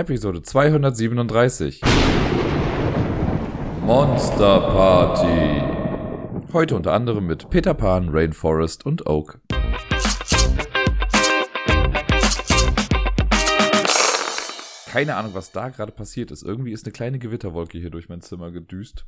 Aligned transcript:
Episode 0.00 0.42
237. 0.42 1.80
Monster 3.84 4.60
Party. 4.60 6.52
Heute 6.52 6.76
unter 6.76 6.92
anderem 6.92 7.26
mit 7.26 7.50
Peter 7.50 7.74
Pan, 7.74 8.08
Rainforest 8.10 8.86
und 8.86 9.08
Oak. 9.08 9.40
Keine 14.86 15.16
Ahnung, 15.16 15.34
was 15.34 15.50
da 15.50 15.68
gerade 15.68 15.90
passiert 15.90 16.30
ist. 16.30 16.44
Irgendwie 16.44 16.70
ist 16.70 16.86
eine 16.86 16.92
kleine 16.92 17.18
Gewitterwolke 17.18 17.78
hier 17.78 17.90
durch 17.90 18.08
mein 18.08 18.20
Zimmer 18.20 18.52
gedüst. 18.52 19.04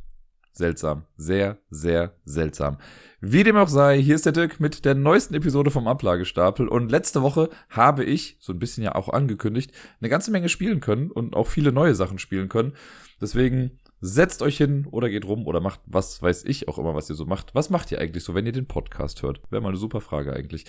Seltsam. 0.53 1.05
Sehr, 1.17 1.59
sehr 1.71 2.15
seltsam. 2.25 2.79
Wie 3.21 3.45
dem 3.45 3.57
auch 3.57 3.69
sei, 3.69 4.01
hier 4.01 4.15
ist 4.15 4.27
der 4.27 4.33
Dirk 4.33 4.61
mit 4.61 4.85
der 4.85 4.95
neuesten 4.95 5.35
Episode 5.35 5.71
vom 5.71 5.87
Ablagestapel. 5.87 6.69
Und 6.69 6.91
letzte 6.91 7.23
Woche 7.23 7.51
habe 7.69 8.05
ich, 8.05 8.37
so 8.41 8.53
ein 8.53 8.59
bisschen 8.59 8.83
ja 8.83 8.95
auch 8.95 9.09
angekündigt, 9.09 9.73
eine 10.01 10.09
ganze 10.09 10.31
Menge 10.31 10.49
spielen 10.49 10.81
können 10.81 11.11
und 11.11 11.37
auch 11.37 11.47
viele 11.47 11.73
neue 11.73 11.95
Sachen 11.95 12.19
spielen 12.19 12.49
können. 12.49 12.75
Deswegen 13.21 13.79
setzt 14.01 14.43
euch 14.43 14.57
hin 14.57 14.87
oder 14.91 15.11
geht 15.11 15.27
rum 15.27 15.47
oder 15.47 15.61
macht 15.61 15.81
was 15.85 16.23
weiß 16.23 16.45
ich 16.45 16.69
auch 16.69 16.79
immer, 16.79 16.95
was 16.95 17.11
ihr 17.11 17.17
so 17.17 17.27
macht. 17.27 17.55
Was 17.55 17.71
macht 17.71 17.93
ihr 17.93 18.01
eigentlich 18.01 18.25
so, 18.25 18.35
wenn 18.35 18.47
ihr 18.47 18.53
den 18.53 18.67
Podcast 18.67 19.23
hört? 19.23 19.41
Wäre 19.51 19.63
mal 19.63 19.69
eine 19.69 19.77
super 19.77 20.01
Frage 20.01 20.33
eigentlich. 20.33 20.65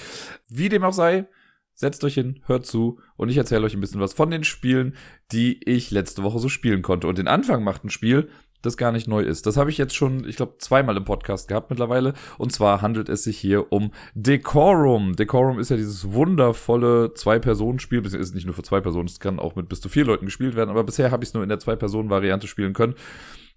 Wie 0.49 0.69
dem 0.69 0.83
auch 0.83 0.93
sei, 0.93 1.27
setzt 1.73 2.03
euch 2.03 2.15
hin, 2.15 2.41
hört 2.45 2.65
zu 2.65 2.99
und 3.15 3.29
ich 3.29 3.37
erzähle 3.37 3.65
euch 3.65 3.73
ein 3.73 3.81
bisschen 3.81 4.01
was 4.01 4.13
von 4.13 4.29
den 4.29 4.43
Spielen, 4.43 4.95
die 5.31 5.63
ich 5.67 5.91
letzte 5.91 6.23
Woche 6.23 6.39
so 6.39 6.49
spielen 6.49 6.81
konnte. 6.81 7.07
Und 7.07 7.17
den 7.17 7.29
Anfang 7.29 7.63
macht 7.63 7.83
ein 7.83 7.89
Spiel, 7.89 8.29
das 8.61 8.77
gar 8.77 8.91
nicht 8.91 9.07
neu 9.07 9.21
ist. 9.21 9.45
Das 9.45 9.57
habe 9.57 9.69
ich 9.69 9.77
jetzt 9.77 9.95
schon, 9.95 10.27
ich 10.27 10.35
glaube, 10.35 10.55
zweimal 10.59 10.97
im 10.97 11.05
Podcast 11.05 11.47
gehabt 11.47 11.69
mittlerweile. 11.69 12.13
Und 12.37 12.51
zwar 12.51 12.81
handelt 12.81 13.09
es 13.09 13.23
sich 13.23 13.37
hier 13.37 13.71
um 13.71 13.91
Decorum. 14.13 15.15
Decorum 15.15 15.59
ist 15.59 15.69
ja 15.69 15.77
dieses 15.77 16.11
wundervolle 16.11 17.13
Zwei-Personen-Spiel. 17.13 18.05
Es 18.05 18.13
ist 18.13 18.35
nicht 18.35 18.45
nur 18.45 18.55
für 18.55 18.63
zwei 18.63 18.81
Personen, 18.81 19.07
es 19.07 19.19
kann 19.19 19.39
auch 19.39 19.55
mit 19.55 19.69
bis 19.69 19.81
zu 19.81 19.89
vier 19.89 20.05
Leuten 20.05 20.25
gespielt 20.25 20.55
werden. 20.55 20.69
Aber 20.69 20.83
bisher 20.83 21.11
habe 21.11 21.23
ich 21.23 21.29
es 21.29 21.33
nur 21.33 21.43
in 21.43 21.49
der 21.49 21.59
Zwei-Personen-Variante 21.59 22.47
spielen 22.47 22.73
können, 22.73 22.95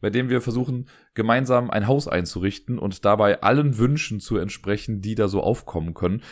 bei 0.00 0.10
dem 0.10 0.28
wir 0.28 0.40
versuchen, 0.40 0.86
gemeinsam 1.14 1.70
ein 1.70 1.86
Haus 1.86 2.08
einzurichten 2.08 2.78
und 2.78 3.04
dabei 3.04 3.42
allen 3.42 3.78
Wünschen 3.78 4.20
zu 4.20 4.36
entsprechen, 4.36 5.00
die 5.00 5.14
da 5.14 5.28
so 5.28 5.42
aufkommen 5.42 5.94
können. 5.94 6.22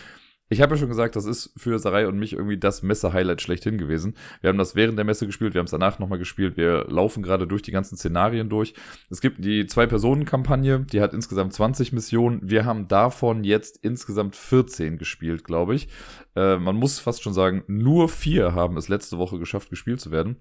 Ich 0.52 0.60
habe 0.60 0.74
ja 0.74 0.78
schon 0.78 0.90
gesagt, 0.90 1.16
das 1.16 1.24
ist 1.24 1.50
für 1.56 1.78
Sarai 1.78 2.06
und 2.06 2.18
mich 2.18 2.34
irgendwie 2.34 2.58
das 2.58 2.82
Messe-Highlight 2.82 3.40
schlechthin 3.40 3.78
gewesen. 3.78 4.14
Wir 4.42 4.48
haben 4.48 4.58
das 4.58 4.74
während 4.74 4.98
der 4.98 5.06
Messe 5.06 5.24
gespielt, 5.24 5.54
wir 5.54 5.60
haben 5.60 5.64
es 5.64 5.70
danach 5.70 5.98
nochmal 5.98 6.18
gespielt, 6.18 6.58
wir 6.58 6.84
laufen 6.90 7.22
gerade 7.22 7.46
durch 7.46 7.62
die 7.62 7.70
ganzen 7.70 7.96
Szenarien 7.96 8.50
durch. 8.50 8.74
Es 9.08 9.22
gibt 9.22 9.42
die 9.42 9.66
Zwei-Personen-Kampagne, 9.66 10.80
die 10.80 11.00
hat 11.00 11.14
insgesamt 11.14 11.54
20 11.54 11.94
Missionen. 11.94 12.40
Wir 12.42 12.66
haben 12.66 12.86
davon 12.86 13.44
jetzt 13.44 13.78
insgesamt 13.78 14.36
14 14.36 14.98
gespielt, 14.98 15.44
glaube 15.44 15.74
ich. 15.74 15.88
Äh, 16.36 16.58
man 16.58 16.76
muss 16.76 16.98
fast 16.98 17.22
schon 17.22 17.32
sagen, 17.32 17.64
nur 17.66 18.10
vier 18.10 18.54
haben 18.54 18.76
es 18.76 18.90
letzte 18.90 19.16
Woche 19.16 19.38
geschafft, 19.38 19.70
gespielt 19.70 20.02
zu 20.02 20.10
werden. 20.10 20.36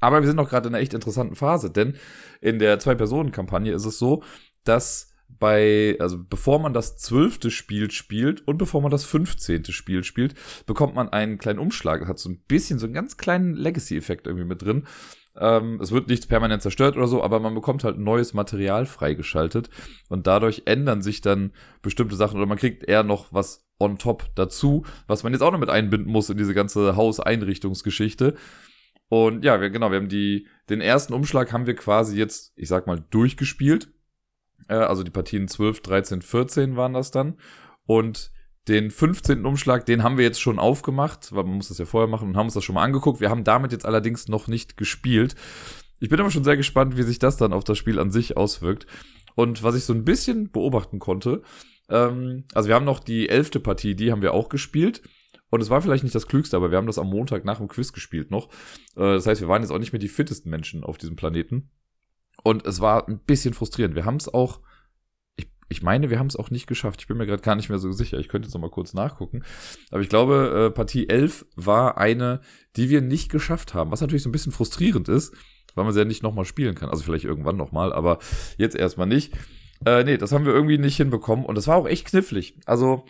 Aber 0.00 0.20
wir 0.20 0.26
sind 0.26 0.36
noch 0.36 0.48
gerade 0.48 0.68
in 0.68 0.74
einer 0.74 0.82
echt 0.82 0.94
interessanten 0.94 1.34
Phase, 1.34 1.70
denn 1.70 1.96
in 2.40 2.58
der 2.58 2.78
Zwei-Personen-Kampagne 2.78 3.74
ist 3.74 3.84
es 3.84 3.98
so, 3.98 4.22
dass 4.64 5.13
bei, 5.28 5.96
also 6.00 6.18
bevor 6.24 6.58
man 6.58 6.72
das 6.72 6.96
zwölfte 6.96 7.50
Spiel 7.50 7.90
spielt 7.90 8.46
und 8.46 8.56
bevor 8.56 8.80
man 8.80 8.90
das 8.90 9.04
fünfzehnte 9.04 9.72
Spiel 9.72 10.04
spielt, 10.04 10.34
bekommt 10.66 10.94
man 10.94 11.08
einen 11.08 11.38
kleinen 11.38 11.58
Umschlag. 11.58 12.06
Hat 12.06 12.18
so 12.18 12.30
ein 12.30 12.42
bisschen 12.46 12.78
so 12.78 12.86
einen 12.86 12.94
ganz 12.94 13.16
kleinen 13.16 13.54
Legacy-Effekt 13.54 14.26
irgendwie 14.26 14.46
mit 14.46 14.62
drin. 14.62 14.86
Ähm, 15.36 15.80
es 15.80 15.90
wird 15.90 16.08
nichts 16.08 16.26
permanent 16.26 16.62
zerstört 16.62 16.96
oder 16.96 17.08
so, 17.08 17.22
aber 17.22 17.40
man 17.40 17.54
bekommt 17.54 17.84
halt 17.84 17.98
neues 17.98 18.34
Material 18.34 18.86
freigeschaltet 18.86 19.68
und 20.08 20.26
dadurch 20.26 20.62
ändern 20.66 21.02
sich 21.02 21.20
dann 21.20 21.52
bestimmte 21.82 22.14
Sachen 22.14 22.36
oder 22.36 22.46
man 22.46 22.58
kriegt 22.58 22.84
eher 22.84 23.02
noch 23.02 23.32
was 23.32 23.66
on 23.80 23.98
top 23.98 24.28
dazu, 24.36 24.84
was 25.08 25.24
man 25.24 25.32
jetzt 25.32 25.42
auch 25.42 25.50
noch 25.50 25.58
mit 25.58 25.70
einbinden 25.70 26.10
muss 26.10 26.30
in 26.30 26.38
diese 26.38 26.54
ganze 26.54 26.94
Hauseinrichtungsgeschichte. 26.94 28.36
Und 29.08 29.44
ja, 29.44 29.60
wir, 29.60 29.70
genau, 29.70 29.90
wir 29.90 29.98
haben 29.98 30.08
die, 30.08 30.46
den 30.70 30.80
ersten 30.80 31.12
Umschlag 31.12 31.52
haben 31.52 31.66
wir 31.66 31.74
quasi 31.74 32.16
jetzt, 32.16 32.52
ich 32.56 32.68
sag 32.68 32.86
mal, 32.86 33.04
durchgespielt 33.10 33.93
äh, 34.68 34.74
also 34.74 35.02
die 35.02 35.10
Partien 35.10 35.48
12, 35.48 35.80
13, 35.80 36.22
14 36.22 36.76
waren 36.76 36.92
das 36.92 37.10
dann. 37.10 37.38
Und 37.86 38.30
den 38.68 38.90
15. 38.90 39.44
Umschlag, 39.44 39.84
den 39.84 40.02
haben 40.02 40.16
wir 40.16 40.24
jetzt 40.24 40.40
schon 40.40 40.58
aufgemacht, 40.58 41.34
weil 41.34 41.44
man 41.44 41.56
muss 41.56 41.68
das 41.68 41.78
ja 41.78 41.84
vorher 41.84 42.08
machen 42.08 42.28
und 42.28 42.36
haben 42.36 42.46
uns 42.46 42.54
das 42.54 42.64
schon 42.64 42.74
mal 42.74 42.84
angeguckt. 42.84 43.20
Wir 43.20 43.30
haben 43.30 43.44
damit 43.44 43.72
jetzt 43.72 43.84
allerdings 43.84 44.28
noch 44.28 44.48
nicht 44.48 44.76
gespielt. 44.76 45.34
Ich 46.00 46.08
bin 46.08 46.20
aber 46.20 46.30
schon 46.30 46.44
sehr 46.44 46.56
gespannt, 46.56 46.96
wie 46.96 47.02
sich 47.02 47.18
das 47.18 47.36
dann 47.36 47.52
auf 47.52 47.64
das 47.64 47.78
Spiel 47.78 47.98
an 47.98 48.10
sich 48.10 48.36
auswirkt. 48.36 48.86
Und 49.34 49.62
was 49.62 49.74
ich 49.74 49.84
so 49.84 49.92
ein 49.92 50.04
bisschen 50.04 50.50
beobachten 50.50 50.98
konnte, 50.98 51.42
ähm, 51.88 52.44
also 52.54 52.68
wir 52.68 52.74
haben 52.74 52.84
noch 52.84 53.00
die 53.00 53.28
elfte 53.28 53.60
Partie, 53.60 53.94
die 53.94 54.12
haben 54.12 54.22
wir 54.22 54.32
auch 54.32 54.48
gespielt. 54.48 55.02
Und 55.50 55.60
es 55.60 55.70
war 55.70 55.82
vielleicht 55.82 56.02
nicht 56.02 56.14
das 56.14 56.26
Klügste, 56.26 56.56
aber 56.56 56.70
wir 56.70 56.78
haben 56.78 56.86
das 56.86 56.98
am 56.98 57.08
Montag 57.08 57.44
nach 57.44 57.58
dem 57.58 57.68
Quiz 57.68 57.92
gespielt 57.92 58.30
noch. 58.30 58.48
Äh, 58.96 59.14
das 59.14 59.26
heißt, 59.26 59.40
wir 59.40 59.48
waren 59.48 59.62
jetzt 59.62 59.70
auch 59.70 59.78
nicht 59.78 59.92
mehr 59.92 60.00
die 60.00 60.08
fittesten 60.08 60.50
Menschen 60.50 60.82
auf 60.82 60.98
diesem 60.98 61.16
Planeten. 61.16 61.70
Und 62.44 62.66
es 62.66 62.80
war 62.80 63.08
ein 63.08 63.18
bisschen 63.18 63.54
frustrierend. 63.54 63.96
Wir 63.96 64.04
haben 64.04 64.16
es 64.16 64.32
auch, 64.32 64.60
ich, 65.34 65.48
ich 65.70 65.82
meine, 65.82 66.10
wir 66.10 66.18
haben 66.18 66.26
es 66.26 66.36
auch 66.36 66.50
nicht 66.50 66.66
geschafft. 66.66 67.00
Ich 67.00 67.08
bin 67.08 67.16
mir 67.16 67.26
gerade 67.26 67.42
gar 67.42 67.56
nicht 67.56 67.70
mehr 67.70 67.78
so 67.78 67.90
sicher. 67.90 68.18
Ich 68.18 68.28
könnte 68.28 68.46
jetzt 68.46 68.54
noch 68.54 68.60
mal 68.60 68.70
kurz 68.70 68.92
nachgucken. 68.92 69.42
Aber 69.90 70.02
ich 70.02 70.10
glaube, 70.10 70.68
äh, 70.68 70.70
Partie 70.70 71.08
11 71.08 71.46
war 71.56 71.96
eine, 71.96 72.42
die 72.76 72.90
wir 72.90 73.00
nicht 73.00 73.30
geschafft 73.30 73.72
haben. 73.72 73.90
Was 73.90 74.02
natürlich 74.02 74.22
so 74.22 74.28
ein 74.28 74.32
bisschen 74.32 74.52
frustrierend 74.52 75.08
ist, 75.08 75.34
weil 75.74 75.84
man 75.84 75.94
sie 75.94 76.00
ja 76.00 76.04
nicht 76.04 76.22
nochmal 76.22 76.44
spielen 76.44 76.74
kann. 76.74 76.90
Also 76.90 77.02
vielleicht 77.02 77.24
irgendwann 77.24 77.56
nochmal, 77.56 77.94
aber 77.94 78.18
jetzt 78.58 78.76
erstmal 78.76 79.06
nicht. 79.06 79.32
Äh, 79.86 80.04
nee, 80.04 80.18
das 80.18 80.32
haben 80.32 80.44
wir 80.44 80.52
irgendwie 80.52 80.78
nicht 80.78 80.98
hinbekommen. 80.98 81.46
Und 81.46 81.56
das 81.56 81.66
war 81.66 81.76
auch 81.76 81.88
echt 81.88 82.06
knifflig. 82.08 82.60
Also 82.66 83.06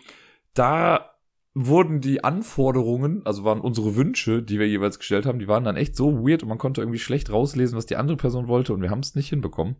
da 0.53 1.14
wurden 1.57 2.01
die 2.01 2.21
Anforderungen, 2.23 3.25
also 3.25 3.45
waren 3.45 3.61
unsere 3.61 3.95
Wünsche, 3.95 4.43
die 4.43 4.59
wir 4.59 4.67
jeweils 4.67 4.99
gestellt 4.99 5.25
haben, 5.25 5.39
die 5.39 5.47
waren 5.47 5.63
dann 5.63 5.77
echt 5.77 5.95
so 5.95 6.27
weird 6.27 6.43
und 6.43 6.49
man 6.49 6.57
konnte 6.57 6.81
irgendwie 6.81 6.99
schlecht 6.99 7.31
rauslesen, 7.31 7.77
was 7.77 7.85
die 7.85 7.95
andere 7.95 8.17
Person 8.17 8.49
wollte 8.49 8.73
und 8.73 8.81
wir 8.81 8.89
haben 8.89 8.99
es 8.99 9.15
nicht 9.15 9.29
hinbekommen. 9.29 9.77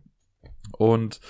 Und 0.78 1.20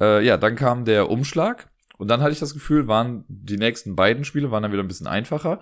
äh, 0.00 0.24
ja, 0.24 0.36
dann 0.36 0.54
kam 0.54 0.84
der 0.84 1.10
Umschlag 1.10 1.70
und 1.98 2.08
dann 2.08 2.20
hatte 2.20 2.32
ich 2.32 2.38
das 2.38 2.54
Gefühl, 2.54 2.86
waren 2.86 3.24
die 3.28 3.56
nächsten 3.56 3.96
beiden 3.96 4.24
Spiele 4.24 4.52
waren 4.52 4.62
dann 4.62 4.72
wieder 4.72 4.84
ein 4.84 4.88
bisschen 4.88 5.08
einfacher. 5.08 5.60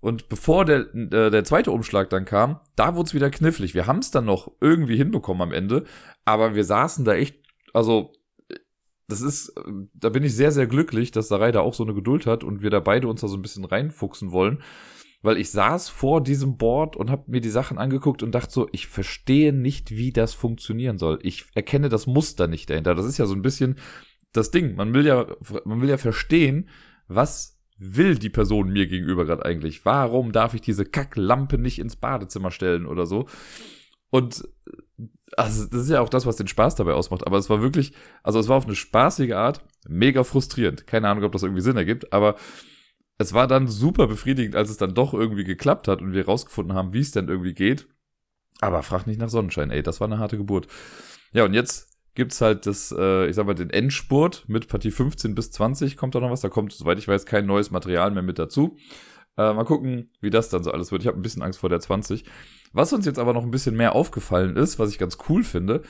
Und 0.00 0.28
bevor 0.28 0.66
der, 0.66 0.94
äh, 0.94 1.30
der 1.30 1.44
zweite 1.44 1.70
Umschlag 1.70 2.10
dann 2.10 2.26
kam, 2.26 2.60
da 2.76 2.94
wurde 2.94 3.06
es 3.06 3.14
wieder 3.14 3.30
knifflig. 3.30 3.72
Wir 3.72 3.86
haben 3.86 4.00
es 4.00 4.10
dann 4.10 4.26
noch 4.26 4.52
irgendwie 4.60 4.96
hinbekommen 4.96 5.40
am 5.40 5.52
Ende, 5.52 5.84
aber 6.26 6.54
wir 6.54 6.64
saßen 6.64 7.06
da 7.06 7.14
echt, 7.14 7.36
also 7.72 8.12
das 9.08 9.20
ist, 9.20 9.52
da 9.94 10.08
bin 10.08 10.22
ich 10.22 10.34
sehr, 10.34 10.52
sehr 10.52 10.66
glücklich, 10.66 11.10
dass 11.10 11.28
Sarai 11.28 11.52
da 11.52 11.60
auch 11.60 11.74
so 11.74 11.84
eine 11.84 11.94
Geduld 11.94 12.26
hat 12.26 12.44
und 12.44 12.62
wir 12.62 12.70
da 12.70 12.80
beide 12.80 13.08
uns 13.08 13.20
da 13.20 13.28
so 13.28 13.36
ein 13.36 13.42
bisschen 13.42 13.64
reinfuchsen 13.64 14.32
wollen. 14.32 14.62
Weil 15.24 15.36
ich 15.36 15.50
saß 15.50 15.88
vor 15.88 16.20
diesem 16.20 16.56
Board 16.56 16.96
und 16.96 17.08
habe 17.08 17.30
mir 17.30 17.40
die 17.40 17.48
Sachen 17.48 17.78
angeguckt 17.78 18.24
und 18.24 18.34
dachte 18.34 18.52
so, 18.52 18.68
ich 18.72 18.88
verstehe 18.88 19.52
nicht, 19.52 19.92
wie 19.92 20.12
das 20.12 20.34
funktionieren 20.34 20.98
soll. 20.98 21.20
Ich 21.22 21.44
erkenne 21.54 21.88
das 21.88 22.08
Muster 22.08 22.48
nicht 22.48 22.68
dahinter. 22.68 22.96
Das 22.96 23.06
ist 23.06 23.18
ja 23.18 23.26
so 23.26 23.34
ein 23.34 23.42
bisschen 23.42 23.76
das 24.32 24.50
Ding. 24.50 24.74
Man 24.74 24.94
will 24.94 25.06
ja, 25.06 25.26
man 25.64 25.80
will 25.80 25.88
ja 25.88 25.98
verstehen, 25.98 26.68
was 27.06 27.60
will 27.78 28.16
die 28.16 28.30
Person 28.30 28.72
mir 28.72 28.86
gegenüber 28.86 29.24
gerade 29.24 29.44
eigentlich? 29.44 29.84
Warum 29.84 30.32
darf 30.32 30.54
ich 30.54 30.60
diese 30.60 30.84
Kacklampe 30.84 31.58
nicht 31.58 31.78
ins 31.78 31.96
Badezimmer 31.96 32.50
stellen 32.50 32.86
oder 32.86 33.06
so? 33.06 33.26
Und 34.12 34.46
also 35.38 35.64
das 35.64 35.84
ist 35.84 35.88
ja 35.88 36.02
auch 36.02 36.10
das, 36.10 36.26
was 36.26 36.36
den 36.36 36.46
Spaß 36.46 36.74
dabei 36.74 36.92
ausmacht. 36.92 37.26
Aber 37.26 37.38
es 37.38 37.48
war 37.48 37.62
wirklich, 37.62 37.94
also 38.22 38.38
es 38.38 38.46
war 38.46 38.58
auf 38.58 38.66
eine 38.66 38.76
spaßige 38.76 39.32
Art 39.32 39.64
mega 39.88 40.22
frustrierend. 40.22 40.86
Keine 40.86 41.08
Ahnung, 41.08 41.24
ob 41.24 41.32
das 41.32 41.42
irgendwie 41.42 41.62
Sinn 41.62 41.78
ergibt, 41.78 42.12
aber 42.12 42.36
es 43.16 43.32
war 43.32 43.46
dann 43.46 43.68
super 43.68 44.06
befriedigend, 44.06 44.54
als 44.54 44.68
es 44.68 44.76
dann 44.76 44.94
doch 44.94 45.14
irgendwie 45.14 45.44
geklappt 45.44 45.88
hat 45.88 46.02
und 46.02 46.12
wir 46.12 46.26
rausgefunden 46.26 46.76
haben, 46.76 46.92
wie 46.92 47.00
es 47.00 47.12
denn 47.12 47.28
irgendwie 47.28 47.54
geht. 47.54 47.88
Aber 48.60 48.82
frag 48.82 49.06
nicht 49.06 49.18
nach 49.18 49.30
Sonnenschein, 49.30 49.70
ey, 49.70 49.82
das 49.82 50.00
war 50.00 50.08
eine 50.08 50.18
harte 50.18 50.36
Geburt. 50.36 50.66
Ja, 51.32 51.46
und 51.46 51.54
jetzt 51.54 51.96
gibt's 52.14 52.42
halt 52.42 52.66
das, 52.66 52.94
äh, 52.96 53.28
ich 53.28 53.34
sag 53.34 53.46
mal, 53.46 53.54
den 53.54 53.70
Endspurt 53.70 54.44
mit 54.46 54.68
Partie 54.68 54.90
15 54.90 55.34
bis 55.34 55.50
20 55.52 55.96
kommt 55.96 56.14
da 56.14 56.20
noch 56.20 56.30
was. 56.30 56.42
Da 56.42 56.50
kommt, 56.50 56.72
soweit 56.74 56.98
ich 56.98 57.08
weiß, 57.08 57.24
kein 57.24 57.46
neues 57.46 57.70
Material 57.70 58.10
mehr 58.10 58.22
mit 58.22 58.38
dazu. 58.38 58.76
Äh, 59.38 59.54
mal 59.54 59.64
gucken, 59.64 60.10
wie 60.20 60.28
das 60.28 60.50
dann 60.50 60.62
so 60.62 60.70
alles 60.70 60.92
wird. 60.92 61.02
Ich 61.02 61.08
habe 61.08 61.18
ein 61.18 61.22
bisschen 61.22 61.42
Angst 61.42 61.60
vor 61.60 61.70
der 61.70 61.80
20. 61.80 62.24
Was 62.72 62.92
uns 62.92 63.06
jetzt 63.06 63.18
aber 63.18 63.32
noch 63.32 63.44
ein 63.44 63.50
bisschen 63.50 63.76
mehr 63.76 63.94
aufgefallen 63.94 64.56
ist, 64.56 64.78
was 64.78 64.90
ich 64.90 64.98
ganz 64.98 65.18
cool 65.28 65.44
finde, 65.44 65.82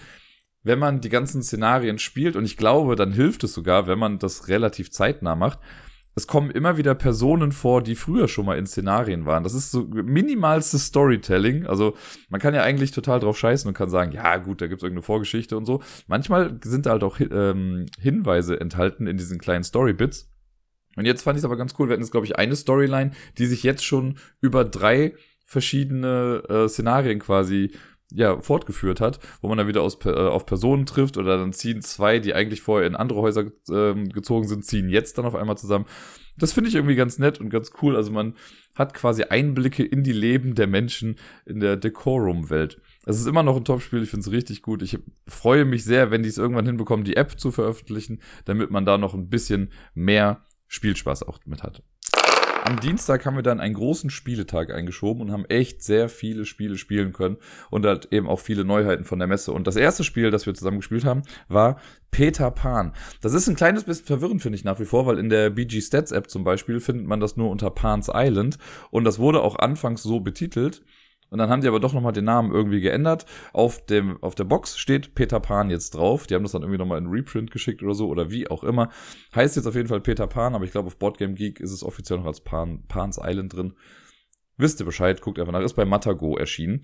wenn 0.63 0.79
man 0.79 1.01
die 1.01 1.09
ganzen 1.09 1.43
Szenarien 1.43 1.99
spielt, 1.99 2.37
und 2.37 2.45
ich 2.45 2.57
glaube, 2.57 2.97
dann 2.97 3.13
hilft 3.13 3.45
es 3.45 3.53
sogar, 3.53 3.87
wenn 3.87 3.99
man 3.99 4.19
das 4.19 4.49
relativ 4.49 4.91
zeitnah 4.91 5.35
macht, 5.35 5.59
es 6.15 6.27
kommen 6.27 6.51
immer 6.51 6.77
wieder 6.77 6.95
Personen 6.95 7.53
vor, 7.53 7.83
die 7.83 7.95
früher 7.95 8.29
schon 8.29 8.45
mal 8.45 8.59
in 8.59 8.67
Szenarien 8.67 9.25
waren. 9.25 9.45
Das 9.45 9.55
ist 9.55 9.71
so 9.71 9.85
minimalstes 9.85 10.87
Storytelling. 10.87 11.67
Also 11.67 11.97
man 12.29 12.41
kann 12.41 12.55
ja 12.55 12.63
eigentlich 12.63 12.91
total 12.91 13.21
drauf 13.21 13.39
scheißen 13.39 13.67
und 13.67 13.75
kann 13.75 13.89
sagen, 13.89 14.13
ja 14.13 14.37
gut, 14.37 14.61
da 14.61 14.67
gibt's 14.67 14.83
irgendeine 14.83 15.05
Vorgeschichte 15.05 15.57
und 15.57 15.65
so. 15.65 15.83
Manchmal 16.07 16.59
sind 16.63 16.85
da 16.85 16.91
halt 16.91 17.03
auch 17.03 17.19
ähm, 17.19 17.87
Hinweise 17.99 18.61
enthalten 18.61 19.07
in 19.07 19.17
diesen 19.17 19.39
kleinen 19.39 19.65
Storybits. 19.65 20.31
Und 20.97 21.07
jetzt 21.07 21.23
fand 21.23 21.39
ich 21.39 21.41
es 21.41 21.45
aber 21.47 21.57
ganz 21.57 21.75
cool. 21.79 21.89
Wir 21.89 21.95
hatten 21.95 22.03
jetzt, 22.03 22.13
glaube 22.13 22.27
ich, 22.27 22.37
eine 22.37 22.57
Storyline, 22.57 23.13
die 23.39 23.47
sich 23.47 23.63
jetzt 23.63 23.85
schon 23.85 24.19
über 24.43 24.67
drei 24.67 25.15
verschiedene 25.53 26.43
äh, 26.49 26.69
Szenarien 26.69 27.19
quasi 27.19 27.71
ja, 28.15 28.41
fortgeführt 28.41 29.01
hat, 29.01 29.21
wo 29.41 29.49
man 29.49 29.59
dann 29.59 29.69
wieder 29.69 29.83
aus, 29.83 29.99
äh, 30.05 30.11
auf 30.11 30.47
Personen 30.47 30.87
trifft 30.87 31.17
oder 31.17 31.39
dann 31.39 31.53
ziehen 31.53 31.83
zwei, 31.83 32.19
die 32.19 32.35
eigentlich 32.35 32.63
vorher 32.63 32.87
in 32.87 32.97
andere 32.97 33.21
Häuser 33.21 33.45
äh, 33.71 33.95
gezogen 34.09 34.49
sind, 34.49 34.65
ziehen 34.65 34.89
jetzt 34.89 35.19
dann 35.19 35.25
auf 35.25 35.35
einmal 35.35 35.57
zusammen. 35.57 35.87
Das 36.37 36.53
finde 36.53 36.69
ich 36.69 36.75
irgendwie 36.75 36.95
ganz 36.95 37.19
nett 37.19 37.39
und 37.41 37.51
ganz 37.51 37.73
cool. 37.83 37.97
Also 37.97 38.11
man 38.11 38.35
hat 38.75 38.95
quasi 38.95 39.25
Einblicke 39.25 39.85
in 39.85 40.03
die 40.03 40.13
Leben 40.13 40.55
der 40.55 40.67
Menschen 40.67 41.17
in 41.45 41.61
der 41.61 41.77
Decorum-Welt. 41.77 42.81
Es 43.05 43.21
ist 43.21 43.27
immer 43.27 43.43
noch 43.43 43.57
ein 43.57 43.65
Top-Spiel, 43.65 44.03
ich 44.03 44.11
finde 44.11 44.27
es 44.27 44.33
richtig 44.33 44.63
gut. 44.63 44.83
Ich 44.83 44.99
freue 45.27 45.67
mich 45.67 45.85
sehr, 45.85 46.11
wenn 46.11 46.23
die 46.23 46.31
es 46.31 46.39
irgendwann 46.39 46.67
hinbekommen, 46.67 47.05
die 47.05 47.17
App 47.17 47.39
zu 47.39 47.51
veröffentlichen, 47.51 48.21
damit 48.47 48.71
man 48.71 48.87
da 48.87 48.97
noch 48.97 49.13
ein 49.15 49.29
bisschen 49.29 49.71
mehr 49.95 50.45
Spielspaß 50.69 51.25
auch 51.25 51.39
mit 51.45 51.63
hat. 51.63 51.83
Am 52.65 52.79
Dienstag 52.79 53.27
haben 53.27 53.35
wir 53.35 53.43
dann 53.43 53.59
einen 53.59 53.75
großen 53.75 54.09
Spieletag 54.09 54.71
eingeschoben 54.71 55.21
und 55.21 55.33
haben 55.33 55.45
echt 55.47 55.83
sehr 55.83 56.09
viele 56.09 56.47
Spiele 56.47 56.79
spielen 56.79 57.13
können 57.13 57.39
und 57.71 57.85
halt 57.85 58.13
eben 58.13 58.29
auch 58.29 58.39
viele 58.39 58.65
Neuheiten 58.65 59.05
von 59.05 59.19
der 59.19 59.27
Messe. 59.27 59.51
Und 59.51 59.67
das 59.67 59.75
erste 59.75 60.05
Spiel, 60.05 60.31
das 60.31 60.47
wir 60.47 60.55
zusammen 60.55 60.77
gespielt 60.77 61.05
haben, 61.05 61.23
war 61.49 61.81
Peter 62.13 62.53
Pan. 62.53 62.93
Das 63.21 63.35
ist 63.35 63.49
ein 63.49 63.57
kleines 63.57 63.83
bisschen 63.83 64.07
verwirrend, 64.07 64.43
finde 64.43 64.57
ich 64.57 64.65
nach 64.65 64.79
wie 64.79 64.85
vor, 64.85 65.07
weil 65.07 65.19
in 65.19 65.29
der 65.29 65.51
BG 65.51 65.81
Stats 65.81 66.13
App 66.13 66.31
zum 66.31 66.45
Beispiel 66.45 66.79
findet 66.79 67.05
man 67.05 67.19
das 67.19 67.37
nur 67.37 67.51
unter 67.51 67.69
Pan's 67.71 68.09
Island 68.15 68.59
und 68.93 69.03
das 69.03 69.19
wurde 69.19 69.43
auch 69.43 69.57
anfangs 69.59 70.05
so 70.05 70.21
betitelt. 70.21 70.83
Und 71.33 71.39
dann 71.39 71.49
haben 71.49 71.63
die 71.63 71.69
aber 71.69 71.81
doch 71.81 71.95
nochmal 71.95 72.13
den 72.13 72.27
Namen 72.27 72.53
irgendwie 72.53 72.83
geändert. 72.83 73.25
Auf, 73.55 73.87
dem, 73.87 74.23
auf 74.23 74.35
der 74.35 74.45
Box 74.45 74.77
steht 74.77 75.15
Peter 75.15 75.41
Pan 75.41 75.71
jetzt 75.71 75.95
drauf. 75.95 76.27
Die 76.27 76.35
haben 76.35 76.43
das 76.43 76.53
dann 76.53 76.61
irgendwie 76.61 76.77
nochmal 76.79 76.99
in 76.99 77.07
Reprint 77.07 77.51
geschickt 77.51 77.83
oder 77.83 77.95
so 77.95 78.09
oder 78.09 78.31
wie 78.31 78.49
auch 78.49 78.63
immer. 78.63 78.91
Heißt 79.35 79.57
jetzt 79.57 79.67
auf 79.67 79.75
jeden 79.75 79.89
Fall 79.89 80.03
Peter 80.03 80.27
Pan, 80.27 80.55
aber 80.55 80.67
ich 80.67 80.73
glaube 80.73 80.89
auf 80.89 80.99
Boardgame 80.99 81.33
Geek 81.33 81.59
ist 81.59 81.73
es 81.73 81.83
offiziell 81.83 82.19
noch 82.19 82.27
als 82.27 82.43
Pan, 82.43 82.85
Pan's 82.87 83.19
Island 83.19 83.57
drin. 83.57 83.73
Wisst 84.59 84.79
ihr 84.81 84.85
Bescheid, 84.85 85.23
guckt 85.23 85.39
einfach 85.39 85.55
nach. 85.55 85.63
Ist 85.63 85.73
bei 85.73 85.87
Matago 85.87 86.37
erschienen. 86.37 86.83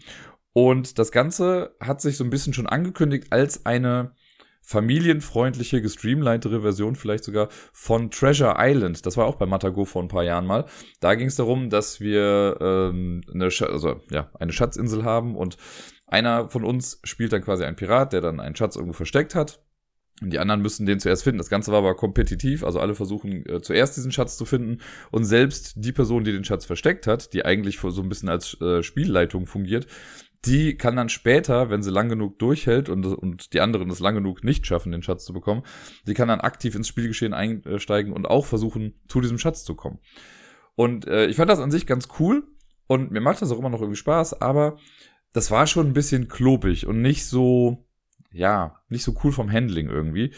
Und 0.54 0.98
das 0.98 1.12
Ganze 1.12 1.76
hat 1.78 2.00
sich 2.00 2.16
so 2.16 2.24
ein 2.24 2.30
bisschen 2.30 2.54
schon 2.54 2.66
angekündigt 2.66 3.26
als 3.30 3.66
eine 3.66 4.12
familienfreundliche, 4.68 5.80
gestreamlinetere 5.80 6.60
Version 6.60 6.94
vielleicht 6.94 7.24
sogar 7.24 7.48
von 7.72 8.10
Treasure 8.10 8.56
Island. 8.58 9.06
Das 9.06 9.16
war 9.16 9.24
auch 9.24 9.36
bei 9.36 9.46
Matago 9.46 9.86
vor 9.86 10.02
ein 10.02 10.08
paar 10.08 10.24
Jahren 10.24 10.44
mal. 10.44 10.66
Da 11.00 11.14
ging 11.14 11.28
es 11.28 11.36
darum, 11.36 11.70
dass 11.70 12.00
wir 12.00 12.58
ähm, 12.60 13.22
eine, 13.32 13.50
Sch 13.50 13.62
also, 13.62 14.02
ja, 14.10 14.30
eine 14.38 14.52
Schatzinsel 14.52 15.04
haben 15.04 15.36
und 15.36 15.56
einer 16.06 16.50
von 16.50 16.64
uns 16.64 17.00
spielt 17.04 17.32
dann 17.32 17.42
quasi 17.42 17.64
einen 17.64 17.76
Pirat, 17.76 18.12
der 18.12 18.20
dann 18.20 18.40
einen 18.40 18.56
Schatz 18.56 18.76
irgendwo 18.76 18.92
versteckt 18.92 19.34
hat. 19.34 19.62
Und 20.20 20.34
die 20.34 20.38
anderen 20.38 20.60
müssen 20.60 20.84
den 20.84 21.00
zuerst 21.00 21.22
finden. 21.22 21.38
Das 21.38 21.48
Ganze 21.48 21.72
war 21.72 21.78
aber 21.78 21.94
kompetitiv, 21.94 22.62
also 22.62 22.78
alle 22.78 22.94
versuchen 22.94 23.46
äh, 23.46 23.62
zuerst 23.62 23.96
diesen 23.96 24.12
Schatz 24.12 24.36
zu 24.36 24.44
finden. 24.44 24.82
Und 25.10 25.24
selbst 25.24 25.74
die 25.76 25.92
Person, 25.92 26.24
die 26.24 26.32
den 26.32 26.44
Schatz 26.44 26.66
versteckt 26.66 27.06
hat, 27.06 27.32
die 27.32 27.46
eigentlich 27.46 27.78
so 27.78 28.02
ein 28.02 28.08
bisschen 28.10 28.28
als 28.28 28.60
äh, 28.60 28.82
Spielleitung 28.82 29.46
fungiert, 29.46 29.86
die 30.44 30.76
kann 30.76 30.96
dann 30.96 31.08
später, 31.08 31.68
wenn 31.70 31.82
sie 31.82 31.90
lang 31.90 32.08
genug 32.08 32.38
durchhält 32.38 32.88
und, 32.88 33.04
und 33.04 33.52
die 33.52 33.60
anderen 33.60 33.90
es 33.90 34.00
lang 34.00 34.14
genug 34.14 34.44
nicht 34.44 34.66
schaffen, 34.66 34.92
den 34.92 35.02
Schatz 35.02 35.24
zu 35.24 35.32
bekommen, 35.32 35.62
die 36.06 36.14
kann 36.14 36.28
dann 36.28 36.40
aktiv 36.40 36.74
ins 36.74 36.88
Spielgeschehen 36.88 37.34
einsteigen 37.34 38.12
und 38.12 38.26
auch 38.26 38.46
versuchen, 38.46 39.00
zu 39.08 39.20
diesem 39.20 39.38
Schatz 39.38 39.64
zu 39.64 39.74
kommen. 39.74 39.98
Und 40.76 41.06
äh, 41.08 41.26
ich 41.26 41.36
fand 41.36 41.50
das 41.50 41.58
an 41.58 41.72
sich 41.72 41.86
ganz 41.86 42.08
cool 42.20 42.46
und 42.86 43.10
mir 43.10 43.20
macht 43.20 43.42
das 43.42 43.50
auch 43.50 43.58
immer 43.58 43.70
noch 43.70 43.80
irgendwie 43.80 43.98
Spaß, 43.98 44.40
aber 44.40 44.78
das 45.32 45.50
war 45.50 45.66
schon 45.66 45.88
ein 45.88 45.92
bisschen 45.92 46.28
klobig 46.28 46.86
und 46.86 47.02
nicht 47.02 47.26
so, 47.26 47.86
ja, 48.32 48.80
nicht 48.88 49.02
so 49.02 49.14
cool 49.24 49.32
vom 49.32 49.50
Handling 49.50 49.88
irgendwie. 49.88 50.34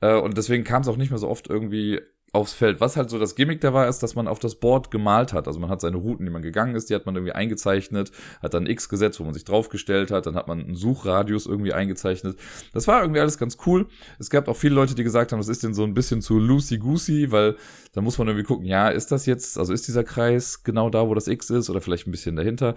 Äh, 0.00 0.18
und 0.18 0.36
deswegen 0.36 0.64
kam 0.64 0.82
es 0.82 0.88
auch 0.88 0.96
nicht 0.96 1.10
mehr 1.10 1.18
so 1.18 1.28
oft 1.28 1.48
irgendwie 1.48 2.00
aufs 2.32 2.52
Feld. 2.52 2.80
Was 2.80 2.96
halt 2.96 3.08
so 3.08 3.18
das 3.18 3.34
Gimmick 3.34 3.60
da 3.60 3.72
war, 3.72 3.88
ist, 3.88 4.02
dass 4.02 4.14
man 4.14 4.28
auf 4.28 4.38
das 4.38 4.56
Board 4.56 4.90
gemalt 4.90 5.32
hat. 5.32 5.46
Also 5.46 5.58
man 5.58 5.70
hat 5.70 5.80
seine 5.80 5.96
Routen, 5.96 6.26
die 6.26 6.32
man 6.32 6.42
gegangen 6.42 6.74
ist, 6.74 6.90
die 6.90 6.94
hat 6.94 7.06
man 7.06 7.14
irgendwie 7.14 7.32
eingezeichnet, 7.32 8.12
hat 8.42 8.54
dann 8.54 8.66
X 8.66 8.88
gesetzt, 8.88 9.20
wo 9.20 9.24
man 9.24 9.32
sich 9.32 9.44
draufgestellt 9.44 10.10
hat, 10.10 10.26
dann 10.26 10.34
hat 10.34 10.48
man 10.48 10.60
einen 10.60 10.74
Suchradius 10.74 11.46
irgendwie 11.46 11.72
eingezeichnet. 11.72 12.36
Das 12.72 12.86
war 12.88 13.00
irgendwie 13.00 13.20
alles 13.20 13.38
ganz 13.38 13.56
cool. 13.66 13.86
Es 14.18 14.30
gab 14.30 14.48
auch 14.48 14.56
viele 14.56 14.74
Leute, 14.74 14.94
die 14.94 15.04
gesagt 15.04 15.32
haben, 15.32 15.38
das 15.38 15.48
ist 15.48 15.62
denn 15.62 15.74
so 15.74 15.84
ein 15.84 15.94
bisschen 15.94 16.20
zu 16.20 16.38
loosey-goosey, 16.38 17.30
weil 17.32 17.56
da 17.92 18.02
muss 18.02 18.18
man 18.18 18.28
irgendwie 18.28 18.46
gucken, 18.46 18.66
ja, 18.66 18.88
ist 18.88 19.12
das 19.12 19.26
jetzt, 19.26 19.58
also 19.58 19.72
ist 19.72 19.88
dieser 19.88 20.04
Kreis 20.04 20.62
genau 20.62 20.90
da, 20.90 21.08
wo 21.08 21.14
das 21.14 21.28
X 21.28 21.50
ist 21.50 21.70
oder 21.70 21.80
vielleicht 21.80 22.06
ein 22.06 22.12
bisschen 22.12 22.36
dahinter. 22.36 22.74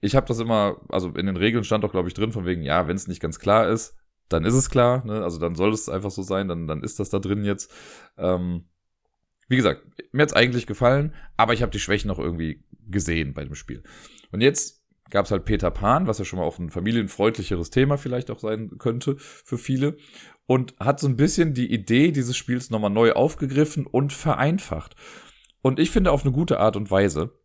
Ich 0.00 0.16
habe 0.16 0.26
das 0.26 0.38
immer, 0.38 0.80
also 0.88 1.08
in 1.10 1.26
den 1.26 1.36
Regeln 1.36 1.64
stand 1.64 1.84
doch, 1.84 1.90
glaube 1.92 2.08
ich, 2.08 2.14
drin, 2.14 2.32
von 2.32 2.46
wegen, 2.46 2.62
ja, 2.62 2.88
wenn 2.88 2.96
es 2.96 3.08
nicht 3.08 3.20
ganz 3.20 3.38
klar 3.38 3.68
ist, 3.68 3.96
dann 4.28 4.44
ist 4.44 4.54
es 4.54 4.70
klar, 4.70 5.04
ne? 5.06 5.22
also 5.24 5.38
dann 5.38 5.54
soll 5.54 5.72
es 5.72 5.88
einfach 5.88 6.10
so 6.10 6.22
sein, 6.22 6.48
dann, 6.48 6.66
dann 6.66 6.82
ist 6.82 7.00
das 7.00 7.10
da 7.10 7.18
drin 7.18 7.44
jetzt. 7.44 7.72
Ähm, 8.16 8.64
wie 9.48 9.56
gesagt, 9.56 9.82
mir 10.12 10.22
hat's 10.22 10.32
eigentlich 10.32 10.66
gefallen, 10.66 11.14
aber 11.36 11.54
ich 11.54 11.62
habe 11.62 11.72
die 11.72 11.80
Schwächen 11.80 12.08
noch 12.08 12.18
irgendwie 12.18 12.62
gesehen 12.88 13.34
bei 13.34 13.44
dem 13.44 13.54
Spiel. 13.54 13.82
Und 14.30 14.40
jetzt 14.40 14.82
gab's 15.10 15.30
halt 15.30 15.44
Peter 15.44 15.70
Pan, 15.70 16.06
was 16.06 16.18
ja 16.18 16.24
schon 16.24 16.38
mal 16.38 16.44
auch 16.44 16.58
ein 16.58 16.70
familienfreundlicheres 16.70 17.70
Thema 17.70 17.96
vielleicht 17.96 18.30
auch 18.30 18.38
sein 18.38 18.72
könnte 18.78 19.16
für 19.18 19.58
viele. 19.58 19.96
Und 20.46 20.74
hat 20.80 21.00
so 21.00 21.08
ein 21.08 21.16
bisschen 21.16 21.52
die 21.54 21.72
Idee 21.72 22.10
dieses 22.10 22.36
Spiels 22.36 22.70
nochmal 22.70 22.90
neu 22.90 23.12
aufgegriffen 23.12 23.86
und 23.86 24.12
vereinfacht. 24.12 24.96
Und 25.60 25.78
ich 25.78 25.90
finde 25.90 26.12
auf 26.12 26.24
eine 26.24 26.32
gute 26.32 26.60
Art 26.60 26.76
und 26.76 26.90
Weise. 26.90 27.38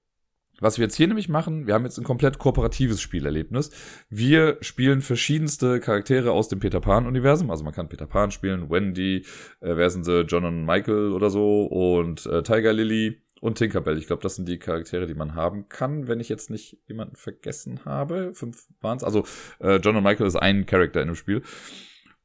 Was 0.64 0.78
wir 0.78 0.84
jetzt 0.84 0.96
hier 0.96 1.10
nämlich 1.10 1.28
machen, 1.28 1.68
wir 1.68 1.74
haben 1.74 1.84
jetzt 1.84 1.98
ein 1.98 2.06
komplett 2.06 2.38
kooperatives 2.38 3.02
Spielerlebnis. 3.02 3.70
Wir 4.10 4.58
spielen 4.62 5.02
verschiedenste 5.02 5.82
Charaktere 5.82 6.32
aus 6.32 6.48
dem 6.48 6.60
Peter 6.60 6.80
Pan-Universum. 6.80 7.52
Also 7.52 7.66
man 7.66 7.74
kann 7.74 7.90
Peter 7.90 8.08
Pan 8.08 8.32
spielen, 8.32 8.70
Wendy, 8.70 9.26
äh, 9.60 9.76
wer 9.76 9.90
sind 9.90 10.06
sie, 10.06 10.22
John 10.22 10.46
und 10.46 10.66
Michael 10.66 11.12
oder 11.12 11.30
so 11.30 11.66
und 11.66 12.26
äh, 12.28 12.44
Tiger 12.44 12.72
Lily 12.72 13.22
und 13.42 13.58
Tinkerbell. 13.58 13.98
Ich 13.98 14.08
glaube, 14.08 14.24
das 14.24 14.38
sind 14.38 14.48
die 14.48 14.58
Charaktere, 14.58 15.06
die 15.06 15.16
man 15.16 15.36
haben 15.36 15.68
kann, 15.68 16.08
wenn 16.08 16.22
ich 16.22 16.30
jetzt 16.30 16.50
nicht 16.50 16.78
jemanden 16.88 17.18
vergessen 17.18 17.84
habe. 17.84 18.34
Fünf 18.34 18.66
waren 18.80 18.96
es. 18.96 19.04
Also 19.04 19.26
äh, 19.60 19.82
John 19.84 19.98
und 19.98 20.04
Michael 20.04 20.28
ist 20.28 20.38
ein 20.38 20.66
Charakter 20.66 21.02
in 21.02 21.08
dem 21.08 21.16
Spiel. 21.16 21.42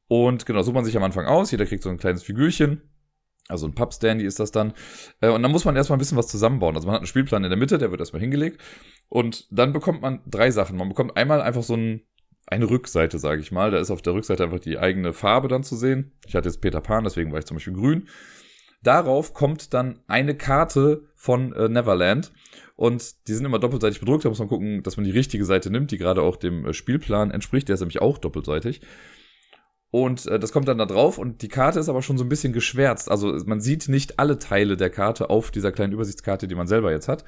Und 0.07 0.45
genau, 0.45 0.61
sucht 0.61 0.75
man 0.75 0.85
sich 0.85 0.95
am 0.95 1.03
Anfang 1.03 1.25
aus. 1.25 1.51
Jeder 1.51 1.65
kriegt 1.65 1.83
so 1.83 1.89
ein 1.89 1.97
kleines 1.97 2.23
Figürchen 2.23 2.83
also 3.49 3.67
ein 3.67 3.73
Pub-Standy 3.73 4.23
ist 4.23 4.39
das 4.39 4.51
dann. 4.51 4.73
Äh, 5.19 5.29
und 5.29 5.43
dann 5.43 5.51
muss 5.51 5.65
man 5.65 5.75
erstmal 5.75 5.97
ein 5.97 5.99
bisschen 5.99 6.17
was 6.17 6.27
zusammenbauen. 6.27 6.75
Also 6.75 6.87
man 6.87 6.93
hat 6.93 7.01
einen 7.01 7.07
Spielplan 7.07 7.43
in 7.43 7.49
der 7.49 7.59
Mitte, 7.59 7.77
der 7.77 7.91
wird 7.91 7.99
erstmal 7.99 8.21
hingelegt. 8.21 8.61
Und 9.09 9.47
dann 9.51 9.73
bekommt 9.73 10.01
man 10.01 10.21
drei 10.27 10.51
Sachen. 10.51 10.77
Man 10.77 10.89
bekommt 10.89 11.17
einmal 11.17 11.41
einfach 11.41 11.63
so 11.63 11.75
ein, 11.75 12.01
eine 12.45 12.69
Rückseite, 12.69 13.19
sage 13.19 13.41
ich 13.41 13.51
mal. 13.51 13.71
Da 13.71 13.79
ist 13.79 13.91
auf 13.91 14.01
der 14.01 14.13
Rückseite 14.13 14.43
einfach 14.43 14.59
die 14.59 14.77
eigene 14.77 15.13
Farbe 15.13 15.47
dann 15.47 15.63
zu 15.63 15.75
sehen. 15.75 16.13
Ich 16.27 16.35
hatte 16.35 16.47
jetzt 16.47 16.61
Peter 16.61 16.79
Pan, 16.79 17.03
deswegen 17.03 17.31
war 17.31 17.39
ich 17.39 17.45
zum 17.45 17.57
Beispiel 17.57 17.73
grün. 17.73 18.07
Darauf 18.83 19.33
kommt 19.33 19.73
dann 19.73 19.99
eine 20.07 20.35
Karte 20.35 21.09
von 21.15 21.51
äh, 21.53 21.67
Neverland. 21.67 22.31
Und 22.75 23.27
die 23.27 23.33
sind 23.33 23.45
immer 23.45 23.59
doppelseitig 23.59 23.99
bedruckt. 23.99 24.23
Da 24.23 24.29
muss 24.29 24.39
man 24.39 24.47
gucken, 24.47 24.83
dass 24.83 24.95
man 24.95 25.03
die 25.03 25.11
richtige 25.11 25.43
Seite 25.43 25.69
nimmt, 25.69 25.91
die 25.91 25.97
gerade 25.97 26.21
auch 26.21 26.37
dem 26.37 26.65
äh, 26.65 26.73
Spielplan 26.73 27.31
entspricht. 27.31 27.67
Der 27.67 27.73
ist 27.73 27.81
nämlich 27.81 28.01
auch 28.01 28.19
doppelseitig. 28.19 28.81
Und 29.91 30.27
äh, 30.27 30.39
das 30.39 30.51
kommt 30.51 30.67
dann 30.67 30.77
da 30.77 30.85
drauf 30.85 31.17
und 31.17 31.41
die 31.41 31.47
Karte 31.47 31.79
ist 31.79 31.89
aber 31.89 32.01
schon 32.01 32.17
so 32.17 32.23
ein 32.23 32.29
bisschen 32.29 32.53
geschwärzt. 32.53 33.09
Also 33.09 33.33
man 33.45 33.59
sieht 33.59 33.89
nicht 33.89 34.19
alle 34.19 34.37
Teile 34.37 34.77
der 34.77 34.89
Karte 34.89 35.29
auf 35.29 35.49
dieser 35.51 35.71
kleinen 35.71 35.93
Übersichtskarte, 35.93 36.47
die 36.47 36.55
man 36.55 36.67
selber 36.67 36.91
jetzt 36.91 37.07
hat. 37.07 37.23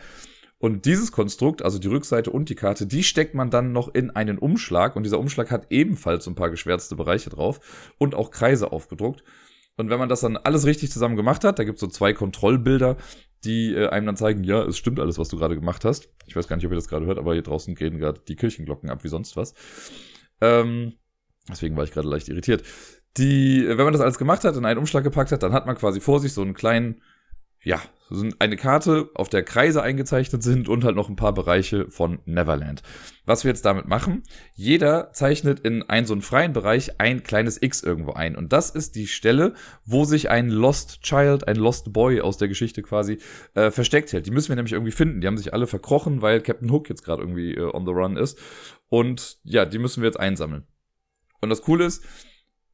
Und 0.59 0.85
dieses 0.85 1.11
Konstrukt, 1.11 1.63
also 1.63 1.79
die 1.79 1.87
Rückseite 1.87 2.29
und 2.29 2.49
die 2.49 2.55
Karte, 2.55 2.85
die 2.85 3.01
steckt 3.03 3.33
man 3.33 3.49
dann 3.49 3.71
noch 3.71 3.93
in 3.95 4.11
einen 4.11 4.37
Umschlag. 4.37 4.95
Und 4.95 5.03
dieser 5.03 5.17
Umschlag 5.17 5.49
hat 5.49 5.67
ebenfalls 5.71 6.27
ein 6.27 6.35
paar 6.35 6.51
geschwärzte 6.51 6.95
Bereiche 6.95 7.31
drauf 7.31 7.94
und 7.97 8.13
auch 8.13 8.30
Kreise 8.30 8.71
aufgedruckt. 8.71 9.23
Und 9.77 9.89
wenn 9.89 9.97
man 9.97 10.09
das 10.09 10.21
dann 10.21 10.37
alles 10.37 10.68
richtig 10.68 10.91
zusammen 10.91 11.15
gemacht 11.15 11.44
hat, 11.44 11.57
da 11.57 11.63
gibt 11.63 11.77
es 11.77 11.81
so 11.81 11.87
zwei 11.87 12.13
Kontrollbilder, 12.13 12.97
die 13.44 13.73
äh, 13.73 13.87
einem 13.87 14.06
dann 14.06 14.18
zeigen, 14.18 14.44
ja, 14.44 14.63
es 14.63 14.77
stimmt 14.77 14.99
alles, 14.99 15.18
was 15.18 15.30
du 15.30 15.37
gerade 15.37 15.56
gemacht 15.56 15.83
hast. 15.83 16.09
Ich 16.27 16.35
weiß 16.35 16.47
gar 16.47 16.57
nicht, 16.57 16.65
ob 16.68 16.71
ihr 16.71 16.75
das 16.75 16.87
gerade 16.87 17.07
hört, 17.07 17.18
aber 17.18 17.33
hier 17.33 17.41
draußen 17.41 17.73
gehen 17.73 17.97
gerade 17.97 18.21
die 18.27 18.35
Kirchenglocken 18.35 18.91
ab 18.91 19.03
wie 19.03 19.07
sonst 19.07 19.35
was. 19.35 19.56
Ähm, 20.41 20.94
Deswegen 21.50 21.76
war 21.76 21.83
ich 21.83 21.92
gerade 21.92 22.07
leicht 22.07 22.30
irritiert. 22.30 22.64
Die, 23.18 23.66
wenn 23.68 23.83
man 23.83 23.94
das 23.94 24.02
alles 24.02 24.18
gemacht 24.18 24.44
hat, 24.44 24.56
in 24.56 24.66
einen 24.66 24.80
Umschlag 24.80 25.04
gepackt 25.04 25.31
hat, 25.31 25.44
dann 25.44 25.54
hat 25.54 25.66
man 25.66 25.76
quasi 25.76 26.00
vor 26.00 26.19
sich 26.19 26.33
so 26.33 26.42
einen 26.42 26.54
kleinen, 26.54 27.02
ja, 27.62 27.81
so 28.10 28.26
eine 28.40 28.57
Karte, 28.57 29.10
auf 29.16 29.30
der 29.30 29.44
Kreise 29.44 29.81
eingezeichnet 29.81 30.44
sind 30.44 30.68
und 30.68 30.83
halt 30.83 30.95
noch 30.95 31.07
ein 31.07 31.16
paar 31.16 31.33
Bereiche 31.33 31.90
von 31.90 32.19
Neverland. 32.26 32.83
Was 33.26 33.44
wir 33.44 33.50
jetzt 33.50 33.66
damit 33.66 33.88
machen, 33.88 34.24
jeder 34.54 35.12
zeichnet 35.14 35.62
in 35.62 35.83
einen 35.83 36.06
so 36.06 36.14
einen 36.14 36.21
freien 36.21 36.52
Bereich 36.52 37.00
ein 37.00 37.24
kleines 37.24 37.62
X 37.62 37.81
irgendwo 37.81 38.12
ein. 38.12 38.36
Und 38.36 38.52
das 38.52 38.69
ist 38.69 38.95
die 38.95 39.07
Stelle, 39.07 39.54
wo 39.86 40.04
sich 40.04 40.30
ein 40.30 40.50
Lost 40.50 41.02
Child, 41.04 41.48
ein 41.48 41.56
Lost 41.56 41.94
Boy 41.94 42.19
aus 42.19 42.38
der 42.38 42.50
Geschichte 42.50 42.81
quasi 42.81 43.18
äh, 43.54 43.71
versteckt 43.71 44.12
hält. 44.12 44.26
Die 44.26 44.31
müssen 44.31 44.50
wir 44.50 44.57
nämlich 44.57 44.74
irgendwie 44.74 44.92
finden. 44.92 45.21
Die 45.21 45.28
haben 45.28 45.38
sich 45.38 45.54
alle 45.54 45.68
verkrochen, 45.68 46.21
weil 46.21 46.42
Captain 46.42 46.69
Hook 46.69 46.90
jetzt 46.90 47.04
gerade 47.04 47.21
irgendwie 47.21 47.56
äh, 47.56 47.74
on 47.74 47.86
the 47.86 47.94
run 47.94 48.18
ist. 48.18 48.38
Und 48.90 49.40
ja, 49.44 49.66
die 49.66 49.80
müssen 49.80 50.02
wir 50.02 50.07
jetzt 50.07 50.19
einsammeln. 50.19 50.68
Und 51.42 51.50
das 51.50 51.62
Coole 51.62 51.86
ist, 51.86 52.04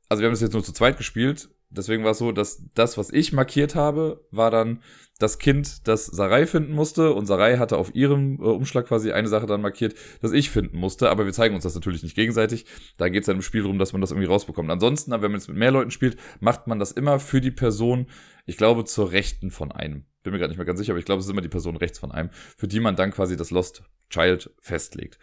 also 0.09 0.21
wir 0.21 0.27
haben 0.27 0.33
das 0.33 0.41
jetzt 0.41 0.53
nur 0.53 0.63
zu 0.63 0.73
zweit 0.73 0.97
gespielt, 0.97 1.49
deswegen 1.69 2.03
war 2.03 2.11
es 2.11 2.17
so, 2.17 2.31
dass 2.31 2.63
das, 2.73 2.97
was 2.97 3.11
ich 3.11 3.33
markiert 3.33 3.75
habe, 3.75 4.25
war 4.31 4.51
dann 4.51 4.81
das 5.19 5.39
Kind, 5.39 5.87
das 5.87 6.05
Sarai 6.05 6.45
finden 6.45 6.73
musste 6.73 7.13
und 7.13 7.25
Sarai 7.25 7.57
hatte 7.57 7.77
auf 7.77 7.95
ihrem 7.95 8.39
äh, 8.39 8.45
Umschlag 8.45 8.87
quasi 8.87 9.11
eine 9.11 9.27
Sache 9.27 9.47
dann 9.47 9.61
markiert, 9.61 9.95
das 10.21 10.31
ich 10.31 10.49
finden 10.49 10.77
musste, 10.77 11.09
aber 11.09 11.25
wir 11.25 11.33
zeigen 11.33 11.55
uns 11.55 11.63
das 11.63 11.75
natürlich 11.75 12.03
nicht 12.03 12.15
gegenseitig. 12.15 12.65
Da 12.97 13.09
geht 13.09 13.21
es 13.21 13.25
dann 13.25 13.37
im 13.37 13.41
Spiel 13.41 13.63
darum, 13.63 13.79
dass 13.79 13.93
man 13.93 14.01
das 14.01 14.11
irgendwie 14.11 14.27
rausbekommt. 14.27 14.69
Ansonsten, 14.69 15.11
wenn 15.11 15.21
man 15.21 15.33
jetzt 15.33 15.47
mit 15.47 15.57
mehr 15.57 15.71
Leuten 15.71 15.91
spielt, 15.91 16.17
macht 16.39 16.67
man 16.67 16.79
das 16.79 16.91
immer 16.91 17.19
für 17.19 17.41
die 17.41 17.51
Person, 17.51 18.07
ich 18.45 18.57
glaube, 18.57 18.85
zur 18.85 19.11
Rechten 19.11 19.49
von 19.49 19.71
einem. 19.71 20.05
Bin 20.23 20.33
mir 20.33 20.39
gerade 20.39 20.51
nicht 20.51 20.57
mehr 20.57 20.65
ganz 20.65 20.79
sicher, 20.79 20.91
aber 20.91 20.99
ich 20.99 21.05
glaube, 21.05 21.19
es 21.19 21.25
ist 21.25 21.31
immer 21.31 21.41
die 21.41 21.49
Person 21.49 21.77
rechts 21.77 21.99
von 21.99 22.11
einem, 22.11 22.29
für 22.55 22.67
die 22.67 22.79
man 22.79 22.95
dann 22.95 23.11
quasi 23.11 23.35
das 23.35 23.49
Lost 23.49 23.83
Child 24.09 24.51
festlegt. 24.59 25.19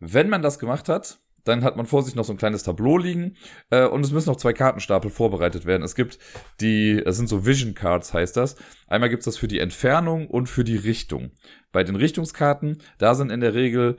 Wenn 0.00 0.28
man 0.28 0.42
das 0.42 0.58
gemacht 0.58 0.88
hat, 0.88 1.20
Dann 1.44 1.64
hat 1.64 1.76
man 1.76 1.86
vor 1.86 2.02
sich 2.02 2.14
noch 2.14 2.24
so 2.24 2.32
ein 2.32 2.38
kleines 2.38 2.62
Tableau 2.62 2.98
liegen 2.98 3.36
äh, 3.70 3.86
und 3.86 4.04
es 4.04 4.12
müssen 4.12 4.28
noch 4.28 4.36
zwei 4.36 4.52
Kartenstapel 4.52 5.10
vorbereitet 5.10 5.66
werden. 5.66 5.82
Es 5.82 5.94
gibt 5.94 6.18
die, 6.60 7.02
es 7.04 7.16
sind 7.16 7.28
so 7.28 7.46
Vision 7.46 7.74
Cards 7.74 8.12
heißt 8.12 8.36
das. 8.36 8.56
Einmal 8.86 9.10
gibt's 9.10 9.24
das 9.24 9.36
für 9.36 9.48
die 9.48 9.60
Entfernung 9.60 10.26
und 10.26 10.48
für 10.48 10.64
die 10.64 10.76
Richtung. 10.76 11.30
Bei 11.72 11.84
den 11.84 11.96
Richtungskarten, 11.96 12.78
da 12.98 13.14
sind 13.14 13.30
in 13.30 13.40
der 13.40 13.54
Regel 13.54 13.96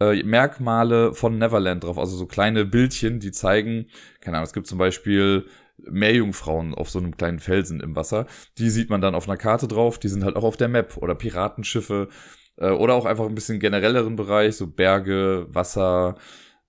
äh, 0.00 0.22
Merkmale 0.22 1.14
von 1.14 1.38
Neverland 1.38 1.84
drauf, 1.84 1.98
also 1.98 2.16
so 2.16 2.26
kleine 2.26 2.64
Bildchen, 2.64 3.20
die 3.20 3.32
zeigen, 3.32 3.86
keine 4.20 4.38
Ahnung, 4.38 4.46
es 4.46 4.52
gibt 4.52 4.66
zum 4.66 4.78
Beispiel 4.78 5.46
Meerjungfrauen 5.78 6.74
auf 6.74 6.90
so 6.90 6.98
einem 6.98 7.16
kleinen 7.16 7.40
Felsen 7.40 7.80
im 7.80 7.96
Wasser. 7.96 8.26
Die 8.58 8.70
sieht 8.70 8.90
man 8.90 9.00
dann 9.00 9.14
auf 9.14 9.28
einer 9.28 9.36
Karte 9.36 9.68
drauf, 9.68 9.98
die 9.98 10.08
sind 10.08 10.24
halt 10.24 10.36
auch 10.36 10.44
auf 10.44 10.56
der 10.56 10.68
Map 10.68 10.96
oder 10.96 11.14
Piratenschiffe 11.14 12.08
äh, 12.56 12.70
oder 12.70 12.94
auch 12.94 13.04
einfach 13.04 13.26
ein 13.26 13.34
bisschen 13.34 13.60
generelleren 13.60 14.16
Bereich, 14.16 14.56
so 14.56 14.66
Berge, 14.66 15.46
Wasser 15.48 16.16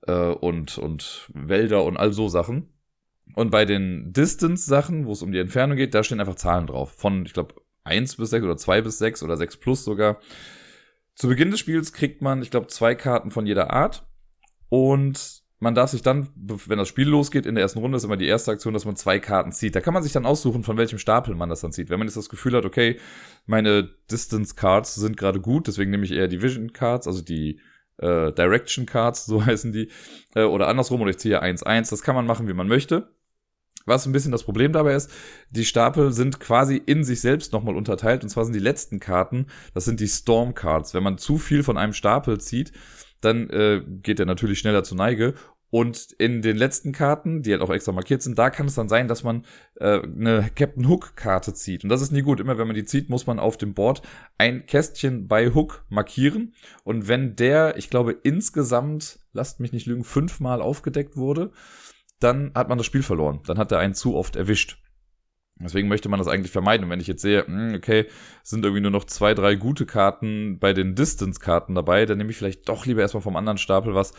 äh, 0.07 0.29
und, 0.29 0.77
und 0.77 1.29
Wälder 1.33 1.83
und 1.83 1.97
all 1.97 2.13
so 2.13 2.27
Sachen. 2.29 2.69
Und 3.35 3.51
bei 3.51 3.65
den 3.65 4.13
Distance-Sachen, 4.13 5.05
wo 5.05 5.13
es 5.13 5.21
um 5.21 5.31
die 5.31 5.39
Entfernung 5.39 5.77
geht, 5.77 5.93
da 5.93 6.03
stehen 6.03 6.19
einfach 6.19 6.35
Zahlen 6.35 6.67
drauf. 6.67 6.93
Von, 6.95 7.25
ich 7.25 7.33
glaube, 7.33 7.55
1 7.83 8.17
bis 8.17 8.29
6 8.29 8.43
oder 8.43 8.57
2 8.57 8.81
bis 8.81 8.99
6 8.99 9.23
oder 9.23 9.37
6 9.37 9.57
plus 9.57 9.83
sogar. 9.83 10.19
Zu 11.15 11.27
Beginn 11.27 11.51
des 11.51 11.59
Spiels 11.59 11.93
kriegt 11.93 12.21
man, 12.21 12.41
ich 12.41 12.51
glaube, 12.51 12.67
zwei 12.67 12.95
Karten 12.95 13.31
von 13.31 13.45
jeder 13.45 13.71
Art. 13.71 14.07
Und 14.69 15.43
man 15.59 15.75
darf 15.75 15.91
sich 15.91 16.01
dann, 16.01 16.29
wenn 16.35 16.77
das 16.77 16.87
Spiel 16.87 17.07
losgeht, 17.07 17.45
in 17.45 17.55
der 17.55 17.61
ersten 17.61 17.79
Runde 17.79 17.95
ist 17.97 18.03
immer 18.03 18.17
die 18.17 18.27
erste 18.27 18.51
Aktion, 18.51 18.73
dass 18.73 18.85
man 18.85 18.95
zwei 18.95 19.19
Karten 19.19 19.51
zieht. 19.51 19.75
Da 19.75 19.81
kann 19.81 19.93
man 19.93 20.03
sich 20.03 20.11
dann 20.11 20.25
aussuchen, 20.25 20.63
von 20.63 20.77
welchem 20.77 20.99
Stapel 20.99 21.35
man 21.35 21.49
das 21.49 21.61
dann 21.61 21.71
zieht. 21.71 21.89
Wenn 21.89 21.99
man 21.99 22.07
jetzt 22.07 22.17
das 22.17 22.29
Gefühl 22.29 22.55
hat, 22.55 22.65
okay, 22.65 22.99
meine 23.45 23.89
Distance 24.11 24.55
Cards 24.55 24.95
sind 24.95 25.15
gerade 25.15 25.39
gut, 25.39 25.67
deswegen 25.67 25.91
nehme 25.91 26.03
ich 26.03 26.11
eher 26.11 26.27
die 26.27 26.41
Vision 26.41 26.73
Cards, 26.73 27.07
also 27.07 27.21
die 27.21 27.59
äh, 27.97 28.31
Direction 28.31 28.85
Cards, 28.85 29.25
so 29.27 29.45
heißen 29.45 29.71
die, 29.71 29.89
äh, 30.35 30.43
oder 30.43 30.67
andersrum, 30.67 31.01
oder 31.01 31.11
ich 31.11 31.19
ziehe 31.19 31.41
1-1. 31.41 31.89
Das 31.89 32.03
kann 32.03 32.15
man 32.15 32.25
machen, 32.25 32.47
wie 32.47 32.53
man 32.53 32.67
möchte. 32.67 33.09
Was 33.85 34.05
ein 34.05 34.13
bisschen 34.13 34.31
das 34.31 34.43
Problem 34.43 34.71
dabei 34.71 34.95
ist, 34.95 35.11
die 35.49 35.65
Stapel 35.65 36.13
sind 36.13 36.39
quasi 36.39 36.81
in 36.85 37.03
sich 37.03 37.19
selbst 37.19 37.51
nochmal 37.51 37.75
unterteilt. 37.75 38.23
Und 38.23 38.29
zwar 38.29 38.45
sind 38.45 38.53
die 38.53 38.59
letzten 38.59 38.99
Karten, 38.99 39.47
das 39.73 39.83
sind 39.83 39.99
die 39.99 40.07
Storm 40.07 40.53
Cards. 40.55 40.93
Wenn 40.93 41.03
man 41.03 41.17
zu 41.17 41.37
viel 41.37 41.63
von 41.63 41.77
einem 41.77 41.91
Stapel 41.91 42.39
zieht, 42.39 42.71
dann 43.19 43.49
äh, 43.49 43.81
geht 43.85 44.19
er 44.19 44.25
natürlich 44.25 44.59
schneller 44.59 44.83
zur 44.83 44.97
Neige. 44.97 45.33
Und 45.73 46.11
in 46.19 46.43
den 46.43 46.55
letzten 46.55 46.91
Karten, 46.91 47.41
die 47.41 47.51
halt 47.51 47.63
auch 47.63 47.71
extra 47.71 47.93
markiert 47.93 48.21
sind, 48.21 48.37
da 48.37 48.51
kann 48.51 48.67
es 48.67 48.75
dann 48.75 48.87
sein, 48.87 49.07
dass 49.07 49.23
man 49.23 49.43
äh, 49.79 50.03
eine 50.03 50.51
Captain 50.53 50.87
Hook-Karte 50.87 51.55
zieht. 51.55 51.83
Und 51.83 51.89
das 51.89 52.03
ist 52.03 52.11
nie 52.11 52.21
gut. 52.21 52.39
Immer 52.39 52.59
wenn 52.59 52.67
man 52.67 52.75
die 52.75 52.85
zieht, 52.85 53.09
muss 53.09 53.25
man 53.25 53.39
auf 53.39 53.57
dem 53.57 53.73
Board 53.73 54.03
ein 54.37 54.67
Kästchen 54.67 55.27
bei 55.27 55.49
Hook 55.49 55.83
markieren. 55.89 56.53
Und 56.83 57.07
wenn 57.07 57.35
der, 57.35 57.75
ich 57.75 57.89
glaube, 57.89 58.11
insgesamt, 58.11 59.17
lasst 59.31 59.59
mich 59.59 59.71
nicht 59.71 59.87
lügen, 59.87 60.03
fünfmal 60.03 60.61
aufgedeckt 60.61 61.17
wurde, 61.17 61.49
dann 62.19 62.51
hat 62.53 62.69
man 62.69 62.77
das 62.77 62.85
Spiel 62.85 63.01
verloren. 63.01 63.39
Dann 63.47 63.57
hat 63.57 63.71
er 63.71 63.79
einen 63.79 63.95
zu 63.95 64.15
oft 64.15 64.35
erwischt. 64.35 64.77
Deswegen 65.59 65.87
möchte 65.87 66.09
man 66.09 66.17
das 66.17 66.27
eigentlich 66.27 66.51
vermeiden. 66.51 66.85
Und 66.85 66.89
wenn 66.89 66.99
ich 66.99 67.07
jetzt 67.07 67.21
sehe, 67.21 67.45
hm, 67.45 67.75
okay, 67.75 68.07
sind 68.41 68.65
irgendwie 68.65 68.81
nur 68.81 68.91
noch 68.91 69.05
zwei, 69.05 69.33
drei 69.33 69.55
gute 69.55 69.85
Karten 69.85 70.57
bei 70.59 70.73
den 70.73 70.95
Distance-Karten 70.95 71.75
dabei, 71.75 72.05
dann 72.05 72.17
nehme 72.17 72.31
ich 72.31 72.37
vielleicht 72.37 72.67
doch 72.67 72.85
lieber 72.85 73.01
erstmal 73.01 73.21
vom 73.21 73.35
anderen 73.35 73.59
Stapel 73.59 73.93
was, 73.93 74.13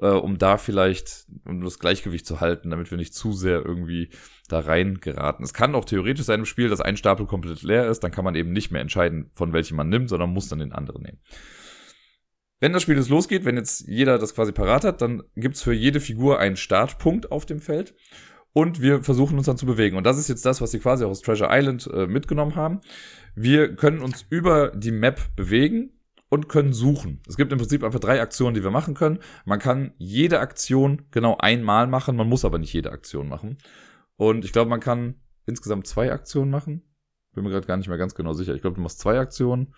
äh, 0.00 0.06
um 0.06 0.38
da 0.38 0.58
vielleicht, 0.58 1.26
um 1.44 1.60
das 1.60 1.80
Gleichgewicht 1.80 2.26
zu 2.26 2.40
halten, 2.40 2.70
damit 2.70 2.90
wir 2.90 2.98
nicht 2.98 3.14
zu 3.14 3.32
sehr 3.32 3.64
irgendwie 3.64 4.10
da 4.48 4.60
rein 4.60 5.00
geraten. 5.00 5.42
Es 5.42 5.54
kann 5.54 5.74
auch 5.74 5.84
theoretisch 5.84 6.24
sein 6.24 6.40
im 6.40 6.46
Spiel, 6.46 6.68
dass 6.68 6.80
ein 6.80 6.96
Stapel 6.96 7.26
komplett 7.26 7.62
leer 7.62 7.88
ist, 7.88 8.00
dann 8.00 8.12
kann 8.12 8.24
man 8.24 8.36
eben 8.36 8.52
nicht 8.52 8.70
mehr 8.70 8.80
entscheiden, 8.80 9.30
von 9.32 9.52
welchem 9.52 9.76
man 9.76 9.88
nimmt, 9.88 10.08
sondern 10.08 10.30
muss 10.30 10.48
dann 10.48 10.60
den 10.60 10.72
anderen 10.72 11.02
nehmen. 11.02 11.18
Wenn 12.58 12.72
das 12.72 12.82
Spiel 12.82 12.96
jetzt 12.96 13.10
losgeht, 13.10 13.44
wenn 13.44 13.56
jetzt 13.56 13.86
jeder 13.86 14.18
das 14.18 14.34
quasi 14.34 14.52
parat 14.52 14.84
hat, 14.84 15.02
dann 15.02 15.24
gibt's 15.34 15.62
für 15.62 15.74
jede 15.74 16.00
Figur 16.00 16.38
einen 16.38 16.56
Startpunkt 16.56 17.30
auf 17.30 17.44
dem 17.44 17.60
Feld 17.60 17.94
und 18.52 18.80
wir 18.80 19.02
versuchen 19.02 19.36
uns 19.36 19.46
dann 19.46 19.58
zu 19.58 19.66
bewegen. 19.66 19.96
Und 19.96 20.04
das 20.04 20.18
ist 20.18 20.28
jetzt 20.28 20.46
das, 20.46 20.60
was 20.60 20.70
sie 20.70 20.78
quasi 20.78 21.04
auch 21.04 21.10
aus 21.10 21.22
Treasure 21.22 21.50
Island 21.52 21.88
äh, 21.92 22.06
mitgenommen 22.06 22.54
haben. 22.54 22.80
Wir 23.34 23.74
können 23.76 24.00
uns 24.00 24.24
über 24.30 24.70
die 24.70 24.92
Map 24.92 25.20
bewegen 25.36 25.90
und 26.28 26.48
können 26.48 26.72
suchen. 26.72 27.20
Es 27.28 27.36
gibt 27.36 27.52
im 27.52 27.58
Prinzip 27.58 27.84
einfach 27.84 28.00
drei 28.00 28.20
Aktionen, 28.20 28.54
die 28.54 28.64
wir 28.64 28.70
machen 28.70 28.94
können. 28.94 29.20
Man 29.44 29.58
kann 29.58 29.92
jede 29.98 30.40
Aktion 30.40 31.02
genau 31.10 31.36
einmal 31.38 31.86
machen, 31.86 32.16
man 32.16 32.28
muss 32.28 32.44
aber 32.44 32.58
nicht 32.58 32.72
jede 32.72 32.92
Aktion 32.92 33.28
machen. 33.28 33.58
Und 34.16 34.44
ich 34.44 34.52
glaube, 34.52 34.70
man 34.70 34.80
kann 34.80 35.16
insgesamt 35.46 35.86
zwei 35.86 36.10
Aktionen 36.12 36.50
machen. 36.50 36.82
Bin 37.34 37.44
mir 37.44 37.50
gerade 37.50 37.66
gar 37.66 37.76
nicht 37.76 37.88
mehr 37.88 37.98
ganz 37.98 38.14
genau 38.14 38.32
sicher. 38.32 38.54
Ich 38.54 38.62
glaube, 38.62 38.76
du 38.76 38.82
machst 38.82 38.98
zwei 38.98 39.18
Aktionen, 39.18 39.74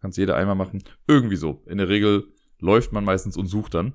kannst 0.00 0.18
jede 0.18 0.34
einmal 0.34 0.56
machen. 0.56 0.82
Irgendwie 1.06 1.36
so. 1.36 1.62
In 1.66 1.78
der 1.78 1.88
Regel 1.88 2.32
läuft 2.58 2.92
man 2.92 3.04
meistens 3.04 3.36
und 3.36 3.46
sucht 3.46 3.74
dann. 3.74 3.92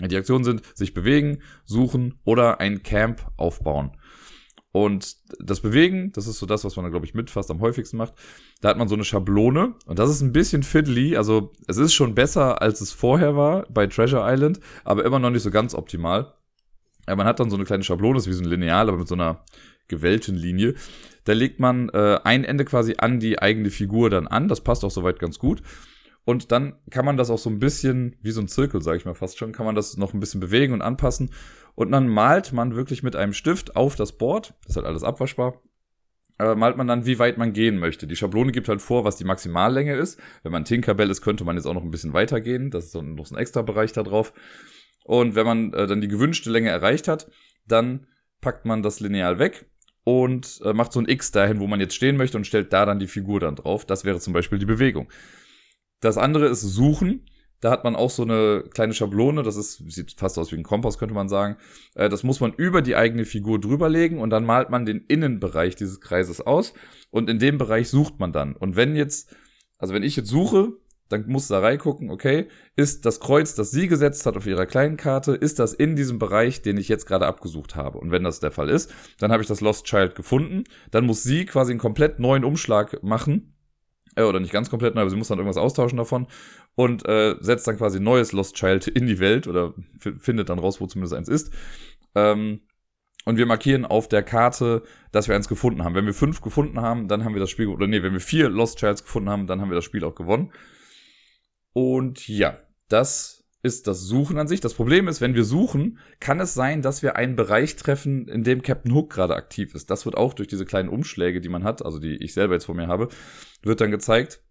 Die 0.00 0.16
Aktionen 0.16 0.44
sind 0.44 0.62
sich 0.74 0.94
bewegen, 0.94 1.38
suchen 1.64 2.14
oder 2.24 2.60
ein 2.60 2.82
Camp 2.82 3.30
aufbauen. 3.36 3.92
Und 4.72 5.16
das 5.38 5.60
Bewegen, 5.60 6.12
das 6.12 6.26
ist 6.26 6.38
so 6.38 6.46
das, 6.46 6.64
was 6.64 6.76
man, 6.76 6.90
glaube 6.90 7.04
ich, 7.04 7.12
mit 7.12 7.28
fast 7.28 7.50
am 7.50 7.60
häufigsten 7.60 7.98
macht. 7.98 8.14
Da 8.62 8.70
hat 8.70 8.78
man 8.78 8.88
so 8.88 8.94
eine 8.94 9.04
Schablone 9.04 9.74
und 9.84 9.98
das 9.98 10.08
ist 10.08 10.22
ein 10.22 10.32
bisschen 10.32 10.62
fiddly. 10.62 11.14
Also 11.16 11.52
es 11.68 11.76
ist 11.76 11.92
schon 11.92 12.14
besser, 12.14 12.62
als 12.62 12.80
es 12.80 12.90
vorher 12.90 13.36
war 13.36 13.66
bei 13.68 13.86
Treasure 13.86 14.22
Island, 14.24 14.60
aber 14.84 15.04
immer 15.04 15.18
noch 15.18 15.30
nicht 15.30 15.42
so 15.42 15.50
ganz 15.50 15.74
optimal. 15.74 16.32
Ja, 17.06 17.16
man 17.16 17.26
hat 17.26 17.38
dann 17.38 17.50
so 17.50 17.56
eine 17.56 17.66
kleine 17.66 17.82
Schablone, 17.82 18.14
das 18.14 18.26
ist 18.26 18.30
wie 18.30 18.36
so 18.36 18.42
ein 18.42 18.48
Lineal, 18.48 18.88
aber 18.88 18.96
mit 18.96 19.08
so 19.08 19.14
einer 19.14 19.44
gewellten 19.88 20.36
Linie. 20.36 20.74
Da 21.24 21.34
legt 21.34 21.60
man 21.60 21.90
äh, 21.90 22.18
ein 22.24 22.44
Ende 22.44 22.64
quasi 22.64 22.94
an 22.96 23.20
die 23.20 23.40
eigene 23.40 23.70
Figur 23.70 24.08
dann 24.08 24.26
an. 24.26 24.48
Das 24.48 24.62
passt 24.62 24.84
auch 24.84 24.90
soweit 24.90 25.18
ganz 25.18 25.38
gut. 25.38 25.62
Und 26.24 26.52
dann 26.52 26.74
kann 26.90 27.04
man 27.04 27.16
das 27.16 27.30
auch 27.30 27.38
so 27.38 27.50
ein 27.50 27.58
bisschen, 27.58 28.16
wie 28.22 28.30
so 28.30 28.40
ein 28.40 28.48
Zirkel, 28.48 28.80
sage 28.80 28.98
ich 28.98 29.04
mal 29.04 29.14
fast 29.14 29.38
schon, 29.38 29.52
kann 29.52 29.66
man 29.66 29.74
das 29.74 29.96
noch 29.96 30.14
ein 30.14 30.20
bisschen 30.20 30.40
bewegen 30.40 30.72
und 30.72 30.82
anpassen. 30.82 31.32
Und 31.74 31.90
dann 31.90 32.08
malt 32.08 32.52
man 32.52 32.76
wirklich 32.76 33.02
mit 33.02 33.16
einem 33.16 33.32
Stift 33.32 33.76
auf 33.76 33.96
das 33.96 34.12
Board, 34.12 34.54
das 34.62 34.70
ist 34.70 34.76
halt 34.76 34.86
alles 34.86 35.02
abwaschbar, 35.02 35.60
äh, 36.38 36.54
malt 36.54 36.76
man 36.76 36.86
dann, 36.86 37.06
wie 37.06 37.18
weit 37.18 37.38
man 37.38 37.52
gehen 37.52 37.78
möchte. 37.78 38.06
Die 38.06 38.16
Schablone 38.16 38.52
gibt 38.52 38.68
halt 38.68 38.82
vor, 38.82 39.04
was 39.04 39.16
die 39.16 39.24
Maximallänge 39.24 39.94
ist. 39.94 40.20
Wenn 40.42 40.52
man 40.52 40.64
Tinkerbell 40.64 41.10
ist, 41.10 41.22
könnte 41.22 41.44
man 41.44 41.56
jetzt 41.56 41.66
auch 41.66 41.74
noch 41.74 41.82
ein 41.82 41.90
bisschen 41.90 42.12
weiter 42.12 42.40
gehen. 42.40 42.70
Das 42.70 42.86
ist 42.86 42.92
so 42.92 43.02
noch 43.02 43.26
so 43.26 43.34
ein 43.34 43.38
extra 43.38 43.62
Bereich 43.62 43.92
da 43.92 44.02
drauf. 44.02 44.32
Und 45.04 45.34
wenn 45.34 45.46
man 45.46 45.72
äh, 45.72 45.86
dann 45.86 46.00
die 46.00 46.08
gewünschte 46.08 46.50
Länge 46.50 46.70
erreicht 46.70 47.08
hat, 47.08 47.30
dann 47.66 48.06
packt 48.40 48.64
man 48.64 48.82
das 48.82 49.00
Lineal 49.00 49.38
weg 49.38 49.66
und 50.04 50.60
äh, 50.64 50.72
macht 50.72 50.92
so 50.92 51.00
ein 51.00 51.08
X 51.08 51.32
dahin, 51.32 51.60
wo 51.60 51.66
man 51.66 51.80
jetzt 51.80 51.94
stehen 51.94 52.16
möchte 52.16 52.36
und 52.36 52.46
stellt 52.46 52.72
da 52.72 52.86
dann 52.86 52.98
die 52.98 53.06
Figur 53.06 53.40
dann 53.40 53.56
drauf. 53.56 53.84
Das 53.84 54.04
wäre 54.04 54.20
zum 54.20 54.32
Beispiel 54.32 54.58
die 54.58 54.66
Bewegung. 54.66 55.08
Das 56.02 56.18
andere 56.18 56.48
ist 56.48 56.60
Suchen. 56.60 57.24
Da 57.60 57.70
hat 57.70 57.84
man 57.84 57.94
auch 57.94 58.10
so 58.10 58.24
eine 58.24 58.64
kleine 58.74 58.92
Schablone, 58.92 59.44
das 59.44 59.54
ist, 59.54 59.88
sieht 59.88 60.14
fast 60.18 60.36
aus 60.36 60.50
wie 60.50 60.56
ein 60.56 60.64
Kompass, 60.64 60.98
könnte 60.98 61.14
man 61.14 61.28
sagen. 61.28 61.56
Äh, 61.94 62.08
das 62.08 62.24
muss 62.24 62.40
man 62.40 62.52
über 62.52 62.82
die 62.82 62.96
eigene 62.96 63.24
Figur 63.24 63.60
drüberlegen 63.60 64.18
und 64.18 64.30
dann 64.30 64.44
malt 64.44 64.68
man 64.68 64.84
den 64.84 65.04
Innenbereich 65.06 65.76
dieses 65.76 66.00
Kreises 66.00 66.40
aus 66.40 66.74
und 67.10 67.30
in 67.30 67.38
dem 67.38 67.58
Bereich 67.58 67.88
sucht 67.88 68.18
man 68.18 68.32
dann. 68.32 68.56
Und 68.56 68.74
wenn 68.74 68.96
jetzt, 68.96 69.36
also 69.78 69.94
wenn 69.94 70.02
ich 70.02 70.16
jetzt 70.16 70.28
suche, 70.28 70.72
dann 71.08 71.28
muss 71.28 71.46
da 71.46 71.60
reingucken, 71.60 72.10
okay, 72.10 72.48
ist 72.74 73.06
das 73.06 73.20
Kreuz, 73.20 73.54
das 73.54 73.70
sie 73.70 73.86
gesetzt 73.86 74.26
hat 74.26 74.36
auf 74.36 74.46
ihrer 74.46 74.66
kleinen 74.66 74.96
Karte, 74.96 75.32
ist 75.32 75.60
das 75.60 75.72
in 75.72 75.94
diesem 75.94 76.18
Bereich, 76.18 76.62
den 76.62 76.78
ich 76.78 76.88
jetzt 76.88 77.06
gerade 77.06 77.26
abgesucht 77.26 77.76
habe? 77.76 77.98
Und 77.98 78.10
wenn 78.10 78.24
das 78.24 78.40
der 78.40 78.50
Fall 78.50 78.70
ist, 78.70 78.92
dann 79.18 79.30
habe 79.30 79.42
ich 79.42 79.48
das 79.48 79.60
Lost 79.60 79.84
Child 79.84 80.16
gefunden. 80.16 80.64
Dann 80.90 81.06
muss 81.06 81.22
sie 81.22 81.44
quasi 81.44 81.70
einen 81.70 81.78
komplett 81.78 82.18
neuen 82.18 82.42
Umschlag 82.42 83.04
machen 83.04 83.52
äh, 84.16 84.22
oder 84.22 84.40
nicht 84.40 84.52
ganz 84.52 84.70
komplett 84.70 84.94
neu, 84.94 85.02
aber 85.02 85.10
sie 85.10 85.16
muss 85.16 85.28
dann 85.28 85.38
irgendwas 85.38 85.56
austauschen 85.56 85.98
davon 85.98 86.26
und 86.74 87.06
äh, 87.06 87.36
setzt 87.40 87.66
dann 87.66 87.76
quasi 87.76 88.00
neues 88.00 88.32
Lost 88.32 88.56
Child 88.56 88.88
in 88.88 89.06
die 89.06 89.18
Welt 89.18 89.46
oder 89.46 89.74
findet 89.98 90.48
dann 90.48 90.58
raus, 90.58 90.80
wo 90.80 90.86
zumindest 90.86 91.14
eins 91.14 91.28
ist. 91.28 91.52
Ähm, 92.14 92.60
und 93.24 93.36
wir 93.36 93.46
markieren 93.46 93.84
auf 93.84 94.08
der 94.08 94.22
Karte, 94.22 94.82
dass 95.12 95.28
wir 95.28 95.36
eins 95.36 95.48
gefunden 95.48 95.84
haben. 95.84 95.94
Wenn 95.94 96.06
wir 96.06 96.14
fünf 96.14 96.40
gefunden 96.40 96.80
haben, 96.80 97.06
dann 97.06 97.24
haben 97.24 97.34
wir 97.34 97.40
das 97.40 97.50
Spiel, 97.50 97.68
oder 97.68 97.86
nee, 97.86 98.02
wenn 98.02 98.12
wir 98.12 98.20
vier 98.20 98.48
Lost 98.48 98.78
Childs 98.78 99.04
gefunden 99.04 99.30
haben, 99.30 99.46
dann 99.46 99.60
haben 99.60 99.70
wir 99.70 99.76
das 99.76 99.84
Spiel 99.84 100.04
auch 100.04 100.14
gewonnen. 100.14 100.52
Und 101.72 102.26
ja, 102.28 102.58
das 102.88 103.41
ist 103.62 103.86
das 103.86 104.02
Suchen 104.02 104.38
an 104.38 104.48
sich. 104.48 104.60
Das 104.60 104.74
Problem 104.74 105.06
ist, 105.06 105.20
wenn 105.20 105.34
wir 105.34 105.44
suchen, 105.44 105.98
kann 106.18 106.40
es 106.40 106.52
sein, 106.54 106.82
dass 106.82 107.02
wir 107.02 107.16
einen 107.16 107.36
Bereich 107.36 107.76
treffen, 107.76 108.26
in 108.26 108.42
dem 108.42 108.62
Captain 108.62 108.92
Hook 108.92 109.10
gerade 109.10 109.36
aktiv 109.36 109.74
ist. 109.74 109.88
Das 109.90 110.04
wird 110.04 110.16
auch 110.16 110.34
durch 110.34 110.48
diese 110.48 110.64
kleinen 110.64 110.88
Umschläge, 110.88 111.40
die 111.40 111.48
man 111.48 111.62
hat, 111.62 111.84
also 111.84 111.98
die 111.98 112.16
ich 112.16 112.34
selber 112.34 112.54
jetzt 112.54 112.64
vor 112.64 112.74
mir 112.74 112.88
habe, 112.88 113.08
wird 113.62 113.80
dann 113.80 113.92
gezeigt, 113.92 114.42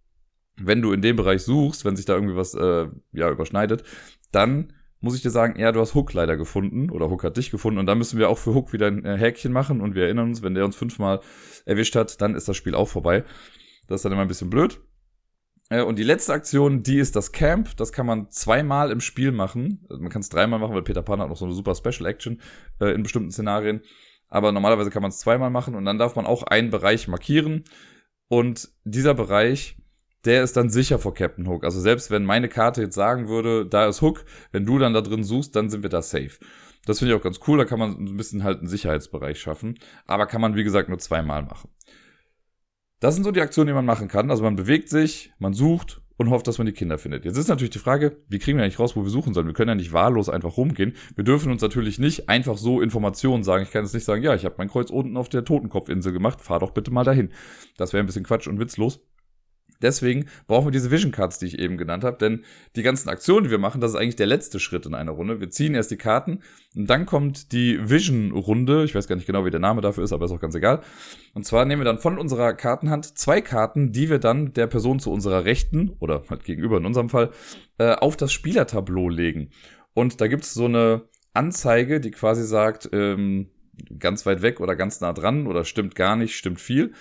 wenn 0.55 0.81
du 0.81 0.93
in 0.93 1.01
dem 1.01 1.17
Bereich 1.17 1.43
suchst, 1.43 1.83
wenn 1.83 1.95
sich 1.95 2.05
da 2.05 2.13
irgendwie 2.13 2.35
was 2.35 2.53
äh, 2.53 2.87
ja 3.11 3.29
überschneidet, 3.29 3.83
dann 4.31 4.73
muss 5.01 5.15
ich 5.15 5.21
dir 5.21 5.31
sagen, 5.31 5.59
ja, 5.59 5.71
du 5.71 5.81
hast 5.81 5.95
Hook 5.95 6.13
leider 6.13 6.37
gefunden 6.37 6.89
oder 6.89 7.09
Hook 7.09 7.23
hat 7.23 7.35
dich 7.35 7.51
gefunden 7.51 7.79
und 7.79 7.87
dann 7.87 7.97
müssen 7.97 8.19
wir 8.19 8.29
auch 8.29 8.37
für 8.37 8.53
Hook 8.53 8.71
wieder 8.71 8.87
ein 8.87 9.03
äh, 9.03 9.17
Häkchen 9.17 9.51
machen 9.51 9.81
und 9.81 9.95
wir 9.95 10.03
erinnern 10.03 10.29
uns, 10.29 10.41
wenn 10.41 10.53
der 10.53 10.63
uns 10.63 10.75
fünfmal 10.75 11.19
erwischt 11.65 11.95
hat, 11.95 12.21
dann 12.21 12.35
ist 12.35 12.47
das 12.47 12.55
Spiel 12.55 12.75
auch 12.75 12.87
vorbei. 12.87 13.23
Das 13.87 13.99
ist 13.99 14.05
dann 14.05 14.13
immer 14.13 14.21
ein 14.21 14.27
bisschen 14.27 14.49
blöd. 14.49 14.79
Äh, 15.71 15.81
und 15.81 15.97
die 15.97 16.03
letzte 16.03 16.33
Aktion, 16.33 16.83
die 16.83 16.99
ist 16.99 17.15
das 17.15 17.31
Camp. 17.31 17.75
Das 17.77 17.91
kann 17.91 18.05
man 18.05 18.29
zweimal 18.29 18.91
im 18.91 18.99
Spiel 18.99 19.31
machen. 19.31 19.85
Also 19.89 20.03
man 20.03 20.11
kann 20.11 20.21
es 20.21 20.29
dreimal 20.29 20.59
machen, 20.59 20.75
weil 20.75 20.83
Peter 20.83 21.01
Pan 21.01 21.19
hat 21.19 21.29
noch 21.29 21.37
so 21.37 21.45
eine 21.45 21.55
super 21.55 21.73
Special 21.73 22.05
Action 22.05 22.39
äh, 22.79 22.93
in 22.93 23.01
bestimmten 23.01 23.31
Szenarien. 23.31 23.81
Aber 24.27 24.51
normalerweise 24.51 24.91
kann 24.91 25.01
man 25.01 25.09
es 25.09 25.19
zweimal 25.19 25.49
machen 25.49 25.75
und 25.75 25.85
dann 25.85 25.97
darf 25.97 26.15
man 26.15 26.25
auch 26.25 26.43
einen 26.43 26.69
Bereich 26.69 27.07
markieren. 27.07 27.63
Und 28.27 28.69
dieser 28.85 29.13
Bereich 29.13 29.77
der 30.25 30.43
ist 30.43 30.55
dann 30.55 30.69
sicher 30.69 30.99
vor 30.99 31.13
Captain 31.13 31.47
Hook. 31.47 31.63
Also 31.63 31.79
selbst 31.79 32.11
wenn 32.11 32.25
meine 32.25 32.47
Karte 32.47 32.81
jetzt 32.81 32.95
sagen 32.95 33.27
würde, 33.27 33.65
da 33.65 33.87
ist 33.87 34.01
Hook, 34.01 34.23
wenn 34.51 34.65
du 34.65 34.77
dann 34.77 34.93
da 34.93 35.01
drin 35.01 35.23
suchst, 35.23 35.55
dann 35.55 35.69
sind 35.69 35.83
wir 35.83 35.89
da 35.89 36.01
safe. 36.01 36.37
Das 36.85 36.99
finde 36.99 37.13
ich 37.13 37.19
auch 37.19 37.23
ganz 37.23 37.39
cool, 37.47 37.57
da 37.57 37.65
kann 37.65 37.79
man 37.79 37.91
ein 37.91 38.17
bisschen 38.17 38.43
halt 38.43 38.59
einen 38.59 38.67
Sicherheitsbereich 38.67 39.39
schaffen. 39.39 39.79
Aber 40.05 40.27
kann 40.27 40.41
man, 40.41 40.55
wie 40.55 40.63
gesagt, 40.63 40.89
nur 40.89 40.99
zweimal 40.99 41.43
machen. 41.43 41.69
Das 43.01 43.15
sind 43.15 43.23
so 43.23 43.31
die 43.31 43.41
Aktionen, 43.41 43.65
die 43.65 43.73
man 43.73 43.83
machen 43.83 44.07
kann. 44.07 44.29
Also 44.29 44.43
man 44.43 44.55
bewegt 44.55 44.87
sich, 44.87 45.33
man 45.39 45.53
sucht 45.53 46.01
und 46.17 46.29
hofft, 46.29 46.45
dass 46.45 46.59
man 46.59 46.67
die 46.67 46.71
Kinder 46.71 46.99
findet. 46.99 47.25
Jetzt 47.25 47.35
ist 47.35 47.47
natürlich 47.47 47.71
die 47.71 47.79
Frage, 47.79 48.17
wie 48.29 48.37
kriegen 48.37 48.59
wir 48.59 48.63
eigentlich 48.63 48.77
raus, 48.77 48.95
wo 48.95 49.01
wir 49.01 49.09
suchen 49.09 49.33
sollen? 49.33 49.47
Wir 49.47 49.55
können 49.55 49.69
ja 49.69 49.75
nicht 49.75 49.91
wahllos 49.91 50.29
einfach 50.29 50.55
rumgehen. 50.55 50.93
Wir 51.15 51.23
dürfen 51.23 51.51
uns 51.51 51.63
natürlich 51.63 51.97
nicht 51.97 52.29
einfach 52.29 52.59
so 52.59 52.79
Informationen 52.79 53.43
sagen. 53.43 53.63
Ich 53.63 53.71
kann 53.71 53.83
jetzt 53.83 53.95
nicht 53.95 54.03
sagen, 54.03 54.21
ja, 54.21 54.35
ich 54.35 54.45
habe 54.45 54.53
mein 54.59 54.69
Kreuz 54.69 54.91
unten 54.91 55.17
auf 55.17 55.29
der 55.29 55.43
Totenkopfinsel 55.43 56.13
gemacht, 56.13 56.41
fahr 56.41 56.59
doch 56.59 56.71
bitte 56.71 56.91
mal 56.91 57.03
dahin. 57.03 57.31
Das 57.75 57.91
wäre 57.91 58.03
ein 58.03 58.05
bisschen 58.05 58.23
Quatsch 58.23 58.47
und 58.47 58.59
witzlos. 58.59 58.99
Deswegen 59.81 60.27
brauchen 60.47 60.67
wir 60.67 60.71
diese 60.71 60.91
Vision 60.91 61.11
Cards, 61.11 61.39
die 61.39 61.47
ich 61.47 61.59
eben 61.59 61.77
genannt 61.77 62.03
habe, 62.03 62.17
denn 62.17 62.43
die 62.75 62.83
ganzen 62.83 63.09
Aktionen, 63.09 63.45
die 63.45 63.51
wir 63.51 63.57
machen, 63.57 63.81
das 63.81 63.91
ist 63.91 63.97
eigentlich 63.97 64.15
der 64.15 64.27
letzte 64.27 64.59
Schritt 64.59 64.85
in 64.85 64.93
einer 64.93 65.11
Runde. 65.11 65.39
Wir 65.39 65.49
ziehen 65.49 65.75
erst 65.75 65.91
die 65.91 65.97
Karten 65.97 66.39
und 66.75 66.89
dann 66.89 67.05
kommt 67.05 67.51
die 67.51 67.89
Vision 67.89 68.31
Runde. 68.31 68.83
Ich 68.83 68.95
weiß 68.95 69.07
gar 69.07 69.15
nicht 69.15 69.27
genau, 69.27 69.45
wie 69.45 69.51
der 69.51 69.59
Name 69.59 69.81
dafür 69.81 70.03
ist, 70.03 70.13
aber 70.13 70.25
ist 70.25 70.31
auch 70.31 70.39
ganz 70.39 70.55
egal. 70.55 70.81
Und 71.33 71.45
zwar 71.45 71.65
nehmen 71.65 71.81
wir 71.81 71.85
dann 71.85 71.99
von 71.99 72.17
unserer 72.17 72.53
Kartenhand 72.53 73.17
zwei 73.17 73.41
Karten, 73.41 73.91
die 73.91 74.09
wir 74.09 74.19
dann 74.19 74.53
der 74.53 74.67
Person 74.67 74.99
zu 74.99 75.11
unserer 75.11 75.45
Rechten 75.45 75.95
oder 75.99 76.23
halt 76.29 76.43
gegenüber 76.43 76.77
in 76.77 76.85
unserem 76.85 77.09
Fall 77.09 77.31
äh, 77.77 77.93
auf 77.93 78.17
das 78.17 78.31
Spielertableau 78.31 79.09
legen. 79.09 79.49
Und 79.93 80.21
da 80.21 80.27
gibt's 80.27 80.53
so 80.53 80.65
eine 80.65 81.03
Anzeige, 81.33 81.99
die 81.99 82.11
quasi 82.11 82.43
sagt, 82.43 82.89
ähm, 82.93 83.49
ganz 83.99 84.25
weit 84.25 84.41
weg 84.41 84.59
oder 84.59 84.75
ganz 84.75 85.01
nah 85.01 85.13
dran 85.13 85.47
oder 85.47 85.65
stimmt 85.65 85.95
gar 85.95 86.15
nicht, 86.15 86.35
stimmt 86.35 86.59
viel. 86.59 86.93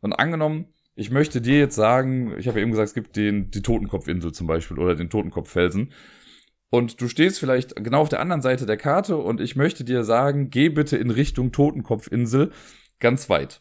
Und 0.00 0.12
angenommen, 0.12 0.66
ich 0.96 1.10
möchte 1.10 1.42
dir 1.42 1.58
jetzt 1.58 1.76
sagen, 1.76 2.34
ich 2.38 2.48
habe 2.48 2.58
ja 2.58 2.62
eben 2.62 2.72
gesagt, 2.72 2.88
es 2.88 2.94
gibt 2.94 3.16
den, 3.16 3.50
die 3.50 3.62
Totenkopfinsel 3.62 4.32
zum 4.32 4.46
Beispiel 4.46 4.78
oder 4.78 4.94
den 4.94 5.10
Totenkopffelsen. 5.10 5.92
Und 6.70 7.00
du 7.00 7.08
stehst 7.08 7.38
vielleicht 7.38 7.76
genau 7.76 8.00
auf 8.00 8.08
der 8.08 8.20
anderen 8.20 8.42
Seite 8.42 8.66
der 8.66 8.78
Karte 8.78 9.16
und 9.18 9.40
ich 9.40 9.54
möchte 9.56 9.84
dir 9.84 10.04
sagen, 10.04 10.50
geh 10.50 10.70
bitte 10.70 10.96
in 10.96 11.10
Richtung 11.10 11.52
Totenkopfinsel 11.52 12.50
ganz 12.98 13.28
weit. 13.28 13.60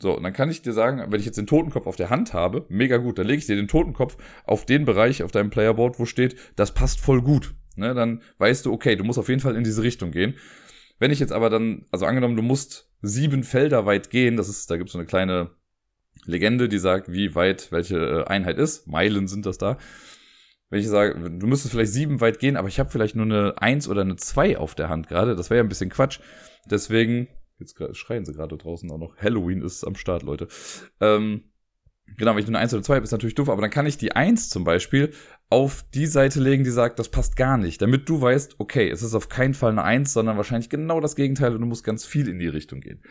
So, 0.00 0.16
und 0.16 0.22
dann 0.22 0.32
kann 0.32 0.48
ich 0.48 0.62
dir 0.62 0.72
sagen, 0.72 1.04
wenn 1.10 1.18
ich 1.18 1.26
jetzt 1.26 1.36
den 1.36 1.48
Totenkopf 1.48 1.88
auf 1.88 1.96
der 1.96 2.10
Hand 2.10 2.32
habe, 2.32 2.64
mega 2.68 2.98
gut, 2.98 3.18
dann 3.18 3.26
lege 3.26 3.40
ich 3.40 3.46
dir 3.46 3.56
den 3.56 3.66
Totenkopf 3.66 4.16
auf 4.44 4.64
den 4.64 4.84
Bereich 4.84 5.24
auf 5.24 5.32
deinem 5.32 5.50
Playerboard, 5.50 5.98
wo 5.98 6.06
steht, 6.06 6.36
das 6.54 6.72
passt 6.72 7.00
voll 7.00 7.20
gut. 7.20 7.54
Ne, 7.74 7.94
dann 7.94 8.22
weißt 8.38 8.66
du, 8.66 8.72
okay, 8.72 8.96
du 8.96 9.04
musst 9.04 9.18
auf 9.18 9.28
jeden 9.28 9.40
Fall 9.40 9.56
in 9.56 9.64
diese 9.64 9.82
Richtung 9.82 10.12
gehen. 10.12 10.34
Wenn 11.00 11.10
ich 11.10 11.20
jetzt 11.20 11.32
aber 11.32 11.50
dann, 11.50 11.86
also 11.90 12.06
angenommen, 12.06 12.36
du 12.36 12.42
musst 12.42 12.90
sieben 13.02 13.44
Felder 13.44 13.86
weit 13.86 14.10
gehen, 14.10 14.36
das 14.36 14.48
ist, 14.48 14.70
da 14.70 14.76
gibt 14.76 14.88
es 14.88 14.92
so 14.92 14.98
eine 14.98 15.06
kleine 15.06 15.50
Legende, 16.24 16.68
die 16.68 16.78
sagt, 16.78 17.12
wie 17.12 17.34
weit 17.34 17.72
welche 17.72 17.96
äh, 17.96 18.24
Einheit 18.24 18.58
ist. 18.58 18.86
Meilen 18.86 19.28
sind 19.28 19.46
das 19.46 19.58
da. 19.58 19.78
Wenn 20.70 20.80
ich 20.80 20.88
sage, 20.88 21.30
du 21.30 21.46
müsstest 21.46 21.72
vielleicht 21.72 21.92
sieben 21.92 22.20
weit 22.20 22.38
gehen, 22.38 22.56
aber 22.56 22.68
ich 22.68 22.78
habe 22.78 22.90
vielleicht 22.90 23.16
nur 23.16 23.24
eine 23.24 23.60
eins 23.60 23.88
oder 23.88 24.02
eine 24.02 24.16
zwei 24.16 24.58
auf 24.58 24.74
der 24.74 24.90
Hand 24.90 25.08
gerade, 25.08 25.34
das 25.34 25.48
wäre 25.48 25.58
ja 25.58 25.64
ein 25.64 25.68
bisschen 25.68 25.88
Quatsch. 25.88 26.20
Deswegen, 26.66 27.28
jetzt 27.58 27.76
schreien 27.96 28.26
sie 28.26 28.34
gerade 28.34 28.56
draußen 28.58 28.90
auch 28.90 28.98
noch, 28.98 29.16
Halloween 29.16 29.62
ist 29.62 29.84
am 29.84 29.94
Start, 29.94 30.22
Leute. 30.22 30.48
Ähm, 31.00 31.44
genau, 32.18 32.32
wenn 32.32 32.40
ich 32.40 32.46
nur 32.46 32.56
eine 32.56 32.64
eins 32.64 32.74
oder 32.74 32.82
zwei 32.82 32.96
habe, 32.96 33.04
ist 33.04 33.12
natürlich 33.12 33.34
doof, 33.34 33.48
aber 33.48 33.62
dann 33.62 33.70
kann 33.70 33.86
ich 33.86 33.96
die 33.96 34.12
eins 34.12 34.50
zum 34.50 34.64
Beispiel 34.64 35.12
auf 35.48 35.84
die 35.94 36.06
Seite 36.06 36.40
legen, 36.40 36.64
die 36.64 36.70
sagt, 36.70 36.98
das 36.98 37.08
passt 37.08 37.36
gar 37.36 37.56
nicht, 37.56 37.80
damit 37.80 38.06
du 38.08 38.20
weißt, 38.20 38.56
okay, 38.58 38.90
es 38.90 39.02
ist 39.02 39.14
auf 39.14 39.30
keinen 39.30 39.54
Fall 39.54 39.72
eine 39.72 39.84
eins, 39.84 40.12
sondern 40.12 40.36
wahrscheinlich 40.36 40.68
genau 40.68 41.00
das 41.00 41.16
Gegenteil 41.16 41.54
und 41.54 41.62
du 41.62 41.66
musst 41.66 41.84
ganz 41.84 42.04
viel 42.04 42.28
in 42.28 42.38
die 42.38 42.48
Richtung 42.48 42.80
gehen. 42.80 43.02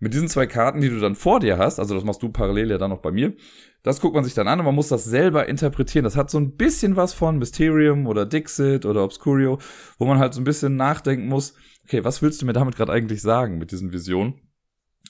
Mit 0.00 0.14
diesen 0.14 0.28
zwei 0.28 0.46
Karten, 0.46 0.80
die 0.80 0.90
du 0.90 1.00
dann 1.00 1.16
vor 1.16 1.40
dir 1.40 1.58
hast, 1.58 1.80
also 1.80 1.94
das 1.94 2.04
machst 2.04 2.22
du 2.22 2.28
parallel 2.28 2.70
ja 2.70 2.78
dann 2.78 2.90
noch 2.90 3.00
bei 3.00 3.10
mir, 3.10 3.34
das 3.82 4.00
guckt 4.00 4.14
man 4.14 4.24
sich 4.24 4.34
dann 4.34 4.46
an 4.46 4.60
und 4.60 4.64
man 4.64 4.74
muss 4.74 4.88
das 4.88 5.04
selber 5.04 5.48
interpretieren. 5.48 6.04
Das 6.04 6.16
hat 6.16 6.30
so 6.30 6.38
ein 6.38 6.56
bisschen 6.56 6.94
was 6.94 7.14
von 7.14 7.38
Mysterium 7.38 8.06
oder 8.06 8.24
Dixit 8.24 8.86
oder 8.86 9.02
Obscurio, 9.02 9.58
wo 9.98 10.06
man 10.06 10.18
halt 10.18 10.34
so 10.34 10.40
ein 10.40 10.44
bisschen 10.44 10.76
nachdenken 10.76 11.26
muss, 11.28 11.54
okay, 11.84 12.04
was 12.04 12.22
willst 12.22 12.40
du 12.42 12.46
mir 12.46 12.52
damit 12.52 12.76
gerade 12.76 12.92
eigentlich 12.92 13.22
sagen 13.22 13.58
mit 13.58 13.72
diesen 13.72 13.92
Visionen? 13.92 14.34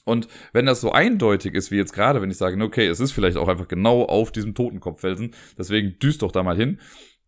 Und 0.04 0.26
wenn 0.54 0.64
das 0.64 0.80
so 0.80 0.92
eindeutig 0.92 1.54
ist, 1.54 1.70
wie 1.70 1.76
jetzt 1.76 1.92
gerade, 1.92 2.22
wenn 2.22 2.30
ich 2.30 2.38
sage, 2.38 2.62
okay, 2.62 2.86
es 2.86 3.00
ist 3.00 3.12
vielleicht 3.12 3.36
auch 3.36 3.48
einfach 3.48 3.68
genau 3.68 4.04
auf 4.04 4.32
diesem 4.32 4.54
Totenkopffelsen, 4.54 5.34
deswegen 5.58 5.98
düst 5.98 6.22
doch 6.22 6.32
da 6.32 6.42
mal 6.42 6.56
hin, 6.56 6.80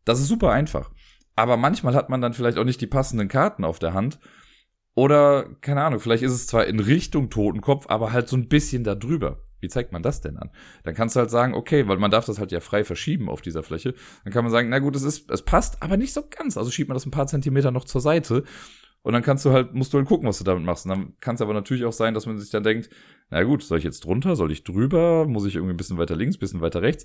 das 0.07 0.19
ist 0.19 0.29
super 0.29 0.51
einfach. 0.53 0.91
Aber 1.37 1.59
manchmal 1.59 1.95
hat 1.95 2.09
man 2.09 2.23
dann 2.23 2.33
vielleicht 2.33 2.57
auch 2.57 2.65
nicht 2.65 2.81
die 2.81 2.87
passenden 2.87 3.29
Karten 3.29 3.65
auf 3.65 3.79
der 3.79 3.93
Hand 3.93 4.19
oder, 4.95 5.49
keine 5.61 5.83
Ahnung, 5.83 6.01
vielleicht 6.01 6.23
ist 6.23 6.33
es 6.33 6.47
zwar 6.47 6.67
in 6.67 6.81
Richtung 6.81 7.31
Totenkopf, 7.31 7.87
aber 7.89 8.13
halt 8.13 8.29
so 8.29 8.37
ein 8.37 8.49
bisschen 8.49 8.85
da 8.85 8.95
drüber. 8.95 9.43
Wie 9.61 9.69
zeigt 9.69 9.93
man 9.93 10.03
das 10.03 10.21
denn 10.21 10.39
an? 10.39 10.51
Dann 10.85 10.95
kannst 10.95 11.17
du 11.17 11.21
halt 11.21 11.31
sagen, 11.31 11.55
okay, 11.55 11.87
weil 11.87 11.99
man 11.99 12.11
darf 12.11 12.25
das 12.25 12.39
halt 12.39 12.51
ja 12.51 12.61
frei 12.61 12.83
verschieben 12.83 13.29
auf 13.29 13.43
dieser 13.43 13.63
Fläche. 13.63 13.95
Dann 14.25 14.33
kann 14.33 14.45
man 14.45 14.51
sagen, 14.51 14.71
na 14.71 14.79
gut, 14.79 14.97
es 14.97 15.03
ist, 15.03 15.31
es 15.31 15.43
passt, 15.43 15.83
aber 15.83 15.97
nicht 15.97 16.13
so 16.13 16.23
ganz. 16.29 16.57
Also 16.57 16.71
schiebt 16.71 16.89
man 16.89 16.97
das 16.97 17.07
ein 17.07 17.11
paar 17.11 17.27
Zentimeter 17.27 17.71
noch 17.71 17.85
zur 17.85 18.01
Seite. 18.01 18.45
Und 19.03 19.13
dann 19.13 19.23
kannst 19.23 19.45
du 19.45 19.53
halt, 19.53 19.75
musst 19.75 19.93
du 19.93 19.99
halt 19.99 20.09
gucken, 20.09 20.29
was 20.29 20.39
du 20.39 20.45
damit 20.45 20.65
machst. 20.65 20.87
Und 20.87 20.91
dann 20.91 21.15
kann 21.21 21.35
es 21.35 21.43
aber 21.43 21.55
natürlich 21.55 21.85
auch 21.85 21.93
sein, 21.93 22.15
dass 22.15 22.27
man 22.27 22.39
sich 22.39 22.51
dann 22.51 22.63
denkt, 22.63 22.91
na 23.31 23.43
gut, 23.43 23.63
soll 23.63 23.79
ich 23.79 23.85
jetzt 23.85 24.05
drunter, 24.05 24.37
soll 24.37 24.53
ich 24.53 24.65
drüber, 24.65 25.27
muss 25.27 25.47
ich 25.47 25.57
irgendwie 25.57 25.75
ein 25.75 25.79
bisschen 25.79 25.99
weiter 25.99 26.17
links, 26.17 26.37
ein 26.37 26.41
bisschen 26.41 26.61
weiter 26.61 26.83
rechts. 26.83 27.05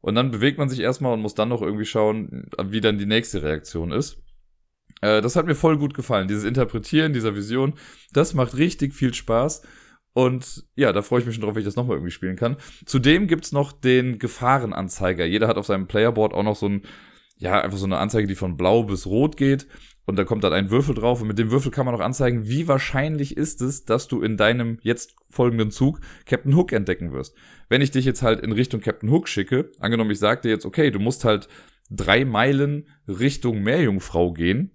Und 0.00 0.16
dann 0.16 0.30
bewegt 0.30 0.58
man 0.58 0.68
sich 0.68 0.80
erstmal 0.80 1.14
und 1.14 1.20
muss 1.20 1.34
dann 1.34 1.48
noch 1.48 1.62
irgendwie 1.62 1.86
schauen, 1.86 2.46
wie 2.64 2.80
dann 2.80 2.98
die 2.98 3.06
nächste 3.06 3.42
Reaktion 3.42 3.90
ist. 3.92 4.23
Äh, 5.04 5.20
das 5.20 5.36
hat 5.36 5.46
mir 5.46 5.54
voll 5.54 5.76
gut 5.76 5.92
gefallen. 5.92 6.28
Dieses 6.28 6.44
Interpretieren 6.44 7.12
dieser 7.12 7.36
Vision, 7.36 7.74
das 8.12 8.32
macht 8.32 8.56
richtig 8.56 8.94
viel 8.94 9.12
Spaß. 9.12 9.62
Und 10.14 10.64
ja, 10.76 10.92
da 10.92 11.02
freue 11.02 11.20
ich 11.20 11.26
mich 11.26 11.34
schon 11.34 11.42
drauf, 11.42 11.54
wenn 11.54 11.60
ich 11.60 11.66
das 11.66 11.76
nochmal 11.76 11.96
irgendwie 11.96 12.12
spielen 12.12 12.36
kann. 12.36 12.56
Zudem 12.86 13.26
gibt's 13.26 13.52
noch 13.52 13.72
den 13.72 14.18
Gefahrenanzeiger. 14.18 15.26
Jeder 15.26 15.48
hat 15.48 15.58
auf 15.58 15.66
seinem 15.66 15.88
Playerboard 15.88 16.32
auch 16.32 16.42
noch 16.42 16.56
so 16.56 16.68
ein, 16.68 16.82
ja, 17.36 17.60
einfach 17.60 17.76
so 17.76 17.84
eine 17.84 17.98
Anzeige, 17.98 18.26
die 18.26 18.36
von 18.36 18.56
blau 18.56 18.84
bis 18.84 19.06
rot 19.06 19.36
geht. 19.36 19.66
Und 20.06 20.16
da 20.16 20.24
kommt 20.24 20.44
dann 20.44 20.52
ein 20.52 20.70
Würfel 20.70 20.94
drauf. 20.94 21.20
Und 21.20 21.28
mit 21.28 21.38
dem 21.38 21.50
Würfel 21.50 21.70
kann 21.70 21.84
man 21.84 21.94
auch 21.94 22.00
anzeigen, 22.00 22.46
wie 22.46 22.68
wahrscheinlich 22.68 23.36
ist 23.36 23.60
es, 23.60 23.84
dass 23.84 24.08
du 24.08 24.22
in 24.22 24.38
deinem 24.38 24.78
jetzt 24.82 25.16
folgenden 25.28 25.70
Zug 25.70 26.00
Captain 26.24 26.54
Hook 26.54 26.72
entdecken 26.72 27.12
wirst. 27.12 27.34
Wenn 27.68 27.82
ich 27.82 27.90
dich 27.90 28.06
jetzt 28.06 28.22
halt 28.22 28.40
in 28.40 28.52
Richtung 28.52 28.80
Captain 28.80 29.10
Hook 29.10 29.28
schicke, 29.28 29.70
angenommen 29.80 30.12
ich 30.12 30.18
sag 30.18 30.42
dir 30.42 30.50
jetzt, 30.50 30.64
okay, 30.64 30.90
du 30.90 31.00
musst 31.00 31.24
halt 31.24 31.48
drei 31.90 32.24
Meilen 32.24 32.86
Richtung 33.08 33.62
Meerjungfrau 33.62 34.32
gehen, 34.32 34.70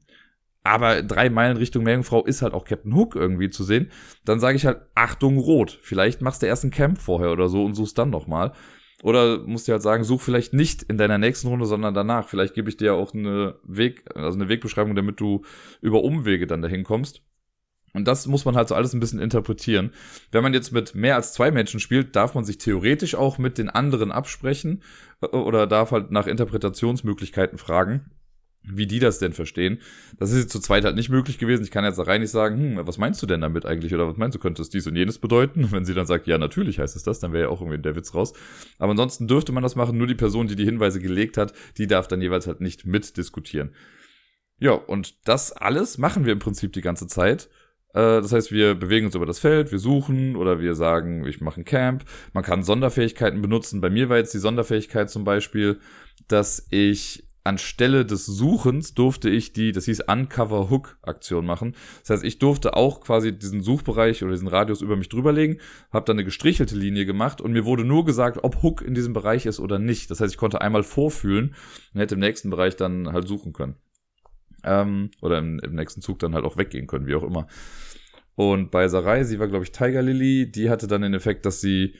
aber 0.64 1.02
drei 1.02 1.30
Meilen 1.30 1.58
Richtung 1.58 1.84
Meerjungfrau 1.84 2.26
ist 2.26 2.42
halt 2.42 2.54
auch 2.54 2.66
Captain 2.66 2.94
Hook 2.94 3.16
irgendwie 3.16 3.50
zu 3.50 3.64
sehen, 3.64 3.92
dann 4.26 4.40
sage 4.40 4.58
ich 4.58 4.66
halt, 4.66 4.82
Achtung, 4.94 5.38
rot. 5.38 5.80
Vielleicht 5.82 6.22
machst 6.22 6.42
du 6.42 6.48
erst 6.48 6.64
ein 6.64 6.72
Camp 6.72 6.98
vorher 6.98 7.32
oder 7.32 7.48
so 7.48 7.64
und 7.64 7.76
suchst 7.76 7.98
dann 7.98 8.10
nochmal. 8.10 8.54
Oder 9.02 9.40
musst 9.40 9.68
du 9.68 9.72
halt 9.72 9.82
sagen, 9.82 10.04
such 10.04 10.22
vielleicht 10.22 10.54
nicht 10.54 10.84
in 10.84 10.98
deiner 10.98 11.18
nächsten 11.18 11.48
Runde, 11.48 11.66
sondern 11.66 11.94
danach. 11.94 12.28
Vielleicht 12.28 12.54
gebe 12.54 12.70
ich 12.70 12.76
dir 12.76 12.96
auch 12.96 13.14
eine 13.14 13.56
Weg, 13.64 14.04
also 14.14 14.38
eine 14.38 14.50
Wegbeschreibung, 14.50 14.96
damit 14.96 15.22
du 15.22 15.44
über 15.82 16.04
Umwege 16.04 16.48
dann 16.48 16.62
dahin 16.62 16.84
kommst. 16.84 17.22
Und 17.94 18.08
das 18.08 18.28
muss 18.28 18.46
man 18.46 18.56
halt 18.56 18.68
so 18.68 18.76
alles 18.76 18.94
ein 18.94 19.00
bisschen 19.00 19.20
interpretieren. 19.20 19.92
Wenn 20.32 20.44
man 20.44 20.54
jetzt 20.54 20.72
mit 20.72 20.94
mehr 20.94 21.16
als 21.16 21.34
zwei 21.34 21.50
Menschen 21.50 21.80
spielt, 21.80 22.16
darf 22.16 22.36
man 22.36 22.44
sich 22.44 22.58
theoretisch 22.58 23.16
auch 23.16 23.38
mit 23.38 23.58
den 23.58 23.70
anderen 23.70 24.12
absprechen 24.12 24.84
äh, 25.22 25.28
oder 25.28 25.66
darf 25.66 25.92
halt 25.92 26.12
nach 26.12 26.28
Interpretationsmöglichkeiten 26.28 27.58
fragen 27.58 28.12
wie 28.64 28.88
die 28.88 29.00
das 29.00 29.20
denn 29.20 29.34
verstehen. 29.34 29.80
Das 30.18 30.32
ist 30.32 30.40
jetzt 30.40 30.52
zu 30.52 30.60
zweit 30.60 30.86
halt 30.86 30.96
nicht 30.96 31.10
möglich 31.10 31.38
gewesen. 31.38 31.64
Ich 31.64 31.72
kann 31.72 31.86
jetzt 31.86 31.98
da 31.98 32.04
rein 32.04 32.22
nicht 32.22 32.32
sagen, 32.32 32.78
hm, 32.78 32.88
was 32.88 32.98
meinst 32.98 33.22
du 33.22 33.26
denn 33.26 33.42
damit 33.42 33.66
eigentlich? 33.66 33.94
Oder 33.94 34.08
was 34.08 34.18
meinst 34.18 34.36
du, 34.36 34.40
könnte 34.40 34.62
es 34.62 34.70
dies 34.70 34.86
und 34.88 34.96
jenes 34.96 35.18
bedeuten? 35.20 35.72
Wenn 35.72 35.86
sie 35.86 35.94
dann 35.94 36.06
sagt, 36.06 36.28
ja, 36.28 36.38
natürlich 36.38 36.80
heißt 36.80 36.96
es 36.96 37.04
das, 37.04 37.20
dann 37.20 37.34
wäre 37.34 37.46
ja 37.46 37.50
auch 37.50 37.62
irgendwie 37.62 37.82
der 37.82 37.96
Witz 37.96 38.14
raus. 38.14 38.34
Aber 38.78 38.92
ansonsten 38.92 39.28
dürfte 39.28 39.52
man 39.52 39.64
das 39.64 39.76
machen. 39.76 39.98
Nur 39.98 40.08
die 40.08 40.16
Person, 40.16 40.48
die 40.48 40.56
die 40.56 40.66
Hinweise 40.66 41.00
gelegt 41.00 41.38
hat, 41.38 41.54
die 41.78 41.88
darf 41.88 42.08
dann 42.08 42.22
jeweils 42.22 42.48
halt 42.48 42.62
nicht 42.62 42.86
mitdiskutieren. 42.86 43.74
Ja, 44.60 44.72
und 44.72 45.28
das 45.28 45.52
alles 45.54 45.98
machen 45.98 46.26
wir 46.26 46.34
im 46.34 46.40
Prinzip 46.40 46.74
die 46.74 46.82
ganze 46.82 47.08
Zeit. 47.08 47.50
Äh, 47.94 48.22
das 48.22 48.34
heißt, 48.34 48.52
wir 48.52 48.76
bewegen 48.76 49.06
uns 49.06 49.16
über 49.16 49.26
das 49.26 49.40
Feld, 49.40 49.72
wir 49.72 49.80
suchen 49.80 50.36
oder 50.36 50.60
wir 50.60 50.76
sagen, 50.76 51.26
ich 51.26 51.42
mache 51.42 51.62
ein 51.62 51.66
Camp. 51.66 52.04
Man 52.34 52.44
kann 52.44 52.64
Sonderfähigkeiten 52.64 53.42
benutzen. 53.42 53.82
Bei 53.82 53.90
mir 53.90 54.10
war 54.10 54.18
jetzt 54.18 54.34
die 54.34 54.40
Sonderfähigkeit 54.40 55.10
zum 55.10 55.24
Beispiel, 55.24 55.80
dass 56.28 56.68
ich 56.70 57.29
anstelle 57.44 58.06
des 58.06 58.26
Suchens 58.26 58.94
durfte 58.94 59.30
ich 59.30 59.54
die, 59.54 59.72
das 59.72 59.86
hieß 59.86 60.02
Uncover 60.08 60.70
Hook 60.70 60.98
Aktion 61.02 61.46
machen. 61.46 61.76
Das 62.02 62.10
heißt, 62.12 62.24
ich 62.24 62.40
durfte 62.40 62.76
auch 62.76 63.02
quasi 63.02 63.38
diesen 63.38 63.62
Suchbereich 63.62 64.24
oder 64.24 64.34
diesen 64.34 64.48
Radius 64.48 64.82
über 64.82 64.96
mich 64.96 65.10
drüberlegen, 65.10 65.60
habe 65.92 66.06
dann 66.06 66.16
eine 66.16 66.26
gestrichelte 66.26 66.76
Linie 66.76 67.06
gemacht 67.06 67.42
und 67.42 67.54
mir 67.54 67.66
wurde 67.66 67.86
nur 67.86 68.06
gesagt, 68.06 68.40
ob 68.44 68.62
Hook 68.62 68.82
in 68.82 68.94
diesem 68.94 69.14
Bereich 69.14 69.46
ist 69.46 69.60
oder 69.60 69.80
nicht. 69.80 70.12
Das 70.12 70.22
heißt, 70.22 70.34
ich 70.34 70.40
konnte 70.40 70.62
einmal 70.62 70.84
vorfühlen 70.84 71.56
und 71.94 72.00
hätte 72.00 72.16
im 72.16 72.22
nächsten 72.22 72.50
Bereich 72.50 72.76
dann 72.76 73.12
halt 73.12 73.28
suchen 73.28 73.54
können. 73.54 73.76
Ähm, 74.64 75.12
oder 75.22 75.38
im, 75.38 75.60
im 75.60 75.76
nächsten 75.76 76.02
Zug 76.02 76.20
dann 76.20 76.36
halt 76.36 76.46
auch 76.46 76.58
weggehen 76.58 76.88
können, 76.88 77.08
wie 77.08 77.16
auch 77.16 77.24
immer. 77.24 77.48
Und 78.36 78.72
bei 78.72 78.88
Sarai, 78.88 79.24
sie 79.24 79.40
war, 79.40 79.48
glaube 79.48 79.66
ich, 79.66 79.72
Tiger 79.72 80.02
Lily, 80.02 80.50
die 80.50 80.70
hatte 80.70 80.88
dann 80.88 81.02
den 81.02 81.14
Effekt, 81.14 81.46
dass 81.46 81.60
sie 81.60 81.96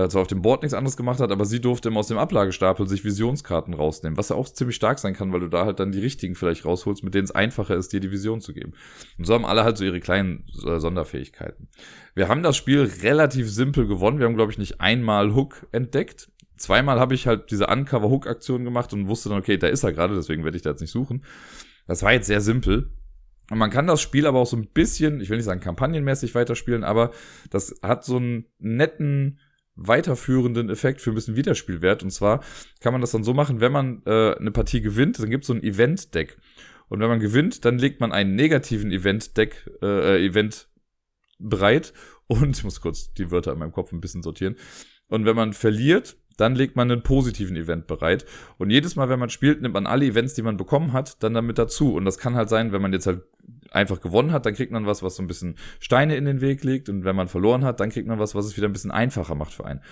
äh, 0.00 0.08
zwar 0.08 0.22
auf 0.22 0.28
dem 0.28 0.42
Board 0.42 0.62
nichts 0.62 0.74
anderes 0.74 0.96
gemacht 0.96 1.20
hat, 1.20 1.30
aber 1.30 1.44
sie 1.44 1.60
durfte 1.60 1.88
immer 1.88 2.00
aus 2.00 2.08
dem 2.08 2.18
Ablagestapel 2.18 2.88
sich 2.88 3.04
Visionskarten 3.04 3.74
rausnehmen, 3.74 4.16
was 4.16 4.30
ja 4.30 4.36
auch 4.36 4.48
ziemlich 4.48 4.76
stark 4.76 4.98
sein 4.98 5.14
kann, 5.14 5.32
weil 5.32 5.40
du 5.40 5.48
da 5.48 5.66
halt 5.66 5.80
dann 5.80 5.92
die 5.92 6.00
richtigen 6.00 6.34
vielleicht 6.34 6.64
rausholst, 6.64 7.04
mit 7.04 7.14
denen 7.14 7.24
es 7.24 7.30
einfacher 7.30 7.76
ist, 7.76 7.92
dir 7.92 8.00
die 8.00 8.10
Vision 8.10 8.40
zu 8.40 8.54
geben. 8.54 8.72
Und 9.18 9.26
so 9.26 9.34
haben 9.34 9.44
alle 9.44 9.64
halt 9.64 9.76
so 9.76 9.84
ihre 9.84 10.00
kleinen 10.00 10.44
äh, 10.66 10.78
Sonderfähigkeiten. 10.78 11.68
Wir 12.14 12.28
haben 12.28 12.42
das 12.42 12.56
Spiel 12.56 12.90
relativ 13.02 13.50
simpel 13.50 13.86
gewonnen. 13.86 14.18
Wir 14.18 14.26
haben, 14.26 14.36
glaube 14.36 14.52
ich, 14.52 14.58
nicht 14.58 14.80
einmal 14.80 15.34
Hook 15.34 15.66
entdeckt. 15.72 16.30
zweimal 16.56 17.00
habe 17.00 17.14
ich 17.14 17.26
halt 17.26 17.50
diese 17.50 17.66
Uncover-Hook-Aktion 17.66 18.64
gemacht 18.64 18.92
und 18.92 19.08
wusste 19.08 19.28
dann, 19.28 19.38
okay, 19.38 19.56
da 19.56 19.68
ist 19.68 19.82
er 19.82 19.92
gerade, 19.92 20.14
deswegen 20.14 20.44
werde 20.44 20.56
ich 20.56 20.62
da 20.62 20.70
jetzt 20.70 20.80
nicht 20.80 20.90
suchen. 20.90 21.24
Das 21.86 22.02
war 22.02 22.12
jetzt 22.12 22.26
sehr 22.26 22.40
simpel. 22.40 22.90
Und 23.50 23.58
man 23.58 23.70
kann 23.70 23.88
das 23.88 24.00
Spiel 24.00 24.26
aber 24.26 24.38
auch 24.38 24.46
so 24.46 24.56
ein 24.56 24.68
bisschen, 24.68 25.20
ich 25.20 25.28
will 25.28 25.36
nicht 25.36 25.46
sagen 25.46 25.60
kampagnenmäßig 25.60 26.34
weiterspielen, 26.36 26.84
aber 26.84 27.10
das 27.50 27.80
hat 27.82 28.04
so 28.04 28.16
einen 28.16 28.46
netten, 28.58 29.40
weiterführenden 29.76 30.68
Effekt 30.68 31.00
für 31.00 31.10
ein 31.10 31.14
bisschen 31.14 31.36
Wiederspielwert. 31.36 32.02
Und 32.02 32.10
zwar 32.10 32.42
kann 32.80 32.92
man 32.92 33.00
das 33.00 33.12
dann 33.12 33.24
so 33.24 33.34
machen, 33.34 33.60
wenn 33.60 33.72
man 33.72 34.02
äh, 34.06 34.34
eine 34.34 34.50
Partie 34.50 34.80
gewinnt, 34.80 35.18
dann 35.18 35.30
gibt 35.30 35.44
es 35.44 35.48
so 35.48 35.54
ein 35.54 35.62
Event-Deck. 35.62 36.38
Und 36.88 37.00
wenn 37.00 37.08
man 37.08 37.20
gewinnt, 37.20 37.64
dann 37.64 37.78
legt 37.78 38.00
man 38.00 38.12
einen 38.12 38.34
negativen 38.34 38.90
Event-Deck, 38.90 39.70
äh, 39.82 40.24
Event 40.24 40.68
bereit. 41.38 41.92
Und 42.26 42.56
ich 42.56 42.64
muss 42.64 42.80
kurz 42.80 43.12
die 43.14 43.30
Wörter 43.30 43.52
in 43.52 43.58
meinem 43.58 43.72
Kopf 43.72 43.92
ein 43.92 44.00
bisschen 44.00 44.22
sortieren. 44.22 44.56
Und 45.08 45.24
wenn 45.24 45.36
man 45.36 45.52
verliert, 45.52 46.16
dann 46.36 46.54
legt 46.54 46.74
man 46.74 46.90
einen 46.90 47.02
positiven 47.02 47.56
Event 47.56 47.86
bereit. 47.86 48.24
Und 48.56 48.70
jedes 48.70 48.96
Mal, 48.96 49.08
wenn 49.08 49.18
man 49.18 49.30
spielt, 49.30 49.60
nimmt 49.60 49.74
man 49.74 49.86
alle 49.86 50.06
Events, 50.06 50.34
die 50.34 50.42
man 50.42 50.56
bekommen 50.56 50.92
hat, 50.92 51.22
dann 51.22 51.34
damit 51.34 51.58
dazu. 51.58 51.94
Und 51.94 52.04
das 52.04 52.18
kann 52.18 52.34
halt 52.34 52.48
sein, 52.48 52.72
wenn 52.72 52.82
man 52.82 52.92
jetzt 52.92 53.06
halt 53.06 53.22
einfach 53.70 54.00
gewonnen 54.00 54.32
hat, 54.32 54.46
dann 54.46 54.54
kriegt 54.54 54.72
man 54.72 54.86
was, 54.86 55.02
was 55.02 55.16
so 55.16 55.22
ein 55.22 55.26
bisschen 55.28 55.56
Steine 55.78 56.16
in 56.16 56.24
den 56.24 56.40
Weg 56.40 56.64
legt. 56.64 56.88
Und 56.88 57.04
wenn 57.04 57.16
man 57.16 57.28
verloren 57.28 57.64
hat, 57.64 57.80
dann 57.80 57.90
kriegt 57.90 58.08
man 58.08 58.18
was, 58.18 58.34
was 58.34 58.46
es 58.46 58.56
wieder 58.56 58.68
ein 58.68 58.72
bisschen 58.72 58.90
einfacher 58.90 59.34
macht 59.34 59.52
für 59.52 59.64
einen. 59.64 59.82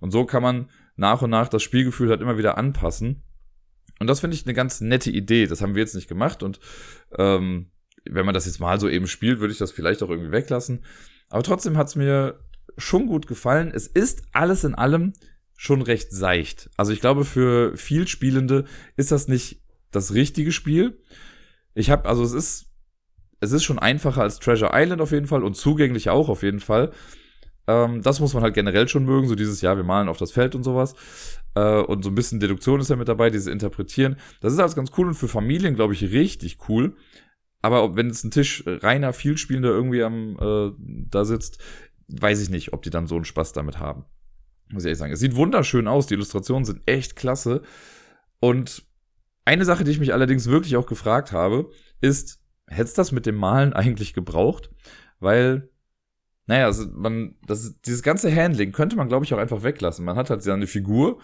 Und 0.00 0.10
so 0.10 0.24
kann 0.24 0.42
man 0.42 0.70
nach 0.96 1.22
und 1.22 1.30
nach 1.30 1.48
das 1.48 1.62
Spielgefühl 1.62 2.10
halt 2.10 2.20
immer 2.20 2.38
wieder 2.38 2.58
anpassen. 2.58 3.22
Und 4.00 4.06
das 4.06 4.20
finde 4.20 4.36
ich 4.36 4.46
eine 4.46 4.54
ganz 4.54 4.80
nette 4.80 5.10
Idee. 5.10 5.46
Das 5.46 5.62
haben 5.62 5.74
wir 5.74 5.82
jetzt 5.82 5.94
nicht 5.94 6.08
gemacht. 6.08 6.42
Und 6.42 6.60
ähm, 7.16 7.70
wenn 8.04 8.26
man 8.26 8.34
das 8.34 8.46
jetzt 8.46 8.60
mal 8.60 8.78
so 8.78 8.88
eben 8.88 9.06
spielt, 9.06 9.40
würde 9.40 9.52
ich 9.52 9.58
das 9.58 9.72
vielleicht 9.72 10.02
auch 10.02 10.10
irgendwie 10.10 10.32
weglassen. 10.32 10.84
Aber 11.30 11.42
trotzdem 11.42 11.76
hat 11.76 11.88
es 11.88 11.96
mir 11.96 12.40
schon 12.76 13.06
gut 13.06 13.26
gefallen. 13.26 13.72
Es 13.74 13.86
ist 13.86 14.22
alles 14.32 14.64
in 14.64 14.74
allem 14.74 15.12
schon 15.56 15.82
recht 15.82 16.12
seicht. 16.12 16.70
Also 16.76 16.92
ich 16.92 17.00
glaube, 17.00 17.24
für 17.24 17.76
viel 17.76 18.08
Spielende 18.08 18.64
ist 18.96 19.12
das 19.12 19.28
nicht 19.28 19.62
das 19.90 20.12
richtige 20.12 20.52
Spiel. 20.52 21.00
Ich 21.74 21.90
habe, 21.90 22.08
also 22.08 22.22
es 22.24 22.32
ist, 22.32 22.66
es 23.44 23.52
ist 23.52 23.64
schon 23.64 23.78
einfacher 23.78 24.22
als 24.22 24.38
Treasure 24.38 24.72
Island 24.74 25.00
auf 25.00 25.12
jeden 25.12 25.26
Fall 25.26 25.44
und 25.44 25.56
zugänglich 25.56 26.10
auch 26.10 26.28
auf 26.28 26.42
jeden 26.42 26.60
Fall. 26.60 26.90
Ähm, 27.66 28.02
das 28.02 28.20
muss 28.20 28.34
man 28.34 28.42
halt 28.42 28.54
generell 28.54 28.88
schon 28.88 29.04
mögen, 29.04 29.28
so 29.28 29.34
dieses 29.34 29.60
Jahr, 29.60 29.76
wir 29.76 29.84
malen 29.84 30.08
auf 30.08 30.18
das 30.18 30.32
Feld 30.32 30.54
und 30.54 30.64
sowas. 30.64 30.94
Äh, 31.54 31.80
und 31.80 32.02
so 32.02 32.10
ein 32.10 32.14
bisschen 32.14 32.40
Deduktion 32.40 32.80
ist 32.80 32.90
ja 32.90 32.96
mit 32.96 33.08
dabei, 33.08 33.30
dieses 33.30 33.46
Interpretieren. 33.46 34.16
Das 34.40 34.52
ist 34.52 34.58
alles 34.58 34.74
ganz 34.74 34.90
cool 34.98 35.08
und 35.08 35.14
für 35.14 35.28
Familien, 35.28 35.74
glaube 35.74 35.94
ich, 35.94 36.02
richtig 36.02 36.58
cool. 36.68 36.96
Aber 37.62 37.96
wenn 37.96 38.08
jetzt 38.08 38.24
ein 38.24 38.30
Tisch 38.30 38.62
reiner 38.66 39.12
Vielspielender 39.12 39.70
irgendwie 39.70 40.02
am 40.02 40.36
äh, 40.38 40.72
da 41.08 41.24
sitzt, 41.24 41.58
weiß 42.08 42.42
ich 42.42 42.50
nicht, 42.50 42.74
ob 42.74 42.82
die 42.82 42.90
dann 42.90 43.06
so 43.06 43.14
einen 43.14 43.24
Spaß 43.24 43.54
damit 43.54 43.78
haben. 43.78 44.04
Muss 44.70 44.82
ich 44.82 44.88
ehrlich 44.88 44.98
sagen. 44.98 45.12
Es 45.12 45.20
sieht 45.20 45.36
wunderschön 45.36 45.88
aus, 45.88 46.06
die 46.06 46.14
Illustrationen 46.14 46.64
sind 46.66 46.82
echt 46.86 47.16
klasse. 47.16 47.62
Und 48.40 48.84
eine 49.46 49.64
Sache, 49.64 49.84
die 49.84 49.90
ich 49.90 50.00
mich 50.00 50.12
allerdings 50.12 50.46
wirklich 50.48 50.76
auch 50.76 50.86
gefragt 50.86 51.32
habe, 51.32 51.70
ist, 52.00 52.43
hätte 52.66 52.92
das 52.94 53.12
mit 53.12 53.26
dem 53.26 53.36
Malen 53.36 53.72
eigentlich 53.72 54.14
gebraucht? 54.14 54.70
Weil, 55.20 55.70
naja, 56.46 56.66
also 56.66 56.86
man, 56.92 57.36
das, 57.46 57.80
dieses 57.80 58.02
ganze 58.02 58.34
Handling 58.34 58.72
könnte 58.72 58.96
man, 58.96 59.08
glaube 59.08 59.24
ich, 59.24 59.34
auch 59.34 59.38
einfach 59.38 59.62
weglassen. 59.62 60.04
Man 60.04 60.16
hat 60.16 60.30
halt 60.30 60.42
seine 60.42 60.66
Figur 60.66 61.20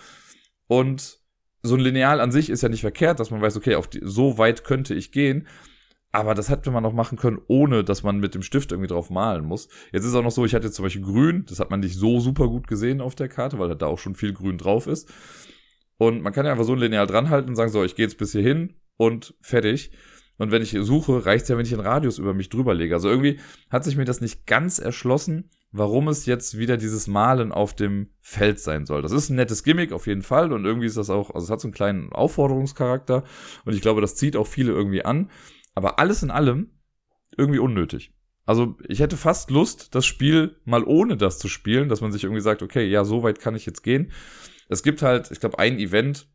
und 0.66 1.18
so 1.62 1.74
ein 1.74 1.80
Lineal 1.80 2.20
an 2.20 2.32
sich 2.32 2.48
ist 2.48 2.62
ja 2.62 2.68
nicht 2.68 2.80
verkehrt, 2.80 3.20
dass 3.20 3.30
man 3.30 3.42
weiß, 3.42 3.56
okay, 3.56 3.74
auf 3.74 3.88
die, 3.88 4.00
so 4.02 4.38
weit 4.38 4.64
könnte 4.64 4.94
ich 4.94 5.12
gehen. 5.12 5.46
Aber 6.12 6.34
das 6.34 6.48
hätte 6.48 6.70
man 6.70 6.82
noch 6.82 6.92
machen 6.92 7.18
können, 7.18 7.38
ohne 7.46 7.84
dass 7.84 8.02
man 8.02 8.18
mit 8.18 8.34
dem 8.34 8.42
Stift 8.42 8.72
irgendwie 8.72 8.88
drauf 8.88 9.10
malen 9.10 9.44
muss. 9.44 9.68
Jetzt 9.92 10.04
ist 10.04 10.14
auch 10.14 10.24
noch 10.24 10.32
so, 10.32 10.44
ich 10.44 10.54
hatte 10.54 10.66
jetzt 10.66 10.74
zum 10.74 10.84
Beispiel 10.84 11.02
grün, 11.02 11.44
das 11.48 11.60
hat 11.60 11.70
man 11.70 11.80
nicht 11.80 11.96
so 11.96 12.18
super 12.18 12.48
gut 12.48 12.66
gesehen 12.66 13.00
auf 13.00 13.14
der 13.14 13.28
Karte, 13.28 13.58
weil 13.58 13.76
da 13.76 13.86
auch 13.86 13.98
schon 13.98 14.16
viel 14.16 14.32
grün 14.32 14.58
drauf 14.58 14.88
ist. 14.88 15.12
Und 15.98 16.22
man 16.22 16.32
kann 16.32 16.46
ja 16.46 16.52
einfach 16.52 16.64
so 16.64 16.72
ein 16.72 16.78
Lineal 16.78 17.06
dranhalten 17.06 17.50
und 17.50 17.56
sagen, 17.56 17.70
so, 17.70 17.84
ich 17.84 17.94
gehe 17.94 18.06
jetzt 18.06 18.18
bis 18.18 18.32
hierhin 18.32 18.74
und 18.96 19.34
fertig. 19.40 19.92
Und 20.40 20.52
wenn 20.52 20.62
ich 20.62 20.74
suche, 20.80 21.26
reicht 21.26 21.42
es 21.42 21.48
ja, 21.50 21.58
wenn 21.58 21.66
ich 21.66 21.74
einen 21.74 21.86
Radius 21.86 22.16
über 22.16 22.32
mich 22.32 22.48
drüber 22.48 22.72
lege. 22.72 22.94
Also 22.94 23.10
irgendwie 23.10 23.38
hat 23.68 23.84
sich 23.84 23.98
mir 23.98 24.06
das 24.06 24.22
nicht 24.22 24.46
ganz 24.46 24.78
erschlossen, 24.78 25.50
warum 25.70 26.08
es 26.08 26.24
jetzt 26.24 26.56
wieder 26.56 26.78
dieses 26.78 27.06
Malen 27.08 27.52
auf 27.52 27.76
dem 27.76 28.08
Feld 28.22 28.58
sein 28.58 28.86
soll. 28.86 29.02
Das 29.02 29.12
ist 29.12 29.28
ein 29.28 29.36
nettes 29.36 29.64
Gimmick 29.64 29.92
auf 29.92 30.06
jeden 30.06 30.22
Fall 30.22 30.54
und 30.54 30.64
irgendwie 30.64 30.86
ist 30.86 30.96
das 30.96 31.10
auch, 31.10 31.34
also 31.34 31.44
es 31.44 31.50
hat 31.50 31.60
so 31.60 31.68
einen 31.68 31.74
kleinen 31.74 32.10
Aufforderungscharakter 32.10 33.22
und 33.66 33.74
ich 33.74 33.82
glaube, 33.82 34.00
das 34.00 34.16
zieht 34.16 34.34
auch 34.34 34.46
viele 34.46 34.72
irgendwie 34.72 35.04
an. 35.04 35.30
Aber 35.74 35.98
alles 35.98 36.22
in 36.22 36.30
allem 36.30 36.70
irgendwie 37.36 37.58
unnötig. 37.58 38.14
Also 38.46 38.78
ich 38.88 39.00
hätte 39.00 39.18
fast 39.18 39.50
Lust, 39.50 39.94
das 39.94 40.06
Spiel 40.06 40.56
mal 40.64 40.84
ohne 40.84 41.18
das 41.18 41.38
zu 41.38 41.48
spielen, 41.48 41.90
dass 41.90 42.00
man 42.00 42.12
sich 42.12 42.24
irgendwie 42.24 42.40
sagt, 42.40 42.62
okay, 42.62 42.86
ja, 42.86 43.04
so 43.04 43.22
weit 43.22 43.40
kann 43.40 43.54
ich 43.54 43.66
jetzt 43.66 43.82
gehen. 43.82 44.10
Es 44.70 44.82
gibt 44.82 45.02
halt, 45.02 45.30
ich 45.32 45.40
glaube, 45.40 45.58
ein 45.58 45.78
Event, 45.78 46.30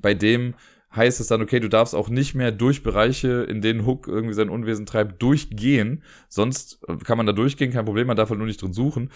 bei 0.00 0.14
dem 0.14 0.54
heißt 0.96 1.20
es 1.20 1.26
dann, 1.28 1.42
okay, 1.42 1.60
du 1.60 1.68
darfst 1.68 1.94
auch 1.94 2.08
nicht 2.08 2.34
mehr 2.34 2.50
durch 2.50 2.82
Bereiche, 2.82 3.44
in 3.44 3.60
denen 3.60 3.86
Hook 3.86 4.08
irgendwie 4.08 4.34
sein 4.34 4.48
Unwesen 4.48 4.86
treibt, 4.86 5.22
durchgehen. 5.22 6.02
Sonst 6.28 6.80
kann 7.04 7.16
man 7.16 7.26
da 7.26 7.32
durchgehen, 7.32 7.72
kein 7.72 7.84
Problem, 7.84 8.06
man 8.06 8.16
darf 8.16 8.30
halt 8.30 8.38
nur 8.38 8.46
nicht 8.46 8.62
drin 8.62 8.72
suchen. 8.72 9.10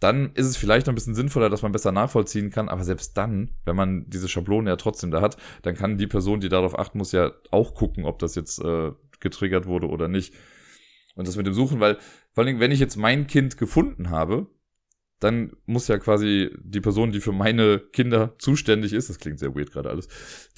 Dann 0.00 0.32
ist 0.34 0.46
es 0.46 0.56
vielleicht 0.56 0.86
noch 0.86 0.92
ein 0.92 0.96
bisschen 0.96 1.14
sinnvoller, 1.14 1.48
dass 1.48 1.62
man 1.62 1.72
besser 1.72 1.92
nachvollziehen 1.92 2.50
kann. 2.50 2.68
Aber 2.68 2.84
selbst 2.84 3.16
dann, 3.16 3.50
wenn 3.64 3.76
man 3.76 4.08
diese 4.08 4.28
Schablone 4.28 4.70
ja 4.70 4.76
trotzdem 4.76 5.10
da 5.10 5.20
hat, 5.20 5.36
dann 5.62 5.74
kann 5.74 5.98
die 5.98 6.06
Person, 6.06 6.40
die 6.40 6.48
darauf 6.48 6.78
achten 6.78 6.98
muss, 6.98 7.12
ja 7.12 7.32
auch 7.50 7.74
gucken, 7.74 8.04
ob 8.04 8.18
das 8.18 8.34
jetzt 8.34 8.58
äh, 8.62 8.92
getriggert 9.20 9.66
wurde 9.66 9.88
oder 9.88 10.08
nicht. 10.08 10.34
Und 11.14 11.26
das 11.26 11.36
mit 11.36 11.46
dem 11.46 11.54
Suchen, 11.54 11.80
weil 11.80 11.96
vor 12.32 12.42
allen 12.42 12.48
Dingen, 12.48 12.60
wenn 12.60 12.72
ich 12.72 12.80
jetzt 12.80 12.96
mein 12.96 13.26
Kind 13.26 13.56
gefunden 13.56 14.10
habe, 14.10 14.48
dann 15.20 15.52
muss 15.64 15.88
ja 15.88 15.98
quasi 15.98 16.50
die 16.62 16.80
Person, 16.80 17.12
die 17.12 17.20
für 17.20 17.32
meine 17.32 17.78
Kinder 17.78 18.34
zuständig 18.38 18.92
ist, 18.92 19.08
das 19.08 19.18
klingt 19.18 19.38
sehr 19.38 19.54
weird 19.54 19.72
gerade 19.72 19.90
alles, 19.90 20.08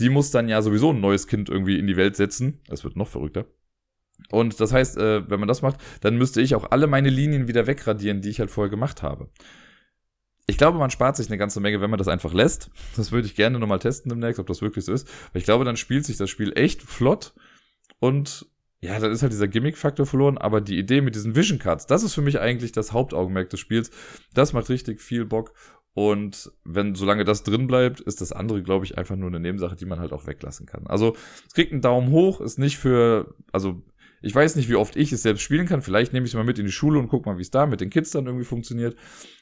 die 0.00 0.08
muss 0.08 0.30
dann 0.30 0.48
ja 0.48 0.62
sowieso 0.62 0.92
ein 0.92 1.00
neues 1.00 1.26
Kind 1.26 1.48
irgendwie 1.48 1.78
in 1.78 1.86
die 1.86 1.96
Welt 1.96 2.16
setzen. 2.16 2.60
Das 2.66 2.84
wird 2.84 2.96
noch 2.96 3.08
verrückter. 3.08 3.46
Und 4.30 4.60
das 4.60 4.72
heißt, 4.72 4.98
äh, 4.98 5.30
wenn 5.30 5.38
man 5.38 5.48
das 5.48 5.62
macht, 5.62 5.80
dann 6.00 6.16
müsste 6.16 6.40
ich 6.40 6.54
auch 6.54 6.70
alle 6.70 6.86
meine 6.88 7.08
Linien 7.08 7.46
wieder 7.46 7.66
wegradieren, 7.66 8.20
die 8.20 8.30
ich 8.30 8.40
halt 8.40 8.50
vorher 8.50 8.70
gemacht 8.70 9.02
habe. 9.02 9.30
Ich 10.46 10.58
glaube, 10.58 10.78
man 10.78 10.90
spart 10.90 11.16
sich 11.16 11.28
eine 11.28 11.38
ganze 11.38 11.60
Menge, 11.60 11.80
wenn 11.80 11.90
man 11.90 11.98
das 11.98 12.08
einfach 12.08 12.32
lässt. 12.32 12.70
Das 12.96 13.12
würde 13.12 13.26
ich 13.26 13.36
gerne 13.36 13.58
nochmal 13.58 13.78
testen 13.78 14.08
demnächst, 14.08 14.40
ob 14.40 14.46
das 14.46 14.62
wirklich 14.62 14.84
so 14.84 14.92
ist. 14.92 15.06
Weil 15.32 15.40
ich 15.40 15.44
glaube, 15.44 15.64
dann 15.64 15.76
spielt 15.76 16.04
sich 16.04 16.16
das 16.16 16.30
Spiel 16.30 16.52
echt 16.56 16.82
flott 16.82 17.34
und 18.00 18.46
ja, 18.80 18.98
dann 19.00 19.10
ist 19.10 19.22
halt 19.22 19.32
dieser 19.32 19.48
Gimmick-Faktor 19.48 20.06
verloren, 20.06 20.38
aber 20.38 20.60
die 20.60 20.78
Idee 20.78 21.00
mit 21.00 21.14
diesen 21.14 21.34
Vision 21.34 21.58
Cards, 21.58 21.86
das 21.86 22.04
ist 22.04 22.14
für 22.14 22.22
mich 22.22 22.38
eigentlich 22.38 22.72
das 22.72 22.92
Hauptaugenmerk 22.92 23.50
des 23.50 23.58
Spiels. 23.58 23.90
Das 24.34 24.52
macht 24.52 24.68
richtig 24.68 25.00
viel 25.00 25.24
Bock. 25.24 25.52
Und 25.94 26.52
wenn, 26.64 26.94
solange 26.94 27.24
das 27.24 27.42
drin 27.42 27.66
bleibt, 27.66 27.98
ist 27.98 28.20
das 28.20 28.30
andere, 28.30 28.62
glaube 28.62 28.84
ich, 28.84 28.96
einfach 28.96 29.16
nur 29.16 29.28
eine 29.28 29.40
Nebensache, 29.40 29.74
die 29.74 29.86
man 29.86 29.98
halt 29.98 30.12
auch 30.12 30.28
weglassen 30.28 30.64
kann. 30.64 30.86
Also, 30.86 31.16
es 31.48 31.54
kriegt 31.54 31.72
einen 31.72 31.80
Daumen 31.80 32.12
hoch, 32.12 32.40
ist 32.40 32.56
nicht 32.56 32.78
für, 32.78 33.34
also, 33.50 33.82
ich 34.22 34.32
weiß 34.32 34.54
nicht, 34.54 34.68
wie 34.68 34.76
oft 34.76 34.94
ich 34.94 35.10
es 35.12 35.22
selbst 35.22 35.42
spielen 35.42 35.66
kann. 35.66 35.82
Vielleicht 35.82 36.12
nehme 36.12 36.24
ich 36.24 36.30
es 36.30 36.36
mal 36.36 36.44
mit 36.44 36.58
in 36.60 36.66
die 36.66 36.72
Schule 36.72 37.00
und 37.00 37.08
guck 37.08 37.26
mal, 37.26 37.36
wie 37.36 37.42
es 37.42 37.50
da 37.50 37.66
mit 37.66 37.80
den 37.80 37.90
Kids 37.90 38.12
dann 38.12 38.26
irgendwie 38.26 38.44
funktioniert. 38.44 38.96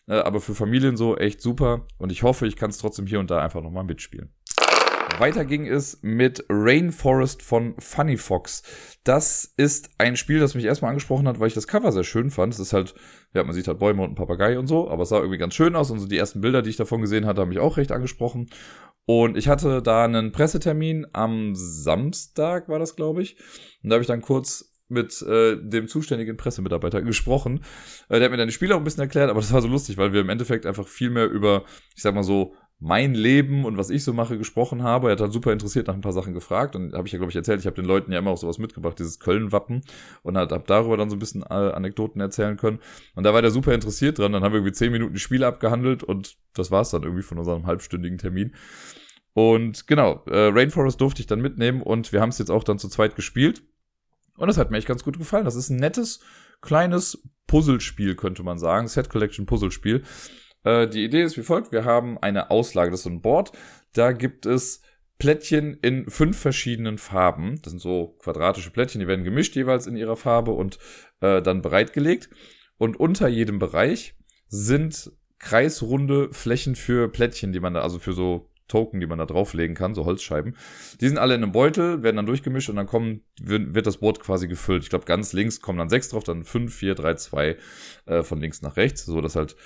Äh, 0.07 0.15
aber 0.15 0.41
für 0.41 0.55
Familien 0.55 0.97
so 0.97 1.17
echt 1.17 1.43
super. 1.43 1.87
Und 1.99 2.11
ich 2.11 2.23
hoffe, 2.23 2.47
ich 2.47 2.57
kann 2.57 2.71
es 2.71 2.79
trotzdem 2.79 3.07
hier 3.07 3.21
und 3.21 3.31
da 3.31 3.43
einfach 3.43 3.63
nochmal 3.63 3.85
mitspielen. 3.85 4.31
Weiter 5.19 5.45
ging 5.45 5.67
es 5.67 6.01
mit 6.03 6.45
Rainforest 6.51 7.43
von 7.43 7.75
Funny 7.79 8.17
Fox. 8.19 8.63
Das 9.05 9.55
ist 9.57 9.91
ein 9.99 10.17
Spiel, 10.17 10.41
das 10.41 10.55
mich 10.55 10.65
erstmal 10.65 10.91
angesprochen 10.91 11.27
hat, 11.27 11.41
weil 11.41 11.49
ich 11.49 11.55
das 11.55 11.67
Cover 11.67 11.91
sehr 11.91 12.05
schön 12.05 12.31
fand. 12.31 12.53
Es 12.53 12.61
ist 12.61 12.73
halt, 12.73 12.95
ja, 13.33 13.43
man 13.43 13.55
sieht 13.55 13.67
halt 13.67 13.79
Bäume 13.79 14.03
und 14.03 14.09
einen 14.09 14.15
Papagei 14.15 14.59
und 14.59 14.67
so, 14.67 14.91
aber 14.91 15.05
es 15.05 15.09
sah 15.09 15.19
irgendwie 15.19 15.39
ganz 15.39 15.55
schön 15.55 15.75
aus 15.75 15.91
und 15.91 16.01
so 16.01 16.07
die 16.07 16.19
ersten 16.19 16.43
Bilder, 16.43 16.61
die 16.61 16.71
ich 16.71 16.77
davon 16.77 17.01
gesehen 17.01 17.25
hatte, 17.25 17.41
haben 17.41 17.49
mich 17.49 17.61
auch 17.61 17.79
recht 17.79 17.93
angesprochen. 17.93 18.51
Und 19.07 19.37
ich 19.37 19.49
hatte 19.49 19.81
da 19.81 20.05
einen 20.05 20.33
Pressetermin 20.33 21.07
am 21.13 21.55
Samstag, 21.55 22.69
war 22.69 22.79
das, 22.79 22.97
glaube 22.97 23.23
ich. 23.23 23.37
Und 23.83 23.91
da 23.91 23.95
habe 23.95 24.03
ich 24.03 24.09
dann 24.09 24.21
kurz 24.21 24.73
mit 24.89 25.21
äh, 25.23 25.57
dem 25.57 25.89
zuständigen 25.89 26.37
Pressemitarbeiter 26.37 27.03
gesprochen. 27.03 27.65
Äh, 28.09 28.19
der 28.19 28.25
hat 28.25 28.31
mir 28.31 28.37
dann 28.37 28.49
die 28.49 28.55
Spiele 28.55 28.75
auch 28.75 28.79
ein 28.79 28.85
bisschen 28.85 29.03
erklärt, 29.03 29.31
aber 29.31 29.41
das 29.41 29.53
war 29.53 29.63
so 29.63 29.69
lustig, 29.69 29.97
weil 29.97 30.13
wir 30.13 30.21
im 30.21 30.29
Endeffekt 30.29 30.67
einfach 30.67 30.87
viel 30.87 31.11
mehr 31.11 31.29
über, 31.29 31.65
ich 31.95 32.03
sag 32.03 32.15
mal 32.15 32.23
so, 32.23 32.55
mein 32.79 33.15
Leben 33.15 33.65
und 33.65 33.79
was 33.79 33.89
ich 33.89 34.05
so 34.05 34.13
mache 34.13 34.37
gesprochen 34.37 34.83
habe. 34.83 35.09
Er 35.09 35.13
hat 35.13 35.21
dann 35.21 35.31
super 35.31 35.53
interessiert 35.53 35.87
nach 35.87 35.95
ein 35.95 36.03
paar 36.03 36.13
Sachen 36.13 36.35
gefragt 36.35 36.77
und 36.77 36.93
habe 36.93 37.07
ich 37.07 37.13
ja, 37.13 37.19
glaube 37.19 37.31
ich, 37.31 37.37
erzählt, 37.37 37.61
ich 37.61 37.67
habe 37.67 37.77
den 37.77 37.87
Leuten 37.87 38.13
ja 38.13 38.19
immer 38.19 38.31
auch 38.31 38.37
sowas 38.37 38.59
mitgebracht, 38.59 38.99
dieses 38.99 39.19
Köln-Wappen 39.19 39.83
und 40.23 40.37
halt, 40.37 40.53
habe 40.53 40.65
darüber 40.67 40.97
dann 40.99 41.09
so 41.09 41.17
ein 41.17 41.19
bisschen 41.19 41.43
äh, 41.43 41.55
Anekdoten 41.55 42.21
erzählen 42.21 42.57
können. 42.57 42.81
Und 43.15 43.25
da 43.25 43.33
war 43.33 43.41
der 43.41 43.51
super 43.51 43.73
interessiert 43.73 44.19
dran. 44.19 44.33
Dann 44.33 44.43
haben 44.43 44.53
wir 44.53 44.59
irgendwie 44.59 44.75
zehn 44.75 44.93
Minuten 44.93 45.19
Spiele 45.19 45.47
abgehandelt 45.47 46.03
und 46.03 46.37
das 46.55 46.71
war's 46.71 46.91
dann 46.91 47.03
irgendwie 47.03 47.23
von 47.23 47.39
unserem 47.39 47.67
halbstündigen 47.67 48.19
Termin. 48.19 48.55
Und 49.33 49.87
genau, 49.87 50.23
äh, 50.27 50.49
Rainforest 50.49 51.01
durfte 51.01 51.21
ich 51.21 51.27
dann 51.27 51.41
mitnehmen 51.41 51.83
und 51.83 52.13
wir 52.13 52.21
haben 52.21 52.31
es 52.31 52.39
jetzt 52.39 52.51
auch 52.51 52.65
dann 52.65 52.79
zu 52.79 52.89
zweit 52.89 53.17
gespielt. 53.17 53.63
Und 54.37 54.49
das 54.49 54.59
hat 54.59 54.71
mir 54.71 54.77
echt 54.77 54.89
ganz 54.89 55.03
gut 55.03 55.19
gefallen. 55.19 55.47
Das 55.47 55.57
ist 55.57 55.71
ein 55.71 55.77
nettes, 55.77 56.21
kleines 56.61 57.23
Puzzlespiel, 57.47 58.17
könnte 58.17 58.43
man 58.43 58.59
sagen. 58.59 58.89
Set 58.89 59.09
Collection 59.09 59.47
Puzzlespiel. 59.47 60.03
Äh, 60.67 60.89
die 60.89 61.05
Idee 61.05 61.23
ist 61.23 61.39
wie 61.39 61.43
folgt. 61.43 61.73
Wir 61.73 61.87
haben 61.87 62.19
eine 62.19 62.51
Auslage, 62.51 62.91
das 62.91 63.01
ist 63.01 63.07
ein 63.07 63.23
Board. 63.23 63.53
Da 63.95 64.13
gibt 64.13 64.45
es 64.45 64.83
Plättchen 65.19 65.79
in 65.81 66.11
fünf 66.11 66.39
verschiedenen 66.39 66.99
Farben. 66.99 67.59
Das 67.63 67.71
sind 67.71 67.81
so 67.81 68.17
quadratische 68.19 68.71
Plättchen, 68.71 69.01
die 69.01 69.07
werden 69.07 69.25
gemischt 69.25 69.57
jeweils 69.57 69.87
in 69.87 69.97
ihrer 69.97 70.17
Farbe 70.17 70.51
und 70.51 70.79
äh, 71.21 71.41
dann 71.41 71.63
bereitgelegt. 71.63 72.29
Und 72.77 73.01
unter 73.01 73.29
jedem 73.29 73.59
Bereich 73.59 74.15
sind 74.49 75.13
kreisrunde 75.39 76.29
Flächen 76.33 76.75
für 76.75 77.09
Plättchen, 77.09 77.53
die 77.53 77.61
man 77.61 77.73
da, 77.73 77.81
also 77.81 77.99
für 77.99 78.13
so 78.13 78.51
Token, 78.69 79.01
die 79.01 79.07
man 79.07 79.19
da 79.19 79.27
drauflegen 79.27 79.77
kann, 79.77 79.95
so 79.95 80.05
Holzscheiben. 80.05 80.57
Die 81.01 81.09
sind 81.09 81.19
alle 81.19 81.35
in 81.35 81.43
einem 81.43 81.53
Beutel, 81.53 82.03
werden 82.03 82.17
dann 82.17 82.27
durchgemischt 82.27 82.69
und 82.69 82.77
dann 82.77 82.87
kommen, 82.87 83.23
wird, 83.41 83.75
wird 83.75 83.87
das 83.87 83.99
Board 83.99 84.21
quasi 84.21 84.49
gefüllt. 84.49 84.83
Ich 84.83 84.91
glaube, 84.91 85.05
ganz 85.05 85.33
links 85.33 85.61
kommen 85.61 85.79
dann 85.79 85.89
sechs 85.89 86.09
drauf, 86.09 86.25
dann 86.25 86.45
fünf, 86.45 86.75
vier, 86.75 86.95
drei, 86.95 87.15
zwei 87.15 87.57
äh, 88.07 88.23
von 88.23 88.41
links 88.41 88.63
nach 88.63 88.77
rechts, 88.77 89.05
so 89.05 89.21
dass 89.21 89.37
halt 89.37 89.57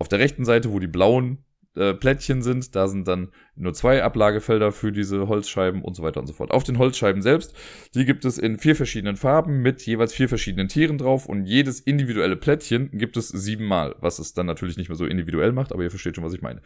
auf 0.00 0.08
der 0.08 0.18
rechten 0.18 0.44
Seite, 0.44 0.72
wo 0.72 0.80
die 0.80 0.88
blauen 0.88 1.44
äh, 1.76 1.94
Plättchen 1.94 2.42
sind, 2.42 2.74
da 2.74 2.88
sind 2.88 3.06
dann 3.06 3.30
nur 3.54 3.74
zwei 3.74 4.02
Ablagefelder 4.02 4.72
für 4.72 4.90
diese 4.90 5.28
Holzscheiben 5.28 5.82
und 5.82 5.94
so 5.94 6.02
weiter 6.02 6.18
und 6.18 6.26
so 6.26 6.32
fort. 6.32 6.50
Auf 6.50 6.64
den 6.64 6.78
Holzscheiben 6.78 7.22
selbst, 7.22 7.54
die 7.94 8.04
gibt 8.04 8.24
es 8.24 8.38
in 8.38 8.58
vier 8.58 8.74
verschiedenen 8.74 9.16
Farben 9.16 9.62
mit 9.62 9.82
jeweils 9.82 10.12
vier 10.12 10.28
verschiedenen 10.28 10.66
Tieren 10.66 10.98
drauf 10.98 11.26
und 11.26 11.44
jedes 11.44 11.78
individuelle 11.78 12.36
Plättchen 12.36 12.90
gibt 12.92 13.16
es 13.16 13.28
siebenmal, 13.28 13.94
was 14.00 14.18
es 14.18 14.32
dann 14.32 14.46
natürlich 14.46 14.78
nicht 14.78 14.88
mehr 14.88 14.96
so 14.96 15.06
individuell 15.06 15.52
macht, 15.52 15.72
aber 15.72 15.84
ihr 15.84 15.90
versteht 15.90 16.16
schon, 16.16 16.24
was 16.24 16.34
ich 16.34 16.42
meine. 16.42 16.60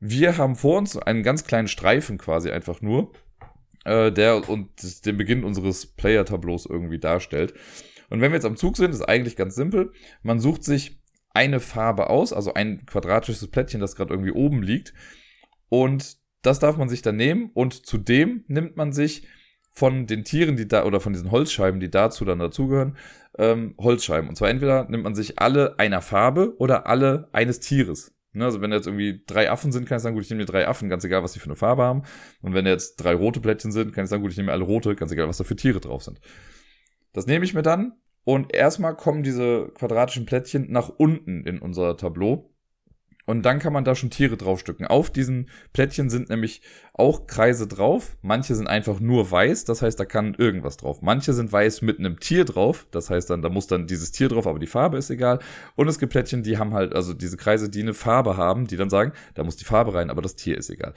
Wir 0.00 0.38
haben 0.38 0.56
vor 0.56 0.78
uns 0.78 0.96
einen 0.96 1.22
ganz 1.22 1.44
kleinen 1.44 1.68
Streifen 1.68 2.18
quasi 2.18 2.50
einfach 2.50 2.80
nur, 2.80 3.12
äh, 3.84 4.10
der 4.10 4.48
und 4.48 4.70
den 5.04 5.16
Beginn 5.16 5.44
unseres 5.44 5.86
Player-Tableaus 5.86 6.66
irgendwie 6.66 6.98
darstellt. 6.98 7.54
Und 8.08 8.20
wenn 8.20 8.32
wir 8.32 8.36
jetzt 8.36 8.46
am 8.46 8.56
Zug 8.56 8.76
sind, 8.76 8.90
ist 8.90 9.02
eigentlich 9.02 9.36
ganz 9.36 9.54
simpel. 9.54 9.92
Man 10.22 10.40
sucht 10.40 10.64
sich 10.64 10.99
eine 11.32 11.60
Farbe 11.60 12.10
aus, 12.10 12.32
also 12.32 12.54
ein 12.54 12.84
quadratisches 12.86 13.48
Plättchen, 13.48 13.80
das 13.80 13.96
gerade 13.96 14.12
irgendwie 14.12 14.32
oben 14.32 14.62
liegt. 14.62 14.94
Und 15.68 16.16
das 16.42 16.58
darf 16.58 16.76
man 16.76 16.88
sich 16.88 17.02
dann 17.02 17.16
nehmen 17.16 17.50
und 17.54 17.86
zudem 17.86 18.44
nimmt 18.48 18.76
man 18.76 18.92
sich 18.92 19.26
von 19.72 20.06
den 20.06 20.24
Tieren, 20.24 20.56
die 20.56 20.66
da, 20.66 20.84
oder 20.84 21.00
von 21.00 21.12
diesen 21.12 21.30
Holzscheiben, 21.30 21.80
die 21.80 21.90
dazu 21.90 22.24
dann 22.24 22.38
dazugehören, 22.40 22.96
ähm, 23.38 23.74
Holzscheiben. 23.78 24.28
Und 24.28 24.36
zwar 24.36 24.48
entweder 24.48 24.88
nimmt 24.88 25.04
man 25.04 25.14
sich 25.14 25.38
alle 25.38 25.78
einer 25.78 26.02
Farbe 26.02 26.56
oder 26.58 26.86
alle 26.86 27.28
eines 27.32 27.60
Tieres. 27.60 28.12
Ne, 28.32 28.44
also 28.44 28.60
wenn 28.60 28.70
jetzt 28.70 28.86
irgendwie 28.86 29.24
drei 29.26 29.50
Affen 29.50 29.72
sind, 29.72 29.88
kann 29.88 29.96
ich 29.96 30.02
sagen, 30.02 30.14
gut, 30.14 30.24
ich 30.24 30.30
nehme 30.30 30.42
mir 30.42 30.46
drei 30.46 30.68
Affen, 30.68 30.88
ganz 30.88 31.04
egal, 31.04 31.22
was 31.22 31.32
die 31.32 31.40
für 31.40 31.46
eine 31.46 31.56
Farbe 31.56 31.82
haben. 31.82 32.02
Und 32.42 32.54
wenn 32.54 32.64
jetzt 32.64 32.96
drei 32.96 33.14
rote 33.14 33.40
Plättchen 33.40 33.72
sind, 33.72 33.92
kann 33.92 34.04
ich 34.04 34.10
sagen, 34.10 34.22
gut, 34.22 34.30
ich 34.30 34.36
nehme 34.36 34.46
mir 34.46 34.52
alle 34.52 34.64
rote, 34.64 34.94
ganz 34.94 35.10
egal, 35.10 35.28
was 35.28 35.38
da 35.38 35.44
für 35.44 35.56
Tiere 35.56 35.80
drauf 35.80 36.04
sind. 36.04 36.20
Das 37.12 37.26
nehme 37.26 37.44
ich 37.44 37.54
mir 37.54 37.62
dann 37.62 37.94
und 38.24 38.54
erstmal 38.54 38.96
kommen 38.96 39.22
diese 39.22 39.68
quadratischen 39.74 40.26
Plättchen 40.26 40.70
nach 40.70 40.88
unten 40.88 41.44
in 41.44 41.58
unser 41.58 41.96
Tableau. 41.96 42.50
Und 43.26 43.42
dann 43.42 43.60
kann 43.60 43.72
man 43.72 43.84
da 43.84 43.94
schon 43.94 44.10
Tiere 44.10 44.36
draufstücken. 44.36 44.88
Auf 44.88 45.08
diesen 45.10 45.50
Plättchen 45.72 46.10
sind 46.10 46.30
nämlich 46.30 46.62
auch 46.94 47.28
Kreise 47.28 47.68
drauf. 47.68 48.16
Manche 48.22 48.56
sind 48.56 48.66
einfach 48.66 48.98
nur 48.98 49.30
weiß, 49.30 49.64
das 49.66 49.82
heißt, 49.82 50.00
da 50.00 50.04
kann 50.04 50.34
irgendwas 50.34 50.78
drauf. 50.78 51.00
Manche 51.00 51.32
sind 51.32 51.52
weiß 51.52 51.82
mit 51.82 52.00
einem 52.00 52.18
Tier 52.18 52.44
drauf, 52.44 52.88
das 52.90 53.08
heißt 53.08 53.30
dann, 53.30 53.40
da 53.40 53.48
muss 53.48 53.68
dann 53.68 53.86
dieses 53.86 54.10
Tier 54.10 54.28
drauf, 54.28 54.48
aber 54.48 54.58
die 54.58 54.66
Farbe 54.66 54.98
ist 54.98 55.10
egal. 55.10 55.38
Und 55.76 55.86
es 55.86 56.00
gibt 56.00 56.10
Plättchen, 56.10 56.42
die 56.42 56.58
haben 56.58 56.74
halt, 56.74 56.92
also 56.92 57.14
diese 57.14 57.36
Kreise, 57.36 57.68
die 57.68 57.82
eine 57.82 57.94
Farbe 57.94 58.36
haben, 58.36 58.66
die 58.66 58.76
dann 58.76 58.90
sagen, 58.90 59.12
da 59.34 59.44
muss 59.44 59.56
die 59.56 59.64
Farbe 59.64 59.94
rein, 59.94 60.10
aber 60.10 60.22
das 60.22 60.34
Tier 60.34 60.58
ist 60.58 60.68
egal. 60.68 60.94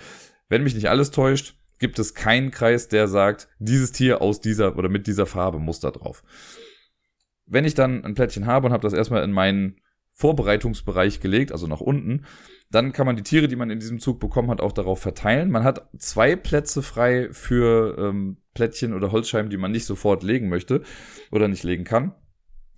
Wenn 0.49 0.63
mich 0.63 0.73
nicht 0.73 0.89
alles 0.89 1.11
täuscht, 1.11 1.55
gibt 1.77 1.99
es 1.99 2.15
keinen 2.15 2.49
Kreis, 2.49 2.87
der 2.87 3.07
sagt, 3.07 3.47
dieses 3.59 3.91
Tier 3.91 4.21
aus 4.21 4.41
dieser 4.41 4.75
oder 4.77 4.89
mit 4.89 5.05
dieser 5.05 5.27
Farbe 5.27 5.59
muss 5.59 5.81
da 5.81 5.91
drauf. 5.91 6.23
Wenn 7.45 7.65
ich 7.65 7.73
dann 7.73 8.03
ein 8.03 8.13
Plättchen 8.13 8.45
habe 8.45 8.67
und 8.67 8.73
habe 8.73 8.83
das 8.83 8.93
erstmal 8.93 9.23
in 9.23 9.31
meinen 9.31 9.77
Vorbereitungsbereich 10.13 11.19
gelegt, 11.19 11.51
also 11.51 11.67
nach 11.67 11.81
unten, 11.81 12.25
dann 12.69 12.91
kann 12.91 13.05
man 13.05 13.15
die 13.15 13.23
Tiere, 13.23 13.47
die 13.47 13.55
man 13.55 13.69
in 13.69 13.79
diesem 13.79 13.99
Zug 13.99 14.19
bekommen 14.19 14.49
hat, 14.49 14.61
auch 14.61 14.71
darauf 14.71 14.99
verteilen. 14.99 15.51
Man 15.51 15.63
hat 15.63 15.89
zwei 15.97 16.35
Plätze 16.35 16.81
frei 16.81 17.29
für 17.31 17.97
ähm, 17.97 18.37
Plättchen 18.53 18.93
oder 18.93 19.11
Holzscheiben, 19.11 19.49
die 19.49 19.57
man 19.57 19.71
nicht 19.71 19.85
sofort 19.85 20.23
legen 20.23 20.49
möchte 20.49 20.81
oder 21.31 21.47
nicht 21.47 21.63
legen 21.63 21.83
kann. 21.83 22.13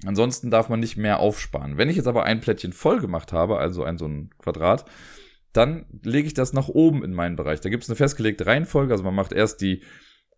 Ansonsten 0.06 0.52
darf 0.52 0.70
man 0.70 0.80
nicht 0.80 0.98
mehr 0.98 1.20
aufsparen. 1.20 1.78
Wenn 1.78 1.90
ich 1.90 1.96
jetzt 1.96 2.08
aber 2.08 2.24
ein 2.24 2.42
Plättchen 2.42 2.74
voll 2.74 3.00
gemacht 3.00 3.32
habe, 3.32 3.58
also 3.58 3.84
ein 3.84 3.98
so 3.98 4.06
ein 4.06 4.30
Quadrat, 4.38 4.86
dann 5.54 5.86
lege 6.04 6.28
ich 6.28 6.34
das 6.34 6.52
nach 6.52 6.68
oben 6.68 7.04
in 7.04 7.14
meinen 7.14 7.38
Bereich. 7.38 7.62
Da 7.62 7.70
gibt 7.70 7.84
es 7.84 7.90
eine 7.90 7.96
festgelegte 7.96 8.46
Reihenfolge. 8.46 8.94
Also 8.94 9.04
man 9.04 9.16
macht 9.16 9.32
erst 9.32 9.62
die 9.62 9.82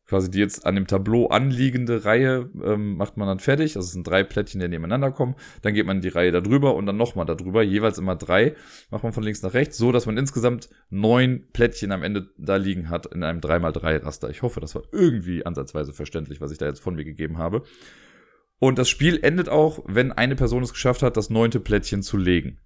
quasi 0.07 0.31
die 0.31 0.39
jetzt 0.39 0.65
an 0.65 0.75
dem 0.75 0.87
Tableau 0.87 1.27
anliegende 1.27 2.05
Reihe 2.05 2.49
ähm, 2.63 2.95
macht 2.95 3.17
man 3.17 3.27
dann 3.27 3.39
fertig. 3.39 3.75
Also 3.75 3.85
es 3.85 3.91
sind 3.91 4.07
drei 4.07 4.23
Plättchen, 4.23 4.59
die 4.61 4.67
nebeneinander 4.67 5.11
kommen. 5.11 5.35
Dann 5.61 5.73
geht 5.73 5.85
man 5.85 6.01
die 6.01 6.07
Reihe 6.07 6.31
da 6.31 6.41
drüber 6.41 6.75
und 6.75 6.85
dann 6.85 6.97
nochmal 6.97 7.25
da 7.25 7.35
drüber. 7.35 7.61
Jeweils 7.61 7.97
immer 7.97 8.15
drei. 8.15 8.55
Macht 8.89 9.03
man 9.03 9.13
von 9.13 9.23
links 9.23 9.41
nach 9.41 9.53
rechts, 9.53 9.77
so 9.77 9.91
dass 9.91 10.05
man 10.05 10.17
insgesamt 10.17 10.69
neun 10.89 11.47
Plättchen 11.51 11.91
am 11.91 12.03
Ende 12.03 12.29
da 12.37 12.55
liegen 12.55 12.89
hat 12.89 13.05
in 13.07 13.23
einem 13.23 13.39
3x3 13.39 14.03
Raster. 14.03 14.29
Ich 14.29 14.41
hoffe, 14.41 14.59
das 14.59 14.75
war 14.75 14.83
irgendwie 14.91 15.45
ansatzweise 15.45 15.93
verständlich, 15.93 16.39
was 16.41 16.51
ich 16.51 16.57
da 16.57 16.65
jetzt 16.65 16.79
von 16.79 16.95
mir 16.95 17.03
gegeben 17.03 17.37
habe. 17.37 17.63
Und 18.59 18.79
das 18.79 18.89
Spiel 18.89 19.19
endet 19.21 19.49
auch, 19.49 19.83
wenn 19.87 20.11
eine 20.11 20.35
Person 20.35 20.63
es 20.63 20.73
geschafft 20.73 21.03
hat, 21.03 21.17
das 21.17 21.29
neunte 21.29 21.59
Plättchen 21.59 22.01
zu 22.01 22.17
legen. 22.17 22.59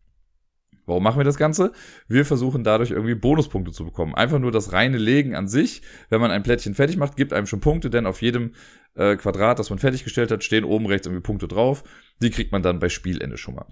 Warum 0.91 1.03
machen 1.03 1.19
wir 1.19 1.23
das 1.23 1.37
Ganze? 1.37 1.71
Wir 2.09 2.25
versuchen 2.25 2.65
dadurch 2.65 2.91
irgendwie 2.91 3.15
Bonuspunkte 3.15 3.71
zu 3.71 3.85
bekommen. 3.85 4.13
Einfach 4.13 4.39
nur 4.39 4.51
das 4.51 4.73
reine 4.73 4.97
Legen 4.97 5.35
an 5.35 5.47
sich, 5.47 5.81
wenn 6.09 6.19
man 6.19 6.31
ein 6.31 6.43
Plättchen 6.43 6.75
fertig 6.75 6.97
macht, 6.97 7.15
gibt 7.15 7.31
einem 7.31 7.47
schon 7.47 7.61
Punkte, 7.61 7.89
denn 7.89 8.05
auf 8.05 8.21
jedem 8.21 8.51
äh, 8.95 9.15
Quadrat, 9.15 9.57
das 9.57 9.69
man 9.69 9.79
fertiggestellt 9.79 10.31
hat, 10.31 10.43
stehen 10.43 10.65
oben 10.65 10.87
rechts 10.87 11.07
irgendwie 11.07 11.23
Punkte 11.23 11.47
drauf. 11.47 11.85
Die 12.21 12.29
kriegt 12.29 12.51
man 12.51 12.61
dann 12.61 12.79
bei 12.79 12.89
Spielende 12.89 13.37
schon 13.37 13.55
mal. 13.55 13.67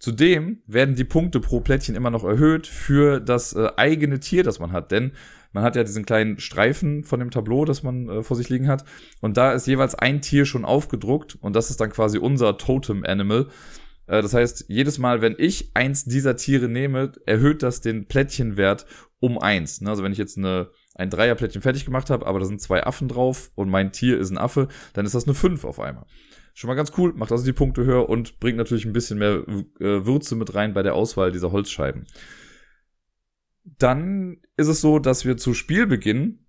Zudem 0.00 0.58
werden 0.66 0.96
die 0.96 1.04
Punkte 1.04 1.38
pro 1.38 1.60
Plättchen 1.60 1.94
immer 1.94 2.10
noch 2.10 2.24
erhöht 2.24 2.66
für 2.66 3.20
das 3.20 3.52
äh, 3.52 3.68
eigene 3.76 4.18
Tier, 4.18 4.42
das 4.42 4.58
man 4.58 4.72
hat, 4.72 4.90
denn 4.90 5.12
man 5.52 5.62
hat 5.62 5.76
ja 5.76 5.84
diesen 5.84 6.04
kleinen 6.04 6.40
Streifen 6.40 7.04
von 7.04 7.20
dem 7.20 7.30
Tableau, 7.30 7.64
das 7.64 7.84
man 7.84 8.08
äh, 8.08 8.22
vor 8.24 8.36
sich 8.36 8.48
liegen 8.48 8.66
hat, 8.66 8.84
und 9.20 9.36
da 9.36 9.52
ist 9.52 9.68
jeweils 9.68 9.94
ein 9.94 10.20
Tier 10.20 10.46
schon 10.46 10.64
aufgedruckt 10.64 11.38
und 11.40 11.54
das 11.54 11.70
ist 11.70 11.80
dann 11.80 11.90
quasi 11.90 12.18
unser 12.18 12.58
Totem 12.58 13.04
Animal. 13.06 13.42
Äh, 13.42 13.52
das 14.06 14.34
heißt, 14.34 14.66
jedes 14.68 14.98
Mal, 14.98 15.20
wenn 15.20 15.34
ich 15.38 15.70
eins 15.74 16.04
dieser 16.04 16.36
Tiere 16.36 16.68
nehme, 16.68 17.12
erhöht 17.26 17.62
das 17.62 17.80
den 17.80 18.06
Plättchenwert 18.06 18.86
um 19.18 19.38
eins. 19.38 19.80
Ne? 19.80 19.90
Also 19.90 20.02
wenn 20.02 20.12
ich 20.12 20.18
jetzt 20.18 20.38
eine, 20.38 20.70
ein 20.94 21.10
Dreierplättchen 21.10 21.62
fertig 21.62 21.84
gemacht 21.84 22.10
habe, 22.10 22.26
aber 22.26 22.38
da 22.38 22.44
sind 22.44 22.60
zwei 22.60 22.84
Affen 22.84 23.08
drauf 23.08 23.50
und 23.54 23.68
mein 23.68 23.92
Tier 23.92 24.18
ist 24.18 24.30
ein 24.30 24.38
Affe, 24.38 24.68
dann 24.92 25.06
ist 25.06 25.14
das 25.14 25.24
eine 25.24 25.34
fünf 25.34 25.64
auf 25.64 25.80
einmal. 25.80 26.06
Schon 26.54 26.68
mal 26.68 26.74
ganz 26.74 26.92
cool, 26.96 27.12
macht 27.14 27.32
also 27.32 27.44
die 27.44 27.52
Punkte 27.52 27.84
höher 27.84 28.08
und 28.08 28.38
bringt 28.40 28.56
natürlich 28.56 28.86
ein 28.86 28.92
bisschen 28.92 29.18
mehr 29.18 29.44
äh, 29.80 30.06
Würze 30.06 30.36
mit 30.36 30.54
rein 30.54 30.72
bei 30.72 30.82
der 30.82 30.94
Auswahl 30.94 31.32
dieser 31.32 31.52
Holzscheiben. 31.52 32.06
Dann 33.64 34.38
ist 34.56 34.68
es 34.68 34.80
so, 34.80 34.98
dass 34.98 35.24
wir 35.24 35.36
zu 35.36 35.52
Spielbeginn 35.52 36.46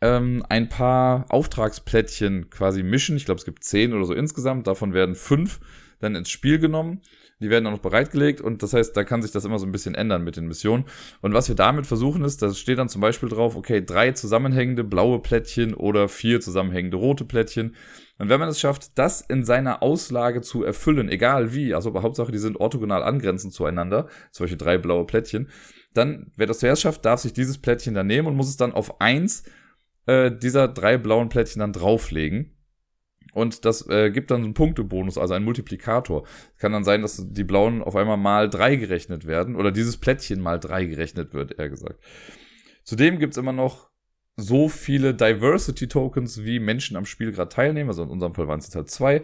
ähm, 0.00 0.44
ein 0.48 0.68
paar 0.68 1.26
Auftragsplättchen 1.30 2.50
quasi 2.50 2.82
mischen. 2.82 3.16
Ich 3.16 3.24
glaube, 3.24 3.38
es 3.38 3.44
gibt 3.44 3.62
zehn 3.62 3.94
oder 3.94 4.04
so 4.04 4.12
insgesamt. 4.12 4.66
Davon 4.66 4.92
werden 4.92 5.14
fünf 5.14 5.60
dann 6.02 6.14
ins 6.14 6.30
Spiel 6.30 6.58
genommen. 6.58 7.00
Die 7.40 7.50
werden 7.50 7.66
auch 7.66 7.72
noch 7.72 7.78
bereitgelegt 7.78 8.40
und 8.40 8.62
das 8.62 8.72
heißt, 8.72 8.96
da 8.96 9.02
kann 9.02 9.20
sich 9.20 9.32
das 9.32 9.44
immer 9.44 9.58
so 9.58 9.66
ein 9.66 9.72
bisschen 9.72 9.96
ändern 9.96 10.22
mit 10.22 10.36
den 10.36 10.46
Missionen. 10.46 10.84
Und 11.22 11.34
was 11.34 11.48
wir 11.48 11.56
damit 11.56 11.86
versuchen 11.86 12.24
ist, 12.24 12.40
da 12.40 12.54
steht 12.54 12.78
dann 12.78 12.88
zum 12.88 13.00
Beispiel 13.00 13.28
drauf, 13.28 13.56
okay, 13.56 13.84
drei 13.84 14.12
zusammenhängende 14.12 14.84
blaue 14.84 15.18
Plättchen 15.18 15.74
oder 15.74 16.08
vier 16.08 16.40
zusammenhängende 16.40 16.96
rote 16.96 17.24
Plättchen. 17.24 17.74
Und 18.18 18.28
wenn 18.28 18.38
man 18.38 18.48
es 18.48 18.60
schafft, 18.60 18.96
das 18.96 19.22
in 19.22 19.44
seiner 19.44 19.82
Auslage 19.82 20.42
zu 20.42 20.62
erfüllen, 20.62 21.08
egal 21.08 21.52
wie, 21.52 21.74
also 21.74 21.92
Hauptsache, 22.00 22.30
die 22.30 22.38
sind 22.38 22.58
orthogonal 22.58 23.02
angrenzend 23.02 23.52
zueinander, 23.52 24.08
solche 24.30 24.56
drei 24.56 24.78
blaue 24.78 25.04
Plättchen, 25.04 25.48
dann, 25.94 26.30
wer 26.36 26.46
das 26.46 26.60
zuerst 26.60 26.82
schafft, 26.82 27.04
darf 27.04 27.20
sich 27.20 27.32
dieses 27.32 27.58
Plättchen 27.58 27.94
dann 27.94 28.06
nehmen 28.06 28.28
und 28.28 28.36
muss 28.36 28.48
es 28.48 28.56
dann 28.56 28.72
auf 28.72 29.00
eins 29.00 29.42
äh, 30.06 30.30
dieser 30.30 30.68
drei 30.68 30.98
blauen 30.98 31.28
Plättchen 31.28 31.60
dann 31.60 31.72
drauflegen. 31.72 32.56
Und 33.32 33.64
das 33.64 33.88
äh, 33.88 34.10
gibt 34.10 34.30
dann 34.30 34.44
einen 34.44 34.54
Punktebonus, 34.54 35.18
also 35.18 35.34
einen 35.34 35.44
Multiplikator. 35.44 36.26
Kann 36.58 36.72
dann 36.72 36.84
sein, 36.84 37.02
dass 37.02 37.24
die 37.30 37.44
blauen 37.44 37.82
auf 37.82 37.96
einmal 37.96 38.18
mal 38.18 38.48
drei 38.48 38.76
gerechnet 38.76 39.26
werden 39.26 39.56
oder 39.56 39.72
dieses 39.72 39.96
Plättchen 39.96 40.40
mal 40.40 40.60
drei 40.60 40.84
gerechnet 40.84 41.32
wird, 41.32 41.58
eher 41.58 41.70
gesagt. 41.70 41.98
Zudem 42.84 43.18
gibt's 43.18 43.38
immer 43.38 43.52
noch 43.52 43.90
so 44.36 44.68
viele 44.68 45.14
Diversity 45.14 45.88
Tokens, 45.88 46.44
wie 46.44 46.58
Menschen 46.58 46.96
am 46.96 47.06
Spiel 47.06 47.32
gerade 47.32 47.48
teilnehmen. 47.48 47.90
Also 47.90 48.02
in 48.02 48.10
unserem 48.10 48.34
Fall 48.34 48.48
waren 48.48 48.58
es 48.58 48.66
jetzt 48.66 48.76
halt 48.76 48.90
zwei. 48.90 49.22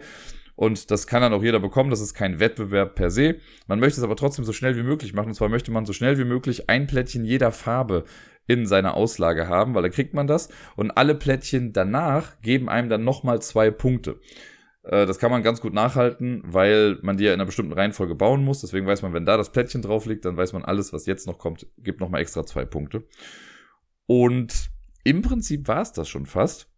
Und 0.59 0.91
das 0.91 1.07
kann 1.07 1.21
dann 1.21 1.31
auch 1.31 1.41
jeder 1.41 1.61
bekommen. 1.61 1.89
Das 1.89 2.01
ist 2.01 2.13
kein 2.13 2.41
Wettbewerb 2.41 2.95
per 2.95 3.11
se. 3.11 3.37
Man 3.67 3.79
möchte 3.79 4.01
es 4.01 4.03
aber 4.03 4.17
trotzdem 4.17 4.43
so 4.43 4.51
schnell 4.51 4.75
wie 4.75 4.83
möglich 4.83 5.13
machen. 5.13 5.29
Und 5.29 5.33
zwar 5.35 5.47
möchte 5.47 5.71
man 5.71 5.85
so 5.85 5.93
schnell 5.93 6.17
wie 6.17 6.25
möglich 6.25 6.69
ein 6.69 6.85
Plättchen 6.85 7.23
jeder 7.23 7.53
Farbe 7.53 8.03
in 8.45 8.65
seiner 8.65 8.95
Auslage 8.95 9.47
haben, 9.47 9.73
weil 9.73 9.83
da 9.83 9.87
kriegt 9.87 10.13
man 10.13 10.27
das. 10.27 10.49
Und 10.75 10.91
alle 10.91 11.15
Plättchen 11.15 11.71
danach 11.71 12.41
geben 12.41 12.67
einem 12.67 12.89
dann 12.89 13.05
nochmal 13.05 13.41
zwei 13.41 13.71
Punkte. 13.71 14.19
Äh, 14.83 15.05
das 15.05 15.17
kann 15.17 15.31
man 15.31 15.43
ganz 15.43 15.61
gut 15.61 15.73
nachhalten, 15.73 16.41
weil 16.43 16.97
man 17.03 17.15
die 17.15 17.23
ja 17.23 17.29
in 17.31 17.39
einer 17.39 17.45
bestimmten 17.45 17.71
Reihenfolge 17.71 18.15
bauen 18.15 18.43
muss. 18.43 18.59
Deswegen 18.59 18.85
weiß 18.85 19.01
man, 19.01 19.13
wenn 19.13 19.25
da 19.25 19.37
das 19.37 19.53
Plättchen 19.53 19.81
drauf 19.81 20.07
liegt, 20.07 20.25
dann 20.25 20.35
weiß 20.35 20.51
man, 20.51 20.65
alles, 20.65 20.91
was 20.91 21.05
jetzt 21.05 21.25
noch 21.25 21.37
kommt, 21.37 21.67
gibt 21.77 22.01
nochmal 22.01 22.19
extra 22.19 22.45
zwei 22.45 22.65
Punkte. 22.65 23.07
Und 24.07 24.71
im 25.05 25.21
Prinzip 25.21 25.69
war 25.69 25.83
es 25.83 25.93
das 25.93 26.09
schon 26.09 26.25
fast. 26.25 26.68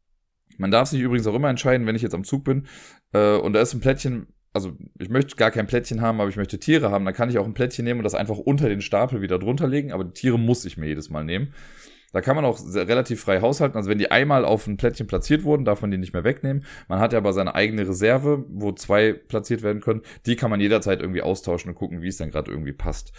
Man 0.62 0.72
darf 0.72 0.90
sich 0.90 1.02
übrigens 1.02 1.26
auch 1.26 1.34
immer 1.34 1.50
entscheiden, 1.50 1.88
wenn 1.88 1.96
ich 1.96 2.04
jetzt 2.04 2.14
am 2.14 2.24
Zug 2.24 2.44
bin 2.44 2.68
äh, 3.14 3.36
und 3.36 3.54
da 3.54 3.62
ist 3.62 3.74
ein 3.74 3.82
Plättchen, 3.82 4.28
also 4.54 4.74
ich 5.00 5.10
möchte 5.10 5.36
gar 5.36 5.50
kein 5.50 5.66
Plättchen 5.66 6.02
haben, 6.02 6.22
aber 6.22 6.30
ich 6.30 6.38
möchte 6.38 6.60
Tiere 6.60 6.92
haben, 6.92 7.04
dann 7.04 7.16
kann 7.16 7.30
ich 7.30 7.40
auch 7.40 7.46
ein 7.46 7.56
Plättchen 7.56 7.84
nehmen 7.84 8.00
und 8.00 8.04
das 8.04 8.14
einfach 8.14 8.38
unter 8.38 8.70
den 8.70 8.82
Stapel 8.82 9.22
wieder 9.22 9.40
drunter 9.40 9.68
legen, 9.68 9.92
aber 9.92 10.04
die 10.04 10.14
Tiere 10.14 10.38
muss 10.38 10.64
ich 10.66 10.78
mir 10.78 10.86
jedes 10.86 11.10
Mal 11.10 11.26
nehmen. 11.26 11.54
Da 12.14 12.22
kann 12.22 12.36
man 12.36 12.46
auch 12.46 12.58
sehr, 12.58 12.88
relativ 12.88 13.22
frei 13.22 13.42
haushalten. 13.42 13.78
Also 13.78 13.90
wenn 13.90 13.98
die 13.98 14.12
einmal 14.12 14.46
auf 14.46 14.68
ein 14.68 14.78
Plättchen 14.78 15.08
platziert 15.08 15.44
wurden, 15.46 15.66
darf 15.66 15.82
man 15.82 15.92
die 15.92 15.98
nicht 15.98 16.14
mehr 16.14 16.26
wegnehmen. 16.26 16.66
Man 16.90 17.00
hat 17.00 17.14
ja 17.14 17.20
aber 17.20 17.34
seine 17.34 17.56
eigene 17.56 17.88
Reserve, 17.88 18.46
wo 18.50 18.74
zwei 18.74 19.14
platziert 19.14 19.64
werden 19.64 19.82
können. 19.82 20.02
Die 20.26 20.36
kann 20.36 20.50
man 20.50 20.60
jederzeit 20.60 21.00
irgendwie 21.00 21.22
austauschen 21.22 21.70
und 21.70 21.76
gucken, 21.76 22.02
wie 22.02 22.10
es 22.10 22.18
dann 22.18 22.30
gerade 22.30 22.52
irgendwie 22.52 22.74
passt. 22.74 23.14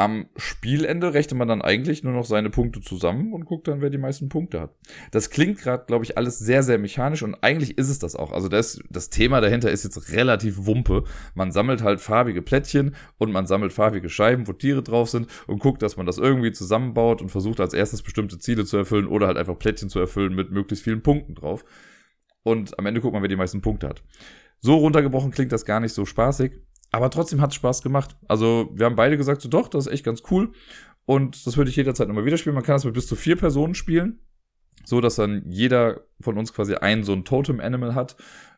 Am 0.00 0.30
Spielende 0.34 1.12
rechnet 1.12 1.36
man 1.36 1.46
dann 1.46 1.60
eigentlich 1.60 2.02
nur 2.02 2.14
noch 2.14 2.24
seine 2.24 2.48
Punkte 2.48 2.80
zusammen 2.80 3.34
und 3.34 3.44
guckt 3.44 3.68
dann, 3.68 3.82
wer 3.82 3.90
die 3.90 3.98
meisten 3.98 4.30
Punkte 4.30 4.58
hat. 4.58 4.74
Das 5.10 5.28
klingt 5.28 5.58
gerade, 5.58 5.84
glaube 5.84 6.06
ich, 6.06 6.16
alles 6.16 6.38
sehr, 6.38 6.62
sehr 6.62 6.78
mechanisch 6.78 7.22
und 7.22 7.34
eigentlich 7.42 7.76
ist 7.76 7.90
es 7.90 7.98
das 7.98 8.16
auch. 8.16 8.32
Also 8.32 8.48
das, 8.48 8.80
das 8.88 9.10
Thema 9.10 9.42
dahinter 9.42 9.70
ist 9.70 9.84
jetzt 9.84 10.12
relativ 10.12 10.64
wumpe. 10.64 11.04
Man 11.34 11.52
sammelt 11.52 11.82
halt 11.82 12.00
farbige 12.00 12.40
Plättchen 12.40 12.94
und 13.18 13.30
man 13.30 13.44
sammelt 13.46 13.74
farbige 13.74 14.08
Scheiben, 14.08 14.48
wo 14.48 14.54
Tiere 14.54 14.82
drauf 14.82 15.10
sind 15.10 15.26
und 15.46 15.58
guckt, 15.58 15.82
dass 15.82 15.98
man 15.98 16.06
das 16.06 16.16
irgendwie 16.16 16.52
zusammenbaut 16.52 17.20
und 17.20 17.28
versucht 17.28 17.60
als 17.60 17.74
erstes 17.74 18.00
bestimmte 18.00 18.38
Ziele 18.38 18.64
zu 18.64 18.78
erfüllen 18.78 19.06
oder 19.06 19.26
halt 19.26 19.36
einfach 19.36 19.58
Plättchen 19.58 19.90
zu 19.90 20.00
erfüllen 20.00 20.34
mit 20.34 20.50
möglichst 20.50 20.82
vielen 20.82 21.02
Punkten 21.02 21.34
drauf. 21.34 21.62
Und 22.42 22.78
am 22.78 22.86
Ende 22.86 23.02
guckt 23.02 23.12
man, 23.12 23.20
wer 23.20 23.28
die 23.28 23.36
meisten 23.36 23.60
Punkte 23.60 23.86
hat. 23.86 24.02
So 24.60 24.76
runtergebrochen 24.76 25.30
klingt 25.30 25.52
das 25.52 25.66
gar 25.66 25.80
nicht 25.80 25.92
so 25.92 26.06
spaßig. 26.06 26.52
Aber 26.92 27.10
trotzdem 27.10 27.40
hat 27.40 27.50
es 27.50 27.56
Spaß 27.56 27.82
gemacht. 27.82 28.16
Also 28.26 28.70
wir 28.74 28.86
haben 28.86 28.96
beide 28.96 29.16
gesagt, 29.16 29.42
so 29.42 29.48
doch, 29.48 29.68
das 29.68 29.86
ist 29.86 29.92
echt 29.92 30.04
ganz 30.04 30.22
cool. 30.30 30.52
Und 31.04 31.46
das 31.46 31.56
würde 31.56 31.70
ich 31.70 31.76
jederzeit 31.76 32.08
nochmal 32.08 32.24
wieder 32.24 32.36
spielen. 32.36 32.54
Man 32.54 32.64
kann 32.64 32.74
das 32.74 32.84
mit 32.84 32.94
bis 32.94 33.06
zu 33.06 33.16
vier 33.16 33.36
Personen 33.36 33.74
spielen. 33.74 34.20
So, 34.84 35.00
dass 35.00 35.16
dann 35.16 35.44
jeder 35.46 36.04
von 36.20 36.38
uns 36.38 36.52
quasi 36.52 36.74
ein 36.74 37.04
so 37.04 37.12
ein 37.12 37.24
Totem-Animal 37.24 37.94
hat. 37.94 38.16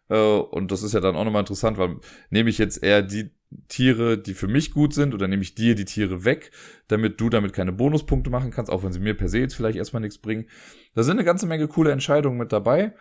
Äh, 0.08 0.16
und 0.16 0.70
das 0.70 0.82
ist 0.82 0.94
ja 0.94 1.00
dann 1.00 1.16
auch 1.16 1.24
nochmal 1.24 1.40
interessant, 1.40 1.78
weil 1.78 1.96
nehme 2.30 2.50
ich 2.50 2.58
jetzt 2.58 2.82
eher 2.82 3.02
die 3.02 3.30
Tiere, 3.68 4.18
die 4.18 4.34
für 4.34 4.48
mich 4.48 4.72
gut 4.72 4.94
sind, 4.94 5.14
oder 5.14 5.28
nehme 5.28 5.42
ich 5.42 5.54
dir 5.54 5.74
die 5.74 5.84
Tiere 5.84 6.24
weg, 6.24 6.52
damit 6.88 7.20
du 7.20 7.28
damit 7.28 7.52
keine 7.52 7.72
Bonuspunkte 7.72 8.30
machen 8.30 8.50
kannst, 8.50 8.70
auch 8.70 8.82
wenn 8.82 8.92
sie 8.92 9.00
mir 9.00 9.14
per 9.14 9.28
se 9.28 9.38
jetzt 9.38 9.54
vielleicht 9.54 9.76
erstmal 9.76 10.00
nichts 10.00 10.18
bringen. 10.18 10.46
Da 10.94 11.02
sind 11.02 11.18
eine 11.18 11.24
ganze 11.24 11.46
Menge 11.46 11.68
coole 11.68 11.92
Entscheidungen 11.92 12.38
mit 12.38 12.52
dabei. 12.52 12.94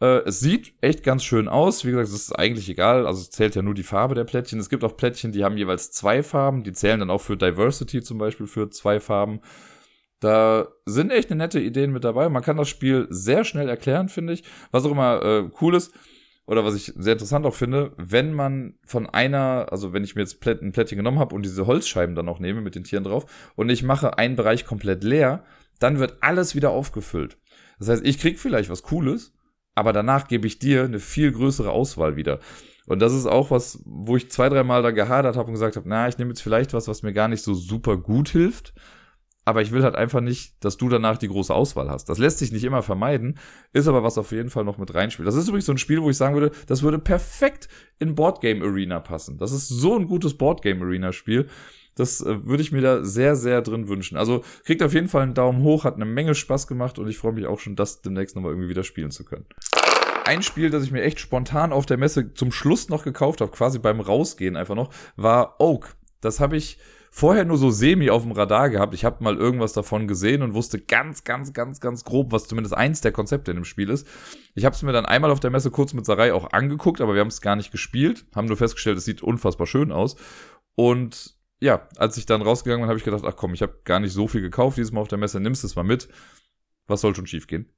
Äh, 0.00 0.22
es 0.26 0.40
sieht 0.40 0.74
echt 0.80 1.02
ganz 1.02 1.24
schön 1.24 1.48
aus. 1.48 1.84
Wie 1.84 1.90
gesagt, 1.90 2.08
es 2.08 2.14
ist 2.14 2.32
eigentlich 2.32 2.68
egal. 2.68 3.06
Also 3.06 3.20
es 3.20 3.30
zählt 3.30 3.54
ja 3.54 3.62
nur 3.62 3.74
die 3.74 3.82
Farbe 3.82 4.14
der 4.14 4.24
Plättchen. 4.24 4.58
Es 4.58 4.68
gibt 4.68 4.84
auch 4.84 4.96
Plättchen, 4.96 5.32
die 5.32 5.44
haben 5.44 5.56
jeweils 5.56 5.92
zwei 5.92 6.22
Farben. 6.22 6.64
Die 6.64 6.72
zählen 6.72 7.00
dann 7.00 7.10
auch 7.10 7.20
für 7.20 7.36
Diversity 7.36 8.02
zum 8.02 8.18
Beispiel 8.18 8.46
für 8.46 8.70
zwei 8.70 9.00
Farben. 9.00 9.40
Da 10.20 10.68
sind 10.84 11.10
echt 11.10 11.30
eine 11.30 11.38
nette 11.38 11.60
Ideen 11.60 11.92
mit 11.92 12.04
dabei. 12.04 12.28
Man 12.28 12.42
kann 12.42 12.56
das 12.56 12.68
Spiel 12.68 13.06
sehr 13.10 13.44
schnell 13.44 13.68
erklären, 13.68 14.08
finde 14.08 14.34
ich. 14.34 14.44
Was 14.70 14.84
auch 14.84 14.90
immer 14.90 15.22
äh, 15.22 15.50
cool 15.60 15.74
ist, 15.74 15.92
oder 16.50 16.64
was 16.64 16.74
ich 16.74 16.92
sehr 16.96 17.12
interessant 17.12 17.46
auch 17.46 17.54
finde, 17.54 17.92
wenn 17.96 18.34
man 18.34 18.74
von 18.84 19.08
einer, 19.08 19.68
also 19.70 19.92
wenn 19.92 20.02
ich 20.02 20.16
mir 20.16 20.22
jetzt 20.22 20.44
ein 20.44 20.72
Plättchen 20.72 20.98
genommen 20.98 21.20
habe 21.20 21.32
und 21.32 21.44
diese 21.44 21.64
Holzscheiben 21.64 22.16
dann 22.16 22.28
auch 22.28 22.40
nehme 22.40 22.60
mit 22.60 22.74
den 22.74 22.82
Tieren 22.82 23.04
drauf 23.04 23.52
und 23.54 23.68
ich 23.68 23.84
mache 23.84 24.18
einen 24.18 24.34
Bereich 24.34 24.66
komplett 24.66 25.04
leer, 25.04 25.44
dann 25.78 26.00
wird 26.00 26.16
alles 26.22 26.56
wieder 26.56 26.70
aufgefüllt. 26.70 27.38
Das 27.78 27.88
heißt, 27.88 28.04
ich 28.04 28.18
krieg 28.18 28.40
vielleicht 28.40 28.68
was 28.68 28.82
Cooles, 28.82 29.32
aber 29.80 29.94
danach 29.94 30.28
gebe 30.28 30.46
ich 30.46 30.58
dir 30.58 30.84
eine 30.84 30.98
viel 30.98 31.32
größere 31.32 31.70
Auswahl 31.70 32.14
wieder. 32.14 32.38
Und 32.86 33.00
das 33.00 33.14
ist 33.14 33.24
auch 33.24 33.50
was, 33.50 33.82
wo 33.86 34.14
ich 34.18 34.30
zwei, 34.30 34.50
dreimal 34.50 34.82
da 34.82 34.90
gehadert 34.90 35.36
habe 35.36 35.46
und 35.46 35.54
gesagt 35.54 35.76
habe, 35.76 35.88
na, 35.88 36.06
ich 36.06 36.18
nehme 36.18 36.32
jetzt 36.32 36.42
vielleicht 36.42 36.74
was, 36.74 36.86
was 36.86 37.02
mir 37.02 37.14
gar 37.14 37.28
nicht 37.28 37.42
so 37.42 37.54
super 37.54 37.96
gut 37.96 38.28
hilft. 38.28 38.74
Aber 39.46 39.62
ich 39.62 39.72
will 39.72 39.82
halt 39.82 39.94
einfach 39.94 40.20
nicht, 40.20 40.62
dass 40.62 40.76
du 40.76 40.90
danach 40.90 41.16
die 41.16 41.28
große 41.28 41.54
Auswahl 41.54 41.88
hast. 41.88 42.10
Das 42.10 42.18
lässt 42.18 42.40
sich 42.40 42.52
nicht 42.52 42.62
immer 42.62 42.82
vermeiden, 42.82 43.38
ist 43.72 43.88
aber 43.88 44.02
was 44.02 44.18
auf 44.18 44.32
jeden 44.32 44.50
Fall 44.50 44.64
noch 44.64 44.76
mit 44.76 44.94
reinspielt. 44.94 45.26
Das 45.26 45.34
ist 45.34 45.48
übrigens 45.48 45.64
so 45.64 45.72
ein 45.72 45.78
Spiel, 45.78 46.02
wo 46.02 46.10
ich 46.10 46.16
sagen 46.18 46.34
würde, 46.34 46.54
das 46.66 46.82
würde 46.82 46.98
perfekt 46.98 47.68
in 47.98 48.14
Boardgame 48.14 48.62
Arena 48.62 49.00
passen. 49.00 49.38
Das 49.38 49.52
ist 49.52 49.68
so 49.68 49.96
ein 49.96 50.06
gutes 50.06 50.36
Boardgame 50.36 50.84
Arena 50.84 51.12
Spiel. 51.12 51.48
Das 51.94 52.20
äh, 52.20 52.44
würde 52.44 52.62
ich 52.62 52.70
mir 52.70 52.82
da 52.82 53.02
sehr, 53.02 53.34
sehr 53.34 53.62
drin 53.62 53.88
wünschen. 53.88 54.16
Also 54.16 54.44
kriegt 54.64 54.82
auf 54.82 54.94
jeden 54.94 55.08
Fall 55.08 55.22
einen 55.22 55.34
Daumen 55.34 55.62
hoch, 55.62 55.84
hat 55.84 55.96
eine 55.96 56.04
Menge 56.04 56.34
Spaß 56.34 56.66
gemacht 56.66 56.98
und 56.98 57.08
ich 57.08 57.18
freue 57.18 57.32
mich 57.32 57.46
auch 57.46 57.60
schon, 57.60 57.76
das 57.76 58.02
demnächst 58.02 58.36
nochmal 58.36 58.52
irgendwie 58.52 58.68
wieder 58.68 58.84
spielen 58.84 59.10
zu 59.10 59.24
können. 59.24 59.46
Ein 60.30 60.44
Spiel, 60.44 60.70
das 60.70 60.84
ich 60.84 60.92
mir 60.92 61.02
echt 61.02 61.18
spontan 61.18 61.72
auf 61.72 61.86
der 61.86 61.96
Messe 61.96 62.34
zum 62.34 62.52
Schluss 62.52 62.88
noch 62.88 63.02
gekauft 63.02 63.40
habe, 63.40 63.50
quasi 63.50 63.80
beim 63.80 63.98
Rausgehen 63.98 64.56
einfach 64.56 64.76
noch, 64.76 64.90
war 65.16 65.56
Oak. 65.58 65.96
Das 66.20 66.38
habe 66.38 66.56
ich 66.56 66.78
vorher 67.10 67.44
nur 67.44 67.56
so 67.56 67.72
semi 67.72 68.10
auf 68.10 68.22
dem 68.22 68.30
Radar 68.30 68.70
gehabt. 68.70 68.94
Ich 68.94 69.04
habe 69.04 69.24
mal 69.24 69.36
irgendwas 69.36 69.72
davon 69.72 70.06
gesehen 70.06 70.42
und 70.42 70.54
wusste 70.54 70.78
ganz, 70.78 71.24
ganz, 71.24 71.52
ganz, 71.52 71.80
ganz 71.80 72.04
grob, 72.04 72.30
was 72.30 72.46
zumindest 72.46 72.76
eins 72.76 73.00
der 73.00 73.10
Konzepte 73.10 73.50
in 73.50 73.56
dem 73.56 73.64
Spiel 73.64 73.90
ist. 73.90 74.06
Ich 74.54 74.64
habe 74.64 74.76
es 74.76 74.82
mir 74.84 74.92
dann 74.92 75.04
einmal 75.04 75.32
auf 75.32 75.40
der 75.40 75.50
Messe 75.50 75.72
kurz 75.72 75.94
mit 75.94 76.06
Sarai 76.06 76.32
auch 76.32 76.52
angeguckt, 76.52 77.00
aber 77.00 77.14
wir 77.14 77.22
haben 77.22 77.26
es 77.26 77.40
gar 77.40 77.56
nicht 77.56 77.72
gespielt, 77.72 78.24
haben 78.32 78.46
nur 78.46 78.56
festgestellt, 78.56 78.98
es 78.98 79.04
sieht 79.04 79.24
unfassbar 79.24 79.66
schön 79.66 79.90
aus. 79.90 80.14
Und 80.76 81.34
ja, 81.58 81.88
als 81.96 82.16
ich 82.18 82.26
dann 82.26 82.42
rausgegangen 82.42 82.82
bin, 82.82 82.88
habe 82.88 82.98
ich 83.00 83.04
gedacht, 83.04 83.24
ach 83.26 83.34
komm, 83.34 83.52
ich 83.52 83.62
habe 83.62 83.80
gar 83.82 83.98
nicht 83.98 84.12
so 84.12 84.28
viel 84.28 84.42
gekauft 84.42 84.76
dieses 84.76 84.92
Mal 84.92 85.00
auf 85.00 85.08
der 85.08 85.18
Messe, 85.18 85.40
nimmst 85.40 85.64
es 85.64 85.74
mal 85.74 85.82
mit. 85.82 86.08
Was 86.86 87.00
soll 87.00 87.16
schon 87.16 87.26
schiefgehen? 87.26 87.68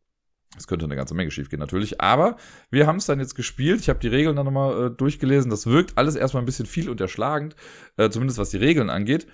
Es 0.56 0.66
könnte 0.66 0.84
eine 0.84 0.96
ganze 0.96 1.14
Menge 1.14 1.30
schiefgehen 1.30 1.60
natürlich, 1.60 2.00
aber 2.00 2.36
wir 2.70 2.86
haben 2.86 2.96
es 2.96 3.06
dann 3.06 3.20
jetzt 3.20 3.34
gespielt. 3.34 3.80
Ich 3.80 3.88
habe 3.88 4.00
die 4.00 4.08
Regeln 4.08 4.36
dann 4.36 4.44
nochmal 4.44 4.86
äh, 4.86 4.90
durchgelesen. 4.90 5.50
Das 5.50 5.66
wirkt 5.66 5.96
alles 5.96 6.14
erstmal 6.14 6.42
ein 6.42 6.46
bisschen 6.46 6.66
viel 6.66 6.90
und 6.90 7.00
erschlagend, 7.00 7.56
äh, 7.96 8.10
zumindest 8.10 8.38
was 8.38 8.50
die 8.50 8.58
Regeln 8.58 8.90
angeht. 8.90 9.26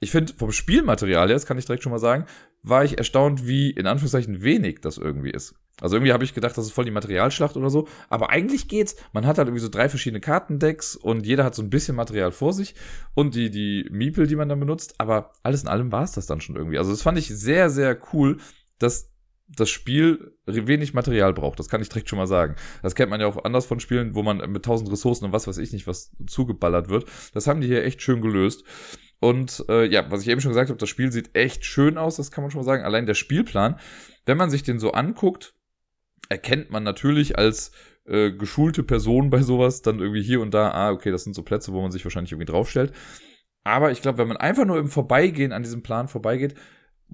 Ich 0.00 0.10
finde, 0.10 0.34
vom 0.34 0.52
Spielmaterial 0.52 1.28
her, 1.28 1.34
das 1.34 1.46
kann 1.46 1.58
ich 1.58 1.66
direkt 1.66 1.82
schon 1.82 1.92
mal 1.92 1.98
sagen, 1.98 2.26
war 2.62 2.84
ich 2.84 2.98
erstaunt, 2.98 3.46
wie 3.46 3.70
in 3.70 3.86
Anführungszeichen 3.86 4.42
wenig 4.42 4.80
das 4.80 4.98
irgendwie 4.98 5.30
ist. 5.30 5.54
Also 5.80 5.96
irgendwie 5.96 6.12
habe 6.12 6.24
ich 6.24 6.34
gedacht, 6.34 6.56
das 6.56 6.66
ist 6.66 6.72
voll 6.72 6.84
die 6.84 6.90
Materialschlacht 6.90 7.56
oder 7.56 7.68
so. 7.68 7.88
Aber 8.08 8.30
eigentlich 8.30 8.68
geht's. 8.68 8.96
Man 9.12 9.26
hat 9.26 9.38
halt 9.38 9.48
irgendwie 9.48 9.62
so 9.62 9.68
drei 9.68 9.88
verschiedene 9.88 10.20
Kartendecks 10.20 10.96
und 10.96 11.26
jeder 11.26 11.44
hat 11.44 11.54
so 11.54 11.62
ein 11.62 11.70
bisschen 11.70 11.96
Material 11.96 12.32
vor 12.32 12.52
sich 12.52 12.74
und 13.14 13.34
die, 13.34 13.50
die 13.50 13.88
Miepel, 13.90 14.26
die 14.26 14.36
man 14.36 14.48
dann 14.48 14.60
benutzt. 14.60 14.94
Aber 14.98 15.32
alles 15.42 15.62
in 15.62 15.68
allem 15.68 15.90
war 15.90 16.04
es 16.04 16.12
das 16.12 16.26
dann 16.26 16.40
schon 16.40 16.56
irgendwie. 16.56 16.78
Also 16.78 16.90
das 16.90 17.02
fand 17.02 17.18
ich 17.18 17.28
sehr, 17.28 17.70
sehr 17.70 17.98
cool, 18.12 18.38
dass 18.78 19.13
das 19.56 19.70
Spiel 19.70 20.36
wenig 20.46 20.94
Material 20.94 21.32
braucht. 21.32 21.58
Das 21.58 21.68
kann 21.68 21.82
ich 21.82 21.88
direkt 21.88 22.08
schon 22.08 22.18
mal 22.18 22.26
sagen. 22.26 22.56
Das 22.82 22.94
kennt 22.94 23.10
man 23.10 23.20
ja 23.20 23.26
auch 23.26 23.44
anders 23.44 23.66
von 23.66 23.80
Spielen, 23.80 24.14
wo 24.14 24.22
man 24.22 24.38
mit 24.50 24.64
tausend 24.64 24.90
Ressourcen 24.90 25.26
und 25.26 25.32
was 25.32 25.46
weiß 25.46 25.58
ich 25.58 25.72
nicht, 25.72 25.86
was 25.86 26.12
zugeballert 26.26 26.88
wird. 26.88 27.06
Das 27.32 27.46
haben 27.46 27.60
die 27.60 27.66
hier 27.66 27.84
echt 27.84 28.02
schön 28.02 28.20
gelöst. 28.20 28.64
Und 29.20 29.64
äh, 29.68 29.86
ja, 29.86 30.10
was 30.10 30.22
ich 30.22 30.28
eben 30.28 30.40
schon 30.40 30.50
gesagt 30.50 30.68
habe, 30.68 30.78
das 30.78 30.88
Spiel 30.88 31.10
sieht 31.10 31.34
echt 31.34 31.64
schön 31.64 31.96
aus, 31.96 32.16
das 32.16 32.30
kann 32.30 32.42
man 32.42 32.50
schon 32.50 32.60
mal 32.60 32.66
sagen. 32.66 32.84
Allein 32.84 33.06
der 33.06 33.14
Spielplan, 33.14 33.78
wenn 34.26 34.36
man 34.36 34.50
sich 34.50 34.62
den 34.62 34.78
so 34.78 34.92
anguckt, 34.92 35.54
erkennt 36.28 36.70
man 36.70 36.82
natürlich 36.82 37.38
als 37.38 37.72
äh, 38.06 38.32
geschulte 38.32 38.82
Person 38.82 39.30
bei 39.30 39.42
sowas 39.42 39.82
dann 39.82 39.98
irgendwie 39.98 40.22
hier 40.22 40.40
und 40.40 40.52
da, 40.52 40.70
ah, 40.72 40.90
okay, 40.90 41.10
das 41.10 41.24
sind 41.24 41.34
so 41.34 41.42
Plätze, 41.42 41.72
wo 41.72 41.80
man 41.80 41.90
sich 41.90 42.04
wahrscheinlich 42.04 42.32
irgendwie 42.32 42.50
draufstellt. 42.50 42.92
Aber 43.64 43.90
ich 43.90 44.02
glaube, 44.02 44.18
wenn 44.18 44.28
man 44.28 44.36
einfach 44.36 44.66
nur 44.66 44.78
im 44.78 44.88
Vorbeigehen 44.88 45.52
an 45.52 45.62
diesem 45.62 45.82
Plan 45.82 46.06
vorbeigeht, 46.06 46.54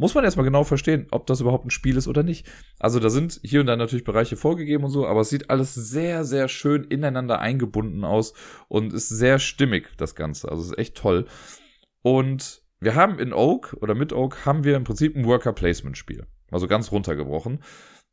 muss 0.01 0.15
man 0.15 0.25
erstmal 0.25 0.45
genau 0.45 0.65
verstehen, 0.65 1.07
ob 1.11 1.27
das 1.27 1.41
überhaupt 1.41 1.67
ein 1.67 1.71
Spiel 1.71 1.97
ist 1.97 2.09
oder 2.09 2.23
nicht. 2.23 2.47
Also 2.79 2.99
da 2.99 3.11
sind 3.11 3.41
hier 3.45 3.61
und 3.61 3.67
da 3.67 3.77
natürlich 3.77 4.05
Bereiche 4.05 4.37
vorgegeben 4.37 4.85
und 4.85 4.91
so, 4.91 5.07
aber 5.07 5.21
es 5.21 5.31
sieht 5.31 5.51
alles 5.51 5.75
sehr, 5.75 6.25
sehr 6.25 6.49
schön 6.49 6.85
ineinander 6.85 7.39
eingebunden 7.41 8.05
aus 8.05 8.35
und 8.69 8.93
ist 8.93 9.09
sehr 9.09 9.39
stimmig, 9.39 9.91
das 9.97 10.15
Ganze. 10.15 10.51
Also 10.51 10.63
ist 10.63 10.79
echt 10.79 10.97
toll. 10.97 11.27
Und 12.03 12.63
wir 12.81 12.95
haben 12.95 13.19
in 13.19 13.33
Oak 13.33 13.77
oder 13.81 13.95
mit 13.95 14.13
Oak 14.13 14.47
haben 14.47 14.65
wir 14.65 14.77
im 14.77 14.85
Prinzip 14.85 15.15
ein 15.15 15.27
Worker 15.27 15.53
Placement 15.53 15.97
Spiel. 15.97 16.27
Also 16.51 16.67
ganz 16.67 16.91
runtergebrochen 16.91 17.61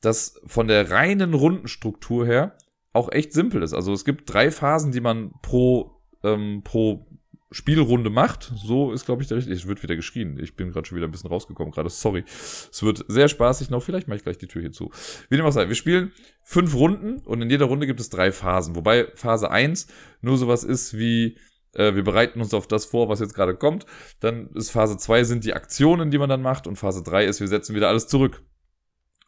das 0.01 0.39
von 0.45 0.67
der 0.67 0.91
reinen 0.91 1.33
Rundenstruktur 1.33 2.25
her 2.25 2.57
auch 2.93 3.11
echt 3.11 3.33
simpel 3.33 3.61
ist. 3.61 3.73
Also 3.73 3.93
es 3.93 4.05
gibt 4.05 4.31
drei 4.31 4.51
Phasen, 4.51 4.91
die 4.91 5.01
man 5.01 5.31
pro, 5.41 6.01
ähm, 6.23 6.61
pro 6.63 7.07
Spielrunde 7.49 8.09
macht. 8.09 8.51
So 8.55 8.91
ist, 8.91 9.05
glaube 9.05 9.21
ich, 9.21 9.27
der 9.27 9.37
richtige. 9.37 9.55
Es 9.55 9.67
wird 9.67 9.81
wieder 9.81 9.95
geschrien. 9.95 10.37
Ich 10.39 10.55
bin 10.55 10.71
gerade 10.71 10.87
schon 10.87 10.97
wieder 10.97 11.07
ein 11.07 11.11
bisschen 11.11 11.29
rausgekommen 11.29 11.71
gerade. 11.71 11.89
Sorry. 11.89 12.23
Es 12.27 12.83
wird 12.83 13.05
sehr 13.07 13.29
spaßig 13.29 13.69
noch. 13.69 13.81
Vielleicht 13.81 14.07
mache 14.07 14.17
ich 14.17 14.23
gleich 14.23 14.37
die 14.37 14.47
Tür 14.47 14.61
hier 14.61 14.71
zu. 14.71 14.91
Wie 15.29 15.37
dem 15.37 15.45
auch 15.45 15.51
sei. 15.51 15.67
Wir 15.67 15.75
spielen 15.75 16.11
fünf 16.43 16.75
Runden 16.75 17.19
und 17.19 17.41
in 17.41 17.49
jeder 17.49 17.65
Runde 17.65 17.87
gibt 17.87 17.99
es 17.99 18.09
drei 18.09 18.31
Phasen. 18.31 18.75
Wobei 18.75 19.07
Phase 19.15 19.49
eins 19.49 19.87
nur 20.21 20.37
sowas 20.37 20.63
ist 20.63 20.97
wie, 20.97 21.37
äh, 21.73 21.95
wir 21.95 22.03
bereiten 22.03 22.41
uns 22.41 22.53
auf 22.53 22.67
das 22.67 22.85
vor, 22.85 23.07
was 23.07 23.21
jetzt 23.21 23.33
gerade 23.33 23.55
kommt. 23.55 23.85
Dann 24.19 24.49
ist 24.55 24.71
Phase 24.71 24.97
zwei 24.97 25.23
sind 25.23 25.45
die 25.45 25.53
Aktionen, 25.53 26.11
die 26.11 26.17
man 26.17 26.29
dann 26.29 26.41
macht. 26.41 26.67
Und 26.67 26.75
Phase 26.75 27.01
drei 27.01 27.25
ist, 27.25 27.39
wir 27.39 27.47
setzen 27.47 27.75
wieder 27.75 27.87
alles 27.87 28.07
zurück. 28.07 28.43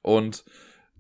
Und 0.02 0.44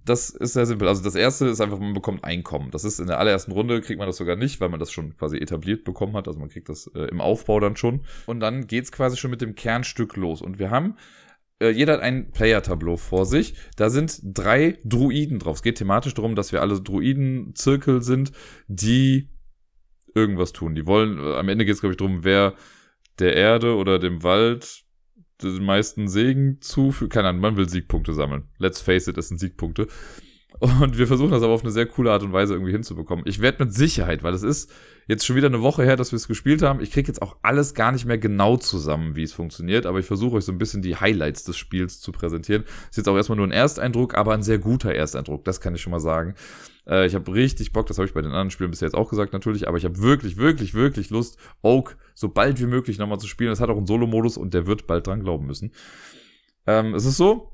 das 0.05 0.29
ist 0.29 0.53
sehr 0.53 0.65
simpel. 0.65 0.87
Also 0.87 1.03
das 1.03 1.15
erste 1.15 1.47
ist 1.47 1.61
einfach, 1.61 1.79
man 1.79 1.93
bekommt 1.93 2.23
Einkommen. 2.23 2.71
Das 2.71 2.83
ist 2.83 2.99
in 2.99 3.07
der 3.07 3.19
allerersten 3.19 3.51
Runde, 3.51 3.81
kriegt 3.81 3.99
man 3.99 4.07
das 4.07 4.17
sogar 4.17 4.35
nicht, 4.35 4.59
weil 4.59 4.69
man 4.69 4.79
das 4.79 4.91
schon 4.91 5.15
quasi 5.17 5.37
etabliert 5.37 5.83
bekommen 5.83 6.13
hat. 6.15 6.27
Also 6.27 6.39
man 6.39 6.49
kriegt 6.49 6.69
das 6.69 6.87
äh, 6.95 7.05
im 7.05 7.21
Aufbau 7.21 7.59
dann 7.59 7.75
schon. 7.75 8.01
Und 8.25 8.39
dann 8.39 8.67
geht's 8.67 8.91
quasi 8.91 9.17
schon 9.17 9.31
mit 9.31 9.41
dem 9.41 9.55
Kernstück 9.55 10.15
los. 10.15 10.41
Und 10.41 10.59
wir 10.59 10.71
haben, 10.71 10.95
äh, 11.61 11.69
jeder 11.69 11.93
hat 11.93 12.01
ein 12.01 12.31
Player-Tableau 12.31 12.97
vor 12.97 13.25
sich. 13.25 13.55
Da 13.75 13.89
sind 13.89 14.19
drei 14.23 14.79
Druiden 14.83 15.39
drauf. 15.39 15.57
Es 15.57 15.63
geht 15.63 15.77
thematisch 15.77 16.13
darum, 16.13 16.35
dass 16.35 16.51
wir 16.51 16.61
alle 16.61 16.81
Druiden-Zirkel 16.81 18.01
sind, 18.01 18.31
die 18.67 19.29
irgendwas 20.15 20.53
tun. 20.53 20.75
Die 20.75 20.85
wollen, 20.85 21.19
am 21.19 21.49
Ende 21.49 21.65
geht's 21.65 21.81
glaube 21.81 21.93
ich, 21.93 21.97
darum, 21.97 22.23
wer 22.23 22.55
der 23.19 23.35
Erde 23.35 23.75
oder 23.75 23.99
dem 23.99 24.23
Wald 24.23 24.85
den 25.41 25.63
meisten 25.63 26.07
Segen 26.07 26.57
zufügt. 26.61 27.13
Keine 27.13 27.29
Ahnung, 27.29 27.41
man 27.41 27.57
will 27.57 27.69
Siegpunkte 27.69 28.13
sammeln. 28.13 28.43
Let's 28.57 28.81
face 28.81 29.07
it, 29.07 29.17
das 29.17 29.29
sind 29.29 29.39
Siegpunkte. 29.39 29.87
Und 30.59 30.97
wir 30.97 31.07
versuchen 31.07 31.31
das 31.31 31.43
aber 31.43 31.53
auf 31.53 31.61
eine 31.61 31.71
sehr 31.71 31.85
coole 31.85 32.11
Art 32.11 32.23
und 32.23 32.33
Weise 32.33 32.53
irgendwie 32.53 32.73
hinzubekommen. 32.73 33.23
Ich 33.27 33.39
werde 33.39 33.63
mit 33.63 33.73
Sicherheit, 33.73 34.23
weil 34.23 34.33
es 34.33 34.43
ist 34.43 34.69
jetzt 35.07 35.25
schon 35.25 35.35
wieder 35.35 35.47
eine 35.47 35.61
Woche 35.61 35.83
her, 35.83 35.95
dass 35.95 36.11
wir 36.11 36.17
es 36.17 36.27
gespielt 36.27 36.61
haben. 36.61 36.81
Ich 36.81 36.91
kriege 36.91 37.07
jetzt 37.07 37.21
auch 37.21 37.37
alles 37.43 37.73
gar 37.73 37.91
nicht 37.91 38.05
mehr 38.05 38.17
genau 38.17 38.57
zusammen, 38.57 39.15
wie 39.15 39.23
es 39.23 39.31
funktioniert, 39.31 39.85
aber 39.85 39.99
ich 39.99 40.05
versuche 40.05 40.35
euch 40.35 40.45
so 40.45 40.51
ein 40.51 40.57
bisschen 40.57 40.81
die 40.81 40.97
Highlights 40.97 41.45
des 41.45 41.55
Spiels 41.55 42.01
zu 42.01 42.11
präsentieren. 42.11 42.63
Ist 42.89 42.97
jetzt 42.97 43.07
auch 43.07 43.15
erstmal 43.15 43.37
nur 43.37 43.47
ein 43.47 43.51
Ersteindruck, 43.51 44.15
aber 44.15 44.33
ein 44.33 44.43
sehr 44.43 44.59
guter 44.59 44.93
Ersteindruck, 44.93 45.45
das 45.45 45.61
kann 45.61 45.75
ich 45.75 45.81
schon 45.81 45.91
mal 45.91 45.99
sagen. 45.99 46.35
Äh, 46.89 47.05
ich 47.05 47.15
habe 47.15 47.33
richtig 47.33 47.71
Bock, 47.71 47.85
das 47.87 47.97
habe 47.97 48.07
ich 48.07 48.13
bei 48.13 48.21
den 48.21 48.31
anderen 48.31 48.51
Spielen 48.51 48.71
bisher 48.71 48.87
jetzt 48.87 48.95
auch 48.95 49.09
gesagt 49.09 49.31
natürlich, 49.31 49.67
aber 49.67 49.77
ich 49.77 49.85
habe 49.85 50.01
wirklich, 50.01 50.37
wirklich, 50.37 50.73
wirklich 50.73 51.09
Lust, 51.09 51.37
Oak 51.61 51.97
so 52.15 52.29
bald 52.29 52.59
wie 52.59 52.65
möglich 52.65 52.97
nochmal 52.97 53.19
zu 53.19 53.27
spielen. 53.27 53.51
Es 53.51 53.61
hat 53.61 53.69
auch 53.69 53.77
einen 53.77 53.87
Solo-Modus 53.87 54.37
und 54.37 54.53
der 54.53 54.67
wird 54.67 54.87
bald 54.87 55.07
dran 55.07 55.21
glauben 55.21 55.45
müssen. 55.45 55.71
Ähm, 56.65 56.95
es 56.95 57.05
ist 57.05 57.17
so, 57.17 57.51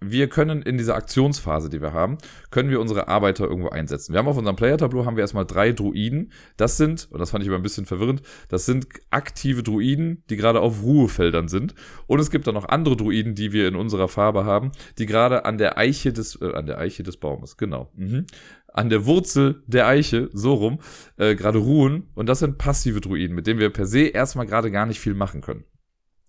wir 0.00 0.28
können 0.28 0.60
in 0.62 0.76
dieser 0.76 0.94
Aktionsphase, 0.94 1.70
die 1.70 1.80
wir 1.80 1.92
haben, 1.92 2.18
können 2.50 2.68
wir 2.68 2.80
unsere 2.80 3.08
Arbeiter 3.08 3.44
irgendwo 3.44 3.70
einsetzen. 3.70 4.12
Wir 4.12 4.18
haben 4.18 4.28
auf 4.28 4.36
unserem 4.36 4.56
Player-Tableau 4.56 5.06
haben 5.06 5.16
wir 5.16 5.22
erstmal 5.22 5.46
drei 5.46 5.72
Druiden. 5.72 6.32
Das 6.58 6.76
sind, 6.76 7.08
und 7.10 7.18
das 7.18 7.30
fand 7.30 7.42
ich 7.42 7.48
immer 7.48 7.56
ein 7.56 7.62
bisschen 7.62 7.86
verwirrend, 7.86 8.20
das 8.48 8.66
sind 8.66 8.86
aktive 9.10 9.62
Druiden, 9.62 10.22
die 10.28 10.36
gerade 10.36 10.60
auf 10.60 10.82
Ruhefeldern 10.82 11.48
sind. 11.48 11.74
Und 12.06 12.20
es 12.20 12.30
gibt 12.30 12.46
dann 12.46 12.54
noch 12.54 12.68
andere 12.68 12.96
Druiden, 12.96 13.34
die 13.34 13.52
wir 13.52 13.68
in 13.68 13.74
unserer 13.74 14.08
Farbe 14.08 14.44
haben, 14.44 14.72
die 14.98 15.06
gerade 15.06 15.46
an 15.46 15.56
der 15.56 15.78
Eiche 15.78 16.12
des, 16.12 16.40
äh, 16.42 16.52
an 16.52 16.66
der 16.66 16.78
Eiche 16.78 17.02
des 17.02 17.16
Baumes, 17.16 17.56
genau, 17.56 17.90
mhm. 17.94 18.26
an 18.72 18.90
der 18.90 19.06
Wurzel 19.06 19.62
der 19.66 19.86
Eiche, 19.86 20.28
so 20.34 20.54
rum, 20.54 20.80
äh, 21.16 21.34
gerade 21.34 21.58
ruhen. 21.58 22.10
Und 22.14 22.28
das 22.28 22.40
sind 22.40 22.58
passive 22.58 23.00
Druiden, 23.00 23.34
mit 23.34 23.46
denen 23.46 23.60
wir 23.60 23.70
per 23.70 23.86
se 23.86 24.08
erstmal 24.08 24.46
gerade 24.46 24.70
gar 24.70 24.84
nicht 24.84 25.00
viel 25.00 25.14
machen 25.14 25.40
können. 25.40 25.64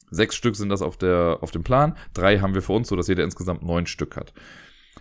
Sechs 0.10 0.36
Stück 0.36 0.56
sind 0.56 0.70
das 0.70 0.82
auf, 0.82 0.98
der, 0.98 1.40
auf 1.42 1.52
dem 1.52 1.64
Plan. 1.64 1.98
Drei 2.14 2.40
haben 2.40 2.54
wir 2.54 2.62
für 2.62 2.74
uns, 2.74 2.88
so 2.88 2.96
dass 2.96 3.08
jeder 3.08 3.24
insgesamt 3.24 3.64
neun 3.64 3.86
Stück 3.86 4.16
hat. 4.16 4.34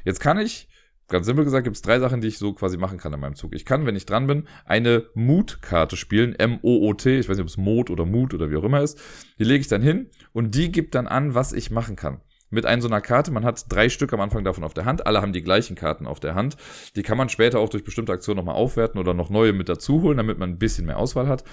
Jetzt 0.05 0.21
kann 0.21 0.39
ich, 0.39 0.69
ganz 1.09 1.27
simpel 1.27 1.45
gesagt, 1.45 1.65
gibt 1.65 1.77
es 1.77 1.83
drei 1.83 1.99
Sachen, 2.01 2.21
die 2.21 2.29
ich 2.29 2.39
so 2.39 2.53
quasi 2.53 2.77
machen 2.77 2.99
kann 2.99 3.13
in 3.13 3.21
meinem 3.21 3.37
Zug. 3.37 3.55
Ich 3.55 3.65
kann, 3.65 3.87
wenn 3.87 3.97
ich 3.97 4.07
dran 4.07 4.27
bin, 4.27 4.49
eine 4.65 5.07
Mut-Karte 5.15 5.97
spielen. 5.97 6.35
M-O-O-T. 6.35 7.19
Ich 7.19 7.29
weiß 7.29 7.37
nicht, 7.37 7.45
ob 7.45 7.49
es 7.49 7.57
Mut 7.57 7.91
oder 7.91 8.05
Mut 8.05 8.35
oder 8.35 8.51
wie 8.51 8.57
auch 8.57 8.65
immer 8.65 8.83
ist. 8.83 9.01
Die 9.39 9.45
lege 9.45 9.61
ich 9.61 9.69
dann 9.69 9.83
hin 9.83 10.11
und 10.33 10.55
die 10.55 10.73
gibt 10.73 10.95
dann 10.95 11.07
an, 11.07 11.35
was 11.35 11.53
ich 11.53 11.71
machen 11.71 11.97
kann 11.97 12.21
mit 12.51 12.67
einer 12.67 12.83
so 12.83 12.89
einer 12.89 13.01
Karte. 13.01 13.31
Man 13.31 13.45
hat 13.45 13.67
drei 13.69 13.89
Stück 13.89 14.13
am 14.13 14.21
Anfang 14.21 14.45
davon 14.45 14.65
auf 14.65 14.75
der 14.75 14.85
Hand. 14.85 15.07
Alle 15.07 15.21
haben 15.21 15.33
die 15.33 15.43
gleichen 15.43 15.77
Karten 15.77 16.07
auf 16.07 16.21
der 16.21 16.35
Hand. 16.35 16.57
Die 16.95 17.03
kann 17.03 17.19
man 17.19 17.29
später 17.29 17.59
auch 17.59 17.69
durch 17.69 17.85
bestimmte 17.85 18.13
Aktionen 18.13 18.39
nochmal 18.39 18.55
aufwerten 18.55 19.01
oder 19.01 19.15
noch 19.15 19.31
neue 19.31 19.53
mit 19.53 19.69
dazu 19.69 20.03
holen, 20.03 20.17
damit 20.17 20.39
man 20.39 20.51
ein 20.51 20.59
bisschen 20.59 20.87
mehr 20.87 20.99
Auswahl 20.99 21.29
hat. 21.29 21.45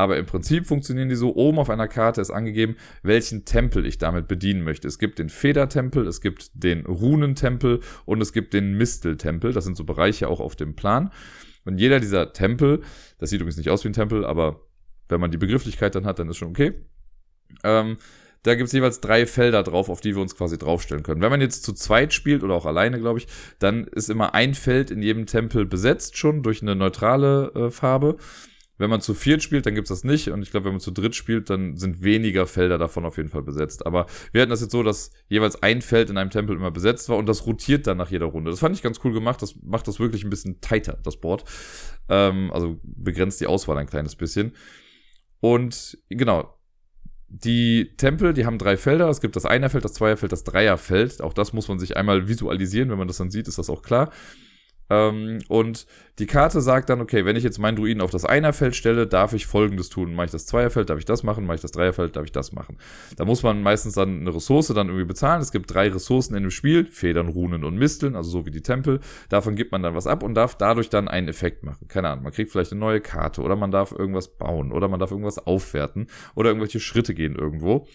Aber 0.00 0.16
im 0.16 0.24
Prinzip 0.24 0.66
funktionieren 0.66 1.10
die 1.10 1.14
so. 1.14 1.34
Oben 1.34 1.58
auf 1.58 1.68
einer 1.68 1.86
Karte 1.86 2.22
ist 2.22 2.30
angegeben, 2.30 2.76
welchen 3.02 3.44
Tempel 3.44 3.84
ich 3.84 3.98
damit 3.98 4.28
bedienen 4.28 4.62
möchte. 4.62 4.88
Es 4.88 4.98
gibt 4.98 5.18
den 5.18 5.28
Federtempel, 5.28 6.06
es 6.06 6.22
gibt 6.22 6.50
den 6.54 6.86
Runentempel 6.86 7.80
und 8.06 8.22
es 8.22 8.32
gibt 8.32 8.54
den 8.54 8.78
Misteltempel. 8.78 9.52
Das 9.52 9.64
sind 9.64 9.76
so 9.76 9.84
Bereiche 9.84 10.28
auch 10.28 10.40
auf 10.40 10.56
dem 10.56 10.74
Plan. 10.74 11.12
Und 11.66 11.78
jeder 11.78 12.00
dieser 12.00 12.32
Tempel, 12.32 12.80
das 13.18 13.28
sieht 13.28 13.40
übrigens 13.40 13.58
nicht 13.58 13.68
aus 13.68 13.84
wie 13.84 13.88
ein 13.88 13.92
Tempel, 13.92 14.24
aber 14.24 14.62
wenn 15.10 15.20
man 15.20 15.30
die 15.30 15.36
Begrifflichkeit 15.36 15.94
dann 15.94 16.06
hat, 16.06 16.18
dann 16.18 16.30
ist 16.30 16.38
schon 16.38 16.48
okay. 16.48 16.72
Ähm, 17.62 17.98
da 18.42 18.54
gibt 18.54 18.68
es 18.68 18.72
jeweils 18.72 19.02
drei 19.02 19.26
Felder 19.26 19.62
drauf, 19.62 19.90
auf 19.90 20.00
die 20.00 20.14
wir 20.14 20.22
uns 20.22 20.34
quasi 20.34 20.56
draufstellen 20.56 21.02
können. 21.02 21.20
Wenn 21.20 21.30
man 21.30 21.42
jetzt 21.42 21.62
zu 21.62 21.74
zweit 21.74 22.14
spielt 22.14 22.42
oder 22.42 22.54
auch 22.54 22.64
alleine, 22.64 22.98
glaube 22.98 23.18
ich, 23.18 23.26
dann 23.58 23.84
ist 23.84 24.08
immer 24.08 24.32
ein 24.32 24.54
Feld 24.54 24.90
in 24.90 25.02
jedem 25.02 25.26
Tempel 25.26 25.66
besetzt 25.66 26.16
schon 26.16 26.42
durch 26.42 26.62
eine 26.62 26.74
neutrale 26.74 27.52
äh, 27.54 27.70
Farbe. 27.70 28.16
Wenn 28.80 28.88
man 28.88 29.02
zu 29.02 29.12
viert 29.12 29.42
spielt, 29.42 29.66
dann 29.66 29.74
gibt's 29.74 29.90
das 29.90 30.04
nicht. 30.04 30.28
Und 30.28 30.40
ich 30.40 30.50
glaube, 30.50 30.64
wenn 30.64 30.72
man 30.72 30.80
zu 30.80 30.90
dritt 30.90 31.14
spielt, 31.14 31.50
dann 31.50 31.76
sind 31.76 32.02
weniger 32.02 32.46
Felder 32.46 32.78
davon 32.78 33.04
auf 33.04 33.18
jeden 33.18 33.28
Fall 33.28 33.42
besetzt. 33.42 33.84
Aber 33.84 34.06
wir 34.32 34.40
hatten 34.40 34.48
das 34.48 34.62
jetzt 34.62 34.72
so, 34.72 34.82
dass 34.82 35.10
jeweils 35.28 35.62
ein 35.62 35.82
Feld 35.82 36.08
in 36.08 36.16
einem 36.16 36.30
Tempel 36.30 36.56
immer 36.56 36.70
besetzt 36.70 37.10
war 37.10 37.18
und 37.18 37.26
das 37.26 37.44
rotiert 37.44 37.86
dann 37.86 37.98
nach 37.98 38.10
jeder 38.10 38.24
Runde. 38.24 38.50
Das 38.50 38.60
fand 38.60 38.74
ich 38.74 38.80
ganz 38.80 38.98
cool 39.04 39.12
gemacht. 39.12 39.42
Das 39.42 39.54
macht 39.62 39.86
das 39.86 40.00
wirklich 40.00 40.24
ein 40.24 40.30
bisschen 40.30 40.62
tighter, 40.62 40.98
das 41.02 41.18
Board. 41.18 41.44
Ähm, 42.08 42.50
also 42.54 42.80
begrenzt 42.82 43.42
die 43.42 43.46
Auswahl 43.46 43.76
ein 43.76 43.86
kleines 43.86 44.16
bisschen. 44.16 44.54
Und 45.40 45.98
genau, 46.08 46.58
die 47.28 47.94
Tempel, 47.98 48.32
die 48.32 48.46
haben 48.46 48.56
drei 48.56 48.78
Felder. 48.78 49.10
Es 49.10 49.20
gibt 49.20 49.36
das 49.36 49.44
Einerfeld, 49.44 49.84
das 49.84 49.92
Zweierfeld, 49.92 50.32
das 50.32 50.44
Dreierfeld. 50.44 51.20
Auch 51.20 51.34
das 51.34 51.52
muss 51.52 51.68
man 51.68 51.78
sich 51.78 51.98
einmal 51.98 52.28
visualisieren. 52.28 52.88
Wenn 52.88 52.98
man 52.98 53.08
das 53.08 53.18
dann 53.18 53.30
sieht, 53.30 53.46
ist 53.46 53.58
das 53.58 53.68
auch 53.68 53.82
klar. 53.82 54.10
Ähm, 54.90 55.38
und 55.48 55.86
die 56.18 56.26
Karte 56.26 56.60
sagt 56.60 56.90
dann, 56.90 57.00
okay, 57.00 57.24
wenn 57.24 57.36
ich 57.36 57.44
jetzt 57.44 57.58
meinen 57.58 57.76
Druiden 57.76 58.02
auf 58.02 58.10
das 58.10 58.24
Einerfeld 58.24 58.76
stelle, 58.76 59.06
darf 59.06 59.32
ich 59.32 59.46
folgendes 59.46 59.88
tun. 59.88 60.14
Mache 60.14 60.26
ich 60.26 60.32
das 60.32 60.44
Zweierfeld, 60.46 60.90
darf 60.90 60.98
ich 60.98 61.04
das 61.04 61.22
machen. 61.22 61.46
Mache 61.46 61.54
ich 61.54 61.60
das 61.62 61.70
Dreierfeld, 61.70 62.16
darf 62.16 62.24
ich 62.24 62.32
das 62.32 62.52
machen. 62.52 62.76
Da 63.16 63.24
muss 63.24 63.42
man 63.42 63.62
meistens 63.62 63.94
dann 63.94 64.20
eine 64.20 64.34
Ressource 64.34 64.68
dann 64.68 64.88
irgendwie 64.88 65.06
bezahlen. 65.06 65.40
Es 65.40 65.52
gibt 65.52 65.72
drei 65.72 65.88
Ressourcen 65.88 66.34
in 66.34 66.42
dem 66.42 66.50
Spiel. 66.50 66.86
Federn, 66.86 67.28
Runen 67.28 67.64
und 67.64 67.76
Misteln, 67.76 68.16
also 68.16 68.28
so 68.30 68.46
wie 68.46 68.50
die 68.50 68.62
Tempel. 68.62 69.00
Davon 69.28 69.54
gibt 69.54 69.72
man 69.72 69.82
dann 69.82 69.94
was 69.94 70.06
ab 70.06 70.22
und 70.22 70.34
darf 70.34 70.56
dadurch 70.56 70.90
dann 70.90 71.08
einen 71.08 71.28
Effekt 71.28 71.62
machen. 71.62 71.88
Keine 71.88 72.08
Ahnung, 72.08 72.24
man 72.24 72.32
kriegt 72.32 72.50
vielleicht 72.50 72.72
eine 72.72 72.80
neue 72.80 73.00
Karte 73.00 73.42
oder 73.42 73.56
man 73.56 73.70
darf 73.70 73.92
irgendwas 73.92 74.36
bauen 74.36 74.72
oder 74.72 74.88
man 74.88 75.00
darf 75.00 75.12
irgendwas 75.12 75.38
aufwerten 75.38 76.08
oder 76.34 76.50
irgendwelche 76.50 76.80
Schritte 76.80 77.14
gehen 77.14 77.36
irgendwo. 77.36 77.86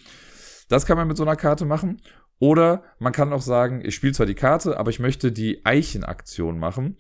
Das 0.68 0.86
kann 0.86 0.98
man 0.98 1.08
mit 1.08 1.18
so 1.18 1.24
einer 1.24 1.36
Karte 1.36 1.66
machen. 1.66 2.02
Oder 2.40 2.84
man 3.00 3.14
kann 3.14 3.34
auch 3.34 3.42
sagen, 3.42 3.82
ich 3.84 3.96
spiele 3.96 4.14
zwar 4.14 4.26
die 4.26 4.36
Karte, 4.36 4.78
aber 4.78 4.90
ich 4.90 5.00
möchte 5.00 5.32
die 5.32 5.66
Eichenaktion 5.66 6.60
machen. 6.60 6.98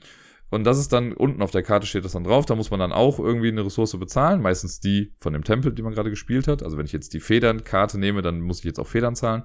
Und 0.49 0.63
das 0.63 0.77
ist 0.77 0.93
dann, 0.93 1.11
unten 1.11 1.41
auf 1.41 1.51
der 1.51 1.63
Karte 1.63 1.87
steht 1.87 2.05
das 2.05 2.13
dann 2.13 2.23
drauf, 2.23 2.45
da 2.45 2.55
muss 2.55 2.71
man 2.71 2.79
dann 2.79 2.93
auch 2.93 3.19
irgendwie 3.19 3.49
eine 3.49 3.65
Ressource 3.65 3.97
bezahlen, 3.97 4.41
meistens 4.41 4.79
die 4.79 5.13
von 5.17 5.33
dem 5.33 5.43
Tempel, 5.43 5.73
die 5.73 5.81
man 5.81 5.93
gerade 5.93 6.09
gespielt 6.09 6.47
hat. 6.47 6.63
Also 6.63 6.77
wenn 6.77 6.85
ich 6.85 6.93
jetzt 6.93 7.13
die 7.13 7.19
Federnkarte 7.19 7.99
nehme, 7.99 8.21
dann 8.21 8.41
muss 8.41 8.59
ich 8.59 8.65
jetzt 8.65 8.79
auch 8.79 8.87
Federn 8.87 9.15
zahlen. 9.15 9.43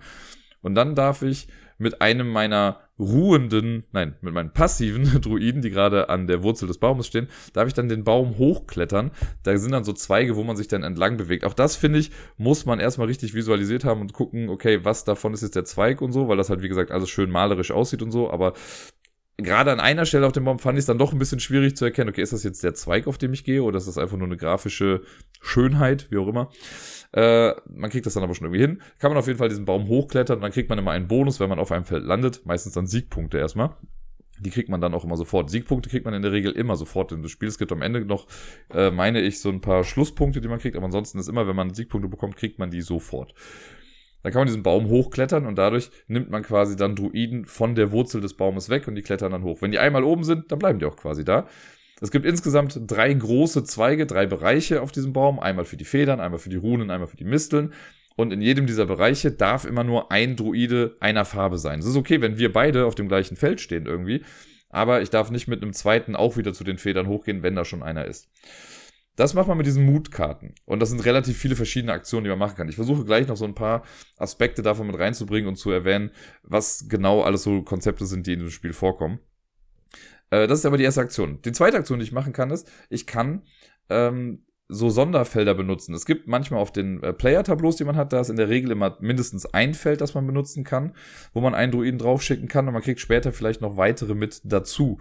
Und 0.60 0.74
dann 0.74 0.94
darf 0.94 1.22
ich 1.22 1.48
mit 1.78 2.02
einem 2.02 2.28
meiner 2.28 2.80
ruhenden, 3.00 3.84
nein, 3.92 4.14
mit 4.20 4.34
meinen 4.34 4.52
passiven 4.52 5.04
Druiden, 5.20 5.62
die 5.62 5.70
gerade 5.70 6.08
an 6.08 6.26
der 6.26 6.42
Wurzel 6.42 6.68
des 6.68 6.78
Baumes 6.78 7.06
stehen, 7.06 7.28
darf 7.52 7.66
ich 7.66 7.74
dann 7.74 7.88
den 7.88 8.04
Baum 8.04 8.36
hochklettern. 8.36 9.10
Da 9.42 9.56
sind 9.56 9.72
dann 9.72 9.84
so 9.84 9.92
Zweige, 9.92 10.36
wo 10.36 10.44
man 10.44 10.56
sich 10.56 10.68
dann 10.68 10.82
entlang 10.82 11.16
bewegt. 11.16 11.44
Auch 11.44 11.54
das, 11.54 11.76
finde 11.76 11.98
ich, 11.98 12.10
muss 12.36 12.66
man 12.66 12.78
erstmal 12.78 13.06
richtig 13.06 13.34
visualisiert 13.34 13.84
haben 13.84 14.02
und 14.02 14.12
gucken, 14.12 14.50
okay, 14.50 14.84
was 14.84 15.04
davon 15.04 15.32
ist 15.32 15.42
jetzt 15.42 15.56
der 15.56 15.64
Zweig 15.64 16.02
und 16.02 16.12
so, 16.12 16.28
weil 16.28 16.36
das 16.36 16.50
halt, 16.50 16.62
wie 16.62 16.68
gesagt, 16.68 16.90
alles 16.90 17.08
schön 17.08 17.30
malerisch 17.30 17.70
aussieht 17.70 18.02
und 18.02 18.10
so, 18.10 18.30
aber 18.30 18.52
gerade 19.42 19.72
an 19.72 19.80
einer 19.80 20.06
Stelle 20.06 20.26
auf 20.26 20.32
dem 20.32 20.44
Baum 20.44 20.58
fand 20.58 20.78
ich 20.78 20.82
es 20.82 20.86
dann 20.86 20.98
doch 20.98 21.12
ein 21.12 21.18
bisschen 21.18 21.40
schwierig 21.40 21.76
zu 21.76 21.84
erkennen, 21.84 22.10
okay, 22.10 22.22
ist 22.22 22.32
das 22.32 22.42
jetzt 22.42 22.62
der 22.62 22.74
Zweig, 22.74 23.06
auf 23.06 23.18
dem 23.18 23.32
ich 23.32 23.44
gehe, 23.44 23.62
oder 23.62 23.78
ist 23.78 23.88
das 23.88 23.98
einfach 23.98 24.16
nur 24.16 24.26
eine 24.26 24.36
grafische 24.36 25.02
Schönheit, 25.40 26.10
wie 26.10 26.18
auch 26.18 26.28
immer. 26.28 26.50
Äh, 27.12 27.52
man 27.68 27.90
kriegt 27.90 28.06
das 28.06 28.14
dann 28.14 28.22
aber 28.22 28.34
schon 28.34 28.46
irgendwie 28.46 28.60
hin. 28.60 28.82
Kann 28.98 29.10
man 29.10 29.18
auf 29.18 29.26
jeden 29.26 29.38
Fall 29.38 29.48
diesen 29.48 29.64
Baum 29.64 29.88
hochklettern 29.88 30.36
und 30.36 30.42
dann 30.42 30.52
kriegt 30.52 30.68
man 30.68 30.78
immer 30.78 30.92
einen 30.92 31.08
Bonus, 31.08 31.40
wenn 31.40 31.48
man 31.48 31.58
auf 31.58 31.72
einem 31.72 31.84
Feld 31.84 32.04
landet. 32.04 32.46
Meistens 32.46 32.74
dann 32.74 32.86
Siegpunkte 32.86 33.38
erstmal. 33.38 33.76
Die 34.38 34.50
kriegt 34.50 34.70
man 34.70 34.80
dann 34.80 34.94
auch 34.94 35.04
immer 35.04 35.16
sofort. 35.16 35.50
Siegpunkte 35.50 35.90
kriegt 35.90 36.04
man 36.04 36.14
in 36.14 36.22
der 36.22 36.32
Regel 36.32 36.52
immer 36.52 36.76
sofort 36.76 37.12
in 37.12 37.22
das 37.22 37.30
Spiel. 37.30 37.48
Es 37.48 37.58
gibt 37.58 37.72
am 37.72 37.82
Ende 37.82 38.04
noch, 38.04 38.26
äh, 38.72 38.90
meine 38.90 39.20
ich, 39.20 39.40
so 39.40 39.50
ein 39.50 39.60
paar 39.60 39.84
Schlusspunkte, 39.84 40.40
die 40.40 40.48
man 40.48 40.58
kriegt. 40.58 40.76
Aber 40.76 40.86
ansonsten 40.86 41.18
ist 41.18 41.28
immer, 41.28 41.46
wenn 41.46 41.56
man 41.56 41.74
Siegpunkte 41.74 42.08
bekommt, 42.08 42.36
kriegt 42.36 42.58
man 42.58 42.70
die 42.70 42.80
sofort. 42.80 43.34
Dann 44.22 44.32
kann 44.32 44.40
man 44.40 44.46
diesen 44.46 44.62
Baum 44.62 44.88
hochklettern 44.88 45.46
und 45.46 45.56
dadurch 45.56 45.90
nimmt 46.06 46.30
man 46.30 46.42
quasi 46.42 46.76
dann 46.76 46.94
Druiden 46.94 47.46
von 47.46 47.74
der 47.74 47.90
Wurzel 47.90 48.20
des 48.20 48.34
Baumes 48.34 48.68
weg 48.68 48.86
und 48.86 48.94
die 48.94 49.02
klettern 49.02 49.32
dann 49.32 49.42
hoch. 49.42 49.62
Wenn 49.62 49.70
die 49.70 49.78
einmal 49.78 50.04
oben 50.04 50.24
sind, 50.24 50.52
dann 50.52 50.58
bleiben 50.58 50.78
die 50.78 50.84
auch 50.84 50.96
quasi 50.96 51.24
da. 51.24 51.46
Es 52.00 52.10
gibt 52.10 52.24
insgesamt 52.24 52.80
drei 52.86 53.12
große 53.12 53.64
Zweige, 53.64 54.06
drei 54.06 54.26
Bereiche 54.26 54.82
auf 54.82 54.90
diesem 54.90 55.12
Baum. 55.12 55.38
Einmal 55.38 55.64
für 55.64 55.76
die 55.76 55.84
Federn, 55.84 56.20
einmal 56.20 56.38
für 56.38 56.48
die 56.48 56.56
Runen, 56.56 56.90
einmal 56.90 57.08
für 57.08 57.16
die 57.16 57.24
Misteln. 57.24 57.72
Und 58.16 58.32
in 58.32 58.40
jedem 58.40 58.66
dieser 58.66 58.86
Bereiche 58.86 59.30
darf 59.30 59.64
immer 59.64 59.84
nur 59.84 60.10
ein 60.10 60.36
Druide 60.36 60.96
einer 61.00 61.24
Farbe 61.24 61.58
sein. 61.58 61.78
Es 61.80 61.86
ist 61.86 61.96
okay, 61.96 62.20
wenn 62.20 62.38
wir 62.38 62.52
beide 62.52 62.86
auf 62.86 62.94
dem 62.94 63.08
gleichen 63.08 63.36
Feld 63.36 63.60
stehen 63.60 63.86
irgendwie. 63.86 64.24
Aber 64.68 65.02
ich 65.02 65.10
darf 65.10 65.30
nicht 65.30 65.48
mit 65.48 65.62
einem 65.62 65.72
zweiten 65.72 66.16
auch 66.16 66.36
wieder 66.36 66.52
zu 66.52 66.64
den 66.64 66.78
Federn 66.78 67.06
hochgehen, 67.06 67.42
wenn 67.42 67.56
da 67.56 67.64
schon 67.64 67.82
einer 67.82 68.04
ist. 68.04 68.28
Das 69.16 69.34
macht 69.34 69.48
man 69.48 69.58
mit 69.58 69.66
diesen 69.66 69.84
Mutkarten. 69.84 70.54
Und 70.64 70.80
das 70.80 70.88
sind 70.90 71.04
relativ 71.04 71.36
viele 71.36 71.56
verschiedene 71.56 71.92
Aktionen, 71.92 72.24
die 72.24 72.30
man 72.30 72.38
machen 72.38 72.56
kann. 72.56 72.68
Ich 72.68 72.76
versuche 72.76 73.04
gleich 73.04 73.26
noch 73.26 73.36
so 73.36 73.44
ein 73.44 73.54
paar 73.54 73.82
Aspekte 74.16 74.62
davon 74.62 74.86
mit 74.86 74.98
reinzubringen 74.98 75.48
und 75.48 75.56
zu 75.56 75.70
erwähnen, 75.70 76.10
was 76.42 76.88
genau 76.88 77.22
alles 77.22 77.42
so 77.42 77.62
Konzepte 77.62 78.06
sind, 78.06 78.26
die 78.26 78.32
in 78.32 78.38
dem 78.38 78.50
Spiel 78.50 78.72
vorkommen. 78.72 79.18
Äh, 80.30 80.46
das 80.46 80.60
ist 80.60 80.66
aber 80.66 80.78
die 80.78 80.84
erste 80.84 81.00
Aktion. 81.00 81.40
Die 81.44 81.52
zweite 81.52 81.76
Aktion, 81.76 81.98
die 81.98 82.04
ich 82.04 82.12
machen 82.12 82.32
kann, 82.32 82.50
ist, 82.50 82.70
ich 82.88 83.06
kann 83.06 83.42
ähm, 83.88 84.44
so 84.68 84.88
Sonderfelder 84.88 85.54
benutzen. 85.54 85.94
Es 85.94 86.06
gibt 86.06 86.28
manchmal 86.28 86.60
auf 86.60 86.72
den 86.72 87.02
äh, 87.02 87.12
Player-Tableaus, 87.12 87.76
die 87.76 87.84
man 87.84 87.96
hat, 87.96 88.12
da 88.12 88.20
ist 88.20 88.30
in 88.30 88.36
der 88.36 88.48
Regel 88.48 88.70
immer 88.70 88.96
mindestens 89.00 89.46
ein 89.46 89.74
Feld, 89.74 90.00
das 90.00 90.14
man 90.14 90.26
benutzen 90.26 90.64
kann, 90.64 90.94
wo 91.34 91.40
man 91.40 91.54
einen 91.54 91.72
Druiden 91.72 91.98
draufschicken 91.98 92.48
kann 92.48 92.68
und 92.68 92.74
man 92.74 92.82
kriegt 92.82 93.00
später 93.00 93.32
vielleicht 93.32 93.60
noch 93.60 93.76
weitere 93.76 94.14
mit 94.14 94.40
dazu. 94.44 94.98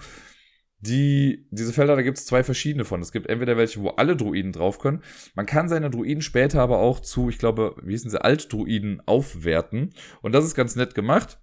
Die, 0.82 1.46
diese 1.52 1.74
Felder, 1.74 1.98
da 1.98 2.02
gibt 2.02 2.18
es 2.18 2.26
zwei 2.26 2.42
verschiedene 2.42 2.86
von. 2.86 3.02
Es 3.02 3.12
gibt 3.12 3.28
entweder 3.28 3.58
welche, 3.58 3.82
wo 3.82 3.90
alle 3.90 4.16
Druiden 4.16 4.54
drauf 4.54 4.80
können. 4.80 5.04
Man 5.36 5.46
kann 5.46 5.68
seine 5.68 5.90
Druiden 5.90 6.22
später 6.22 6.62
aber 6.62 6.80
auch 6.80 7.02
zu, 7.02 7.30
ich 7.30 7.38
glaube, 7.38 7.76
wie 7.84 7.92
hießen 7.92 8.10
sie, 8.10 8.24
Altdruiden 8.24 9.02
aufwerten. 9.06 9.94
Und 10.22 10.34
das 10.34 10.46
ist 10.46 10.56
ganz 10.56 10.78
nett 10.78 10.96
gemacht. 10.96 11.38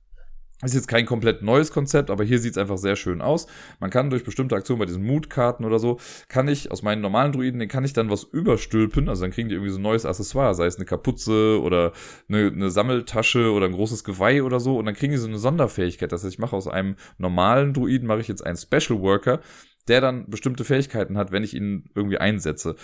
Ist 0.62 0.74
jetzt 0.74 0.88
kein 0.88 1.04
komplett 1.04 1.42
neues 1.42 1.70
Konzept, 1.70 2.10
aber 2.10 2.24
hier 2.24 2.38
sieht 2.38 2.52
es 2.52 2.58
einfach 2.58 2.78
sehr 2.78 2.96
schön 2.96 3.20
aus. 3.20 3.46
Man 3.78 3.90
kann 3.90 4.08
durch 4.08 4.24
bestimmte 4.24 4.56
Aktionen 4.56 4.78
bei 4.78 4.86
diesen 4.86 5.04
Mutkarten 5.04 5.66
oder 5.66 5.78
so, 5.78 5.98
kann 6.28 6.48
ich 6.48 6.70
aus 6.70 6.82
meinen 6.82 7.02
normalen 7.02 7.32
Druiden, 7.32 7.60
den 7.60 7.68
kann 7.68 7.84
ich 7.84 7.92
dann 7.92 8.08
was 8.08 8.24
überstülpen. 8.24 9.10
Also 9.10 9.22
dann 9.22 9.32
kriegen 9.32 9.50
die 9.50 9.54
irgendwie 9.54 9.70
so 9.70 9.78
ein 9.78 9.82
neues 9.82 10.06
Accessoire, 10.06 10.54
sei 10.54 10.64
es 10.66 10.76
eine 10.76 10.86
Kapuze 10.86 11.60
oder 11.60 11.92
eine, 12.28 12.46
eine 12.46 12.70
Sammeltasche 12.70 13.52
oder 13.52 13.66
ein 13.66 13.72
großes 13.72 14.02
Geweih 14.02 14.42
oder 14.42 14.58
so. 14.58 14.78
Und 14.78 14.86
dann 14.86 14.94
kriegen 14.94 15.12
die 15.12 15.18
so 15.18 15.28
eine 15.28 15.38
Sonderfähigkeit. 15.38 16.10
Das 16.10 16.24
heißt, 16.24 16.32
ich 16.32 16.38
mache 16.38 16.56
aus 16.56 16.68
einem 16.68 16.96
normalen 17.18 17.74
Druiden, 17.74 18.08
mache 18.08 18.20
ich 18.20 18.28
jetzt 18.28 18.44
einen 18.44 18.56
Special 18.56 19.00
Worker, 19.00 19.40
der 19.88 20.00
dann 20.00 20.30
bestimmte 20.30 20.64
Fähigkeiten 20.64 21.18
hat, 21.18 21.32
wenn 21.32 21.44
ich 21.44 21.54
ihn 21.54 21.90
irgendwie 21.94 22.18
einsetze. 22.18 22.76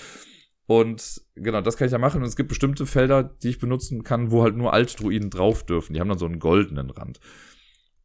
Und 0.66 1.22
genau, 1.34 1.62
das 1.62 1.78
kann 1.78 1.86
ich 1.86 1.92
ja 1.92 1.98
machen. 1.98 2.20
Und 2.20 2.28
es 2.28 2.36
gibt 2.36 2.50
bestimmte 2.50 2.84
Felder, 2.84 3.24
die 3.24 3.48
ich 3.48 3.58
benutzen 3.58 4.04
kann, 4.04 4.30
wo 4.30 4.42
halt 4.42 4.56
nur 4.56 4.74
Altdruiden 4.74 5.30
drauf 5.30 5.64
dürfen. 5.64 5.94
Die 5.94 6.00
haben 6.00 6.08
dann 6.08 6.18
so 6.18 6.26
einen 6.26 6.38
goldenen 6.38 6.90
Rand. 6.90 7.18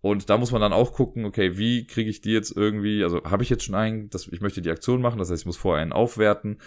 Und 0.01 0.29
da 0.29 0.37
muss 0.37 0.51
man 0.51 0.61
dann 0.61 0.73
auch 0.73 0.93
gucken, 0.93 1.25
okay, 1.25 1.57
wie 1.57 1.87
kriege 1.87 2.09
ich 2.09 2.21
die 2.21 2.31
jetzt 2.31 2.55
irgendwie, 2.55 3.03
also 3.03 3.23
habe 3.23 3.43
ich 3.43 3.49
jetzt 3.49 3.63
schon 3.63 3.75
einen, 3.75 4.09
dass 4.09 4.27
ich 4.27 4.41
möchte 4.41 4.61
die 4.61 4.69
Aktion 4.69 5.01
machen, 5.01 5.17
das 5.17 5.31
heißt, 5.31 5.41
ich 5.41 5.45
muss 5.45 5.57
vorher 5.57 5.81
einen 5.81 5.93
aufwerten. 5.93 6.59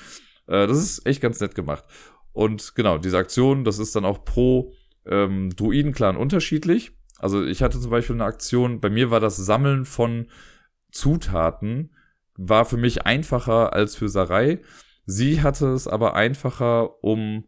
Äh, 0.47 0.67
das 0.67 0.79
ist 0.79 1.07
echt 1.07 1.21
ganz 1.21 1.41
nett 1.41 1.55
gemacht. 1.55 1.85
Und 2.33 2.75
genau, 2.75 2.99
diese 2.99 3.19
Aktion, 3.19 3.65
das 3.65 3.79
ist 3.79 3.95
dann 3.95 4.05
auch 4.05 4.25
pro 4.25 4.73
ähm, 5.07 5.51
Druidenclan 5.55 6.17
unterschiedlich. 6.17 6.93
Also 7.19 7.45
ich 7.45 7.63
hatte 7.63 7.81
zum 7.81 7.91
Beispiel 7.91 8.17
eine 8.17 8.25
Aktion, 8.25 8.81
bei 8.81 8.91
mir 8.91 9.11
war 9.11 9.21
das 9.21 9.37
Sammeln 9.37 9.85
von 9.85 10.29
Zutaten, 10.91 11.95
war 12.37 12.65
für 12.65 12.79
mich 12.79 13.07
einfacher 13.07 13.73
als 13.73 13.95
für 13.95 14.09
Sarai. 14.09 14.61
Sie 15.05 15.43
hatte 15.43 15.69
es 15.69 15.87
aber 15.87 16.15
einfacher, 16.15 17.03
um 17.05 17.45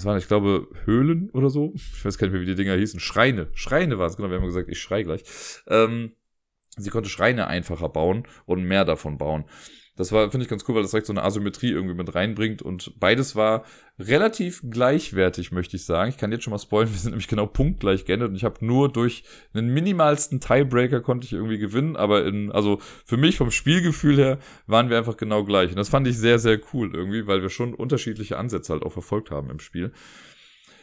was 0.00 0.06
waren, 0.06 0.18
ich 0.18 0.28
glaube, 0.28 0.68
Höhlen 0.84 1.30
oder 1.30 1.50
so. 1.50 1.72
Ich 1.74 2.04
weiß 2.04 2.16
gar 2.16 2.26
nicht 2.26 2.32
mehr, 2.32 2.42
wie 2.42 2.46
die 2.46 2.54
Dinger 2.54 2.74
hießen. 2.74 3.00
Schreine. 3.00 3.48
Schreine 3.52 3.98
war 3.98 4.06
es, 4.06 4.16
genau. 4.16 4.30
Wir 4.30 4.38
haben 4.38 4.46
gesagt, 4.46 4.68
ich 4.68 4.80
schrei 4.80 5.02
gleich. 5.02 5.22
Ähm, 5.66 6.12
sie 6.76 6.90
konnte 6.90 7.10
Schreine 7.10 7.46
einfacher 7.46 7.88
bauen 7.88 8.24
und 8.46 8.64
mehr 8.64 8.84
davon 8.84 9.18
bauen. 9.18 9.44
Das 10.00 10.12
war, 10.12 10.30
finde 10.30 10.44
ich 10.44 10.48
ganz 10.48 10.64
cool, 10.66 10.74
weil 10.74 10.82
das 10.82 10.92
direkt 10.92 11.06
so 11.06 11.12
eine 11.12 11.22
Asymmetrie 11.22 11.72
irgendwie 11.72 11.94
mit 11.94 12.14
reinbringt 12.14 12.62
und 12.62 12.98
beides 12.98 13.36
war 13.36 13.64
relativ 13.98 14.62
gleichwertig, 14.70 15.52
möchte 15.52 15.76
ich 15.76 15.84
sagen. 15.84 16.08
Ich 16.08 16.16
kann 16.16 16.32
jetzt 16.32 16.44
schon 16.44 16.52
mal 16.52 16.58
spoilern, 16.58 16.88
wir 16.92 16.98
sind 16.98 17.10
nämlich 17.10 17.28
genau 17.28 17.44
punktgleich 17.44 18.06
geendet 18.06 18.30
und 18.30 18.34
ich 18.34 18.44
habe 18.44 18.64
nur 18.64 18.90
durch 18.90 19.24
einen 19.52 19.74
minimalsten 19.74 20.40
Tiebreaker 20.40 21.02
konnte 21.02 21.26
ich 21.26 21.34
irgendwie 21.34 21.58
gewinnen, 21.58 21.96
aber 21.96 22.24
in, 22.24 22.50
also 22.50 22.78
für 23.04 23.18
mich 23.18 23.36
vom 23.36 23.50
Spielgefühl 23.50 24.16
her 24.16 24.38
waren 24.66 24.88
wir 24.88 24.96
einfach 24.96 25.18
genau 25.18 25.44
gleich 25.44 25.68
und 25.68 25.76
das 25.76 25.90
fand 25.90 26.06
ich 26.06 26.16
sehr, 26.16 26.38
sehr 26.38 26.58
cool 26.72 26.94
irgendwie, 26.94 27.26
weil 27.26 27.42
wir 27.42 27.50
schon 27.50 27.74
unterschiedliche 27.74 28.38
Ansätze 28.38 28.72
halt 28.72 28.84
auch 28.84 28.92
verfolgt 28.92 29.30
haben 29.30 29.50
im 29.50 29.60
Spiel. 29.60 29.92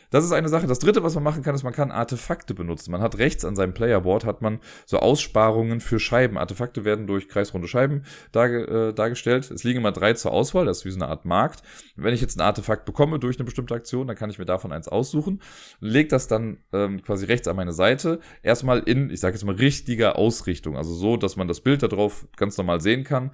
Das 0.10 0.24
ist 0.24 0.32
eine 0.32 0.48
Sache. 0.48 0.68
Das 0.68 0.80
dritte, 0.80 1.04
was 1.04 1.16
man 1.16 1.24
machen 1.24 1.44
kann, 1.44 1.54
ist, 1.54 1.64
man 1.64 1.74
kann 1.74 1.92
Artefakte 1.92 2.54
benutzen. 2.54 2.92
Man 2.92 3.02
hat 3.02 3.18
rechts 3.18 3.44
an 3.44 3.56
seinem 3.56 3.74
Playerboard 3.74 4.26
hat 4.26 4.42
man 4.42 4.60
so 4.86 5.00
Aussparungen 5.00 5.82
für 5.82 6.00
Scheiben. 6.00 6.38
Artefakte 6.38 6.86
werden 6.86 7.08
durch 7.08 7.28
kreisrunde 7.28 7.68
Scheiben 7.68 8.04
darge 8.32 8.90
äh, 8.90 8.94
dargestellt. 8.94 9.52
Es 9.52 9.64
liegen 9.64 9.80
immer 9.80 9.92
drei 9.92 10.14
zur 10.14 10.32
Auswahl. 10.32 10.66
Das 10.66 10.80
ist 10.80 10.86
wie 10.86 10.92
so 10.92 10.98
eine 10.98 11.08
Art 11.08 11.26
Markt. 11.26 11.62
Wenn 11.96 12.14
ich 12.14 12.22
jetzt 12.22 12.38
ein 12.38 12.42
Artefakt 12.42 12.86
bekomme 12.86 13.20
durch 13.20 13.38
eine 13.38 13.46
bestimmte 13.46 13.76
Aktion, 13.76 14.08
dann 14.08 14.16
kann 14.16 14.30
ich 14.30 14.40
mir 14.40 14.46
davon 14.46 14.72
eins 14.72 14.88
aussuchen. 14.88 15.42
Leg 15.80 16.10
das 16.10 16.28
dann 16.28 16.60
ähm, 16.72 17.02
quasi 17.02 17.26
rechts 17.26 17.48
an 17.48 17.56
meine 17.56 17.74
Seite. 17.74 18.20
Erstmal 18.44 18.80
in, 18.80 19.10
ich 19.10 19.20
sage 19.20 19.36
jetzt 19.36 19.44
mal, 19.44 19.56
richtiger 19.56 20.16
Ausrichtung. 20.16 20.78
Also 20.78 20.94
so, 20.94 21.18
dass 21.18 21.36
man 21.36 21.48
das 21.48 21.62
Bild 21.62 21.84
da 21.84 21.88
drauf 21.88 22.28
ganz 22.38 22.58
normal 22.58 22.82
sehen 22.82 23.04
kann 23.04 23.32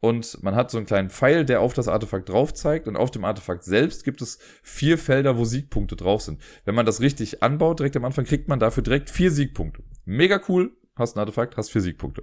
und 0.00 0.42
man 0.42 0.54
hat 0.54 0.70
so 0.70 0.78
einen 0.78 0.86
kleinen 0.86 1.10
Pfeil, 1.10 1.44
der 1.44 1.60
auf 1.60 1.74
das 1.74 1.88
Artefakt 1.88 2.28
drauf 2.28 2.54
zeigt 2.54 2.88
und 2.88 2.96
auf 2.96 3.10
dem 3.10 3.24
Artefakt 3.24 3.64
selbst 3.64 4.04
gibt 4.04 4.22
es 4.22 4.38
vier 4.62 4.96
Felder, 4.96 5.36
wo 5.36 5.44
Siegpunkte 5.44 5.94
drauf 5.94 6.22
sind. 6.22 6.40
Wenn 6.64 6.74
man 6.74 6.86
das 6.86 7.00
richtig 7.00 7.42
anbaut, 7.42 7.78
direkt 7.78 7.96
am 7.96 8.04
Anfang, 8.04 8.24
kriegt 8.24 8.48
man 8.48 8.58
dafür 8.58 8.82
direkt 8.82 9.10
vier 9.10 9.30
Siegpunkte. 9.30 9.82
Mega 10.06 10.40
cool, 10.48 10.72
hast 10.96 11.16
ein 11.16 11.20
Artefakt, 11.20 11.56
hast 11.56 11.70
vier 11.70 11.82
Siegpunkte. 11.82 12.22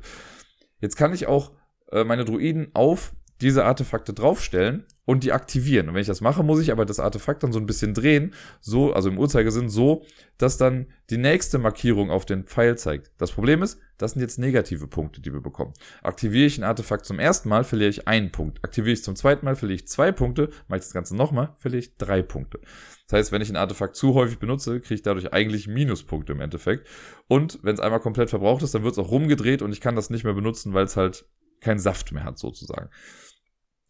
Jetzt 0.80 0.96
kann 0.96 1.14
ich 1.14 1.28
auch 1.28 1.52
äh, 1.92 2.04
meine 2.04 2.26
Druiden 2.26 2.72
auf 2.74 3.14
diese 3.42 3.66
Artefakte 3.66 4.14
draufstellen 4.14 4.86
und 5.06 5.24
die 5.24 5.32
aktivieren. 5.32 5.88
Und 5.88 5.96
wenn 5.96 6.02
ich 6.02 6.08
das 6.08 6.22
mache, 6.22 6.44
muss 6.44 6.60
ich 6.60 6.72
aber 6.72 6.86
das 6.86 7.00
Artefakt 7.00 7.44
dann 7.44 7.54
so 7.54 7.60
ein 7.60 7.66
bisschen 7.66 7.94
drehen, 7.94 8.34
so, 8.60 8.94
also 8.94 9.10
im 9.10 9.18
Uhrzeigersinn, 9.18 9.70
so, 9.70 10.04
dass 10.38 10.58
dann 10.58 10.88
die 11.10 11.18
nächste 11.18 11.60
Markierung 11.60 12.12
auf 12.12 12.26
den 12.26 12.44
Pfeil 12.44 12.78
zeigt. 12.78 13.12
Das 13.18 13.32
Problem 13.32 13.64
ist, 13.64 13.80
das 13.98 14.12
sind 14.12 14.22
jetzt 14.22 14.38
negative 14.38 14.88
Punkte, 14.88 15.22
die 15.22 15.34
wir 15.34 15.42
bekommen. 15.42 15.74
Aktiviere 16.04 16.46
ich 16.46 16.58
ein 16.58 16.64
Artefakt 16.64 17.06
zum 17.06 17.20
ersten 17.20 17.48
Mal, 17.48 17.64
verliere 17.64 17.90
ich 17.90 18.08
einen 18.08 18.32
Punkt. 18.32 18.64
Aktiviere 18.64 18.94
ich 18.94 19.04
zum 19.04 19.16
zweiten 19.16 19.46
Mal, 19.46 19.56
verliere 19.56 19.78
ich 19.78 19.88
zwei 19.88 20.12
Punkte. 20.12 20.50
Mache 20.68 20.80
ich 20.80 20.86
das 20.86 20.94
Ganze 20.94 21.16
nochmal, 21.16 21.54
verliere 21.58 21.80
ich 21.80 21.96
drei 21.96 22.22
Punkte. 22.22 22.60
Das 23.08 23.20
heißt, 23.20 23.32
wenn 23.32 23.42
ich 23.42 23.50
ein 23.50 23.56
Artefakt 23.56 23.96
zu 23.96 24.14
häufig 24.14 24.40
benutze, 24.40 24.82
kriege 24.82 24.96
ich 24.96 25.02
dadurch 25.04 25.32
eigentlich 25.32 25.68
Minuspunkte 25.68 26.34
im 26.34 26.42
Endeffekt. 26.42 26.86
Und 27.28 27.60
wenn 27.64 27.76
es 27.76 27.80
einmal 27.80 28.02
komplett 28.02 28.30
verbraucht 28.30 28.62
ist, 28.64 28.76
dann 28.76 28.84
wird 28.84 28.92
es 28.94 29.00
auch 29.00 29.12
rumgedreht 29.12 29.62
und 29.62 29.72
ich 29.72 29.80
kann 29.80 29.96
das 29.96 30.10
nicht 30.10 30.26
mehr 30.26 30.34
benutzen, 30.34 30.74
weil 30.74 30.84
es 30.84 30.98
halt 30.98 31.26
keinen 31.62 31.80
Saft 31.80 32.12
mehr 32.12 32.26
hat, 32.26 32.38
sozusagen. 32.38 32.90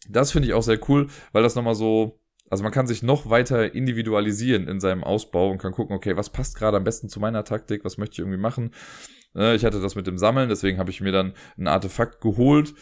Das 0.09 0.31
finde 0.31 0.47
ich 0.47 0.53
auch 0.53 0.63
sehr 0.63 0.79
cool, 0.89 1.07
weil 1.31 1.43
das 1.43 1.55
nochmal 1.55 1.75
so, 1.75 2.19
also 2.49 2.63
man 2.63 2.71
kann 2.71 2.87
sich 2.87 3.03
noch 3.03 3.29
weiter 3.29 3.73
individualisieren 3.73 4.67
in 4.67 4.79
seinem 4.79 5.03
Ausbau 5.03 5.49
und 5.51 5.57
kann 5.57 5.73
gucken, 5.73 5.95
okay, 5.95 6.15
was 6.15 6.29
passt 6.29 6.57
gerade 6.57 6.77
am 6.77 6.83
besten 6.83 7.09
zu 7.09 7.19
meiner 7.19 7.43
Taktik, 7.43 7.83
was 7.83 7.97
möchte 7.97 8.13
ich 8.13 8.19
irgendwie 8.19 8.37
machen. 8.37 8.71
Ne, 9.33 9.55
ich 9.55 9.65
hatte 9.65 9.81
das 9.81 9.95
mit 9.95 10.07
dem 10.07 10.17
Sammeln, 10.17 10.49
deswegen 10.49 10.79
habe 10.79 10.89
ich 10.89 11.01
mir 11.01 11.11
dann 11.11 11.33
ein 11.57 11.67
Artefakt 11.67 12.21
geholt, 12.21 12.73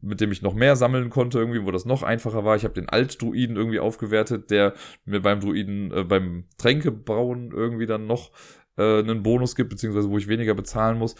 mit 0.00 0.20
dem 0.20 0.32
ich 0.32 0.42
noch 0.42 0.54
mehr 0.54 0.76
sammeln 0.76 1.10
konnte, 1.10 1.38
irgendwie, 1.38 1.64
wo 1.64 1.70
das 1.70 1.84
noch 1.84 2.02
einfacher 2.02 2.44
war. 2.44 2.56
Ich 2.56 2.64
habe 2.64 2.74
den 2.74 2.88
Alt-Druiden 2.88 3.56
irgendwie 3.56 3.80
aufgewertet, 3.80 4.50
der 4.50 4.74
mir 5.04 5.20
beim 5.20 5.40
Druiden, 5.40 5.92
äh, 5.92 6.04
beim 6.04 6.44
Tränkebrauen 6.58 7.52
irgendwie 7.52 7.86
dann 7.86 8.06
noch 8.06 8.30
äh, 8.76 9.00
einen 9.00 9.22
Bonus 9.22 9.56
gibt, 9.56 9.70
beziehungsweise 9.70 10.10
wo 10.10 10.18
ich 10.18 10.28
weniger 10.28 10.54
bezahlen 10.54 10.98
muss. 10.98 11.14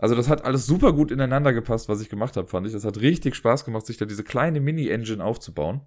Also 0.00 0.14
das 0.14 0.30
hat 0.30 0.44
alles 0.46 0.64
super 0.64 0.94
gut 0.94 1.10
ineinander 1.10 1.52
gepasst, 1.52 1.90
was 1.90 2.00
ich 2.00 2.08
gemacht 2.08 2.36
habe, 2.38 2.48
fand 2.48 2.66
ich. 2.66 2.72
Das 2.72 2.86
hat 2.86 3.00
richtig 3.00 3.34
Spaß 3.34 3.66
gemacht, 3.66 3.84
sich 3.84 3.98
da 3.98 4.06
diese 4.06 4.24
kleine 4.24 4.58
Mini-Engine 4.60 5.22
aufzubauen. 5.22 5.82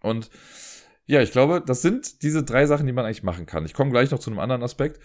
Und 0.00 0.30
ja, 1.06 1.20
ich 1.20 1.32
glaube, 1.32 1.60
das 1.60 1.82
sind 1.82 2.22
diese 2.22 2.44
drei 2.44 2.66
Sachen, 2.66 2.86
die 2.86 2.92
man 2.92 3.04
eigentlich 3.04 3.24
machen 3.24 3.44
kann. 3.44 3.64
Ich 3.66 3.74
komme 3.74 3.90
gleich 3.90 4.12
noch 4.12 4.20
zu 4.20 4.30
einem 4.30 4.38
anderen 4.38 4.62
Aspekt, 4.62 5.00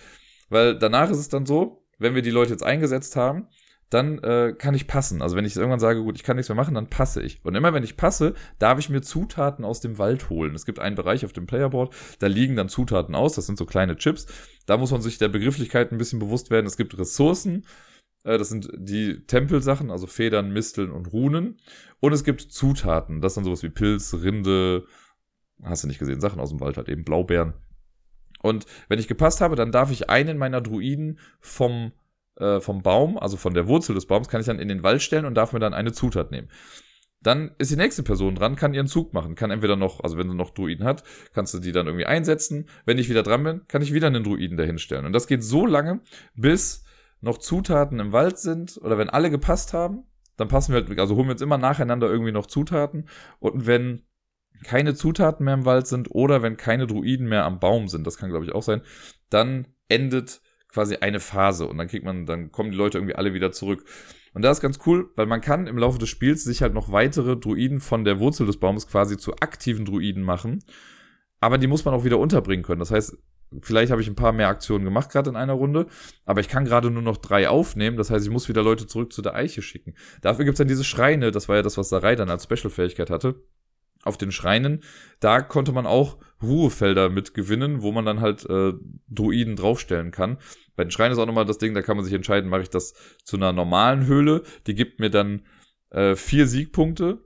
weil 0.49 0.77
danach 0.77 1.09
ist 1.09 1.17
es 1.17 1.29
dann 1.29 1.47
so, 1.47 1.83
wenn 1.97 2.13
wir 2.13 2.21
die 2.21 2.29
Leute 2.29 2.51
jetzt 2.51 2.63
eingesetzt 2.63 3.15
haben, 3.15 3.47
dann 3.89 4.19
äh, 4.19 4.53
kann 4.55 4.75
ich 4.75 4.85
passen. 4.85 5.23
Also 5.23 5.35
wenn 5.35 5.45
ich 5.45 5.55
irgendwann 5.55 5.79
sage, 5.79 6.03
gut, 6.03 6.15
ich 6.15 6.23
kann 6.23 6.35
nichts 6.35 6.49
mehr 6.49 6.55
machen, 6.55 6.75
dann 6.75 6.87
passe 6.87 7.23
ich. 7.23 7.43
Und 7.43 7.55
immer 7.55 7.73
wenn 7.73 7.83
ich 7.83 7.97
passe, 7.97 8.35
darf 8.59 8.77
ich 8.77 8.89
mir 8.89 9.01
Zutaten 9.01 9.65
aus 9.65 9.81
dem 9.81 9.97
Wald 9.97 10.29
holen. 10.29 10.53
Es 10.53 10.65
gibt 10.67 10.77
einen 10.77 10.95
Bereich 10.95 11.25
auf 11.25 11.33
dem 11.33 11.47
Playerboard, 11.47 11.95
da 12.19 12.27
liegen 12.27 12.55
dann 12.55 12.69
Zutaten 12.69 13.15
aus, 13.15 13.33
das 13.33 13.47
sind 13.47 13.57
so 13.57 13.65
kleine 13.65 13.97
Chips. 13.97 14.27
Da 14.67 14.77
muss 14.77 14.91
man 14.91 15.01
sich 15.01 15.17
der 15.17 15.29
Begrifflichkeit 15.29 15.91
ein 15.91 15.97
bisschen 15.97 16.19
bewusst 16.19 16.51
werden. 16.51 16.67
Es 16.67 16.77
gibt 16.77 16.95
Ressourcen, 16.99 17.65
das 18.23 18.49
sind 18.49 18.69
die 18.75 19.25
Tempelsachen, 19.25 19.91
also 19.91 20.07
Federn, 20.07 20.51
Misteln 20.51 20.91
und 20.91 21.11
Runen. 21.13 21.57
Und 21.99 22.13
es 22.13 22.23
gibt 22.23 22.41
Zutaten. 22.41 23.21
Das 23.21 23.33
sind 23.33 23.43
sowas 23.43 23.63
wie 23.63 23.69
Pilz, 23.69 24.13
Rinde, 24.13 24.85
hast 25.63 25.83
du 25.83 25.87
nicht 25.87 25.99
gesehen, 25.99 26.21
Sachen 26.21 26.39
aus 26.39 26.49
dem 26.49 26.59
Wald 26.59 26.77
halt 26.77 26.89
eben, 26.89 27.03
Blaubeeren. 27.03 27.53
Und 28.41 28.65
wenn 28.87 28.99
ich 28.99 29.07
gepasst 29.07 29.41
habe, 29.41 29.55
dann 29.55 29.71
darf 29.71 29.91
ich 29.91 30.09
einen 30.09 30.37
meiner 30.37 30.61
Druiden 30.61 31.19
vom, 31.39 31.91
äh, 32.37 32.59
vom 32.59 32.81
Baum, 32.81 33.17
also 33.17 33.37
von 33.37 33.53
der 33.53 33.67
Wurzel 33.67 33.95
des 33.95 34.05
Baums, 34.05 34.29
kann 34.29 34.39
ich 34.41 34.47
dann 34.47 34.59
in 34.59 34.69
den 34.69 34.83
Wald 34.83 35.01
stellen 35.01 35.25
und 35.25 35.35
darf 35.35 35.51
mir 35.51 35.59
dann 35.59 35.73
eine 35.73 35.91
Zutat 35.91 36.31
nehmen. 36.31 36.49
Dann 37.21 37.51
ist 37.57 37.69
die 37.69 37.75
nächste 37.75 38.01
Person 38.01 38.35
dran, 38.35 38.55
kann 38.55 38.73
ihren 38.73 38.87
Zug 38.87 39.13
machen, 39.13 39.35
kann 39.35 39.51
entweder 39.51 39.75
noch, 39.75 40.01
also 40.01 40.17
wenn 40.17 40.29
sie 40.29 40.35
noch 40.35 40.51
Druiden 40.51 40.85
hat, 40.85 41.03
kannst 41.33 41.53
du 41.53 41.59
die 41.59 41.73
dann 41.73 41.87
irgendwie 41.87 42.05
einsetzen. 42.05 42.69
Wenn 42.85 42.97
ich 42.97 43.09
wieder 43.09 43.23
dran 43.23 43.43
bin, 43.43 43.67
kann 43.67 43.81
ich 43.81 43.93
wieder 43.93 44.07
einen 44.07 44.23
Druiden 44.23 44.55
dahinstellen. 44.55 45.05
Und 45.05 45.11
das 45.11 45.27
geht 45.27 45.43
so 45.43 45.65
lange, 45.65 45.99
bis 46.33 46.85
noch 47.21 47.37
Zutaten 47.37 47.99
im 47.99 48.11
Wald 48.11 48.37
sind 48.37 48.79
oder 48.81 48.97
wenn 48.97 49.09
alle 49.09 49.29
gepasst 49.29 49.73
haben, 49.73 50.03
dann 50.37 50.47
passen 50.47 50.73
wir 50.73 50.81
halt, 50.81 50.99
also 50.99 51.15
holen 51.15 51.27
wir 51.27 51.33
uns 51.33 51.41
immer 51.41 51.57
nacheinander 51.57 52.07
irgendwie 52.07 52.31
noch 52.31 52.45
Zutaten. 52.45 53.09
Und 53.39 53.67
wenn 53.67 54.03
keine 54.63 54.93
Zutaten 54.93 55.45
mehr 55.45 55.53
im 55.53 55.65
Wald 55.65 55.87
sind 55.87 56.09
oder 56.11 56.41
wenn 56.41 56.57
keine 56.57 56.87
Druiden 56.87 57.27
mehr 57.27 57.45
am 57.45 57.59
Baum 57.59 57.87
sind, 57.87 58.05
das 58.07 58.17
kann 58.17 58.29
glaube 58.29 58.45
ich 58.45 58.53
auch 58.53 58.63
sein, 58.63 58.81
dann 59.29 59.67
endet 59.87 60.41
quasi 60.69 60.97
eine 60.97 61.19
Phase 61.19 61.65
und 61.65 61.77
dann 61.77 61.87
kriegt 61.87 62.05
man, 62.05 62.25
dann 62.25 62.51
kommen 62.51 62.71
die 62.71 62.77
Leute 62.77 62.97
irgendwie 62.97 63.15
alle 63.15 63.33
wieder 63.33 63.51
zurück. 63.51 63.85
Und 64.33 64.43
das 64.43 64.57
ist 64.57 64.61
ganz 64.61 64.79
cool, 64.85 65.11
weil 65.15 65.25
man 65.25 65.41
kann 65.41 65.67
im 65.67 65.77
Laufe 65.77 65.97
des 65.97 66.09
Spiels 66.09 66.43
sich 66.43 66.61
halt 66.61 66.73
noch 66.73 66.91
weitere 66.91 67.35
Druiden 67.35 67.81
von 67.81 68.05
der 68.05 68.19
Wurzel 68.19 68.45
des 68.45 68.57
Baumes 68.57 68.87
quasi 68.87 69.17
zu 69.17 69.33
aktiven 69.37 69.85
Druiden 69.85 70.23
machen. 70.23 70.59
Aber 71.39 71.57
die 71.57 71.67
muss 71.67 71.85
man 71.85 71.93
auch 71.93 72.03
wieder 72.03 72.19
unterbringen 72.19 72.63
können. 72.63 72.79
Das 72.79 72.91
heißt, 72.91 73.17
Vielleicht 73.61 73.91
habe 73.91 74.01
ich 74.01 74.07
ein 74.07 74.15
paar 74.15 74.31
mehr 74.31 74.47
Aktionen 74.47 74.85
gemacht 74.85 75.11
gerade 75.11 75.29
in 75.29 75.35
einer 75.35 75.53
Runde, 75.53 75.87
aber 76.25 76.39
ich 76.39 76.47
kann 76.47 76.65
gerade 76.65 76.91
nur 76.91 77.01
noch 77.01 77.17
drei 77.17 77.49
aufnehmen. 77.49 77.97
Das 77.97 78.11
heißt, 78.11 78.25
ich 78.25 78.31
muss 78.31 78.47
wieder 78.47 78.63
Leute 78.63 78.85
zurück 78.85 79.11
zu 79.11 79.21
der 79.21 79.35
Eiche 79.35 79.61
schicken. 79.61 79.95
Dafür 80.21 80.45
gibt 80.45 80.55
es 80.55 80.59
dann 80.59 80.67
diese 80.67 80.83
Schreine, 80.83 81.31
das 81.31 81.49
war 81.49 81.55
ja 81.55 81.61
das, 81.61 81.77
was 81.77 81.89
Sarai 81.89 82.15
dann 82.15 82.29
als 82.29 82.43
Special-Fähigkeit 82.43 83.09
hatte. 83.09 83.43
Auf 84.03 84.17
den 84.17 84.31
Schreinen, 84.31 84.83
da 85.19 85.41
konnte 85.41 85.73
man 85.73 85.85
auch 85.85 86.19
Ruhefelder 86.41 87.09
mit 87.09 87.33
gewinnen, 87.33 87.81
wo 87.81 87.91
man 87.91 88.05
dann 88.05 88.21
halt 88.21 88.49
äh, 88.49 88.73
Druiden 89.09 89.57
draufstellen 89.57 90.11
kann. 90.11 90.37
Bei 90.77 90.85
den 90.85 90.91
Schreinen 90.91 91.11
ist 91.11 91.19
auch 91.19 91.25
nochmal 91.25 91.45
das 91.45 91.57
Ding, 91.57 91.73
da 91.73 91.81
kann 91.81 91.97
man 91.97 92.05
sich 92.05 92.13
entscheiden, 92.13 92.49
mache 92.49 92.61
ich 92.61 92.69
das 92.69 92.93
zu 93.25 93.35
einer 93.35 93.51
normalen 93.51 94.05
Höhle, 94.05 94.43
die 94.67 94.75
gibt 94.75 95.01
mir 95.01 95.09
dann 95.09 95.41
äh, 95.89 96.15
vier 96.15 96.47
Siegpunkte 96.47 97.19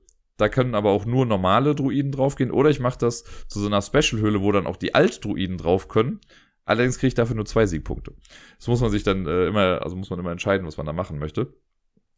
da 0.44 0.50
können 0.50 0.76
aber 0.76 0.91
auch 0.91 1.06
nur 1.06 1.26
normale 1.26 1.74
Druiden 1.74 2.12
draufgehen. 2.12 2.52
Oder 2.52 2.70
ich 2.70 2.82
mache 2.82 3.00
das 3.00 3.24
zu 3.48 3.62
so 3.62 3.68
einer 3.68 3.82
Special-Höhle, 3.82 4.41
wo 4.41 4.52
dann 4.52 4.68
auch 4.68 4.76
die 4.76 4.94
Alt-Druiden 4.94 5.58
drauf 5.58 5.88
können. 5.88 6.20
Allerdings 6.66 6.98
kriege 6.98 7.08
ich 7.08 7.14
dafür 7.14 7.38
nur 7.38 7.46
zwei 7.46 7.66
Siegpunkte. 7.66 8.14
Das 8.58 8.68
muss 8.68 8.82
man 8.82 8.91
sich 8.91 9.04
dann 9.04 9.26
äh, 9.26 9.48
immer, 9.48 9.82
also 9.82 9.96
muss 9.96 10.10
man 10.10 10.20
immer 10.20 10.32
entscheiden, 10.32 10.68
was 10.68 10.76
man 10.76 10.86
da 10.86 10.91
machen 10.91 11.18
möchte. 11.18 11.54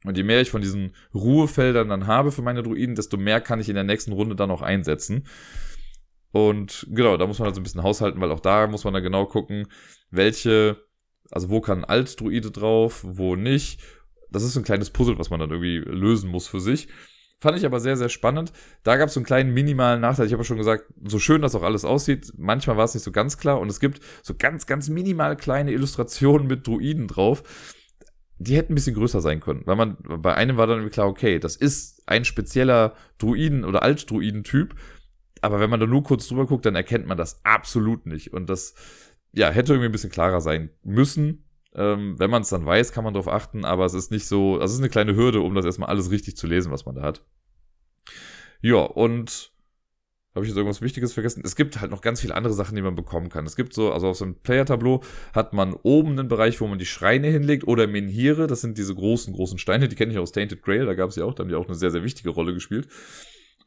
Und 0.06 0.18
je 0.18 0.24
mehr 0.24 0.42
ich 0.42 0.50
von 0.50 0.62
diesen 0.62 0.96
Ruhefeldern 1.14 1.88
dann 1.90 2.08
habe 2.08 2.32
für 2.32 2.42
meine 2.42 2.64
Druiden, 2.64 2.96
desto 2.96 3.18
mehr 3.18 3.42
kann 3.42 3.60
ich 3.60 3.70
in 3.70 3.76
der 3.76 3.84
nächsten 3.84 4.12
Runde 4.12 4.36
dann 4.36 4.50
auch 4.50 4.64
einsetzen. 4.64 5.28
Und 6.32 6.88
genau, 6.90 7.18
da 7.18 7.28
muss 7.28 7.38
man 7.38 7.46
halt 7.46 7.56
so 7.56 7.62
ein 7.62 7.64
bisschen 7.64 7.84
haushalten, 7.84 8.20
weil 8.22 8.32
auch 8.32 8.40
da 8.40 8.66
muss 8.66 8.84
man 8.84 8.94
dann 8.96 9.04
genau 9.04 9.28
gucken, 9.28 9.68
welche, 10.10 10.84
also 11.30 11.52
wo 11.52 11.62
kann 11.62 11.86
Alt-Druide 11.86 12.50
drauf, 12.50 13.06
wo 13.08 13.36
nicht. 13.36 13.82
Das 14.32 14.42
ist 14.42 14.54
so 14.54 14.62
ein 14.62 14.66
kleines 14.66 14.90
Puzzle, 14.90 15.20
was 15.20 15.30
man 15.30 15.40
dann 15.40 15.52
irgendwie 15.52 15.78
lösen 15.78 16.32
muss 16.32 16.48
für 16.48 16.60
sich. 16.60 16.88
Fand 17.42 17.58
ich 17.58 17.66
aber 17.66 17.80
sehr, 17.80 17.98
sehr 17.98 18.10
spannend. 18.10 18.54
Da 18.84 18.96
gab 18.96 19.10
es 19.10 19.14
so 19.14 19.20
einen 19.20 19.26
kleinen 19.26 19.54
minimalen 19.54 20.02
Nachteil. 20.02 20.26
Ich 20.26 20.32
habe 20.32 20.42
ja 20.42 20.48
schon 20.48 20.58
gesagt, 20.58 20.86
so 21.04 21.20
schön 21.20 21.42
das 21.42 21.54
auch 21.54 21.64
alles 21.64 21.84
aussieht, 21.84 22.34
manchmal 22.38 22.78
war 22.78 22.86
es 22.86 22.94
nicht 22.94 23.04
so 23.04 23.12
ganz 23.12 23.38
klar. 23.38 23.60
Und 23.60 23.70
es 23.70 23.80
gibt 23.80 24.00
so 24.24 24.36
ganz, 24.38 24.66
ganz 24.66 24.90
minimal 24.90 25.36
kleine 25.36 25.72
Illustrationen 25.72 26.48
mit 26.48 26.66
Druiden 26.66 27.08
drauf. 27.08 27.44
Die 28.38 28.56
hätten 28.56 28.74
ein 28.74 28.76
bisschen 28.76 28.96
größer 28.96 29.22
sein 29.22 29.42
können. 29.42 29.64
Weil 29.66 29.76
man, 29.76 29.98
bei 30.02 30.34
einem 30.34 30.58
war 30.58 30.68
dann 30.68 30.90
klar, 30.90 31.08
okay, 31.08 31.40
das 31.40 31.56
ist 31.56 32.02
ein 32.08 32.26
spezieller 32.26 32.96
Druiden- 33.18 33.66
oder 33.66 33.84
Alt-Druiden-Typ. 33.84 34.76
Aber 35.42 35.60
wenn 35.60 35.70
man 35.70 35.80
da 35.80 35.86
nur 35.86 36.04
kurz 36.04 36.28
drüber 36.28 36.46
guckt, 36.48 36.66
dann 36.66 36.76
erkennt 36.76 37.06
man 37.06 37.18
das 37.18 37.44
absolut 37.44 38.06
nicht. 38.06 38.34
Und 38.34 38.50
das, 38.50 38.76
ja, 39.34 39.50
hätte 39.50 39.74
irgendwie 39.74 39.90
ein 39.90 39.92
bisschen 39.92 40.12
klarer 40.12 40.42
sein 40.42 40.70
müssen. 40.84 41.45
Ähm, 41.76 42.18
wenn 42.18 42.30
man 42.30 42.42
es 42.42 42.50
dann 42.50 42.66
weiß, 42.66 42.92
kann 42.94 43.04
man 43.04 43.14
darauf 43.14 43.28
achten, 43.28 43.66
aber 43.66 43.86
es 43.86 43.94
ist 43.94 44.10
nicht 44.12 44.26
so, 44.28 44.54
also 44.54 44.66
es 44.66 44.74
ist 44.74 44.80
eine 44.80 44.90
kleine 44.90 45.16
Hürde, 45.16 45.42
um 45.42 45.54
das 45.56 45.66
erstmal 45.66 45.90
alles 45.90 46.10
richtig 46.10 46.38
zu 46.38 46.48
lesen, 46.48 46.72
was 46.72 46.86
man 46.86 46.96
da 46.96 47.02
hat. 47.02 47.22
Ja, 48.62 48.78
und 48.78 49.52
habe 50.36 50.44
ich 50.44 50.50
jetzt 50.50 50.58
irgendwas 50.58 50.82
Wichtiges 50.82 51.14
vergessen? 51.14 51.44
Es 51.46 51.56
gibt 51.56 51.80
halt 51.80 51.92
noch 51.92 52.02
ganz 52.02 52.20
viele 52.20 52.36
andere 52.36 52.54
Sachen, 52.54 52.76
die 52.76 52.82
man 52.82 52.96
bekommen 52.96 53.30
kann. 53.30 53.46
Es 53.46 53.56
gibt 53.56 53.74
so, 53.74 53.94
also 53.94 54.10
auf 54.10 54.18
so 54.18 54.26
einem 54.26 54.36
Player-Tableau 54.36 55.02
hat 55.34 55.54
man 55.54 55.74
oben 55.74 56.12
einen 56.12 56.28
Bereich, 56.28 56.60
wo 56.60 56.68
man 56.68 56.78
die 56.78 56.86
Schreine 56.86 57.28
hinlegt 57.28 57.66
oder 57.68 57.88
Menhire. 57.88 58.46
Das 58.46 58.60
sind 58.60 58.78
diese 58.78 58.94
großen, 58.94 59.34
großen 59.34 59.58
Steine. 59.58 59.88
Die 59.88 59.96
kenne 59.96 60.12
ich 60.12 60.20
aus 60.20 60.34
Tainted 60.34 60.62
Grail. 60.62 60.86
Da 60.86 60.94
gab 60.94 61.10
es 61.10 61.16
ja 61.16 61.24
auch, 61.24 61.34
da 61.34 61.44
haben 61.44 61.50
die 61.50 61.56
auch 61.56 61.68
eine 61.68 61.76
sehr, 61.76 61.90
sehr 61.90 62.04
wichtige 62.04 62.32
Rolle 62.32 62.54
gespielt. 62.54 62.90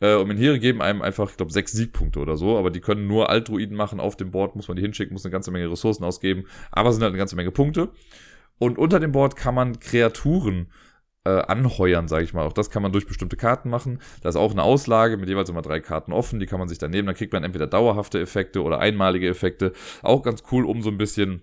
Äh, 0.01 0.15
und 0.17 0.29
Menhire 0.29 0.59
geben 0.59 0.83
einem 0.83 1.03
einfach, 1.03 1.31
ich 1.31 1.37
glaube, 1.37 1.53
sechs 1.53 1.73
Siegpunkte 1.73 2.21
oder 2.21 2.37
so, 2.37 2.57
aber 2.59 2.71
die 2.71 2.81
können 2.81 3.07
nur 3.07 3.31
Altruiden 3.31 3.77
machen 3.77 4.01
auf 4.01 4.17
dem 4.17 4.31
Board, 4.31 4.57
muss 4.57 4.69
man 4.69 4.77
die 4.77 4.83
hinschicken, 4.83 5.13
muss 5.13 5.25
eine 5.25 5.33
ganze 5.33 5.51
Menge 5.51 5.71
Ressourcen 5.71 6.05
ausgeben, 6.05 6.45
aber 6.71 6.93
sind 6.93 7.03
halt 7.03 7.11
eine 7.11 7.19
ganze 7.19 7.37
Menge 7.37 7.51
Punkte. 7.51 7.91
Und 8.59 8.79
unter 8.79 9.01
dem 9.01 9.13
Board 9.13 9.37
kann 9.37 9.55
man 9.55 9.79
Kreaturen 9.79 10.71
äh, 11.25 11.31
anheuern, 11.31 12.09
sage 12.09 12.25
ich 12.25 12.35
mal. 12.35 12.47
Auch 12.47 12.53
das 12.53 12.71
kann 12.71 12.83
man 12.83 12.93
durch 12.93 13.07
bestimmte 13.07 13.37
Karten 13.37 13.71
machen. 13.71 14.01
Da 14.23 14.29
ist 14.29 14.37
auch 14.37 14.53
eine 14.53 14.63
Auslage 14.63 15.17
mit 15.17 15.29
jeweils 15.29 15.49
immer 15.49 15.63
drei 15.63 15.81
Karten 15.81 16.13
offen, 16.13 16.41
die 16.41 16.47
kann 16.47 16.59
man 16.59 16.69
sich 16.69 16.79
dann 16.79 16.91
nehmen. 16.91 17.07
Dann 17.07 17.15
kriegt 17.15 17.33
man 17.33 17.45
entweder 17.45 17.67
dauerhafte 17.67 18.21
Effekte 18.21 18.63
oder 18.63 18.79
einmalige 18.79 19.29
Effekte. 19.29 19.73
Auch 20.03 20.23
ganz 20.23 20.43
cool, 20.51 20.65
um 20.65 20.83
so 20.83 20.91
ein 20.91 20.99
bisschen 20.99 21.43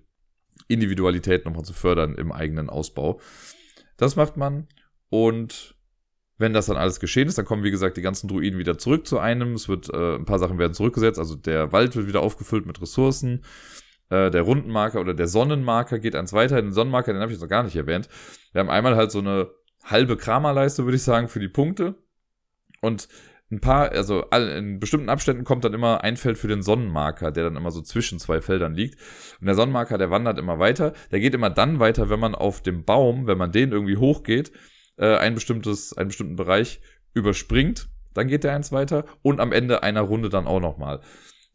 Individualität 0.68 1.46
nochmal 1.46 1.64
zu 1.64 1.74
fördern 1.74 2.16
im 2.16 2.32
eigenen 2.32 2.70
Ausbau. 2.70 3.20
Das 3.98 4.16
macht 4.16 4.38
man 4.38 4.68
und 5.10 5.75
wenn 6.38 6.54
das 6.54 6.66
dann 6.66 6.78
alles 6.78 7.00
geschehen 7.00 7.28
ist, 7.28 7.38
dann 7.38 7.46
kommen, 7.46 7.64
wie 7.64 7.72
gesagt, 7.72 7.98
die 7.98 8.02
ganzen 8.02 8.28
Druiden 8.28 8.60
wieder 8.60 8.78
zurück 8.78 9.08
zu 9.08 9.20
einem. 9.20 9.54
Es 9.54 9.70
wird, 9.70 9.90
äh, 9.94 10.16
ein 10.16 10.26
paar 10.26 10.40
Sachen 10.40 10.60
werden 10.60 10.74
zurückgesetzt. 10.74 11.18
Also 11.18 11.36
der 11.36 11.72
Wald 11.72 11.96
wird 11.96 12.08
wieder 12.08 12.22
aufgefüllt 12.22 12.66
mit 12.66 12.82
Ressourcen. 12.82 13.44
Äh, 14.10 14.32
der 14.32 14.42
Rundenmarker 14.42 15.00
oder 15.00 15.14
der 15.14 15.28
Sonnenmarker 15.28 16.00
geht 16.00 16.16
eins 16.16 16.34
weiter. 16.34 16.62
Den 16.62 16.74
Sonnenmarker, 16.74 17.14
den 17.14 17.22
habe 17.22 17.32
ich 17.32 17.40
noch 17.40 17.48
gar 17.48 17.64
nicht 17.64 17.76
erwähnt. 17.76 18.10
Wir 18.52 18.60
haben 18.60 18.70
einmal 18.70 18.96
halt 18.96 19.12
so 19.12 19.20
eine 19.20 19.50
halbe 19.84 20.18
Kramerleiste, 20.18 20.84
würde 20.84 20.98
ich 20.98 21.04
sagen, 21.04 21.30
für 21.30 21.40
die 21.40 21.48
Punkte. 21.48 21.96
Und 22.82 23.08
ein 23.52 23.62
paar, 23.62 23.92
also 23.92 24.24
in 24.32 24.80
bestimmten 24.80 25.10
Abständen 25.10 25.44
kommt 25.44 25.64
dann 25.64 25.74
immer 25.74 26.04
ein 26.04 26.18
Feld 26.18 26.38
für 26.38 26.48
den 26.48 26.64
Sonnenmarker, 26.64 27.32
der 27.32 27.46
dann 27.46 27.56
immer 27.56 27.72
so 27.72 27.82
zwischen 27.82 28.20
zwei 28.20 28.42
Feldern 28.42 28.74
liegt. 28.74 29.00
Und 29.40 29.46
der 29.46 29.56
Sonnenmarker, 29.56 29.98
der 29.98 30.10
wandert 30.10 30.40
immer 30.40 30.60
weiter. 30.60 30.94
Der 31.12 31.20
geht 31.20 31.34
immer 31.34 31.50
dann 31.50 31.80
weiter, 31.80 32.10
wenn 32.10 32.20
man 32.20 32.36
auf 32.36 32.62
dem 32.62 32.84
Baum, 32.84 33.28
wenn 33.28 33.38
man 33.38 33.52
den 33.52 33.72
irgendwie 33.72 33.98
hochgeht, 33.98 34.52
äh, 34.98 35.18
ein 35.18 35.36
bestimmtes, 35.36 35.96
einen 35.98 36.10
bestimmten 36.10 36.36
Bereich 36.36 36.82
überspringt, 37.14 37.88
dann 38.14 38.28
geht 38.28 38.44
der 38.44 38.56
eins 38.56 38.72
weiter 38.72 39.06
und 39.22 39.40
am 39.40 39.52
Ende 39.52 39.84
einer 39.84 40.02
Runde 40.02 40.30
dann 40.30 40.48
auch 40.48 40.60
nochmal. 40.60 41.02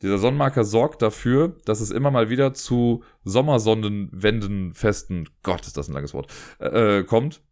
Dieser 0.02 0.18
Sonnenmarker 0.18 0.64
sorgt 0.64 1.02
dafür, 1.02 1.56
dass 1.66 1.80
es 1.80 1.90
immer 1.90 2.10
mal 2.10 2.30
wieder 2.30 2.54
zu 2.54 3.04
Sommersonnenwendenfesten, 3.24 5.28
Gott, 5.42 5.66
ist 5.66 5.76
das 5.76 5.88
ein 5.88 5.94
langes 5.94 6.14
Wort, 6.14 6.32
äh, 6.58 7.02
kommt. 7.02 7.42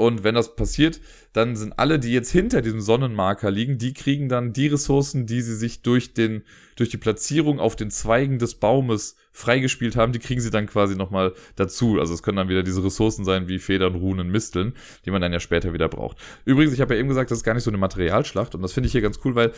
Und 0.00 0.22
wenn 0.22 0.36
das 0.36 0.54
passiert, 0.54 1.00
dann 1.32 1.56
sind 1.56 1.76
alle, 1.76 1.98
die 1.98 2.12
jetzt 2.12 2.30
hinter 2.30 2.62
diesem 2.62 2.80
Sonnenmarker 2.80 3.50
liegen, 3.50 3.78
die 3.78 3.94
kriegen 3.94 4.28
dann 4.28 4.52
die 4.52 4.68
Ressourcen, 4.68 5.26
die 5.26 5.42
sie 5.42 5.56
sich 5.56 5.82
durch 5.82 6.14
den, 6.14 6.44
durch 6.76 6.88
die 6.88 6.98
Platzierung 6.98 7.58
auf 7.58 7.74
den 7.74 7.90
Zweigen 7.90 8.38
des 8.38 8.54
Baumes 8.54 9.16
freigespielt 9.32 9.96
haben, 9.96 10.12
die 10.12 10.20
kriegen 10.20 10.40
sie 10.40 10.52
dann 10.52 10.66
quasi 10.66 10.94
nochmal 10.94 11.34
dazu. 11.56 11.98
Also 11.98 12.14
es 12.14 12.22
können 12.22 12.36
dann 12.36 12.48
wieder 12.48 12.62
diese 12.62 12.84
Ressourcen 12.84 13.24
sein 13.24 13.48
wie 13.48 13.58
Federn, 13.58 13.96
Runen, 13.96 14.30
Misteln, 14.30 14.74
die 15.04 15.10
man 15.10 15.20
dann 15.20 15.32
ja 15.32 15.40
später 15.40 15.72
wieder 15.72 15.88
braucht. 15.88 16.18
Übrigens, 16.44 16.74
ich 16.74 16.80
habe 16.80 16.94
ja 16.94 17.00
eben 17.00 17.08
gesagt, 17.08 17.32
das 17.32 17.38
ist 17.38 17.44
gar 17.44 17.54
nicht 17.54 17.64
so 17.64 17.70
eine 17.70 17.78
Materialschlacht 17.78 18.54
und 18.54 18.62
das 18.62 18.72
finde 18.72 18.86
ich 18.86 18.92
hier 18.92 19.02
ganz 19.02 19.18
cool, 19.24 19.34
weil 19.34 19.50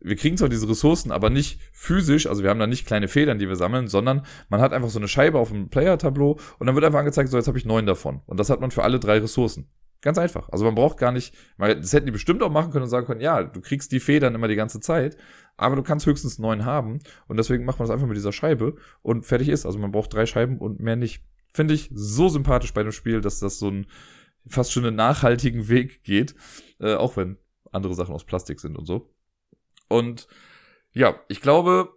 wir 0.00 0.16
kriegen 0.16 0.36
zwar 0.36 0.48
diese 0.48 0.68
Ressourcen, 0.68 1.12
aber 1.12 1.30
nicht 1.30 1.60
physisch, 1.72 2.26
also 2.26 2.42
wir 2.42 2.50
haben 2.50 2.58
da 2.58 2.66
nicht 2.66 2.84
kleine 2.84 3.06
Federn, 3.06 3.38
die 3.38 3.48
wir 3.48 3.56
sammeln, 3.56 3.86
sondern 3.86 4.26
man 4.48 4.60
hat 4.60 4.72
einfach 4.72 4.90
so 4.90 4.98
eine 4.98 5.08
Scheibe 5.08 5.38
auf 5.38 5.50
dem 5.50 5.68
Player-Tableau 5.68 6.40
und 6.58 6.66
dann 6.66 6.74
wird 6.74 6.84
einfach 6.84 6.98
angezeigt, 6.98 7.30
so 7.30 7.36
jetzt 7.36 7.46
habe 7.46 7.58
ich 7.58 7.64
neun 7.64 7.86
davon. 7.86 8.22
Und 8.26 8.40
das 8.40 8.50
hat 8.50 8.60
man 8.60 8.72
für 8.72 8.82
alle 8.82 8.98
drei 8.98 9.18
Ressourcen. 9.18 9.68
Ganz 10.04 10.18
einfach. 10.18 10.50
Also 10.50 10.66
man 10.66 10.74
braucht 10.74 10.98
gar 10.98 11.12
nicht, 11.12 11.34
das 11.56 11.94
hätten 11.94 12.04
die 12.04 12.12
bestimmt 12.12 12.42
auch 12.42 12.50
machen 12.50 12.70
können 12.70 12.82
und 12.82 12.90
sagen 12.90 13.06
können, 13.06 13.22
ja, 13.22 13.42
du 13.42 13.62
kriegst 13.62 13.90
die 13.90 14.00
Federn 14.00 14.34
immer 14.34 14.48
die 14.48 14.54
ganze 14.54 14.78
Zeit, 14.78 15.16
aber 15.56 15.76
du 15.76 15.82
kannst 15.82 16.04
höchstens 16.04 16.38
neun 16.38 16.66
haben 16.66 16.98
und 17.26 17.38
deswegen 17.38 17.64
macht 17.64 17.78
man 17.78 17.88
das 17.88 17.94
einfach 17.94 18.06
mit 18.06 18.18
dieser 18.18 18.30
Scheibe 18.30 18.76
und 19.00 19.24
fertig 19.24 19.48
ist. 19.48 19.64
Also 19.64 19.78
man 19.78 19.92
braucht 19.92 20.12
drei 20.12 20.26
Scheiben 20.26 20.58
und 20.58 20.78
mehr 20.78 20.96
nicht. 20.96 21.22
Finde 21.54 21.72
ich 21.72 21.90
so 21.94 22.28
sympathisch 22.28 22.74
bei 22.74 22.82
dem 22.82 22.92
Spiel, 22.92 23.22
dass 23.22 23.40
das 23.40 23.58
so 23.58 23.68
einen 23.68 23.86
fast 24.46 24.74
schon 24.74 24.84
einen 24.84 24.94
nachhaltigen 24.94 25.70
Weg 25.70 26.04
geht, 26.04 26.34
äh, 26.80 26.96
auch 26.96 27.16
wenn 27.16 27.38
andere 27.72 27.94
Sachen 27.94 28.14
aus 28.14 28.24
Plastik 28.24 28.60
sind 28.60 28.76
und 28.76 28.84
so. 28.84 29.10
Und 29.88 30.28
ja, 30.92 31.14
ich 31.28 31.40
glaube, 31.40 31.94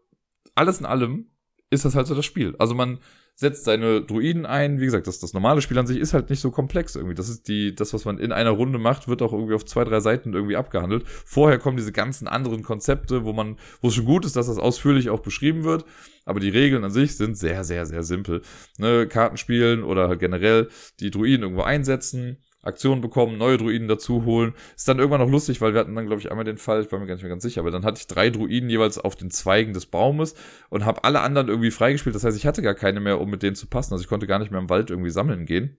alles 0.56 0.80
in 0.80 0.86
allem 0.86 1.30
ist 1.70 1.84
das 1.84 1.94
halt 1.94 2.08
so 2.08 2.16
das 2.16 2.26
Spiel. 2.26 2.56
Also 2.58 2.74
man 2.74 3.00
setzt 3.40 3.66
seine 3.66 4.02
Druiden 4.02 4.48
ein. 4.48 4.80
Wie 4.80 4.86
gesagt, 4.86 5.06
das, 5.06 5.20
das 5.20 5.34
normale 5.34 5.62
Spiel 5.62 5.78
an 5.78 5.86
sich 5.86 6.00
ist 6.00 6.16
halt 6.16 6.32
nicht 6.32 6.40
so 6.40 6.50
komplex 6.50 6.96
irgendwie. 6.96 7.14
Das 7.14 7.30
ist 7.30 7.48
die, 7.48 7.76
das, 7.76 7.94
was 7.94 8.04
man 8.04 8.18
in 8.18 8.32
einer 8.32 8.50
Runde 8.50 8.80
macht, 8.80 9.08
wird 9.08 9.22
auch 9.22 9.32
irgendwie 9.32 9.54
auf 9.54 9.64
zwei, 9.64 9.84
drei 9.84 10.00
Seiten 10.00 10.34
irgendwie 10.34 10.56
abgehandelt. 10.56 11.08
Vorher 11.08 11.60
kommen 11.60 11.78
diese 11.78 11.92
ganzen 11.92 12.28
anderen 12.28 12.64
Konzepte, 12.64 13.26
wo 13.26 13.34
man, 13.34 13.58
wo 13.80 13.90
es 13.90 13.96
schon 13.96 14.06
gut 14.06 14.26
ist, 14.26 14.36
dass 14.36 14.48
das 14.48 14.58
ausführlich 14.58 15.12
auch 15.12 15.20
beschrieben 15.20 15.64
wird. 15.64 15.86
Aber 16.26 16.40
die 16.40 16.50
Regeln 16.50 16.84
an 16.84 16.90
sich 16.90 17.16
sind 17.16 17.38
sehr, 17.38 17.64
sehr, 17.64 17.86
sehr 17.86 18.02
simpel. 18.02 18.42
Ne, 18.80 19.06
Karten 19.08 19.38
spielen 19.38 19.84
oder 19.84 20.10
halt 20.10 20.20
generell 20.20 20.70
die 21.00 21.12
Druiden 21.12 21.44
irgendwo 21.44 21.62
einsetzen 21.62 22.38
Aktionen 22.68 23.02
bekommen, 23.02 23.38
neue 23.38 23.58
Druiden 23.58 23.88
dazu 23.88 24.26
holen. 24.26 24.54
Ist 24.76 24.88
dann 24.88 25.00
irgendwann 25.00 25.22
noch 25.22 25.30
lustig, 25.30 25.62
weil 25.62 25.74
wir 25.74 25.80
hatten 25.80 25.96
dann, 25.96 26.06
glaube 26.06 26.22
ich, 26.22 26.30
einmal 26.30 26.46
den 26.46 26.58
Fall, 26.58 26.82
ich 26.82 26.92
war 26.92 27.00
mir 27.00 27.08
gar 27.08 27.16
nicht 27.16 27.24
mehr 27.24 27.30
ganz 27.30 27.44
sicher, 27.44 27.62
aber 27.62 27.72
dann 27.72 27.84
hatte 27.84 28.00
ich 28.00 28.08
drei 28.08 28.30
Druiden 28.30 28.70
jeweils 28.70 28.98
auf 28.98 29.16
den 29.16 29.32
Zweigen 29.32 29.74
des 29.74 29.86
Baumes 29.86 30.36
und 30.70 30.86
habe 30.86 31.04
alle 31.04 31.22
anderen 31.22 31.48
irgendwie 31.48 31.72
freigespielt. 31.72 32.16
Das 32.16 32.24
heißt, 32.24 32.38
ich 32.38 32.46
hatte 32.46 32.62
gar 32.62 32.76
keine 32.76 33.00
mehr, 33.00 33.20
um 33.20 33.30
mit 33.30 33.44
denen 33.44 33.56
zu 33.56 33.68
passen. 33.68 33.94
Also 33.94 34.04
ich 34.04 34.10
konnte 34.10 34.28
gar 34.28 34.40
nicht 34.40 34.52
mehr 34.52 34.62
im 34.62 34.70
Wald 34.70 34.90
irgendwie 34.90 35.10
sammeln 35.10 35.46
gehen. 35.46 35.78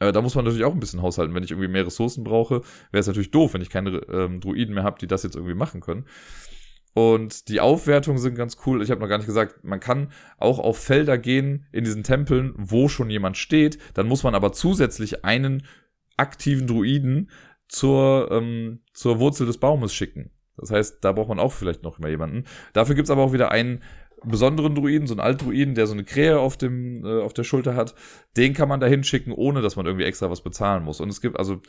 Äh, 0.00 0.12
da 0.12 0.22
muss 0.22 0.34
man 0.34 0.44
natürlich 0.44 0.64
auch 0.64 0.74
ein 0.74 0.80
bisschen 0.80 1.02
haushalten. 1.02 1.34
Wenn 1.34 1.44
ich 1.44 1.52
irgendwie 1.52 1.68
mehr 1.68 1.86
Ressourcen 1.86 2.24
brauche, 2.24 2.62
wäre 2.90 3.00
es 3.00 3.06
natürlich 3.06 3.30
doof, 3.30 3.54
wenn 3.54 3.62
ich 3.62 3.70
keine 3.70 3.90
ähm, 4.12 4.40
Druiden 4.40 4.74
mehr 4.74 4.84
habe, 4.84 4.98
die 4.98 5.06
das 5.06 5.22
jetzt 5.22 5.36
irgendwie 5.36 5.54
machen 5.54 5.80
können. 5.80 6.06
Und 6.92 7.48
die 7.48 7.60
Aufwertungen 7.60 8.18
sind 8.18 8.34
ganz 8.34 8.56
cool. 8.66 8.82
Ich 8.82 8.90
habe 8.90 9.00
noch 9.00 9.08
gar 9.08 9.18
nicht 9.18 9.26
gesagt, 9.26 9.62
man 9.62 9.78
kann 9.78 10.10
auch 10.38 10.58
auf 10.58 10.78
Felder 10.78 11.18
gehen 11.18 11.66
in 11.70 11.84
diesen 11.84 12.02
Tempeln, 12.02 12.52
wo 12.56 12.88
schon 12.88 13.10
jemand 13.10 13.36
steht. 13.36 13.78
Dann 13.94 14.08
muss 14.08 14.24
man 14.24 14.34
aber 14.34 14.52
zusätzlich 14.52 15.24
einen 15.24 15.62
aktiven 16.20 16.66
Druiden 16.66 17.30
zur, 17.68 18.28
ähm, 18.30 18.80
zur 18.92 19.18
Wurzel 19.18 19.46
des 19.46 19.58
Baumes 19.58 19.92
schicken. 19.92 20.30
Das 20.56 20.70
heißt, 20.70 21.02
da 21.02 21.12
braucht 21.12 21.28
man 21.28 21.40
auch 21.40 21.52
vielleicht 21.52 21.82
noch 21.82 21.98
mal 21.98 22.10
jemanden. 22.10 22.44
Dafür 22.72 22.94
gibt's 22.94 23.10
aber 23.10 23.22
auch 23.22 23.32
wieder 23.32 23.50
einen 23.50 23.82
besonderen 24.22 24.74
Druiden, 24.74 25.06
so 25.06 25.14
einen 25.14 25.20
Altdruiden, 25.20 25.74
der 25.74 25.86
so 25.86 25.94
eine 25.94 26.04
Krähe 26.04 26.38
auf 26.38 26.58
dem 26.58 27.04
äh, 27.04 27.22
auf 27.22 27.32
der 27.32 27.44
Schulter 27.44 27.74
hat. 27.74 27.94
Den 28.36 28.52
kann 28.52 28.68
man 28.68 28.80
da 28.80 28.86
hinschicken, 28.86 29.32
ohne 29.32 29.62
dass 29.62 29.76
man 29.76 29.86
irgendwie 29.86 30.04
extra 30.04 30.30
was 30.30 30.42
bezahlen 30.42 30.84
muss. 30.84 31.00
Und 31.00 31.08
es 31.08 31.22
gibt 31.22 31.38
also 31.38 31.62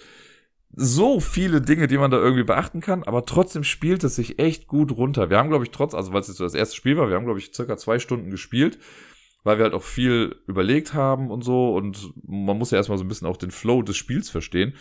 so 0.74 1.20
viele 1.20 1.62
Dinge, 1.62 1.88
die 1.88 1.98
man 1.98 2.12
da 2.12 2.18
irgendwie 2.18 2.44
beachten 2.44 2.82
kann, 2.82 3.04
aber 3.04 3.26
trotzdem 3.26 3.64
spielt 3.64 4.04
es 4.04 4.16
sich 4.16 4.40
echt 4.40 4.68
gut 4.68 4.92
runter. 4.92 5.30
Wir 5.30 5.38
haben, 5.38 5.50
glaube 5.50 5.66
ich, 5.66 5.72
trotz, 5.72 5.94
also 5.94 6.14
weil 6.14 6.22
es 6.22 6.28
jetzt 6.28 6.38
so 6.38 6.44
das 6.46 6.54
erste 6.54 6.76
Spiel 6.76 6.98
war, 6.98 7.10
wir 7.10 7.16
haben, 7.16 7.26
glaube 7.26 7.40
ich, 7.40 7.54
circa 7.54 7.78
zwei 7.78 8.00
Stunden 8.00 8.30
gespielt 8.32 8.80
weil 9.44 9.58
wir 9.58 9.64
halt 9.64 9.74
auch 9.74 9.84
viel 9.84 10.36
überlegt 10.48 10.94
haben 10.94 11.32
und 11.32 11.44
so 11.44 11.76
und 11.76 12.14
man 12.26 12.58
muss 12.58 12.72
ja 12.72 12.78
erstmal 12.78 12.98
so 12.98 13.04
ein 13.04 13.08
bisschen 13.08 13.28
auch 13.28 13.38
den 13.38 13.52
Flow 13.52 13.82
des 13.82 13.98
Spiels 13.98 14.30
verstehen. 14.30 14.74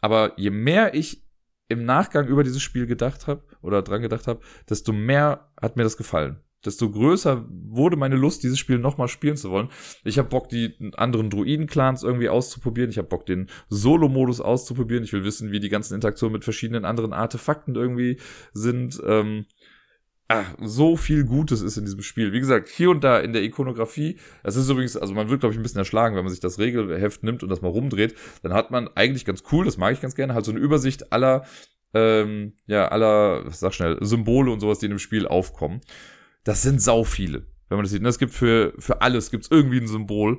Aber 0.00 0.32
je 0.36 0.50
mehr 0.50 0.94
ich 0.94 1.24
im 1.68 1.84
Nachgang 1.84 2.26
über 2.26 2.44
dieses 2.44 2.62
Spiel 2.62 2.86
gedacht 2.86 3.26
habe 3.26 3.42
oder 3.62 3.82
dran 3.82 4.02
gedacht 4.02 4.26
habe, 4.26 4.40
desto 4.68 4.92
mehr 4.92 5.50
hat 5.60 5.76
mir 5.76 5.82
das 5.82 5.96
gefallen. 5.96 6.40
Desto 6.64 6.90
größer 6.90 7.46
wurde 7.48 7.96
meine 7.96 8.16
Lust, 8.16 8.42
dieses 8.42 8.58
Spiel 8.58 8.78
nochmal 8.78 9.06
spielen 9.06 9.36
zu 9.36 9.50
wollen. 9.50 9.68
Ich 10.02 10.18
habe 10.18 10.28
Bock, 10.28 10.48
die 10.48 10.74
anderen 10.96 11.30
Druiden-Clans 11.30 12.02
irgendwie 12.02 12.28
auszuprobieren. 12.28 12.90
Ich 12.90 12.98
habe 12.98 13.06
Bock, 13.06 13.26
den 13.26 13.48
Solo-Modus 13.68 14.40
auszuprobieren. 14.40 15.04
Ich 15.04 15.12
will 15.12 15.22
wissen, 15.22 15.52
wie 15.52 15.60
die 15.60 15.68
ganzen 15.68 15.94
Interaktionen 15.94 16.32
mit 16.32 16.42
verschiedenen 16.42 16.84
anderen 16.84 17.12
Artefakten 17.12 17.76
irgendwie 17.76 18.18
sind. 18.52 19.00
Ähm, 19.06 19.46
ach, 20.28 20.54
so 20.60 20.96
viel 20.96 21.24
Gutes 21.24 21.62
ist 21.62 21.78
in 21.78 21.86
diesem 21.86 22.02
Spiel. 22.02 22.32
Wie 22.32 22.38
gesagt, 22.38 22.68
hier 22.68 22.90
und 22.90 23.02
da 23.02 23.18
in 23.18 23.32
der 23.32 23.42
Ikonografie, 23.42 24.18
das 24.42 24.56
ist 24.56 24.68
übrigens, 24.68 24.96
also 24.96 25.14
man 25.14 25.30
wird, 25.30 25.40
glaube 25.40 25.54
ich, 25.54 25.58
ein 25.58 25.62
bisschen 25.62 25.78
erschlagen, 25.78 26.14
wenn 26.16 26.24
man 26.24 26.30
sich 26.30 26.40
das 26.40 26.58
Regelheft 26.58 27.22
nimmt 27.22 27.42
und 27.42 27.48
das 27.48 27.62
mal 27.62 27.68
rumdreht, 27.68 28.14
dann 28.42 28.52
hat 28.52 28.70
man 28.70 28.88
eigentlich 28.94 29.24
ganz 29.24 29.42
cool, 29.50 29.64
das 29.64 29.78
mag 29.78 29.94
ich 29.94 30.02
ganz 30.02 30.14
gerne, 30.14 30.34
halt 30.34 30.44
so 30.44 30.50
eine 30.50 30.60
Übersicht 30.60 31.12
aller, 31.12 31.46
ähm, 31.94 32.52
ja, 32.66 32.88
aller, 32.88 33.50
sag 33.50 33.72
schnell, 33.72 33.96
Symbole 34.02 34.52
und 34.52 34.60
sowas, 34.60 34.78
die 34.78 34.86
in 34.86 34.90
dem 34.90 34.98
Spiel 34.98 35.26
aufkommen. 35.26 35.80
Das 36.44 36.60
sind 36.60 36.82
sau 36.82 37.04
viele, 37.04 37.46
wenn 37.68 37.78
man 37.78 37.84
das 37.84 37.92
sieht. 37.92 38.04
Es 38.04 38.18
gibt 38.18 38.34
für, 38.34 38.74
für 38.78 39.00
alles 39.00 39.30
gibt's 39.30 39.48
irgendwie 39.50 39.80
ein 39.80 39.88
Symbol 39.88 40.38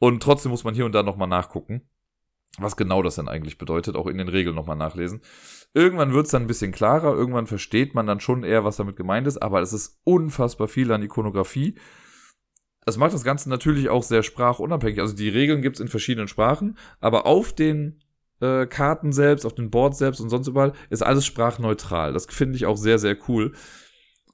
und 0.00 0.20
trotzdem 0.20 0.50
muss 0.50 0.64
man 0.64 0.74
hier 0.74 0.84
und 0.84 0.92
da 0.92 1.04
nochmal 1.04 1.28
nachgucken, 1.28 1.88
was 2.58 2.76
genau 2.76 3.02
das 3.02 3.16
denn 3.16 3.28
eigentlich 3.28 3.58
bedeutet, 3.58 3.96
auch 3.96 4.06
in 4.06 4.18
den 4.18 4.28
Regeln 4.28 4.56
nochmal 4.56 4.76
nachlesen. 4.76 5.20
Irgendwann 5.74 6.12
wird 6.12 6.26
es 6.26 6.32
dann 6.32 6.42
ein 6.42 6.48
bisschen 6.48 6.72
klarer, 6.72 7.14
irgendwann 7.14 7.46
versteht 7.46 7.94
man 7.94 8.06
dann 8.06 8.20
schon 8.20 8.42
eher, 8.42 8.64
was 8.64 8.76
damit 8.76 8.96
gemeint 8.96 9.26
ist, 9.26 9.38
aber 9.38 9.60
es 9.60 9.72
ist 9.72 10.00
unfassbar 10.04 10.68
viel 10.68 10.90
an 10.92 11.02
Ikonografie. 11.02 11.76
Das 12.84 12.96
macht 12.96 13.12
das 13.12 13.22
Ganze 13.22 13.50
natürlich 13.50 13.90
auch 13.90 14.02
sehr 14.02 14.22
sprachunabhängig. 14.22 15.00
Also 15.00 15.14
die 15.14 15.28
Regeln 15.28 15.60
gibt 15.60 15.76
es 15.76 15.80
in 15.80 15.88
verschiedenen 15.88 16.26
Sprachen, 16.26 16.78
aber 17.00 17.26
auf 17.26 17.52
den 17.52 18.00
äh, 18.40 18.66
Karten 18.66 19.12
selbst, 19.12 19.44
auf 19.44 19.54
den 19.54 19.70
Boards 19.70 19.98
selbst 19.98 20.20
und 20.20 20.30
sonst 20.30 20.48
überall 20.48 20.72
ist 20.88 21.02
alles 21.02 21.26
sprachneutral. 21.26 22.12
Das 22.12 22.26
finde 22.26 22.56
ich 22.56 22.66
auch 22.66 22.76
sehr, 22.76 22.98
sehr 22.98 23.16
cool. 23.28 23.52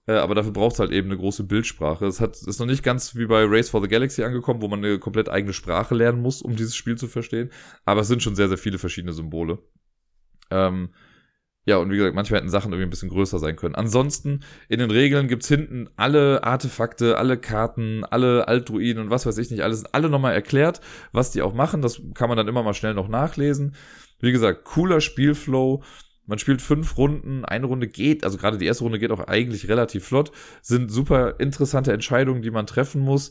Äh, 0.06 0.12
aber 0.12 0.34
dafür 0.34 0.52
braucht 0.52 0.74
es 0.74 0.80
halt 0.80 0.90
eben 0.90 1.08
eine 1.08 1.18
große 1.18 1.44
Bildsprache. 1.44 2.06
Es 2.06 2.20
hat, 2.20 2.36
ist 2.36 2.60
noch 2.60 2.66
nicht 2.66 2.82
ganz 2.82 3.14
wie 3.16 3.26
bei 3.26 3.44
Race 3.46 3.70
for 3.70 3.80
the 3.80 3.88
Galaxy 3.88 4.22
angekommen, 4.22 4.60
wo 4.60 4.68
man 4.68 4.84
eine 4.84 4.98
komplett 4.98 5.28
eigene 5.28 5.52
Sprache 5.52 5.94
lernen 5.94 6.20
muss, 6.20 6.42
um 6.42 6.56
dieses 6.56 6.76
Spiel 6.76 6.96
zu 6.96 7.08
verstehen. 7.08 7.50
Aber 7.84 8.02
es 8.02 8.08
sind 8.08 8.22
schon 8.22 8.34
sehr, 8.34 8.48
sehr 8.48 8.58
viele 8.58 8.78
verschiedene 8.78 9.12
Symbole. 9.12 9.58
Ähm, 10.50 10.90
ja, 11.66 11.78
und 11.78 11.90
wie 11.90 11.96
gesagt, 11.96 12.14
manchmal 12.14 12.40
hätten 12.40 12.50
Sachen 12.50 12.72
irgendwie 12.72 12.86
ein 12.86 12.90
bisschen 12.90 13.08
größer 13.08 13.38
sein 13.38 13.56
können. 13.56 13.74
Ansonsten, 13.74 14.40
in 14.68 14.80
den 14.80 14.90
Regeln 14.90 15.28
gibt's 15.28 15.48
hinten 15.48 15.88
alle 15.96 16.44
Artefakte, 16.44 17.16
alle 17.16 17.38
Karten, 17.38 18.04
alle 18.04 18.48
Altruiden 18.48 19.02
und 19.02 19.10
was 19.10 19.24
weiß 19.24 19.38
ich 19.38 19.50
nicht, 19.50 19.62
alles 19.62 19.86
alle 19.86 20.10
nochmal 20.10 20.34
erklärt, 20.34 20.82
was 21.12 21.30
die 21.30 21.40
auch 21.40 21.54
machen. 21.54 21.80
Das 21.80 22.02
kann 22.14 22.28
man 22.28 22.36
dann 22.36 22.48
immer 22.48 22.62
mal 22.62 22.74
schnell 22.74 22.92
noch 22.92 23.08
nachlesen. 23.08 23.74
Wie 24.20 24.32
gesagt, 24.32 24.64
cooler 24.64 25.00
Spielflow. 25.00 25.82
Man 26.26 26.38
spielt 26.38 26.62
fünf 26.62 26.96
Runden, 26.96 27.44
eine 27.44 27.66
Runde 27.66 27.86
geht, 27.86 28.24
also 28.24 28.38
gerade 28.38 28.58
die 28.58 28.66
erste 28.66 28.84
Runde 28.84 28.98
geht 28.98 29.10
auch 29.10 29.26
eigentlich 29.26 29.68
relativ 29.68 30.04
flott. 30.04 30.32
Sind 30.62 30.90
super 30.90 31.38
interessante 31.38 31.92
Entscheidungen, 31.92 32.42
die 32.42 32.50
man 32.50 32.66
treffen 32.66 33.02
muss. 33.02 33.30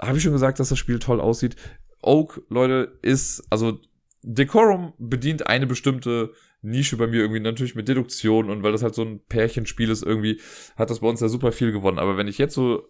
Habe 0.00 0.18
ich 0.18 0.22
schon 0.22 0.32
gesagt, 0.32 0.60
dass 0.60 0.68
das 0.68 0.78
Spiel 0.78 0.98
toll 0.98 1.20
aussieht. 1.20 1.56
Oak, 2.02 2.42
Leute, 2.50 2.98
ist, 3.02 3.44
also 3.50 3.80
Decorum 4.22 4.92
bedient 4.98 5.46
eine 5.46 5.66
bestimmte 5.66 6.32
Nische 6.62 6.96
bei 6.96 7.06
mir 7.06 7.20
irgendwie 7.20 7.40
natürlich 7.40 7.74
mit 7.74 7.88
Deduktion 7.88 8.50
und 8.50 8.62
weil 8.62 8.72
das 8.72 8.82
halt 8.82 8.94
so 8.94 9.02
ein 9.02 9.20
Pärchenspiel 9.26 9.90
ist 9.90 10.02
irgendwie, 10.02 10.40
hat 10.76 10.90
das 10.90 11.00
bei 11.00 11.08
uns 11.08 11.20
ja 11.20 11.28
super 11.28 11.52
viel 11.52 11.72
gewonnen. 11.72 11.98
Aber 11.98 12.16
wenn 12.16 12.28
ich 12.28 12.38
jetzt 12.38 12.54
so 12.54 12.88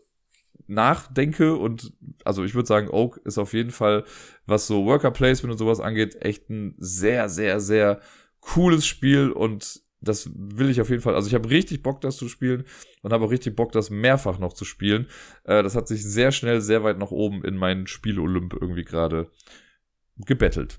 nachdenke 0.67 1.57
und 1.57 1.93
also 2.25 2.45
ich 2.45 2.55
würde 2.55 2.69
sagen, 2.69 2.89
Oak 2.89 3.21
ist 3.25 3.39
auf 3.39 3.53
jeden 3.53 3.71
Fall, 3.71 4.05
was 4.47 4.67
so 4.67 4.85
Worker 4.87 5.11
Placement 5.11 5.53
und 5.53 5.59
sowas 5.59 5.81
angeht, 5.81 6.23
echt 6.23 6.49
ein 6.51 6.75
sehr, 6.79 7.29
sehr, 7.29 7.61
sehr 7.61 8.01
cooles 8.45 8.86
Spiel 8.86 9.30
und 9.30 9.82
das 10.01 10.30
will 10.34 10.70
ich 10.70 10.80
auf 10.80 10.90
jeden 10.90 11.03
Fall. 11.03 11.14
Also 11.14 11.28
ich 11.28 11.34
habe 11.34 11.51
richtig 11.51 11.82
Bock, 11.82 12.01
das 12.01 12.16
zu 12.16 12.28
spielen 12.28 12.64
und 13.03 13.12
habe 13.12 13.24
auch 13.24 13.30
richtig 13.30 13.57
Bock, 13.57 13.72
das 13.72 13.90
mehrfach 13.90 14.38
noch 14.38 14.53
zu 14.53 14.64
spielen. 14.64 15.07
Äh, 15.45 15.62
das 15.62 15.74
hat 15.74 15.88
sich 15.88 16.05
sehr 16.05 16.30
schnell, 16.30 16.61
sehr 16.61 16.84
weit 16.84 16.99
nach 16.99 17.11
oben 17.11 17.45
in 17.45 17.57
meinen 17.57 17.86
Spiel-Olymp 17.86 18.55
irgendwie 18.61 18.84
gerade 18.84 19.30
gebettelt. 20.16 20.78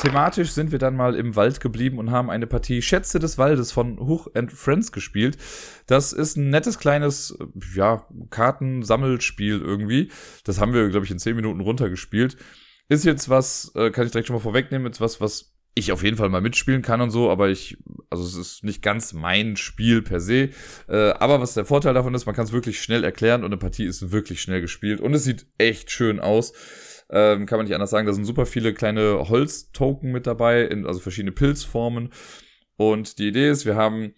Thematisch 0.00 0.50
sind 0.50 0.70
wir 0.70 0.78
dann 0.78 0.96
mal 0.96 1.14
im 1.14 1.34
Wald 1.34 1.60
geblieben 1.60 1.98
und 1.98 2.10
haben 2.10 2.28
eine 2.28 2.46
Partie 2.46 2.82
Schätze 2.82 3.18
des 3.18 3.38
Waldes 3.38 3.72
von 3.72 3.98
Huch 4.00 4.28
and 4.34 4.52
Friends 4.52 4.92
gespielt. 4.92 5.38
Das 5.86 6.12
ist 6.12 6.36
ein 6.36 6.50
nettes 6.50 6.78
kleines, 6.78 7.38
ja, 7.74 8.06
Kartensammelspiel 8.28 9.60
irgendwie. 9.60 10.10
Das 10.44 10.60
haben 10.60 10.74
wir, 10.74 10.90
glaube 10.90 11.06
ich, 11.06 11.12
in 11.12 11.18
10 11.18 11.36
Minuten 11.36 11.60
runtergespielt. 11.60 12.36
Ist 12.88 13.06
jetzt 13.06 13.30
was, 13.30 13.72
äh, 13.76 13.90
kann 13.90 14.04
ich 14.04 14.12
direkt 14.12 14.26
schon 14.26 14.36
mal 14.36 14.42
vorwegnehmen, 14.42 14.86
jetzt 14.86 15.00
was, 15.00 15.22
was 15.22 15.53
ich 15.74 15.90
auf 15.90 16.04
jeden 16.04 16.16
Fall 16.16 16.28
mal 16.28 16.40
mitspielen 16.40 16.82
kann 16.82 17.00
und 17.00 17.10
so, 17.10 17.30
aber 17.30 17.48
ich, 17.48 17.76
also 18.08 18.24
es 18.24 18.36
ist 18.36 18.64
nicht 18.64 18.82
ganz 18.82 19.12
mein 19.12 19.56
Spiel 19.56 20.02
per 20.02 20.20
se. 20.20 20.50
Äh, 20.88 21.10
aber 21.18 21.40
was 21.40 21.54
der 21.54 21.64
Vorteil 21.64 21.94
davon 21.94 22.14
ist, 22.14 22.26
man 22.26 22.34
kann 22.34 22.44
es 22.44 22.52
wirklich 22.52 22.80
schnell 22.80 23.02
erklären 23.02 23.42
und 23.42 23.46
eine 23.46 23.56
Partie 23.56 23.84
ist 23.84 24.12
wirklich 24.12 24.40
schnell 24.40 24.60
gespielt 24.60 25.00
und 25.00 25.14
es 25.14 25.24
sieht 25.24 25.46
echt 25.58 25.90
schön 25.90 26.20
aus. 26.20 26.52
Ähm, 27.10 27.46
kann 27.46 27.58
man 27.58 27.66
nicht 27.66 27.74
anders 27.74 27.90
sagen. 27.90 28.06
Da 28.06 28.12
sind 28.12 28.24
super 28.24 28.46
viele 28.46 28.72
kleine 28.72 29.28
Holztoken 29.28 30.12
mit 30.12 30.26
dabei, 30.26 30.62
in, 30.62 30.86
also 30.86 31.00
verschiedene 31.00 31.32
Pilzformen. 31.32 32.10
Und 32.76 33.18
die 33.18 33.28
Idee 33.28 33.50
ist, 33.50 33.66
wir 33.66 33.76
haben 33.76 34.14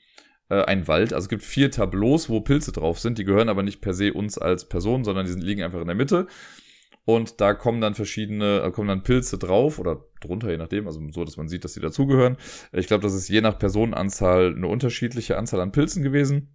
äh, 0.49 0.63
einen 0.63 0.87
Wald. 0.89 1.13
Also 1.13 1.27
es 1.27 1.29
gibt 1.29 1.43
vier 1.43 1.71
Tableaus, 1.71 2.29
wo 2.29 2.41
Pilze 2.41 2.73
drauf 2.73 2.99
sind. 2.99 3.19
Die 3.19 3.25
gehören 3.25 3.49
aber 3.49 3.63
nicht 3.63 3.81
per 3.81 3.95
se 3.95 4.13
uns 4.13 4.39
als 4.39 4.69
Person, 4.69 5.05
sondern 5.05 5.27
die 5.27 5.33
sind, 5.33 5.43
liegen 5.43 5.63
einfach 5.63 5.81
in 5.81 5.87
der 5.87 5.97
Mitte. 5.97 6.27
Und 7.07 7.41
da 7.41 7.55
kommen 7.55 7.81
dann 7.81 7.95
verschiedene, 7.95 8.63
äh, 8.63 8.71
kommen 8.73 8.89
dann 8.89 9.05
Pilze 9.05 9.39
drauf 9.39 9.79
oder 9.79 10.05
drunter, 10.21 10.51
je 10.51 10.59
nachdem, 10.59 10.89
also 10.89 11.01
so, 11.13 11.25
dass 11.25 11.37
man 11.37 11.49
sieht, 11.49 11.65
dass 11.65 11.73
sie 11.73 11.81
dazugehören. 11.81 12.37
Ich 12.73 12.89
glaube, 12.89 13.05
das 13.05 13.15
ist 13.15 13.29
je 13.29 13.41
nach 13.41 13.59
Personenanzahl 13.59 14.53
eine 14.55 14.67
unterschiedliche 14.67 15.39
Anzahl 15.39 15.61
an 15.61 15.71
Pilzen 15.71 16.03
gewesen. 16.03 16.49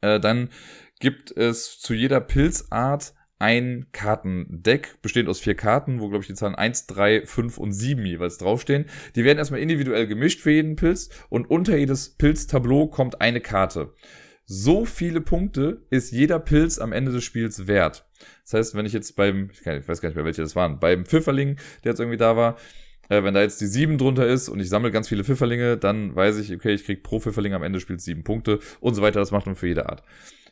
Äh, 0.00 0.18
dann 0.18 0.50
gibt 0.98 1.30
es 1.30 1.78
zu 1.78 1.94
jeder 1.94 2.20
Pilzart 2.20 3.14
ein 3.38 3.86
Kartendeck, 3.92 5.00
bestehend 5.00 5.28
aus 5.28 5.38
vier 5.38 5.54
Karten, 5.54 6.00
wo, 6.00 6.08
glaube 6.08 6.22
ich, 6.22 6.26
die 6.26 6.34
Zahlen 6.34 6.56
1, 6.56 6.88
3, 6.88 7.24
5 7.24 7.58
und 7.58 7.70
7 7.70 8.04
jeweils 8.04 8.38
draufstehen. 8.38 8.86
Die 9.14 9.22
werden 9.22 9.38
erstmal 9.38 9.60
individuell 9.60 10.08
gemischt 10.08 10.40
für 10.40 10.50
jeden 10.50 10.74
Pilz 10.74 11.08
und 11.28 11.48
unter 11.48 11.76
jedes 11.76 12.16
Pilztableau 12.16 12.88
kommt 12.88 13.20
eine 13.20 13.40
Karte. 13.40 13.94
So 14.50 14.86
viele 14.86 15.20
Punkte 15.20 15.82
ist 15.90 16.10
jeder 16.10 16.38
Pilz 16.38 16.78
am 16.78 16.92
Ende 16.92 17.12
des 17.12 17.22
Spiels 17.22 17.66
wert. 17.66 18.06
Das 18.44 18.54
heißt, 18.54 18.74
wenn 18.74 18.86
ich 18.86 18.94
jetzt 18.94 19.14
beim, 19.14 19.50
ich 19.52 19.66
weiß 19.66 20.00
gar 20.00 20.08
nicht 20.08 20.16
mehr, 20.16 20.24
welche 20.24 20.40
das 20.40 20.56
waren, 20.56 20.80
beim 20.80 21.04
Pfifferling, 21.04 21.56
der 21.84 21.92
jetzt 21.92 22.00
irgendwie 22.00 22.16
da 22.16 22.34
war, 22.34 22.56
äh, 23.10 23.22
wenn 23.22 23.34
da 23.34 23.42
jetzt 23.42 23.60
die 23.60 23.66
7 23.66 23.98
drunter 23.98 24.26
ist 24.26 24.48
und 24.48 24.58
ich 24.58 24.70
sammle 24.70 24.90
ganz 24.90 25.06
viele 25.06 25.22
Pfifferlinge, 25.22 25.76
dann 25.76 26.16
weiß 26.16 26.38
ich, 26.38 26.50
okay, 26.54 26.72
ich 26.72 26.86
krieg 26.86 27.02
pro 27.02 27.20
Pfifferling 27.20 27.52
am 27.52 27.62
Ende 27.62 27.76
des 27.76 27.82
Spiels 27.82 28.06
7 28.06 28.24
Punkte 28.24 28.58
und 28.80 28.94
so 28.94 29.02
weiter. 29.02 29.20
Das 29.20 29.32
macht 29.32 29.44
man 29.44 29.54
für 29.54 29.68
jede 29.68 29.86
Art. 29.86 30.02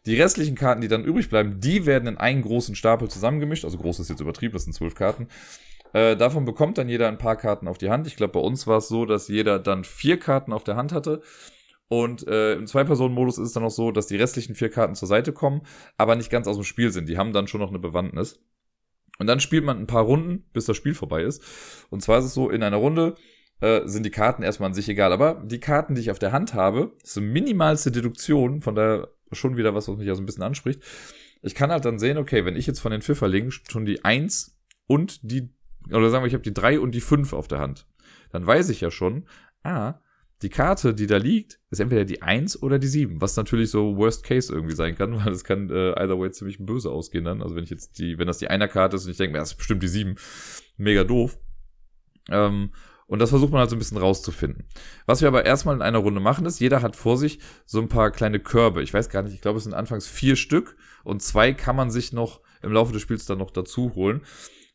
Die 0.05 0.21
restlichen 0.21 0.57
Karten, 0.57 0.83
die 0.83 0.89
dann 0.89 1.03
übrig 1.03 1.31
bleiben, 1.31 1.59
die 1.61 1.87
werden 1.87 2.07
in 2.07 2.19
einen 2.19 2.43
großen 2.43 2.75
Stapel 2.75 3.09
zusammengemischt. 3.09 3.65
Also 3.65 3.79
groß 3.79 4.01
ist 4.01 4.11
jetzt 4.11 4.21
übertrieben, 4.21 4.53
das 4.53 4.65
sind 4.65 4.75
zwölf 4.75 4.95
Karten. 4.95 5.27
Äh, 5.95 6.17
davon 6.17 6.45
bekommt 6.45 6.77
dann 6.77 6.91
jeder 6.91 7.09
ein 7.09 7.17
paar 7.17 7.37
Karten 7.37 7.67
auf 7.67 7.79
die 7.79 7.89
Hand. 7.89 8.07
Ich 8.07 8.17
glaube, 8.17 8.35
bei 8.35 8.41
uns 8.41 8.67
war 8.67 8.77
es 8.77 8.89
so, 8.89 9.07
dass 9.07 9.29
jeder 9.29 9.59
dann 9.59 9.85
vier 9.85 10.19
Karten 10.19 10.53
auf 10.53 10.65
der 10.65 10.77
Hand 10.77 10.93
hatte. 10.93 11.23
Und 11.89 12.27
äh, 12.27 12.55
im 12.55 12.67
Zwei-Personen-Modus 12.67 13.39
ist 13.39 13.49
es 13.49 13.53
dann 13.53 13.63
auch 13.63 13.71
so, 13.71 13.93
dass 13.93 14.07
die 14.07 14.17
restlichen 14.17 14.55
vier 14.55 14.71
Karten 14.71 14.95
zur 14.95 15.09
Seite 15.09 15.33
kommen, 15.33 15.63
aber 15.97 16.17
nicht 16.17 16.31
ganz 16.31 16.49
aus 16.49 16.57
dem 16.57 16.65
Spiel 16.65 16.91
sind. 16.91 17.09
Die 17.09 17.19
haben 17.19 17.33
dann 17.33 17.47
schon 17.47 17.61
noch 17.61 17.69
eine 17.69 17.79
Bewandtnis. 17.79 18.41
Und 19.19 19.29
dann 19.29 19.41
spielt 19.41 19.65
man 19.65 19.79
ein 19.79 19.87
paar 19.87 20.03
Runden, 20.03 20.45
bis 20.53 20.67
das 20.67 20.77
Spiel 20.77 20.95
vorbei 20.95 21.23
ist. 21.23 21.43
Und 21.91 22.03
zwar 22.03 22.19
ist 22.19 22.27
es 22.27 22.35
so, 22.35 22.51
in 22.51 22.63
einer 22.63 22.77
Runde 22.77 23.15
äh, 23.61 23.87
sind 23.87 24.05
die 24.05 24.11
Karten 24.11 24.43
erstmal 24.43 24.69
an 24.69 24.75
sich 24.75 24.89
egal. 24.89 25.13
Aber 25.13 25.43
die 25.45 25.61
Karten, 25.61 25.95
die 25.95 26.01
ich 26.01 26.11
auf 26.11 26.19
der 26.19 26.33
Hand 26.33 26.55
habe, 26.55 26.93
ist 27.03 27.17
eine 27.17 27.27
minimalste 27.27 27.91
Deduktion, 27.91 28.61
von 28.61 28.75
der 28.75 29.09
schon 29.33 29.57
wieder 29.57 29.75
was, 29.75 29.89
was 29.89 29.97
mich 29.97 30.07
ja 30.07 30.15
so 30.15 30.23
ein 30.23 30.27
bisschen 30.27 30.43
anspricht. 30.43 30.83
Ich 31.43 31.55
kann 31.55 31.71
halt 31.71 31.85
dann 31.85 31.99
sehen, 31.99 32.19
okay, 32.19 32.45
wenn 32.45 32.57
ich 32.57 32.67
jetzt 32.67 32.81
von 32.81 32.93
den 32.93 33.03
Pfifferlingen 33.03 33.51
schon 33.51 33.87
die 33.87 34.05
1 34.05 34.59
und 34.87 35.21
die, 35.23 35.51
oder 35.89 36.11
sagen 36.11 36.25
wir, 36.25 36.29
ich 36.29 36.35
habe 36.35 36.43
die 36.43 36.55
3 36.55 36.81
und 36.81 36.93
die 36.95 37.01
5 37.01 37.33
auf 37.33 37.49
der 37.49 37.59
Hand, 37.59 37.87
dann 38.33 38.47
weiß 38.47 38.69
ich 38.71 38.81
ja 38.81 38.91
schon, 38.91 39.27
ah, 39.63 40.01
die 40.43 40.51
Karte, 40.51 40.95
die 40.95 41.07
da 41.07 41.17
liegt, 41.17 41.61
ist 41.71 41.81
entweder 41.81 42.05
die 42.05 42.23
1 42.23 42.63
oder 42.63 42.79
die 42.79 42.89
7, 42.89 43.21
was 43.21 43.37
natürlich 43.37 43.71
so 43.71 43.97
Worst 43.97 44.23
Case 44.23 44.53
irgendwie 44.53 44.75
sein 44.75 44.95
kann, 44.95 45.17
weil 45.25 45.33
es 45.33 45.45
kann 45.45 45.71
äh, 45.71 45.93
either 45.93 46.19
way 46.19 46.31
ziemlich 46.31 46.59
böse 46.59 46.91
ausgehen 46.91 47.25
dann. 47.25 47.43
Also 47.43 47.55
wenn 47.55 47.65
ich 47.65 47.71
jetzt 47.71 47.99
die, 47.99 48.19
wenn 48.19 48.27
das 48.27 48.39
die 48.39 48.49
einer 48.49 48.69
Karte 48.69 48.97
ist 48.97 49.05
und 49.05 49.11
ich 49.11 49.17
denke, 49.17 49.39
das 49.39 49.53
ist 49.53 49.59
bestimmt 49.59 49.83
die 49.83 49.89
7, 49.89 50.17
mega 50.77 51.05
doof. 51.05 51.39
Ähm, 52.31 52.71
und 53.07 53.21
das 53.21 53.31
versucht 53.31 53.53
man 53.53 53.61
halt 53.61 53.71
so 53.71 53.77
ein 53.77 53.79
bisschen 53.79 53.99
rauszufinden. 53.99 54.67
Was 55.07 55.21
wir 55.21 55.29
aber 55.29 55.47
erstmal 55.47 55.77
in 55.77 55.83
einer 55.83 55.99
Runde 55.99 56.21
machen, 56.21 56.45
ist, 56.45 56.59
jeder 56.59 56.83
hat 56.83 56.97
vor 56.97 57.17
sich 57.17 57.39
so 57.65 57.81
ein 57.81 57.89
paar 57.89 58.11
kleine 58.11 58.41
Körbe. 58.41 58.83
Ich 58.83 58.93
weiß 58.93 59.09
gar 59.11 59.23
nicht, 59.23 59.33
ich 59.33 59.41
glaube, 59.41 59.59
es 59.59 59.65
sind 59.65 59.75
anfangs 59.75 60.09
vier 60.09 60.35
Stück 60.35 60.77
und 61.05 61.23
zwei 61.23 61.53
kann 61.53 61.77
man 61.77 61.91
sich 61.91 62.13
noch 62.13 62.41
im 62.63 62.73
Laufe 62.73 62.93
des 62.93 63.03
Spiels 63.03 63.25
dann 63.25 63.39
noch 63.39 63.53
dazu 63.53 63.95
holen. 63.95 64.23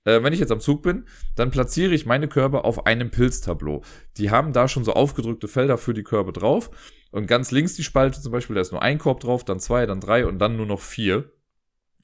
Äh, 0.04 0.24
wenn 0.24 0.34
ich 0.34 0.40
jetzt 0.40 0.52
am 0.52 0.60
Zug 0.60 0.82
bin, 0.82 1.06
dann 1.36 1.52
platziere 1.52 1.94
ich 1.94 2.06
meine 2.06 2.28
Körbe 2.28 2.64
auf 2.64 2.86
einem 2.86 3.12
Pilztableau. 3.12 3.84
Die 4.18 4.32
haben 4.32 4.54
da 4.54 4.68
schon 4.68 4.84
so 4.84 4.94
aufgedrückte 4.94 5.48
Felder 5.48 5.78
für 5.78 5.94
die 5.94 6.04
Körbe 6.04 6.34
drauf. 6.34 6.72
Und 7.12 7.28
ganz 7.28 7.52
links 7.52 7.76
die 7.76 7.84
Spalte 7.84 8.22
zum 8.22 8.32
Beispiel, 8.32 8.56
da 8.56 8.62
ist 8.62 8.72
nur 8.72 8.82
ein 8.82 8.98
Korb 8.98 9.20
drauf, 9.20 9.44
dann 9.44 9.60
zwei, 9.60 9.86
dann 9.86 10.00
drei 10.00 10.26
und 10.26 10.40
dann 10.40 10.56
nur 10.56 10.66
noch 10.66 10.82
vier. 10.82 11.32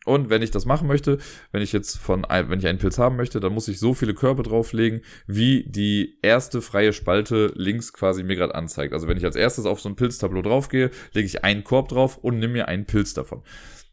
Und 0.06 0.30
wenn 0.30 0.42
ich 0.42 0.52
das 0.52 0.66
machen 0.66 0.88
möchte, 0.88 1.18
wenn 1.52 1.62
ich 1.62 1.74
jetzt 1.74 1.98
von, 1.98 2.26
wenn 2.30 2.60
ich 2.60 2.68
einen 2.68 2.80
Pilz 2.80 2.98
haben 2.98 3.18
möchte, 3.18 3.42
dann 3.42 3.54
muss 3.54 3.68
ich 3.68 3.78
so 3.78 3.94
viele 3.94 4.14
Körbe 4.14 4.42
drauflegen, 4.42 5.02
wie 5.26 5.66
die 5.68 6.18
erste 6.22 6.62
freie 6.62 6.94
Spalte 6.94 7.52
links 7.56 7.92
quasi 7.92 8.24
mir 8.24 8.38
gerade 8.38 8.56
anzeigt. 8.56 8.94
Also 8.94 9.10
wenn 9.10 9.18
ich 9.18 9.26
als 9.26 9.36
erstes 9.36 9.66
auf 9.66 9.82
so 9.82 9.90
ein 9.90 9.98
Pilztableau 9.98 10.42
draufgehe, 10.42 10.92
lege 11.12 11.26
ich 11.26 11.44
einen 11.44 11.66
Korb 11.66 11.90
drauf 11.90 12.18
und 12.18 12.40
nehme 12.40 12.54
mir 12.54 12.68
einen 12.70 12.86
Pilz 12.86 13.14
davon. 13.16 13.44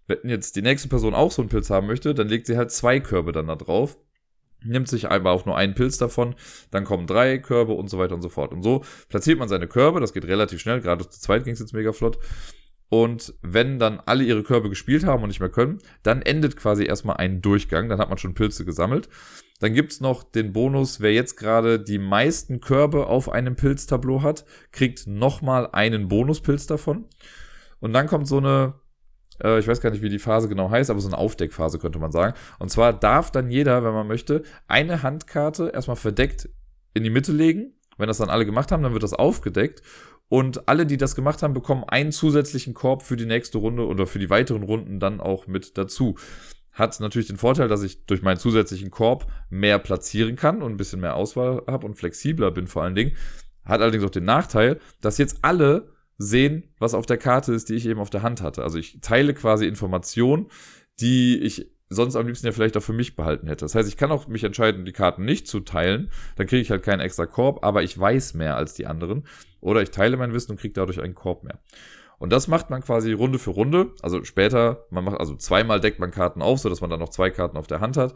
Wenn 0.06 0.28
jetzt 0.28 0.56
die 0.56 0.62
nächste 0.62 0.88
Person 0.88 1.14
auch 1.14 1.30
so 1.30 1.42
einen 1.42 1.48
Pilz 1.48 1.70
haben 1.70 1.86
möchte, 1.86 2.14
dann 2.14 2.28
legt 2.28 2.46
sie 2.46 2.56
halt 2.56 2.70
zwei 2.70 3.00
Körbe 3.00 3.32
dann 3.32 3.46
da 3.46 3.56
drauf 3.56 3.96
nimmt 4.64 4.88
sich 4.88 5.10
aber 5.10 5.30
auch 5.30 5.46
nur 5.46 5.56
einen 5.56 5.74
Pilz 5.74 5.98
davon, 5.98 6.34
dann 6.70 6.84
kommen 6.84 7.06
drei 7.06 7.38
Körbe 7.38 7.72
und 7.72 7.88
so 7.88 7.98
weiter 7.98 8.14
und 8.14 8.22
so 8.22 8.28
fort. 8.28 8.52
Und 8.52 8.62
so 8.62 8.82
platziert 9.08 9.38
man 9.38 9.48
seine 9.48 9.68
Körbe, 9.68 10.00
das 10.00 10.12
geht 10.12 10.26
relativ 10.26 10.60
schnell, 10.60 10.80
gerade 10.80 11.08
zu 11.08 11.20
zweit 11.20 11.44
ging 11.44 11.52
es 11.52 11.60
jetzt 11.60 11.74
mega 11.74 11.92
flott. 11.92 12.18
Und 12.90 13.34
wenn 13.42 13.78
dann 13.78 14.00
alle 14.04 14.24
ihre 14.24 14.42
Körbe 14.42 14.68
gespielt 14.68 15.04
haben 15.04 15.22
und 15.22 15.28
nicht 15.28 15.40
mehr 15.40 15.48
können, 15.48 15.78
dann 16.02 16.22
endet 16.22 16.56
quasi 16.56 16.84
erstmal 16.84 17.16
ein 17.16 17.42
Durchgang. 17.42 17.88
Dann 17.88 17.98
hat 17.98 18.08
man 18.08 18.18
schon 18.18 18.34
Pilze 18.34 18.64
gesammelt. 18.64 19.08
Dann 19.58 19.72
gibt's 19.72 20.00
noch 20.00 20.22
den 20.22 20.52
Bonus, 20.52 21.00
wer 21.00 21.12
jetzt 21.12 21.36
gerade 21.36 21.80
die 21.80 21.98
meisten 21.98 22.60
Körbe 22.60 23.06
auf 23.06 23.30
einem 23.30 23.56
Pilztableau 23.56 24.22
hat, 24.22 24.44
kriegt 24.70 25.06
nochmal 25.06 25.68
einen 25.72 26.06
Bonuspilz 26.08 26.66
davon. 26.66 27.06
Und 27.80 27.94
dann 27.94 28.06
kommt 28.06 28.28
so 28.28 28.38
eine, 28.38 28.74
äh, 29.42 29.58
ich 29.58 29.68
weiß 29.68 29.80
gar 29.80 29.90
nicht, 29.90 30.02
wie 30.02 30.08
die 30.08 30.18
Phase 30.18 30.48
genau 30.48 30.70
heißt, 30.70 30.90
aber 30.90 31.00
so 31.00 31.08
eine 31.08 31.18
Aufdeckphase 31.18 31.78
könnte 31.78 31.98
man 31.98 32.12
sagen. 32.12 32.34
Und 32.58 32.70
zwar 32.70 32.92
darf 32.92 33.30
dann 33.30 33.50
jeder, 33.50 33.84
wenn 33.84 33.92
man 33.92 34.06
möchte, 34.06 34.42
eine 34.68 35.02
Handkarte 35.02 35.70
erstmal 35.70 35.96
verdeckt 35.96 36.48
in 36.92 37.02
die 37.02 37.10
Mitte 37.10 37.32
legen. 37.32 37.72
Wenn 37.96 38.08
das 38.08 38.18
dann 38.18 38.30
alle 38.30 38.46
gemacht 38.46 38.72
haben, 38.72 38.82
dann 38.82 38.92
wird 38.92 39.02
das 39.02 39.12
aufgedeckt. 39.12 39.82
Und 40.28 40.68
alle, 40.68 40.86
die 40.86 40.96
das 40.96 41.14
gemacht 41.14 41.42
haben, 41.42 41.54
bekommen 41.54 41.84
einen 41.84 42.10
zusätzlichen 42.10 42.74
Korb 42.74 43.02
für 43.02 43.16
die 43.16 43.26
nächste 43.26 43.58
Runde 43.58 43.86
oder 43.86 44.06
für 44.06 44.18
die 44.18 44.30
weiteren 44.30 44.62
Runden 44.62 44.98
dann 44.98 45.20
auch 45.20 45.46
mit 45.46 45.76
dazu. 45.78 46.16
Hat 46.72 46.98
natürlich 46.98 47.28
den 47.28 47.36
Vorteil, 47.36 47.68
dass 47.68 47.82
ich 47.84 48.06
durch 48.06 48.22
meinen 48.22 48.38
zusätzlichen 48.38 48.90
Korb 48.90 49.30
mehr 49.48 49.78
platzieren 49.78 50.34
kann 50.34 50.60
und 50.60 50.72
ein 50.72 50.76
bisschen 50.76 51.00
mehr 51.00 51.14
Auswahl 51.14 51.62
habe 51.68 51.86
und 51.86 51.94
flexibler 51.94 52.50
bin 52.50 52.66
vor 52.66 52.82
allen 52.82 52.96
Dingen. 52.96 53.16
Hat 53.64 53.80
allerdings 53.80 54.04
auch 54.04 54.10
den 54.10 54.24
Nachteil, 54.24 54.80
dass 55.00 55.18
jetzt 55.18 55.38
alle 55.42 55.93
sehen, 56.18 56.74
was 56.78 56.94
auf 56.94 57.06
der 57.06 57.18
Karte 57.18 57.52
ist, 57.52 57.68
die 57.68 57.74
ich 57.74 57.86
eben 57.86 58.00
auf 58.00 58.10
der 58.10 58.22
Hand 58.22 58.40
hatte. 58.40 58.62
Also 58.62 58.78
ich 58.78 59.00
teile 59.00 59.34
quasi 59.34 59.66
Informationen, 59.66 60.46
die 61.00 61.38
ich 61.38 61.70
sonst 61.88 62.16
am 62.16 62.26
liebsten 62.26 62.46
ja 62.46 62.52
vielleicht 62.52 62.76
auch 62.76 62.82
für 62.82 62.92
mich 62.92 63.16
behalten 63.16 63.46
hätte. 63.46 63.64
Das 63.64 63.74
heißt, 63.74 63.88
ich 63.88 63.96
kann 63.96 64.10
auch 64.10 64.26
mich 64.26 64.44
entscheiden, 64.44 64.84
die 64.84 64.92
Karten 64.92 65.24
nicht 65.24 65.46
zu 65.46 65.60
teilen. 65.60 66.10
Dann 66.36 66.46
kriege 66.46 66.62
ich 66.62 66.70
halt 66.70 66.82
keinen 66.82 67.00
extra 67.00 67.26
Korb, 67.26 67.64
aber 67.64 67.82
ich 67.82 67.98
weiß 67.98 68.34
mehr 68.34 68.56
als 68.56 68.74
die 68.74 68.86
anderen. 68.86 69.26
Oder 69.60 69.82
ich 69.82 69.90
teile 69.90 70.16
mein 70.16 70.32
Wissen 70.32 70.52
und 70.52 70.60
kriege 70.60 70.74
dadurch 70.74 71.00
einen 71.00 71.14
Korb 71.14 71.44
mehr. 71.44 71.58
Und 72.18 72.32
das 72.32 72.48
macht 72.48 72.70
man 72.70 72.82
quasi 72.82 73.12
Runde 73.12 73.38
für 73.38 73.50
Runde. 73.50 73.92
Also 74.02 74.24
später, 74.24 74.86
man 74.90 75.04
macht, 75.04 75.18
also 75.18 75.34
zweimal 75.36 75.80
deckt 75.80 75.98
man 75.98 76.10
Karten 76.10 76.42
auf, 76.42 76.60
sodass 76.60 76.80
man 76.80 76.90
dann 76.90 77.00
noch 77.00 77.08
zwei 77.08 77.30
Karten 77.30 77.56
auf 77.56 77.66
der 77.66 77.80
Hand 77.80 77.96
hat. 77.96 78.14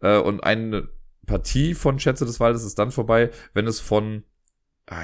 Äh, 0.00 0.18
und 0.18 0.44
eine 0.44 0.88
Partie 1.26 1.74
von 1.74 1.98
Schätze 1.98 2.24
des 2.24 2.40
Waldes 2.40 2.64
ist 2.64 2.78
dann 2.78 2.90
vorbei, 2.90 3.30
wenn 3.54 3.66
es 3.66 3.80
von, 3.80 4.24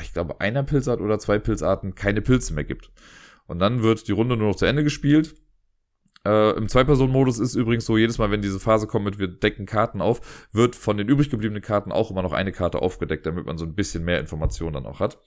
ich 0.00 0.12
glaube, 0.12 0.40
einer 0.40 0.62
Pilzart 0.62 1.00
oder 1.00 1.18
zwei 1.18 1.38
Pilzarten 1.38 1.94
keine 1.94 2.22
Pilze 2.22 2.54
mehr 2.54 2.64
gibt. 2.64 2.90
Und 3.46 3.58
dann 3.58 3.82
wird 3.82 4.08
die 4.08 4.12
Runde 4.12 4.36
nur 4.36 4.48
noch 4.48 4.56
zu 4.56 4.64
Ende 4.64 4.84
gespielt 4.84 5.34
äh, 6.26 6.56
Im 6.56 6.68
Zwei-Personen-Modus 6.68 7.38
ist 7.38 7.54
übrigens 7.54 7.84
so, 7.84 7.98
jedes 7.98 8.18
Mal, 8.18 8.30
wenn 8.30 8.40
diese 8.40 8.58
Phase 8.58 8.86
kommt 8.86 9.04
mit 9.04 9.18
wir 9.18 9.28
decken 9.28 9.66
Karten 9.66 10.00
auf, 10.00 10.48
wird 10.52 10.74
von 10.74 10.96
den 10.96 11.08
übrig 11.08 11.28
gebliebenen 11.28 11.62
Karten 11.62 11.92
auch 11.92 12.10
immer 12.10 12.22
noch 12.22 12.32
eine 12.32 12.52
Karte 12.52 12.80
aufgedeckt, 12.80 13.26
damit 13.26 13.44
man 13.44 13.58
so 13.58 13.66
ein 13.66 13.74
bisschen 13.74 14.04
mehr 14.04 14.20
Informationen 14.20 14.72
dann 14.72 14.86
auch 14.86 15.00
hat. 15.00 15.18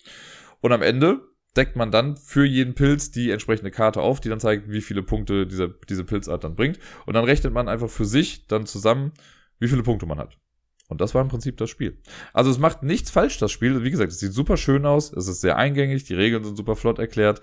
Und 0.61 0.71
am 0.71 0.81
Ende 0.81 1.21
deckt 1.55 1.75
man 1.75 1.91
dann 1.91 2.17
für 2.17 2.45
jeden 2.45 2.73
Pilz 2.73 3.11
die 3.11 3.29
entsprechende 3.29 3.71
Karte 3.71 4.01
auf, 4.01 4.19
die 4.19 4.29
dann 4.29 4.39
zeigt, 4.39 4.71
wie 4.71 4.81
viele 4.81 5.03
Punkte 5.03 5.45
diese, 5.45 5.75
diese 5.87 6.03
Pilzart 6.03 6.43
dann 6.43 6.55
bringt. 6.55 6.79
Und 7.05 7.13
dann 7.13 7.25
rechnet 7.25 7.53
man 7.53 7.67
einfach 7.67 7.89
für 7.89 8.05
sich 8.05 8.47
dann 8.47 8.65
zusammen, 8.65 9.11
wie 9.59 9.67
viele 9.67 9.83
Punkte 9.83 10.07
man 10.07 10.17
hat. 10.17 10.39
Und 10.88 11.01
das 11.01 11.13
war 11.13 11.21
im 11.21 11.27
Prinzip 11.27 11.57
das 11.57 11.69
Spiel. 11.69 11.99
Also 12.33 12.49
es 12.49 12.59
macht 12.59 12.83
nichts 12.83 13.11
falsch, 13.11 13.38
das 13.38 13.51
Spiel. 13.51 13.83
Wie 13.83 13.91
gesagt, 13.91 14.11
es 14.11 14.19
sieht 14.19 14.33
super 14.33 14.57
schön 14.57 14.85
aus, 14.85 15.11
es 15.11 15.27
ist 15.27 15.41
sehr 15.41 15.57
eingängig, 15.57 16.05
die 16.05 16.15
Regeln 16.15 16.43
sind 16.43 16.55
super 16.55 16.75
flott 16.75 16.99
erklärt. 16.99 17.41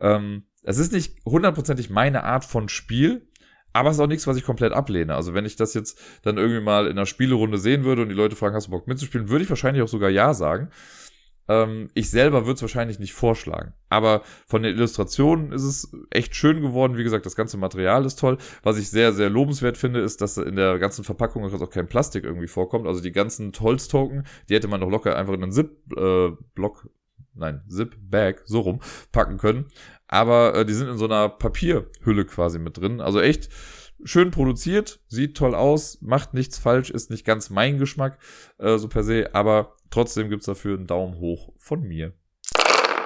Ähm, 0.00 0.44
es 0.62 0.78
ist 0.78 0.92
nicht 0.92 1.16
hundertprozentig 1.24 1.90
meine 1.90 2.24
Art 2.24 2.44
von 2.44 2.68
Spiel, 2.68 3.28
aber 3.72 3.90
es 3.90 3.96
ist 3.96 4.00
auch 4.00 4.06
nichts, 4.06 4.26
was 4.26 4.36
ich 4.36 4.44
komplett 4.44 4.72
ablehne. 4.72 5.14
Also 5.14 5.34
wenn 5.34 5.44
ich 5.44 5.56
das 5.56 5.74
jetzt 5.74 6.00
dann 6.22 6.38
irgendwie 6.38 6.60
mal 6.60 6.86
in 6.86 6.92
einer 6.92 7.06
Spielerunde 7.06 7.58
sehen 7.58 7.84
würde 7.84 8.02
und 8.02 8.08
die 8.08 8.14
Leute 8.14 8.36
fragen, 8.36 8.54
hast 8.54 8.68
du 8.68 8.70
Bock 8.70 8.86
mitzuspielen, 8.86 9.28
würde 9.28 9.44
ich 9.44 9.50
wahrscheinlich 9.50 9.82
auch 9.82 9.88
sogar 9.88 10.10
Ja 10.10 10.32
sagen. 10.32 10.70
Ähm, 11.48 11.90
ich 11.94 12.10
selber 12.10 12.46
würde 12.46 12.56
es 12.56 12.62
wahrscheinlich 12.62 12.98
nicht 12.98 13.12
vorschlagen. 13.12 13.72
Aber 13.88 14.22
von 14.46 14.62
den 14.62 14.74
Illustrationen 14.74 15.52
ist 15.52 15.62
es 15.62 15.92
echt 16.10 16.34
schön 16.34 16.60
geworden. 16.60 16.96
Wie 16.96 17.04
gesagt, 17.04 17.26
das 17.26 17.36
ganze 17.36 17.56
Material 17.56 18.04
ist 18.04 18.18
toll. 18.18 18.38
Was 18.62 18.78
ich 18.78 18.90
sehr, 18.90 19.12
sehr 19.12 19.30
lobenswert 19.30 19.78
finde, 19.78 20.00
ist, 20.00 20.20
dass 20.20 20.38
in 20.38 20.56
der 20.56 20.78
ganzen 20.78 21.04
Verpackung 21.04 21.44
auch 21.44 21.70
kein 21.70 21.88
Plastik 21.88 22.24
irgendwie 22.24 22.48
vorkommt. 22.48 22.86
Also 22.86 23.00
die 23.00 23.12
ganzen 23.12 23.52
Holztoken, 23.58 24.26
die 24.48 24.54
hätte 24.54 24.68
man 24.68 24.80
doch 24.80 24.90
locker 24.90 25.16
einfach 25.16 25.34
in 25.34 25.42
einen 25.42 25.52
Zip-Block, 25.52 26.84
äh, 26.84 26.88
nein, 27.34 27.62
Zip-Bag, 27.68 28.42
so 28.44 28.60
rum, 28.60 28.80
packen 29.12 29.38
können. 29.38 29.66
Aber 30.08 30.54
äh, 30.54 30.64
die 30.64 30.74
sind 30.74 30.88
in 30.88 30.98
so 30.98 31.04
einer 31.06 31.28
Papierhülle 31.28 32.24
quasi 32.24 32.58
mit 32.58 32.78
drin. 32.78 33.00
Also 33.00 33.20
echt 33.20 33.50
schön 34.04 34.30
produziert, 34.30 35.00
sieht 35.08 35.36
toll 35.36 35.54
aus, 35.54 35.98
macht 36.00 36.34
nichts 36.34 36.58
falsch, 36.58 36.90
ist 36.90 37.10
nicht 37.10 37.24
ganz 37.24 37.50
mein 37.50 37.78
Geschmack, 37.78 38.18
äh, 38.58 38.78
so 38.78 38.88
per 38.88 39.02
se, 39.02 39.34
aber 39.34 39.74
trotzdem 39.90 40.28
gibt's 40.28 40.46
dafür 40.46 40.76
einen 40.76 40.86
Daumen 40.86 41.18
hoch 41.18 41.52
von 41.58 41.82
mir. 41.82 42.12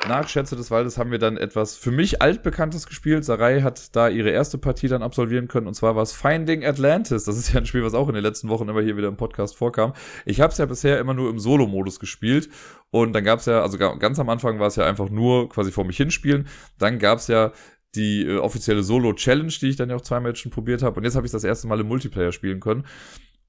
Nach 0.08 0.26
Schätze 0.26 0.56
des 0.56 0.70
Waldes 0.70 0.96
haben 0.96 1.10
wir 1.10 1.18
dann 1.18 1.36
etwas 1.36 1.76
für 1.76 1.90
mich 1.90 2.22
altbekanntes 2.22 2.86
gespielt. 2.86 3.22
Sarai 3.22 3.60
hat 3.60 3.94
da 3.94 4.08
ihre 4.08 4.30
erste 4.30 4.56
Partie 4.56 4.88
dann 4.88 5.02
absolvieren 5.02 5.46
können 5.46 5.66
und 5.66 5.74
zwar 5.74 5.94
war 5.94 6.02
es 6.02 6.12
Finding 6.12 6.64
Atlantis. 6.64 7.24
Das 7.24 7.36
ist 7.36 7.52
ja 7.52 7.60
ein 7.60 7.66
Spiel, 7.66 7.84
was 7.84 7.92
auch 7.92 8.08
in 8.08 8.14
den 8.14 8.22
letzten 8.22 8.48
Wochen 8.48 8.68
immer 8.68 8.80
hier 8.80 8.96
wieder 8.96 9.08
im 9.08 9.18
Podcast 9.18 9.56
vorkam. 9.56 9.92
Ich 10.24 10.40
habe 10.40 10.52
es 10.52 10.58
ja 10.58 10.64
bisher 10.64 10.98
immer 10.98 11.12
nur 11.12 11.28
im 11.28 11.38
Solo-Modus 11.38 12.00
gespielt 12.00 12.48
und 12.90 13.12
dann 13.12 13.24
gab 13.24 13.40
es 13.40 13.46
ja, 13.46 13.60
also 13.60 13.76
ganz 13.76 14.18
am 14.18 14.30
Anfang 14.30 14.58
war 14.58 14.68
es 14.68 14.76
ja 14.76 14.86
einfach 14.86 15.10
nur 15.10 15.50
quasi 15.50 15.70
vor 15.70 15.84
mich 15.84 15.98
hinspielen. 15.98 16.48
Dann 16.78 16.98
gab 16.98 17.18
es 17.18 17.26
ja 17.28 17.52
die 17.94 18.22
äh, 18.22 18.38
offizielle 18.38 18.82
Solo-Challenge, 18.82 19.52
die 19.60 19.68
ich 19.68 19.76
dann 19.76 19.90
ja 19.90 19.96
auch 19.96 20.00
zwei 20.00 20.20
Matchen 20.20 20.50
probiert 20.50 20.82
habe. 20.82 20.96
Und 20.98 21.04
jetzt 21.04 21.16
habe 21.16 21.26
ich 21.26 21.32
das 21.32 21.44
erste 21.44 21.66
Mal 21.66 21.80
im 21.80 21.88
Multiplayer 21.88 22.32
spielen 22.32 22.60
können. 22.60 22.84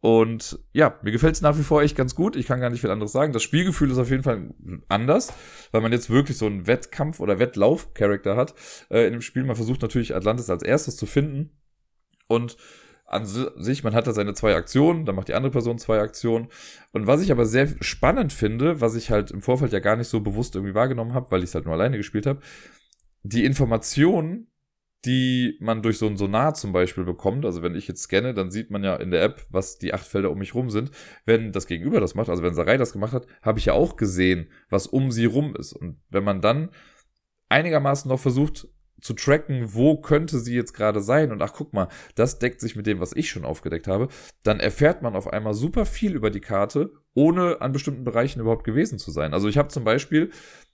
Und 0.01 0.57
ja, 0.73 0.99
mir 1.03 1.11
gefällt 1.11 1.35
es 1.35 1.41
nach 1.41 1.57
wie 1.59 1.63
vor 1.63 1.83
echt 1.83 1.95
ganz 1.95 2.15
gut. 2.15 2.35
Ich 2.35 2.47
kann 2.47 2.59
gar 2.59 2.71
nicht 2.71 2.81
viel 2.81 2.89
anderes 2.89 3.11
sagen. 3.11 3.33
Das 3.33 3.43
Spielgefühl 3.43 3.91
ist 3.91 3.99
auf 3.99 4.09
jeden 4.09 4.23
Fall 4.23 4.49
anders, 4.89 5.31
weil 5.71 5.81
man 5.81 5.91
jetzt 5.91 6.09
wirklich 6.09 6.37
so 6.37 6.47
einen 6.47 6.65
Wettkampf- 6.65 7.19
oder 7.19 7.37
Wettlauf-Charakter 7.37 8.35
hat 8.35 8.55
äh, 8.89 9.05
in 9.05 9.13
dem 9.13 9.21
Spiel. 9.21 9.43
Man 9.43 9.55
versucht 9.55 9.83
natürlich 9.83 10.15
Atlantis 10.15 10.49
als 10.49 10.63
erstes 10.63 10.97
zu 10.97 11.05
finden. 11.05 11.51
Und 12.27 12.57
an 13.05 13.25
sich, 13.25 13.83
man 13.83 13.93
hat 13.93 14.07
da 14.07 14.13
seine 14.13 14.33
zwei 14.33 14.55
Aktionen, 14.55 15.05
dann 15.05 15.15
macht 15.15 15.27
die 15.27 15.33
andere 15.33 15.51
Person 15.51 15.77
zwei 15.77 15.99
Aktionen. 15.99 16.47
Und 16.93 17.05
was 17.05 17.21
ich 17.21 17.31
aber 17.31 17.45
sehr 17.45 17.67
spannend 17.81 18.33
finde, 18.33 18.81
was 18.81 18.95
ich 18.95 19.11
halt 19.11 19.31
im 19.31 19.41
Vorfeld 19.41 19.73
ja 19.73 19.79
gar 19.79 19.97
nicht 19.97 20.07
so 20.07 20.21
bewusst 20.21 20.55
irgendwie 20.55 20.73
wahrgenommen 20.73 21.13
habe, 21.13 21.29
weil 21.29 21.43
ich 21.43 21.49
es 21.49 21.55
halt 21.55 21.65
nur 21.65 21.73
alleine 21.73 21.97
gespielt 21.97 22.25
habe, 22.25 22.39
die 23.24 23.45
Informationen, 23.45 24.47
die 25.05 25.57
man 25.59 25.82
durch 25.82 25.97
so 25.97 26.05
ein 26.05 26.17
Sonar 26.17 26.53
zum 26.53 26.74
Beispiel 26.74 27.03
bekommt. 27.03 27.45
Also 27.45 27.63
wenn 27.63 27.76
ich 27.76 27.88
jetzt 27.88 28.03
scanne, 28.03 28.34
dann 28.34 28.51
sieht 28.51 28.69
man 28.69 28.84
ja 28.84 28.95
in 28.95 29.11
der 29.11 29.24
App, 29.24 29.45
was 29.49 29.80
die 29.80 29.93
acht 29.93 30.05
Felder 30.05 30.30
um 30.30 30.38
mich 30.38 30.53
rum 30.53 30.69
sind. 30.69 30.91
Wenn 31.26 31.51
das 31.51 31.65
Gegenüber 31.65 31.99
das 31.99 32.13
macht, 32.13 32.30
also 32.30 32.43
wenn 32.43 32.53
Sarai 32.53 32.78
das 32.78 32.93
gemacht 32.93 33.13
hat, 33.13 33.26
habe 33.41 33.57
ich 33.57 33.65
ja 33.65 33.74
auch 33.74 33.95
gesehen, 33.95 34.47
was 34.69 34.88
um 34.88 35.11
sie 35.11 35.26
rum 35.26 35.55
ist. 35.55 35.74
Und 35.74 35.99
wenn 36.09 36.24
man 36.24 36.41
dann 36.41 36.69
einigermaßen 37.49 38.09
noch 38.09 38.19
versucht 38.19 38.67
zu 39.01 39.13
tracken, 39.13 39.74
wo 39.74 39.99
könnte 39.99 40.39
sie 40.39 40.53
jetzt 40.53 40.74
gerade 40.74 41.01
sein 41.01 41.32
und 41.32 41.41
ach 41.41 41.53
guck 41.53 41.74
mal, 41.74 41.88
das 42.13 42.38
deckt 42.38 42.61
sich 42.61 42.76
mit 42.76 42.86
dem, 42.86 42.99
was 42.99 43.13
ich 43.13 43.32
schon 43.32 43.45
aufgedeckt 43.45 43.88
habe, 43.88 44.09
dann 44.43 44.59
erfährt 44.59 45.01
man 45.01 45.15
auf 45.15 45.28
einmal 45.28 45.55
super 45.55 45.88
viel 45.88 46.13
über 46.13 46.30
die 46.30 46.39
Karte, 46.39 46.91
ohne 47.15 47.61
an 47.61 47.72
bestimmten 47.72 48.03
Bereichen 48.03 48.39
überhaupt 48.39 48.63
gewesen 48.63 48.99
zu 48.99 49.09
sein. 49.09 49.34
Also 49.34 49.47
ich 49.47 49.57
habe 49.57 49.69
zum 49.69 49.84
Beispiel 49.84 50.30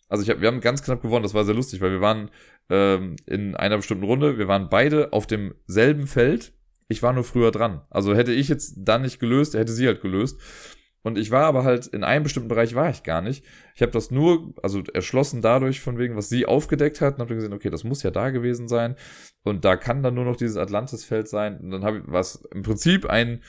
also 0.09 0.23
ich 0.23 0.29
hab, 0.29 0.41
wir 0.41 0.47
haben 0.47 0.61
ganz 0.61 0.83
knapp 0.83 1.01
gewonnen, 1.01 1.23
das 1.23 1.33
war 1.33 1.45
sehr 1.45 1.55
lustig, 1.55 1.81
weil 1.81 1.91
wir 1.91 2.01
waren 2.01 2.29
ähm, 2.69 3.15
in 3.25 3.55
einer 3.55 3.77
bestimmten 3.77 4.05
Runde, 4.05 4.37
wir 4.37 4.47
waren 4.47 4.69
beide 4.69 5.13
auf 5.13 5.27
demselben 5.27 6.07
Feld. 6.07 6.53
Ich 6.87 7.03
war 7.03 7.11
nur 7.11 7.25
früher 7.25 7.51
dran. 7.51 7.81
Also 7.89 8.15
hätte 8.15 8.31
ich 8.31 8.47
jetzt 8.47 8.75
dann 8.77 9.01
nicht 9.01 9.19
gelöst, 9.19 9.53
hätte 9.55 9.73
sie 9.73 9.87
halt 9.87 10.01
gelöst. 10.01 10.39
Und 11.03 11.17
ich 11.17 11.31
war 11.31 11.45
aber 11.45 11.63
halt 11.63 11.87
in 11.87 12.03
einem 12.03 12.23
bestimmten 12.23 12.49
Bereich 12.49 12.75
war 12.75 12.89
ich 12.89 13.03
gar 13.03 13.21
nicht. 13.21 13.45
Ich 13.75 13.81
habe 13.81 13.91
das 13.91 14.11
nur, 14.11 14.53
also 14.61 14.83
erschlossen 14.93 15.41
dadurch, 15.41 15.79
von 15.79 15.97
wegen, 15.97 16.17
was 16.17 16.27
sie 16.27 16.45
aufgedeckt 16.45 16.99
hat, 16.99 17.15
und 17.15 17.21
habe 17.21 17.35
gesehen, 17.35 17.53
okay, 17.53 17.69
das 17.69 17.83
muss 17.83 18.03
ja 18.03 18.11
da 18.11 18.29
gewesen 18.29 18.67
sein. 18.67 18.95
Und 19.43 19.63
da 19.63 19.77
kann 19.77 20.03
dann 20.03 20.15
nur 20.15 20.25
noch 20.25 20.35
dieses 20.35 20.57
Atlantis-Feld 20.57 21.29
sein. 21.29 21.59
Und 21.59 21.71
dann 21.71 21.85
habe 21.85 21.99
ich 21.99 22.03
was 22.07 22.43
im 22.53 22.63
Prinzip 22.63 23.05
ein 23.05 23.41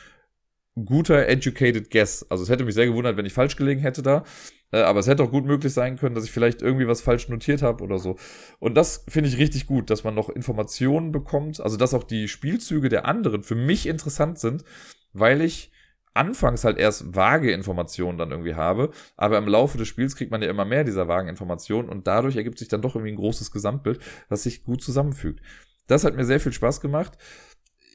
guter 0.85 1.29
educated 1.29 1.91
guess. 1.91 2.27
Also 2.31 2.43
es 2.43 2.51
hätte 2.51 2.65
mich 2.65 2.75
sehr 2.75 2.87
gewundert, 2.87 3.17
wenn 3.17 3.27
ich 3.27 3.33
falsch 3.33 3.57
gelegen 3.57 3.81
hätte 3.81 4.03
da. 4.03 4.25
Äh, 4.71 4.81
aber 4.81 5.01
es 5.01 5.07
hätte 5.07 5.23
auch 5.23 5.31
gut 5.31 5.47
möglich 5.47 5.73
sein 5.73 5.97
können, 5.97 6.15
dass 6.15 6.25
ich 6.25 6.33
vielleicht 6.33 6.63
irgendwie 6.63 6.87
was 6.87 7.01
falsch 7.01 7.29
notiert 7.29 7.63
habe 7.63 7.83
oder 7.83 7.99
so. 7.99 8.17
Und 8.59 8.75
das 8.75 9.05
finde 9.09 9.29
ich 9.29 9.39
richtig 9.39 9.67
gut, 9.67 9.91
dass 9.91 10.05
man 10.05 10.15
noch 10.15 10.29
Informationen 10.29 11.13
bekommt. 11.13 11.61
Also 11.61 11.77
dass 11.77 11.95
auch 11.95 12.05
die 12.05 12.29
Spielzüge 12.29 12.89
der 12.89 13.07
anderen 13.07 13.43
für 13.43 13.55
mich 13.55 13.87
interessant 13.87 14.39
sind, 14.39 14.65
weil 15.13 15.41
ich 15.41 15.73
anfangs 16.15 16.65
halt 16.65 16.79
erst 16.79 17.15
vage 17.15 17.53
Informationen 17.53 18.19
dann 18.19 18.33
irgendwie 18.33 18.57
habe, 18.57 18.91
aber 19.17 19.39
im 19.39 19.47
Laufe 19.47 19.79
des 19.79 19.87
Spiels 19.87 20.17
kriegt 20.17 20.33
man 20.33 20.43
ja 20.43 20.51
immer 20.51 20.65
mehr 20.65 20.83
dieser 20.83 21.07
vagen 21.07 21.29
Informationen 21.29 21.89
und 21.89 22.09
dadurch 22.09 22.37
ergibt 22.37 22.59
sich 22.59 22.67
dann 22.67 22.83
doch 22.83 22.97
irgendwie 22.97 23.13
ein 23.13 23.19
großes 23.19 23.53
Gesamtbild, 23.53 24.01
was 24.29 24.43
sich 24.43 24.65
gut 24.65 24.83
zusammenfügt. 24.83 25.41
Das 25.87 26.05
hat 26.05 26.17
mir 26.17 26.25
sehr 26.25 26.41
viel 26.41 26.53
Spaß 26.53 26.81
gemacht 26.81 27.17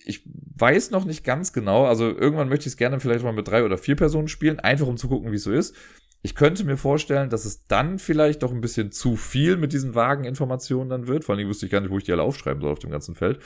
ich 0.06 0.24
weiß 0.26 0.92
noch 0.92 1.06
nicht 1.06 1.24
ganz 1.24 1.54
genau, 1.54 1.86
also 1.86 2.06
irgendwann 2.10 2.50
möchte 2.50 2.64
ich 2.64 2.74
es 2.74 2.78
gerne 2.78 3.00
vielleicht 3.00 3.24
mal 3.24 3.34
mit 3.34 3.48
drei 3.48 3.64
oder 3.64 3.78
vier 3.78 3.96
Personen 3.96 4.28
spielen, 4.28 4.60
einfach 4.60 4.88
um 4.88 4.98
zu 4.98 5.08
gucken, 5.08 5.32
wie 5.32 5.38
es 5.38 5.44
so 5.44 5.52
ist. 5.52 5.76
Ich 6.22 6.36
könnte 6.36 6.64
mir 6.64 6.78
vorstellen, 6.78 7.30
dass 7.30 7.44
es 7.44 7.68
dann 7.68 8.00
vielleicht 8.00 8.44
doch 8.44 8.52
ein 8.52 8.62
bisschen 8.62 8.92
zu 8.92 9.18
viel 9.18 9.58
mit 9.58 9.74
diesen 9.74 9.94
vagen 9.94 10.24
Informationen 10.24 10.90
dann 10.90 11.08
wird. 11.08 11.26
Vor 11.26 11.36
allem 11.36 11.50
wusste 11.50 11.66
ich 11.66 11.72
gar 11.72 11.82
nicht, 11.82 11.92
wo 11.92 11.98
ich 11.98 12.06
die 12.06 12.14
alle 12.14 12.22
aufschreiben 12.22 12.62
soll 12.62 12.72
auf 12.72 12.80
dem 12.80 12.92
ganzen 12.92 13.14
Feld. 13.14 13.40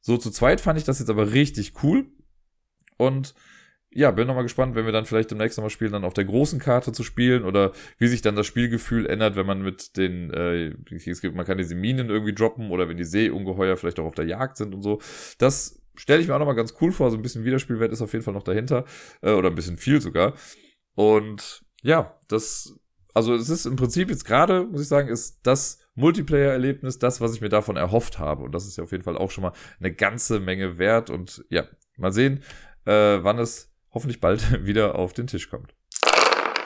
So 0.00 0.16
zu 0.16 0.30
zweit 0.30 0.60
fand 0.60 0.78
ich 0.78 0.84
das 0.84 1.00
jetzt 1.00 1.10
aber 1.10 1.32
richtig 1.32 1.72
cool. 1.82 2.06
Und 2.98 3.34
ja, 3.90 4.10
bin 4.10 4.26
nochmal 4.26 4.42
gespannt, 4.44 4.74
wenn 4.74 4.84
wir 4.84 4.92
dann 4.92 5.06
vielleicht 5.06 5.30
demnächst 5.30 5.56
nochmal 5.56 5.70
spielen, 5.70 5.92
dann 5.92 6.04
auf 6.04 6.14
der 6.14 6.24
großen 6.24 6.58
Karte 6.58 6.92
zu 6.92 7.04
spielen 7.04 7.44
oder 7.44 7.72
wie 7.98 8.08
sich 8.08 8.22
dann 8.22 8.36
das 8.36 8.46
Spielgefühl 8.46 9.06
ändert, 9.06 9.36
wenn 9.36 9.46
man 9.46 9.62
mit 9.62 9.96
den, 9.96 10.30
äh, 10.30 10.74
es 10.90 11.20
gibt, 11.20 11.36
man 11.36 11.46
kann 11.46 11.58
diese 11.58 11.76
Minen 11.76 12.10
irgendwie 12.10 12.34
droppen 12.34 12.70
oder 12.70 12.88
wenn 12.88 12.96
die 12.96 13.04
Seeungeheuer 13.04 13.76
vielleicht 13.76 14.00
auch 14.00 14.06
auf 14.06 14.14
der 14.14 14.26
Jagd 14.26 14.56
sind 14.56 14.74
und 14.74 14.82
so. 14.82 15.00
Das 15.38 15.80
stelle 15.96 16.20
ich 16.20 16.28
mir 16.28 16.34
auch 16.34 16.38
nochmal 16.38 16.54
ganz 16.54 16.74
cool 16.80 16.92
vor. 16.92 17.10
So 17.10 17.16
ein 17.16 17.22
bisschen 17.22 17.44
Wiederspielwert 17.44 17.92
ist 17.92 18.02
auf 18.02 18.12
jeden 18.12 18.24
Fall 18.24 18.34
noch 18.34 18.42
dahinter. 18.42 18.84
Äh, 19.22 19.32
oder 19.32 19.50
ein 19.50 19.54
bisschen 19.54 19.78
viel 19.78 20.00
sogar. 20.00 20.34
Und 20.94 21.64
ja, 21.82 22.18
das, 22.28 22.78
also 23.12 23.34
es 23.34 23.48
ist 23.48 23.66
im 23.66 23.76
Prinzip 23.76 24.10
jetzt 24.10 24.24
gerade, 24.24 24.64
muss 24.64 24.80
ich 24.80 24.88
sagen, 24.88 25.08
ist 25.08 25.40
das 25.42 25.80
Multiplayer-Erlebnis 25.94 26.98
das, 26.98 27.20
was 27.20 27.34
ich 27.34 27.40
mir 27.40 27.48
davon 27.48 27.76
erhofft 27.76 28.18
habe. 28.18 28.42
Und 28.42 28.52
das 28.52 28.66
ist 28.66 28.76
ja 28.76 28.84
auf 28.84 28.92
jeden 28.92 29.04
Fall 29.04 29.16
auch 29.16 29.30
schon 29.30 29.42
mal 29.42 29.52
eine 29.78 29.92
ganze 29.92 30.40
Menge 30.40 30.78
wert. 30.78 31.10
Und 31.10 31.44
ja, 31.50 31.64
mal 31.96 32.12
sehen, 32.12 32.42
äh, 32.84 33.18
wann 33.22 33.38
es 33.38 33.72
hoffentlich 33.92 34.20
bald 34.20 34.64
wieder 34.66 34.96
auf 34.96 35.12
den 35.12 35.26
Tisch 35.26 35.48
kommt. 35.48 35.74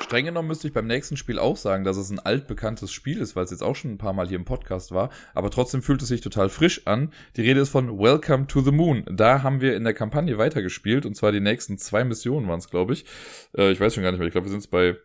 Streng 0.09 0.24
genommen 0.24 0.48
müsste 0.48 0.66
ich 0.66 0.72
beim 0.72 0.86
nächsten 0.86 1.18
Spiel 1.18 1.38
auch 1.38 1.59
sagen, 1.59 1.84
dass 1.84 1.98
es 1.98 2.09
ein 2.09 2.18
altbekanntes 2.18 2.90
Spiel 2.90 3.18
ist, 3.20 3.36
weil 3.36 3.44
es 3.44 3.50
jetzt 3.50 3.62
auch 3.62 3.76
schon 3.76 3.90
ein 3.90 3.98
paar 3.98 4.14
Mal 4.14 4.26
hier 4.26 4.38
im 4.38 4.46
Podcast 4.46 4.90
war, 4.90 5.11
aber 5.34 5.50
trotzdem 5.50 5.82
fühlt 5.82 6.00
es 6.00 6.09
sich 6.09 6.22
total 6.22 6.48
frisch 6.48 6.86
an. 6.86 7.12
Die 7.36 7.42
Rede 7.42 7.61
ist 7.61 7.68
von 7.68 7.98
Welcome 7.98 8.46
to 8.46 8.62
the 8.62 8.70
Moon. 8.70 9.04
Da 9.06 9.42
haben 9.42 9.61
wir 9.61 9.76
in 9.76 9.84
der 9.84 9.92
Kampagne 9.92 10.38
weitergespielt 10.38 11.04
und 11.04 11.14
zwar 11.14 11.30
die 11.30 11.40
nächsten 11.40 11.76
zwei 11.76 12.04
Missionen 12.04 12.48
waren 12.48 12.59
es, 12.59 12.70
glaube 12.70 12.94
ich. 12.94 13.04
Äh, 13.54 13.70
ich 13.70 13.80
weiß 13.80 13.92
schon 13.92 14.02
gar 14.02 14.11
nicht 14.11 14.18
mehr. 14.18 14.26
Ich 14.26 14.32
glaube, 14.32 14.46
wir 14.46 14.50
sind 14.50 14.70
bei 14.70 14.96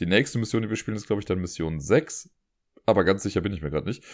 die 0.00 0.04
nächste 0.04 0.38
Mission, 0.38 0.60
die 0.60 0.68
wir 0.68 0.76
spielen, 0.76 0.98
ist, 0.98 1.06
glaube 1.06 1.20
ich, 1.20 1.26
dann 1.26 1.40
Mission 1.40 1.80
6. 1.80 2.28
Aber 2.84 3.04
ganz 3.04 3.22
sicher 3.22 3.40
bin 3.40 3.54
ich 3.54 3.62
mir 3.62 3.70
gerade 3.70 3.88
nicht. 3.88 4.04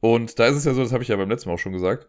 Und 0.00 0.40
da 0.40 0.48
ist 0.48 0.56
es 0.56 0.64
ja 0.64 0.74
so, 0.74 0.82
das 0.82 0.92
habe 0.92 1.04
ich 1.04 1.08
ja 1.08 1.16
beim 1.16 1.30
letzten 1.30 1.50
Mal 1.50 1.54
auch 1.54 1.60
schon 1.60 1.72
gesagt, 1.72 2.08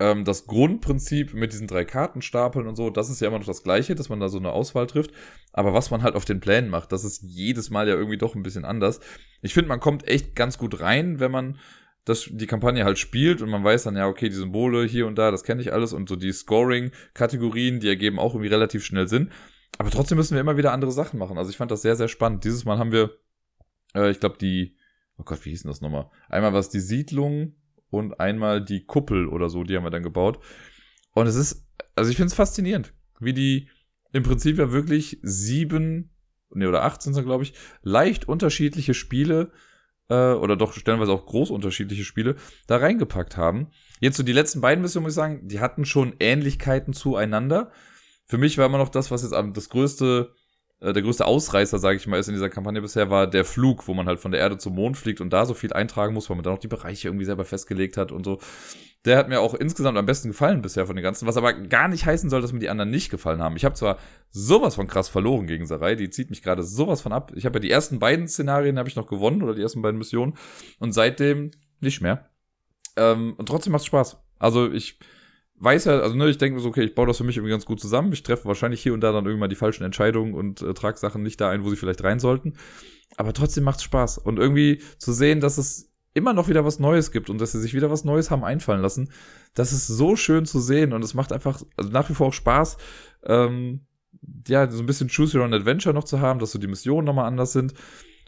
ähm, 0.00 0.24
das 0.24 0.46
Grundprinzip 0.46 1.34
mit 1.34 1.52
diesen 1.52 1.66
drei 1.66 1.84
Kartenstapeln 1.84 2.66
und 2.66 2.74
so, 2.74 2.90
das 2.90 3.10
ist 3.10 3.20
ja 3.20 3.28
immer 3.28 3.38
noch 3.38 3.46
das 3.46 3.62
gleiche, 3.62 3.94
dass 3.94 4.08
man 4.08 4.18
da 4.18 4.28
so 4.28 4.38
eine 4.38 4.50
Auswahl 4.50 4.86
trifft. 4.86 5.12
Aber 5.52 5.74
was 5.74 5.90
man 5.90 6.02
halt 6.02 6.14
auf 6.16 6.24
den 6.24 6.40
Plänen 6.40 6.70
macht, 6.70 6.90
das 6.90 7.04
ist 7.04 7.22
jedes 7.22 7.70
Mal 7.70 7.86
ja 7.86 7.94
irgendwie 7.94 8.16
doch 8.18 8.34
ein 8.34 8.42
bisschen 8.42 8.64
anders. 8.64 9.00
Ich 9.42 9.54
finde, 9.54 9.68
man 9.68 9.78
kommt 9.78 10.08
echt 10.08 10.34
ganz 10.34 10.58
gut 10.58 10.80
rein, 10.80 11.20
wenn 11.20 11.30
man 11.30 11.58
das, 12.06 12.30
die 12.32 12.46
Kampagne 12.46 12.84
halt 12.84 12.98
spielt 12.98 13.42
und 13.42 13.50
man 13.50 13.62
weiß 13.62 13.84
dann, 13.84 13.96
ja, 13.96 14.08
okay, 14.08 14.30
die 14.30 14.34
Symbole 14.34 14.84
hier 14.86 15.06
und 15.06 15.16
da, 15.16 15.30
das 15.30 15.44
kenne 15.44 15.60
ich 15.60 15.72
alles 15.72 15.92
und 15.92 16.08
so 16.08 16.16
die 16.16 16.32
Scoring-Kategorien, 16.32 17.78
die 17.78 17.88
ergeben 17.88 18.18
auch 18.18 18.34
irgendwie 18.34 18.48
relativ 18.48 18.84
schnell 18.84 19.06
Sinn. 19.06 19.30
Aber 19.78 19.90
trotzdem 19.90 20.16
müssen 20.16 20.34
wir 20.34 20.40
immer 20.40 20.56
wieder 20.56 20.72
andere 20.72 20.92
Sachen 20.92 21.18
machen. 21.18 21.36
Also 21.36 21.50
ich 21.50 21.58
fand 21.58 21.70
das 21.70 21.82
sehr, 21.82 21.96
sehr 21.96 22.08
spannend. 22.08 22.44
Dieses 22.44 22.64
Mal 22.64 22.78
haben 22.78 22.90
wir, 22.90 23.18
äh, 23.94 24.10
ich 24.10 24.18
glaube, 24.18 24.38
die, 24.38 24.76
oh 25.18 25.24
Gott, 25.24 25.44
wie 25.44 25.50
hieß 25.50 25.62
denn 25.62 25.70
das 25.70 25.82
nochmal? 25.82 26.10
Einmal 26.30 26.54
was 26.54 26.70
die 26.70 26.80
Siedlung 26.80 27.54
und 27.90 28.20
einmal 28.20 28.64
die 28.64 28.84
Kuppel 28.84 29.26
oder 29.28 29.48
so, 29.48 29.64
die 29.64 29.76
haben 29.76 29.84
wir 29.84 29.90
dann 29.90 30.02
gebaut. 30.02 30.38
Und 31.12 31.26
es 31.26 31.36
ist, 31.36 31.66
also 31.94 32.10
ich 32.10 32.16
finde 32.16 32.28
es 32.28 32.34
faszinierend, 32.34 32.92
wie 33.18 33.34
die 33.34 33.68
im 34.12 34.22
Prinzip 34.22 34.58
ja 34.58 34.72
wirklich 34.72 35.18
sieben, 35.22 36.10
nee, 36.54 36.66
oder 36.66 36.84
acht 36.84 37.02
sind 37.02 37.16
es 37.16 37.24
glaube 37.24 37.44
ich, 37.44 37.54
leicht 37.82 38.28
unterschiedliche 38.28 38.94
Spiele, 38.94 39.52
äh, 40.10 40.32
oder 40.32 40.56
doch 40.56 40.72
stellenweise 40.72 41.12
auch 41.12 41.24
groß 41.24 41.50
unterschiedliche 41.50 42.04
Spiele, 42.04 42.36
da 42.66 42.76
reingepackt 42.76 43.36
haben. 43.36 43.68
Jetzt 44.00 44.16
so 44.16 44.22
die 44.22 44.32
letzten 44.32 44.60
beiden 44.60 44.82
Missionen, 44.82 45.04
muss 45.04 45.12
ich 45.12 45.16
sagen, 45.16 45.48
die 45.48 45.60
hatten 45.60 45.84
schon 45.84 46.14
Ähnlichkeiten 46.18 46.92
zueinander. 46.92 47.70
Für 48.26 48.38
mich 48.38 48.58
war 48.58 48.66
immer 48.66 48.78
noch 48.78 48.90
das, 48.90 49.10
was 49.10 49.22
jetzt 49.22 49.34
das 49.34 49.68
größte 49.68 50.34
äh, 50.80 50.92
der 50.92 51.02
größte 51.02 51.26
Ausreißer, 51.26 51.78
sage 51.78 51.96
ich 51.96 52.06
mal, 52.06 52.18
ist 52.18 52.28
in 52.28 52.34
dieser 52.34 52.48
Kampagne 52.48 52.80
bisher, 52.80 53.10
war 53.10 53.26
der 53.26 53.44
Flug, 53.44 53.86
wo 53.86 53.94
man 53.94 54.06
halt 54.06 54.18
von 54.18 54.32
der 54.32 54.40
Erde 54.40 54.58
zum 54.58 54.74
Mond 54.74 54.96
fliegt 54.96 55.20
und 55.20 55.30
da 55.32 55.46
so 55.46 55.54
viel 55.54 55.72
eintragen 55.72 56.14
muss, 56.14 56.28
weil 56.28 56.36
man 56.36 56.44
dann 56.44 56.54
auch 56.54 56.58
die 56.60 56.68
Bereiche 56.68 57.08
irgendwie 57.08 57.24
selber 57.24 57.44
festgelegt 57.44 57.96
hat 57.96 58.12
und 58.12 58.24
so. 58.24 58.40
Der 59.04 59.16
hat 59.16 59.28
mir 59.28 59.40
auch 59.40 59.54
insgesamt 59.54 59.96
am 59.96 60.04
besten 60.04 60.28
gefallen 60.28 60.60
bisher 60.60 60.86
von 60.86 60.94
den 60.94 61.02
ganzen, 61.02 61.26
was 61.26 61.38
aber 61.38 61.54
gar 61.54 61.88
nicht 61.88 62.04
heißen 62.04 62.28
soll, 62.28 62.42
dass 62.42 62.52
mir 62.52 62.58
die 62.58 62.68
anderen 62.68 62.90
nicht 62.90 63.10
gefallen 63.10 63.40
haben. 63.40 63.56
Ich 63.56 63.64
habe 63.64 63.74
zwar 63.74 63.98
sowas 64.30 64.74
von 64.74 64.88
krass 64.88 65.08
verloren 65.08 65.46
gegen 65.46 65.66
Sarai, 65.66 65.94
die 65.94 66.10
zieht 66.10 66.28
mich 66.28 66.42
gerade 66.42 66.62
sowas 66.62 67.00
von 67.00 67.12
ab. 67.12 67.32
Ich 67.34 67.46
habe 67.46 67.56
ja 67.56 67.60
die 67.60 67.70
ersten 67.70 67.98
beiden 67.98 68.28
Szenarien 68.28 68.78
habe 68.78 68.88
ich 68.88 68.96
noch 68.96 69.06
gewonnen 69.06 69.42
oder 69.42 69.54
die 69.54 69.62
ersten 69.62 69.80
beiden 69.80 69.96
Missionen 69.96 70.34
und 70.80 70.92
seitdem 70.92 71.50
nicht 71.80 72.02
mehr. 72.02 72.28
Ähm, 72.96 73.34
und 73.38 73.46
trotzdem 73.46 73.72
macht's 73.72 73.86
Spaß. 73.86 74.18
Also 74.38 74.70
ich 74.70 74.98
weiß 75.60 75.84
ja, 75.84 76.00
also 76.00 76.16
ne, 76.16 76.28
ich 76.28 76.38
denke 76.38 76.58
so, 76.60 76.68
okay, 76.68 76.82
ich 76.82 76.94
baue 76.94 77.06
das 77.06 77.18
für 77.18 77.24
mich 77.24 77.36
irgendwie 77.36 77.52
ganz 77.52 77.66
gut 77.66 77.80
zusammen. 77.80 78.12
Ich 78.12 78.22
treffe 78.22 78.46
wahrscheinlich 78.46 78.82
hier 78.82 78.94
und 78.94 79.00
da 79.00 79.12
dann 79.12 79.26
irgendwann 79.26 79.50
die 79.50 79.56
falschen 79.56 79.84
Entscheidungen 79.84 80.34
und 80.34 80.62
äh, 80.62 80.74
trage 80.74 80.98
Sachen 80.98 81.22
nicht 81.22 81.40
da 81.40 81.50
ein, 81.50 81.64
wo 81.64 81.70
sie 81.70 81.76
vielleicht 81.76 82.02
rein 82.02 82.18
sollten. 82.18 82.54
Aber 83.16 83.32
trotzdem 83.32 83.64
macht's 83.64 83.82
Spaß. 83.82 84.18
Und 84.18 84.38
irgendwie 84.38 84.82
zu 84.98 85.12
sehen, 85.12 85.40
dass 85.40 85.58
es 85.58 85.92
immer 86.14 86.32
noch 86.32 86.48
wieder 86.48 86.64
was 86.64 86.78
Neues 86.78 87.12
gibt 87.12 87.30
und 87.30 87.40
dass 87.40 87.52
sie 87.52 87.60
sich 87.60 87.74
wieder 87.74 87.90
was 87.90 88.04
Neues 88.04 88.30
haben 88.30 88.42
einfallen 88.42 88.80
lassen, 88.80 89.12
das 89.54 89.72
ist 89.72 89.86
so 89.86 90.16
schön 90.16 90.44
zu 90.46 90.58
sehen 90.60 90.92
und 90.92 91.04
es 91.04 91.14
macht 91.14 91.32
einfach 91.32 91.62
also 91.76 91.90
nach 91.90 92.08
wie 92.08 92.14
vor 92.14 92.28
auch 92.28 92.32
Spaß, 92.32 92.78
ähm, 93.24 93.82
ja, 94.48 94.68
so 94.70 94.80
ein 94.80 94.86
bisschen 94.86 95.08
Choose 95.08 95.38
Your 95.38 95.44
Own 95.44 95.54
Adventure 95.54 95.94
noch 95.94 96.04
zu 96.04 96.20
haben, 96.20 96.40
dass 96.40 96.52
so 96.52 96.58
die 96.58 96.66
Missionen 96.66 97.06
nochmal 97.06 97.26
anders 97.26 97.52
sind. 97.52 97.74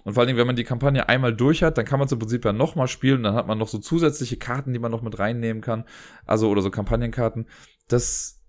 Und 0.05 0.14
vor 0.14 0.20
allen 0.20 0.28
Dingen, 0.28 0.38
wenn 0.38 0.46
man 0.46 0.57
die 0.57 0.64
Kampagne 0.64 1.09
einmal 1.09 1.34
durch 1.34 1.62
hat, 1.62 1.78
dann 1.78 1.84
kann 1.84 1.98
man 1.98 2.07
es 2.07 2.12
im 2.12 2.18
Prinzip 2.18 2.44
ja 2.44 2.53
nochmal 2.53 2.88
spielen. 2.88 3.22
Dann 3.22 3.34
hat 3.34 3.46
man 3.46 3.59
noch 3.59 3.68
so 3.68 3.78
zusätzliche 3.78 4.36
Karten, 4.36 4.72
die 4.72 4.78
man 4.78 4.90
noch 4.90 5.03
mit 5.03 5.18
reinnehmen 5.18 5.62
kann. 5.62 5.84
Also, 6.26 6.48
oder 6.48 6.62
so 6.62 6.70
Kampagnenkarten. 6.70 7.46
Das, 7.88 8.40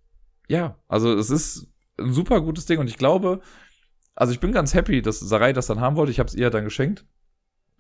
ja, 0.48 0.78
also 0.88 1.14
es 1.14 1.30
ist 1.30 1.68
ein 2.00 2.14
super 2.14 2.42
gutes 2.42 2.66
Ding. 2.66 2.80
Und 2.80 2.88
ich 2.88 2.98
glaube, 2.98 3.42
also 4.16 4.34
ich 4.34 4.40
bin 4.40 4.52
ganz 4.52 4.74
happy, 4.74 5.02
dass 5.02 5.20
Sarai 5.20 5.54
das 5.54 5.68
dann 5.68 5.80
haben 5.80 5.96
wollte. 5.96 6.12
Ich 6.12 6.20
habe 6.20 6.28
es 6.28 6.36
ihr 6.36 6.50
dann 6.50 6.64
geschenkt. 6.64 7.06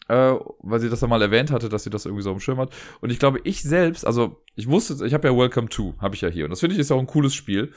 Äh, 0.10 0.36
weil 0.60 0.82
sie 0.82 0.90
das 0.90 1.00
dann 1.00 1.10
mal 1.10 1.22
erwähnt 1.22 1.50
hatte, 1.50 1.70
dass 1.70 1.84
sie 1.84 1.90
das 1.90 2.06
irgendwie 2.06 2.24
so 2.24 2.32
am 2.32 2.42
Schirm 2.42 2.60
hat. 2.60 2.74
Und 3.00 3.10
ich 3.10 3.20
glaube, 3.20 3.40
ich 3.46 3.64
selbst, 3.64 4.06
also 4.06 4.44
ich 4.56 4.68
wusste, 4.68 5.06
ich 5.06 5.14
habe 5.14 5.28
ja 5.30 5.36
Welcome 5.36 5.70
to, 5.70 5.96
habe 6.00 6.16
ich 6.16 6.22
ja 6.22 6.28
hier. 6.28 6.44
Und 6.44 6.52
das 6.52 6.60
finde 6.60 6.76
ich 6.76 6.80
ist 6.80 6.92
auch 6.92 7.00
ein 7.00 7.08
cooles 7.08 7.34
Spiel. 7.34 7.72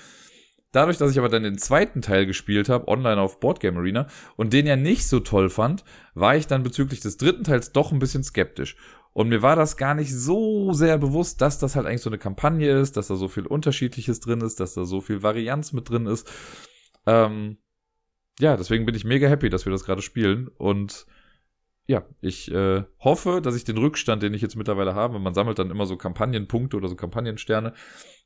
Dadurch, 0.76 0.98
dass 0.98 1.10
ich 1.10 1.18
aber 1.18 1.30
dann 1.30 1.42
den 1.42 1.56
zweiten 1.56 2.02
Teil 2.02 2.26
gespielt 2.26 2.68
habe, 2.68 2.86
online 2.86 3.18
auf 3.18 3.40
Boardgame 3.40 3.78
Arena, 3.78 4.08
und 4.36 4.52
den 4.52 4.66
ja 4.66 4.76
nicht 4.76 5.08
so 5.08 5.20
toll 5.20 5.48
fand, 5.48 5.84
war 6.12 6.36
ich 6.36 6.48
dann 6.48 6.62
bezüglich 6.62 7.00
des 7.00 7.16
dritten 7.16 7.44
Teils 7.44 7.72
doch 7.72 7.92
ein 7.92 7.98
bisschen 7.98 8.22
skeptisch. 8.22 8.76
Und 9.14 9.30
mir 9.30 9.40
war 9.40 9.56
das 9.56 9.78
gar 9.78 9.94
nicht 9.94 10.14
so 10.14 10.74
sehr 10.74 10.98
bewusst, 10.98 11.40
dass 11.40 11.58
das 11.58 11.76
halt 11.76 11.86
eigentlich 11.86 12.02
so 12.02 12.10
eine 12.10 12.18
Kampagne 12.18 12.78
ist, 12.78 12.98
dass 12.98 13.08
da 13.08 13.16
so 13.16 13.28
viel 13.28 13.46
Unterschiedliches 13.46 14.20
drin 14.20 14.42
ist, 14.42 14.60
dass 14.60 14.74
da 14.74 14.84
so 14.84 15.00
viel 15.00 15.22
Varianz 15.22 15.72
mit 15.72 15.88
drin 15.88 16.04
ist. 16.04 16.30
Ähm, 17.06 17.56
ja, 18.38 18.58
deswegen 18.58 18.84
bin 18.84 18.94
ich 18.94 19.06
mega 19.06 19.28
happy, 19.28 19.48
dass 19.48 19.64
wir 19.64 19.72
das 19.72 19.84
gerade 19.84 20.02
spielen. 20.02 20.48
Und 20.58 21.06
ja, 21.88 22.04
ich 22.20 22.50
äh, 22.50 22.82
hoffe, 22.98 23.40
dass 23.40 23.54
ich 23.54 23.62
den 23.62 23.78
Rückstand, 23.78 24.22
den 24.22 24.34
ich 24.34 24.42
jetzt 24.42 24.56
mittlerweile 24.56 24.94
habe, 24.94 25.20
man 25.20 25.34
sammelt 25.34 25.58
dann 25.58 25.70
immer 25.70 25.86
so 25.86 25.96
Kampagnenpunkte 25.96 26.76
oder 26.76 26.88
so 26.88 26.96
Kampagnensterne 26.96 27.74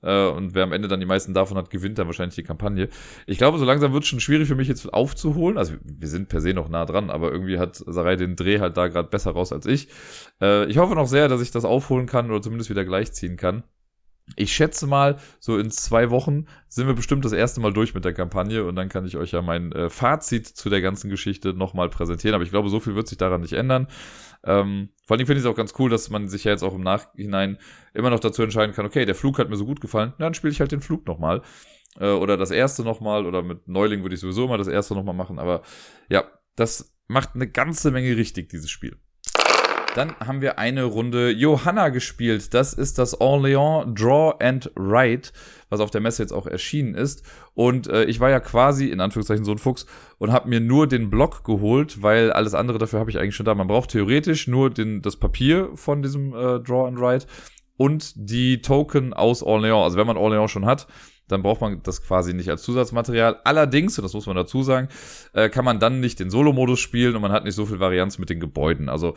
äh, 0.02 0.28
und 0.28 0.54
wer 0.54 0.64
am 0.64 0.72
Ende 0.72 0.88
dann 0.88 1.00
die 1.00 1.06
meisten 1.06 1.34
davon 1.34 1.58
hat, 1.58 1.68
gewinnt 1.68 1.98
dann 1.98 2.06
wahrscheinlich 2.06 2.36
die 2.36 2.42
Kampagne. 2.42 2.88
Ich 3.26 3.36
glaube, 3.36 3.58
so 3.58 3.66
langsam 3.66 3.92
wird 3.92 4.04
es 4.04 4.08
schon 4.08 4.20
schwierig 4.20 4.48
für 4.48 4.54
mich 4.54 4.68
jetzt 4.68 4.92
aufzuholen. 4.92 5.58
Also 5.58 5.74
wir 5.84 6.08
sind 6.08 6.28
per 6.30 6.40
se 6.40 6.54
noch 6.54 6.70
nah 6.70 6.86
dran, 6.86 7.10
aber 7.10 7.30
irgendwie 7.32 7.58
hat 7.58 7.76
Sarai 7.76 8.16
den 8.16 8.34
Dreh 8.34 8.60
halt 8.60 8.78
da 8.78 8.88
gerade 8.88 9.08
besser 9.10 9.32
raus 9.32 9.52
als 9.52 9.66
ich. 9.66 9.88
Äh, 10.40 10.64
ich 10.66 10.78
hoffe 10.78 10.94
noch 10.94 11.06
sehr, 11.06 11.28
dass 11.28 11.42
ich 11.42 11.50
das 11.50 11.66
aufholen 11.66 12.06
kann 12.06 12.30
oder 12.30 12.40
zumindest 12.40 12.70
wieder 12.70 12.84
gleichziehen 12.84 13.36
kann. 13.36 13.62
Ich 14.36 14.52
schätze 14.52 14.86
mal, 14.86 15.16
so 15.38 15.58
in 15.58 15.70
zwei 15.70 16.10
Wochen 16.10 16.46
sind 16.68 16.86
wir 16.86 16.94
bestimmt 16.94 17.24
das 17.24 17.32
erste 17.32 17.60
Mal 17.60 17.72
durch 17.72 17.94
mit 17.94 18.04
der 18.04 18.12
Kampagne 18.12 18.64
und 18.64 18.76
dann 18.76 18.88
kann 18.88 19.04
ich 19.04 19.16
euch 19.16 19.32
ja 19.32 19.42
mein 19.42 19.72
äh, 19.72 19.90
Fazit 19.90 20.46
zu 20.46 20.70
der 20.70 20.80
ganzen 20.80 21.10
Geschichte 21.10 21.52
nochmal 21.52 21.88
präsentieren. 21.88 22.34
Aber 22.34 22.44
ich 22.44 22.50
glaube, 22.50 22.68
so 22.68 22.80
viel 22.80 22.94
wird 22.94 23.08
sich 23.08 23.18
daran 23.18 23.40
nicht 23.40 23.54
ändern. 23.54 23.88
Ähm, 24.44 24.90
vor 25.04 25.16
allem 25.16 25.26
finde 25.26 25.40
ich 25.40 25.44
es 25.44 25.50
auch 25.50 25.56
ganz 25.56 25.74
cool, 25.78 25.90
dass 25.90 26.10
man 26.10 26.28
sich 26.28 26.44
ja 26.44 26.52
jetzt 26.52 26.62
auch 26.62 26.74
im 26.74 26.82
Nachhinein 26.82 27.58
immer 27.92 28.10
noch 28.10 28.20
dazu 28.20 28.42
entscheiden 28.42 28.74
kann, 28.74 28.86
okay, 28.86 29.04
der 29.04 29.14
Flug 29.14 29.38
hat 29.38 29.50
mir 29.50 29.56
so 29.56 29.66
gut 29.66 29.80
gefallen, 29.80 30.14
dann 30.18 30.34
spiele 30.34 30.52
ich 30.52 30.60
halt 30.60 30.72
den 30.72 30.80
Flug 30.80 31.06
nochmal. 31.06 31.42
Äh, 31.98 32.10
oder 32.10 32.36
das 32.36 32.50
erste 32.50 32.82
nochmal, 32.82 33.26
oder 33.26 33.42
mit 33.42 33.68
Neuling 33.68 34.02
würde 34.02 34.14
ich 34.14 34.20
sowieso 34.20 34.44
immer 34.44 34.58
das 34.58 34.68
erste 34.68 34.94
nochmal 34.94 35.14
machen. 35.14 35.38
Aber 35.38 35.62
ja, 36.08 36.24
das 36.56 36.96
macht 37.08 37.34
eine 37.34 37.48
ganze 37.48 37.90
Menge 37.90 38.16
richtig, 38.16 38.48
dieses 38.48 38.70
Spiel. 38.70 38.96
Dann 39.96 40.14
haben 40.24 40.40
wir 40.40 40.58
eine 40.60 40.84
Runde 40.84 41.30
Johanna 41.30 41.88
gespielt. 41.88 42.54
Das 42.54 42.74
ist 42.74 42.98
das 42.98 43.20
Orléans 43.20 43.92
Draw 43.92 44.34
and 44.38 44.70
Write, 44.76 45.32
was 45.68 45.80
auf 45.80 45.90
der 45.90 46.00
Messe 46.00 46.22
jetzt 46.22 46.32
auch 46.32 46.46
erschienen 46.46 46.94
ist. 46.94 47.24
Und 47.54 47.88
äh, 47.88 48.04
ich 48.04 48.20
war 48.20 48.30
ja 48.30 48.38
quasi, 48.38 48.86
in 48.86 49.00
Anführungszeichen, 49.00 49.44
so 49.44 49.50
ein 49.50 49.58
Fuchs 49.58 49.86
und 50.18 50.30
habe 50.30 50.48
mir 50.48 50.60
nur 50.60 50.86
den 50.86 51.10
Block 51.10 51.42
geholt, 51.42 52.02
weil 52.02 52.32
alles 52.32 52.54
andere 52.54 52.78
dafür 52.78 53.00
habe 53.00 53.10
ich 53.10 53.18
eigentlich 53.18 53.34
schon 53.34 53.46
da. 53.46 53.54
Man 53.56 53.66
braucht 53.66 53.90
theoretisch 53.90 54.46
nur 54.46 54.70
den, 54.70 55.02
das 55.02 55.16
Papier 55.16 55.70
von 55.74 56.02
diesem 56.02 56.34
äh, 56.34 56.60
Draw 56.60 56.86
and 56.86 57.00
Write 57.00 57.26
und 57.76 58.12
die 58.14 58.62
Token 58.62 59.12
aus 59.12 59.42
Orléans. 59.42 59.82
Also 59.82 59.98
wenn 59.98 60.06
man 60.06 60.16
Orléans 60.16 60.48
schon 60.48 60.66
hat, 60.66 60.86
dann 61.26 61.42
braucht 61.42 61.60
man 61.60 61.82
das 61.82 62.02
quasi 62.02 62.32
nicht 62.32 62.48
als 62.48 62.62
Zusatzmaterial. 62.62 63.40
Allerdings, 63.42 63.98
und 63.98 64.04
das 64.04 64.14
muss 64.14 64.26
man 64.26 64.36
dazu 64.36 64.62
sagen, 64.62 64.88
äh, 65.32 65.48
kann 65.48 65.64
man 65.64 65.80
dann 65.80 65.98
nicht 65.98 66.20
den 66.20 66.30
Solo-Modus 66.30 66.78
spielen 66.78 67.16
und 67.16 67.22
man 67.22 67.32
hat 67.32 67.42
nicht 67.44 67.56
so 67.56 67.66
viel 67.66 67.80
Varianz 67.80 68.18
mit 68.18 68.30
den 68.30 68.38
Gebäuden. 68.38 68.88
Also 68.88 69.14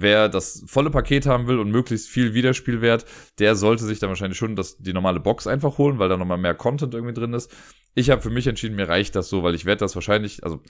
wer 0.00 0.28
das 0.28 0.64
volle 0.66 0.90
Paket 0.90 1.26
haben 1.26 1.46
will 1.46 1.58
und 1.58 1.70
möglichst 1.70 2.08
viel 2.08 2.34
Wiederspielwert, 2.34 3.04
der 3.38 3.56
sollte 3.56 3.84
sich 3.84 3.98
dann 3.98 4.08
wahrscheinlich 4.08 4.38
schon 4.38 4.56
das, 4.56 4.78
die 4.78 4.92
normale 4.92 5.20
Box 5.20 5.46
einfach 5.46 5.78
holen, 5.78 5.98
weil 5.98 6.08
da 6.08 6.16
nochmal 6.16 6.38
mehr 6.38 6.54
Content 6.54 6.94
irgendwie 6.94 7.14
drin 7.14 7.34
ist. 7.34 7.50
Ich 7.94 8.10
habe 8.10 8.22
für 8.22 8.30
mich 8.30 8.46
entschieden, 8.46 8.76
mir 8.76 8.88
reicht 8.88 9.16
das 9.16 9.28
so, 9.28 9.42
weil 9.42 9.54
ich 9.54 9.64
werde 9.64 9.80
das 9.80 9.94
wahrscheinlich, 9.94 10.44
also 10.44 10.62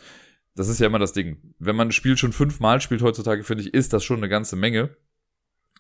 das 0.55 0.69
ist 0.69 0.81
ja 0.81 0.87
immer 0.87 0.99
das 0.99 1.13
Ding. 1.13 1.55
Wenn 1.59 1.77
man 1.77 1.89
ein 1.89 1.93
Spiel 1.93 2.17
schon 2.17 2.33
fünfmal 2.33 2.81
spielt 2.81 3.03
heutzutage, 3.03 3.45
finde 3.45 3.65
ich, 3.65 3.75
ist 3.75 3.93
das 3.93 4.05
schon 4.05 4.19
eine 4.19 4.29
ganze 4.29 4.57
Menge. 4.57 4.97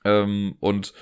Ähm, 0.05 0.55
und 0.61 0.93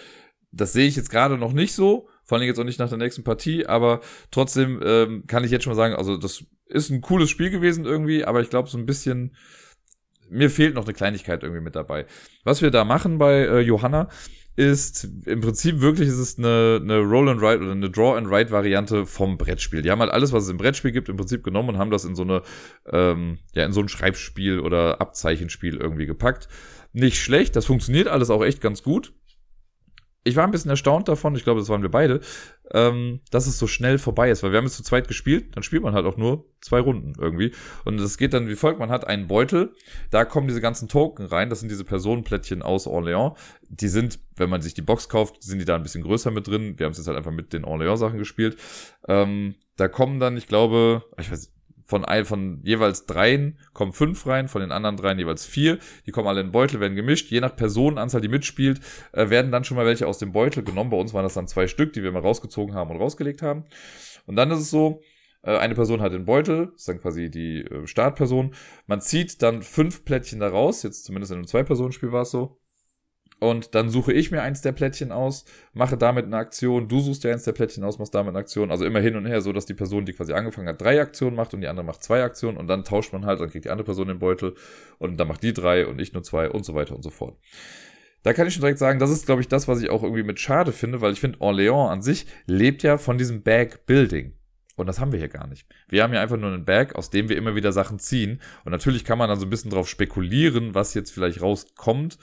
das 0.50 0.72
sehe 0.72 0.86
ich 0.86 0.96
jetzt 0.96 1.10
gerade 1.10 1.36
noch 1.36 1.52
nicht 1.52 1.74
so. 1.74 2.08
Vor 2.24 2.38
allem 2.38 2.46
jetzt 2.46 2.58
auch 2.58 2.64
nicht 2.64 2.78
nach 2.78 2.88
der 2.88 2.98
nächsten 2.98 3.22
Partie, 3.22 3.66
aber 3.66 4.00
trotzdem 4.30 4.80
ähm, 4.82 5.26
kann 5.26 5.44
ich 5.44 5.50
jetzt 5.50 5.64
schon 5.64 5.72
mal 5.72 5.76
sagen, 5.76 5.94
also 5.94 6.16
das 6.16 6.44
ist 6.66 6.90
ein 6.90 7.00
cooles 7.00 7.30
Spiel 7.30 7.50
gewesen 7.50 7.84
irgendwie, 7.84 8.24
aber 8.24 8.40
ich 8.40 8.50
glaube 8.50 8.68
so 8.68 8.78
ein 8.78 8.86
bisschen, 8.86 9.36
mir 10.30 10.50
fehlt 10.50 10.74
noch 10.74 10.84
eine 10.84 10.94
Kleinigkeit 10.94 11.42
irgendwie 11.42 11.62
mit 11.62 11.76
dabei. 11.76 12.06
Was 12.44 12.62
wir 12.62 12.70
da 12.70 12.84
machen 12.84 13.18
bei 13.18 13.46
äh, 13.46 13.60
Johanna, 13.60 14.08
ist 14.56 15.06
im 15.26 15.42
Prinzip 15.42 15.80
wirklich 15.80 16.08
ist 16.08 16.18
es 16.18 16.38
eine, 16.38 16.80
eine 16.82 17.00
Roll 17.00 17.28
and 17.28 17.42
Write 17.42 17.62
oder 17.62 17.72
eine 17.72 17.90
Draw 17.90 18.16
and 18.16 18.30
Write 18.30 18.50
Variante 18.50 19.04
vom 19.04 19.36
Brettspiel. 19.36 19.82
Die 19.82 19.90
haben 19.90 20.00
halt 20.00 20.10
alles, 20.10 20.32
was 20.32 20.44
es 20.44 20.48
im 20.48 20.56
Brettspiel 20.56 20.92
gibt, 20.92 21.10
im 21.10 21.16
Prinzip 21.16 21.44
genommen 21.44 21.70
und 21.70 21.78
haben 21.78 21.90
das 21.90 22.06
in 22.06 22.14
so 22.14 22.22
eine 22.22 22.40
ähm, 22.90 23.38
ja 23.54 23.66
in 23.66 23.72
so 23.72 23.80
ein 23.80 23.88
Schreibspiel 23.88 24.60
oder 24.60 25.00
Abzeichenspiel 25.00 25.76
irgendwie 25.76 26.06
gepackt. 26.06 26.48
Nicht 26.94 27.18
schlecht, 27.18 27.54
das 27.54 27.66
funktioniert 27.66 28.08
alles 28.08 28.30
auch 28.30 28.42
echt 28.42 28.62
ganz 28.62 28.82
gut 28.82 29.12
ich 30.26 30.34
war 30.34 30.44
ein 30.44 30.50
bisschen 30.50 30.70
erstaunt 30.70 31.08
davon, 31.08 31.36
ich 31.36 31.44
glaube, 31.44 31.60
das 31.60 31.68
waren 31.68 31.82
wir 31.82 31.90
beide, 31.90 32.20
ähm, 32.72 33.20
dass 33.30 33.46
es 33.46 33.58
so 33.58 33.68
schnell 33.68 33.96
vorbei 33.98 34.28
ist, 34.28 34.42
weil 34.42 34.50
wir 34.50 34.58
haben 34.58 34.66
es 34.66 34.76
zu 34.76 34.82
zweit 34.82 35.06
gespielt, 35.06 35.54
dann 35.54 35.62
spielt 35.62 35.84
man 35.84 35.94
halt 35.94 36.04
auch 36.04 36.16
nur 36.16 36.46
zwei 36.60 36.80
Runden 36.80 37.12
irgendwie. 37.16 37.52
Und 37.84 38.00
es 38.00 38.18
geht 38.18 38.34
dann 38.34 38.48
wie 38.48 38.56
folgt, 38.56 38.80
man 38.80 38.90
hat 38.90 39.06
einen 39.06 39.28
Beutel, 39.28 39.72
da 40.10 40.24
kommen 40.24 40.48
diese 40.48 40.60
ganzen 40.60 40.88
Token 40.88 41.26
rein, 41.26 41.48
das 41.48 41.60
sind 41.60 41.70
diese 41.70 41.84
Personenplättchen 41.84 42.62
aus 42.62 42.88
Orléans. 42.88 43.36
Die 43.68 43.88
sind, 43.88 44.18
wenn 44.34 44.50
man 44.50 44.62
sich 44.62 44.74
die 44.74 44.82
Box 44.82 45.08
kauft, 45.08 45.42
sind 45.44 45.60
die 45.60 45.64
da 45.64 45.76
ein 45.76 45.84
bisschen 45.84 46.02
größer 46.02 46.32
mit 46.32 46.48
drin. 46.48 46.74
Wir 46.76 46.86
haben 46.86 46.92
es 46.92 46.98
jetzt 46.98 47.06
halt 47.06 47.16
einfach 47.16 47.30
mit 47.30 47.52
den 47.52 47.64
Orléans-Sachen 47.64 48.18
gespielt. 48.18 48.56
Ähm, 49.06 49.54
da 49.76 49.86
kommen 49.86 50.18
dann, 50.18 50.36
ich 50.36 50.48
glaube, 50.48 51.04
ich 51.20 51.30
weiß 51.30 51.52
von, 51.86 52.04
ein, 52.04 52.24
von 52.24 52.60
jeweils 52.64 53.06
dreien 53.06 53.58
kommen 53.72 53.92
fünf 53.92 54.26
rein, 54.26 54.48
von 54.48 54.60
den 54.60 54.72
anderen 54.72 54.96
dreien 54.96 55.18
jeweils 55.18 55.46
vier. 55.46 55.78
Die 56.04 56.10
kommen 56.10 56.28
alle 56.28 56.40
in 56.40 56.48
den 56.48 56.52
Beutel, 56.52 56.80
werden 56.80 56.96
gemischt. 56.96 57.30
Je 57.30 57.40
nach 57.40 57.54
Personenanzahl, 57.54 58.20
die 58.20 58.28
mitspielt, 58.28 58.80
äh, 59.12 59.30
werden 59.30 59.52
dann 59.52 59.64
schon 59.64 59.76
mal 59.76 59.86
welche 59.86 60.06
aus 60.06 60.18
dem 60.18 60.32
Beutel 60.32 60.64
genommen. 60.64 60.90
Bei 60.90 60.96
uns 60.96 61.14
waren 61.14 61.22
das 61.22 61.34
dann 61.34 61.46
zwei 61.46 61.68
Stück, 61.68 61.92
die 61.92 62.02
wir 62.02 62.12
mal 62.12 62.22
rausgezogen 62.22 62.74
haben 62.74 62.90
und 62.90 62.96
rausgelegt 62.96 63.40
haben. 63.40 63.64
Und 64.26 64.36
dann 64.36 64.50
ist 64.50 64.58
es 64.58 64.70
so, 64.70 65.00
äh, 65.42 65.56
eine 65.56 65.74
Person 65.74 66.00
hat 66.00 66.12
den 66.12 66.24
Beutel, 66.24 66.72
ist 66.74 66.88
dann 66.88 67.00
quasi 67.00 67.30
die 67.30 67.60
äh, 67.60 67.86
Startperson. 67.86 68.54
Man 68.86 69.00
zieht 69.00 69.40
dann 69.42 69.62
fünf 69.62 70.04
Plättchen 70.04 70.40
da 70.40 70.48
raus, 70.48 70.82
jetzt 70.82 71.04
zumindest 71.04 71.32
in 71.32 71.38
einem 71.38 71.46
Zwei-Personen-Spiel 71.46 72.12
war 72.12 72.22
es 72.22 72.32
so. 72.32 72.58
Und 73.38 73.74
dann 73.74 73.90
suche 73.90 74.14
ich 74.14 74.30
mir 74.30 74.40
eins 74.40 74.62
der 74.62 74.72
Plättchen 74.72 75.12
aus, 75.12 75.44
mache 75.74 75.98
damit 75.98 76.24
eine 76.24 76.38
Aktion, 76.38 76.88
du 76.88 77.00
suchst 77.00 77.22
dir 77.22 77.32
eins 77.32 77.44
der 77.44 77.52
Plättchen 77.52 77.84
aus, 77.84 77.98
machst 77.98 78.14
damit 78.14 78.30
eine 78.30 78.38
Aktion. 78.38 78.70
Also 78.70 78.86
immer 78.86 79.00
hin 79.00 79.14
und 79.14 79.26
her, 79.26 79.42
so 79.42 79.52
dass 79.52 79.66
die 79.66 79.74
Person, 79.74 80.06
die 80.06 80.14
quasi 80.14 80.32
angefangen 80.32 80.68
hat, 80.68 80.80
drei 80.80 81.00
Aktionen 81.00 81.36
macht 81.36 81.52
und 81.52 81.60
die 81.60 81.68
andere 81.68 81.84
macht 81.84 82.02
zwei 82.02 82.22
Aktionen 82.22 82.56
und 82.56 82.66
dann 82.66 82.84
tauscht 82.84 83.12
man 83.12 83.26
halt, 83.26 83.40
dann 83.40 83.50
kriegt 83.50 83.66
die 83.66 83.70
andere 83.70 83.84
Person 83.84 84.08
den 84.08 84.18
Beutel 84.18 84.54
und 84.98 85.18
dann 85.18 85.28
macht 85.28 85.42
die 85.42 85.52
drei 85.52 85.86
und 85.86 86.00
ich 86.00 86.14
nur 86.14 86.22
zwei 86.22 86.48
und 86.48 86.64
so 86.64 86.74
weiter 86.74 86.96
und 86.96 87.02
so 87.02 87.10
fort. 87.10 87.36
Da 88.22 88.32
kann 88.32 88.46
ich 88.48 88.54
schon 88.54 88.62
direkt 88.62 88.78
sagen, 88.78 88.98
das 88.98 89.10
ist, 89.10 89.26
glaube 89.26 89.42
ich, 89.42 89.48
das, 89.48 89.68
was 89.68 89.82
ich 89.82 89.90
auch 89.90 90.02
irgendwie 90.02 90.24
mit 90.24 90.40
schade 90.40 90.72
finde, 90.72 91.02
weil 91.02 91.12
ich 91.12 91.20
finde, 91.20 91.38
Orléans 91.38 91.90
an 91.90 92.02
sich 92.02 92.26
lebt 92.46 92.82
ja 92.82 92.96
von 92.96 93.18
diesem 93.18 93.42
Bag-Building. 93.42 94.32
Und 94.76 94.86
das 94.86 94.98
haben 94.98 95.12
wir 95.12 95.18
hier 95.18 95.28
gar 95.28 95.46
nicht. 95.46 95.66
Wir 95.88 96.02
haben 96.02 96.12
ja 96.12 96.20
einfach 96.20 96.36
nur 96.36 96.52
einen 96.52 96.64
Bag, 96.64 96.96
aus 96.96 97.10
dem 97.10 97.28
wir 97.28 97.36
immer 97.36 97.54
wieder 97.54 97.72
Sachen 97.72 97.98
ziehen. 97.98 98.40
Und 98.64 98.72
natürlich 98.72 99.04
kann 99.04 99.16
man 99.16 99.28
dann 99.28 99.38
so 99.38 99.46
ein 99.46 99.50
bisschen 99.50 99.70
drauf 99.70 99.88
spekulieren, 99.88 100.74
was 100.74 100.92
jetzt 100.94 101.12
vielleicht 101.12 101.40
rauskommt 101.40 102.18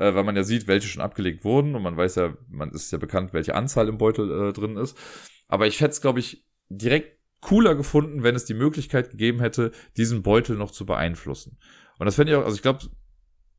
äh, 0.00 0.14
weil 0.14 0.24
man 0.24 0.34
ja 0.34 0.42
sieht, 0.42 0.66
welche 0.66 0.88
schon 0.88 1.02
abgelegt 1.02 1.44
wurden 1.44 1.74
und 1.74 1.82
man 1.82 1.96
weiß 1.96 2.16
ja, 2.16 2.34
man 2.48 2.70
ist 2.70 2.90
ja 2.90 2.98
bekannt, 2.98 3.32
welche 3.32 3.54
Anzahl 3.54 3.88
im 3.88 3.98
Beutel 3.98 4.48
äh, 4.48 4.52
drin 4.52 4.76
ist. 4.76 4.96
Aber 5.46 5.66
ich 5.66 5.80
hätte 5.80 5.90
es, 5.90 6.00
glaube 6.00 6.20
ich, 6.20 6.46
direkt 6.70 7.18
cooler 7.40 7.74
gefunden, 7.74 8.22
wenn 8.22 8.34
es 8.34 8.44
die 8.46 8.54
Möglichkeit 8.54 9.10
gegeben 9.10 9.40
hätte, 9.40 9.72
diesen 9.96 10.22
Beutel 10.22 10.56
noch 10.56 10.70
zu 10.70 10.86
beeinflussen. 10.86 11.58
Und 11.98 12.06
das 12.06 12.16
fände 12.16 12.32
ich 12.32 12.38
auch, 12.38 12.44
also 12.44 12.56
ich 12.56 12.62
glaube, 12.62 12.80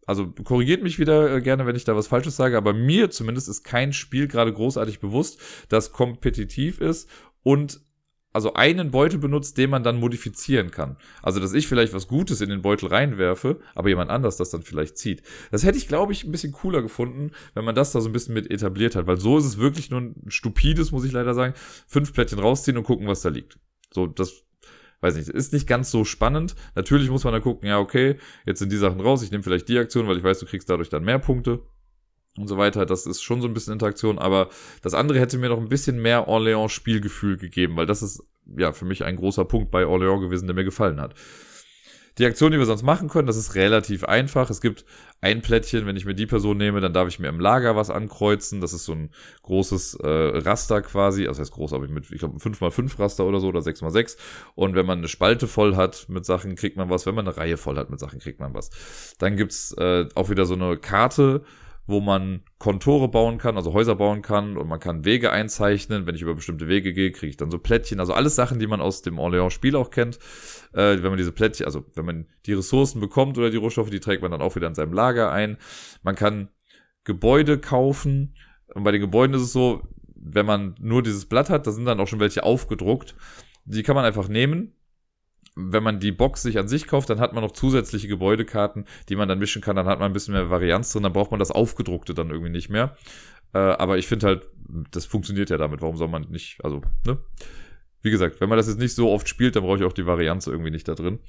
also 0.08 0.32
korrigiert 0.32 0.82
mich 0.82 0.98
wieder 0.98 1.36
äh, 1.36 1.42
gerne, 1.42 1.68
wenn 1.68 1.76
ich 1.76 1.84
da 1.84 1.96
was 1.96 2.08
Falsches 2.08 2.36
sage, 2.36 2.58
aber 2.58 2.74
mir 2.74 3.12
zumindest 3.12 3.48
ist 3.48 3.64
kein 3.64 3.94
Spiel 3.94 4.28
gerade 4.28 4.52
großartig 4.52 5.00
bewusst, 5.00 5.40
das 5.70 5.92
kompetitiv 5.92 6.82
ist 6.82 7.08
und 7.44 7.82
also 8.34 8.54
einen 8.54 8.92
Beutel 8.92 9.20
benutzt, 9.20 9.58
den 9.58 9.70
man 9.70 9.84
dann 9.84 10.00
modifizieren 10.00 10.72
kann. 10.72 10.98
Also, 11.22 11.40
dass 11.40 11.54
ich 11.54 11.68
vielleicht 11.68 11.94
was 11.94 12.08
Gutes 12.08 12.42
in 12.42 12.50
den 12.50 12.62
Beutel 12.62 12.88
reinwerfe, 12.88 13.60
aber 13.76 13.90
jemand 13.90 14.10
anders 14.10 14.38
das 14.38 14.50
dann 14.50 14.62
vielleicht 14.62 14.98
zieht. 14.98 15.22
Das 15.52 15.64
hätte 15.64 15.78
ich, 15.78 15.88
glaube 15.88 16.14
ich, 16.14 16.24
ein 16.24 16.32
bisschen 16.32 16.54
cooler 16.54 16.82
gefunden, 16.82 17.32
wenn 17.54 17.66
man 17.66 17.76
das 17.76 17.92
da 17.92 18.02
so 18.02 18.10
ein 18.10 18.14
bisschen 18.14 18.34
mit 18.34 18.50
etabliert 18.50 18.96
hat, 18.96 19.08
weil 19.08 19.18
so 19.18 19.38
ist 19.38 19.46
es 19.46 19.58
wirklich 19.58 19.90
nur 19.90 20.02
ein 20.02 20.16
stupides, 20.28 20.92
muss 20.92 21.04
ich 21.04 21.12
leider 21.12 21.34
sagen, 21.34 21.54
fünf 21.88 22.14
Plättchen 22.14 22.40
rausziehen 22.40 22.78
und 22.78 22.84
gucken, 22.84 23.08
was 23.08 23.22
da 23.22 23.30
liegt. 23.30 23.60
So, 23.94 24.08
das, 24.08 24.44
weiß 25.02 25.16
nicht, 25.16 25.28
ist 25.28 25.54
nicht 25.54 25.68
ganz 25.68 25.92
so 25.92 26.06
spannend. 26.06 26.56
Natürlich 26.76 27.10
muss 27.10 27.24
man 27.24 27.34
da 27.34 27.40
gucken, 27.40 27.68
ja, 27.68 27.80
okay, 27.80 28.18
jetzt 28.46 28.60
sind 28.60 28.72
die 28.72 28.78
Sachen 28.78 29.02
raus, 29.02 29.24
ich 29.24 29.32
nehme 29.32 29.44
vielleicht 29.44 29.68
die 29.68 29.78
Aktion, 29.78 30.08
weil 30.08 30.18
ich 30.18 30.24
weiß, 30.24 30.40
du 30.40 30.46
kriegst 30.46 30.70
dadurch 30.70 30.90
dann 30.90 31.04
mehr 31.04 31.20
Punkte 31.20 31.62
und 32.38 32.48
so 32.48 32.58
weiter. 32.58 32.86
Das 32.86 33.06
ist 33.06 33.22
schon 33.22 33.42
so 33.42 33.48
ein 33.48 33.54
bisschen 33.54 33.74
Interaktion, 33.74 34.20
aber 34.20 34.50
das 34.82 34.94
andere 34.94 35.20
hätte 35.20 35.38
mir 35.38 35.50
noch 35.50 35.60
ein 35.60 35.70
bisschen 35.70 36.02
mehr 36.02 36.28
Orléans-Spielgefühl 36.28 37.38
gegeben, 37.38 37.76
weil 37.76 37.86
das 37.86 38.02
ist 38.02 38.24
ja 38.58 38.72
für 38.72 38.86
mich 38.86 39.04
ein 39.04 39.16
großer 39.16 39.46
Punkt 39.46 39.72
bei 39.72 39.84
Orléans 39.84 40.22
gewesen, 40.22 40.48
der 40.48 40.56
mir 40.56 40.64
gefallen 40.64 41.02
hat. 41.02 41.16
Die 42.18 42.26
Aktion, 42.26 42.52
die 42.52 42.60
wir 42.60 42.66
sonst 42.66 42.84
machen 42.84 43.08
können, 43.08 43.28
das 43.28 43.38
ist 43.38 43.56
relativ 43.56 44.04
einfach. 44.04 44.50
Es 44.50 44.60
gibt 44.60 44.84
ein 45.22 45.42
Plättchen, 45.42 45.86
wenn 45.86 45.96
ich 45.96 46.06
mir 46.06 46.14
die 46.14 46.26
Person 46.26 46.58
nehme, 46.58 46.82
dann 46.82 46.94
darf 46.94 47.08
ich 47.08 47.20
mir 47.20 47.30
im 47.30 47.40
Lager 47.40 47.78
was 47.78 47.90
ankreuzen. 47.90 48.60
Das 48.60 48.74
ist 48.74 48.84
so 48.84 48.92
ein 48.92 49.12
großes 49.44 49.96
äh, 50.04 50.08
Raster 50.08 50.82
quasi. 50.82 51.28
Also 51.28 51.40
heißt 51.40 51.54
groß, 51.54 51.72
aber 51.72 51.88
mit, 51.88 52.12
ich 52.12 52.20
glaube, 52.20 52.38
5x5 52.38 53.00
Raster 53.00 53.26
oder 53.26 53.40
so 53.40 53.48
oder 53.48 53.62
6x6. 53.62 54.18
Und 54.56 54.76
wenn 54.76 54.86
man 54.86 54.98
eine 54.98 55.08
Spalte 55.08 55.48
voll 55.48 55.78
hat 55.78 56.08
mit 56.10 56.26
Sachen, 56.26 56.56
kriegt 56.56 56.76
man 56.76 56.90
was. 56.90 57.06
Wenn 57.06 57.16
man 57.16 57.28
eine 57.28 57.38
Reihe 57.38 57.56
voll 57.56 57.78
hat 57.78 57.90
mit 57.90 58.00
Sachen, 58.00 58.20
kriegt 58.20 58.42
man 58.42 58.54
was. 58.54 58.72
Dann 59.18 59.38
gibt's 59.38 59.72
äh, 59.78 60.08
auch 60.14 60.30
wieder 60.30 60.46
so 60.46 60.56
eine 60.56 60.76
Karte, 60.78 61.44
wo 61.92 62.00
man 62.02 62.42
Kontore 62.58 63.08
bauen 63.08 63.38
kann, 63.38 63.58
also 63.58 63.74
Häuser 63.74 63.96
bauen 63.96 64.22
kann 64.22 64.58
und 64.58 64.68
man 64.68 64.80
kann 64.80 65.06
Wege 65.06 65.32
einzeichnen. 65.32 66.08
Wenn 66.08 66.16
ich 66.16 66.22
über 66.22 66.34
bestimmte 66.34 66.68
Wege 66.68 66.94
gehe, 66.94 67.12
kriege 67.12 67.30
ich 67.30 67.38
dann 67.38 67.52
so 67.52 67.60
Plättchen. 67.60 68.00
Also 68.00 68.14
alles 68.14 68.36
Sachen, 68.36 68.60
die 68.60 68.68
man 68.68 68.82
aus 68.82 69.02
dem 69.02 69.20
Orléans-Spiel 69.20 69.76
auch 69.76 69.92
kennt. 69.92 70.18
Äh, 70.74 71.04
wenn 71.04 71.12
man 71.12 71.18
diese 71.18 71.32
Plättchen, 71.32 71.66
also 71.66 71.86
wenn 71.94 72.06
man 72.06 72.28
die 72.46 72.54
Ressourcen 72.54 73.00
bekommt 73.00 73.38
oder 73.38 73.52
die 73.52 73.58
Rohstoffe, 73.58 73.90
die 73.90 74.00
trägt 74.00 74.22
man 74.22 74.32
dann 74.32 74.42
auch 74.42 74.56
wieder 74.56 74.68
in 74.68 74.76
seinem 74.76 74.94
Lager 74.94 75.32
ein. 75.32 75.58
Man 76.02 76.16
kann 76.16 76.50
Gebäude 77.04 77.60
kaufen. 77.60 78.36
Und 78.74 78.84
bei 78.84 78.92
den 78.92 79.02
Gebäuden 79.02 79.36
ist 79.36 79.44
es 79.44 79.54
so, 79.54 79.84
wenn 80.16 80.46
man 80.46 80.76
nur 80.80 81.04
dieses 81.04 81.26
Blatt 81.26 81.50
hat, 81.50 81.68
da 81.68 81.72
sind 81.72 81.86
dann 81.86 82.00
auch 82.00 82.08
schon 82.08 82.20
welche 82.20 82.44
aufgedruckt. 82.44 83.16
Die 83.66 83.84
kann 83.84 83.96
man 83.96 84.06
einfach 84.06 84.28
nehmen, 84.28 84.74
wenn 85.56 85.84
man 85.84 86.00
die 86.00 86.12
Box 86.12 86.44
sich 86.44 86.58
an 86.58 86.68
sich 86.68 86.88
kauft, 86.88 87.10
dann 87.10 87.20
hat 87.20 87.34
man 87.34 87.44
noch 87.44 87.52
zusätzliche 87.52 88.08
Gebäudekarten, 88.08 88.86
die 89.10 89.16
man 89.16 89.28
dann 89.28 89.40
mischen 89.40 89.62
kann. 89.62 89.76
Dann 89.76 89.88
hat 89.88 90.00
man 90.00 90.12
ein 90.12 90.14
bisschen 90.14 90.34
mehr 90.34 90.50
Varianz 90.50 90.92
drin. 90.92 91.04
Dann 91.04 91.14
braucht 91.14 91.32
man 91.32 91.40
das 91.40 91.52
Aufgedruckte 91.52 92.14
dann 92.14 92.30
irgendwie 92.30 92.52
nicht 92.52 92.70
mehr. 92.70 92.96
Äh, 93.54 93.60
aber 93.60 93.98
ich 93.98 94.08
finde 94.08 94.28
halt, 94.28 94.50
das 94.92 95.06
funktioniert 95.06 95.50
ja 95.50 95.58
damit. 95.58 95.82
Warum 95.82 95.98
soll 95.98 96.08
man 96.08 96.24
nicht, 96.30 96.64
also, 96.64 96.82
ne? 97.06 97.18
Wie 98.02 98.12
gesagt, 98.12 98.42
wenn 98.42 98.50
man 98.50 98.58
das 98.58 98.68
jetzt 98.68 98.80
nicht 98.80 98.96
so 98.96 99.12
oft 99.12 99.28
spielt, 99.28 99.56
dann 99.56 99.64
brauche 99.64 99.78
ich 99.78 99.84
auch 99.84 99.94
die 99.94 100.08
Varianz 100.08 100.48
irgendwie 100.48 100.72
nicht 100.72 100.88
da 100.88 100.96
drin. 100.96 101.20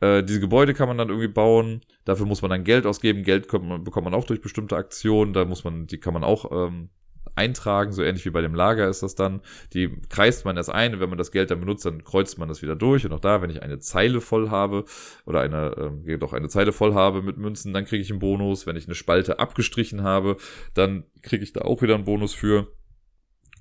Äh, 0.00 0.22
diese 0.22 0.40
Gebäude 0.40 0.72
kann 0.72 0.88
man 0.88 0.96
dann 0.96 1.08
irgendwie 1.08 1.28
bauen. 1.28 1.82
Dafür 2.04 2.24
muss 2.24 2.40
man 2.40 2.50
dann 2.50 2.64
Geld 2.64 2.86
ausgeben. 2.86 3.24
Geld 3.24 3.52
man, 3.52 3.84
bekommt 3.84 4.04
man 4.04 4.14
auch 4.14 4.24
durch 4.24 4.40
bestimmte 4.40 4.76
Aktionen. 4.76 5.32
Da 5.32 5.44
muss 5.44 5.64
man, 5.64 5.86
die 5.86 5.98
kann 5.98 6.14
man 6.14 6.24
auch 6.24 6.50
ähm, 6.50 6.90
eintragen, 7.34 7.92
so 7.92 8.02
ähnlich 8.02 8.24
wie 8.24 8.30
bei 8.30 8.40
dem 8.40 8.54
Lager 8.54 8.88
ist 8.88 9.02
das 9.02 9.14
dann. 9.14 9.40
Die 9.72 9.90
kreist 10.08 10.44
man 10.44 10.56
erst 10.56 10.70
ein 10.70 11.00
wenn 11.00 11.08
man 11.08 11.18
das 11.18 11.32
Geld 11.32 11.50
dann 11.50 11.60
benutzt, 11.60 11.84
dann 11.84 12.04
kreuzt 12.04 12.38
man 12.38 12.48
das 12.48 12.62
wieder 12.62 12.76
durch. 12.76 13.04
Und 13.04 13.12
auch 13.12 13.20
da, 13.20 13.42
wenn 13.42 13.50
ich 13.50 13.62
eine 13.62 13.78
Zeile 13.78 14.20
voll 14.20 14.50
habe 14.50 14.84
oder 15.26 15.40
eine, 15.40 15.92
äh, 16.06 16.18
doch 16.18 16.32
eine 16.32 16.48
Zeile 16.48 16.72
voll 16.72 16.94
habe 16.94 17.22
mit 17.22 17.36
Münzen, 17.36 17.72
dann 17.72 17.84
kriege 17.84 18.02
ich 18.02 18.10
einen 18.10 18.18
Bonus. 18.18 18.66
Wenn 18.66 18.76
ich 18.76 18.86
eine 18.86 18.94
Spalte 18.94 19.38
abgestrichen 19.38 20.02
habe, 20.02 20.36
dann 20.74 21.04
kriege 21.22 21.42
ich 21.42 21.52
da 21.52 21.62
auch 21.62 21.82
wieder 21.82 21.94
einen 21.94 22.04
Bonus 22.04 22.34
für. 22.34 22.68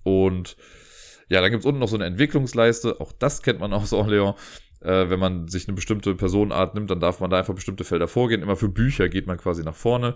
Und 0.04 0.58
ja, 1.30 1.42
dann 1.42 1.52
gibt's 1.52 1.66
unten 1.66 1.80
noch 1.80 1.90
so 1.90 1.98
eine 1.98 2.06
Entwicklungsleiste. 2.06 3.00
Auch 3.02 3.12
das 3.12 3.42
kennt 3.42 3.60
man 3.60 3.74
aus 3.74 3.94
Orléans. 3.94 4.36
Äh, 4.82 5.10
wenn 5.10 5.20
man 5.20 5.48
sich 5.48 5.68
eine 5.68 5.76
bestimmte 5.76 6.16
Personenart 6.16 6.76
nimmt, 6.76 6.92
dann 6.92 7.00
darf 7.00 7.20
man 7.20 7.30
da 7.30 7.40
einfach 7.40 7.56
bestimmte 7.56 7.84
Felder 7.84 8.08
vorgehen. 8.08 8.42
Immer 8.42 8.56
für 8.56 8.70
Bücher 8.70 9.10
geht 9.10 9.28
man 9.28 9.38
quasi 9.38 9.64
nach 9.64 9.76
vorne. 9.76 10.16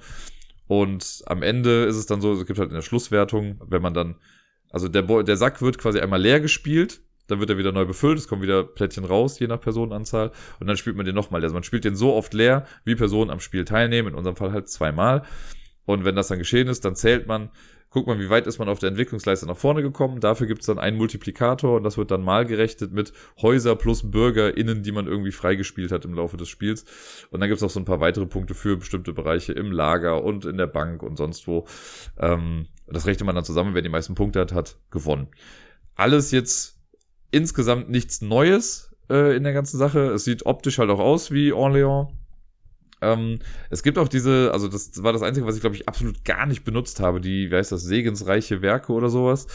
Und 0.72 1.22
am 1.26 1.44
Ende 1.44 1.84
ist 1.84 1.98
es 1.98 2.06
dann 2.06 2.22
so, 2.22 2.32
es 2.32 2.46
gibt 2.46 2.58
halt 2.58 2.70
in 2.70 2.76
der 2.76 2.82
Schlusswertung, 2.82 3.60
wenn 3.68 3.82
man 3.82 3.94
dann, 3.94 4.16
also 4.70 4.88
der, 4.88 5.02
Bo 5.02 5.22
der 5.22 5.36
Sack 5.36 5.62
wird 5.62 5.78
quasi 5.78 6.00
einmal 6.00 6.22
leer 6.22 6.40
gespielt, 6.40 7.02
dann 7.28 7.42
wird 7.42 7.50
er 7.50 7.58
wieder 7.58 7.74
neu 7.74 7.84
befüllt, 7.84 8.18
es 8.18 8.30
kommen 8.30 8.42
wieder 8.42 8.64
Plättchen 8.64 9.04
raus, 9.04 9.38
je 9.40 9.48
nach 9.48 9.60
Personenanzahl, 9.60 10.32
und 10.62 10.68
dann 10.68 10.78
spielt 10.78 10.96
man 10.96 11.06
den 11.06 11.14
nochmal. 11.14 11.44
Also 11.44 11.54
man 11.54 11.64
spielt 11.64 11.84
den 11.84 11.98
so 11.98 12.14
oft 12.14 12.34
leer, 12.34 12.66
wie 12.86 12.96
Personen 12.96 13.32
am 13.32 13.42
Spiel 13.42 13.66
teilnehmen, 13.66 14.08
in 14.08 14.16
unserem 14.16 14.38
Fall 14.38 14.54
halt 14.54 14.70
zweimal. 14.70 15.24
Und 15.84 16.06
wenn 16.06 16.16
das 16.16 16.30
dann 16.30 16.40
geschehen 16.40 16.70
ist, 16.70 16.86
dann 16.86 16.96
zählt 16.96 17.28
man, 17.28 17.50
guckt 17.92 18.08
man, 18.08 18.20
wie 18.20 18.30
weit 18.30 18.48
ist 18.48 18.58
man 18.58 18.70
auf 18.70 18.80
der 18.80 18.90
Entwicklungsleiste 18.90 19.46
nach 19.46 19.58
vorne 19.58 19.82
gekommen. 19.82 20.22
Dafür 20.22 20.48
gibt 20.48 20.62
es 20.62 20.66
dann 20.66 20.80
einen 20.80 20.98
Multiplikator 20.98 21.76
und 21.76 21.84
das 21.84 21.98
wird 21.98 22.10
dann 22.10 22.24
mal 22.24 22.46
gerechnet 22.46 22.94
mit 22.94 23.12
Häuser 23.42 23.76
plus 23.76 24.10
BürgerInnen, 24.10 24.82
die 24.82 24.94
man 24.94 25.08
irgendwie 25.08 25.34
freigespielt 25.34 25.92
hat 25.92 26.06
im 26.06 26.14
Laufe 26.14 26.38
des 26.38 26.48
Spiels. 26.48 26.86
Und 27.30 27.42
dann 27.42 27.50
gibt 27.50 27.58
es 27.58 27.64
auch 27.64 27.70
so 27.70 27.80
ein 27.80 27.86
paar 27.86 28.00
weitere 28.00 28.26
Punkte 28.26 28.54
für 28.54 28.78
bestimmte 28.78 29.12
Bereiche 29.12 29.52
im 29.52 29.72
Lager 29.72 30.24
und 30.24 30.46
in 30.46 30.58
der 30.58 30.68
Bank 30.68 31.04
und 31.04 31.18
sonst 31.18 31.48
wo. 31.48 31.68
Ähm, 32.18 32.68
das 32.88 33.06
rechnet 33.06 33.26
man 33.26 33.36
dann 33.36 33.46
zusammen, 33.46 33.76
wer 33.76 33.82
die 33.82 33.90
meisten 33.90 34.16
Punkte 34.16 34.40
hat, 34.40 34.54
hat 34.54 34.78
gewonnen. 34.90 35.28
Alles 35.96 36.32
jetzt 36.32 36.80
insgesamt 37.30 37.90
nichts 37.90 38.22
Neues 38.22 38.96
äh, 39.10 39.36
in 39.36 39.44
der 39.44 39.54
ganzen 39.54 39.78
Sache. 39.78 40.12
Es 40.12 40.24
sieht 40.24 40.46
optisch 40.46 40.78
halt 40.78 40.90
auch 40.90 41.00
aus 41.00 41.32
wie 41.32 41.52
Orléans 41.52 42.08
Ähm, 43.02 43.40
es 43.70 43.84
gibt 43.84 43.98
auch 43.98 44.08
diese, 44.08 44.52
also 44.54 44.68
das 44.68 45.04
war 45.04 45.12
das 45.12 45.24
Einzige, 45.24 45.48
was 45.48 45.56
ich 45.56 45.62
glaube 45.62 45.76
ich 45.76 45.88
absolut 45.88 46.24
gar 46.24 46.46
nicht 46.46 46.64
benutzt 46.64 47.00
habe, 47.00 47.20
die, 47.20 47.52
wie 47.52 47.56
heißt 47.56 47.72
das, 47.72 47.84
segensreiche 47.84 48.62
Werke 48.62 48.94
oder 48.94 49.10
sowas. 49.10 49.48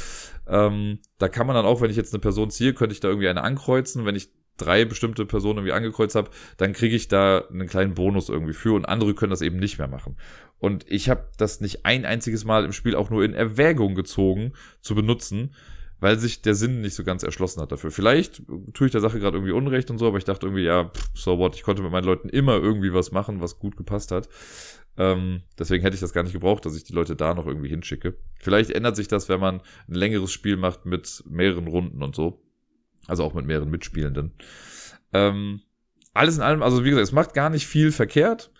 Ähm, 0.48 0.98
da 1.18 1.28
kann 1.28 1.46
man 1.46 1.54
dann 1.54 1.64
auch, 1.66 1.80
wenn 1.80 1.90
ich 1.90 1.96
jetzt 1.96 2.12
eine 2.12 2.20
Person 2.20 2.50
ziehe, 2.50 2.74
könnte 2.74 2.92
ich 2.92 3.00
da 3.00 3.08
irgendwie 3.08 3.28
eine 3.28 3.42
ankreuzen. 3.42 4.04
Wenn 4.04 4.16
ich 4.16 4.30
drei 4.56 4.84
bestimmte 4.84 5.26
Personen 5.26 5.58
irgendwie 5.58 5.72
angekreuzt 5.72 6.14
habe, 6.14 6.30
dann 6.56 6.72
kriege 6.72 6.96
ich 6.96 7.08
da 7.08 7.44
einen 7.50 7.68
kleinen 7.68 7.94
Bonus 7.94 8.28
irgendwie 8.28 8.54
für 8.54 8.74
und 8.74 8.86
andere 8.86 9.14
können 9.14 9.30
das 9.30 9.42
eben 9.42 9.58
nicht 9.58 9.78
mehr 9.78 9.88
machen. 9.88 10.16
Und 10.58 10.90
ich 10.90 11.08
habe 11.10 11.28
das 11.36 11.60
nicht 11.60 11.84
ein 11.84 12.04
einziges 12.04 12.44
Mal 12.44 12.64
im 12.64 12.72
Spiel 12.72 12.96
auch 12.96 13.10
nur 13.10 13.22
in 13.24 13.34
Erwägung 13.34 13.94
gezogen 13.94 14.52
zu 14.80 14.94
benutzen, 14.94 15.54
weil 16.00 16.18
sich 16.18 16.42
der 16.42 16.54
Sinn 16.54 16.80
nicht 16.80 16.94
so 16.94 17.04
ganz 17.04 17.22
erschlossen 17.22 17.60
hat 17.60 17.72
dafür. 17.72 17.90
Vielleicht 17.90 18.42
tue 18.74 18.86
ich 18.86 18.92
der 18.92 19.00
Sache 19.00 19.18
gerade 19.18 19.36
irgendwie 19.36 19.52
Unrecht 19.52 19.90
und 19.90 19.98
so, 19.98 20.06
aber 20.06 20.18
ich 20.18 20.24
dachte 20.24 20.46
irgendwie, 20.46 20.64
ja, 20.64 20.90
so 21.14 21.38
what, 21.38 21.56
ich 21.56 21.62
konnte 21.62 21.82
mit 21.82 21.90
meinen 21.90 22.04
Leuten 22.04 22.28
immer 22.28 22.54
irgendwie 22.54 22.92
was 22.92 23.12
machen, 23.12 23.40
was 23.40 23.58
gut 23.58 23.76
gepasst 23.76 24.10
hat. 24.10 24.28
Ähm, 24.98 25.42
deswegen 25.58 25.82
hätte 25.82 25.94
ich 25.94 26.00
das 26.00 26.12
gar 26.12 26.22
nicht 26.22 26.32
gebraucht, 26.32 26.64
dass 26.64 26.76
ich 26.76 26.84
die 26.84 26.92
Leute 26.92 27.16
da 27.16 27.34
noch 27.34 27.46
irgendwie 27.46 27.68
hinschicke. 27.68 28.16
Vielleicht 28.38 28.70
ändert 28.70 28.96
sich 28.96 29.08
das, 29.08 29.28
wenn 29.28 29.40
man 29.40 29.60
ein 29.88 29.94
längeres 29.94 30.32
Spiel 30.32 30.56
macht 30.56 30.86
mit 30.86 31.22
mehreren 31.26 31.66
Runden 31.66 32.02
und 32.02 32.14
so. 32.14 32.42
Also 33.06 33.22
auch 33.22 33.34
mit 33.34 33.46
mehreren 33.46 33.70
Mitspielenden. 33.70 34.32
Ähm, 35.12 35.60
alles 36.12 36.36
in 36.36 36.42
allem, 36.42 36.62
also 36.62 36.84
wie 36.84 36.90
gesagt, 36.90 37.06
es 37.06 37.12
macht 37.12 37.34
gar 37.34 37.50
nicht 37.50 37.66
viel 37.66 37.92
verkehrt. 37.92 38.50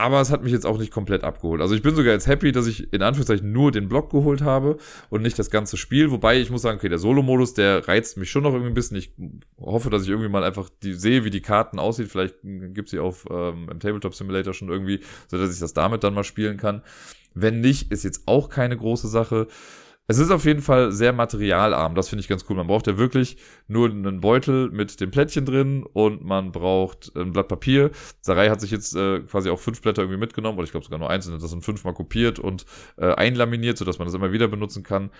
Aber 0.00 0.22
es 0.22 0.30
hat 0.30 0.42
mich 0.42 0.52
jetzt 0.52 0.64
auch 0.64 0.78
nicht 0.78 0.90
komplett 0.90 1.24
abgeholt. 1.24 1.60
Also 1.60 1.74
ich 1.74 1.82
bin 1.82 1.94
sogar 1.94 2.14
jetzt 2.14 2.26
happy, 2.26 2.52
dass 2.52 2.66
ich 2.66 2.90
in 2.90 3.02
Anführungszeichen 3.02 3.52
nur 3.52 3.70
den 3.70 3.86
Block 3.86 4.10
geholt 4.10 4.40
habe 4.40 4.78
und 5.10 5.20
nicht 5.20 5.38
das 5.38 5.50
ganze 5.50 5.76
Spiel. 5.76 6.10
Wobei 6.10 6.40
ich 6.40 6.48
muss 6.48 6.62
sagen, 6.62 6.78
okay, 6.78 6.88
der 6.88 6.96
Solo-Modus, 6.96 7.52
der 7.52 7.86
reizt 7.86 8.16
mich 8.16 8.30
schon 8.30 8.44
noch 8.44 8.52
irgendwie 8.52 8.70
ein 8.70 8.74
bisschen. 8.74 8.96
Ich 8.96 9.12
hoffe, 9.60 9.90
dass 9.90 10.04
ich 10.04 10.08
irgendwie 10.08 10.30
mal 10.30 10.42
einfach 10.42 10.70
die 10.82 10.94
sehe, 10.94 11.24
wie 11.26 11.30
die 11.30 11.42
Karten 11.42 11.78
aussieht. 11.78 12.08
Vielleicht 12.08 12.36
gibt 12.42 12.88
sie 12.88 12.98
auf 12.98 13.26
ähm, 13.30 13.68
im 13.70 13.78
Tabletop 13.78 14.14
Simulator 14.14 14.54
schon 14.54 14.70
irgendwie, 14.70 15.00
so 15.28 15.36
dass 15.36 15.52
ich 15.52 15.60
das 15.60 15.74
damit 15.74 16.02
dann 16.02 16.14
mal 16.14 16.24
spielen 16.24 16.56
kann. 16.56 16.80
Wenn 17.34 17.60
nicht, 17.60 17.92
ist 17.92 18.02
jetzt 18.02 18.22
auch 18.24 18.48
keine 18.48 18.78
große 18.78 19.06
Sache. 19.06 19.48
Es 20.10 20.18
ist 20.18 20.32
auf 20.32 20.44
jeden 20.44 20.60
Fall 20.60 20.90
sehr 20.90 21.12
materialarm. 21.12 21.94
Das 21.94 22.08
finde 22.08 22.22
ich 22.22 22.26
ganz 22.26 22.44
cool. 22.48 22.56
Man 22.56 22.66
braucht 22.66 22.88
ja 22.88 22.98
wirklich 22.98 23.36
nur 23.68 23.88
einen 23.88 24.20
Beutel 24.20 24.68
mit 24.68 25.00
dem 25.00 25.12
Plättchen 25.12 25.46
drin 25.46 25.84
und 25.84 26.24
man 26.24 26.50
braucht 26.50 27.14
ein 27.14 27.30
Blatt 27.30 27.46
Papier. 27.46 27.92
Sarai 28.20 28.48
hat 28.48 28.60
sich 28.60 28.72
jetzt 28.72 28.96
äh, 28.96 29.20
quasi 29.20 29.50
auch 29.50 29.60
fünf 29.60 29.80
Blätter 29.80 30.02
irgendwie 30.02 30.18
mitgenommen, 30.18 30.58
oder 30.58 30.64
ich 30.64 30.72
glaube 30.72 30.82
sogar 30.82 30.98
nur 30.98 31.10
eins, 31.10 31.28
und 31.28 31.40
das 31.40 31.48
sind 31.48 31.64
fünfmal 31.64 31.94
kopiert 31.94 32.40
und 32.40 32.66
äh, 32.96 33.14
einlaminiert, 33.14 33.78
sodass 33.78 34.00
man 34.00 34.06
das 34.06 34.14
immer 34.16 34.32
wieder 34.32 34.48
benutzen 34.48 34.82
kann. 34.82 35.12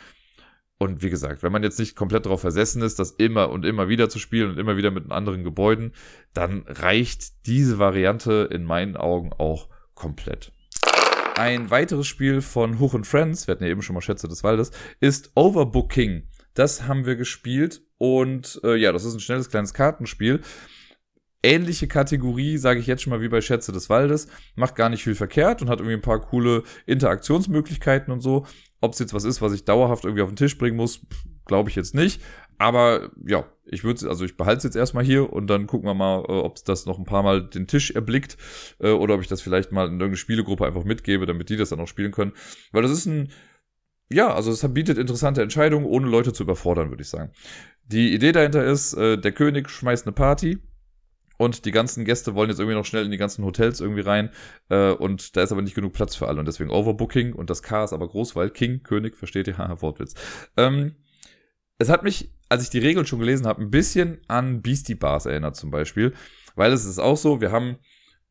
Und 0.77 1.05
wie 1.05 1.11
gesagt, 1.11 1.45
wenn 1.45 1.53
man 1.53 1.63
jetzt 1.63 1.79
nicht 1.79 1.95
komplett 1.95 2.27
darauf 2.27 2.41
versessen 2.41 2.83
ist, 2.83 2.99
das 2.99 3.13
immer 3.13 3.51
und 3.51 3.65
immer 3.65 3.89
wieder 3.89 4.09
zu 4.09 4.19
spielen 4.19 4.51
und 4.51 4.59
immer 4.59 4.77
wieder 4.77 4.91
mit 4.91 5.09
anderen 5.13 5.45
Gebäuden, 5.45 5.93
dann 6.35 6.65
reicht 6.67 7.47
diese 7.47 7.79
Variante 7.79 8.49
in 8.51 8.65
meinen 8.65 8.97
Augen 8.97 9.33
auch 9.33 9.69
komplett. 9.95 10.51
Ein 11.37 11.71
weiteres 11.71 12.07
Spiel 12.07 12.43
von 12.43 12.79
Hoch 12.79 12.95
und 12.95 13.07
Friends, 13.07 13.47
wir 13.47 13.53
hatten 13.53 13.65
ja 13.65 13.71
eben 13.71 13.83
schon 13.83 13.95
mal 13.95 14.01
Schätze 14.01 14.29
des 14.29 14.45
Waldes, 14.45 14.73
ist 15.01 15.33
Overbooking. 15.35 16.29
Das 16.55 16.87
haben 16.87 17.07
wir 17.07 17.17
gespielt 17.17 17.83
und 17.99 18.61
äh, 18.65 18.77
ja, 18.77 18.93
das 18.93 19.05
ist 19.05 19.15
ein 19.15 19.21
schnelles 19.21 19.49
kleines 19.49 19.73
Kartenspiel. 19.73 20.41
Ähnliche 21.43 21.89
Kategorie, 21.89 22.59
sage 22.59 22.81
ich 22.81 22.87
jetzt 22.87 23.03
schon 23.03 23.13
mal 23.13 23.23
wie 23.23 23.29
bei 23.29 23.41
Schätze 23.41 23.73
des 23.73 23.89
Waldes, 23.89 24.29
macht 24.57 24.77
gar 24.77 24.91
nicht 24.91 25.03
viel 25.03 25.15
verkehrt 25.15 25.63
und 25.63 25.71
hat 25.71 25.79
irgendwie 25.79 25.97
ein 25.97 26.03
paar 26.03 26.21
coole 26.21 26.65
Interaktionsmöglichkeiten 26.85 28.13
und 28.13 28.21
so. 28.21 28.47
Ob 28.83 28.93
es 28.93 28.99
jetzt 28.99 29.15
was 29.15 29.25
ist, 29.25 29.41
was 29.41 29.53
ich 29.53 29.65
dauerhaft 29.65 30.05
irgendwie 30.05 30.23
auf 30.23 30.31
den 30.31 30.37
Tisch 30.37 30.59
bringen 30.59 30.77
muss, 30.77 31.01
glaube 31.47 31.71
ich 31.71 31.77
jetzt 31.77 31.95
nicht. 31.95 32.21
Aber 32.59 33.11
ja, 33.27 33.47
ich 33.71 33.85
würde 33.85 34.09
also 34.09 34.25
ich 34.25 34.37
behalte 34.37 34.59
es 34.59 34.65
jetzt 34.65 34.77
erstmal 34.77 35.05
hier 35.05 35.33
und 35.33 35.47
dann 35.47 35.67
gucken 35.67 35.89
wir 35.89 35.95
mal, 35.95 36.21
äh, 36.21 36.33
ob 36.33 36.63
das 36.65 36.87
noch 36.87 36.99
ein 36.99 37.05
paar 37.05 37.23
Mal 37.23 37.43
den 37.43 37.67
Tisch 37.67 37.91
erblickt 37.93 38.37
äh, 38.81 38.91
oder 38.91 39.15
ob 39.15 39.21
ich 39.21 39.29
das 39.29 39.41
vielleicht 39.41 39.73
mal 39.73 39.87
in 39.87 39.93
irgendeine 39.93 40.17
Spielegruppe 40.17 40.67
einfach 40.67 40.85
mitgebe, 40.85 41.27
damit 41.27 41.49
die 41.49 41.57
das 41.57 41.71
dann 41.71 41.81
auch 41.81 41.89
spielen 41.89 42.13
können. 42.13 42.33
Weil 42.73 42.83
das 42.83 42.91
ist 42.91 43.07
ein, 43.07 43.31
ja, 44.11 44.35
also 44.35 44.51
es 44.51 44.67
bietet 44.75 44.99
interessante 44.99 45.43
Entscheidungen, 45.43 45.87
ohne 45.87 46.09
Leute 46.09 46.33
zu 46.33 46.43
überfordern, 46.43 46.91
würde 46.91 47.03
ich 47.03 47.09
sagen. 47.09 47.33
Die 47.85 48.13
Idee 48.13 48.33
dahinter 48.33 48.65
ist, 48.65 48.95
äh, 48.95 49.17
der 49.17 49.33
König 49.33 49.71
schmeißt 49.71 50.07
eine 50.07 50.13
Party 50.13 50.59
und 51.39 51.65
die 51.65 51.71
ganzen 51.71 52.05
Gäste 52.05 52.35
wollen 52.35 52.51
jetzt 52.51 52.59
irgendwie 52.59 52.77
noch 52.77 52.85
schnell 52.85 53.05
in 53.05 53.11
die 53.11 53.17
ganzen 53.17 53.45
Hotels 53.45 53.81
irgendwie 53.81 54.03
rein 54.03 54.31
äh, 54.69 54.91
und 54.91 55.37
da 55.37 55.43
ist 55.43 55.53
aber 55.53 55.63
nicht 55.63 55.75
genug 55.75 55.93
Platz 55.93 56.17
für 56.17 56.29
alle 56.29 56.41
und 56.41 56.47
deswegen 56.47 56.71
Overbooking 56.71 57.33
und 57.33 57.51
das 57.51 57.63
K 57.63 57.85
ist 57.85 57.93
aber 57.93 58.09
groß, 58.09 58.35
weil 58.37 58.51
King, 58.51 58.83
König, 58.83 59.17
versteht 59.17 59.47
ihr? 59.47 59.59
Haha, 59.59 59.81
Wortwitz. 59.81 60.15
Ähm, 60.57 60.97
es 61.81 61.89
hat 61.89 62.05
mich 62.05 62.31
als 62.51 62.65
ich 62.65 62.71
die 62.71 62.81
Regeln 62.81 63.07
schon 63.07 63.21
gelesen 63.21 63.47
habe, 63.47 63.63
ein 63.63 63.71
bisschen 63.71 64.19
an 64.27 64.61
Beastie 64.61 64.97
Bars 64.97 65.25
erinnert 65.25 65.57
zum 65.57 65.71
Beispiel. 65.71 66.13
Weil 66.57 66.73
es 66.73 66.85
ist 66.85 66.99
auch 66.99 67.17
so, 67.17 67.41
wir 67.41 67.53
haben 67.53 67.77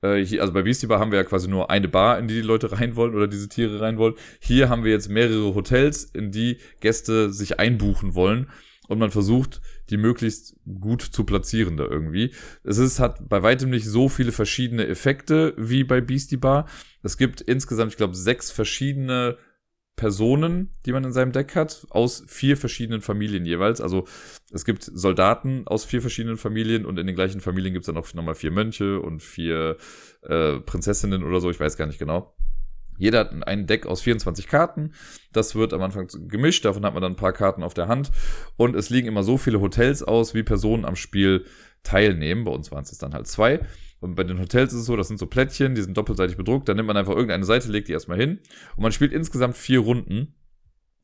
äh, 0.02 0.18
hier, 0.18 0.42
also 0.42 0.54
bei 0.54 0.62
Beastie 0.62 0.88
Bar 0.88 1.00
haben 1.00 1.12
wir 1.12 1.18
ja 1.18 1.24
quasi 1.24 1.48
nur 1.48 1.72
eine 1.72 1.88
Bar, 1.88 2.20
in 2.20 2.28
die 2.28 2.36
die 2.36 2.42
Leute 2.42 2.72
rein 2.80 2.98
wollen 2.98 3.16
oder 3.16 3.28
diese 3.28 3.48
Tiere 3.48 3.80
rein 3.80 3.98
wollen. 3.98 4.16
Hier 4.42 4.68
haben 4.68 4.84
wir 4.84 4.92
jetzt 4.92 5.10
mehrere 5.10 5.56
Hotels, 5.56 6.04
in 6.04 6.32
die 6.32 6.58
Gäste 6.82 7.32
sich 7.32 7.60
einbuchen 7.60 8.14
wollen. 8.14 8.52
Und 8.90 9.00
man 9.00 9.12
versucht, 9.12 9.62
die 9.90 9.98
möglichst 9.98 10.56
gut 10.80 11.04
zu 11.04 11.24
platzieren 11.24 11.78
da 11.78 11.86
irgendwie. 11.86 12.34
Es 12.64 12.80
ist, 12.80 13.00
hat 13.00 13.30
bei 13.30 13.42
weitem 13.44 13.70
nicht 13.70 13.86
so 13.86 14.10
viele 14.10 14.32
verschiedene 14.32 14.88
Effekte 14.88 15.54
wie 15.58 15.84
bei 15.84 16.02
Beastie 16.02 16.38
Bar. 16.38 16.68
Es 17.04 17.16
gibt 17.16 17.40
insgesamt, 17.40 17.92
ich 17.92 17.98
glaube, 17.98 18.16
sechs 18.16 18.52
verschiedene 18.52 19.38
Personen, 20.00 20.70
die 20.86 20.94
man 20.94 21.04
in 21.04 21.12
seinem 21.12 21.34
Deck 21.34 21.58
hat, 21.58 21.86
aus 21.90 22.24
vier 22.26 22.56
verschiedenen 22.56 23.02
Familien 23.02 23.46
jeweils. 23.46 23.82
Also 23.82 24.06
es 24.50 24.64
gibt 24.64 24.84
Soldaten 24.84 25.68
aus 25.68 25.84
vier 25.84 26.00
verschiedenen 26.00 26.38
Familien 26.38 26.86
und 26.86 26.98
in 26.98 27.06
den 27.06 27.18
gleichen 27.18 27.42
Familien 27.42 27.74
gibt 27.74 27.84
es 27.84 27.88
dann 27.88 28.02
auch 28.02 28.14
nochmal 28.14 28.36
vier 28.36 28.52
Mönche 28.52 29.02
und 29.02 29.22
vier 29.22 29.76
äh, 30.22 30.62
Prinzessinnen 30.62 31.22
oder 31.22 31.42
so, 31.42 31.50
ich 31.50 31.60
weiß 31.60 31.76
gar 31.76 31.86
nicht 31.86 32.00
genau. 32.00 32.34
Jeder 32.98 33.20
hat 33.20 33.46
ein 33.46 33.68
Deck 33.68 33.88
aus 33.88 34.00
24 34.02 34.48
Karten. 34.48 34.94
Das 35.34 35.56
wird 35.56 35.74
am 35.74 35.82
Anfang 35.82 36.08
gemischt. 36.30 36.64
Davon 36.64 36.86
hat 36.86 36.94
man 36.94 37.04
dann 37.04 37.14
ein 37.14 37.18
paar 37.18 37.34
Karten 37.34 37.64
auf 37.64 37.74
der 37.74 37.90
Hand. 37.90 38.12
Und 38.56 38.76
es 38.76 38.90
liegen 38.90 39.08
immer 39.10 39.24
so 39.24 39.38
viele 39.38 39.60
Hotels 39.60 40.02
aus, 40.02 40.34
wie 40.34 40.44
Personen 40.44 40.86
am 40.86 40.96
Spiel 40.96 41.46
teilnehmen. 41.84 42.46
Bei 42.46 42.52
uns 42.52 42.72
waren 42.72 42.84
es 42.84 42.98
dann 42.98 43.14
halt 43.14 43.28
zwei. 43.28 43.62
Und 44.00 44.16
bei 44.16 44.24
den 44.24 44.40
Hotels 44.40 44.74
ist 44.74 44.82
es 44.82 44.86
so, 44.86 44.96
das 44.96 45.08
sind 45.08 45.20
so 45.20 45.28
Plättchen, 45.28 45.76
die 45.76 45.82
sind 45.82 45.98
doppelseitig 45.98 46.38
bedruckt. 46.38 46.70
Dann 46.70 46.78
nimmt 46.78 46.88
man 46.88 46.98
einfach 46.98 47.14
irgendeine 47.14 47.46
Seite, 47.46 47.70
legt 47.70 47.88
die 47.88 47.94
erstmal 47.94 48.18
hin. 48.18 48.40
Und 48.76 48.84
man 48.84 48.92
spielt 48.92 49.12
insgesamt 49.12 49.58
vier 49.58 49.80
Runden. 49.80 50.34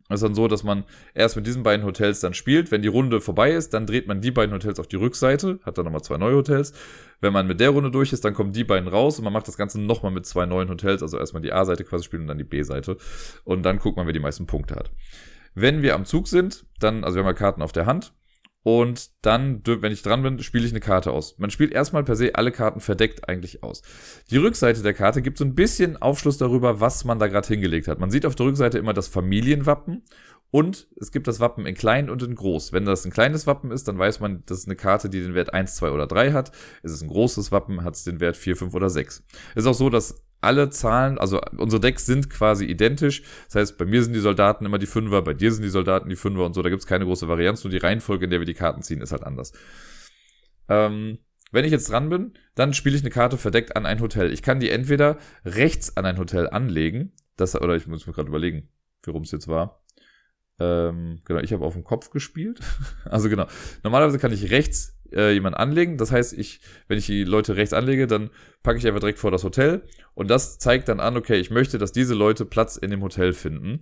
Das 0.08 0.22
ist 0.22 0.24
dann 0.24 0.36
so, 0.36 0.48
dass 0.48 0.64
man 0.64 0.84
erst 1.16 1.36
mit 1.36 1.48
diesen 1.48 1.64
beiden 1.64 1.84
Hotels 1.84 2.20
dann 2.20 2.36
spielt. 2.36 2.70
Wenn 2.70 2.84
die 2.84 2.88
Runde 2.88 3.22
vorbei 3.22 3.52
ist, 3.52 3.74
dann 3.74 3.88
dreht 3.88 4.08
man 4.08 4.22
die 4.22 4.30
beiden 4.30 4.54
Hotels 4.54 4.80
auf 4.80 4.88
die 4.88 4.98
Rückseite, 4.98 5.60
hat 5.64 5.80
dann 5.80 5.86
nochmal 5.86 6.04
zwei 6.04 6.18
neue 6.18 6.36
Hotels. 6.36 6.74
Wenn 7.22 7.34
man 7.34 7.48
mit 7.48 7.60
der 7.60 7.72
Runde 7.72 7.90
durch 7.90 8.14
ist, 8.14 8.24
dann 8.24 8.36
kommen 8.36 8.54
die 8.54 8.64
beiden 8.64 8.88
raus 8.88 9.18
und 9.18 9.24
man 9.24 9.34
macht 9.34 9.48
das 9.48 9.58
Ganze 9.58 9.82
nochmal 9.82 10.12
mit 10.12 10.28
zwei 10.28 10.46
neuen 10.46 10.70
Hotels. 10.70 11.02
Also 11.02 11.18
erstmal 11.18 11.42
die 11.42 11.52
A-Seite 11.52 11.84
quasi 11.86 12.04
spielen 12.04 12.24
und 12.24 12.28
dann 12.28 12.38
die 12.38 12.44
B-Seite. 12.44 12.98
Und 13.46 13.64
dann 13.64 13.80
guckt 13.80 13.98
man, 13.98 14.06
wer 14.06 14.14
die 14.14 14.20
meisten 14.20 14.46
Punkte 14.46 14.76
hat. 14.76 14.92
Wenn 15.56 15.82
wir 15.82 15.96
am 15.96 16.06
Zug 16.06 16.28
sind, 16.28 16.66
dann, 16.80 17.04
also 17.04 17.16
wir 17.16 17.24
haben 17.24 17.30
ja 17.30 17.34
Karten 17.34 17.64
auf 17.64 17.72
der 17.72 17.88
Hand, 17.88 18.14
und 18.66 19.12
dann, 19.22 19.62
wenn 19.64 19.92
ich 19.92 20.02
dran 20.02 20.24
bin, 20.24 20.40
spiele 20.40 20.66
ich 20.66 20.72
eine 20.72 20.80
Karte 20.80 21.12
aus. 21.12 21.38
Man 21.38 21.52
spielt 21.52 21.72
erstmal 21.72 22.04
per 22.04 22.16
se 22.16 22.34
alle 22.34 22.52
Karten 22.52 22.80
verdeckt 22.80 23.30
eigentlich 23.30 23.62
aus. 23.62 23.84
Die 24.32 24.38
Rückseite 24.38 24.82
der 24.82 24.96
Karte 24.96 25.22
gibt 25.22 25.38
so 25.38 25.46
ein 25.46 25.54
bisschen 25.54 26.02
Aufschluss 26.02 26.40
darüber, 26.40 26.80
was 26.80 27.06
man 27.06 27.20
da 27.20 27.28
gerade 27.28 27.48
hingelegt 27.48 27.88
hat. 27.88 28.00
Man 28.00 28.10
sieht 28.10 28.26
auf 28.26 28.34
der 28.34 28.48
Rückseite 28.48 28.80
immer 28.80 28.94
das 28.94 29.08
Familienwappen 29.08 30.02
und 30.50 30.88
es 31.00 31.12
gibt 31.12 31.28
das 31.28 31.40
Wappen 31.40 31.68
in 31.68 31.76
klein 31.76 32.10
und 32.10 32.24
in 32.24 32.34
groß. 32.34 32.74
Wenn 32.74 32.86
das 32.86 33.06
ein 33.06 33.12
kleines 33.12 33.46
Wappen 33.46 33.70
ist, 33.70 33.88
dann 33.88 34.00
weiß 34.00 34.20
man, 34.20 34.42
das 34.48 34.58
ist 34.58 34.66
eine 34.68 34.76
Karte, 34.76 35.10
die 35.10 35.22
den 35.22 35.36
Wert 35.36 35.54
1, 35.54 35.76
2 35.76 35.92
oder 35.92 36.08
3 36.08 36.32
hat. 36.32 36.52
Ist 36.82 36.92
es 36.92 37.04
ein 37.04 37.08
großes 37.08 37.52
Wappen, 37.52 37.84
hat 37.84 37.94
es 37.94 38.04
den 38.04 38.20
Wert 38.20 38.36
4, 38.36 38.56
5 38.56 38.74
oder 38.74 38.90
6. 38.90 39.24
Ist 39.54 39.68
auch 39.68 39.76
so, 39.76 39.92
dass 39.92 40.25
alle 40.46 40.70
Zahlen, 40.70 41.18
also 41.18 41.42
unsere 41.58 41.80
Decks 41.80 42.06
sind 42.06 42.30
quasi 42.30 42.66
identisch. 42.66 43.24
Das 43.48 43.56
heißt, 43.56 43.78
bei 43.78 43.86
mir 43.86 44.04
sind 44.04 44.14
die 44.14 44.20
Soldaten 44.20 44.66
immer 44.66 44.78
die 44.78 44.86
Fünfer, 44.86 45.22
bei 45.22 45.34
dir 45.34 45.52
sind 45.52 45.64
die 45.64 45.70
Soldaten 45.70 46.10
die 46.10 46.16
Fünfer 46.16 46.46
und 46.46 46.54
so. 46.54 46.62
Da 46.62 46.70
gibt 46.70 46.82
es 46.82 46.88
keine 46.88 47.06
große 47.06 47.28
Varianz, 47.28 47.64
nur 47.64 47.72
die 47.72 47.78
Reihenfolge, 47.78 48.26
in 48.26 48.32
der 48.32 48.40
wir 48.40 48.46
die 48.46 48.54
Karten 48.54 48.82
ziehen, 48.82 49.02
ist 49.02 49.12
halt 49.12 49.24
anders. 49.24 49.52
Ähm, 50.70 51.20
wenn 51.52 51.66
ich 51.66 51.72
jetzt 51.72 51.90
dran 51.90 52.10
bin, 52.10 52.34
dann 52.56 52.74
spiele 52.74 52.96
ich 52.96 53.02
eine 53.02 53.12
Karte 53.12 53.38
verdeckt 53.38 53.76
an 53.76 53.86
ein 53.86 54.02
Hotel. 54.02 54.32
Ich 54.32 54.42
kann 54.42 54.60
die 54.60 54.70
entweder 54.70 55.18
rechts 55.44 55.96
an 55.98 56.06
ein 56.06 56.18
Hotel 56.18 56.50
anlegen, 56.50 57.14
das, 57.38 57.56
oder 57.56 57.76
ich 57.76 57.88
muss 57.88 58.08
mir 58.08 58.14
gerade 58.14 58.30
überlegen, 58.30 58.70
warum 59.04 59.24
es 59.24 59.32
jetzt 59.32 59.48
war. 59.48 59.82
Ähm, 60.60 61.22
genau, 61.26 61.42
ich 61.42 61.52
habe 61.52 61.66
auf 61.66 61.74
dem 61.74 61.84
Kopf 61.84 62.10
gespielt. 62.10 62.60
also 63.06 63.30
genau. 63.30 63.46
Normalerweise 63.84 64.20
kann 64.20 64.32
ich 64.32 64.52
rechts 64.52 64.95
äh, 65.16 65.32
jemanden 65.32 65.58
anlegen. 65.58 65.98
Das 65.98 66.12
heißt, 66.12 66.34
ich, 66.34 66.60
wenn 66.88 66.98
ich 66.98 67.06
die 67.06 67.24
Leute 67.24 67.56
rechts 67.56 67.74
anlege, 67.74 68.08
dann 68.08 68.30
packe 68.64 68.78
ich 68.78 68.88
einfach 68.88 69.00
direkt 69.00 69.20
vor 69.20 69.32
das 69.32 69.44
Hotel. 69.44 69.84
Und 70.14 70.30
das 70.30 70.60
zeigt 70.60 70.90
dann 70.90 71.00
an, 71.00 71.18
okay, 71.18 71.38
ich 71.38 71.52
möchte, 71.52 71.78
dass 71.78 71.92
diese 71.92 72.14
Leute 72.14 72.46
Platz 72.46 72.78
in 72.78 72.92
dem 72.92 73.02
Hotel 73.02 73.34
finden. 73.34 73.82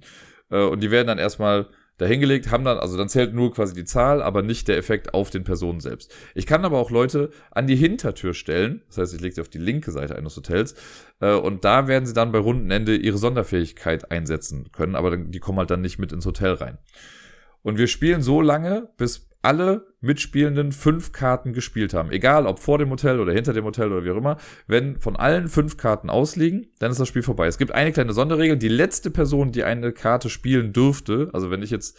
Äh, 0.50 0.64
und 0.64 0.82
die 0.82 0.92
werden 0.92 1.08
dann 1.08 1.20
erstmal 1.20 1.68
dahingelegt, 1.98 2.50
haben 2.50 2.64
dann, 2.64 2.80
also 2.80 2.98
dann 2.98 3.10
zählt 3.10 3.34
nur 3.34 3.54
quasi 3.54 3.74
die 3.74 3.86
Zahl, 3.86 4.22
aber 4.22 4.42
nicht 4.42 4.68
der 4.68 4.78
Effekt 4.78 5.14
auf 5.14 5.30
den 5.30 5.44
Personen 5.44 5.80
selbst. 5.80 6.14
Ich 6.34 6.48
kann 6.48 6.66
aber 6.66 6.80
auch 6.80 6.90
Leute 6.90 7.30
an 7.52 7.68
die 7.68 7.76
Hintertür 7.76 8.34
stellen, 8.34 8.82
das 8.88 8.98
heißt, 8.98 9.14
ich 9.14 9.22
lege 9.22 9.36
sie 9.36 9.42
auf 9.42 9.50
die 9.50 9.60
linke 9.60 9.92
Seite 9.92 10.16
eines 10.16 10.36
Hotels 10.36 10.76
äh, 11.20 11.34
und 11.34 11.66
da 11.66 11.88
werden 11.88 12.06
sie 12.06 12.14
dann 12.14 12.32
bei 12.32 12.40
Rundenende 12.40 12.96
ihre 12.96 13.18
Sonderfähigkeit 13.18 14.12
einsetzen 14.12 14.72
können, 14.72 14.96
aber 14.96 15.16
die 15.16 15.40
kommen 15.40 15.60
halt 15.60 15.70
dann 15.70 15.82
nicht 15.82 16.00
mit 16.00 16.12
ins 16.12 16.26
Hotel 16.26 16.54
rein. 16.54 16.80
Und 17.62 17.78
wir 17.78 17.88
spielen 17.88 18.22
so 18.22 18.42
lange, 18.42 18.90
bis 18.98 19.30
alle 19.44 19.94
Mitspielenden 20.00 20.72
fünf 20.72 21.12
Karten 21.12 21.54
gespielt 21.54 21.94
haben. 21.94 22.12
Egal, 22.12 22.48
ob 22.48 22.60
vor 22.60 22.78
dem 22.78 22.90
Hotel 22.90 23.20
oder 23.20 23.34
hinter 23.34 23.54
dem 23.54 23.66
Hotel 23.66 23.92
oder 23.92 24.04
wie 24.06 24.12
auch 24.12 24.18
immer. 24.18 24.38
Wenn 24.68 25.00
von 25.00 25.18
allen 25.18 25.50
fünf 25.50 25.78
Karten 25.78 26.10
ausliegen, 26.10 26.68
dann 26.80 26.92
ist 26.92 27.00
das 27.00 27.10
Spiel 27.10 27.24
vorbei. 27.24 27.48
Es 27.48 27.58
gibt 27.58 27.74
eine 27.74 27.92
kleine 27.92 28.14
Sonderregel. 28.14 28.58
Die 28.58 28.70
letzte 28.70 29.12
Person, 29.12 29.52
die 29.52 29.66
eine 29.66 29.92
Karte 29.92 30.30
spielen 30.30 30.72
dürfte, 30.72 31.30
also 31.34 31.52
wenn 31.52 31.62
ich 31.62 31.72
jetzt, 31.72 31.98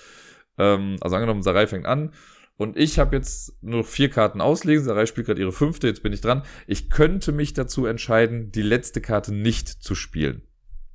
ähm, 0.58 0.96
also 1.02 1.16
angenommen, 1.16 1.42
Sarai 1.42 1.66
fängt 1.66 1.84
an 1.84 2.12
und 2.56 2.78
ich 2.78 2.98
habe 2.98 3.14
jetzt 3.14 3.62
nur 3.62 3.84
vier 3.84 4.08
Karten 4.08 4.40
auslegen. 4.40 4.82
Sarai 4.82 5.04
spielt 5.04 5.26
gerade 5.26 5.40
ihre 5.40 5.52
fünfte, 5.52 5.86
jetzt 5.86 6.02
bin 6.02 6.14
ich 6.14 6.22
dran. 6.22 6.44
Ich 6.66 6.88
könnte 6.88 7.30
mich 7.32 7.52
dazu 7.52 7.84
entscheiden, 7.84 8.52
die 8.52 8.62
letzte 8.62 9.02
Karte 9.02 9.34
nicht 9.34 9.68
zu 9.68 9.94
spielen. 9.94 10.42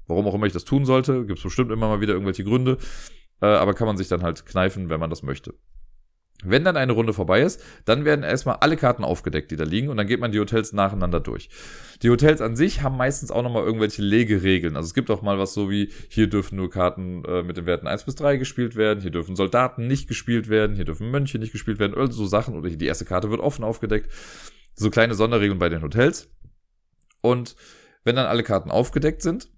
Warum 0.07 0.25
auch 0.25 0.33
immer 0.33 0.47
ich 0.47 0.53
das 0.53 0.65
tun 0.65 0.85
sollte, 0.85 1.25
gibt 1.27 1.37
es 1.37 1.43
bestimmt 1.43 1.71
immer 1.71 1.89
mal 1.89 2.01
wieder 2.01 2.13
irgendwelche 2.13 2.43
Gründe. 2.43 2.79
Äh, 3.39 3.45
aber 3.45 3.75
kann 3.75 3.85
man 3.85 3.97
sich 3.97 4.07
dann 4.07 4.23
halt 4.23 4.47
kneifen, 4.47 4.89
wenn 4.89 4.99
man 4.99 5.11
das 5.11 5.21
möchte. 5.21 5.53
Wenn 6.43 6.63
dann 6.63 6.77
eine 6.77 6.93
Runde 6.93 7.11
vorbei 7.11 7.41
ist, 7.41 7.61
dann 7.83 8.05
werden 8.05 8.23
erstmal 8.23 8.57
alle 8.57 8.77
Karten 8.77 9.03
aufgedeckt, 9.03 9.51
die 9.51 9.57
da 9.57 9.65
liegen, 9.65 9.89
und 9.89 9.97
dann 9.97 10.07
geht 10.07 10.21
man 10.21 10.31
die 10.31 10.39
Hotels 10.39 10.71
nacheinander 10.71 11.19
durch. 11.19 11.49
Die 12.01 12.09
Hotels 12.09 12.39
an 12.39 12.55
sich 12.55 12.81
haben 12.81 12.95
meistens 12.95 13.29
auch 13.29 13.43
nochmal 13.43 13.63
irgendwelche 13.63 14.01
Legeregeln. 14.01 14.77
Also 14.77 14.87
es 14.87 14.93
gibt 14.93 15.11
auch 15.11 15.21
mal 15.21 15.37
was 15.37 15.53
so 15.53 15.69
wie, 15.69 15.91
hier 16.07 16.27
dürfen 16.27 16.55
nur 16.55 16.69
Karten 16.69 17.25
äh, 17.25 17.43
mit 17.43 17.57
den 17.57 17.65
Werten 17.65 17.87
1 17.87 18.05
bis 18.05 18.15
3 18.15 18.37
gespielt 18.37 18.77
werden, 18.77 19.01
hier 19.01 19.11
dürfen 19.11 19.35
Soldaten 19.35 19.87
nicht 19.87 20.07
gespielt 20.07 20.47
werden, 20.47 20.77
hier 20.77 20.85
dürfen 20.85 21.11
Mönche 21.11 21.39
nicht 21.39 21.51
gespielt 21.51 21.77
werden, 21.77 21.93
oder 21.93 22.09
so 22.09 22.25
Sachen, 22.25 22.55
oder 22.55 22.69
die 22.69 22.85
erste 22.85 23.03
Karte 23.03 23.29
wird 23.29 23.41
offen 23.41 23.65
aufgedeckt. 23.65 24.09
So 24.75 24.89
kleine 24.89 25.15
Sonderregeln 25.15 25.59
bei 25.59 25.67
den 25.67 25.81
Hotels. 25.81 26.29
Und 27.19 27.57
wenn 28.05 28.15
dann 28.15 28.27
alle 28.27 28.43
Karten 28.43 28.71
aufgedeckt 28.71 29.21
sind, 29.21 29.49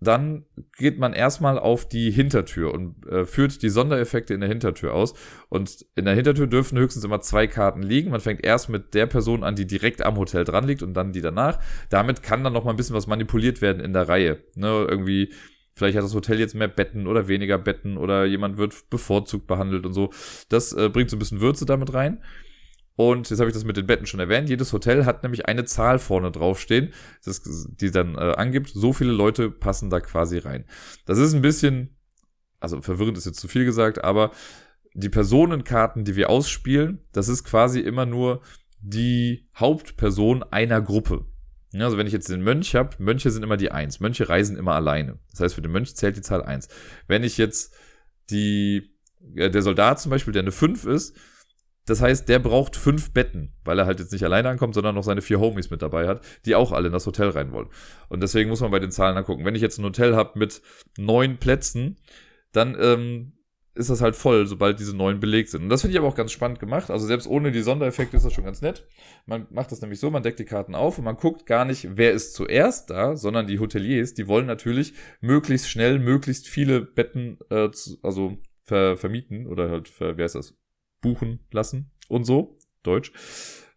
dann 0.00 0.44
geht 0.76 0.98
man 0.98 1.14
erstmal 1.14 1.58
auf 1.58 1.88
die 1.88 2.10
Hintertür 2.10 2.72
und 2.74 3.06
äh, 3.06 3.24
führt 3.24 3.62
die 3.62 3.70
Sondereffekte 3.70 4.34
in 4.34 4.40
der 4.40 4.48
Hintertür 4.48 4.92
aus. 4.92 5.14
Und 5.48 5.86
in 5.94 6.04
der 6.04 6.14
Hintertür 6.14 6.46
dürfen 6.46 6.78
höchstens 6.78 7.04
immer 7.04 7.20
zwei 7.22 7.46
Karten 7.46 7.82
liegen. 7.82 8.10
Man 8.10 8.20
fängt 8.20 8.44
erst 8.44 8.68
mit 8.68 8.92
der 8.94 9.06
Person 9.06 9.42
an, 9.42 9.56
die 9.56 9.66
direkt 9.66 10.02
am 10.02 10.16
Hotel 10.16 10.44
dran 10.44 10.66
liegt 10.66 10.82
und 10.82 10.94
dann 10.94 11.12
die 11.12 11.22
danach. 11.22 11.58
Damit 11.88 12.22
kann 12.22 12.44
dann 12.44 12.52
noch 12.52 12.64
mal 12.64 12.72
ein 12.72 12.76
bisschen 12.76 12.96
was 12.96 13.06
manipuliert 13.06 13.62
werden 13.62 13.82
in 13.82 13.94
der 13.94 14.06
Reihe. 14.06 14.44
Ne, 14.54 14.86
irgendwie, 14.88 15.32
vielleicht 15.74 15.96
hat 15.96 16.04
das 16.04 16.14
Hotel 16.14 16.38
jetzt 16.40 16.54
mehr 16.54 16.68
Betten 16.68 17.06
oder 17.06 17.26
weniger 17.26 17.56
Betten 17.56 17.96
oder 17.96 18.26
jemand 18.26 18.58
wird 18.58 18.90
bevorzugt 18.90 19.46
behandelt 19.46 19.86
und 19.86 19.94
so. 19.94 20.10
Das 20.50 20.74
äh, 20.74 20.90
bringt 20.90 21.08
so 21.08 21.16
ein 21.16 21.20
bisschen 21.20 21.40
Würze 21.40 21.64
damit 21.64 21.94
rein. 21.94 22.22
Und 22.96 23.28
jetzt 23.28 23.38
habe 23.38 23.50
ich 23.50 23.54
das 23.54 23.64
mit 23.64 23.76
den 23.76 23.86
Betten 23.86 24.06
schon 24.06 24.20
erwähnt. 24.20 24.48
Jedes 24.48 24.72
Hotel 24.72 25.04
hat 25.04 25.22
nämlich 25.22 25.46
eine 25.46 25.66
Zahl 25.66 25.98
vorne 25.98 26.32
draufstehen, 26.32 26.92
das, 27.24 27.42
die 27.68 27.90
dann 27.90 28.14
äh, 28.14 28.32
angibt, 28.36 28.70
so 28.70 28.94
viele 28.94 29.12
Leute 29.12 29.50
passen 29.50 29.90
da 29.90 30.00
quasi 30.00 30.38
rein. 30.38 30.64
Das 31.04 31.18
ist 31.18 31.34
ein 31.34 31.42
bisschen, 31.42 31.96
also 32.58 32.80
verwirrend 32.80 33.18
ist 33.18 33.26
jetzt 33.26 33.40
zu 33.40 33.48
viel 33.48 33.66
gesagt, 33.66 34.02
aber 34.02 34.32
die 34.94 35.10
Personenkarten, 35.10 36.04
die 36.04 36.16
wir 36.16 36.30
ausspielen, 36.30 37.00
das 37.12 37.28
ist 37.28 37.44
quasi 37.44 37.80
immer 37.80 38.06
nur 38.06 38.40
die 38.80 39.46
Hauptperson 39.54 40.42
einer 40.42 40.80
Gruppe. 40.80 41.26
Also 41.74 41.98
wenn 41.98 42.06
ich 42.06 42.14
jetzt 42.14 42.30
den 42.30 42.42
Mönch 42.42 42.74
habe, 42.74 42.96
Mönche 42.98 43.30
sind 43.30 43.42
immer 43.42 43.58
die 43.58 43.70
Eins. 43.70 44.00
Mönche 44.00 44.30
reisen 44.30 44.56
immer 44.56 44.74
alleine. 44.74 45.18
Das 45.30 45.40
heißt, 45.40 45.54
für 45.54 45.60
den 45.60 45.72
Mönch 45.72 45.94
zählt 45.94 46.16
die 46.16 46.22
Zahl 46.22 46.42
eins. 46.42 46.68
Wenn 47.06 47.22
ich 47.22 47.36
jetzt 47.36 47.74
die, 48.30 48.94
äh, 49.34 49.50
der 49.50 49.60
Soldat 49.60 50.00
zum 50.00 50.10
Beispiel, 50.10 50.32
der 50.32 50.42
eine 50.42 50.52
fünf 50.52 50.86
ist, 50.86 51.14
das 51.86 52.02
heißt, 52.02 52.28
der 52.28 52.40
braucht 52.40 52.76
fünf 52.76 53.12
Betten, 53.12 53.52
weil 53.64 53.78
er 53.78 53.86
halt 53.86 54.00
jetzt 54.00 54.12
nicht 54.12 54.24
alleine 54.24 54.48
ankommt, 54.48 54.74
sondern 54.74 54.94
noch 54.94 55.04
seine 55.04 55.22
vier 55.22 55.40
Homies 55.40 55.70
mit 55.70 55.82
dabei 55.82 56.08
hat, 56.08 56.20
die 56.44 56.54
auch 56.54 56.72
alle 56.72 56.88
in 56.88 56.92
das 56.92 57.06
Hotel 57.06 57.30
rein 57.30 57.52
wollen. 57.52 57.68
Und 58.08 58.22
deswegen 58.22 58.50
muss 58.50 58.60
man 58.60 58.70
bei 58.72 58.80
den 58.80 58.90
Zahlen 58.90 59.14
dann 59.14 59.24
gucken. 59.24 59.44
Wenn 59.44 59.54
ich 59.54 59.62
jetzt 59.62 59.78
ein 59.78 59.84
Hotel 59.84 60.16
habe 60.16 60.38
mit 60.38 60.60
neun 60.98 61.38
Plätzen, 61.38 61.96
dann 62.52 62.76
ähm, 62.80 63.32
ist 63.76 63.90
das 63.90 64.00
halt 64.00 64.16
voll, 64.16 64.46
sobald 64.46 64.80
diese 64.80 64.96
neun 64.96 65.20
belegt 65.20 65.50
sind. 65.50 65.62
Und 65.62 65.68
das 65.68 65.82
finde 65.82 65.92
ich 65.92 65.98
aber 65.98 66.08
auch 66.08 66.16
ganz 66.16 66.32
spannend 66.32 66.58
gemacht. 66.58 66.90
Also 66.90 67.06
selbst 67.06 67.28
ohne 67.28 67.52
die 67.52 67.60
Sondereffekte 67.60 68.16
ist 68.16 68.24
das 68.24 68.32
schon 68.32 68.44
ganz 68.44 68.62
nett. 68.62 68.86
Man 69.26 69.46
macht 69.50 69.70
das 69.70 69.80
nämlich 69.80 70.00
so, 70.00 70.10
man 70.10 70.22
deckt 70.22 70.38
die 70.38 70.44
Karten 70.44 70.74
auf 70.74 70.98
und 70.98 71.04
man 71.04 71.16
guckt 71.16 71.46
gar 71.46 71.64
nicht, 71.64 71.96
wer 71.96 72.12
ist 72.12 72.34
zuerst 72.34 72.90
da, 72.90 73.16
sondern 73.16 73.46
die 73.46 73.60
Hoteliers, 73.60 74.14
die 74.14 74.26
wollen 74.26 74.46
natürlich 74.46 74.94
möglichst 75.20 75.70
schnell, 75.70 75.98
möglichst 75.98 76.48
viele 76.48 76.80
Betten, 76.80 77.38
äh, 77.50 77.68
also 78.02 78.38
ver 78.64 78.96
vermieten 78.96 79.46
oder 79.46 79.70
halt, 79.70 79.88
ver, 79.88 80.16
wer 80.16 80.26
ist 80.26 80.34
das? 80.34 80.54
Buchen 81.00 81.40
lassen 81.50 81.90
und 82.08 82.24
so, 82.24 82.58
Deutsch. 82.82 83.12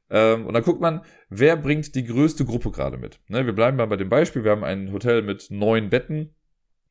Ähm, 0.09 0.45
und 0.45 0.53
dann 0.53 0.63
guckt 0.63 0.81
man, 0.81 1.01
wer 1.29 1.55
bringt 1.55 1.93
die 1.95 2.05
größte 2.05 2.45
Gruppe 2.45 2.71
gerade 2.71 2.97
mit. 2.97 3.19
Ne, 3.27 3.45
wir 3.45 3.53
bleiben 3.53 3.77
mal 3.77 3.87
bei 3.87 3.97
dem 3.97 4.09
Beispiel, 4.09 4.43
wir 4.43 4.51
haben 4.51 4.63
ein 4.63 4.91
Hotel 4.91 5.21
mit 5.21 5.51
neun 5.51 5.89
Betten 5.89 6.35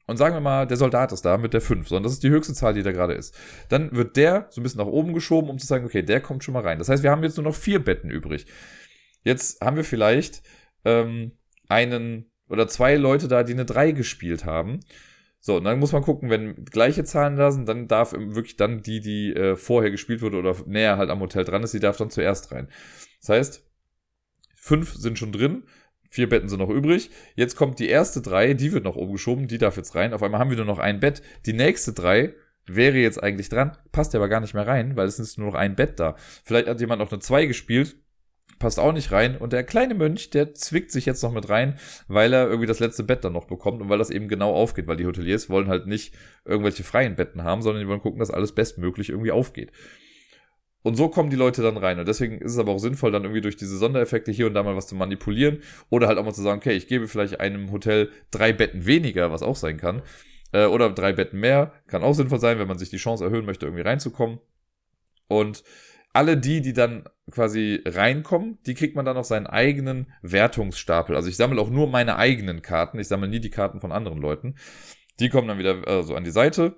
und 0.09 0.17
sagen 0.17 0.35
wir 0.35 0.41
mal, 0.41 0.67
der 0.67 0.79
Soldat 0.79 1.13
ist 1.13 1.25
da 1.27 1.37
mit 1.37 1.53
der 1.53 1.61
fünf, 1.61 1.89
sondern 1.89 2.05
das 2.05 2.13
ist 2.13 2.23
die 2.23 2.31
höchste 2.31 2.55
Zahl, 2.55 2.73
die 2.73 2.83
da 2.83 2.93
gerade 2.93 3.13
ist. 3.13 3.39
Dann 3.69 3.95
wird 3.95 4.17
der 4.17 4.47
so 4.49 4.61
ein 4.61 4.63
bisschen 4.63 4.79
nach 4.79 4.87
oben 4.87 5.13
geschoben, 5.13 5.51
um 5.51 5.59
zu 5.59 5.67
sagen, 5.67 5.85
okay, 5.85 6.03
der 6.03 6.23
kommt 6.23 6.43
schon 6.43 6.55
mal 6.55 6.63
rein. 6.63 6.79
Das 6.79 6.89
heißt, 6.89 7.03
wir 7.03 7.11
haben 7.11 7.23
jetzt 7.23 7.37
nur 7.37 7.45
noch 7.45 7.55
vier 7.55 7.85
Betten 7.85 8.11
übrig. 8.11 8.47
Jetzt 9.23 9.61
haben 9.61 9.77
wir 9.77 9.85
vielleicht 9.85 10.43
ähm, 10.87 11.33
einen 11.69 12.31
oder 12.49 12.69
zwei 12.69 12.97
Leute 12.97 13.29
da, 13.29 13.43
die 13.43 13.53
eine 13.53 13.67
drei 13.67 13.93
gespielt 13.93 14.47
haben. 14.47 14.81
So, 15.41 15.57
und 15.57 15.65
dann 15.65 15.79
muss 15.79 15.93
man 15.93 16.03
gucken, 16.03 16.31
wenn 16.31 16.65
gleiche 16.65 17.05
Zahlen 17.05 17.37
da 17.37 17.51
sind, 17.53 17.69
dann 17.69 17.87
darf 17.87 18.13
wirklich 18.13 18.57
dann 18.57 18.83
die, 18.83 19.01
die 19.01 19.33
äh, 19.33 19.57
vorher 19.57 19.91
gespielt 19.91 20.21
wurde 20.21 20.37
oder 20.37 20.57
näher 20.67 20.99
halt 20.99 21.11
am 21.11 21.21
Hotel 21.21 21.45
dran 21.45 21.63
ist, 21.63 21.75
die 21.75 21.81
darf 21.81 21.97
dann 21.97 22.11
zuerst 22.11 22.51
rein. 22.53 22.69
Das 23.21 23.29
heißt, 23.31 23.67
fünf 24.57 24.95
sind 24.95 25.19
schon 25.19 25.33
drin, 25.33 25.63
vier 26.11 26.29
Betten 26.29 26.49
sind 26.49 26.59
noch 26.59 26.71
übrig. 26.71 27.11
Jetzt 27.37 27.57
kommt 27.57 27.79
die 27.79 27.89
erste 27.89 28.21
drei, 28.21 28.55
die 28.55 28.73
wird 28.73 28.85
noch 28.85 28.97
oben 28.97 29.13
geschoben, 29.13 29.47
die 29.47 29.59
darf 29.59 29.77
jetzt 29.77 29.95
rein. 29.95 30.13
Auf 30.13 30.23
einmal 30.23 30.41
haben 30.41 30.51
wir 30.51 30.57
nur 30.57 30.67
noch 30.67 30.81
ein 30.81 31.01
Bett. 31.01 31.23
Die 31.47 31.53
nächste 31.53 31.93
drei 31.93 32.35
wäre 32.67 32.99
jetzt 32.99 33.23
eigentlich 33.23 33.49
dran, 33.49 33.77
passt 33.93 34.15
aber 34.15 34.29
gar 34.29 34.41
nicht 34.41 34.55
mehr 34.55 34.67
rein, 34.67 34.97
weil 34.97 35.07
es 35.07 35.19
ist 35.19 35.39
nur 35.39 35.49
noch 35.49 35.55
ein 35.55 35.77
Bett 35.77 35.99
da. 36.01 36.17
Vielleicht 36.45 36.69
hat 36.69 36.81
jemand 36.81 37.01
noch 37.01 37.11
eine 37.11 37.21
zwei 37.21 37.47
gespielt, 37.47 37.97
passt 38.59 38.79
auch 38.81 38.93
nicht 38.93 39.13
rein. 39.13 39.37
Und 39.37 39.53
der 39.53 39.65
kleine 39.65 39.95
Mönch, 39.95 40.31
der 40.31 40.55
zwickt 40.55 40.91
sich 40.91 41.07
jetzt 41.07 41.23
noch 41.23 41.33
mit 41.33 41.49
rein, 41.49 41.79
weil 42.09 42.33
er 42.33 42.47
irgendwie 42.47 42.67
das 42.67 42.81
letzte 42.81 43.05
Bett 43.05 43.25
dann 43.25 43.33
noch 43.33 43.47
bekommt 43.47 43.81
und 43.81 43.89
weil 43.89 43.99
das 43.99 44.11
eben 44.11 44.29
genau 44.29 44.55
aufgeht, 44.55 44.87
weil 44.87 44.97
die 44.97 45.07
Hoteliers 45.07 45.51
wollen 45.51 45.69
halt 45.69 45.87
nicht 45.87 46.15
irgendwelche 46.45 46.85
freien 46.85 47.17
Betten 47.17 47.45
haben, 47.45 47.63
sondern 47.63 47.83
die 47.83 47.89
wollen 47.89 48.01
gucken, 48.01 48.19
dass 48.19 48.31
alles 48.31 48.53
bestmöglich 48.53 49.11
irgendwie 49.11 49.33
aufgeht. 49.33 49.73
Und 50.83 50.95
so 50.95 51.09
kommen 51.09 51.31
die 51.31 51.37
Leute 51.37 51.63
dann 51.63 51.77
rein. 51.77 51.99
Und 51.99 52.09
deswegen 52.09 52.39
ist 52.39 52.53
es 52.53 52.59
aber 52.59 52.73
auch 52.73 52.79
sinnvoll, 52.79 53.11
dann 53.11 53.25
irgendwie 53.25 53.41
durch 53.41 53.57
diese 53.57 53.77
Sondereffekte 53.77 54.31
hier 54.31 54.47
und 54.47 54.55
da 54.55 54.63
mal 54.63 54.77
was 54.77 54.87
zu 54.87 54.95
manipulieren. 54.95 55.63
Oder 55.91 56.07
halt 56.07 56.19
auch 56.19 56.25
mal 56.25 56.33
zu 56.33 56.43
sagen, 56.43 56.59
okay, 56.61 56.73
ich 56.73 56.87
gebe 56.87 57.09
vielleicht 57.09 57.41
einem 57.41 57.73
Hotel 57.73 58.11
drei 58.31 58.53
Betten 58.53 58.87
weniger, 58.87 59.31
was 59.31 59.43
auch 59.43 59.57
sein 59.57 59.77
kann. 59.77 60.03
Äh, 60.53 60.67
oder 60.67 60.91
drei 60.91 61.13
Betten 61.13 61.41
mehr. 61.41 61.73
Kann 61.89 62.03
auch 62.03 62.15
sinnvoll 62.15 62.41
sein, 62.41 62.59
wenn 62.59 62.69
man 62.69 62.79
sich 62.79 62.91
die 62.91 62.97
Chance 62.97 63.25
erhöhen 63.25 63.45
möchte, 63.45 63.67
irgendwie 63.67 63.83
reinzukommen. 63.83 64.39
Und 65.27 65.65
alle 66.13 66.37
die, 66.37 66.61
die 66.61 66.73
dann 66.73 67.05
quasi 67.31 67.83
reinkommen, 67.85 68.59
die 68.67 68.75
kriegt 68.75 68.97
man 68.97 69.05
dann 69.05 69.17
auf 69.17 69.27
seinen 69.27 69.47
eigenen 69.47 70.13
Wertungsstapel. 70.23 71.15
Also 71.15 71.29
ich 71.29 71.37
sammle 71.37 71.61
auch 71.61 71.71
nur 71.71 71.89
meine 71.89 72.17
eigenen 72.17 72.63
Karten. 72.63 72.99
Ich 72.99 73.09
sammle 73.09 73.29
nie 73.29 73.41
die 73.41 73.51
Karten 73.51 73.81
von 73.81 73.93
anderen 73.93 74.19
Leuten. 74.19 74.57
Die 75.21 75.29
kommen 75.29 75.49
dann 75.49 75.59
wieder 75.59 75.87
äh, 75.87 76.03
so 76.03 76.15
an 76.15 76.25
die 76.25 76.31
Seite. 76.31 76.77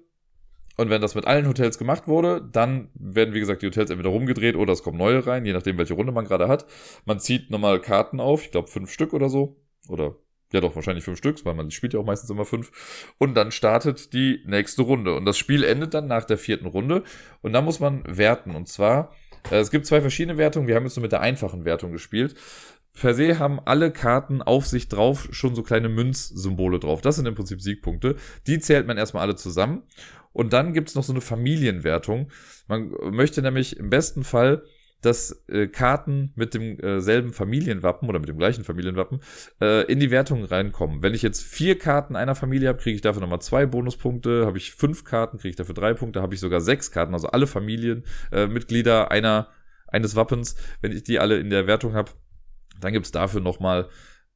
Und 0.77 0.89
wenn 0.89 1.03
das 1.03 1.15
mit 1.15 1.27
allen 1.27 1.47
Hotels 1.47 1.79
gemacht 1.79 2.09
wurde, 2.09 2.41
dann 2.53 2.89
werden, 2.95 3.35
wie 3.35 3.41
gesagt, 3.41 3.61
die 3.61 3.67
Hotels 3.67 3.91
entweder 3.91 4.11
rumgedreht 4.11 4.57
oder 4.57 4.73
es 4.73 4.83
kommen 4.83 4.97
neue 4.97 5.27
rein, 5.27 5.45
je 5.45 5.53
nachdem, 5.53 5.77
welche 5.77 5.95
Runde 5.95 6.13
man 6.13 6.25
gerade 6.25 6.49
hat. 6.49 6.65
Man 7.05 7.21
zieht 7.21 7.51
nochmal 7.51 7.81
Karten 7.81 8.19
auf, 8.19 8.45
ich 8.45 8.51
glaube 8.51 8.69
fünf 8.69 8.91
Stück 8.91 9.13
oder 9.13 9.29
so. 9.29 9.61
Oder 9.89 10.17
ja 10.53 10.61
doch, 10.61 10.75
wahrscheinlich 10.75 11.05
fünf 11.05 11.19
Stück, 11.19 11.45
weil 11.45 11.55
man 11.55 11.71
spielt 11.71 11.95
ja 11.95 12.01
auch 12.01 12.05
meistens 12.05 12.31
immer 12.31 12.45
fünf. 12.45 13.13
Und 13.19 13.35
dann 13.35 13.51
startet 13.53 14.13
die 14.13 14.43
nächste 14.47 14.83
Runde. 14.83 15.15
Und 15.15 15.25
das 15.25 15.39
Spiel 15.39 15.65
endet 15.65 15.95
dann 15.95 16.07
nach 16.07 16.25
der 16.25 16.39
vierten 16.39 16.67
Runde. 16.67 17.05
Und 17.43 17.53
dann 17.53 17.65
muss 17.65 17.81
man 17.81 18.03
werten. 18.07 18.55
Und 18.55 18.69
zwar 18.69 19.13
äh, 19.51 19.57
es 19.57 19.71
gibt 19.71 19.87
zwei 19.87 20.01
verschiedene 20.01 20.39
Wertungen. 20.39 20.69
Wir 20.69 20.77
haben 20.77 20.85
jetzt 20.85 20.97
nur 20.97 21.03
mit 21.03 21.13
der 21.13 21.21
einfachen 21.21 21.65
Wertung 21.65 21.93
gespielt. 21.93 22.35
Per 22.93 23.15
se 23.15 23.39
haben 23.39 23.61
alle 23.65 23.93
Karten 23.93 24.43
auf 24.43 24.67
sich 24.67 24.89
drauf 24.89 25.29
schon 25.31 25.55
so 25.55 25.63
kleine 25.63 25.89
Münzsymbole 25.89 26.81
drauf. 26.81 27.01
Das 27.01 27.17
sind 27.17 27.27
im 27.27 27.35
Prinzip 27.35 27.61
Siegpunkte. 27.61 28.17
Die 28.47 28.59
zählt 28.59 28.87
man 28.87 28.99
erstmal 28.99 29.23
alle 29.23 29.37
zusammen. 29.37 29.85
Und 30.33 30.53
dann 30.53 30.73
gibt's 30.75 30.95
noch 30.95 31.05
so 31.05 31.13
eine 31.13 31.21
Familienwertung. 31.21 32.31
Man 32.69 32.91
möchte 33.11 33.43
nämlich 33.43 33.79
im 33.79 33.91
besten 33.91 34.23
Fall 34.23 34.65
dass 35.03 35.45
äh, 35.49 35.67
Karten 35.67 36.33
mit 36.35 36.55
demselben 36.55 37.31
äh, 37.31 37.33
Familienwappen 37.33 38.09
oder 38.09 38.19
mit 38.19 38.29
dem 38.29 38.39
gleichen 38.39 38.65
Familienwappen 38.65 39.21
äh, 39.61 39.91
in 39.91 40.01
die 40.01 40.11
Wertung 40.11 40.45
reinkommen. 40.45 41.03
Wenn 41.03 41.15
ich 41.15 41.23
jetzt 41.23 41.43
vier 41.43 41.79
Karten 41.79 42.17
einer 42.17 42.35
Familie 42.35 42.69
habe, 42.69 42.79
kriege 42.79 42.97
ich 42.97 43.03
dafür 43.03 43.23
nochmal 43.23 43.41
zwei 43.41 43.67
Bonuspunkte. 43.67 44.47
Habe 44.47 44.59
ich 44.59 44.73
fünf 44.73 45.05
Karten, 45.05 45.39
kriege 45.39 45.51
ich 45.51 45.57
dafür 45.57 45.75
drei 45.75 45.95
Punkte. 45.95 46.21
Habe 46.23 46.35
ich 46.35 46.41
sogar 46.41 46.61
sechs 46.61 46.91
Karten, 46.91 47.15
also 47.15 47.29
alle 47.29 47.47
Familienmitglieder 47.47 49.05
äh, 49.05 49.09
einer 49.09 49.49
eines 49.93 50.17
Wappens, 50.17 50.57
wenn 50.81 50.93
ich 50.93 51.03
die 51.03 51.19
alle 51.19 51.39
in 51.39 51.51
der 51.51 51.67
Wertung 51.67 51.95
habe, 51.95 52.13
dann 52.81 52.93
gibt's 52.93 53.11
dafür 53.11 53.41
nochmal 53.41 53.89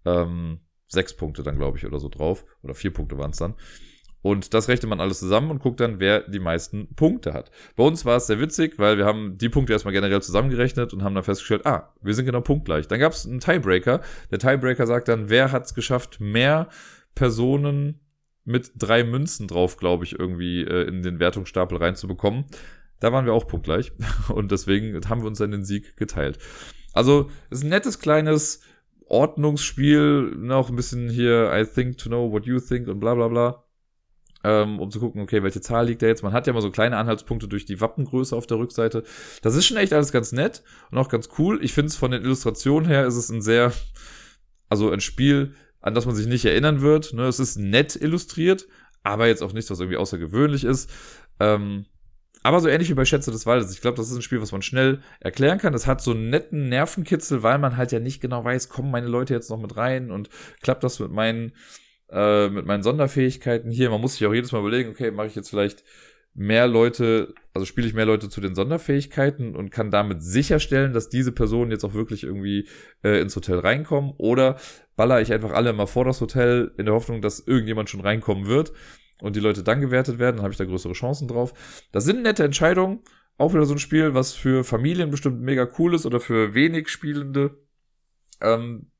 ähm, 0.04 0.60
sechs 0.88 1.16
Punkte 1.16 1.42
dann, 1.42 1.56
glaube 1.56 1.78
ich, 1.78 1.86
oder 1.86 1.98
so 1.98 2.08
drauf. 2.08 2.44
Oder 2.62 2.74
vier 2.74 2.92
Punkte 2.92 3.18
waren 3.18 3.30
es 3.30 3.38
dann. 3.38 3.54
Und 4.24 4.54
das 4.54 4.68
rechnet 4.68 4.88
man 4.88 5.00
alles 5.00 5.18
zusammen 5.18 5.50
und 5.50 5.58
guckt 5.58 5.80
dann, 5.80 6.00
wer 6.00 6.20
die 6.20 6.38
meisten 6.38 6.88
Punkte 6.94 7.34
hat. 7.34 7.50
Bei 7.76 7.84
uns 7.84 8.06
war 8.06 8.16
es 8.16 8.26
sehr 8.26 8.40
witzig, 8.40 8.78
weil 8.78 8.96
wir 8.96 9.04
haben 9.04 9.36
die 9.36 9.50
Punkte 9.50 9.74
erstmal 9.74 9.92
generell 9.92 10.22
zusammengerechnet 10.22 10.94
und 10.94 11.04
haben 11.04 11.14
dann 11.14 11.24
festgestellt, 11.24 11.66
ah, 11.66 11.92
wir 12.00 12.14
sind 12.14 12.24
genau 12.24 12.40
punktgleich. 12.40 12.88
Dann 12.88 13.00
gab 13.00 13.12
es 13.12 13.26
einen 13.26 13.40
Tiebreaker. 13.40 14.00
Der 14.30 14.38
Tiebreaker 14.38 14.86
sagt 14.86 15.08
dann, 15.08 15.28
wer 15.28 15.52
hat 15.52 15.66
es 15.66 15.74
geschafft, 15.74 16.20
mehr 16.20 16.70
Personen 17.14 18.00
mit 18.46 18.72
drei 18.76 19.04
Münzen 19.04 19.46
drauf, 19.46 19.76
glaube 19.76 20.04
ich, 20.04 20.18
irgendwie 20.18 20.62
äh, 20.62 20.88
in 20.88 21.02
den 21.02 21.20
Wertungsstapel 21.20 21.76
reinzubekommen. 21.76 22.46
Da 23.00 23.12
waren 23.12 23.26
wir 23.26 23.34
auch 23.34 23.46
punktgleich. 23.46 23.92
Und 24.30 24.50
deswegen 24.52 24.98
haben 25.06 25.20
wir 25.20 25.28
uns 25.28 25.36
dann 25.36 25.50
den 25.50 25.66
Sieg 25.66 25.98
geteilt. 25.98 26.38
Also, 26.94 27.28
es 27.50 27.58
ist 27.58 27.64
ein 27.64 27.68
nettes 27.68 27.98
kleines 27.98 28.62
Ordnungsspiel. 29.06 30.34
Noch 30.34 30.70
ein 30.70 30.76
bisschen 30.76 31.10
hier, 31.10 31.52
I 31.52 31.66
think 31.66 31.98
to 31.98 32.08
know 32.08 32.32
what 32.32 32.46
you 32.46 32.58
think 32.58 32.88
und 32.88 33.00
bla 33.00 33.14
bla 33.14 33.28
bla 33.28 33.63
ähm, 34.44 34.78
um 34.78 34.90
zu 34.90 35.00
gucken, 35.00 35.22
okay, 35.22 35.42
welche 35.42 35.62
Zahl 35.62 35.86
liegt 35.86 36.02
da 36.02 36.06
jetzt. 36.06 36.22
Man 36.22 36.32
hat 36.32 36.46
ja 36.46 36.52
immer 36.52 36.60
so 36.60 36.70
kleine 36.70 36.98
Anhaltspunkte 36.98 37.48
durch 37.48 37.64
die 37.64 37.80
Wappengröße 37.80 38.36
auf 38.36 38.46
der 38.46 38.58
Rückseite. 38.58 39.02
Das 39.42 39.54
ist 39.56 39.66
schon 39.66 39.78
echt 39.78 39.92
alles 39.92 40.12
ganz 40.12 40.32
nett 40.32 40.62
und 40.90 40.98
auch 40.98 41.08
ganz 41.08 41.30
cool. 41.38 41.58
Ich 41.64 41.72
finde 41.72 41.88
es 41.88 41.96
von 41.96 42.10
den 42.10 42.22
Illustrationen 42.22 42.86
her 42.88 43.06
ist 43.06 43.16
es 43.16 43.30
ein 43.30 43.40
sehr, 43.42 43.72
also 44.68 44.90
ein 44.90 45.00
Spiel, 45.00 45.54
an 45.80 45.94
das 45.94 46.06
man 46.06 46.14
sich 46.14 46.26
nicht 46.26 46.44
erinnern 46.44 46.82
wird. 46.82 47.14
Ne? 47.14 47.24
Es 47.24 47.40
ist 47.40 47.56
nett 47.56 47.96
illustriert, 47.96 48.66
aber 49.02 49.26
jetzt 49.26 49.42
auch 49.42 49.54
nichts, 49.54 49.70
was 49.70 49.80
irgendwie 49.80 49.96
außergewöhnlich 49.96 50.64
ist. 50.64 50.90
Ähm, 51.40 51.86
aber 52.42 52.60
so 52.60 52.68
ähnlich 52.68 52.90
wie 52.90 52.94
bei 52.94 53.06
Schätze 53.06 53.30
des 53.30 53.46
Waldes. 53.46 53.72
Ich 53.72 53.80
glaube, 53.80 53.96
das 53.96 54.10
ist 54.10 54.16
ein 54.16 54.22
Spiel, 54.22 54.42
was 54.42 54.52
man 54.52 54.60
schnell 54.60 55.00
erklären 55.20 55.58
kann. 55.58 55.72
Es 55.72 55.86
hat 55.86 56.02
so 56.02 56.10
einen 56.10 56.28
netten 56.28 56.68
Nervenkitzel, 56.68 57.42
weil 57.42 57.58
man 57.58 57.78
halt 57.78 57.90
ja 57.90 58.00
nicht 58.00 58.20
genau 58.20 58.44
weiß, 58.44 58.68
kommen 58.68 58.90
meine 58.90 59.06
Leute 59.06 59.32
jetzt 59.32 59.48
noch 59.48 59.58
mit 59.58 59.78
rein 59.78 60.10
und 60.10 60.28
klappt 60.60 60.84
das 60.84 61.00
mit 61.00 61.10
meinen 61.10 61.52
äh, 62.10 62.48
mit 62.48 62.66
meinen 62.66 62.82
Sonderfähigkeiten 62.82 63.70
hier. 63.70 63.90
Man 63.90 64.00
muss 64.00 64.14
sich 64.14 64.26
auch 64.26 64.34
jedes 64.34 64.52
Mal 64.52 64.60
überlegen, 64.60 64.90
okay, 64.90 65.10
mache 65.10 65.26
ich 65.26 65.34
jetzt 65.34 65.50
vielleicht 65.50 65.84
mehr 66.34 66.66
Leute, 66.66 67.32
also 67.54 67.64
spiele 67.64 67.86
ich 67.86 67.94
mehr 67.94 68.06
Leute 68.06 68.28
zu 68.28 68.40
den 68.40 68.54
Sonderfähigkeiten 68.54 69.54
und 69.54 69.70
kann 69.70 69.90
damit 69.90 70.22
sicherstellen, 70.22 70.92
dass 70.92 71.08
diese 71.08 71.32
Personen 71.32 71.70
jetzt 71.70 71.84
auch 71.84 71.94
wirklich 71.94 72.24
irgendwie 72.24 72.68
äh, 73.04 73.20
ins 73.20 73.36
Hotel 73.36 73.60
reinkommen 73.60 74.14
oder 74.18 74.58
baller 74.96 75.20
ich 75.20 75.32
einfach 75.32 75.52
alle 75.52 75.72
mal 75.72 75.86
vor 75.86 76.04
das 76.04 76.20
Hotel 76.20 76.72
in 76.76 76.86
der 76.86 76.94
Hoffnung, 76.94 77.22
dass 77.22 77.46
irgendjemand 77.46 77.88
schon 77.88 78.00
reinkommen 78.00 78.46
wird 78.46 78.72
und 79.20 79.36
die 79.36 79.40
Leute 79.40 79.62
dann 79.62 79.80
gewertet 79.80 80.18
werden, 80.18 80.36
dann 80.36 80.42
habe 80.42 80.52
ich 80.52 80.58
da 80.58 80.64
größere 80.64 80.92
Chancen 80.92 81.28
drauf. 81.28 81.54
Das 81.92 82.04
sind 82.04 82.22
nette 82.22 82.44
Entscheidungen, 82.44 83.00
auch 83.38 83.54
wieder 83.54 83.64
so 83.64 83.74
ein 83.74 83.78
Spiel, 83.78 84.14
was 84.14 84.32
für 84.32 84.64
Familien 84.64 85.10
bestimmt 85.10 85.40
mega 85.40 85.68
cool 85.78 85.94
ist 85.94 86.04
oder 86.04 86.18
für 86.18 86.54
wenig 86.54 86.88
Spielende. 86.88 87.58
Ähm, 88.40 88.90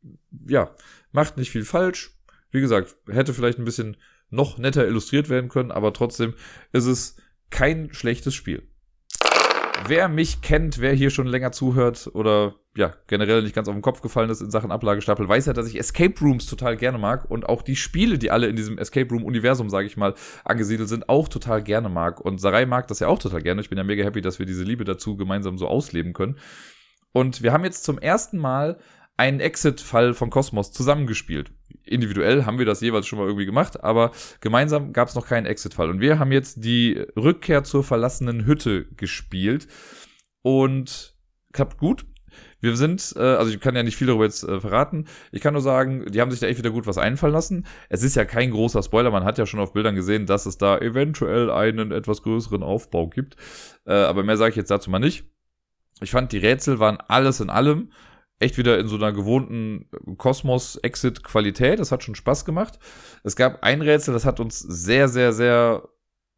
ja, 0.47 0.75
macht 1.11 1.37
nicht 1.37 1.51
viel 1.51 1.65
falsch, 1.65 2.14
wie 2.55 2.61
gesagt, 2.61 2.97
hätte 3.11 3.35
vielleicht 3.35 3.59
ein 3.59 3.65
bisschen 3.65 3.97
noch 4.31 4.59
netter 4.59 4.87
illustriert 4.87 5.29
werden 5.29 5.51
können, 5.51 5.73
aber 5.73 5.93
trotzdem 5.93 6.35
ist 6.73 6.87
es 6.87 7.17
kein 7.51 7.93
schlechtes 7.93 8.33
Spiel. 8.33 8.69
Wer 9.87 10.09
mich 10.09 10.41
kennt, 10.41 10.81
wer 10.81 10.93
hier 10.93 11.11
schon 11.11 11.27
länger 11.27 11.51
zuhört 11.51 12.09
oder 12.15 12.55
ja, 12.77 12.95
generell 13.09 13.43
nicht 13.43 13.55
ganz 13.55 13.69
auf 13.69 13.75
den 13.75 13.83
Kopf 13.83 14.01
gefallen 14.01 14.31
ist 14.31 14.41
in 14.41 14.51
Sachen 14.51 14.71
Ablagestapel, 14.71 15.29
weiß 15.29 15.47
ja, 15.47 15.53
dass 15.53 15.69
ich 15.69 15.79
Escape 15.79 16.15
Rooms 16.21 16.47
total 16.47 16.77
gerne 16.77 16.97
mag 16.97 17.29
und 17.29 17.49
auch 17.49 17.63
die 17.63 17.77
Spiele, 17.77 18.19
die 18.19 18.31
alle 18.31 18.47
in 18.47 18.57
diesem 18.57 18.79
Escape 18.79 19.11
Room 19.11 19.25
Universum, 19.25 19.69
sage 19.69 19.87
ich 19.87 19.97
mal, 19.97 20.15
angesiedelt 20.45 20.89
sind, 20.89 21.09
auch 21.09 21.29
total 21.29 21.63
gerne 21.63 21.89
mag. 21.89 22.21
Und 22.21 22.41
Sarai 22.41 22.67
mag 22.67 22.87
das 22.87 23.01
ja 23.01 23.09
auch 23.09 23.19
total 23.19 23.43
gerne. 23.43 23.61
Ich 23.61 23.69
bin 23.69 23.79
ja 23.79 23.85
mega 23.85 24.05
happy, 24.05 24.21
dass 24.21 24.39
wir 24.39 24.47
diese 24.47 24.63
Liebe 24.63 24.85
dazu 24.85 25.17
gemeinsam 25.17 25.59
so 25.59 25.67
ausleben 25.67 26.13
können. 26.13 26.39
Und 27.13 27.43
wir 27.43 27.53
haben 27.53 27.65
jetzt 27.65 27.85
zum 27.85 27.99
ersten 27.99 28.39
Mal 28.39 28.79
einen 29.16 29.41
Exit-Fall 29.41 30.15
von 30.15 30.31
Cosmos 30.31 30.73
zusammengespielt. 30.73 31.53
Individuell 31.85 32.47
haben 32.47 32.59
wir 32.59 32.66
das 32.66 32.81
jeweils 32.81 33.07
schon 33.07 33.19
mal 33.19 33.27
irgendwie 33.27 33.47
gemacht, 33.47 33.82
aber 33.85 34.12
gemeinsam 34.41 34.93
gab 34.93 35.09
es 35.09 35.15
noch 35.15 35.27
keinen 35.27 35.47
Exit-Fall. 35.47 35.91
Und 35.91 36.01
wir 36.01 36.19
haben 36.19 36.32
jetzt 36.32 36.65
die 36.65 37.05
Rückkehr 37.16 37.62
zur 37.65 37.85
verlassenen 37.85 38.47
Hütte 38.47 38.86
gespielt 38.97 39.69
und 40.43 41.15
klappt 41.53 41.78
gut. 41.78 42.07
Wir 42.61 42.77
sind, 42.77 43.12
äh, 43.16 43.20
also 43.20 43.53
ich 43.53 43.61
kann 43.61 43.77
ja 43.77 43.82
nicht 43.82 43.97
viel 43.97 44.07
darüber 44.07 44.24
jetzt 44.24 44.43
äh, 44.43 44.59
verraten. 44.59 45.07
Ich 45.32 45.43
kann 45.43 45.53
nur 45.53 45.62
sagen, 45.62 46.07
die 46.11 46.20
haben 46.20 46.31
sich 46.31 46.41
da 46.41 46.47
echt 46.47 46.59
wieder 46.59 46.70
gut 46.70 46.86
was 46.86 46.97
einfallen 46.97 47.35
lassen. 47.35 47.66
Es 47.91 48.03
ist 48.03 48.16
ja 48.16 48.24
kein 48.24 48.51
großer 48.51 48.82
Spoiler. 48.82 49.11
Man 49.11 49.24
hat 49.24 49.36
ja 49.36 49.45
schon 49.45 49.61
auf 49.61 49.74
Bildern 49.74 49.95
gesehen, 49.95 50.24
dass 50.27 50.47
es 50.47 50.57
da 50.57 50.78
eventuell 50.78 51.51
einen 51.51 51.93
etwas 51.93 52.23
größeren 52.23 52.62
Aufbau 52.62 53.09
gibt. 53.09 53.36
Äh, 53.85 53.93
aber 53.93 54.24
mehr 54.24 54.39
sage 54.39 54.51
ich 54.51 54.57
jetzt 54.57 54.70
dazu 54.70 54.91
mal 54.91 54.99
nicht. 54.99 55.24
Ich 56.01 56.11
fand, 56.11 56.32
die 56.32 56.39
Rätsel 56.39 56.78
waren 56.78 56.97
alles 56.97 57.41
in 57.41 57.51
allem 57.51 57.91
echt 58.39 58.59
wieder 58.59 58.78
in 58.78 58.89
so 58.89 58.97
einer 58.97 59.12
gewohnten 59.12 59.89
Kosmos-Exit-Qualität. 60.16 61.78
Das 61.78 61.93
hat 61.93 62.02
schon 62.02 62.15
Spaß 62.15 62.44
gemacht. 62.44 62.78
Es 63.23 63.36
gab 63.36 63.62
ein 63.62 63.82
Rätsel, 63.82 64.15
das 64.15 64.24
hat 64.24 64.40
uns 64.40 64.59
sehr, 64.59 65.09
sehr, 65.09 65.32
sehr 65.32 65.89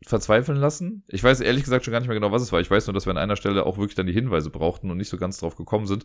verzweifeln 0.04 0.58
lassen. 0.58 1.04
Ich 1.08 1.24
weiß 1.24 1.40
ehrlich 1.40 1.64
gesagt 1.64 1.84
schon 1.84 1.92
gar 1.92 2.00
nicht 2.00 2.08
mehr 2.08 2.16
genau, 2.16 2.30
was 2.30 2.42
es 2.42 2.52
war. 2.52 2.60
Ich 2.60 2.70
weiß 2.70 2.86
nur, 2.86 2.94
dass 2.94 3.06
wir 3.06 3.12
an 3.12 3.18
einer 3.18 3.36
Stelle 3.36 3.64
auch 3.64 3.78
wirklich 3.78 3.94
dann 3.94 4.06
die 4.06 4.12
Hinweise 4.12 4.50
brauchten 4.50 4.90
und 4.90 4.98
nicht 4.98 5.08
so 5.08 5.16
ganz 5.16 5.38
drauf 5.38 5.56
gekommen 5.56 5.86
sind. 5.86 6.04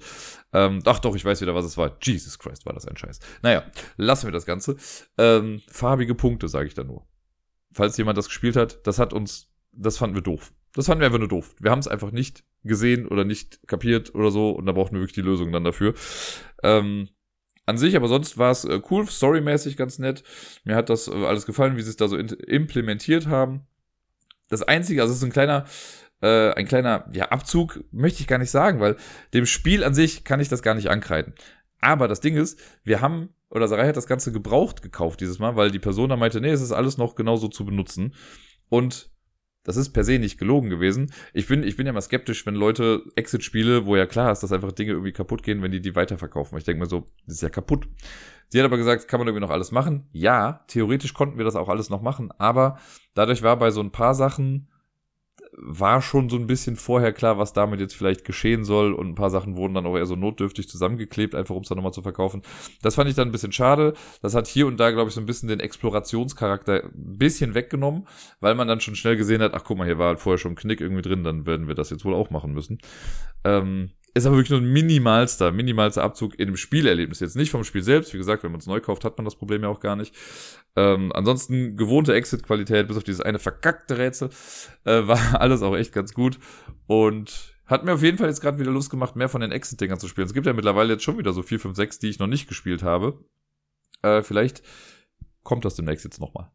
Ähm, 0.53 0.79
ach 0.85 0.99
doch, 0.99 1.15
ich 1.15 1.25
weiß 1.25 1.41
wieder, 1.41 1.55
was 1.55 1.65
es 1.65 1.77
war. 1.77 1.97
Jesus 2.01 2.39
Christ, 2.39 2.65
war 2.65 2.73
das 2.73 2.87
ein 2.87 2.95
Scheiß. 2.95 3.19
Naja, 3.41 3.63
lassen 3.97 4.27
wir 4.27 4.31
das 4.31 4.45
Ganze. 4.45 4.77
Ähm, 5.17 5.61
farbige 5.67 6.15
Punkte, 6.15 6.47
sage 6.47 6.67
ich 6.67 6.73
da 6.73 6.83
nur. 6.83 7.05
Falls 7.73 7.97
jemand 7.97 8.17
das 8.17 8.27
gespielt 8.27 8.55
hat, 8.55 8.85
das 8.87 8.97
hat 8.97 9.13
uns, 9.13 9.51
das 9.71 9.97
fanden 9.97 10.15
wir 10.15 10.23
doof. 10.23 10.53
Das 10.73 10.85
fanden 10.85 11.01
wir 11.01 11.07
einfach 11.07 11.19
nur 11.19 11.27
doof. 11.27 11.53
Wir 11.59 11.71
haben 11.71 11.79
es 11.79 11.87
einfach 11.87 12.11
nicht 12.11 12.45
gesehen 12.63 13.07
oder 13.07 13.23
nicht 13.23 13.67
kapiert 13.67 14.13
oder 14.15 14.31
so 14.31 14.51
und 14.51 14.65
da 14.65 14.71
brauchten 14.71 14.95
wir 14.95 15.01
wirklich 15.01 15.15
die 15.15 15.21
Lösung 15.21 15.51
dann 15.51 15.63
dafür. 15.63 15.93
Ähm, 16.63 17.09
an 17.65 17.77
sich, 17.77 17.95
aber 17.95 18.07
sonst 18.07 18.37
war 18.37 18.51
es 18.51 18.65
äh, 18.65 18.81
cool, 18.89 19.07
storymäßig 19.07 19.77
ganz 19.77 19.99
nett. 19.99 20.23
Mir 20.63 20.75
hat 20.75 20.89
das 20.89 21.07
äh, 21.07 21.25
alles 21.25 21.45
gefallen, 21.45 21.77
wie 21.77 21.81
sie 21.81 21.89
es 21.89 21.97
da 21.97 22.07
so 22.07 22.17
implementiert 22.17 23.27
haben. 23.27 23.67
Das 24.49 24.63
Einzige, 24.63 25.01
also 25.01 25.11
es 25.11 25.19
ist 25.19 25.23
ein 25.23 25.31
kleiner, 25.31 25.65
äh, 26.21 26.51
ein 26.53 26.67
kleiner 26.67 27.07
ja, 27.13 27.29
Abzug, 27.29 27.83
möchte 27.91 28.21
ich 28.21 28.27
gar 28.27 28.39
nicht 28.39 28.51
sagen, 28.51 28.79
weil 28.79 28.97
dem 29.33 29.45
Spiel 29.45 29.83
an 29.83 29.93
sich 29.93 30.23
kann 30.23 30.39
ich 30.39 30.49
das 30.49 30.61
gar 30.61 30.75
nicht 30.75 30.89
ankreiden. 30.89 31.33
Aber 31.79 32.07
das 32.07 32.19
Ding 32.19 32.35
ist, 32.35 32.59
wir 32.83 33.01
haben, 33.01 33.29
oder 33.49 33.67
Sarai 33.67 33.87
hat 33.87 33.97
das 33.97 34.07
Ganze 34.07 34.31
gebraucht 34.31 34.81
gekauft 34.81 35.21
dieses 35.21 35.39
Mal, 35.39 35.55
weil 35.55 35.71
die 35.71 35.79
Person 35.79 36.09
da 36.09 36.17
meinte, 36.17 36.41
nee, 36.41 36.51
es 36.51 36.61
ist 36.61 36.71
alles 36.71 36.97
noch 36.97 37.15
genauso 37.15 37.47
zu 37.47 37.65
benutzen. 37.65 38.13
Und 38.69 39.10
das 39.63 39.77
ist 39.77 39.91
per 39.91 40.03
se 40.03 40.17
nicht 40.17 40.37
gelogen 40.37 40.69
gewesen. 40.69 41.11
Ich 41.33 41.47
bin, 41.47 41.63
ich 41.63 41.77
bin 41.77 41.85
ja 41.85 41.93
mal 41.93 42.01
skeptisch, 42.01 42.45
wenn 42.45 42.55
Leute 42.55 43.03
Exit-Spiele, 43.15 43.85
wo 43.85 43.95
ja 43.95 44.05
klar 44.05 44.31
ist, 44.31 44.41
dass 44.41 44.51
einfach 44.51 44.71
Dinge 44.71 44.91
irgendwie 44.91 45.11
kaputt 45.11 45.43
gehen, 45.43 45.61
wenn 45.61 45.71
die 45.71 45.81
die 45.81 45.95
weiterverkaufen. 45.95 46.57
Ich 46.57 46.63
denke 46.63 46.81
mir 46.81 46.89
so, 46.89 47.05
das 47.25 47.35
ist 47.35 47.43
ja 47.43 47.49
kaputt. 47.49 47.87
Sie 48.49 48.59
hat 48.59 48.65
aber 48.65 48.77
gesagt, 48.77 49.07
kann 49.07 49.19
man 49.19 49.27
irgendwie 49.27 49.45
noch 49.45 49.53
alles 49.53 49.71
machen? 49.71 50.09
Ja, 50.11 50.65
theoretisch 50.67 51.13
konnten 51.13 51.37
wir 51.37 51.45
das 51.45 51.55
auch 51.55 51.69
alles 51.69 51.89
noch 51.89 52.01
machen, 52.01 52.31
aber 52.37 52.79
dadurch 53.13 53.43
war 53.43 53.57
bei 53.57 53.71
so 53.71 53.81
ein 53.81 53.91
paar 53.91 54.15
Sachen 54.15 54.67
war 55.61 56.01
schon 56.01 56.29
so 56.29 56.37
ein 56.37 56.47
bisschen 56.47 56.75
vorher 56.75 57.13
klar, 57.13 57.37
was 57.37 57.53
damit 57.53 57.79
jetzt 57.79 57.95
vielleicht 57.95 58.25
geschehen 58.25 58.63
soll 58.63 58.93
und 58.93 59.09
ein 59.09 59.15
paar 59.15 59.29
Sachen 59.29 59.55
wurden 59.55 59.75
dann 59.75 59.85
auch 59.85 59.95
eher 59.95 60.05
so 60.05 60.15
notdürftig 60.15 60.67
zusammengeklebt, 60.67 61.35
einfach 61.35 61.55
um 61.55 61.61
es 61.61 61.69
dann 61.69 61.77
nochmal 61.77 61.93
zu 61.93 62.01
verkaufen. 62.01 62.41
Das 62.81 62.95
fand 62.95 63.09
ich 63.09 63.15
dann 63.15 63.29
ein 63.29 63.31
bisschen 63.31 63.51
schade. 63.51 63.93
Das 64.21 64.35
hat 64.35 64.47
hier 64.47 64.67
und 64.67 64.77
da, 64.79 64.91
glaube 64.91 65.09
ich, 65.09 65.15
so 65.15 65.21
ein 65.21 65.25
bisschen 65.25 65.49
den 65.49 65.59
Explorationscharakter 65.59 66.85
ein 66.85 67.17
bisschen 67.17 67.53
weggenommen, 67.53 68.07
weil 68.39 68.55
man 68.55 68.67
dann 68.67 68.81
schon 68.81 68.95
schnell 68.95 69.15
gesehen 69.15 69.41
hat, 69.41 69.53
ach 69.53 69.63
guck 69.63 69.77
mal, 69.77 69.85
hier 69.85 69.99
war 69.99 70.07
halt 70.07 70.19
vorher 70.19 70.39
schon 70.39 70.53
ein 70.53 70.55
Knick 70.55 70.81
irgendwie 70.81 71.03
drin, 71.03 71.23
dann 71.23 71.45
werden 71.45 71.67
wir 71.67 71.75
das 71.75 71.89
jetzt 71.91 72.05
wohl 72.05 72.15
auch 72.15 72.31
machen 72.31 72.53
müssen. 72.53 72.79
Ähm, 73.43 73.91
ist 74.13 74.25
aber 74.25 74.35
wirklich 74.35 74.51
nur 74.51 74.59
ein 74.59 74.73
minimalster, 74.73 75.51
minimalster 75.51 76.03
Abzug 76.03 76.37
in 76.37 76.47
dem 76.47 76.57
Spielerlebnis. 76.57 77.19
Jetzt 77.19 77.35
nicht 77.35 77.51
vom 77.51 77.63
Spiel 77.63 77.83
selbst. 77.83 78.13
Wie 78.13 78.17
gesagt, 78.17 78.43
wenn 78.43 78.51
man 78.51 78.59
es 78.59 78.67
neu 78.67 78.79
kauft, 78.79 79.05
hat 79.05 79.17
man 79.17 79.25
das 79.25 79.35
Problem 79.35 79.63
ja 79.63 79.69
auch 79.69 79.79
gar 79.79 79.95
nicht. 79.95 80.13
Ähm, 80.75 81.11
ansonsten 81.13 81.77
gewohnte 81.77 82.13
Exit-Qualität, 82.13 82.87
bis 82.87 82.97
auf 82.97 83.03
dieses 83.03 83.21
eine 83.21 83.39
verkackte 83.39 83.97
Rätsel, 83.97 84.29
äh, 84.85 85.01
war 85.07 85.39
alles 85.39 85.61
auch 85.61 85.75
echt 85.75 85.93
ganz 85.93 86.13
gut. 86.13 86.39
Und 86.87 87.55
hat 87.65 87.85
mir 87.85 87.93
auf 87.93 88.03
jeden 88.03 88.17
Fall 88.17 88.27
jetzt 88.27 88.41
gerade 88.41 88.59
wieder 88.59 88.71
Lust 88.71 88.89
gemacht, 88.89 89.15
mehr 89.15 89.29
von 89.29 89.39
den 89.39 89.53
Exit-Dingern 89.53 89.99
zu 89.99 90.09
spielen. 90.09 90.27
Es 90.27 90.33
gibt 90.33 90.45
ja 90.45 90.53
mittlerweile 90.53 90.93
jetzt 90.93 91.03
schon 91.03 91.17
wieder 91.17 91.31
so 91.31 91.41
4, 91.41 91.59
5, 91.59 91.75
6, 91.75 91.99
die 91.99 92.09
ich 92.09 92.19
noch 92.19 92.27
nicht 92.27 92.49
gespielt 92.49 92.83
habe. 92.83 93.23
Äh, 94.01 94.23
vielleicht 94.23 94.61
kommt 95.43 95.63
das 95.63 95.75
demnächst 95.75 96.03
jetzt 96.03 96.19
nochmal. 96.19 96.51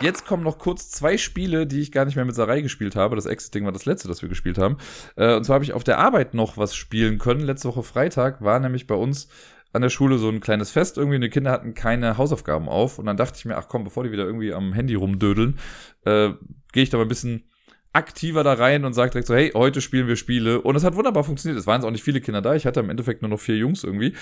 Jetzt 0.00 0.26
kommen 0.26 0.44
noch 0.44 0.58
kurz 0.58 0.90
zwei 0.90 1.18
Spiele, 1.18 1.66
die 1.66 1.80
ich 1.80 1.90
gar 1.90 2.04
nicht 2.04 2.14
mehr 2.14 2.24
mit 2.24 2.34
Sarai 2.34 2.60
gespielt 2.60 2.94
habe. 2.94 3.16
Das 3.16 3.26
Exit-Ding 3.26 3.64
war 3.64 3.72
das 3.72 3.84
letzte, 3.84 4.06
das 4.06 4.22
wir 4.22 4.28
gespielt 4.28 4.56
haben. 4.56 4.76
Äh, 5.16 5.34
und 5.34 5.44
zwar 5.44 5.54
habe 5.54 5.64
ich 5.64 5.72
auf 5.72 5.82
der 5.82 5.98
Arbeit 5.98 6.34
noch 6.34 6.56
was 6.56 6.76
spielen 6.76 7.18
können. 7.18 7.40
Letzte 7.40 7.68
Woche 7.68 7.82
Freitag 7.82 8.40
war 8.40 8.60
nämlich 8.60 8.86
bei 8.86 8.94
uns 8.94 9.28
an 9.72 9.82
der 9.82 9.90
Schule 9.90 10.18
so 10.18 10.28
ein 10.28 10.38
kleines 10.40 10.70
Fest 10.70 10.98
irgendwie. 10.98 11.18
Die 11.18 11.30
Kinder 11.30 11.50
hatten 11.50 11.74
keine 11.74 12.16
Hausaufgaben 12.16 12.68
auf. 12.68 13.00
Und 13.00 13.06
dann 13.06 13.16
dachte 13.16 13.38
ich 13.38 13.44
mir, 13.44 13.56
ach 13.56 13.66
komm, 13.68 13.82
bevor 13.82 14.04
die 14.04 14.12
wieder 14.12 14.24
irgendwie 14.24 14.52
am 14.52 14.72
Handy 14.72 14.94
rumdödeln, 14.94 15.58
äh, 16.04 16.30
gehe 16.72 16.84
ich 16.84 16.90
da 16.90 16.98
mal 16.98 17.04
ein 17.04 17.08
bisschen 17.08 17.50
aktiver 17.92 18.44
da 18.44 18.52
rein 18.52 18.84
und 18.84 18.92
sage 18.92 19.10
direkt 19.10 19.26
so, 19.26 19.34
hey, 19.34 19.50
heute 19.54 19.80
spielen 19.80 20.06
wir 20.06 20.16
Spiele. 20.16 20.60
Und 20.60 20.76
es 20.76 20.84
hat 20.84 20.94
wunderbar 20.94 21.24
funktioniert. 21.24 21.58
Es 21.58 21.66
waren 21.66 21.80
jetzt 21.80 21.86
auch 21.86 21.90
nicht 21.90 22.04
viele 22.04 22.20
Kinder 22.20 22.40
da. 22.40 22.54
Ich 22.54 22.66
hatte 22.66 22.80
im 22.80 22.90
Endeffekt 22.90 23.22
nur 23.22 23.30
noch 23.30 23.40
vier 23.40 23.56
Jungs 23.56 23.82
irgendwie. 23.82 24.14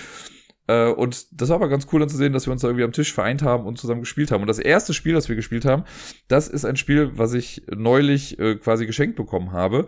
Äh, 0.67 0.89
und 0.89 1.27
das 1.39 1.49
war 1.49 1.55
aber 1.55 1.69
ganz 1.69 1.87
cool 1.91 1.99
dann 1.99 2.09
zu 2.09 2.17
sehen, 2.17 2.33
dass 2.33 2.45
wir 2.45 2.51
uns 2.51 2.61
da 2.61 2.67
irgendwie 2.67 2.83
am 2.83 2.91
Tisch 2.91 3.13
vereint 3.13 3.41
haben 3.41 3.65
und 3.65 3.77
zusammen 3.77 4.01
gespielt 4.01 4.31
haben. 4.31 4.41
Und 4.41 4.47
das 4.47 4.59
erste 4.59 4.93
Spiel, 4.93 5.13
das 5.13 5.29
wir 5.29 5.35
gespielt 5.35 5.65
haben, 5.65 5.83
das 6.27 6.47
ist 6.47 6.65
ein 6.65 6.77
Spiel, 6.77 7.11
was 7.17 7.33
ich 7.33 7.63
neulich 7.75 8.37
äh, 8.39 8.55
quasi 8.55 8.85
geschenkt 8.85 9.15
bekommen 9.15 9.51
habe. 9.51 9.87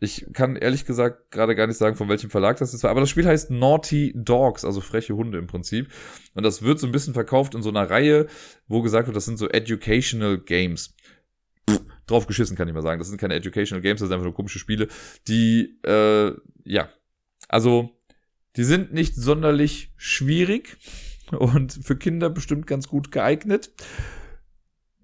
Ich 0.00 0.26
kann 0.32 0.54
ehrlich 0.54 0.86
gesagt 0.86 1.32
gerade 1.32 1.56
gar 1.56 1.66
nicht 1.66 1.76
sagen, 1.76 1.96
von 1.96 2.08
welchem 2.08 2.30
Verlag 2.30 2.56
das 2.58 2.72
ist. 2.72 2.84
Aber 2.84 3.00
das 3.00 3.10
Spiel 3.10 3.26
heißt 3.26 3.50
Naughty 3.50 4.12
Dogs, 4.14 4.64
also 4.64 4.80
freche 4.80 5.16
Hunde 5.16 5.38
im 5.38 5.48
Prinzip. 5.48 5.88
Und 6.34 6.44
das 6.44 6.62
wird 6.62 6.78
so 6.78 6.86
ein 6.86 6.92
bisschen 6.92 7.14
verkauft 7.14 7.56
in 7.56 7.62
so 7.62 7.70
einer 7.70 7.90
Reihe, 7.90 8.28
wo 8.68 8.80
gesagt 8.82 9.08
wird, 9.08 9.16
das 9.16 9.24
sind 9.24 9.38
so 9.38 9.48
Educational 9.48 10.38
Games. 10.38 10.94
Pff, 11.68 11.80
drauf 12.06 12.26
geschissen 12.26 12.56
kann 12.56 12.68
ich 12.68 12.74
mal 12.74 12.82
sagen. 12.82 13.00
Das 13.00 13.08
sind 13.08 13.20
keine 13.20 13.34
Educational 13.34 13.82
Games, 13.82 13.98
das 13.98 14.08
sind 14.08 14.14
einfach 14.14 14.26
nur 14.26 14.34
komische 14.34 14.60
Spiele, 14.60 14.86
die, 15.26 15.80
äh, 15.84 16.32
ja. 16.64 16.90
Also, 17.48 17.97
die 18.58 18.64
sind 18.64 18.92
nicht 18.92 19.14
sonderlich 19.14 19.92
schwierig 19.96 20.76
und 21.30 21.72
für 21.72 21.96
Kinder 21.96 22.28
bestimmt 22.28 22.66
ganz 22.66 22.88
gut 22.88 23.12
geeignet. 23.12 23.70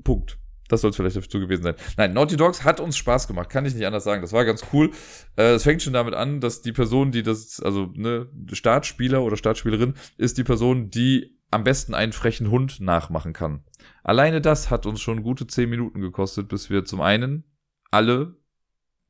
Punkt. 0.03 0.39
Das 0.69 0.81
soll 0.81 0.91
es 0.91 0.97
vielleicht 0.97 1.17
dazu 1.17 1.39
gewesen 1.39 1.63
sein. 1.63 1.75
Nein, 1.97 2.15
Naughty 2.15 2.37
Dogs 2.37 2.65
hat 2.65 2.81
uns 2.81 2.97
Spaß 2.97 3.29
gemacht, 3.29 3.51
kann 3.51 3.65
ich 3.65 3.75
nicht 3.75 3.87
anders 3.87 4.03
sagen. 4.03 4.23
Das 4.23 4.33
war 4.33 4.45
ganz 4.45 4.65
cool. 4.73 4.91
Äh, 5.37 5.53
es 5.55 5.63
fängt 5.63 5.83
schon 5.83 5.93
damit 5.93 6.15
an, 6.15 6.41
dass 6.41 6.63
die 6.63 6.73
Person, 6.73 7.13
die 7.13 7.23
das, 7.23 7.61
also 7.61 7.93
ne, 7.95 8.29
Startspieler 8.53 9.23
oder 9.23 9.37
Startspielerin, 9.37 9.95
ist 10.17 10.37
die 10.37 10.45
Person, 10.45 10.91
die 10.91 11.39
am 11.51 11.63
besten 11.63 11.95
einen 11.95 12.13
frechen 12.13 12.51
Hund 12.51 12.81
nachmachen 12.81 13.35
kann. 13.35 13.63
Alleine 14.03 14.41
das 14.41 14.71
hat 14.71 14.87
uns 14.87 15.01
schon 15.01 15.23
gute 15.23 15.47
zehn 15.47 15.71
Minuten 15.71 16.01
gekostet, 16.01 16.49
bis 16.49 16.71
wir 16.71 16.85
zum 16.85 17.01
einen 17.01 17.45
alle 17.91 18.37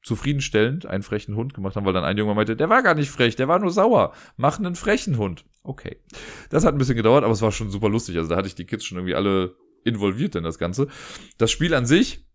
zufriedenstellend 0.05 0.87
einen 0.87 1.03
frechen 1.03 1.35
Hund 1.35 1.55
gemacht 1.55 1.77
haben, 1.77 1.87
weil 1.87 1.95
dann 1.95 2.05
ein 2.05 2.19
Junge 2.19 2.35
meinte, 2.35 2.57
der 2.57 2.69
war 2.69 2.83
gar 2.83 2.95
nicht 2.95 3.11
frech, 3.11 3.37
der 3.37 3.49
war 3.49 3.59
nur 3.59 3.71
sauer. 3.71 4.13
Mach 4.37 4.59
einen 4.59 4.77
frechen 4.77 5.17
Hund. 5.17 5.47
Okay. 5.63 5.97
Das 6.51 6.65
hat 6.65 6.75
ein 6.75 6.79
bisschen 6.79 6.97
gedauert, 6.97 7.25
aber 7.25 7.33
es 7.33 7.41
war 7.41 7.51
schon 7.51 7.71
super 7.71 7.89
lustig. 7.89 8.19
Also 8.19 8.29
da 8.29 8.37
hatte 8.37 8.47
ich 8.47 8.55
die 8.55 8.67
Kids 8.67 8.85
schon 8.85 8.99
irgendwie 8.99 9.15
alle 9.15 9.57
involviert 9.83 10.35
in 10.35 10.45
das 10.45 10.59
Ganze. 10.59 10.89
Das 11.39 11.51
Spiel 11.51 11.75
an 11.75 11.87
sich 11.87 12.27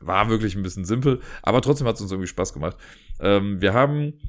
war 0.00 0.28
wirklich 0.28 0.54
ein 0.54 0.62
bisschen 0.62 0.84
simpel, 0.84 1.20
aber 1.42 1.62
trotzdem 1.62 1.86
hat 1.86 1.96
es 1.96 2.02
uns 2.02 2.12
irgendwie 2.12 2.28
Spaß 2.28 2.52
gemacht. 2.52 2.76
Ähm, 3.20 3.60
wir 3.60 3.72
haben, 3.72 4.20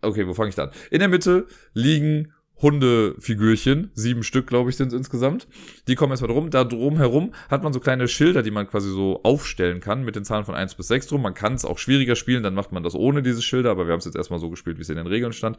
okay, 0.00 0.26
wo 0.26 0.34
fange 0.34 0.50
ich 0.50 0.54
da 0.54 0.64
an? 0.64 0.70
In 0.90 1.00
der 1.00 1.08
Mitte 1.08 1.46
liegen 1.74 2.32
Hundefigürchen, 2.60 3.90
sieben 3.94 4.22
Stück, 4.22 4.46
glaube 4.46 4.70
ich, 4.70 4.76
sind 4.76 4.88
es 4.88 4.94
insgesamt. 4.94 5.46
Die 5.86 5.94
kommen 5.94 6.10
erstmal 6.10 6.32
drum. 6.32 6.50
Da 6.50 6.64
drum 6.64 6.96
herum 6.96 7.32
hat 7.48 7.62
man 7.62 7.72
so 7.72 7.80
kleine 7.80 8.08
Schilder, 8.08 8.42
die 8.42 8.50
man 8.50 8.66
quasi 8.66 8.90
so 8.90 9.20
aufstellen 9.22 9.80
kann 9.80 10.04
mit 10.04 10.16
den 10.16 10.24
Zahlen 10.24 10.44
von 10.44 10.54
eins 10.54 10.74
bis 10.74 10.88
sechs 10.88 11.06
drum. 11.06 11.22
Man 11.22 11.34
kann 11.34 11.54
es 11.54 11.64
auch 11.64 11.78
schwieriger 11.78 12.16
spielen, 12.16 12.42
dann 12.42 12.54
macht 12.54 12.72
man 12.72 12.82
das 12.82 12.94
ohne 12.94 13.22
diese 13.22 13.42
Schilder, 13.42 13.70
aber 13.70 13.86
wir 13.86 13.92
haben 13.92 14.00
es 14.00 14.06
jetzt 14.06 14.16
erstmal 14.16 14.40
so 14.40 14.50
gespielt, 14.50 14.78
wie 14.78 14.82
es 14.82 14.88
in 14.88 14.96
den 14.96 15.06
Regeln 15.06 15.32
stand. 15.32 15.56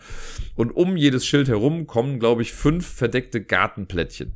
Und 0.55 0.71
um 0.71 0.97
jedes 0.97 1.25
Schild 1.25 1.47
herum 1.47 1.87
kommen, 1.87 2.19
glaube 2.19 2.41
ich, 2.41 2.53
fünf 2.53 2.85
verdeckte 2.85 3.41
Gartenplättchen 3.41 4.35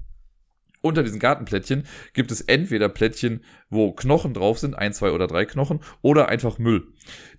unter 0.84 1.01
diesen 1.01 1.19
Gartenplättchen 1.19 1.84
gibt 2.14 2.31
es 2.31 2.41
entweder 2.41 2.89
Plättchen, 2.89 3.43
wo 3.69 3.93
Knochen 3.93 4.34
drauf 4.34 4.60
sind, 4.60 4.76
ein, 4.76 4.93
zwei 4.93 5.11
oder 5.11 5.27
drei 5.27 5.45
Knochen, 5.45 5.80
oder 6.01 6.30
einfach 6.30 6.60
Müll. 6.60 6.88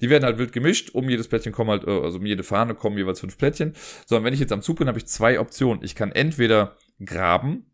Die 0.00 0.10
werden 0.10 0.24
halt 0.24 0.38
wild 0.38 0.52
gemischt. 0.52 0.90
Um 0.94 1.08
jedes 1.08 1.28
Plättchen 1.28 1.52
kommen 1.52 1.70
halt, 1.70 1.84
äh, 1.84 1.90
also 1.90 2.18
um 2.18 2.26
jede 2.26 2.42
Fahne 2.42 2.74
kommen 2.74 2.96
jeweils 2.96 3.20
fünf 3.20 3.38
Plättchen. 3.38 3.74
So, 4.06 4.16
und 4.16 4.24
wenn 4.24 4.34
ich 4.34 4.40
jetzt 4.40 4.52
am 4.52 4.62
Zug 4.62 4.78
bin, 4.78 4.88
habe 4.88 4.98
ich 4.98 5.06
zwei 5.06 5.38
Optionen. 5.38 5.84
Ich 5.84 5.94
kann 5.94 6.10
entweder 6.10 6.76
graben, 7.04 7.66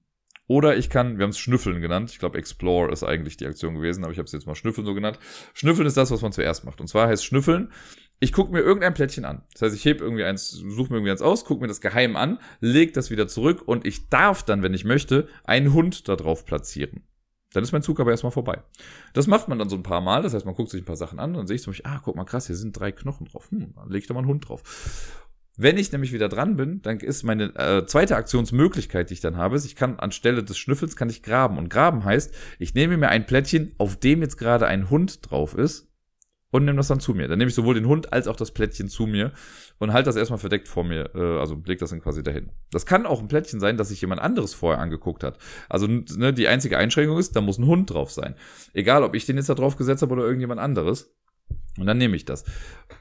oder 0.50 0.76
ich 0.76 0.90
kann, 0.90 1.16
wir 1.16 1.22
haben 1.22 1.30
es 1.30 1.38
Schnüffeln 1.38 1.80
genannt. 1.80 2.10
Ich 2.10 2.18
glaube, 2.18 2.36
Explore 2.36 2.90
ist 2.90 3.04
eigentlich 3.04 3.36
die 3.36 3.46
Aktion 3.46 3.76
gewesen, 3.76 4.02
aber 4.02 4.12
ich 4.12 4.18
habe 4.18 4.26
es 4.26 4.32
jetzt 4.32 4.48
mal 4.48 4.56
Schnüffeln 4.56 4.84
so 4.84 4.94
genannt. 4.94 5.20
Schnüffeln 5.54 5.86
ist 5.86 5.96
das, 5.96 6.10
was 6.10 6.22
man 6.22 6.32
zuerst 6.32 6.64
macht. 6.64 6.80
Und 6.80 6.88
zwar 6.88 7.06
heißt 7.06 7.24
Schnüffeln, 7.24 7.70
ich 8.20 8.32
gucke 8.32 8.52
mir 8.52 8.60
irgendein 8.60 8.94
Plättchen 8.94 9.24
an. 9.24 9.42
Das 9.52 9.62
heißt, 9.62 9.74
ich 9.74 9.84
heb 9.86 10.00
irgendwie 10.00 10.24
eins, 10.24 10.50
suche 10.50 10.90
mir 10.90 10.98
irgendwie 10.98 11.10
eins 11.10 11.22
aus, 11.22 11.46
gucke 11.46 11.62
mir 11.62 11.68
das 11.68 11.80
geheim 11.80 12.16
an, 12.16 12.38
leg 12.60 12.92
das 12.92 13.10
wieder 13.10 13.26
zurück 13.26 13.62
und 13.66 13.86
ich 13.86 14.08
darf 14.10 14.42
dann, 14.42 14.62
wenn 14.62 14.74
ich 14.74 14.84
möchte, 14.84 15.26
einen 15.44 15.72
Hund 15.72 16.06
da 16.06 16.16
drauf 16.16 16.44
platzieren. 16.44 17.02
Dann 17.52 17.64
ist 17.64 17.72
mein 17.72 17.82
Zug 17.82 17.98
aber 17.98 18.12
erstmal 18.12 18.30
vorbei. 18.30 18.62
Das 19.12 19.26
macht 19.26 19.48
man 19.48 19.58
dann 19.58 19.68
so 19.68 19.74
ein 19.74 19.82
paar 19.82 20.00
Mal. 20.00 20.22
Das 20.22 20.34
heißt, 20.34 20.46
man 20.46 20.54
guckt 20.54 20.70
sich 20.70 20.82
ein 20.82 20.84
paar 20.84 20.96
Sachen 20.96 21.18
an 21.18 21.30
und 21.30 21.38
dann 21.38 21.46
sehe 21.48 21.56
ich 21.56 21.62
zum 21.62 21.72
Beispiel, 21.72 21.90
ah, 21.90 22.00
guck 22.04 22.14
mal, 22.14 22.24
krass, 22.24 22.46
hier 22.46 22.54
sind 22.54 22.78
drei 22.78 22.92
Knochen 22.92 23.26
drauf. 23.26 23.50
Hm, 23.50 23.72
dann 23.74 23.88
lege 23.88 23.98
ich 23.98 24.06
da 24.06 24.14
mal 24.14 24.20
einen 24.20 24.28
Hund 24.28 24.48
drauf. 24.48 24.62
Wenn 25.56 25.76
ich 25.76 25.90
nämlich 25.90 26.12
wieder 26.12 26.28
dran 26.28 26.56
bin, 26.56 26.80
dann 26.82 27.00
ist 27.00 27.24
meine 27.24 27.54
äh, 27.56 27.84
zweite 27.86 28.16
Aktionsmöglichkeit, 28.16 29.10
die 29.10 29.14
ich 29.14 29.20
dann 29.20 29.36
habe, 29.36 29.56
ist, 29.56 29.64
ich 29.64 29.74
kann 29.74 29.98
anstelle 29.98 30.44
des 30.44 30.58
Schnüffels 30.58 30.94
kann 30.94 31.10
ich 31.10 31.22
graben. 31.22 31.58
Und 31.58 31.70
graben 31.70 32.04
heißt, 32.04 32.32
ich 32.60 32.74
nehme 32.74 32.96
mir 32.96 33.08
ein 33.08 33.26
Plättchen, 33.26 33.74
auf 33.78 33.96
dem 33.96 34.22
jetzt 34.22 34.36
gerade 34.36 34.66
ein 34.68 34.88
Hund 34.88 35.28
drauf 35.28 35.54
ist 35.54 35.89
und 36.50 36.64
nehme 36.64 36.76
das 36.76 36.88
dann 36.88 37.00
zu 37.00 37.14
mir. 37.14 37.28
Dann 37.28 37.38
nehme 37.38 37.48
ich 37.48 37.54
sowohl 37.54 37.74
den 37.74 37.86
Hund 37.86 38.12
als 38.12 38.26
auch 38.26 38.36
das 38.36 38.50
Plättchen 38.50 38.88
zu 38.88 39.06
mir 39.06 39.32
und 39.78 39.92
halte 39.92 40.08
das 40.08 40.16
erstmal 40.16 40.38
verdeckt 40.38 40.68
vor 40.68 40.84
mir, 40.84 41.10
äh, 41.14 41.38
also 41.38 41.60
leg 41.64 41.78
das 41.78 41.90
dann 41.90 42.00
quasi 42.00 42.22
dahin. 42.22 42.50
Das 42.70 42.86
kann 42.86 43.06
auch 43.06 43.20
ein 43.20 43.28
Plättchen 43.28 43.60
sein, 43.60 43.76
das 43.76 43.88
sich 43.88 44.00
jemand 44.00 44.20
anderes 44.20 44.54
vorher 44.54 44.80
angeguckt 44.80 45.22
hat. 45.22 45.38
Also 45.68 45.86
ne, 45.86 46.32
die 46.32 46.48
einzige 46.48 46.78
Einschränkung 46.78 47.18
ist, 47.18 47.36
da 47.36 47.40
muss 47.40 47.58
ein 47.58 47.66
Hund 47.66 47.90
drauf 47.90 48.10
sein. 48.10 48.34
Egal, 48.72 49.04
ob 49.04 49.14
ich 49.14 49.26
den 49.26 49.36
jetzt 49.36 49.48
da 49.48 49.54
drauf 49.54 49.76
gesetzt 49.76 50.02
habe 50.02 50.12
oder 50.12 50.24
irgendjemand 50.24 50.60
anderes. 50.60 51.14
Und 51.78 51.86
dann 51.86 51.98
nehme 51.98 52.16
ich 52.16 52.24
das. 52.24 52.44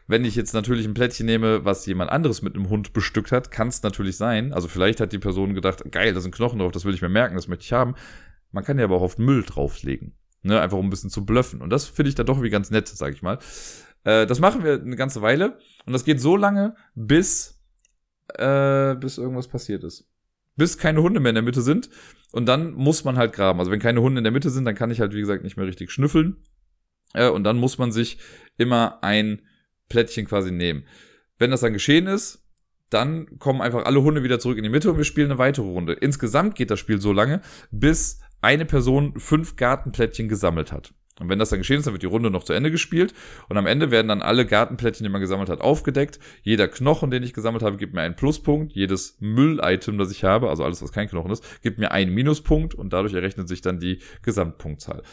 Wenn 0.08 0.26
ich 0.26 0.36
jetzt 0.36 0.54
natürlich 0.54 0.86
ein 0.86 0.94
Plättchen 0.94 1.26
nehme, 1.26 1.66
was 1.66 1.86
jemand 1.86 2.12
anderes 2.12 2.42
mit 2.42 2.56
einem 2.56 2.70
Hund 2.70 2.94
bestückt 2.94 3.32
hat, 3.32 3.52
kann 3.52 3.68
es 3.68 3.82
natürlich 3.84 4.18
sein. 4.18 4.54
Also 4.54 4.68
vielleicht 4.68 5.00
hat 5.00 5.12
die 5.12 5.20
Person 5.20 5.54
gedacht, 5.54 5.84
geil, 5.92 6.14
da 6.14 6.22
sind 6.22 6.34
Knochen 6.34 6.60
drauf, 6.60 6.72
das 6.72 6.86
will 6.86 6.94
ich 6.94 7.02
mir 7.02 7.10
merken, 7.10 7.36
das 7.36 7.48
möchte 7.48 7.64
ich 7.64 7.74
haben. 7.74 7.96
Man 8.52 8.64
kann 8.64 8.78
ja 8.78 8.86
aber 8.86 8.98
auch 8.98 9.02
auf 9.02 9.18
Müll 9.18 9.44
drauflegen. 9.44 10.14
Ne, 10.42 10.60
einfach 10.60 10.78
um 10.78 10.88
ein 10.88 10.90
bisschen 10.90 11.10
zu 11.10 11.26
bluffen. 11.26 11.62
Und 11.62 11.70
das 11.70 11.86
finde 11.86 12.10
ich 12.10 12.16
dann 12.16 12.26
doch 12.26 12.36
irgendwie 12.36 12.50
ganz 12.50 12.72
nett, 12.72 12.88
sag 12.88 13.14
ich 13.14 13.22
mal. 13.22 13.40
Äh, 14.04 14.26
das 14.26 14.40
machen 14.40 14.64
wir 14.64 14.82
eine 14.82 14.96
ganze 14.96 15.22
Weile. 15.22 15.58
Und 15.86 15.94
das 15.94 16.06
geht 16.06 16.22
so 16.22 16.38
lange, 16.38 16.76
bis, 16.96 17.62
äh, 18.36 18.96
bis 18.96 19.18
irgendwas 19.18 19.48
passiert 19.48 19.84
ist. 19.84 20.08
Bis 20.56 20.78
keine 20.78 21.02
Hunde 21.02 21.20
mehr 21.20 21.32
in 21.32 21.36
der 21.36 21.44
Mitte 21.44 21.62
sind. 21.62 21.90
Und 22.32 22.46
dann 22.46 22.74
muss 22.74 23.04
man 23.04 23.18
halt 23.18 23.34
graben. 23.34 23.60
Also 23.60 23.72
wenn 23.72 23.80
keine 23.80 24.02
Hunde 24.02 24.20
in 24.20 24.24
der 24.24 24.32
Mitte 24.32 24.50
sind, 24.50 24.66
dann 24.66 24.76
kann 24.76 24.92
ich 24.92 25.02
halt, 25.02 25.14
wie 25.14 25.20
gesagt, 25.20 25.44
nicht 25.44 25.58
mehr 25.58 25.66
richtig 25.66 25.92
schnüffeln. 25.92 26.38
Äh, 27.14 27.30
und 27.30 27.44
dann 27.44 27.58
muss 27.58 27.78
man 27.78 27.92
sich 27.92 28.18
immer 28.58 29.04
ein 29.04 29.42
Plättchen 29.90 30.26
quasi 30.26 30.52
nehmen. 30.52 30.86
Wenn 31.38 31.52
das 31.52 31.62
dann 31.62 31.74
geschehen 31.74 32.08
ist, 32.08 32.46
dann 32.90 33.40
kommen 33.40 33.62
einfach 33.62 33.86
alle 33.86 34.02
Hunde 34.02 34.24
wieder 34.24 34.40
zurück 34.40 34.58
in 34.58 34.64
die 34.64 34.70
Mitte 34.70 34.92
und 34.92 34.98
wir 34.98 35.04
spielen 35.04 35.32
eine 35.32 35.38
weitere 35.38 35.66
Runde. 35.66 35.94
Insgesamt 35.94 36.56
geht 36.56 36.72
das 36.72 36.80
Spiel 36.80 37.00
so 37.00 37.14
lange, 37.14 37.42
bis 37.72 38.20
eine 38.42 38.66
Person 38.66 39.20
fünf 39.20 39.56
Gartenplättchen 39.56 40.30
gesammelt 40.30 40.72
hat. 40.72 40.94
Und 41.20 41.28
wenn 41.28 41.40
das 41.40 41.50
dann 41.50 41.60
geschehen 41.60 41.80
ist, 41.80 41.86
dann 41.86 41.94
wird 41.94 42.04
die 42.04 42.08
Runde 42.08 42.32
noch 42.32 42.44
zu 42.44 42.54
Ende 42.54 42.72
gespielt. 42.72 43.14
Und 43.50 43.58
am 43.58 43.68
Ende 43.68 43.92
werden 43.92 44.08
dann 44.08 44.22
alle 44.22 44.46
Gartenplättchen, 44.46 45.04
die 45.04 45.10
man 45.10 45.22
gesammelt 45.22 45.50
hat, 45.50 45.62
aufgedeckt. 45.62 46.20
Jeder 46.44 46.68
Knochen, 46.68 47.12
den 47.12 47.24
ich 47.24 47.34
gesammelt 47.34 47.62
habe, 47.62 47.78
gibt 47.78 47.94
mir 47.94 48.02
einen 48.02 48.16
Pluspunkt. 48.16 48.74
Jedes 48.74 49.18
Müllitem, 49.20 49.98
das 49.98 50.12
ich 50.12 50.24
habe, 50.24 50.50
also 50.50 50.64
alles, 50.64 50.82
was 50.82 50.94
kein 50.94 51.10
Knochen 51.10 51.32
ist, 51.32 51.62
gibt 51.62 51.78
mir 51.78 51.92
einen 51.92 52.14
Minuspunkt. 52.14 52.74
Und 52.74 52.94
dadurch 52.94 53.14
errechnet 53.14 53.50
sich 53.50 53.62
dann 53.62 53.80
die 53.80 54.00
Gesamtpunktzahl. 54.22 55.04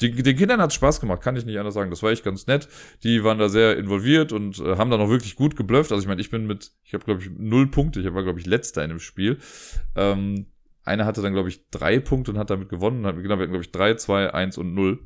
Die, 0.00 0.10
den 0.10 0.36
Kindern 0.36 0.60
hat 0.60 0.74
Spaß 0.74 1.00
gemacht, 1.00 1.22
kann 1.22 1.36
ich 1.36 1.46
nicht 1.46 1.58
anders 1.58 1.74
sagen. 1.74 1.90
Das 1.90 2.02
war 2.02 2.10
echt 2.10 2.24
ganz 2.24 2.46
nett. 2.46 2.68
Die 3.02 3.24
waren 3.24 3.38
da 3.38 3.48
sehr 3.48 3.78
involviert 3.78 4.32
und 4.32 4.58
äh, 4.58 4.76
haben 4.76 4.90
da 4.90 4.98
noch 4.98 5.08
wirklich 5.08 5.36
gut 5.36 5.56
geblufft. 5.56 5.90
Also 5.90 6.02
ich 6.02 6.08
meine, 6.08 6.20
ich 6.20 6.30
bin 6.30 6.46
mit, 6.46 6.72
ich 6.84 6.92
habe 6.92 7.04
glaube 7.04 7.22
ich 7.22 7.30
null 7.30 7.70
Punkte. 7.70 8.00
Ich 8.00 8.12
war 8.12 8.22
glaube 8.22 8.40
ich 8.40 8.46
letzter 8.46 8.82
in 8.82 8.90
dem 8.90 8.98
Spiel. 8.98 9.38
Ähm, 9.94 10.46
einer 10.86 11.04
hatte 11.04 11.22
dann, 11.22 11.32
glaube 11.32 11.48
ich, 11.48 11.68
drei 11.70 11.98
Punkte 11.98 12.30
und 12.30 12.38
hat 12.38 12.50
damit 12.50 12.68
gewonnen. 12.68 13.02
Genau, 13.02 13.16
wir 13.16 13.30
hatten, 13.30 13.50
glaube 13.50 13.64
ich, 13.64 13.72
drei, 13.72 13.94
zwei, 13.94 14.32
eins 14.32 14.56
und 14.56 14.74
null. 14.74 15.00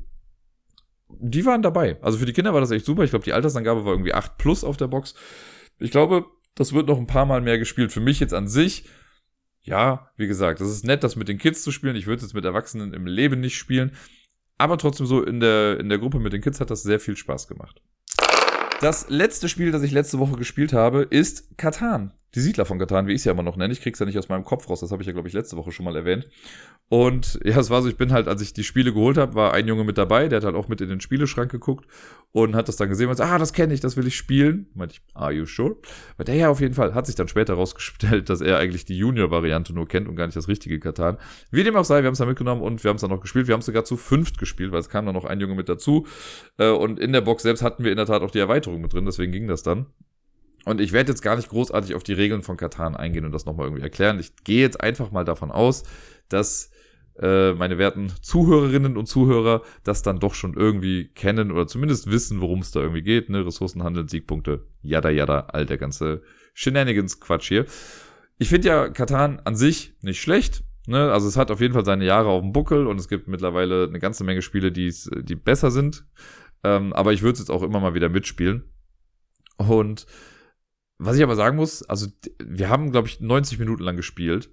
Die 1.09 1.45
waren 1.45 1.61
dabei. 1.61 1.97
Also 2.01 2.17
für 2.17 2.25
die 2.25 2.33
Kinder 2.33 2.53
war 2.53 2.61
das 2.61 2.71
echt 2.71 2.85
super. 2.85 3.03
Ich 3.03 3.09
glaube, 3.09 3.25
die 3.25 3.33
Altersangabe 3.33 3.83
war 3.83 3.91
irgendwie 3.91 4.13
acht 4.13 4.37
plus 4.37 4.63
auf 4.63 4.77
der 4.77 4.87
Box. 4.87 5.15
Ich 5.79 5.91
glaube, 5.91 6.25
das 6.55 6.73
wird 6.73 6.87
noch 6.87 6.97
ein 6.97 7.07
paar 7.07 7.25
Mal 7.25 7.41
mehr 7.41 7.57
gespielt. 7.57 7.91
Für 7.91 7.99
mich 7.99 8.19
jetzt 8.19 8.33
an 8.33 8.47
sich, 8.47 8.87
ja, 9.63 10.11
wie 10.17 10.27
gesagt, 10.27 10.61
das 10.61 10.69
ist 10.69 10.85
nett, 10.85 11.03
das 11.03 11.15
mit 11.15 11.27
den 11.27 11.37
Kids 11.37 11.63
zu 11.63 11.71
spielen. 11.71 11.95
Ich 11.95 12.05
würde 12.05 12.17
es 12.17 12.23
jetzt 12.23 12.33
mit 12.35 12.45
Erwachsenen 12.45 12.93
im 12.93 13.07
Leben 13.07 13.39
nicht 13.39 13.57
spielen. 13.57 13.91
Aber 14.57 14.77
trotzdem 14.77 15.07
so 15.07 15.23
in 15.23 15.39
der, 15.39 15.79
in 15.79 15.89
der 15.89 15.97
Gruppe 15.97 16.19
mit 16.19 16.33
den 16.33 16.41
Kids 16.41 16.59
hat 16.59 16.69
das 16.69 16.83
sehr 16.83 16.99
viel 16.99 17.17
Spaß 17.17 17.47
gemacht. 17.47 17.81
Das 18.79 19.09
letzte 19.09 19.49
Spiel, 19.49 19.71
das 19.71 19.83
ich 19.83 19.91
letzte 19.91 20.19
Woche 20.19 20.37
gespielt 20.37 20.73
habe, 20.73 21.01
ist 21.01 21.57
Katan 21.57 22.13
die 22.35 22.39
Siedler 22.39 22.65
von 22.65 22.79
Katan, 22.79 23.07
wie 23.07 23.11
ich 23.11 23.19
es 23.19 23.25
ja 23.25 23.33
immer 23.33 23.43
noch 23.43 23.57
nenne. 23.57 23.73
Ich 23.73 23.81
krieg's 23.81 23.99
ja 23.99 24.05
nicht 24.05 24.17
aus 24.17 24.29
meinem 24.29 24.45
Kopf 24.45 24.69
raus, 24.69 24.79
das 24.79 24.91
habe 24.91 25.03
ich 25.03 25.07
ja, 25.07 25.13
glaube 25.13 25.27
ich, 25.27 25.33
letzte 25.33 25.57
Woche 25.57 25.71
schon 25.71 25.85
mal 25.85 25.95
erwähnt. 25.95 26.29
Und 26.87 27.39
ja, 27.45 27.59
es 27.59 27.69
war 27.69 27.81
so, 27.81 27.89
ich 27.89 27.97
bin 27.97 28.11
halt, 28.11 28.27
als 28.27 28.41
ich 28.41 28.53
die 28.53 28.63
Spiele 28.63 28.93
geholt 28.93 29.17
habe, 29.17 29.35
war 29.35 29.53
ein 29.53 29.67
Junge 29.67 29.83
mit 29.83 29.97
dabei, 29.97 30.27
der 30.27 30.37
hat 30.37 30.45
halt 30.45 30.55
auch 30.55 30.67
mit 30.67 30.81
in 30.81 30.89
den 30.89 31.01
Spieleschrank 31.01 31.51
geguckt 31.51 31.85
und 32.31 32.55
hat 32.55 32.67
das 32.67 32.77
dann 32.77 32.89
gesehen 32.89 33.09
und 33.09 33.15
sagt, 33.15 33.29
ah, 33.29 33.37
das 33.37 33.51
kenne 33.51 33.73
ich, 33.73 33.81
das 33.81 33.97
will 33.97 34.07
ich 34.07 34.15
spielen. 34.15 34.67
Meinte 34.73 34.95
ich, 34.95 35.01
are 35.13 35.33
you 35.33 35.45
sure? 35.45 35.75
Aber 36.15 36.23
der 36.23 36.35
ja 36.35 36.49
auf 36.49 36.61
jeden 36.61 36.73
Fall, 36.73 36.93
hat 36.93 37.05
sich 37.05 37.15
dann 37.15 37.27
später 37.27 37.55
rausgestellt, 37.55 38.29
dass 38.29 38.39
er 38.39 38.57
eigentlich 38.57 38.85
die 38.85 38.97
Junior-Variante 38.97 39.73
nur 39.73 39.87
kennt 39.87 40.07
und 40.07 40.15
gar 40.15 40.25
nicht 40.25 40.37
das 40.37 40.47
richtige 40.47 40.79
Katan. 40.79 41.17
Wie 41.51 41.63
dem 41.63 41.75
auch 41.75 41.85
sei, 41.85 42.01
wir 42.01 42.07
haben 42.07 42.13
es 42.13 42.19
dann 42.19 42.29
mitgenommen 42.29 42.61
und 42.61 42.83
wir 42.83 42.89
haben 42.89 42.95
es 42.95 43.01
dann 43.01 43.11
noch 43.11 43.21
gespielt. 43.21 43.47
Wir 43.47 43.53
haben 43.53 43.59
es 43.59 43.65
sogar 43.65 43.83
zu 43.83 43.97
fünft 43.97 44.37
gespielt, 44.37 44.71
weil 44.71 44.79
es 44.79 44.89
kam 44.89 45.05
dann 45.05 45.15
noch 45.15 45.25
ein 45.25 45.39
Junge 45.41 45.55
mit 45.55 45.67
dazu. 45.67 46.07
Äh, 46.57 46.69
und 46.69 46.99
in 46.99 47.11
der 47.11 47.21
Box 47.21 47.43
selbst 47.43 47.61
hatten 47.61 47.83
wir 47.83 47.91
in 47.91 47.97
der 47.97 48.05
Tat 48.05 48.21
auch 48.21 48.31
die 48.31 48.39
Erweiterung 48.39 48.81
mit 48.81 48.93
drin, 48.93 49.05
deswegen 49.05 49.33
ging 49.33 49.47
das 49.47 49.63
dann. 49.63 49.87
Und 50.65 50.79
ich 50.79 50.91
werde 50.91 51.11
jetzt 51.11 51.21
gar 51.21 51.35
nicht 51.35 51.49
großartig 51.49 51.95
auf 51.95 52.03
die 52.03 52.13
Regeln 52.13 52.43
von 52.43 52.57
Katan 52.57 52.95
eingehen 52.95 53.25
und 53.25 53.31
das 53.31 53.45
nochmal 53.45 53.67
irgendwie 53.67 53.83
erklären. 53.83 54.19
Ich 54.19 54.35
gehe 54.43 54.61
jetzt 54.61 54.79
einfach 54.79 55.11
mal 55.11 55.25
davon 55.25 55.51
aus, 55.51 55.83
dass 56.29 56.71
äh, 57.19 57.53
meine 57.53 57.77
werten 57.77 58.11
Zuhörerinnen 58.21 58.95
und 58.95 59.07
Zuhörer 59.07 59.63
das 59.83 60.01
dann 60.03 60.19
doch 60.19 60.33
schon 60.33 60.53
irgendwie 60.53 61.09
kennen 61.09 61.51
oder 61.51 61.67
zumindest 61.67 62.09
wissen, 62.11 62.41
worum 62.41 62.59
es 62.59 62.71
da 62.71 62.79
irgendwie 62.79 63.01
geht. 63.01 63.29
Ne? 63.29 63.45
Ressourcenhandel, 63.45 64.07
Siegpunkte, 64.07 64.65
yada 64.81 65.09
yada, 65.09 65.47
all 65.51 65.65
der 65.65 65.77
ganze 65.77 66.21
Shenanigans-Quatsch 66.53 67.47
hier. 67.47 67.65
Ich 68.37 68.49
finde 68.49 68.67
ja 68.67 68.89
Katan 68.89 69.41
an 69.43 69.55
sich 69.55 69.95
nicht 70.01 70.21
schlecht. 70.21 70.63
Ne? 70.87 71.11
Also 71.11 71.27
es 71.27 71.37
hat 71.37 71.51
auf 71.51 71.61
jeden 71.61 71.73
Fall 71.73 71.85
seine 71.85 72.05
Jahre 72.05 72.29
auf 72.29 72.41
dem 72.41 72.53
Buckel 72.53 72.87
und 72.87 72.99
es 72.99 73.07
gibt 73.07 73.27
mittlerweile 73.27 73.87
eine 73.87 73.99
ganze 73.99 74.23
Menge 74.23 74.41
Spiele, 74.41 74.71
die 74.71 75.35
besser 75.35 75.71
sind. 75.71 76.05
Ähm, 76.63 76.93
aber 76.93 77.13
ich 77.13 77.21
würde 77.21 77.33
es 77.33 77.39
jetzt 77.39 77.51
auch 77.51 77.63
immer 77.63 77.79
mal 77.79 77.93
wieder 77.93 78.09
mitspielen. 78.09 78.63
Und 79.57 80.05
was 81.03 81.17
ich 81.17 81.23
aber 81.23 81.35
sagen 81.35 81.57
muss, 81.57 81.81
also 81.83 82.07
wir 82.43 82.69
haben, 82.69 82.91
glaube 82.91 83.07
ich, 83.07 83.19
90 83.19 83.57
Minuten 83.57 83.83
lang 83.83 83.95
gespielt. 83.95 84.49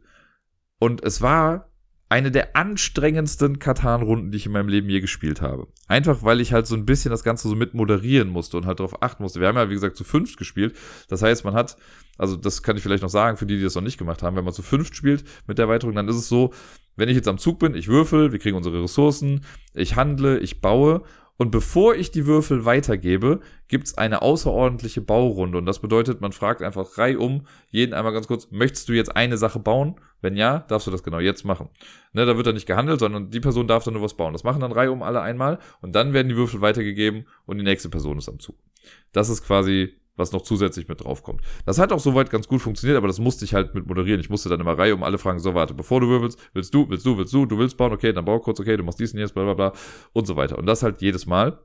Und 0.79 1.03
es 1.03 1.20
war 1.20 1.70
eine 2.09 2.31
der 2.31 2.57
anstrengendsten 2.57 3.59
Katan-Runden, 3.59 4.31
die 4.31 4.39
ich 4.39 4.47
in 4.47 4.53
meinem 4.53 4.69
Leben 4.69 4.89
je 4.89 5.01
gespielt 5.01 5.43
habe. 5.43 5.69
Einfach, 5.89 6.23
weil 6.23 6.41
ich 6.41 6.55
halt 6.55 6.66
so 6.66 6.75
ein 6.75 6.87
bisschen 6.87 7.11
das 7.11 7.23
Ganze 7.23 7.49
so 7.49 7.55
mit 7.55 7.75
moderieren 7.75 8.29
musste 8.29 8.57
und 8.57 8.65
halt 8.65 8.81
darauf 8.81 9.03
achten 9.03 9.23
musste. 9.23 9.41
Wir 9.41 9.49
haben 9.49 9.57
ja, 9.57 9.69
wie 9.69 9.75
gesagt, 9.75 9.97
zu 9.97 10.05
fünft 10.05 10.39
gespielt. 10.39 10.75
Das 11.09 11.20
heißt, 11.20 11.45
man 11.45 11.53
hat, 11.53 11.77
also 12.16 12.37
das 12.37 12.62
kann 12.62 12.79
ich 12.79 12.83
vielleicht 12.83 13.03
noch 13.03 13.11
sagen, 13.11 13.37
für 13.37 13.45
die, 13.45 13.59
die 13.59 13.62
das 13.62 13.75
noch 13.75 13.83
nicht 13.83 13.99
gemacht 13.99 14.23
haben, 14.23 14.37
wenn 14.37 14.45
man 14.45 14.55
zu 14.55 14.62
fünft 14.62 14.97
spielt 14.97 15.25
mit 15.47 15.59
der 15.59 15.66
Erweiterung, 15.66 15.95
dann 15.95 16.09
ist 16.09 16.16
es 16.16 16.29
so, 16.29 16.55
wenn 16.97 17.11
ich 17.11 17.16
jetzt 17.16 17.29
am 17.29 17.39
Zug 17.39 17.59
bin, 17.59 17.75
ich 17.75 17.89
würfel, 17.89 18.33
wir 18.33 18.39
kriegen 18.39 18.57
unsere 18.57 18.83
Ressourcen, 18.83 19.45
ich 19.75 19.97
handle, 19.97 20.39
ich 20.39 20.62
baue 20.62 21.03
und 21.39 21.52
bevor 21.52 21.94
ich 21.94 22.10
die 22.10 22.27
Würfel 22.27 22.65
weitergebe, 22.65 23.39
gibt's 23.69 23.97
eine 23.97 24.23
außerordentliche 24.23 25.01
Baurunde. 25.01 25.56
Und 25.56 25.66
das 25.66 25.78
bedeutet, 25.78 26.20
man 26.20 26.32
fragt 26.32 26.62
einfach 26.62 26.98
reihum 26.98 27.47
jeden 27.70 27.94
einmal 27.94 28.12
ganz 28.12 28.27
kurz, 28.27 28.51
möchtest 28.51 28.89
du 28.89 28.93
jetzt 28.93 29.15
eine 29.15 29.39
Sache 29.39 29.60
bauen? 29.60 30.01
Wenn 30.20 30.36
ja, 30.36 30.59
darfst 30.66 30.89
du 30.89 30.90
das 30.90 31.05
genau 31.05 31.20
jetzt 31.20 31.44
machen. 31.44 31.69
Ne, 32.12 32.27
da 32.27 32.36
wird 32.36 32.48
dann 32.48 32.56
nicht 32.56 32.66
gehandelt, 32.66 32.98
sondern 32.98 33.31
die 33.31 33.39
Person 33.39 33.69
darf 33.69 33.85
dann 33.85 33.94
nur 33.94 34.02
was 34.02 34.16
bauen. 34.16 34.32
Das 34.32 34.43
machen 34.43 34.60
dann 34.60 34.73
reihum 34.73 35.01
alle 35.05 35.20
einmal 35.20 35.60
und 35.81 35.94
dann 35.94 36.12
werden 36.12 36.28
die 36.28 36.36
Würfel 36.36 36.60
weitergegeben 36.60 37.24
und 37.47 37.56
die 37.56 37.65
nächste 37.65 37.89
Person 37.89 38.19
ist 38.19 38.28
am 38.28 38.40
Zug. 38.40 38.56
Das 39.12 39.28
ist 39.28 39.44
quasi 39.44 39.94
was 40.19 40.32
noch 40.32 40.43
zusätzlich 40.43 40.89
mit 40.89 41.03
draufkommt. 41.03 41.40
Das 41.65 41.78
hat 41.78 41.93
auch 41.93 42.01
soweit 42.01 42.31
ganz 42.31 42.49
gut 42.49 42.61
funktioniert, 42.61 42.97
aber 42.97 43.07
das 43.07 43.19
musste 43.19 43.45
ich 43.45 43.55
halt 43.55 43.74
mit 43.74 43.86
moderieren. 43.86 44.20
Ich 44.20 44.31
musste 44.31 44.49
dann 44.49 44.61
immer 44.61 44.77
Reihe 44.77 44.95
um 44.95 45.03
alle 45.03 45.19
fragen, 45.19 45.39
so 45.39 45.55
warte, 45.55 45.74
bevor 45.74 46.01
du 46.01 46.09
würfelst, 46.09 46.39
willst 46.53 46.74
du, 46.74 46.89
willst 46.89 47.07
du, 47.07 47.16
willst 47.16 47.32
du, 47.32 47.47
du 47.47 47.59
willst 47.59 47.77
bauen, 47.77 47.93
okay, 47.93 48.12
dann 48.12 48.24
bau 48.24 48.39
kurz, 48.40 48.61
okay, 48.61 48.77
du 48.77 48.82
machst 48.82 49.01
dies 49.01 49.12
und 49.15 49.20
jetzt, 49.20 49.35
bla 49.35 49.45
bla 49.45 49.55
bla 49.55 49.73
und 50.12 50.27
so 50.27 50.36
weiter. 50.36 50.59
Und 50.59 50.66
das 50.66 50.82
halt 50.82 51.01
jedes 51.01 51.27
Mal. 51.27 51.59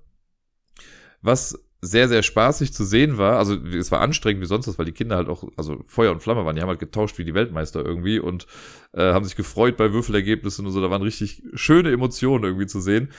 Was 1.22 1.58
sehr, 1.84 2.08
sehr 2.08 2.24
spaßig 2.24 2.74
zu 2.74 2.86
sehen 2.86 3.18
war, 3.18 3.38
also 3.38 3.56
es 3.56 3.92
war 3.92 4.00
anstrengend 4.00 4.42
wie 4.42 4.48
sonst 4.48 4.68
was, 4.68 4.80
weil 4.80 4.86
die 4.86 4.94
Kinder 4.94 5.18
halt 5.18 5.28
auch, 5.28 5.44
also 5.58 5.84
Feuer 5.86 6.14
und 6.14 6.22
Flamme 6.22 6.46
waren, 6.46 6.56
die 6.56 6.62
haben 6.62 6.70
halt 6.70 6.80
getauscht 6.80 7.18
wie 7.18 7.26
die 7.26 7.34
Weltmeister 7.34 7.84
irgendwie 7.84 8.20
und 8.20 8.48
äh, 8.94 9.12
haben 9.12 9.26
sich 9.26 9.36
gefreut 9.36 9.76
bei 9.76 9.92
Würfelergebnissen 9.92 10.66
und 10.66 10.72
so, 10.72 10.82
da 10.82 10.90
waren 10.90 11.02
richtig 11.02 11.44
schöne 11.56 11.92
Emotionen 11.92 12.46
irgendwie 12.46 12.68
zu 12.68 12.80
sehen. 12.80 13.12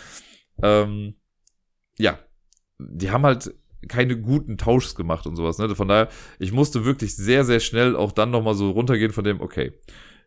Ähm, 0.63 1.15
ja, 1.99 2.19
die 2.79 3.11
haben 3.11 3.25
halt 3.25 3.55
keine 3.89 4.19
guten 4.19 4.59
Tauschs 4.59 4.95
gemacht 4.95 5.27
und 5.27 5.37
sowas. 5.37 5.59
Ne? 5.59 5.75
Von 5.75 5.89
daher, 5.89 6.09
ich 6.39 6.53
musste 6.53 6.85
wirklich 6.85 7.17
sehr, 7.17 7.45
sehr 7.45 7.61
schnell 7.61 7.97
auch 7.97 8.13
dann 8.13 8.31
nochmal 8.31 8.55
so 8.55 8.71
runtergehen 8.71 9.13
von 9.13 9.25
dem, 9.25 9.41
okay, 9.41 9.73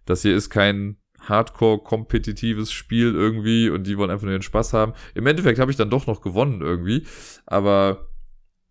das 0.06 0.22
hier 0.22 0.36
ist 0.36 0.50
kein 0.50 0.98
Hardcore-kompetitives 1.20 2.72
Spiel 2.72 3.14
irgendwie 3.14 3.70
und 3.70 3.86
die 3.86 3.98
wollen 3.98 4.12
einfach 4.12 4.26
nur 4.26 4.38
den 4.38 4.42
Spaß 4.42 4.74
haben. 4.74 4.94
Im 5.14 5.26
Endeffekt 5.28 5.60
habe 5.60 5.72
ich 5.72 5.78
dann 5.78 5.90
doch 5.90 6.08
noch 6.08 6.22
gewonnen 6.22 6.62
irgendwie, 6.62 7.06
aber 7.46 8.08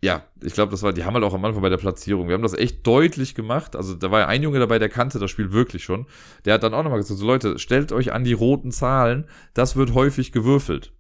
ja, 0.03 0.25
ich 0.43 0.53
glaube, 0.53 0.71
das 0.71 0.83
war, 0.83 0.93
die 0.93 1.05
haben 1.05 1.15
halt 1.15 1.25
auch 1.25 1.35
am 1.35 1.45
Anfang 1.45 1.63
bei 1.63 1.71
der 1.71 1.79
Platzierung. 1.79 2.29
Wir 2.29 2.35
haben 2.35 2.43
das 2.43 2.53
echt 2.53 2.87
deutlich 2.87 3.35
gemacht. 3.35 3.75
Also 3.75 3.95
da 3.95 4.11
war 4.11 4.21
ja 4.21 4.27
ein 4.29 4.43
Junge 4.43 4.59
dabei, 4.59 4.79
der 4.79 4.91
kannte 4.91 5.19
das 5.19 5.31
Spiel 5.31 5.53
wirklich 5.53 5.85
schon. 5.85 6.07
Der 6.45 6.55
hat 6.55 6.63
dann 6.63 6.75
auch 6.75 6.83
nochmal 6.83 7.01
gesagt, 7.01 7.19
so 7.19 7.27
Leute, 7.27 7.59
stellt 7.59 7.93
euch 7.93 8.13
an 8.13 8.23
die 8.23 8.35
roten 8.35 8.73
Zahlen, 8.73 9.27
das 9.55 9.75
wird 9.75 9.95
häufig 9.95 10.33
gewürfelt. 10.33 10.93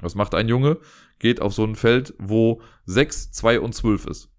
Was 0.00 0.14
macht 0.14 0.34
ein 0.34 0.48
Junge? 0.48 0.78
Geht 1.18 1.40
auf 1.40 1.54
so 1.54 1.64
ein 1.64 1.76
Feld, 1.76 2.14
wo 2.18 2.60
6, 2.86 3.32
2 3.32 3.60
und 3.60 3.74
12 3.74 4.06
ist. 4.06 4.30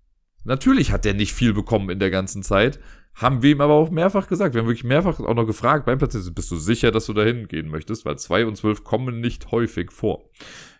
Natürlich 0.43 0.91
hat 0.91 1.05
der 1.05 1.13
nicht 1.13 1.33
viel 1.33 1.53
bekommen 1.53 1.89
in 1.89 1.99
der 1.99 2.11
ganzen 2.11 2.43
Zeit. 2.43 2.79
Haben 3.15 3.41
wir 3.41 3.51
ihm 3.51 3.61
aber 3.61 3.73
auch 3.73 3.89
mehrfach 3.89 4.27
gesagt. 4.27 4.53
Wir 4.53 4.61
haben 4.61 4.67
wirklich 4.67 4.83
mehrfach 4.83 5.19
auch 5.21 5.33
noch 5.33 5.45
gefragt 5.45 5.85
beim 5.85 5.97
Platzieren, 5.97 6.33
bist 6.33 6.51
du 6.51 6.57
sicher, 6.57 6.91
dass 6.91 7.05
du 7.05 7.13
da 7.13 7.23
hingehen 7.23 7.69
möchtest? 7.69 8.05
Weil 8.05 8.17
2 8.17 8.45
und 8.45 8.57
12 8.57 8.83
kommen 8.83 9.21
nicht 9.21 9.51
häufig 9.51 9.91
vor. 9.91 10.29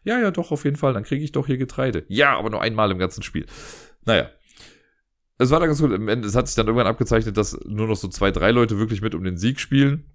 Ja, 0.04 0.20
ja, 0.20 0.32
doch, 0.32 0.52
auf 0.52 0.66
jeden 0.66 0.76
Fall. 0.76 0.94
Dann 0.94 1.04
kriege 1.04 1.24
ich 1.24 1.32
doch 1.32 1.48
hier 1.48 1.58
Getreide. 1.58 2.04
Ja, 2.10 2.38
aber 2.38 2.50
nur 2.50 2.62
einmal 2.62 2.92
im 2.92 3.00
ganzen 3.00 3.24
Spiel. 3.24 3.46
Naja. 4.04 4.30
Es 5.38 5.50
war 5.50 5.60
dann 5.60 5.70
ganz 5.70 5.82
gut. 5.82 5.92
Im 5.92 6.08
Ende, 6.10 6.28
es 6.28 6.36
hat 6.36 6.48
sich 6.48 6.56
dann 6.56 6.68
irgendwann 6.68 6.88
abgezeichnet, 6.88 7.38
dass 7.38 7.58
nur 7.66 7.88
noch 7.88 7.96
so 7.96 8.08
zwei, 8.10 8.32
drei 8.32 8.52
Leute 8.52 8.80
wirklich 8.80 9.02
mit 9.02 9.16
um 9.16 9.24
den 9.24 9.38
Sieg 9.38 9.60
spielen. 9.60 10.14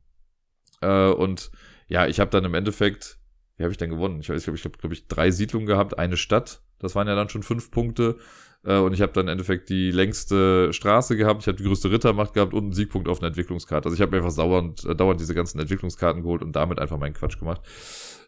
Äh, 0.83 1.09
und 1.09 1.51
ja, 1.89 2.07
ich 2.07 2.21
habe 2.21 2.31
dann 2.31 2.45
im 2.45 2.55
Endeffekt 2.55 3.19
wie 3.61 3.65
habe 3.65 3.73
ich 3.73 3.77
denn 3.79 3.91
gewonnen? 3.91 4.21
Ich 4.21 4.31
weiß, 4.31 4.39
ich 4.39 4.45
glaube, 4.45 4.57
ich 4.57 4.65
habe, 4.65 4.79
glaube 4.79 4.95
ich, 4.95 5.07
drei 5.07 5.31
Siedlungen 5.31 5.67
gehabt, 5.67 5.99
eine 5.99 6.17
Stadt. 6.17 6.63
Das 6.79 6.95
waren 6.95 7.07
ja 7.07 7.15
dann 7.15 7.29
schon 7.29 7.43
fünf 7.43 7.71
Punkte. 7.71 8.17
Äh, 8.65 8.79
und 8.79 8.95
ich 8.95 9.03
habe 9.03 9.13
dann 9.13 9.27
im 9.27 9.33
Endeffekt 9.33 9.69
die 9.69 9.91
längste 9.91 10.73
Straße 10.73 11.15
gehabt, 11.15 11.43
ich 11.43 11.47
habe 11.47 11.59
die 11.59 11.65
größte 11.65 11.91
Rittermacht 11.91 12.33
gehabt 12.33 12.55
und 12.55 12.65
einen 12.65 12.73
Siegpunkt 12.73 13.07
auf 13.07 13.19
einer 13.19 13.29
Entwicklungskarte. 13.29 13.85
Also 13.85 13.97
ich 13.97 14.01
habe 14.01 14.13
mir 14.13 14.25
einfach 14.25 14.35
dauernd, 14.35 14.87
äh, 14.87 14.97
dauernd 14.97 15.21
diese 15.21 15.35
ganzen 15.35 15.61
Entwicklungskarten 15.61 16.23
geholt 16.23 16.41
und 16.41 16.57
damit 16.57 16.79
einfach 16.79 16.97
meinen 16.97 17.13
Quatsch 17.13 17.39
gemacht. 17.39 17.61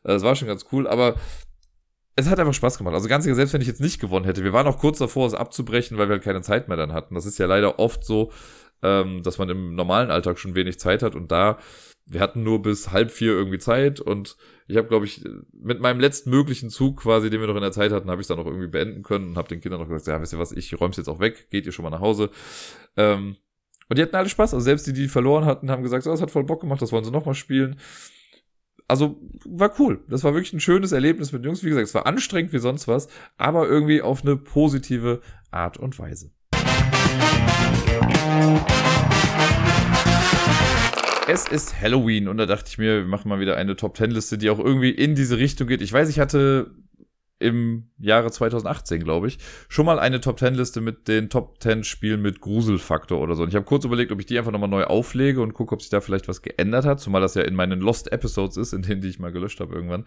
Äh, 0.04 0.08
das 0.08 0.22
war 0.22 0.36
schon 0.36 0.48
ganz 0.48 0.66
cool, 0.70 0.86
aber 0.86 1.14
es 2.14 2.28
hat 2.28 2.38
einfach 2.38 2.52
Spaß 2.52 2.76
gemacht. 2.76 2.94
Also 2.94 3.08
ganz 3.08 3.24
ehrlich, 3.24 3.36
selbst 3.36 3.54
wenn 3.54 3.62
ich 3.62 3.68
jetzt 3.68 3.80
nicht 3.80 4.02
gewonnen 4.02 4.26
hätte, 4.26 4.44
wir 4.44 4.52
waren 4.52 4.66
auch 4.66 4.76
kurz 4.76 4.98
davor, 4.98 5.26
es 5.26 5.32
abzubrechen, 5.32 5.96
weil 5.96 6.10
wir 6.10 6.16
halt 6.16 6.24
keine 6.24 6.42
Zeit 6.42 6.68
mehr 6.68 6.76
dann 6.76 6.92
hatten. 6.92 7.14
Das 7.14 7.24
ist 7.24 7.38
ja 7.38 7.46
leider 7.46 7.78
oft 7.78 8.04
so, 8.04 8.32
ähm, 8.82 9.22
dass 9.22 9.38
man 9.38 9.48
im 9.48 9.74
normalen 9.74 10.10
Alltag 10.10 10.38
schon 10.38 10.54
wenig 10.54 10.78
Zeit 10.78 11.02
hat 11.02 11.14
und 11.14 11.32
da 11.32 11.56
wir 12.06 12.20
hatten 12.20 12.42
nur 12.42 12.62
bis 12.62 12.90
halb 12.90 13.10
vier 13.10 13.32
irgendwie 13.32 13.58
Zeit 13.58 14.00
und 14.00 14.36
ich 14.66 14.76
habe, 14.76 14.88
glaube 14.88 15.06
ich, 15.06 15.24
mit 15.52 15.80
meinem 15.80 16.00
letzten 16.00 16.30
möglichen 16.30 16.70
Zug 16.70 17.02
quasi, 17.02 17.30
den 17.30 17.40
wir 17.40 17.46
noch 17.46 17.56
in 17.56 17.62
der 17.62 17.72
Zeit 17.72 17.92
hatten, 17.92 18.10
habe 18.10 18.20
ich 18.20 18.28
dann 18.28 18.38
noch 18.38 18.46
irgendwie 18.46 18.68
beenden 18.68 19.02
können 19.02 19.30
und 19.30 19.36
habe 19.36 19.48
den 19.48 19.60
Kindern 19.60 19.80
noch 19.80 19.88
gesagt, 19.88 20.06
ja, 20.06 20.20
wisst 20.20 20.32
ihr 20.32 20.38
was, 20.38 20.52
ich 20.52 20.78
räum's 20.80 20.96
jetzt 20.96 21.08
auch 21.08 21.20
weg, 21.20 21.48
geht 21.50 21.66
ihr 21.66 21.72
schon 21.72 21.82
mal 21.82 21.90
nach 21.90 22.00
Hause. 22.00 22.30
Ähm, 22.96 23.36
und 23.88 23.98
die 23.98 24.02
hatten 24.02 24.16
alle 24.16 24.28
Spaß, 24.28 24.54
also 24.54 24.64
selbst 24.64 24.86
die, 24.86 24.92
die 24.92 25.08
verloren 25.08 25.44
hatten, 25.44 25.70
haben 25.70 25.82
gesagt, 25.82 26.04
so, 26.04 26.10
das 26.10 26.22
hat 26.22 26.30
voll 26.30 26.44
Bock 26.44 26.62
gemacht, 26.62 26.80
das 26.80 26.92
wollen 26.92 27.04
sie 27.04 27.10
nochmal 27.10 27.34
spielen. 27.34 27.78
Also 28.88 29.18
war 29.44 29.72
cool. 29.78 30.02
Das 30.08 30.24
war 30.24 30.34
wirklich 30.34 30.52
ein 30.52 30.60
schönes 30.60 30.92
Erlebnis 30.92 31.32
mit 31.32 31.44
Jungs. 31.44 31.64
Wie 31.64 31.68
gesagt, 31.68 31.86
es 31.86 31.94
war 31.94 32.06
anstrengend 32.06 32.52
wie 32.52 32.58
sonst 32.58 32.88
was, 32.88 33.08
aber 33.36 33.66
irgendwie 33.66 34.02
auf 34.02 34.22
eine 34.22 34.36
positive 34.36 35.20
Art 35.50 35.76
und 35.78 35.98
Weise. 35.98 36.30
Es 41.32 41.48
ist 41.48 41.80
Halloween 41.80 42.28
und 42.28 42.36
da 42.36 42.44
dachte 42.44 42.66
ich 42.68 42.76
mir, 42.76 42.98
wir 42.98 43.04
machen 43.06 43.30
mal 43.30 43.40
wieder 43.40 43.56
eine 43.56 43.74
Top 43.74 43.96
10 43.96 44.10
Liste, 44.10 44.36
die 44.36 44.50
auch 44.50 44.58
irgendwie 44.58 44.90
in 44.90 45.14
diese 45.14 45.38
Richtung 45.38 45.66
geht. 45.66 45.80
Ich 45.80 45.90
weiß, 45.90 46.10
ich 46.10 46.20
hatte 46.20 46.72
im 47.38 47.88
Jahre 47.98 48.30
2018, 48.30 49.02
glaube 49.02 49.28
ich, 49.28 49.38
schon 49.70 49.86
mal 49.86 49.98
eine 49.98 50.20
Top 50.20 50.38
10 50.38 50.54
Liste 50.54 50.82
mit 50.82 51.08
den 51.08 51.30
Top 51.30 51.56
10 51.62 51.84
Spielen 51.84 52.20
mit 52.20 52.42
Gruselfaktor 52.42 53.18
oder 53.18 53.34
so. 53.34 53.44
Und 53.44 53.48
ich 53.48 53.54
habe 53.54 53.64
kurz 53.64 53.86
überlegt, 53.86 54.12
ob 54.12 54.20
ich 54.20 54.26
die 54.26 54.36
einfach 54.36 54.52
nochmal 54.52 54.68
neu 54.68 54.84
auflege 54.84 55.40
und 55.40 55.54
gucke, 55.54 55.74
ob 55.74 55.80
sich 55.80 55.88
da 55.88 56.02
vielleicht 56.02 56.28
was 56.28 56.42
geändert 56.42 56.84
hat, 56.84 57.00
zumal 57.00 57.22
das 57.22 57.32
ja 57.32 57.40
in 57.40 57.54
meinen 57.54 57.80
Lost 57.80 58.12
Episodes 58.12 58.58
ist, 58.58 58.74
in 58.74 58.82
denen 58.82 59.00
die 59.00 59.08
ich 59.08 59.18
mal 59.18 59.32
gelöscht 59.32 59.60
habe 59.60 59.74
irgendwann 59.74 60.04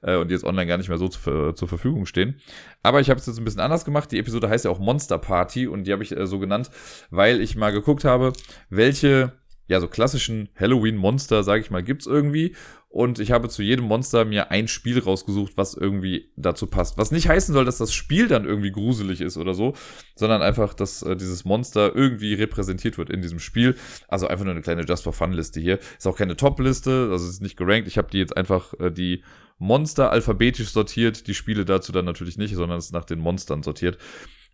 äh, 0.00 0.16
und 0.16 0.28
die 0.28 0.32
jetzt 0.32 0.44
online 0.44 0.68
gar 0.68 0.78
nicht 0.78 0.88
mehr 0.88 0.96
so 0.96 1.08
zu, 1.08 1.52
zur 1.52 1.68
Verfügung 1.68 2.06
stehen. 2.06 2.40
Aber 2.82 2.98
ich 2.98 3.10
habe 3.10 3.20
es 3.20 3.26
jetzt 3.26 3.36
ein 3.36 3.44
bisschen 3.44 3.60
anders 3.60 3.84
gemacht. 3.84 4.10
Die 4.10 4.18
Episode 4.18 4.48
heißt 4.48 4.64
ja 4.64 4.70
auch 4.70 4.78
Monster 4.78 5.18
Party 5.18 5.66
und 5.66 5.86
die 5.86 5.92
habe 5.92 6.02
ich 6.02 6.16
äh, 6.16 6.26
so 6.26 6.38
genannt, 6.38 6.70
weil 7.10 7.42
ich 7.42 7.56
mal 7.56 7.72
geguckt 7.72 8.06
habe, 8.06 8.32
welche 8.70 9.34
ja, 9.72 9.80
so 9.80 9.88
klassischen 9.88 10.50
Halloween-Monster, 10.54 11.42
sage 11.42 11.62
ich 11.62 11.70
mal, 11.70 11.82
gibt's 11.82 12.06
irgendwie. 12.06 12.54
Und 12.90 13.18
ich 13.18 13.32
habe 13.32 13.48
zu 13.48 13.62
jedem 13.62 13.86
Monster 13.86 14.26
mir 14.26 14.50
ein 14.50 14.68
Spiel 14.68 14.98
rausgesucht, 14.98 15.52
was 15.56 15.72
irgendwie 15.72 16.30
dazu 16.36 16.66
passt. 16.66 16.98
Was 16.98 17.10
nicht 17.10 17.26
heißen 17.26 17.54
soll, 17.54 17.64
dass 17.64 17.78
das 17.78 17.94
Spiel 17.94 18.28
dann 18.28 18.44
irgendwie 18.44 18.70
gruselig 18.70 19.22
ist 19.22 19.38
oder 19.38 19.54
so, 19.54 19.72
sondern 20.14 20.42
einfach, 20.42 20.74
dass 20.74 21.02
äh, 21.02 21.16
dieses 21.16 21.46
Monster 21.46 21.96
irgendwie 21.96 22.34
repräsentiert 22.34 22.98
wird 22.98 23.08
in 23.08 23.22
diesem 23.22 23.38
Spiel. 23.38 23.76
Also 24.08 24.28
einfach 24.28 24.44
nur 24.44 24.52
eine 24.52 24.60
kleine 24.60 24.82
Just 24.82 25.04
for 25.04 25.14
Fun-Liste 25.14 25.58
hier. 25.58 25.78
Ist 25.96 26.06
auch 26.06 26.18
keine 26.18 26.36
Top-Liste, 26.36 27.08
also 27.10 27.26
ist 27.26 27.40
nicht 27.40 27.56
gerankt. 27.56 27.88
Ich 27.88 27.96
habe 27.96 28.10
die 28.10 28.18
jetzt 28.18 28.36
einfach 28.36 28.74
äh, 28.78 28.90
die 28.90 29.24
Monster 29.56 30.12
alphabetisch 30.12 30.68
sortiert. 30.68 31.26
Die 31.28 31.34
Spiele 31.34 31.64
dazu 31.64 31.92
dann 31.92 32.04
natürlich 32.04 32.36
nicht, 32.36 32.54
sondern 32.54 32.76
es 32.76 32.92
nach 32.92 33.06
den 33.06 33.20
Monstern 33.20 33.62
sortiert. 33.62 33.96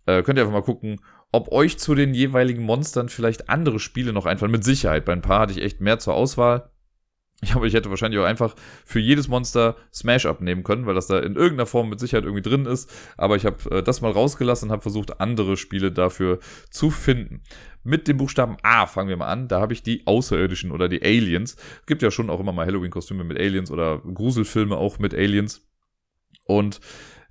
Äh, 0.05 0.23
könnt 0.23 0.39
ihr 0.39 0.43
einfach 0.43 0.53
mal 0.53 0.63
gucken, 0.63 1.01
ob 1.31 1.51
euch 1.51 1.77
zu 1.77 1.95
den 1.95 2.13
jeweiligen 2.13 2.63
Monstern 2.63 3.09
vielleicht 3.09 3.49
andere 3.49 3.79
Spiele 3.79 4.13
noch 4.13 4.25
einfallen. 4.25 4.51
Mit 4.51 4.63
Sicherheit. 4.63 5.05
Bei 5.05 5.13
ein 5.13 5.21
paar 5.21 5.41
hatte 5.41 5.53
ich 5.53 5.61
echt 5.61 5.81
mehr 5.81 5.99
zur 5.99 6.15
Auswahl. 6.15 6.71
Ich 7.41 7.51
glaube, 7.51 7.67
ich 7.67 7.73
hätte 7.73 7.89
wahrscheinlich 7.89 8.19
auch 8.19 8.25
einfach 8.25 8.53
für 8.83 8.99
jedes 8.99 9.29
Monster 9.29 9.77
Smash 9.93 10.25
abnehmen 10.25 10.63
können, 10.63 10.85
weil 10.85 10.95
das 10.95 11.07
da 11.07 11.19
in 11.19 11.35
irgendeiner 11.35 11.67
Form 11.67 11.87
mit 11.89 11.99
Sicherheit 11.99 12.25
irgendwie 12.25 12.41
drin 12.41 12.65
ist. 12.65 12.91
Aber 13.15 13.37
ich 13.37 13.45
habe 13.45 13.77
äh, 13.77 13.83
das 13.83 14.01
mal 14.01 14.11
rausgelassen 14.11 14.67
und 14.67 14.73
habe 14.73 14.81
versucht, 14.81 15.21
andere 15.21 15.55
Spiele 15.55 15.91
dafür 15.91 16.39
zu 16.69 16.89
finden. 16.89 17.41
Mit 17.83 18.09
dem 18.09 18.17
Buchstaben 18.17 18.57
A 18.61 18.87
fangen 18.87 19.07
wir 19.07 19.15
mal 19.15 19.29
an. 19.29 19.47
Da 19.47 19.61
habe 19.61 19.71
ich 19.71 19.83
die 19.83 20.05
Außerirdischen 20.05 20.71
oder 20.71 20.89
die 20.89 21.01
Aliens. 21.01 21.55
Gibt 21.85 22.01
ja 22.01 22.11
schon 22.11 22.29
auch 22.29 22.41
immer 22.41 22.51
mal 22.51 22.65
Halloween-Kostüme 22.65 23.23
mit 23.23 23.39
Aliens 23.39 23.71
oder 23.71 23.99
Gruselfilme 23.99 24.75
auch 24.75 24.99
mit 24.99 25.13
Aliens. 25.13 25.65
Und 26.45 26.81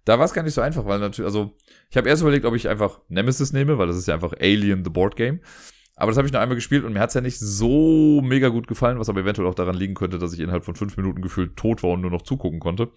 da 0.08 0.18
war 0.18 0.24
es 0.24 0.32
gar 0.32 0.42
nicht 0.42 0.54
so 0.54 0.62
einfach, 0.62 0.86
weil 0.86 0.98
natürlich, 1.00 1.26
also 1.26 1.54
ich 1.90 1.96
habe 1.98 2.08
erst 2.08 2.22
überlegt, 2.22 2.46
ob 2.46 2.54
ich 2.54 2.66
einfach 2.66 3.00
Nemesis 3.08 3.52
nehme, 3.52 3.76
weil 3.76 3.88
das 3.88 3.98
ist 3.98 4.08
ja 4.08 4.14
einfach 4.14 4.32
Alien 4.40 4.82
the 4.82 4.90
Board 4.90 5.16
Game. 5.16 5.40
Aber 5.96 6.12
das 6.12 6.16
habe 6.16 6.26
ich 6.26 6.32
noch 6.32 6.40
einmal 6.40 6.54
gespielt 6.54 6.84
und 6.84 6.92
mir 6.92 7.00
hat's 7.00 7.14
ja 7.14 7.20
nicht 7.20 7.38
so 7.40 8.22
mega 8.22 8.48
gut 8.48 8.68
gefallen, 8.68 9.00
was 9.00 9.08
aber 9.08 9.20
eventuell 9.20 9.48
auch 9.48 9.54
daran 9.54 9.74
liegen 9.74 9.94
könnte, 9.94 10.18
dass 10.18 10.32
ich 10.32 10.38
innerhalb 10.38 10.64
von 10.64 10.76
fünf 10.76 10.96
Minuten 10.96 11.20
gefühlt 11.20 11.56
tot 11.56 11.82
war 11.82 11.90
und 11.90 12.02
nur 12.02 12.10
noch 12.10 12.22
zugucken 12.22 12.60
konnte. 12.60 12.90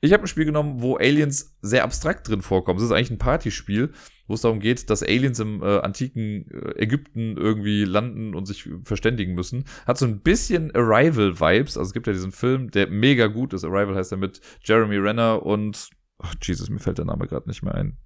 Ich 0.00 0.12
habe 0.12 0.24
ein 0.24 0.26
Spiel 0.26 0.44
genommen, 0.44 0.82
wo 0.82 0.96
Aliens 0.96 1.56
sehr 1.62 1.84
abstrakt 1.84 2.28
drin 2.28 2.42
vorkommen. 2.42 2.80
Es 2.80 2.84
ist 2.84 2.90
eigentlich 2.90 3.12
ein 3.12 3.18
Partyspiel, 3.18 3.92
wo 4.26 4.34
es 4.34 4.40
darum 4.40 4.58
geht, 4.58 4.90
dass 4.90 5.04
Aliens 5.04 5.38
im 5.38 5.62
äh, 5.62 5.78
antiken 5.78 6.50
äh, 6.50 6.82
Ägypten 6.82 7.36
irgendwie 7.36 7.84
landen 7.84 8.34
und 8.34 8.46
sich 8.46 8.68
verständigen 8.84 9.34
müssen. 9.34 9.64
Hat 9.86 9.96
so 9.96 10.04
ein 10.04 10.20
bisschen 10.20 10.74
Arrival-Vibes. 10.74 11.78
Also 11.78 11.88
es 11.88 11.92
gibt 11.92 12.08
ja 12.08 12.12
diesen 12.12 12.32
Film, 12.32 12.72
der 12.72 12.88
mega 12.88 13.28
gut 13.28 13.54
ist. 13.54 13.64
Arrival 13.64 13.94
heißt 13.94 14.10
ja 14.10 14.16
mit 14.16 14.40
Jeremy 14.64 14.96
Renner 14.96 15.46
und, 15.46 15.90
ach 16.22 16.34
Jesus, 16.42 16.70
mir 16.70 16.78
fällt 16.78 16.98
der 16.98 17.04
Name 17.04 17.26
gerade 17.26 17.48
nicht 17.48 17.62
mehr 17.62 17.74
ein. 17.74 17.98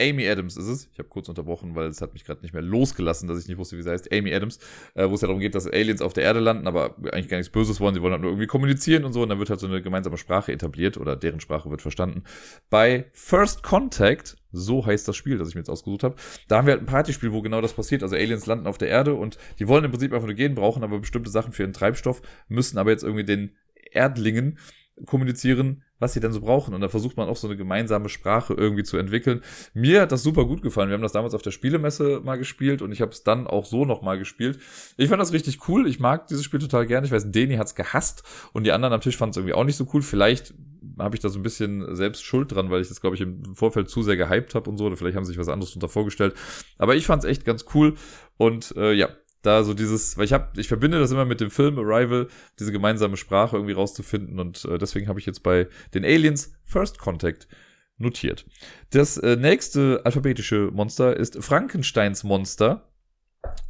Amy 0.00 0.28
Adams 0.28 0.56
ist 0.56 0.68
es. 0.68 0.88
Ich 0.92 0.98
habe 0.98 1.08
kurz 1.08 1.28
unterbrochen, 1.28 1.74
weil 1.74 1.88
es 1.88 2.00
hat 2.00 2.12
mich 2.12 2.24
gerade 2.24 2.40
nicht 2.42 2.52
mehr 2.52 2.62
losgelassen, 2.62 3.28
dass 3.28 3.40
ich 3.40 3.48
nicht 3.48 3.58
wusste, 3.58 3.76
wie 3.76 3.82
sie 3.82 3.90
heißt. 3.90 4.12
Amy 4.12 4.32
Adams, 4.32 4.58
äh, 4.94 5.08
wo 5.08 5.14
es 5.14 5.22
ja 5.22 5.26
darum 5.26 5.40
geht, 5.40 5.54
dass 5.54 5.66
Aliens 5.66 6.02
auf 6.02 6.12
der 6.12 6.24
Erde 6.24 6.38
landen, 6.38 6.68
aber 6.68 6.96
eigentlich 7.12 7.28
gar 7.28 7.36
nichts 7.36 7.50
Böses 7.50 7.80
wollen. 7.80 7.94
Sie 7.94 8.02
wollen 8.02 8.12
halt 8.12 8.22
nur 8.22 8.30
irgendwie 8.30 8.46
kommunizieren 8.46 9.04
und 9.04 9.12
so. 9.12 9.22
Und 9.22 9.28
dann 9.28 9.40
wird 9.40 9.50
halt 9.50 9.58
so 9.58 9.66
eine 9.66 9.82
gemeinsame 9.82 10.16
Sprache 10.16 10.52
etabliert 10.52 10.96
oder 10.98 11.16
deren 11.16 11.40
Sprache 11.40 11.68
wird 11.70 11.82
verstanden. 11.82 12.22
Bei 12.70 13.06
First 13.12 13.64
Contact, 13.64 14.36
so 14.52 14.86
heißt 14.86 15.08
das 15.08 15.16
Spiel, 15.16 15.36
das 15.36 15.48
ich 15.48 15.54
mir 15.56 15.62
jetzt 15.62 15.70
ausgesucht 15.70 16.04
habe, 16.04 16.14
da 16.46 16.58
haben 16.58 16.66
wir 16.66 16.74
halt 16.74 16.82
ein 16.82 16.86
Partyspiel, 16.86 17.32
wo 17.32 17.42
genau 17.42 17.60
das 17.60 17.72
passiert. 17.72 18.04
Also 18.04 18.14
Aliens 18.14 18.46
landen 18.46 18.68
auf 18.68 18.78
der 18.78 18.88
Erde 18.88 19.14
und 19.14 19.36
die 19.58 19.66
wollen 19.66 19.84
im 19.84 19.90
Prinzip 19.90 20.12
einfach 20.12 20.26
nur 20.26 20.36
gehen, 20.36 20.54
brauchen 20.54 20.84
aber 20.84 21.00
bestimmte 21.00 21.30
Sachen 21.30 21.52
für 21.52 21.64
ihren 21.64 21.72
Treibstoff, 21.72 22.22
müssen 22.48 22.78
aber 22.78 22.90
jetzt 22.90 23.02
irgendwie 23.02 23.24
den 23.24 23.56
Erdlingen 23.90 24.58
kommunizieren, 25.06 25.82
was 25.98 26.12
sie 26.12 26.20
denn 26.20 26.32
so 26.32 26.40
brauchen. 26.40 26.74
Und 26.74 26.80
da 26.80 26.88
versucht 26.88 27.16
man 27.16 27.28
auch 27.28 27.36
so 27.36 27.48
eine 27.48 27.56
gemeinsame 27.56 28.08
Sprache 28.08 28.54
irgendwie 28.54 28.84
zu 28.84 28.96
entwickeln. 28.96 29.42
Mir 29.74 30.02
hat 30.02 30.12
das 30.12 30.22
super 30.22 30.44
gut 30.44 30.62
gefallen. 30.62 30.88
Wir 30.88 30.94
haben 30.94 31.02
das 31.02 31.12
damals 31.12 31.34
auf 31.34 31.42
der 31.42 31.50
Spielemesse 31.50 32.20
mal 32.24 32.36
gespielt 32.36 32.82
und 32.82 32.92
ich 32.92 33.00
habe 33.00 33.12
es 33.12 33.24
dann 33.24 33.46
auch 33.46 33.64
so 33.64 33.84
nochmal 33.84 34.18
gespielt. 34.18 34.58
Ich 34.96 35.08
fand 35.08 35.20
das 35.20 35.32
richtig 35.32 35.68
cool. 35.68 35.88
Ich 35.88 36.00
mag 36.00 36.26
dieses 36.28 36.44
Spiel 36.44 36.60
total 36.60 36.86
gerne. 36.86 37.06
Ich 37.06 37.12
weiß, 37.12 37.30
Deni 37.30 37.56
hat's 37.56 37.74
gehasst 37.74 38.22
und 38.52 38.64
die 38.64 38.72
anderen 38.72 38.94
am 38.94 39.00
Tisch 39.00 39.16
fanden 39.16 39.30
es 39.30 39.36
irgendwie 39.36 39.54
auch 39.54 39.64
nicht 39.64 39.76
so 39.76 39.88
cool. 39.92 40.02
Vielleicht 40.02 40.54
habe 40.98 41.16
ich 41.16 41.20
da 41.20 41.28
so 41.28 41.38
ein 41.38 41.42
bisschen 41.42 41.94
selbst 41.94 42.24
Schuld 42.24 42.52
dran, 42.52 42.70
weil 42.70 42.80
ich 42.80 42.88
das, 42.88 43.00
glaube 43.00 43.16
ich, 43.16 43.22
im 43.22 43.54
Vorfeld 43.54 43.88
zu 43.88 44.02
sehr 44.02 44.16
gehypt 44.16 44.54
habe 44.54 44.68
und 44.70 44.78
so. 44.78 44.86
Oder 44.86 44.96
vielleicht 44.96 45.16
haben 45.16 45.24
sie 45.24 45.32
sich 45.32 45.38
was 45.38 45.48
anderes 45.48 45.70
darunter 45.70 45.88
vorgestellt. 45.88 46.34
Aber 46.78 46.96
ich 46.96 47.06
fand 47.06 47.24
es 47.24 47.30
echt 47.30 47.44
ganz 47.44 47.66
cool. 47.74 47.94
Und 48.36 48.74
äh, 48.76 48.92
ja, 48.92 49.08
da 49.42 49.62
so 49.64 49.74
dieses, 49.74 50.16
weil 50.16 50.24
ich 50.24 50.32
habe, 50.32 50.48
ich 50.60 50.68
verbinde 50.68 50.98
das 50.98 51.10
immer 51.10 51.24
mit 51.24 51.40
dem 51.40 51.50
Film 51.50 51.78
Arrival, 51.78 52.28
diese 52.58 52.72
gemeinsame 52.72 53.16
Sprache 53.16 53.56
irgendwie 53.56 53.74
rauszufinden 53.74 54.40
und 54.40 54.64
äh, 54.64 54.78
deswegen 54.78 55.08
habe 55.08 55.20
ich 55.20 55.26
jetzt 55.26 55.42
bei 55.42 55.68
den 55.94 56.04
Aliens 56.04 56.52
First 56.64 56.98
Contact 56.98 57.48
notiert. 57.98 58.46
Das 58.90 59.16
äh, 59.18 59.36
nächste 59.36 60.00
alphabetische 60.04 60.70
Monster 60.72 61.16
ist 61.16 61.42
Frankensteins 61.42 62.24
Monster. 62.24 62.84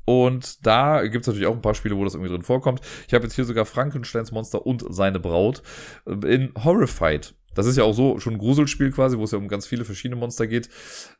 Und 0.06 0.66
da 0.66 1.06
gibt 1.06 1.22
es 1.22 1.26
natürlich 1.26 1.46
auch 1.46 1.54
ein 1.54 1.60
paar 1.60 1.74
Spiele, 1.74 1.96
wo 1.96 2.04
das 2.04 2.14
irgendwie 2.14 2.32
drin 2.32 2.42
vorkommt. 2.42 2.80
Ich 3.06 3.12
habe 3.12 3.24
jetzt 3.24 3.34
hier 3.34 3.44
sogar 3.44 3.66
Frankensteins 3.66 4.32
Monster 4.32 4.64
und 4.64 4.82
seine 4.88 5.20
Braut 5.20 5.62
äh, 6.06 6.34
in 6.34 6.52
Horrified. 6.62 7.34
Das 7.54 7.66
ist 7.66 7.76
ja 7.76 7.84
auch 7.84 7.92
so 7.92 8.18
schon 8.18 8.34
ein 8.34 8.38
Gruselspiel 8.38 8.92
quasi, 8.92 9.18
wo 9.18 9.24
es 9.24 9.32
ja 9.32 9.38
um 9.38 9.48
ganz 9.48 9.66
viele 9.66 9.84
verschiedene 9.84 10.18
Monster 10.18 10.46
geht. 10.46 10.68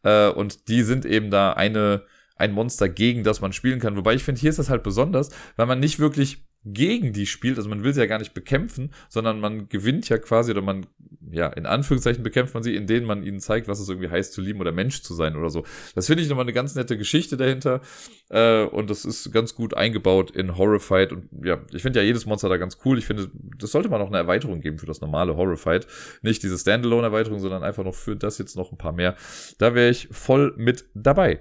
Äh, 0.03 0.31
und 0.31 0.69
die 0.69 0.83
sind 0.83 1.05
eben 1.05 1.31
da 1.31 1.53
eine 1.53 2.05
ein 2.39 2.53
Monster, 2.53 2.89
gegen 2.89 3.25
das 3.25 3.41
man 3.41 3.53
spielen 3.53 3.81
kann. 3.81 3.97
Wobei 3.97 4.15
ich 4.15 4.25
finde, 4.25 4.41
hier 4.41 4.51
ist 4.51 4.59
das 4.59 4.71
halt 4.71 4.83
besonders, 4.83 5.31
weil 5.57 5.67
man 5.67 5.81
nicht 5.81 5.99
wirklich 5.99 6.49
gegen 6.65 7.13
die 7.13 7.27
spielt, 7.27 7.57
also 7.57 7.69
man 7.69 7.85
will 7.85 7.95
sie 7.95 8.01
ja 8.01 8.07
gar 8.07 8.19
nicht 8.19 8.35
bekämpfen, 8.35 8.91
sondern 9.09 9.41
man 9.41 9.69
gewinnt 9.69 10.09
ja 10.09 10.19
quasi 10.19 10.51
oder 10.51 10.61
man, 10.61 10.87
ja, 11.31 11.47
in 11.49 11.67
Anführungszeichen 11.67 12.23
bekämpft 12.23 12.53
man 12.53 12.63
sie, 12.63 12.75
indem 12.75 13.05
man 13.05 13.23
ihnen 13.23 13.41
zeigt, 13.41 13.69
was 13.69 13.81
es 13.81 13.89
irgendwie 13.89 14.11
heißt 14.11 14.33
zu 14.33 14.41
lieben 14.41 14.61
oder 14.61 14.73
Mensch 14.73 15.03
zu 15.03 15.15
sein 15.15 15.37
oder 15.37 15.51
so. 15.51 15.65
Das 15.95 16.07
finde 16.07 16.23
ich 16.23 16.29
nochmal 16.29 16.45
eine 16.45 16.53
ganz 16.53 16.75
nette 16.75 16.99
Geschichte 16.99 17.37
dahinter 17.37 17.81
äh, 18.29 18.65
und 18.65 18.91
das 18.91 19.05
ist 19.05 19.33
ganz 19.33 19.55
gut 19.55 19.75
eingebaut 19.75 20.33
in 20.33 20.57
Horrified 20.59 21.13
und 21.13 21.29
ja, 21.45 21.61
ich 21.73 21.83
finde 21.83 22.01
ja 22.01 22.05
jedes 22.05 22.27
Monster 22.27 22.49
da 22.49 22.57
ganz 22.57 22.79
cool. 22.85 22.99
Ich 22.99 23.07
finde, 23.07 23.31
das 23.59 23.71
sollte 23.71 23.89
man 23.89 24.01
noch 24.01 24.09
eine 24.09 24.19
Erweiterung 24.19 24.61
geben 24.61 24.79
für 24.79 24.87
das 24.87 25.01
normale 25.01 25.37
Horrified. 25.37 25.87
Nicht 26.23 26.43
diese 26.43 26.59
Standalone-Erweiterung, 26.59 27.39
sondern 27.39 27.63
einfach 27.63 27.85
noch 27.85 27.95
für 27.95 28.17
das 28.17 28.39
jetzt 28.39 28.57
noch 28.57 28.73
ein 28.73 28.79
paar 28.79 28.93
mehr. 28.93 29.17
Da 29.59 29.75
wäre 29.75 29.91
ich 29.91 30.09
voll 30.11 30.55
mit 30.57 30.87
dabei. 30.95 31.41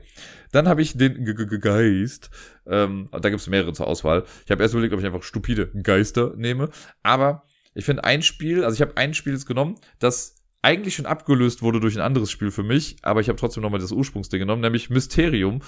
Dann 0.57 0.67
habe 0.67 0.81
ich 0.81 0.97
den 0.97 1.23
G 1.23 1.33
-G 1.33 1.59
Geist. 1.59 2.31
Ähm, 2.65 3.09
da 3.11 3.29
gibt 3.29 3.39
es 3.39 3.47
mehrere 3.47 3.73
zur 3.73 3.85
Auswahl. 3.85 4.23
Ich 4.43 4.49
habe 4.49 4.63
erst 4.63 4.73
überlegt, 4.73 4.91
ob 4.91 4.99
ich 4.99 5.05
einfach 5.05 5.21
stupide 5.21 5.67
Geister 5.83 6.33
nehme. 6.35 6.71
Aber 7.03 7.43
ich 7.75 7.85
finde 7.85 8.03
ein 8.05 8.23
Spiel, 8.23 8.63
also 8.63 8.73
ich 8.73 8.81
habe 8.81 8.97
ein 8.97 9.13
Spiel 9.13 9.33
jetzt 9.33 9.45
genommen, 9.45 9.75
das 9.99 10.36
eigentlich 10.67 10.95
schon 10.95 11.05
abgelöst 11.05 11.61
wurde 11.61 11.79
durch 11.79 11.95
ein 11.95 12.01
anderes 12.01 12.29
Spiel 12.29 12.51
für 12.51 12.61
mich, 12.61 12.97
aber 13.01 13.21
ich 13.21 13.29
habe 13.29 13.39
trotzdem 13.39 13.63
nochmal 13.63 13.79
das 13.79 13.93
Ursprungsding 13.93 14.39
genommen, 14.39 14.61
nämlich 14.61 14.89
Mysterium. 14.89 15.61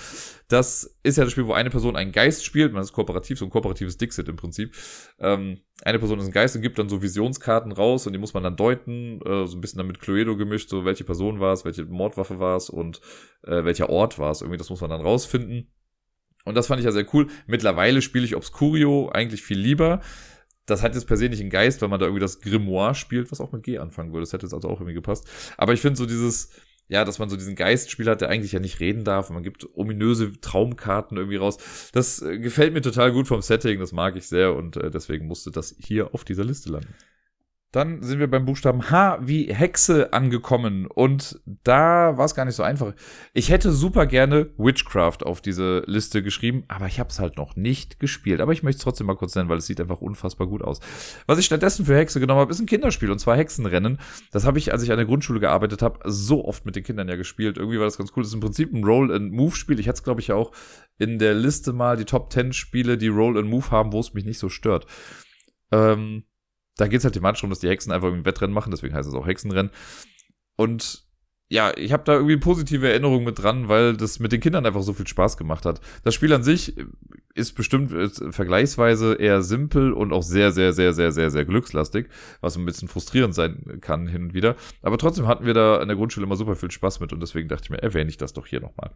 Das 0.50 0.98
ist 1.04 1.18
ja 1.18 1.24
das 1.24 1.32
Spiel, 1.32 1.48
wo 1.48 1.54
eine 1.54 1.70
Person 1.70 1.96
einen 1.96 2.12
Geist 2.12 2.44
spielt, 2.44 2.74
man 2.74 2.84
ist 2.84 2.92
kooperativ, 2.92 3.40
so 3.40 3.46
ein 3.46 3.50
kooperatives 3.50 3.96
Dixit 3.96 4.28
im 4.28 4.36
Prinzip. 4.36 4.76
Ähm, 5.18 5.62
eine 5.84 6.00
Person 6.00 6.20
ist 6.20 6.26
ein 6.26 6.34
Geist 6.34 6.58
und 6.58 6.64
gibt 6.64 6.80
dann 6.80 6.90
so 6.90 7.02
Visionskarten 7.02 7.72
raus 7.72 8.08
und 8.08 8.14
die 8.14 8.20
muss 8.20 8.34
man 8.34 8.44
dann 8.44 8.58
deuten, 8.58 9.22
äh, 9.22 9.48
so 9.48 9.56
ein 9.56 9.62
bisschen 9.62 9.78
dann 9.78 9.88
mit 9.88 10.02
Cluedo 10.02 10.36
gemischt, 10.36 10.68
so 10.68 10.84
welche 10.84 11.06
Person 11.06 11.40
war 11.40 11.54
es, 11.54 11.64
welche 11.64 11.86
Mordwaffe 11.86 12.42
war 12.42 12.58
es 12.58 12.70
und 12.70 13.00
äh, 13.44 13.64
welcher 13.64 13.90
Ort 13.90 14.20
war 14.20 14.32
es. 14.32 14.42
Irgendwie, 14.42 14.58
das 14.58 14.70
muss 14.70 14.82
man 14.82 14.90
dann 14.90 15.00
rausfinden. 15.00 15.72
Und 16.44 16.56
das 16.56 16.68
fand 16.68 16.82
ich 16.82 16.86
ja 16.86 16.92
sehr 16.92 17.08
cool. 17.14 17.28
Mittlerweile 17.48 18.02
spiele 18.02 18.26
ich 18.26 18.36
Obscurio 18.36 19.10
eigentlich 19.14 19.44
viel 19.44 19.60
lieber 19.60 20.02
das 20.70 20.84
hat 20.84 20.96
jetzt 20.96 21.06
per 21.06 21.18
se 21.18 21.30
nicht 21.30 21.42
einen 21.42 21.50
Geist, 21.50 21.82
weil 21.82 21.90
man 21.90 22.00
da 22.00 22.06
irgendwie 22.06 22.22
das 22.22 22.42
Grimoire 22.42 22.96
spielt, 22.96 23.32
was 23.32 23.42
auch 23.42 23.52
mit 23.52 23.64
G 23.64 23.78
anfangen 23.78 24.12
würde. 24.12 24.24
Das 24.24 24.34
hätte 24.34 24.46
jetzt 24.46 24.54
also 24.54 24.70
auch 24.70 24.80
irgendwie 24.80 24.94
gepasst. 24.94 25.28
Aber 25.58 25.74
ich 25.74 25.82
finde 25.82 25.98
so 25.98 26.06
dieses, 26.06 26.50
ja, 26.88 27.06
dass 27.06 27.20
man 27.20 27.30
so 27.30 27.38
diesen 27.38 27.56
Geistspiel 27.56 28.10
hat, 28.10 28.22
der 28.22 28.30
eigentlich 28.30 28.52
ja 28.52 28.60
nicht 28.60 28.80
reden 28.80 29.04
darf. 29.04 29.30
Man 29.30 29.44
gibt 29.44 29.68
ominöse 29.76 30.40
Traumkarten 30.42 31.18
irgendwie 31.18 31.38
raus. 31.38 31.58
Das 31.94 32.22
äh, 32.22 32.40
gefällt 32.40 32.74
mir 32.74 32.82
total 32.82 33.12
gut 33.12 33.28
vom 33.28 33.42
Setting, 33.42 33.80
das 33.80 33.92
mag 33.92 34.16
ich 34.16 34.28
sehr 34.28 34.56
und 34.56 34.76
äh, 34.78 34.90
deswegen 34.90 35.28
musste 35.28 35.52
das 35.52 35.76
hier 35.80 36.14
auf 36.14 36.24
dieser 36.24 36.44
Liste 36.44 36.72
landen. 36.72 36.94
Dann 37.72 38.02
sind 38.02 38.18
wir 38.20 38.30
beim 38.30 38.46
Buchstaben 38.46 38.90
H 38.90 39.20
wie 39.22 39.54
Hexe 39.54 40.12
angekommen 40.12 40.88
und 40.88 41.40
da 41.46 42.18
war 42.18 42.26
es 42.26 42.34
gar 42.34 42.46
nicht 42.46 42.56
so 42.56 42.64
einfach. 42.64 42.94
Ich 43.34 43.52
hätte 43.52 43.72
super 43.72 44.08
gerne 44.08 44.50
Witchcraft 44.58 45.20
auf 45.24 45.40
diese 45.40 45.84
Liste 45.86 46.24
geschrieben, 46.24 46.64
aber 46.68 46.88
ich 46.88 47.00
habe 47.00 47.10
es 47.12 47.20
halt 47.20 47.38
noch 47.38 47.56
nicht 47.56 48.00
gespielt. 48.00 48.42
Aber 48.42 48.54
ich 48.54 48.64
möchte 48.64 48.78
es 48.78 48.84
trotzdem 48.84 49.06
mal 49.06 49.16
kurz 49.16 49.36
nennen, 49.36 49.50
weil 49.50 49.60
es 49.60 49.68
sieht 49.68 49.80
einfach 49.80 50.02
unfassbar 50.02 50.48
gut 50.48 50.64
aus. 50.64 50.80
Was 51.28 51.38
ich 51.38 51.46
stattdessen 51.46 51.86
für 51.86 51.96
Hexe 51.96 52.20
genommen 52.20 52.40
habe, 52.40 52.52
ist 52.52 52.60
ein 52.60 52.66
Kinderspiel 52.66 53.12
und 53.12 53.20
zwar 53.20 53.38
Hexenrennen. 53.38 54.00
Das 54.32 54.48
habe 54.48 54.58
ich, 54.58 54.72
als 54.72 54.82
ich 54.82 54.90
an 54.92 54.98
der 54.98 55.06
Grundschule 55.06 55.40
gearbeitet 55.40 55.84
habe, 55.84 56.00
so 56.06 56.46
oft 56.46 56.66
mit 56.66 56.76
den 56.76 56.84
Kindern 56.84 57.08
ja 57.08 57.18
gespielt. 57.18 57.60
Irgendwie 57.60 57.78
war 57.78 57.86
das 57.86 58.00
ganz 58.00 58.12
cool. 58.16 58.24
Das 58.24 58.30
ist 58.30 58.34
im 58.34 58.40
Prinzip 58.40 58.74
ein 58.74 58.84
Roll-and-Move-Spiel. 58.84 59.80
Ich 59.80 59.88
hatte 59.88 59.98
es, 59.98 60.04
glaube 60.04 60.22
ich, 60.22 60.32
auch 60.32 60.52
in 60.98 61.20
der 61.20 61.36
Liste 61.36 61.72
mal 61.72 61.98
die 61.98 62.06
Top 62.06 62.34
10 62.34 62.52
Spiele, 62.52 62.98
die 62.98 63.10
Roll-and-Move 63.10 63.70
haben, 63.70 63.94
wo 63.94 64.00
es 64.00 64.16
mich 64.16 64.26
nicht 64.26 64.40
so 64.40 64.50
stört. 64.50 64.88
Ähm, 65.72 66.24
da 66.80 66.88
geht 66.88 67.00
es 67.00 67.04
halt 67.04 67.14
thematisch 67.14 67.42
darum, 67.42 67.50
dass 67.50 67.60
die 67.60 67.70
Hexen 67.70 67.92
einfach 67.92 68.12
ein 68.12 68.26
Wettrennen 68.26 68.54
machen, 68.54 68.72
deswegen 68.72 68.94
heißt 68.94 69.08
es 69.08 69.16
auch 69.16 69.28
Hexenrennen. 69.28 69.72
Und 70.56 71.04
ja, 71.52 71.76
ich 71.76 71.92
habe 71.92 72.04
da 72.04 72.14
irgendwie 72.14 72.38
positive 72.38 72.88
Erinnerungen 72.88 73.26
mit 73.26 73.42
dran, 73.42 73.68
weil 73.68 73.98
das 73.98 74.20
mit 74.20 74.32
den 74.32 74.40
Kindern 74.40 74.68
einfach 74.68 74.84
so 74.84 74.94
viel 74.94 75.08
Spaß 75.08 75.36
gemacht 75.36 75.66
hat. 75.66 75.82
Das 76.04 76.14
Spiel 76.14 76.32
an 76.32 76.44
sich 76.44 76.76
ist 77.34 77.54
bestimmt 77.54 77.92
ist 77.92 78.24
vergleichsweise 78.30 79.16
eher 79.16 79.42
simpel 79.42 79.94
und 79.94 80.14
auch 80.14 80.22
sehr, 80.22 80.52
sehr, 80.52 80.74
sehr, 80.74 80.94
sehr, 80.94 81.12
sehr, 81.12 81.32
sehr 81.32 81.46
glückslastig, 81.46 82.08
was 82.42 82.56
ein 82.56 82.66
bisschen 82.66 82.88
frustrierend 82.88 83.34
sein 83.34 83.80
kann 83.82 84.08
hin 84.08 84.26
und 84.26 84.34
wieder. 84.36 84.56
Aber 84.84 85.00
trotzdem 85.00 85.28
hatten 85.28 85.46
wir 85.46 85.56
da 85.56 85.82
in 85.82 85.88
der 85.88 85.98
Grundschule 85.98 86.26
immer 86.26 86.36
super 86.36 86.56
viel 86.56 86.70
Spaß 86.70 87.00
mit 87.00 87.14
und 87.14 87.20
deswegen 87.20 87.48
dachte 87.48 87.64
ich 87.66 87.70
mir, 87.72 87.82
erwähne 87.82 88.10
ich 88.10 88.18
das 88.18 88.34
doch 88.34 88.46
hier 88.46 88.62
nochmal. 88.62 88.92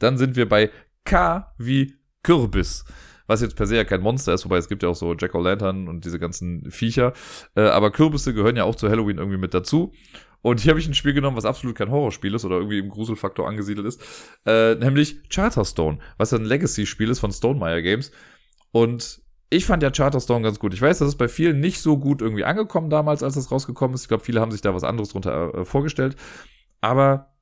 Dann 0.00 0.18
sind 0.18 0.34
wir 0.34 0.48
bei 0.48 0.70
K 1.04 1.54
wie 1.58 1.94
Kürbis 2.24 2.84
was 3.28 3.40
jetzt 3.40 3.54
per 3.54 3.66
se 3.66 3.76
ja 3.76 3.84
kein 3.84 4.00
Monster 4.00 4.34
ist, 4.34 4.44
wobei 4.44 4.56
es 4.56 4.68
gibt 4.68 4.82
ja 4.82 4.88
auch 4.88 4.96
so 4.96 5.14
Jack-O-Lantern 5.14 5.86
und 5.86 6.04
diese 6.04 6.18
ganzen 6.18 6.68
Viecher. 6.70 7.12
Äh, 7.54 7.60
aber 7.60 7.92
Kürbisse 7.92 8.34
gehören 8.34 8.56
ja 8.56 8.64
auch 8.64 8.74
zu 8.74 8.88
Halloween 8.88 9.18
irgendwie 9.18 9.38
mit 9.38 9.54
dazu. 9.54 9.92
Und 10.40 10.60
hier 10.60 10.70
habe 10.70 10.80
ich 10.80 10.88
ein 10.88 10.94
Spiel 10.94 11.12
genommen, 11.12 11.36
was 11.36 11.44
absolut 11.44 11.76
kein 11.76 11.90
Horrorspiel 11.90 12.34
ist 12.34 12.44
oder 12.44 12.56
irgendwie 12.56 12.78
im 12.78 12.88
Gruselfaktor 12.88 13.46
angesiedelt 13.46 13.86
ist, 13.86 14.02
äh, 14.46 14.74
nämlich 14.76 15.28
Charterstone, 15.28 15.98
was 16.16 16.30
ja 16.30 16.38
ein 16.38 16.44
Legacy-Spiel 16.44 17.10
ist 17.10 17.18
von 17.18 17.32
Stonemeyer 17.32 17.82
Games. 17.82 18.12
Und 18.70 19.20
ich 19.50 19.66
fand 19.66 19.82
ja 19.82 19.90
Charterstone 19.90 20.44
ganz 20.44 20.58
gut. 20.58 20.74
Ich 20.74 20.82
weiß, 20.82 20.98
das 20.98 21.08
ist 21.08 21.16
bei 21.16 21.28
vielen 21.28 21.60
nicht 21.60 21.80
so 21.80 21.98
gut 21.98 22.22
irgendwie 22.22 22.44
angekommen 22.44 22.90
damals, 22.90 23.22
als 23.22 23.34
das 23.34 23.50
rausgekommen 23.50 23.94
ist. 23.94 24.02
Ich 24.02 24.08
glaube, 24.08 24.24
viele 24.24 24.40
haben 24.40 24.52
sich 24.52 24.60
da 24.60 24.74
was 24.74 24.84
anderes 24.84 25.10
drunter 25.10 25.54
äh, 25.54 25.64
vorgestellt. 25.64 26.16
Aber 26.80 27.32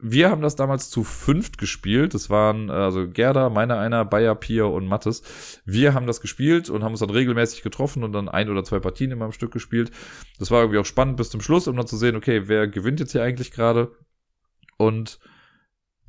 wir 0.00 0.30
haben 0.30 0.42
das 0.42 0.56
damals 0.56 0.90
zu 0.90 1.04
fünft 1.04 1.58
gespielt. 1.58 2.12
Das 2.14 2.28
waren 2.28 2.68
äh, 2.68 2.72
also 2.72 3.08
Gerda, 3.08 3.48
meiner 3.48 3.78
einer, 3.78 4.04
Bayer, 4.04 4.34
Pia 4.34 4.64
und 4.64 4.86
Mattes. 4.86 5.22
Wir 5.64 5.94
haben 5.94 6.06
das 6.06 6.20
gespielt 6.20 6.68
und 6.68 6.84
haben 6.84 6.92
uns 6.92 7.00
dann 7.00 7.10
regelmäßig 7.10 7.62
getroffen 7.62 8.04
und 8.04 8.12
dann 8.12 8.28
ein 8.28 8.50
oder 8.50 8.62
zwei 8.62 8.78
Partien 8.78 9.10
immer 9.10 9.24
am 9.24 9.32
Stück 9.32 9.52
gespielt. 9.52 9.90
Das 10.38 10.50
war 10.50 10.60
irgendwie 10.60 10.78
auch 10.78 10.86
spannend 10.86 11.16
bis 11.16 11.30
zum 11.30 11.40
Schluss, 11.40 11.66
um 11.66 11.76
dann 11.76 11.86
zu 11.86 11.96
sehen, 11.96 12.16
okay, 12.16 12.42
wer 12.46 12.68
gewinnt 12.68 13.00
jetzt 13.00 13.12
hier 13.12 13.22
eigentlich 13.22 13.52
gerade? 13.52 13.92
Und 14.76 15.18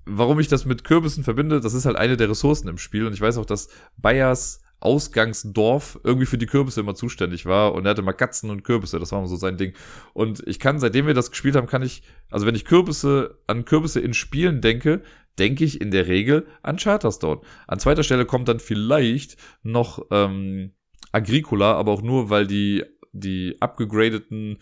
warum 0.06 0.40
ich 0.40 0.50
das 0.50 0.66
mit 0.66 0.84
Kürbissen 0.84 1.24
verbinde, 1.24 1.62
das 1.62 1.74
ist 1.74 1.86
halt 1.86 1.96
eine 1.96 2.18
der 2.18 2.30
Ressourcen 2.30 2.68
im 2.68 2.78
Spiel. 2.78 3.06
Und 3.06 3.14
ich 3.14 3.22
weiß 3.22 3.38
auch, 3.38 3.46
dass 3.46 3.70
Bayers 3.96 4.62
Ausgangsdorf 4.80 6.00
irgendwie 6.04 6.28
für 6.28 6.38
die 6.38 6.46
Kürbisse 6.46 6.82
immer 6.82 6.96
zuständig 6.96 7.46
war 7.46 7.74
und 7.74 7.86
er 7.86 7.92
hatte 7.92 8.04
mal 8.04 8.14
Katzen 8.14 8.50
und 8.50 8.64
Kürbisse, 8.64 9.00
das 9.00 9.12
war 9.12 9.20
immer 9.20 9.28
so 9.28 9.36
sein 9.36 9.58
Ding. 9.58 9.74
Und 10.14 10.44
ich 10.48 10.60
kann, 10.60 10.80
seitdem 10.80 11.08
wir 11.08 11.14
das 11.14 11.32
gespielt 11.32 11.56
haben, 11.56 11.68
kann 11.68 11.82
ich, 11.82 12.04
also 12.30 12.46
wenn 12.46 12.56
ich 12.56 12.66
Kürbisse, 12.66 13.40
an 13.48 13.66
Kürbisse 13.66 14.00
in 14.00 14.14
Spielen 14.14 14.62
denke, 14.62 15.02
denke 15.40 15.64
ich 15.64 15.82
in 15.82 15.92
der 15.92 16.08
Regel 16.08 16.48
an 16.62 16.78
Charterstone. 16.78 17.42
An 17.68 17.80
zweiter 17.80 18.04
Stelle 18.04 18.26
kommt 18.26 18.48
dann 18.48 18.60
vielleicht 18.60 19.38
noch 19.64 20.06
ähm, 20.12 20.74
Agricola, 21.12 21.74
aber 21.74 21.92
auch 21.92 22.02
nur, 22.02 22.30
weil 22.30 22.48
die, 22.48 22.84
die 23.12 23.58
abgegradeten 23.60 24.60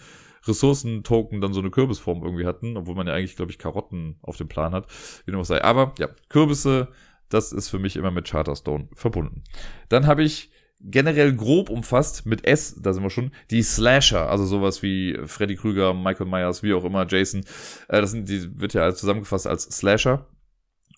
Ressourcentoken 0.47 1.41
dann 1.41 1.53
so 1.53 1.59
eine 1.59 1.71
Kürbisform 1.71 2.23
irgendwie 2.23 2.45
hatten, 2.45 2.77
obwohl 2.77 2.95
man 2.95 3.07
ja 3.07 3.13
eigentlich, 3.13 3.35
glaube 3.35 3.51
ich, 3.51 3.57
Karotten 3.57 4.17
auf 4.21 4.37
dem 4.37 4.47
Plan 4.47 4.73
hat, 4.73 4.87
wie 5.25 5.31
dem 5.31 5.39
auch 5.39 5.45
sei. 5.45 5.63
Aber 5.63 5.93
ja, 5.97 6.09
Kürbisse, 6.29 6.89
das 7.29 7.51
ist 7.51 7.69
für 7.69 7.79
mich 7.79 7.95
immer 7.95 8.11
mit 8.11 8.27
Charterstone 8.27 8.89
verbunden. 8.93 9.43
Dann 9.89 10.07
habe 10.07 10.23
ich 10.23 10.51
generell 10.79 11.33
grob 11.33 11.69
umfasst, 11.69 12.25
mit 12.25 12.45
S, 12.45 12.75
da 12.81 12.93
sind 12.93 13.03
wir 13.03 13.09
schon, 13.09 13.31
die 13.49 13.63
Slasher, 13.63 14.29
also 14.29 14.45
sowas 14.45 14.83
wie 14.83 15.17
Freddy 15.25 15.55
Krüger, 15.55 15.93
Michael 15.93 16.27
Myers, 16.27 16.63
wie 16.63 16.73
auch 16.73 16.83
immer, 16.83 17.07
Jason. 17.07 17.41
Äh, 17.87 18.01
das 18.01 18.11
sind, 18.11 18.29
die 18.29 18.59
wird 18.59 18.73
ja 18.73 18.93
zusammengefasst 18.93 19.47
als 19.47 19.63
Slasher. 19.63 20.27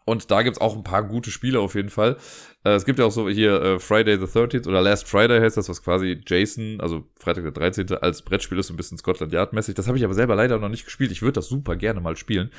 Und 0.08 0.32
da 0.32 0.42
gibt's 0.42 0.62
auch 0.62 0.74
ein 0.74 0.86
paar 0.86 1.04
gute 1.04 1.32
Spiele 1.32 1.60
auf 1.60 1.76
jeden 1.76 1.90
Fall. 1.90 2.16
Äh, 2.64 2.76
es 2.76 2.86
gibt 2.86 2.98
ja 2.98 3.04
auch 3.04 3.12
so 3.12 3.28
hier 3.28 3.62
äh, 3.62 3.80
Friday 3.80 4.18
the 4.18 4.24
13th 4.24 4.66
oder 4.66 4.82
Last 4.82 5.06
Friday 5.06 5.42
heißt 5.42 5.58
das, 5.58 5.68
was 5.68 5.84
quasi 5.84 6.22
Jason, 6.26 6.80
also 6.80 7.10
Freitag 7.20 7.44
der 7.44 7.52
13. 7.52 7.92
als 7.98 8.22
Brettspiel 8.22 8.58
ist, 8.58 8.68
so 8.68 8.74
ein 8.74 8.78
bisschen 8.78 8.98
Scotland 8.98 9.34
Yard 9.34 9.52
mäßig. 9.52 9.76
Das 9.76 9.88
habe 9.88 9.98
ich 9.98 10.06
aber 10.06 10.14
selber 10.14 10.36
leider 10.36 10.60
noch 10.60 10.70
nicht 10.70 10.86
gespielt. 10.86 11.12
Ich 11.12 11.22
würde 11.22 11.34
das 11.34 11.50
super 11.50 11.76
gerne 11.76 12.00
mal 12.00 12.16
spielen. 12.16 12.52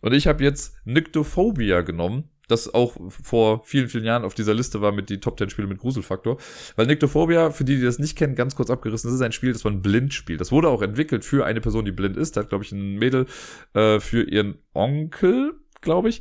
Und 0.00 0.14
ich 0.14 0.26
habe 0.26 0.42
jetzt 0.42 0.74
Nyctophobia 0.84 1.82
genommen 1.82 2.28
das 2.48 2.72
auch 2.72 2.96
vor 3.08 3.62
vielen, 3.64 3.88
vielen 3.88 4.04
Jahren 4.04 4.24
auf 4.24 4.34
dieser 4.34 4.54
Liste 4.54 4.80
war 4.80 4.92
mit 4.92 5.10
die 5.10 5.20
Top 5.20 5.38
10 5.38 5.50
Spiele 5.50 5.68
mit 5.68 5.78
Gruselfaktor. 5.78 6.38
Weil 6.76 6.86
Nyctophobia, 6.86 7.50
für 7.50 7.64
die, 7.64 7.76
die 7.76 7.84
das 7.84 7.98
nicht 7.98 8.16
kennen, 8.16 8.34
ganz 8.34 8.54
kurz 8.54 8.70
abgerissen, 8.70 9.08
das 9.08 9.16
ist 9.16 9.22
ein 9.22 9.32
Spiel, 9.32 9.52
das 9.52 9.64
man 9.64 9.82
blind 9.82 10.14
spielt. 10.14 10.40
Das 10.40 10.52
wurde 10.52 10.68
auch 10.68 10.82
entwickelt 10.82 11.24
für 11.24 11.44
eine 11.44 11.60
Person, 11.60 11.84
die 11.84 11.92
blind 11.92 12.16
ist. 12.16 12.36
Da 12.36 12.42
hat, 12.42 12.48
glaube 12.48 12.64
ich, 12.64 12.72
ein 12.72 12.96
Mädel 12.96 13.26
äh, 13.74 13.98
für 14.00 14.22
ihren 14.22 14.58
Onkel, 14.74 15.54
glaube 15.80 16.08
ich, 16.08 16.20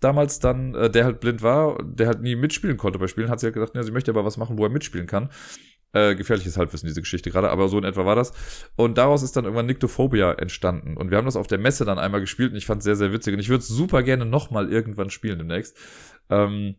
damals 0.00 0.38
dann, 0.38 0.74
äh, 0.74 0.90
der 0.90 1.04
halt 1.04 1.20
blind 1.20 1.42
war, 1.42 1.82
der 1.82 2.06
halt 2.06 2.22
nie 2.22 2.36
mitspielen 2.36 2.76
konnte 2.76 2.98
bei 2.98 3.08
Spielen, 3.08 3.30
hat 3.30 3.40
sie 3.40 3.46
halt 3.46 3.54
gedacht, 3.54 3.74
ja, 3.74 3.82
sie 3.82 3.90
möchte 3.90 4.10
aber 4.10 4.24
was 4.24 4.36
machen, 4.36 4.58
wo 4.58 4.64
er 4.64 4.70
mitspielen 4.70 5.06
kann. 5.06 5.30
Äh, 5.94 6.16
gefährliches 6.16 6.58
Halbwissen, 6.58 6.88
diese 6.88 7.00
Geschichte 7.00 7.30
gerade, 7.30 7.50
aber 7.50 7.68
so 7.68 7.78
in 7.78 7.84
etwa 7.84 8.04
war 8.04 8.16
das. 8.16 8.32
Und 8.74 8.98
daraus 8.98 9.22
ist 9.22 9.36
dann 9.36 9.44
irgendwann 9.44 9.66
Nyctophobia 9.66 10.32
entstanden. 10.32 10.96
Und 10.96 11.10
wir 11.10 11.18
haben 11.18 11.24
das 11.24 11.36
auf 11.36 11.46
der 11.46 11.58
Messe 11.58 11.84
dann 11.84 12.00
einmal 12.00 12.20
gespielt 12.20 12.50
und 12.50 12.58
ich 12.58 12.66
fand 12.66 12.80
es 12.80 12.84
sehr, 12.84 12.96
sehr 12.96 13.12
witzig. 13.12 13.32
Und 13.32 13.38
ich 13.38 13.48
würde 13.48 13.62
es 13.62 13.68
super 13.68 14.02
gerne 14.02 14.26
nochmal 14.26 14.72
irgendwann 14.72 15.10
spielen 15.10 15.38
demnächst. 15.38 15.76
Ähm, 16.30 16.74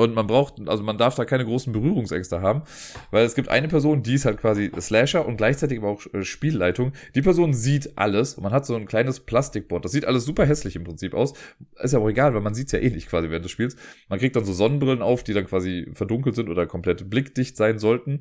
und 0.00 0.14
man 0.14 0.26
braucht, 0.26 0.54
also 0.66 0.82
man 0.82 0.96
darf 0.96 1.14
da 1.14 1.26
keine 1.26 1.44
großen 1.44 1.74
Berührungsängste 1.74 2.40
haben, 2.40 2.62
weil 3.10 3.26
es 3.26 3.34
gibt 3.34 3.50
eine 3.50 3.68
Person, 3.68 4.02
die 4.02 4.14
ist 4.14 4.24
halt 4.24 4.38
quasi 4.38 4.70
Slasher 4.80 5.26
und 5.26 5.36
gleichzeitig 5.36 5.78
aber 5.78 5.88
auch 5.88 6.06
äh, 6.14 6.22
Spielleitung. 6.22 6.92
Die 7.14 7.20
Person 7.20 7.52
sieht 7.52 7.98
alles 7.98 8.34
und 8.34 8.42
man 8.44 8.52
hat 8.52 8.64
so 8.64 8.74
ein 8.76 8.86
kleines 8.86 9.20
Plastikboard. 9.20 9.84
Das 9.84 9.92
sieht 9.92 10.06
alles 10.06 10.24
super 10.24 10.46
hässlich 10.46 10.74
im 10.74 10.84
Prinzip 10.84 11.12
aus. 11.12 11.34
Ist 11.82 11.92
ja 11.92 11.98
auch 11.98 12.08
egal, 12.08 12.32
weil 12.32 12.40
man 12.40 12.54
sieht 12.54 12.68
es 12.68 12.72
ja 12.72 12.78
eh 12.78 12.88
nicht 12.88 13.10
quasi 13.10 13.28
während 13.28 13.44
des 13.44 13.52
Spiels. 13.52 13.76
Man 14.08 14.18
kriegt 14.18 14.36
dann 14.36 14.46
so 14.46 14.54
Sonnenbrillen 14.54 15.02
auf, 15.02 15.22
die 15.22 15.34
dann 15.34 15.46
quasi 15.46 15.90
verdunkelt 15.92 16.34
sind 16.34 16.48
oder 16.48 16.66
komplett 16.66 17.10
blickdicht 17.10 17.58
sein 17.58 17.78
sollten. 17.78 18.20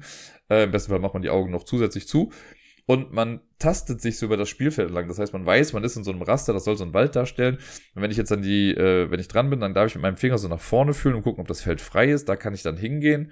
Äh, 0.49 0.65
Im 0.65 0.71
besten 0.71 0.91
Fall 0.91 0.99
macht 0.99 1.13
man 1.13 1.23
die 1.23 1.29
Augen 1.29 1.49
noch 1.49 1.63
zusätzlich 1.63 2.09
zu 2.09 2.31
und 2.89 3.13
man 3.13 3.41
tastet 3.59 4.01
sich 4.01 4.17
so 4.17 4.25
über 4.25 4.35
das 4.35 4.49
Spielfeld 4.49 4.87
entlang. 4.87 5.07
Das 5.07 5.19
heißt, 5.19 5.31
man 5.31 5.45
weiß, 5.45 5.73
man 5.73 5.83
ist 5.83 5.95
in 5.95 6.03
so 6.03 6.09
einem 6.09 6.23
Raster, 6.23 6.53
das 6.53 6.63
soll 6.63 6.75
so 6.75 6.83
einen 6.83 6.95
Wald 6.95 7.15
darstellen. 7.15 7.59
Und 7.93 8.01
wenn 8.01 8.09
ich 8.09 8.17
jetzt 8.17 8.31
dann 8.31 8.41
die, 8.41 8.71
äh, 8.71 9.11
wenn 9.11 9.19
ich 9.19 9.27
dran 9.27 9.51
bin, 9.51 9.59
dann 9.59 9.75
darf 9.75 9.89
ich 9.89 9.95
mit 9.95 10.01
meinem 10.01 10.17
Finger 10.17 10.39
so 10.39 10.47
nach 10.47 10.59
vorne 10.59 10.95
fühlen 10.95 11.13
und 11.13 11.21
gucken, 11.21 11.39
ob 11.39 11.47
das 11.47 11.61
Feld 11.61 11.81
frei 11.81 12.09
ist. 12.09 12.27
Da 12.29 12.35
kann 12.35 12.55
ich 12.55 12.63
dann 12.63 12.77
hingehen 12.77 13.31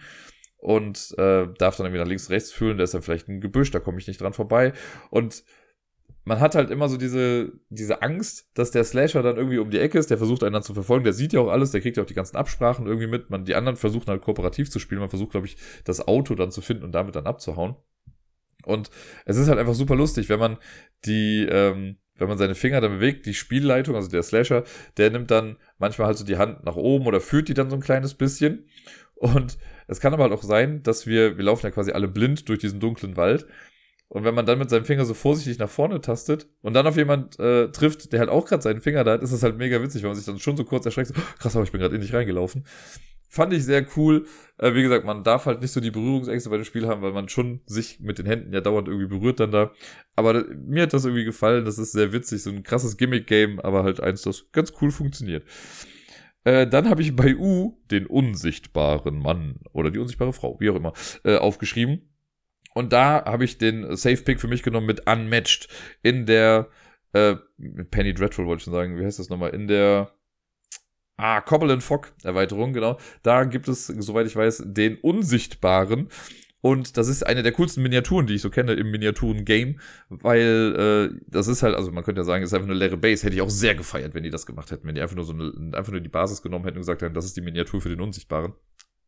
und 0.58 1.16
äh, 1.18 1.48
darf 1.58 1.76
dann 1.76 1.88
irgendwie 1.88 1.98
nach 1.98 2.08
links, 2.08 2.30
rechts 2.30 2.52
fühlen. 2.52 2.78
Da 2.78 2.84
ist 2.84 2.94
dann 2.94 3.02
vielleicht 3.02 3.30
ein 3.30 3.42
Gebüsch, 3.42 3.72
da 3.72 3.80
komme 3.80 3.98
ich 3.98 4.06
nicht 4.06 4.22
dran 4.22 4.34
vorbei. 4.34 4.74
Und 5.10 5.44
man 6.24 6.40
hat 6.40 6.54
halt 6.54 6.70
immer 6.70 6.88
so 6.88 6.98
diese, 6.98 7.54
diese 7.70 8.04
Angst, 8.04 8.52
dass 8.54 8.70
der 8.70 8.84
Slasher 8.84 9.24
dann 9.24 9.38
irgendwie 9.38 9.58
um 9.58 9.72
die 9.72 9.80
Ecke 9.80 9.98
ist, 9.98 10.12
der 10.12 10.20
versucht 10.20 10.44
einen 10.44 10.54
dann 10.54 10.62
zu 10.62 10.76
verfolgen, 10.76 11.04
der 11.04 11.14
sieht 11.14 11.34
ja 11.34 11.40
auch 11.40 11.50
alles, 11.50 11.72
der 11.72 11.82
kriegt 11.82 11.98
ja 11.98 12.04
auch 12.04 12.08
die 12.08 12.14
ganzen 12.14 12.38
Absprachen 12.38 12.86
irgendwie 12.86 13.08
mit. 13.08 13.32
Man, 13.32 13.44
die 13.44 13.56
anderen 13.56 13.76
versuchen 13.76 14.06
halt 14.06 14.22
kooperativ 14.22 14.70
zu 14.70 14.78
spielen, 14.78 15.02
man 15.02 15.10
versucht, 15.10 15.32
glaube 15.32 15.48
ich, 15.48 15.58
das 15.84 16.08
Auto 16.08 16.36
dann 16.36 16.52
zu 16.52 16.62
finden 16.62 16.84
und 16.84 16.92
damit 16.92 17.16
dann 17.16 17.26
abzuhauen. 17.26 17.76
Und 18.68 18.90
es 19.26 19.38
ist 19.38 19.48
halt 19.48 19.60
einfach 19.60 19.74
super 19.74 19.96
lustig, 19.96 20.28
wenn 20.30 20.40
man 20.40 20.58
die, 21.06 21.48
ähm, 21.50 21.96
wenn 22.16 22.28
man 22.28 22.38
seine 22.38 22.54
Finger 22.54 22.82
dann 22.82 23.00
bewegt, 23.00 23.26
die 23.26 23.34
Spielleitung, 23.34 23.96
also 23.96 24.10
der 24.10 24.24
Slasher, 24.24 24.64
der 24.98 25.10
nimmt 25.10 25.32
dann 25.32 25.58
manchmal 25.78 26.08
halt 26.08 26.18
so 26.18 26.26
die 26.26 26.38
Hand 26.38 26.66
nach 26.66 26.76
oben 26.76 27.06
oder 27.06 27.22
führt 27.22 27.48
die 27.48 27.54
dann 27.54 27.70
so 27.70 27.78
ein 27.78 27.82
kleines 27.82 28.16
bisschen. 28.16 28.68
Und 29.16 29.58
es 29.88 30.00
kann 30.00 30.14
aber 30.14 30.24
halt 30.24 30.34
auch 30.34 30.44
sein, 30.44 30.84
dass 30.84 31.08
wir, 31.08 31.38
wir 31.38 31.46
laufen 31.46 31.66
ja 31.66 31.72
quasi 31.72 31.92
alle 31.92 32.08
blind 32.08 32.50
durch 32.50 32.60
diesen 32.60 32.80
dunklen 32.80 33.16
Wald. 33.16 33.48
Und 34.10 34.26
wenn 34.26 34.36
man 34.36 34.46
dann 34.46 34.60
mit 34.60 34.70
seinem 34.70 34.86
Finger 34.86 35.06
so 35.06 35.14
vorsichtig 35.14 35.60
nach 35.60 35.70
vorne 35.70 36.02
tastet 36.02 36.48
und 36.62 36.74
dann 36.74 36.88
auf 36.88 36.98
jemand 36.98 37.40
äh, 37.40 37.70
trifft, 37.72 38.12
der 38.12 38.20
halt 38.20 38.30
auch 38.30 38.46
gerade 38.46 38.64
seinen 38.64 38.82
Finger 38.82 39.04
da 39.04 39.14
hat, 39.14 39.24
ist 39.24 39.34
das 39.34 39.44
halt 39.44 39.58
mega 39.58 39.82
witzig, 39.82 40.04
weil 40.04 40.10
man 40.10 40.18
sich 40.18 40.26
dann 40.26 40.40
schon 40.40 40.58
so 40.58 40.64
kurz 40.66 40.86
erschreckt, 40.86 41.10
so, 41.10 41.14
krass, 41.40 41.56
aber 41.56 41.64
ich 41.64 41.72
bin 41.72 41.82
gerade 41.82 41.96
in 41.96 42.02
dich 42.02 42.14
reingelaufen. 42.14 42.66
Fand 43.30 43.54
ich 43.54 43.66
sehr 43.66 43.86
cool. 43.96 44.26
Äh, 44.58 44.74
wie 44.74 44.82
gesagt, 44.82 45.06
man 45.06 45.24
darf 45.24 45.46
halt 45.46 45.62
nicht 45.62 45.72
so 45.72 45.82
die 45.82 45.92
Berührungsängste 45.92 46.50
bei 46.50 46.58
dem 46.58 46.66
Spiel 46.66 46.88
haben, 46.88 47.02
weil 47.02 47.12
man 47.12 47.30
schon 47.30 47.62
sich 47.66 48.00
mit 48.00 48.20
den 48.20 48.26
Händen 48.26 48.54
ja 48.54 48.62
dauernd 48.62 48.88
irgendwie 48.88 49.08
berührt 49.08 49.40
dann 49.40 49.52
da. 49.52 49.72
Aber 50.16 50.34
da, 50.34 50.44
mir 50.56 50.84
hat 50.84 50.94
das 50.94 51.06
irgendwie 51.06 51.26
gefallen. 51.26 51.66
Das 51.66 51.78
ist 51.78 51.92
sehr 51.92 52.14
witzig. 52.14 52.42
So 52.44 52.50
ein 52.50 52.64
krasses 52.64 52.98
Gimmick-Game, 52.98 53.60
aber 53.60 53.84
halt 53.84 54.00
eins, 54.00 54.22
das 54.22 54.52
ganz 54.52 54.74
cool 54.82 54.92
funktioniert. 54.92 55.44
Äh, 56.46 56.68
dann 56.68 56.90
habe 56.90 57.02
ich 57.02 57.16
bei 57.16 57.36
U 57.36 57.78
den 57.92 58.08
unsichtbaren 58.08 59.20
Mann 59.20 59.60
oder 59.74 59.92
die 59.92 60.00
unsichtbare 60.00 60.34
Frau, 60.34 60.58
wie 60.60 60.70
auch 60.70 60.76
immer, 60.76 60.94
äh, 61.26 61.36
aufgeschrieben. 61.36 62.10
Und 62.74 62.94
da 62.94 63.26
habe 63.26 63.44
ich 63.44 63.58
den 63.58 63.96
Safe 63.98 64.22
Pick 64.22 64.40
für 64.40 64.48
mich 64.48 64.64
genommen 64.64 64.88
mit 64.88 65.10
Unmatched 65.10 65.68
in 66.04 66.26
der 66.26 66.70
äh, 67.14 67.36
Penny 67.90 68.14
Dreadful 68.14 68.46
wollte 68.46 68.60
ich 68.60 68.64
schon 68.66 68.74
sagen. 68.74 68.98
Wie 68.98 69.06
heißt 69.06 69.20
das 69.20 69.30
nochmal? 69.30 69.50
In 69.52 69.68
der 69.68 70.12
Ah, 71.18 71.42
Cobble 71.42 71.74
and 71.74 71.84
Fog 71.84 72.14
Erweiterung, 72.24 72.74
genau. 72.74 72.98
Da 73.24 73.44
gibt 73.44 73.68
es, 73.68 73.88
soweit 73.88 74.28
ich 74.28 74.36
weiß, 74.36 74.64
den 74.68 74.98
Unsichtbaren. 74.98 76.10
Und 76.62 76.98
das 76.98 77.08
ist 77.08 77.26
eine 77.26 77.44
der 77.44 77.52
coolsten 77.54 77.82
Miniaturen, 77.84 78.28
die 78.28 78.36
ich 78.36 78.42
so 78.42 78.50
kenne 78.50 78.74
im 78.74 78.90
Miniaturen-Game, 78.92 79.80
weil 80.10 81.12
äh, 81.16 81.20
das 81.28 81.48
ist 81.48 81.64
halt, 81.64 81.76
also 81.76 81.92
man 81.92 82.04
könnte 82.04 82.22
ja 82.22 82.26
sagen, 82.26 82.44
ist 82.44 82.54
einfach 82.54 82.68
eine 82.68 82.78
leere 82.78 82.98
Base. 82.98 83.26
Hätte 83.26 83.36
ich 83.36 83.42
auch 83.42 83.50
sehr 83.50 83.76
gefeiert, 83.76 84.14
wenn 84.14 84.24
die 84.24 84.30
das 84.30 84.46
gemacht 84.46 84.72
hätten, 84.72 84.88
wenn 84.88 84.96
die 84.96 85.02
einfach 85.02 85.16
nur 85.16 85.26
so 85.26 85.34
eine, 85.34 85.54
einfach 85.74 85.92
nur 85.92 86.02
die 86.02 86.10
Basis 86.10 86.42
genommen 86.42 86.66
hätten 86.66 86.78
und 86.78 86.82
gesagt 86.82 87.02
hätten, 87.02 87.14
das 87.14 87.26
ist 87.26 87.38
die 87.38 87.42
Miniatur 87.42 87.82
für 87.82 87.90
den 87.90 88.02
Unsichtbaren. 88.02 88.54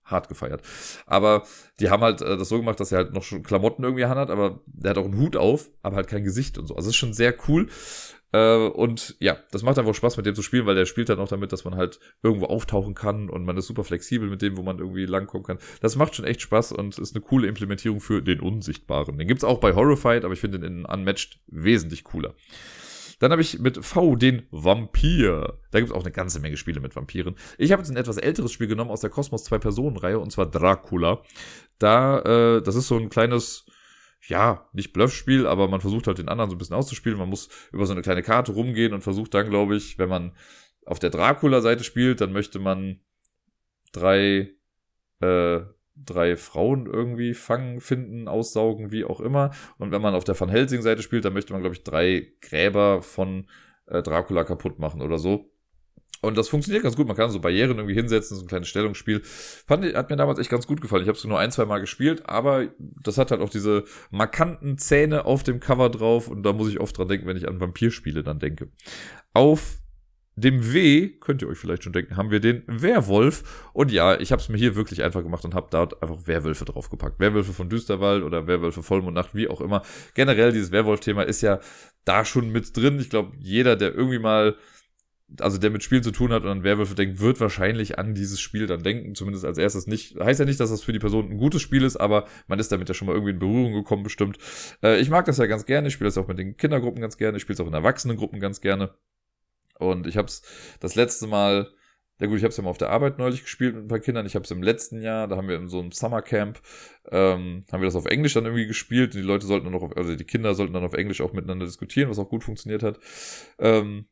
Hart 0.06 0.28
gefeiert. 0.28 0.64
Aber 1.06 1.44
die 1.80 1.90
haben 1.90 2.02
halt 2.02 2.22
äh, 2.22 2.38
das 2.38 2.50
so 2.50 2.58
gemacht, 2.58 2.80
dass 2.80 2.92
er 2.92 3.00
halt 3.00 3.14
noch 3.14 3.24
schon 3.24 3.44
Klamotten 3.44 3.84
irgendwie 3.84 4.06
hat, 4.06 4.30
aber 4.30 4.62
der 4.66 4.92
hat 4.92 4.98
auch 4.98 5.06
einen 5.06 5.20
Hut 5.20 5.36
auf, 5.36 5.70
aber 5.84 5.98
halt 5.98 6.08
kein 6.08 6.24
Gesicht 6.24 6.58
und 6.58 6.68
so. 6.68 6.76
Also 6.76 6.90
ist 6.90 6.96
schon 6.96 7.14
sehr 7.14 7.36
cool. 7.48 7.68
Äh, 8.32 8.68
und 8.68 9.16
ja, 9.20 9.38
das 9.52 9.64
macht 9.64 9.80
einfach 9.80 9.96
Spaß 9.96 10.18
mit 10.18 10.26
dem 10.26 10.36
zu 10.36 10.42
spielen, 10.42 10.66
weil 10.66 10.76
der 10.76 10.86
spielt 10.86 11.10
dann 11.10 11.20
auch 11.20 11.28
damit, 11.28 11.52
dass 11.52 11.66
man 11.66 11.76
halt 11.76 12.00
irgendwo 12.22 12.46
auftauchen 12.46 12.94
kann 12.94 13.30
und 13.30 13.46
man 13.46 13.58
ist 13.58 13.68
super 13.68 13.84
flexibel 13.84 14.30
mit 14.30 14.42
dem, 14.42 14.58
wo 14.58 14.64
man 14.64 14.80
irgendwie 14.80 15.06
langkommen 15.06 15.44
kann. 15.44 15.60
Das 15.82 15.96
macht 15.96 16.16
schon 16.16 16.26
echt 16.26 16.42
Spaß 16.42 16.74
und 16.74 16.98
ist 17.00 17.16
eine 17.16 17.24
coole 17.24 17.48
Implementierung 17.48 18.00
für 18.00 18.22
den 18.22 18.40
Unsichtbaren. 18.40 19.18
Den 19.18 19.28
gibt's 19.28 19.44
auch 19.44 19.60
bei 19.60 19.74
Horrified, 19.74 20.24
aber 20.24 20.34
ich 20.34 20.40
finde 20.40 20.60
den 20.60 20.80
in 20.80 20.86
Unmatched 20.86 21.40
wesentlich 21.48 22.04
cooler. 22.04 22.36
Dann 23.20 23.32
habe 23.32 23.42
ich 23.42 23.60
mit 23.60 23.84
V 23.84 24.16
den 24.16 24.44
Vampir. 24.50 25.60
Da 25.72 25.80
gibt 25.80 25.92
es 25.92 25.96
auch 25.96 26.04
eine 26.04 26.12
ganze 26.12 26.40
Menge 26.40 26.56
Spiele 26.56 26.80
mit 26.80 26.96
Vampiren. 26.96 27.36
Ich 27.58 27.72
habe 27.74 27.82
jetzt 27.82 27.90
ein 27.90 27.98
etwas 27.98 28.18
älteres 28.18 28.54
Spiel 28.54 28.68
genommen 28.68 28.92
aus 28.92 29.02
der 29.02 29.10
Kosmos 29.10 29.46
2-Personen-Reihe 29.46 30.20
und 30.20 30.32
zwar 30.32 30.46
Dracula. 30.46 31.22
Da, 31.80 32.20
äh, 32.20 32.62
das 32.62 32.76
ist 32.76 32.88
so 32.88 32.98
ein 32.98 33.10
kleines 33.10 33.66
ja, 34.28 34.70
nicht 34.74 34.94
Bluffspiel, 34.94 35.48
aber 35.48 35.68
man 35.68 35.82
versucht 35.82 36.08
halt 36.08 36.18
den 36.18 36.30
anderen 36.30 36.50
so 36.50 36.56
ein 36.56 36.60
bisschen 36.60 36.76
auszuspielen. 36.76 37.18
Man 37.18 37.30
muss 37.30 37.50
über 37.72 37.86
so 37.86 37.94
eine 37.94 38.02
kleine 38.02 38.24
Karte 38.24 38.52
rumgehen 38.52 38.94
und 38.94 39.02
versucht 39.02 39.34
dann, 39.34 39.50
glaube 39.50 39.76
ich, 39.76 39.98
wenn 39.98 40.10
man 40.10 40.34
auf 40.86 41.00
der 41.00 41.10
Dracula-Seite 41.10 41.84
spielt, 41.84 42.22
dann 42.22 42.34
möchte 42.34 42.60
man 42.60 43.00
drei, 43.92 44.52
äh, 45.22 45.62
drei 45.96 46.38
Frauen 46.38 46.86
irgendwie 46.86 47.34
fangen, 47.34 47.80
finden, 47.82 48.28
aussaugen, 48.28 48.92
wie 48.92 49.06
auch 49.06 49.20
immer. 49.20 49.52
Und 49.78 49.92
wenn 49.92 50.02
man 50.02 50.16
auf 50.16 50.24
der 50.24 50.40
Van 50.40 50.50
Helsing-Seite 50.50 51.02
spielt, 51.02 51.26
dann 51.26 51.34
möchte 51.34 51.54
man, 51.54 51.62
glaube 51.62 51.76
ich, 51.76 51.84
drei 51.84 52.34
Gräber 52.42 53.02
von 53.02 53.48
äh, 53.86 54.02
Dracula 54.02 54.44
kaputt 54.44 54.80
machen 54.80 55.02
oder 55.02 55.18
so. 55.18 55.52
Und 56.22 56.38
das 56.38 56.50
funktioniert 56.50 56.84
ganz 56.84 56.96
gut. 56.96 57.08
Man 57.08 57.16
kann 57.16 57.32
so 57.32 57.40
Barrieren 57.40 57.78
irgendwie 57.78 57.96
hinsetzen, 57.96 58.36
so 58.36 58.44
ein 58.44 58.48
kleines 58.48 58.68
Stellungsspiel. 58.68 59.22
Fand 59.24 59.86
ich, 59.86 59.96
hat 59.96 60.10
mir 60.10 60.18
damals 60.18 60.40
echt 60.40 60.50
ganz 60.50 60.68
gut 60.68 60.82
gefallen. 60.82 61.04
Ich 61.04 61.08
habe 61.08 61.18
es 61.18 61.24
nur 61.24 61.40
ein, 61.40 61.52
zwei 61.52 61.66
Mal 61.66 61.80
gespielt, 61.80 62.28
aber 62.28 62.68
das 62.78 63.18
hat 63.18 63.32
halt 63.32 63.42
auch 63.42 63.50
diese 63.50 63.86
markanten 64.12 64.78
Zähne 64.78 65.26
auf 65.26 65.44
dem 65.44 65.60
Cover 65.60 65.90
drauf 65.90 66.28
und 66.28 66.44
da 66.44 66.54
muss 66.54 66.70
ich 66.70 66.80
oft 66.80 66.98
dran 66.98 67.08
denken, 67.08 67.28
wenn 67.28 67.38
ich 67.38 67.48
an 67.48 67.60
Vampirspiele 67.60 68.24
dann 68.24 68.40
denke. 68.40 68.70
Auf 69.34 69.80
dem 70.36 70.74
W, 70.74 71.10
könnt 71.20 71.42
ihr 71.42 71.48
euch 71.48 71.58
vielleicht 71.58 71.84
schon 71.84 71.94
denken, 71.94 72.18
haben 72.18 72.32
wir 72.32 72.40
den 72.40 72.64
Werwolf. 72.68 73.70
Und 73.74 73.92
ja, 73.92 74.20
ich 74.20 74.32
habe 74.32 74.42
es 74.42 74.50
mir 74.50 74.58
hier 74.58 74.76
wirklich 74.76 75.04
einfach 75.04 75.22
gemacht 75.22 75.44
und 75.46 75.54
habe 75.54 75.68
dort 75.70 76.02
einfach 76.02 76.28
Werwölfe 76.28 76.66
draufgepackt. 76.66 77.20
Werwölfe 77.20 77.54
von 77.54 77.70
Düsterwald 77.70 78.24
oder 78.24 78.48
Werwölfe 78.48 78.84
Vollmondnacht, 78.84 79.36
wie 79.36 79.48
auch 79.48 79.62
immer. 79.62 79.82
Generell, 80.16 80.52
dieses 80.52 80.72
Werwolf-Thema 80.72 81.24
ist 81.24 81.42
ja 81.42 81.60
da 82.06 82.26
schon 82.26 82.52
mit 82.52 82.76
drin. 82.76 83.00
Ich 83.00 83.10
glaube, 83.10 83.34
jeder, 83.38 83.76
der 83.76 83.94
irgendwie 83.94 84.20
mal 84.20 84.56
also 85.40 85.58
der 85.58 85.70
mit 85.70 85.84
Spielen 85.84 86.04
zu 86.04 86.12
tun 86.12 86.32
hat 86.32 86.44
und 86.44 86.50
an 86.50 86.64
Werwölfe 86.64 86.96
denkt, 86.96 87.20
wird 87.20 87.40
wahrscheinlich 87.40 88.00
an 88.00 88.16
dieses 88.16 88.40
Spiel 88.40 88.68
dann 88.68 88.84
denken, 88.84 89.16
zumindest 89.16 89.46
als 89.46 89.58
erstes 89.58 89.88
nicht. 89.88 90.20
Heißt 90.20 90.40
ja 90.40 90.46
nicht, 90.46 90.60
dass 90.60 90.72
das 90.72 90.84
für 90.84 90.94
die 90.94 91.00
Person 91.00 91.32
ein 91.32 91.38
gutes 91.38 91.62
Spiel 91.62 91.84
ist, 91.84 91.98
aber 91.98 92.26
man 92.48 92.60
ist 92.60 92.72
damit 92.72 92.88
ja 92.90 92.96
schon 92.96 93.08
mal 93.08 93.14
irgendwie 93.14 93.32
in 93.32 93.40
Berührung 93.40 93.74
gekommen, 93.74 94.04
bestimmt. 94.04 94.38
Äh, 94.82 95.00
ich 95.00 95.10
mag 95.10 95.26
das 95.26 95.38
ja 95.38 95.46
ganz 95.46 95.66
gerne, 95.66 95.88
ich 95.88 95.94
spiele 95.94 96.08
das 96.08 96.18
auch 96.18 96.28
mit 96.28 96.40
den 96.40 96.58
Kindergruppen 96.58 97.02
ganz 97.02 97.18
gerne, 97.18 97.38
ich 97.38 97.44
spiele 97.44 97.56
es 97.56 97.60
auch 97.62 97.68
in 97.68 97.74
Erwachsenengruppen 97.74 98.40
ganz 98.40 98.62
gerne. 98.62 98.96
Und 99.78 100.08
ich 100.08 100.18
habe 100.18 100.28
es 100.28 100.42
das 100.80 100.96
letzte 100.96 101.28
Mal, 101.28 101.70
ja 102.20 102.28
gut, 102.28 102.38
ich 102.38 102.44
habe 102.44 102.50
es 102.50 102.58
ja 102.58 102.64
mal 102.64 102.70
auf 102.70 102.78
der 102.78 102.90
Arbeit 102.90 103.18
neulich 103.18 103.44
gespielt 103.44 103.76
mit 103.76 103.86
ein 103.86 103.88
paar 103.88 104.00
Kindern. 104.00 104.26
Ich 104.26 104.36
habe 104.36 104.44
es 104.44 104.52
im 104.52 104.62
letzten 104.62 105.02
Jahr, 105.02 105.28
da 105.28 105.38
haben 105.38 105.48
wir 105.48 105.56
in 105.56 105.70
so 105.70 105.80
einem 105.80 105.94
Summercamp, 105.94 106.60
ähm, 107.12 107.64
haben 107.72 107.82
wir 107.82 107.88
das 107.88 107.96
auf 107.96 108.08
Englisch 108.08 108.34
dann 108.34 108.44
irgendwie 108.44 108.68
gespielt. 108.68 109.16
Und 109.16 109.22
die 109.22 109.26
Leute 109.26 109.46
sollten 109.46 109.66
dann 109.66 109.74
noch, 109.74 109.84
auf, 109.84 109.96
also 109.96 110.14
die 110.14 110.26
Kinder 110.26 110.54
sollten 110.54 110.74
dann 110.74 110.84
auf 110.84 110.94
Englisch 110.94 111.22
auch 111.22 111.32
miteinander 111.32 111.66
diskutieren, 111.66 112.10
was 112.10 112.20
auch 112.20 112.28
gut 112.28 112.44
funktioniert 112.44 112.84
hat. 112.84 113.00
Ähm, 113.58 114.08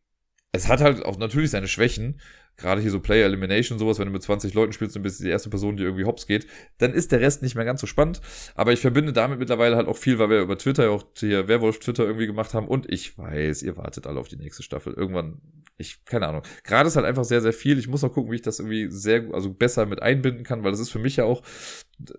es 0.52 0.68
hat 0.68 0.82
halt 0.82 1.06
auch 1.06 1.18
natürlich 1.18 1.52
seine 1.52 1.68
Schwächen. 1.68 2.20
Gerade 2.60 2.82
hier 2.82 2.90
so 2.90 3.00
Player 3.00 3.26
Elimination, 3.26 3.78
sowas, 3.78 4.00
wenn 4.00 4.08
du 4.08 4.14
mit 4.14 4.24
20 4.24 4.56
Leuten 4.56 4.74
spielst 4.74 4.96
und 4.96 5.04
bist 5.04 5.24
die 5.24 5.30
erste 5.30 5.52
Person, 5.52 5.78
die 5.78 5.84
irgendwie 5.84 6.06
hops 6.06 6.26
geht, 6.26 6.48
dann 6.80 6.92
ist 6.92 7.12
der 7.12 7.22
Rest 7.22 7.44
nicht 7.44 7.54
mehr 7.54 7.66
ganz 7.66 7.82
so 7.82 7.86
spannend. 7.86 8.20
Aber 8.56 8.74
ich 8.74 8.80
verbinde 8.80 9.14
damit 9.14 9.38
mittlerweile 9.38 9.76
halt 9.76 9.88
auch 9.88 9.98
viel, 9.98 10.18
weil 10.18 10.32
wir 10.32 10.42
über 10.42 10.58
Twitter 10.58 10.90
auch 10.90 11.06
hier 11.16 11.48
Werwolf 11.48 11.78
Twitter 11.78 12.06
irgendwie 12.06 12.26
gemacht 12.26 12.56
haben. 12.56 12.68
Und 12.68 12.92
ich 12.92 13.16
weiß, 13.16 13.62
ihr 13.62 13.78
wartet 13.78 14.08
alle 14.08 14.20
auf 14.20 14.28
die 14.28 14.38
nächste 14.38 14.64
Staffel. 14.64 14.94
Irgendwann, 14.94 15.40
ich, 15.78 16.04
keine 16.06 16.28
Ahnung. 16.28 16.42
Gerade 16.64 16.88
ist 16.88 16.96
halt 16.96 17.06
einfach 17.06 17.26
sehr, 17.26 17.42
sehr 17.42 17.54
viel. 17.54 17.78
Ich 17.78 17.88
muss 17.88 18.04
auch 18.04 18.12
gucken, 18.12 18.32
wie 18.32 18.38
ich 18.38 18.42
das 18.42 18.58
irgendwie 18.58 18.90
sehr, 18.90 19.26
also 19.34 19.54
besser 19.54 19.86
mit 19.86 20.02
einbinden 20.02 20.44
kann, 20.44 20.64
weil 20.64 20.72
das 20.72 20.80
ist 20.80 20.90
für 20.90 20.98
mich 20.98 21.18
ja 21.18 21.26
auch 21.26 21.44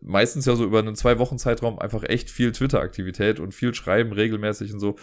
meistens 0.03 0.47
ja 0.47 0.55
so 0.55 0.65
über 0.65 0.79
einen 0.79 0.95
zwei 0.95 1.19
Wochen 1.19 1.39
Zeitraum 1.39 1.81
einfach 1.81 2.05
echt 2.05 2.31
viel 2.31 2.53
Twitter-Aktivität 2.53 3.41
und 3.41 3.55
viel 3.55 3.75
Schreiben 3.75 4.13
regelmäßig 4.13 4.73
und 4.73 4.79
so. 4.79 4.95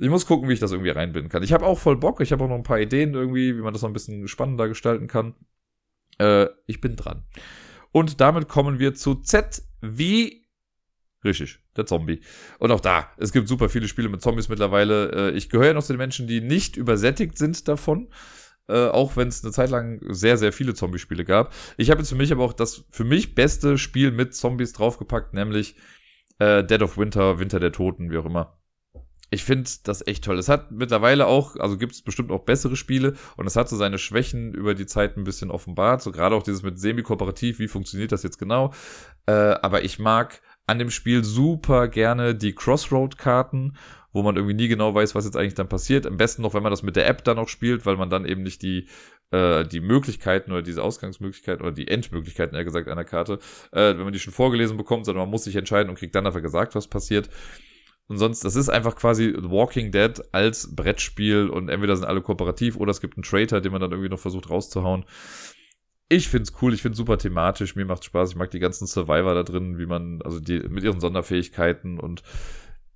Ich 0.00 0.08
muss 0.08 0.26
gucken, 0.26 0.48
wie 0.48 0.54
ich 0.54 0.60
das 0.60 0.72
irgendwie 0.72 0.90
reinbinden 0.90 1.30
kann. 1.30 1.42
Ich 1.42 1.52
habe 1.52 1.66
auch 1.66 1.78
voll 1.78 1.96
Bock. 1.96 2.20
Ich 2.20 2.32
habe 2.32 2.42
auch 2.42 2.48
noch 2.48 2.56
ein 2.56 2.62
paar 2.62 2.80
Ideen 2.80 3.14
irgendwie, 3.14 3.56
wie 3.56 3.60
man 3.60 3.72
das 3.72 3.82
noch 3.82 3.90
ein 3.90 3.94
bisschen 3.94 4.26
spannender 4.28 4.66
gestalten 4.66 5.08
kann. 5.08 5.34
Äh, 6.18 6.46
ich 6.66 6.80
bin 6.80 6.96
dran. 6.96 7.24
Und 7.92 8.20
damit 8.20 8.48
kommen 8.48 8.78
wir 8.78 8.94
zu 8.94 9.16
Z 9.16 9.62
wie 9.82 10.40
Richtig, 11.22 11.58
der 11.76 11.84
Zombie. 11.84 12.20
Und 12.58 12.70
auch 12.70 12.80
da, 12.80 13.10
es 13.18 13.32
gibt 13.32 13.46
super 13.46 13.68
viele 13.68 13.88
Spiele 13.88 14.08
mit 14.08 14.22
Zombies 14.22 14.48
mittlerweile. 14.48 15.32
Äh, 15.32 15.36
ich 15.36 15.50
gehöre 15.50 15.66
ja 15.66 15.74
noch 15.74 15.84
zu 15.84 15.92
den 15.92 15.98
Menschen, 15.98 16.26
die 16.26 16.40
nicht 16.40 16.78
übersättigt 16.78 17.36
sind 17.36 17.68
davon. 17.68 18.08
Äh, 18.68 18.86
auch 18.86 19.16
wenn 19.16 19.28
es 19.28 19.44
eine 19.44 19.52
Zeit 19.52 19.68
lang 19.68 20.00
sehr, 20.08 20.38
sehr 20.38 20.52
viele 20.52 20.72
Zombie-Spiele 20.72 21.26
gab. 21.26 21.52
Ich 21.76 21.90
habe 21.90 22.00
jetzt 22.00 22.08
für 22.08 22.16
mich 22.16 22.32
aber 22.32 22.44
auch 22.44 22.54
das 22.54 22.84
für 22.90 23.04
mich 23.04 23.34
beste 23.34 23.76
Spiel 23.76 24.12
mit 24.12 24.34
Zombies 24.34 24.72
draufgepackt, 24.72 25.34
nämlich 25.34 25.76
äh, 26.38 26.64
Dead 26.64 26.80
of 26.80 26.96
Winter, 26.96 27.38
Winter 27.38 27.60
der 27.60 27.72
Toten, 27.72 28.10
wie 28.10 28.16
auch 28.16 28.24
immer 28.26 28.59
ich 29.30 29.44
finde 29.44 29.70
das 29.84 30.06
echt 30.06 30.24
toll. 30.24 30.38
Es 30.38 30.48
hat 30.48 30.72
mittlerweile 30.72 31.26
auch, 31.26 31.56
also 31.56 31.78
gibt 31.78 31.92
es 31.92 32.02
bestimmt 32.02 32.32
auch 32.32 32.40
bessere 32.40 32.74
Spiele 32.74 33.14
und 33.36 33.46
es 33.46 33.54
hat 33.54 33.68
so 33.68 33.76
seine 33.76 33.98
Schwächen 33.98 34.52
über 34.54 34.74
die 34.74 34.86
Zeit 34.86 35.16
ein 35.16 35.24
bisschen 35.24 35.52
offenbart. 35.52 36.02
So 36.02 36.10
gerade 36.10 36.34
auch 36.34 36.42
dieses 36.42 36.62
mit 36.62 36.80
semi-kooperativ, 36.80 37.60
wie 37.60 37.68
funktioniert 37.68 38.10
das 38.10 38.24
jetzt 38.24 38.38
genau? 38.38 38.72
Äh, 39.26 39.32
aber 39.32 39.84
ich 39.84 40.00
mag 40.00 40.42
an 40.66 40.80
dem 40.80 40.90
Spiel 40.90 41.22
super 41.24 41.86
gerne 41.86 42.34
die 42.34 42.54
Crossroad-Karten, 42.54 43.76
wo 44.12 44.22
man 44.22 44.34
irgendwie 44.34 44.54
nie 44.54 44.68
genau 44.68 44.94
weiß, 44.94 45.14
was 45.14 45.24
jetzt 45.24 45.36
eigentlich 45.36 45.54
dann 45.54 45.68
passiert. 45.68 46.06
Am 46.06 46.16
besten 46.16 46.42
noch, 46.42 46.54
wenn 46.54 46.64
man 46.64 46.70
das 46.70 46.82
mit 46.82 46.96
der 46.96 47.06
App 47.06 47.22
dann 47.22 47.38
auch 47.38 47.48
spielt, 47.48 47.86
weil 47.86 47.96
man 47.96 48.10
dann 48.10 48.24
eben 48.24 48.42
nicht 48.42 48.62
die 48.62 48.88
äh, 49.30 49.64
die 49.64 49.80
Möglichkeiten 49.80 50.50
oder 50.50 50.62
diese 50.62 50.82
Ausgangsmöglichkeiten 50.82 51.64
oder 51.64 51.72
die 51.72 51.86
Endmöglichkeiten, 51.86 52.56
eher 52.56 52.64
gesagt, 52.64 52.88
einer 52.88 53.04
Karte, 53.04 53.38
äh, 53.70 53.96
wenn 53.96 54.02
man 54.02 54.12
die 54.12 54.18
schon 54.18 54.32
vorgelesen 54.32 54.76
bekommt, 54.76 55.06
sondern 55.06 55.22
man 55.22 55.30
muss 55.30 55.44
sich 55.44 55.54
entscheiden 55.54 55.88
und 55.88 55.96
kriegt 55.96 56.16
dann 56.16 56.24
dafür 56.24 56.40
gesagt, 56.40 56.74
was 56.74 56.88
passiert. 56.88 57.30
Und 58.10 58.18
sonst, 58.18 58.44
das 58.44 58.56
ist 58.56 58.68
einfach 58.68 58.96
quasi 58.96 59.32
Walking 59.38 59.92
Dead 59.92 60.20
als 60.32 60.74
Brettspiel 60.74 61.48
und 61.48 61.68
entweder 61.68 61.94
sind 61.94 62.06
alle 62.06 62.20
kooperativ 62.20 62.76
oder 62.76 62.90
es 62.90 63.00
gibt 63.00 63.16
einen 63.16 63.22
Traitor, 63.22 63.60
den 63.60 63.70
man 63.70 63.80
dann 63.80 63.92
irgendwie 63.92 64.08
noch 64.08 64.18
versucht 64.18 64.50
rauszuhauen. 64.50 65.04
Ich 66.08 66.28
find's 66.28 66.52
cool, 66.60 66.74
ich 66.74 66.82
find's 66.82 66.98
super 66.98 67.18
thematisch, 67.18 67.76
mir 67.76 67.84
macht's 67.84 68.06
Spaß, 68.06 68.30
ich 68.30 68.36
mag 68.36 68.50
die 68.50 68.58
ganzen 68.58 68.88
Survivor 68.88 69.34
da 69.34 69.44
drin, 69.44 69.78
wie 69.78 69.86
man, 69.86 70.22
also 70.22 70.40
die 70.40 70.58
mit 70.58 70.82
ihren 70.82 70.98
Sonderfähigkeiten 70.98 72.00
und 72.00 72.24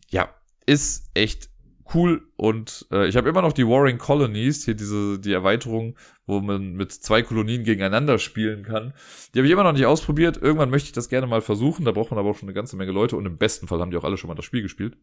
ja, 0.09 0.35
ist 0.66 1.12
echt 1.15 1.49
cool 1.95 2.27
und 2.35 2.85
äh, 2.91 3.07
ich 3.07 3.16
habe 3.16 3.28
immer 3.28 3.43
noch 3.43 3.53
die 3.53 3.69
Warring 3.69 3.99
Colonies, 3.99 4.65
hier 4.65 4.74
diese 4.74 5.20
die 5.20 5.32
Erweiterung, 5.32 5.97
wo 6.27 6.41
man 6.41 6.73
mit 6.75 6.93
zwei 6.93 7.23
Kolonien 7.23 7.65
gegeneinander 7.65 8.19
spielen 8.19 8.63
kann. 8.63 8.95
Die 9.35 9.39
habe 9.39 9.47
ich 9.47 9.53
immer 9.53 9.65
noch 9.65 9.73
nicht 9.73 9.87
ausprobiert. 9.87 10.37
Irgendwann 10.37 10.71
möchte 10.71 10.87
ich 10.87 10.93
das 10.93 11.09
gerne 11.09 11.27
mal 11.27 11.41
versuchen. 11.41 11.85
Da 11.85 11.93
braucht 11.93 12.11
man 12.11 12.19
aber 12.19 12.31
auch 12.31 12.37
schon 12.37 12.49
eine 12.49 12.55
ganze 12.55 12.77
Menge 12.77 12.93
Leute 12.93 13.17
und 13.17 13.27
im 13.27 13.37
besten 13.37 13.67
Fall 13.67 13.81
haben 13.81 13.91
die 13.91 13.97
auch 13.97 14.05
alle 14.05 14.17
schon 14.17 14.29
mal 14.29 14.35
das 14.35 14.45
Spiel 14.45 14.63
gespielt. 14.63 14.97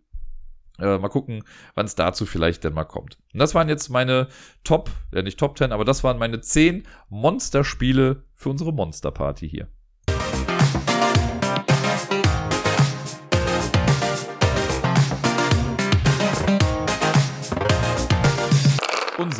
Äh, 0.79 0.97
mal 0.97 1.09
gucken, 1.09 1.43
wann 1.75 1.85
es 1.85 1.95
dazu 1.95 2.25
vielleicht 2.25 2.63
denn 2.63 2.73
mal 2.73 2.85
kommt. 2.85 3.17
Und 3.33 3.39
das 3.39 3.53
waren 3.53 3.69
jetzt 3.69 3.89
meine 3.89 4.29
Top, 4.63 4.89
ja 5.13 5.21
nicht 5.21 5.39
Top 5.39 5.57
10, 5.57 5.71
aber 5.71 5.85
das 5.85 6.03
waren 6.03 6.17
meine 6.17 6.41
10 6.41 6.87
Monsterspiele 7.09 8.23
für 8.35 8.49
unsere 8.49 8.73
Monsterparty 8.73 9.47
hier. 9.47 9.67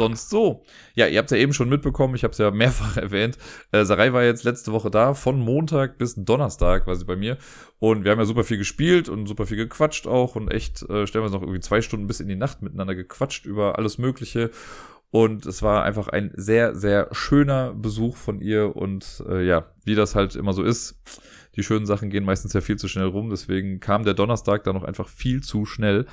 Sonst 0.02 0.32
so. 0.32 0.64
Ja, 0.96 1.06
ihr 1.06 1.20
habt 1.20 1.30
ja 1.30 1.38
eben 1.38 1.54
schon 1.54 1.70
mitbekommen, 1.70 2.16
ich 2.16 2.24
habe 2.24 2.32
es 2.32 2.40
ja 2.40 2.50
mehrfach 2.50 2.98
erwähnt. 3.06 3.38
Äh, 3.72 3.86
Sarai 3.86 4.14
war 4.14 4.24
jetzt 4.24 4.44
letzte 4.44 4.72
Woche 4.72 4.90
da, 4.90 5.14
von 5.14 5.40
Montag 5.40 6.00
bis 6.00 6.16
Donnerstag 6.16 6.86
quasi 6.86 7.06
bei 7.06 7.16
mir. 7.16 7.38
Und 7.78 8.04
wir 8.04 8.12
haben 8.12 8.18
ja 8.18 8.26
super 8.26 8.44
viel 8.44 8.58
gespielt 8.58 9.10
und 9.10 9.28
super 9.28 9.46
viel 9.46 9.58
gequatscht 9.58 10.08
auch 10.08 10.36
und 10.36 10.50
echt, 10.50 10.82
äh, 10.90 11.06
stellen 11.06 11.22
wir 11.22 11.28
uns 11.28 11.34
noch 11.34 11.44
irgendwie 11.44 11.60
zwei 11.60 11.82
Stunden 11.82 12.08
bis 12.08 12.20
in 12.20 12.28
die 12.28 12.36
Nacht 12.36 12.64
miteinander 12.64 12.96
gequatscht 12.96 13.46
über 13.46 13.78
alles 13.78 14.00
Mögliche. 14.00 14.50
Und 15.12 15.46
es 15.46 15.62
war 15.62 15.84
einfach 15.84 16.08
ein 16.08 16.32
sehr, 16.36 16.74
sehr 16.74 17.10
schöner 17.12 17.74
Besuch 17.74 18.16
von 18.16 18.42
ihr. 18.42 18.76
Und 18.76 19.24
äh, 19.30 19.46
ja, 19.46 19.68
wie 19.86 19.94
das 19.94 20.16
halt 20.16 20.36
immer 20.36 20.54
so 20.54 20.64
ist, 20.64 21.00
die 21.56 21.64
schönen 21.64 21.86
Sachen 21.86 22.10
gehen 22.10 22.24
meistens 22.24 22.54
ja 22.54 22.62
viel 22.62 22.78
zu 22.78 22.88
schnell 22.88 23.08
rum. 23.08 23.30
Deswegen 23.30 23.80
kam 23.80 24.04
der 24.04 24.16
Donnerstag 24.16 24.64
dann 24.64 24.74
noch 24.74 24.84
einfach 24.84 25.10
viel 25.10 25.44
zu 25.44 25.66
schnell. 25.66 26.08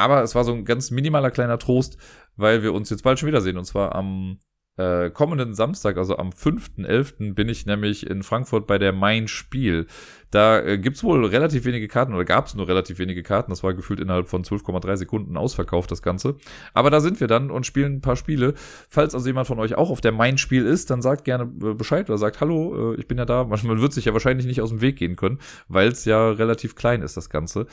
Aber 0.00 0.22
es 0.22 0.34
war 0.34 0.44
so 0.44 0.52
ein 0.52 0.64
ganz 0.64 0.90
minimaler 0.90 1.30
kleiner 1.30 1.58
Trost, 1.58 1.98
weil 2.36 2.62
wir 2.62 2.72
uns 2.72 2.90
jetzt 2.90 3.02
bald 3.02 3.18
schon 3.18 3.28
wiedersehen. 3.28 3.56
Und 3.56 3.64
zwar 3.64 3.94
am 3.94 4.38
äh, 4.76 5.10
kommenden 5.10 5.54
Samstag, 5.54 5.98
also 5.98 6.16
am 6.16 6.30
5.11., 6.30 7.34
bin 7.34 7.48
ich 7.48 7.66
nämlich 7.66 8.08
in 8.08 8.22
Frankfurt 8.22 8.66
bei 8.66 8.78
der 8.78 8.92
Main 8.92 9.28
Spiel. 9.28 9.86
Da 10.30 10.60
äh, 10.60 10.78
gibt's 10.78 11.02
wohl 11.02 11.24
relativ 11.24 11.64
wenige 11.64 11.88
Karten 11.88 12.14
oder 12.14 12.24
gab's 12.24 12.54
nur 12.54 12.68
relativ 12.68 12.98
wenige 12.98 13.22
Karten. 13.22 13.50
Das 13.50 13.62
war 13.62 13.74
gefühlt 13.74 14.00
innerhalb 14.00 14.28
von 14.28 14.44
12,3 14.44 14.96
Sekunden 14.96 15.36
ausverkauft, 15.36 15.90
das 15.90 16.02
Ganze. 16.02 16.36
Aber 16.72 16.90
da 16.90 17.00
sind 17.00 17.20
wir 17.20 17.26
dann 17.26 17.50
und 17.50 17.66
spielen 17.66 17.96
ein 17.96 18.00
paar 18.00 18.16
Spiele. 18.16 18.54
Falls 18.88 19.14
also 19.14 19.26
jemand 19.26 19.46
von 19.46 19.58
euch 19.58 19.74
auch 19.74 19.90
auf 19.90 20.00
der 20.00 20.12
Main 20.12 20.38
Spiel 20.38 20.66
ist, 20.66 20.90
dann 20.90 21.02
sagt 21.02 21.24
gerne 21.24 21.44
äh, 21.44 21.74
Bescheid 21.74 22.08
oder 22.08 22.18
sagt, 22.18 22.40
hallo, 22.40 22.92
äh, 22.92 23.00
ich 23.00 23.08
bin 23.08 23.18
ja 23.18 23.24
da. 23.24 23.44
Man 23.44 23.80
wird 23.80 23.92
sich 23.92 24.04
ja 24.04 24.12
wahrscheinlich 24.12 24.46
nicht 24.46 24.60
aus 24.60 24.70
dem 24.70 24.80
Weg 24.80 24.96
gehen 24.96 25.16
können, 25.16 25.38
weil 25.68 25.88
es 25.88 26.04
ja 26.04 26.30
relativ 26.30 26.76
klein 26.76 27.02
ist, 27.02 27.16
das 27.16 27.30
Ganze. 27.30 27.66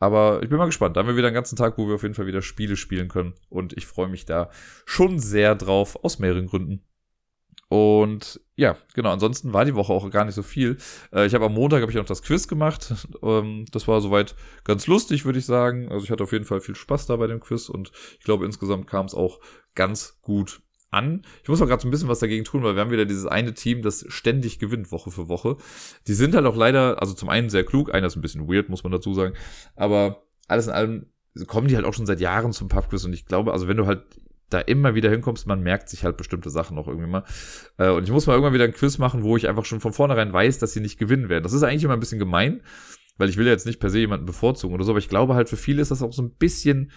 Aber 0.00 0.42
ich 0.42 0.48
bin 0.48 0.58
mal 0.58 0.66
gespannt. 0.66 0.96
Da 0.96 1.00
haben 1.00 1.08
wir 1.08 1.16
wieder 1.16 1.26
einen 1.26 1.34
ganzen 1.34 1.56
Tag, 1.56 1.76
wo 1.76 1.88
wir 1.88 1.96
auf 1.96 2.02
jeden 2.02 2.14
Fall 2.14 2.26
wieder 2.26 2.42
Spiele 2.42 2.76
spielen 2.76 3.08
können. 3.08 3.34
Und 3.48 3.76
ich 3.76 3.86
freue 3.86 4.08
mich 4.08 4.24
da 4.24 4.50
schon 4.84 5.18
sehr 5.18 5.54
drauf, 5.54 5.98
aus 6.02 6.18
mehreren 6.18 6.46
Gründen. 6.46 6.87
Und 7.68 8.40
ja, 8.56 8.76
genau, 8.94 9.10
ansonsten 9.12 9.52
war 9.52 9.66
die 9.66 9.74
Woche 9.74 9.92
auch 9.92 10.08
gar 10.10 10.24
nicht 10.24 10.34
so 10.34 10.42
viel. 10.42 10.78
Äh, 11.12 11.26
ich 11.26 11.34
habe 11.34 11.44
am 11.46 11.54
Montag 11.54 11.82
habe 11.82 11.92
ich 11.92 11.96
noch 11.96 12.06
das 12.06 12.22
Quiz 12.22 12.48
gemacht. 12.48 12.94
Ähm, 13.22 13.66
das 13.72 13.88
war 13.88 14.00
soweit 14.00 14.36
ganz 14.64 14.86
lustig, 14.86 15.24
würde 15.24 15.38
ich 15.38 15.46
sagen. 15.46 15.88
Also 15.90 16.04
ich 16.04 16.10
hatte 16.10 16.22
auf 16.22 16.32
jeden 16.32 16.44
Fall 16.44 16.60
viel 16.60 16.74
Spaß 16.74 17.06
da 17.06 17.16
bei 17.16 17.26
dem 17.26 17.40
Quiz 17.40 17.68
und 17.68 17.90
ich 18.18 18.24
glaube 18.24 18.46
insgesamt 18.46 18.86
kam 18.86 19.06
es 19.06 19.14
auch 19.14 19.40
ganz 19.74 20.18
gut 20.22 20.60
an. 20.90 21.22
Ich 21.42 21.48
muss 21.48 21.60
auch 21.60 21.66
gerade 21.66 21.82
so 21.82 21.88
ein 21.88 21.90
bisschen 21.90 22.08
was 22.08 22.20
dagegen 22.20 22.44
tun, 22.44 22.62
weil 22.62 22.74
wir 22.74 22.80
haben 22.80 22.90
wieder 22.90 23.04
dieses 23.04 23.26
eine 23.26 23.54
Team, 23.54 23.82
das 23.82 24.04
ständig 24.08 24.58
gewinnt 24.58 24.92
Woche 24.92 25.10
für 25.10 25.28
Woche. 25.28 25.56
Die 26.06 26.14
sind 26.14 26.34
halt 26.34 26.46
auch 26.46 26.56
leider, 26.56 27.00
also 27.00 27.14
zum 27.14 27.28
einen 27.28 27.50
sehr 27.50 27.64
klug, 27.64 27.92
einer 27.92 28.06
ist 28.06 28.16
ein 28.16 28.22
bisschen 28.22 28.48
weird, 28.48 28.68
muss 28.68 28.84
man 28.84 28.92
dazu 28.92 29.12
sagen, 29.14 29.34
aber 29.76 30.22
alles 30.46 30.66
in 30.66 30.72
allem 30.72 31.06
kommen 31.46 31.68
die 31.68 31.76
halt 31.76 31.84
auch 31.84 31.94
schon 31.94 32.06
seit 32.06 32.20
Jahren 32.20 32.52
zum 32.52 32.68
Pubquiz 32.68 33.04
und 33.04 33.12
ich 33.12 33.26
glaube, 33.26 33.52
also 33.52 33.68
wenn 33.68 33.76
du 33.76 33.86
halt 33.86 34.02
da 34.50 34.60
immer 34.60 34.94
wieder 34.94 35.10
hinkommst, 35.10 35.46
man 35.46 35.62
merkt 35.62 35.88
sich 35.88 36.04
halt 36.04 36.16
bestimmte 36.16 36.50
Sachen 36.50 36.76
noch 36.76 36.88
irgendwie 36.88 37.08
mal. 37.08 37.24
Äh, 37.76 37.90
und 37.90 38.04
ich 38.04 38.10
muss 38.10 38.26
mal 38.26 38.34
irgendwann 38.34 38.54
wieder 38.54 38.64
ein 38.64 38.72
Quiz 38.72 38.98
machen, 38.98 39.22
wo 39.22 39.36
ich 39.36 39.48
einfach 39.48 39.64
schon 39.64 39.80
von 39.80 39.92
vornherein 39.92 40.32
weiß, 40.32 40.58
dass 40.58 40.72
sie 40.72 40.80
nicht 40.80 40.98
gewinnen 40.98 41.28
werden. 41.28 41.42
Das 41.44 41.52
ist 41.52 41.62
eigentlich 41.62 41.84
immer 41.84 41.94
ein 41.94 42.00
bisschen 42.00 42.18
gemein, 42.18 42.62
weil 43.18 43.28
ich 43.28 43.36
will 43.36 43.46
ja 43.46 43.52
jetzt 43.52 43.66
nicht 43.66 43.80
per 43.80 43.90
se 43.90 43.98
jemanden 43.98 44.26
bevorzugen 44.26 44.74
oder 44.74 44.84
so, 44.84 44.92
aber 44.92 44.98
ich 44.98 45.08
glaube 45.08 45.34
halt 45.34 45.48
für 45.48 45.56
viele 45.56 45.82
ist 45.82 45.90
das 45.90 46.02
auch 46.02 46.12
so 46.12 46.22
ein 46.22 46.30
bisschen 46.30 46.90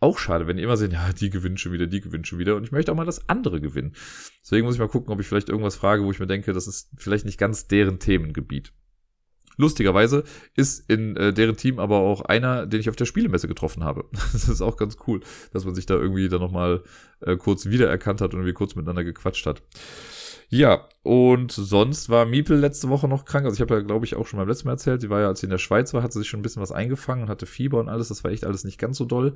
auch 0.00 0.18
schade, 0.18 0.46
wenn 0.46 0.56
die 0.56 0.62
immer 0.62 0.76
sehen, 0.76 0.92
ja, 0.92 1.12
die 1.12 1.30
gewinnen 1.30 1.58
schon 1.58 1.72
wieder, 1.72 1.86
die 1.86 2.00
gewinnen 2.00 2.24
schon 2.24 2.38
wieder. 2.38 2.54
Und 2.56 2.64
ich 2.64 2.72
möchte 2.72 2.92
auch 2.92 2.96
mal 2.96 3.04
das 3.04 3.28
andere 3.28 3.60
gewinnen. 3.60 3.94
Deswegen 4.42 4.64
muss 4.64 4.76
ich 4.76 4.80
mal 4.80 4.88
gucken, 4.88 5.12
ob 5.12 5.20
ich 5.20 5.26
vielleicht 5.26 5.48
irgendwas 5.48 5.76
frage, 5.76 6.04
wo 6.04 6.10
ich 6.10 6.20
mir 6.20 6.28
denke, 6.28 6.52
das 6.52 6.68
ist 6.68 6.90
vielleicht 6.96 7.24
nicht 7.24 7.38
ganz 7.38 7.66
deren 7.66 7.98
Themengebiet. 7.98 8.72
Lustigerweise 9.58 10.22
ist 10.54 10.88
in 10.88 11.16
äh, 11.16 11.32
deren 11.32 11.56
Team 11.56 11.80
aber 11.80 11.98
auch 11.98 12.22
einer, 12.22 12.64
den 12.64 12.78
ich 12.78 12.88
auf 12.88 12.96
der 12.96 13.06
Spielemesse 13.06 13.48
getroffen 13.48 13.84
habe. 13.84 14.04
Das 14.32 14.48
ist 14.48 14.62
auch 14.62 14.76
ganz 14.76 14.96
cool, 15.06 15.20
dass 15.52 15.64
man 15.64 15.74
sich 15.74 15.84
da 15.84 15.94
irgendwie 15.94 16.28
dann 16.28 16.40
nochmal 16.40 16.84
äh, 17.20 17.36
kurz 17.36 17.66
wiedererkannt 17.66 18.20
hat 18.20 18.32
und 18.32 18.40
irgendwie 18.40 18.54
kurz 18.54 18.76
miteinander 18.76 19.02
gequatscht 19.02 19.46
hat. 19.46 19.62
Ja, 20.48 20.88
und 21.02 21.50
sonst 21.50 22.08
war 22.08 22.24
Miepel 22.24 22.56
letzte 22.56 22.88
Woche 22.88 23.08
noch 23.08 23.24
krank. 23.24 23.44
Also 23.44 23.56
ich 23.56 23.60
habe 23.60 23.74
ja, 23.74 23.80
glaube 23.80 24.06
ich, 24.06 24.14
auch 24.14 24.26
schon 24.26 24.38
beim 24.38 24.48
letzten 24.48 24.68
Mal 24.68 24.74
erzählt, 24.74 25.00
sie 25.00 25.10
war 25.10 25.20
ja, 25.20 25.26
als 25.26 25.40
sie 25.40 25.46
in 25.46 25.50
der 25.50 25.58
Schweiz 25.58 25.92
war, 25.92 26.02
hat 26.02 26.12
sie 26.12 26.20
sich 26.20 26.28
schon 26.28 26.40
ein 26.40 26.44
bisschen 26.44 26.62
was 26.62 26.72
eingefangen 26.72 27.24
und 27.24 27.28
hatte 27.28 27.46
Fieber 27.46 27.80
und 27.80 27.88
alles. 27.88 28.08
Das 28.08 28.22
war 28.22 28.30
echt 28.30 28.46
alles 28.46 28.62
nicht 28.62 28.78
ganz 28.78 28.96
so 28.96 29.04
doll. 29.04 29.34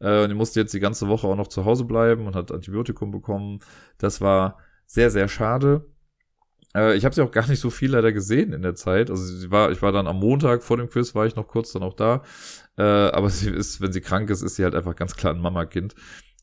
Äh, 0.00 0.26
die 0.26 0.34
musste 0.34 0.60
jetzt 0.60 0.74
die 0.74 0.80
ganze 0.80 1.08
Woche 1.08 1.28
auch 1.28 1.36
noch 1.36 1.48
zu 1.48 1.64
Hause 1.64 1.84
bleiben 1.84 2.26
und 2.26 2.34
hat 2.34 2.50
Antibiotikum 2.50 3.12
bekommen. 3.12 3.60
Das 3.98 4.20
war 4.20 4.58
sehr, 4.86 5.10
sehr 5.10 5.28
schade. 5.28 5.86
Äh, 6.74 6.96
ich 6.96 7.04
habe 7.04 7.14
sie 7.14 7.22
auch 7.22 7.30
gar 7.30 7.48
nicht 7.48 7.60
so 7.60 7.70
viel 7.70 7.92
leider 7.92 8.12
gesehen 8.12 8.52
in 8.52 8.62
der 8.62 8.74
Zeit. 8.74 9.10
Also 9.10 9.24
sie 9.24 9.50
war, 9.50 9.70
ich 9.70 9.82
war 9.82 9.92
dann 9.92 10.06
am 10.06 10.18
Montag 10.18 10.62
vor 10.62 10.76
dem 10.76 10.88
Quiz, 10.88 11.14
war 11.14 11.26
ich 11.26 11.36
noch 11.36 11.48
kurz 11.48 11.72
dann 11.72 11.82
auch 11.82 11.94
da. 11.94 12.22
Äh, 12.76 12.82
aber 12.82 13.30
sie 13.30 13.50
ist, 13.50 13.80
wenn 13.80 13.92
sie 13.92 14.00
krank 14.00 14.30
ist, 14.30 14.42
ist 14.42 14.56
sie 14.56 14.64
halt 14.64 14.74
einfach 14.74 14.96
ganz 14.96 15.16
klar 15.16 15.34
ein 15.34 15.40
Mama-Kind. 15.40 15.94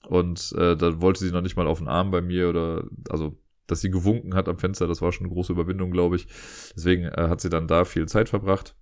Und 0.07 0.53
äh, 0.57 0.75
da 0.75 1.01
wollte 1.01 1.19
sie 1.23 1.31
noch 1.31 1.41
nicht 1.41 1.55
mal 1.55 1.67
auf 1.67 1.77
den 1.77 1.87
Arm 1.87 2.11
bei 2.11 2.21
mir 2.21 2.49
oder, 2.49 2.85
also 3.09 3.37
dass 3.67 3.81
sie 3.81 3.91
gewunken 3.91 4.33
hat 4.33 4.49
am 4.49 4.57
Fenster, 4.57 4.87
das 4.87 5.01
war 5.01 5.13
schon 5.13 5.27
eine 5.27 5.33
große 5.33 5.53
Überwindung, 5.53 5.91
glaube 5.91 6.17
ich. 6.17 6.27
Deswegen 6.75 7.05
äh, 7.05 7.27
hat 7.29 7.39
sie 7.39 7.49
dann 7.49 7.67
da 7.67 7.85
viel 7.85 8.07
Zeit 8.07 8.27
verbracht. 8.27 8.75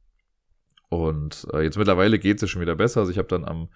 Und 0.89 1.45
äh, 1.53 1.61
jetzt 1.61 1.77
mittlerweile 1.77 2.17
geht 2.17 2.37
es 2.37 2.41
ja 2.41 2.47
schon 2.47 2.61
wieder 2.61 2.75
besser. 2.75 3.01
Also 3.01 3.11
ich 3.11 3.19
habe 3.19 3.27
dann 3.27 3.45
am 3.45 3.69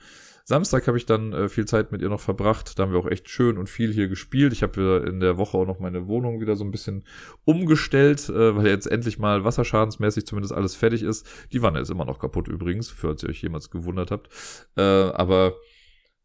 Samstag 0.45 0.87
habe 0.87 0.97
ich 0.97 1.05
dann 1.05 1.31
äh, 1.31 1.47
viel 1.47 1.65
Zeit 1.65 1.93
mit 1.93 2.01
ihr 2.01 2.09
noch 2.09 2.19
verbracht. 2.19 2.77
Da 2.77 2.83
haben 2.83 2.91
wir 2.91 2.99
auch 2.99 3.07
echt 3.07 3.29
schön 3.29 3.57
und 3.57 3.69
viel 3.69 3.93
hier 3.93 4.09
gespielt. 4.09 4.51
Ich 4.51 4.61
habe 4.61 5.05
in 5.07 5.21
der 5.21 5.37
Woche 5.37 5.57
auch 5.57 5.65
noch 5.65 5.79
meine 5.79 6.07
Wohnung 6.07 6.41
wieder 6.41 6.57
so 6.57 6.65
ein 6.65 6.71
bisschen 6.71 7.05
umgestellt, 7.45 8.27
äh, 8.27 8.55
weil 8.55 8.67
jetzt 8.67 8.87
endlich 8.87 9.19
mal 9.19 9.45
wasserschadensmäßig 9.45 10.25
zumindest 10.25 10.53
alles 10.53 10.75
fertig 10.75 11.01
ist. 11.01 11.25
Die 11.53 11.61
Wanne 11.61 11.79
ist 11.79 11.89
immer 11.89 12.03
noch 12.03 12.19
kaputt 12.19 12.49
übrigens, 12.49 12.89
falls 12.89 13.23
ihr 13.23 13.29
euch 13.29 13.41
jemals 13.41 13.69
gewundert 13.69 14.11
habt. 14.11 14.27
Äh, 14.75 14.81
aber 14.81 15.55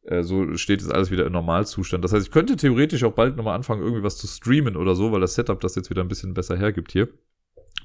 äh, 0.03 0.25
so 0.25 0.57
steht 0.57 0.81
jetzt 0.81 0.93
alles 0.93 1.13
wieder 1.13 1.25
im 1.25 1.33
Normalzustand. 1.33 2.03
Das 2.03 2.13
heißt, 2.13 2.27
ich 2.27 2.33
könnte 2.33 2.57
theoretisch 2.57 3.05
auch 3.05 3.15
bald 3.15 3.37
nochmal 3.37 3.55
anfangen, 3.55 3.83
irgendwie 3.83 4.03
was 4.03 4.17
zu 4.17 4.27
streamen 4.27 4.77
oder 4.77 4.97
so, 4.97 5.13
weil 5.13 5.21
das 5.21 5.35
Setup 5.37 5.61
das 5.61 5.77
jetzt 5.77 5.91
wieder 5.91 6.03
ein 6.03 6.09
bisschen 6.09 6.35
besser 6.35 6.57
hergibt 6.57 6.91
hier. 6.91 7.09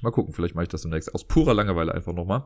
Mal 0.02 0.10
gucken, 0.10 0.34
vielleicht 0.34 0.56
mache 0.56 0.64
ich 0.64 0.68
das 0.68 0.82
demnächst 0.82 1.14
aus 1.14 1.26
purer 1.26 1.54
Langeweile 1.54 1.94
einfach 1.94 2.12
nochmal. 2.12 2.44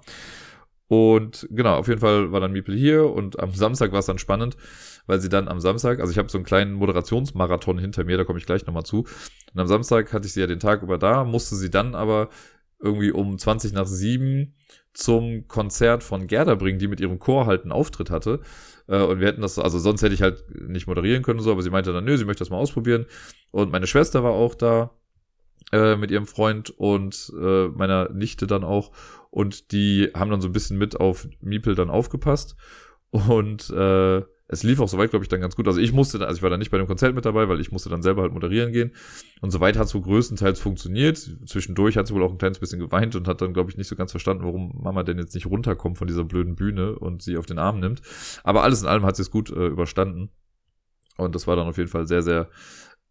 Und 0.88 1.46
genau, 1.50 1.74
auf 1.76 1.86
jeden 1.86 2.00
Fall 2.00 2.32
war 2.32 2.40
dann 2.40 2.52
Miepel 2.52 2.74
hier 2.74 3.04
und 3.04 3.38
am 3.38 3.52
Samstag 3.52 3.92
war 3.92 3.98
es 3.98 4.06
dann 4.06 4.18
spannend, 4.18 4.56
weil 5.06 5.20
sie 5.20 5.28
dann 5.28 5.46
am 5.46 5.60
Samstag, 5.60 6.00
also 6.00 6.10
ich 6.10 6.18
habe 6.18 6.30
so 6.30 6.38
einen 6.38 6.46
kleinen 6.46 6.72
Moderationsmarathon 6.72 7.78
hinter 7.78 8.04
mir, 8.04 8.16
da 8.16 8.24
komme 8.24 8.38
ich 8.38 8.46
gleich 8.46 8.66
nochmal 8.66 8.84
zu. 8.84 9.00
Und 9.52 9.60
am 9.60 9.66
Samstag 9.66 10.12
hatte 10.12 10.26
ich 10.26 10.32
sie 10.32 10.40
ja 10.40 10.46
den 10.46 10.60
Tag 10.60 10.82
über 10.82 10.96
da, 10.98 11.24
musste 11.24 11.56
sie 11.56 11.70
dann 11.70 11.94
aber 11.94 12.30
irgendwie 12.80 13.10
um 13.10 13.38
20 13.38 13.72
nach 13.72 13.86
7 13.86 14.54
zum 14.94 15.46
Konzert 15.46 16.02
von 16.02 16.26
Gerda 16.26 16.54
bringen, 16.54 16.78
die 16.78 16.88
mit 16.88 17.00
ihrem 17.00 17.18
Chor 17.18 17.46
halt 17.46 17.62
einen 17.62 17.72
Auftritt 17.72 18.10
hatte. 18.10 18.40
Äh, 18.86 19.02
und 19.02 19.20
wir 19.20 19.28
hätten 19.28 19.42
das, 19.42 19.58
also 19.58 19.78
sonst 19.78 20.02
hätte 20.02 20.14
ich 20.14 20.22
halt 20.22 20.44
nicht 20.68 20.86
moderieren 20.86 21.22
können, 21.22 21.40
so, 21.40 21.52
aber 21.52 21.62
sie 21.62 21.70
meinte 21.70 21.92
dann, 21.92 22.04
nö, 22.04 22.16
sie 22.16 22.24
möchte 22.24 22.40
das 22.40 22.50
mal 22.50 22.56
ausprobieren. 22.56 23.06
Und 23.50 23.70
meine 23.70 23.86
Schwester 23.86 24.24
war 24.24 24.32
auch 24.32 24.54
da 24.54 24.90
äh, 25.72 25.96
mit 25.96 26.10
ihrem 26.10 26.26
Freund 26.26 26.70
und 26.70 27.32
äh, 27.38 27.68
meiner 27.68 28.08
Nichte 28.10 28.46
dann 28.46 28.64
auch. 28.64 28.90
Und 29.30 29.72
die 29.72 30.10
haben 30.14 30.30
dann 30.30 30.40
so 30.40 30.48
ein 30.48 30.52
bisschen 30.52 30.78
mit 30.78 30.98
auf 30.98 31.28
Miepel 31.40 31.74
dann 31.74 31.90
aufgepasst. 31.90 32.56
Und 33.10 33.70
äh, 33.70 34.22
es 34.50 34.62
lief 34.62 34.80
auch 34.80 34.88
soweit, 34.88 35.10
glaube 35.10 35.24
ich, 35.24 35.28
dann 35.28 35.42
ganz 35.42 35.56
gut. 35.56 35.68
Also 35.68 35.78
ich 35.78 35.92
musste, 35.92 36.26
also 36.26 36.38
ich 36.38 36.42
war 36.42 36.48
dann 36.48 36.58
nicht 36.58 36.70
bei 36.70 36.78
dem 36.78 36.86
Konzert 36.86 37.14
mit 37.14 37.26
dabei, 37.26 37.48
weil 37.50 37.60
ich 37.60 37.70
musste 37.70 37.90
dann 37.90 38.02
selber 38.02 38.22
halt 38.22 38.32
moderieren 38.32 38.72
gehen. 38.72 38.92
Und 39.42 39.50
soweit 39.50 39.76
hat 39.76 39.86
es 39.86 39.94
wohl 39.94 40.00
größtenteils 40.00 40.58
funktioniert. 40.58 41.18
Zwischendurch 41.46 41.98
hat 41.98 42.06
sie 42.06 42.14
wohl 42.14 42.22
auch 42.22 42.32
ein 42.32 42.38
kleines 42.38 42.58
bisschen 42.58 42.80
geweint 42.80 43.14
und 43.14 43.28
hat 43.28 43.42
dann, 43.42 43.52
glaube 43.52 43.70
ich, 43.70 43.76
nicht 43.76 43.88
so 43.88 43.96
ganz 43.96 44.10
verstanden, 44.10 44.44
warum 44.44 44.72
Mama 44.82 45.02
denn 45.02 45.18
jetzt 45.18 45.34
nicht 45.34 45.46
runterkommt 45.46 45.98
von 45.98 46.06
dieser 46.06 46.24
blöden 46.24 46.56
Bühne 46.56 46.98
und 46.98 47.22
sie 47.22 47.36
auf 47.36 47.44
den 47.44 47.58
Arm 47.58 47.78
nimmt. 47.78 48.00
Aber 48.42 48.62
alles 48.62 48.80
in 48.80 48.88
allem 48.88 49.04
hat 49.04 49.16
sie 49.16 49.22
es 49.22 49.30
gut 49.30 49.50
äh, 49.50 49.66
überstanden. 49.66 50.30
Und 51.18 51.34
das 51.34 51.46
war 51.46 51.56
dann 51.56 51.68
auf 51.68 51.76
jeden 51.76 51.90
Fall 51.90 52.06
sehr, 52.06 52.22
sehr 52.22 52.48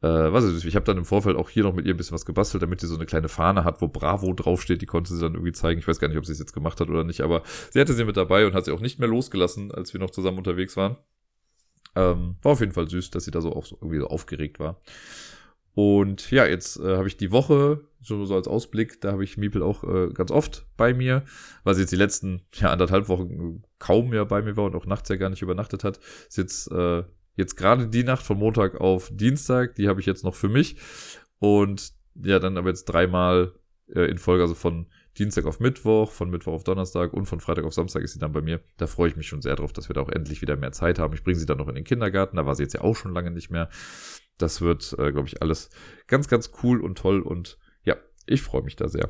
äh, 0.02 0.08
was 0.08 0.44
ist 0.44 0.64
Ich 0.64 0.76
habe 0.76 0.86
dann 0.86 0.98
im 0.98 1.06
Vorfeld 1.06 1.38
auch 1.38 1.50
hier 1.50 1.64
noch 1.64 1.74
mit 1.74 1.86
ihr 1.86 1.94
ein 1.94 1.98
bisschen 1.98 2.14
was 2.14 2.26
gebastelt, 2.26 2.62
damit 2.62 2.82
sie 2.82 2.88
so 2.88 2.96
eine 2.96 3.06
kleine 3.06 3.30
Fahne 3.30 3.64
hat, 3.64 3.82
wo 3.82 3.88
Bravo 3.88 4.34
draufsteht. 4.34 4.82
Die 4.82 4.86
konnte 4.86 5.14
sie 5.14 5.20
dann 5.20 5.34
irgendwie 5.34 5.54
zeigen. 5.54 5.80
Ich 5.80 5.88
weiß 5.88 6.00
gar 6.00 6.08
nicht, 6.08 6.18
ob 6.18 6.26
sie 6.26 6.34
es 6.34 6.40
jetzt 6.40 6.54
gemacht 6.54 6.80
hat 6.80 6.90
oder 6.90 7.04
nicht, 7.04 7.22
aber 7.22 7.42
sie 7.72 7.80
hatte 7.80 7.94
sie 7.94 8.06
mit 8.06 8.18
dabei 8.18 8.46
und 8.46 8.54
hat 8.54 8.66
sie 8.66 8.72
auch 8.72 8.80
nicht 8.80 9.00
mehr 9.00 9.10
losgelassen, 9.10 9.72
als 9.72 9.94
wir 9.94 10.00
noch 10.00 10.12
zusammen 10.12 10.38
unterwegs 10.38 10.78
waren. 10.78 10.98
Ähm, 11.96 12.36
war 12.44 12.52
auf 12.52 12.60
jeden 12.60 12.74
Fall 12.74 12.88
süß, 12.88 13.10
dass 13.10 13.26
sie 13.26 13.32
da 13.32 13.42
so 13.42 13.54
auch 13.54 13.66
so 13.66 13.76
irgendwie 13.78 14.00
so 14.00 14.08
aufgeregt 14.08 14.60
war. 14.60 14.82
Und 15.74 16.32
ja, 16.32 16.46
jetzt 16.46 16.80
äh, 16.80 16.98
habe 16.98 17.08
ich 17.08 17.18
die 17.18 17.32
Woche, 17.32 17.82
so, 18.02 18.26
so 18.26 18.36
als 18.36 18.48
Ausblick, 18.48 19.02
da 19.02 19.12
habe 19.12 19.24
ich 19.24 19.38
Miepel 19.38 19.62
auch 19.62 19.84
äh, 19.84 20.10
ganz 20.14 20.32
oft 20.32 20.66
bei 20.76 20.94
mir, 20.94 21.24
weil 21.64 21.76
sie 21.76 21.82
jetzt 21.82 21.92
die 21.92 21.98
letzten 21.98 22.42
ja, 22.54 22.72
anderthalb 22.72 23.10
Wochen 23.10 23.64
kaum 23.78 24.10
mehr 24.10 24.26
bei 24.26 24.42
mir 24.42 24.58
war 24.58 24.66
und 24.66 24.76
auch 24.76 24.86
nachts 24.86 25.10
ja 25.10 25.18
gar 25.18 25.30
nicht 25.30 25.42
übernachtet 25.42 25.84
hat. 25.84 26.00
Ist 26.28 26.38
jetzt 26.38 26.72
äh, 26.72 27.04
jetzt 27.38 27.56
gerade 27.56 27.88
die 27.88 28.04
Nacht 28.04 28.26
von 28.26 28.38
Montag 28.38 28.82
auf 28.82 29.10
Dienstag, 29.14 29.76
die 29.76 29.88
habe 29.88 30.02
ich 30.02 30.06
jetzt 30.06 30.26
noch 30.26 30.36
für 30.36 30.50
mich. 30.50 30.76
Und 31.40 31.94
ja, 32.16 32.40
dann 32.40 32.58
aber 32.58 32.70
jetzt 32.70 32.86
dreimal 32.86 33.54
äh, 33.94 34.10
in 34.10 34.18
Folge, 34.18 34.44
also 34.44 34.56
von 34.56 34.88
Dienstag 35.18 35.46
auf 35.46 35.60
Mittwoch, 35.60 36.12
von 36.12 36.30
Mittwoch 36.30 36.54
auf 36.54 36.64
Donnerstag 36.64 37.14
und 37.14 37.26
von 37.26 37.40
Freitag 37.40 37.64
auf 37.64 37.74
Samstag 37.74 38.04
ist 38.04 38.14
sie 38.14 38.20
dann 38.20 38.34
bei 38.34 38.42
mir. 38.42 38.60
Da 38.78 38.88
freue 38.88 39.10
ich 39.10 39.16
mich 39.16 39.28
schon 39.28 39.42
sehr 39.42 39.56
drauf, 39.56 39.72
dass 39.72 39.90
wir 39.90 39.94
da 39.94 40.02
auch 40.02 40.10
endlich 40.10 40.42
wieder 40.42 40.56
mehr 40.56 40.72
Zeit 40.72 41.00
haben. 41.00 41.14
Ich 41.14 41.24
bringe 41.24 41.38
sie 41.38 41.46
dann 41.46 41.58
noch 41.58 41.68
in 41.68 41.76
den 41.76 41.84
Kindergarten, 41.84 42.38
da 42.38 42.46
war 42.46 42.56
sie 42.56 42.64
jetzt 42.64 42.74
ja 42.74 42.82
auch 42.82 42.96
schon 42.96 43.14
lange 43.14 43.32
nicht 43.32 43.50
mehr. 43.50 43.70
Das 44.38 44.62
wird, 44.62 44.94
äh, 45.00 45.12
glaube 45.12 45.28
ich, 45.28 45.42
alles 45.42 45.70
ganz, 46.08 46.28
ganz 46.28 46.52
cool 46.64 46.82
und 46.82 46.98
toll 46.98 47.22
und 47.22 47.58
ja, 47.84 47.96
ich 48.26 48.42
freue 48.42 48.64
mich 48.64 48.76
da 48.76 48.88
sehr. 48.88 49.10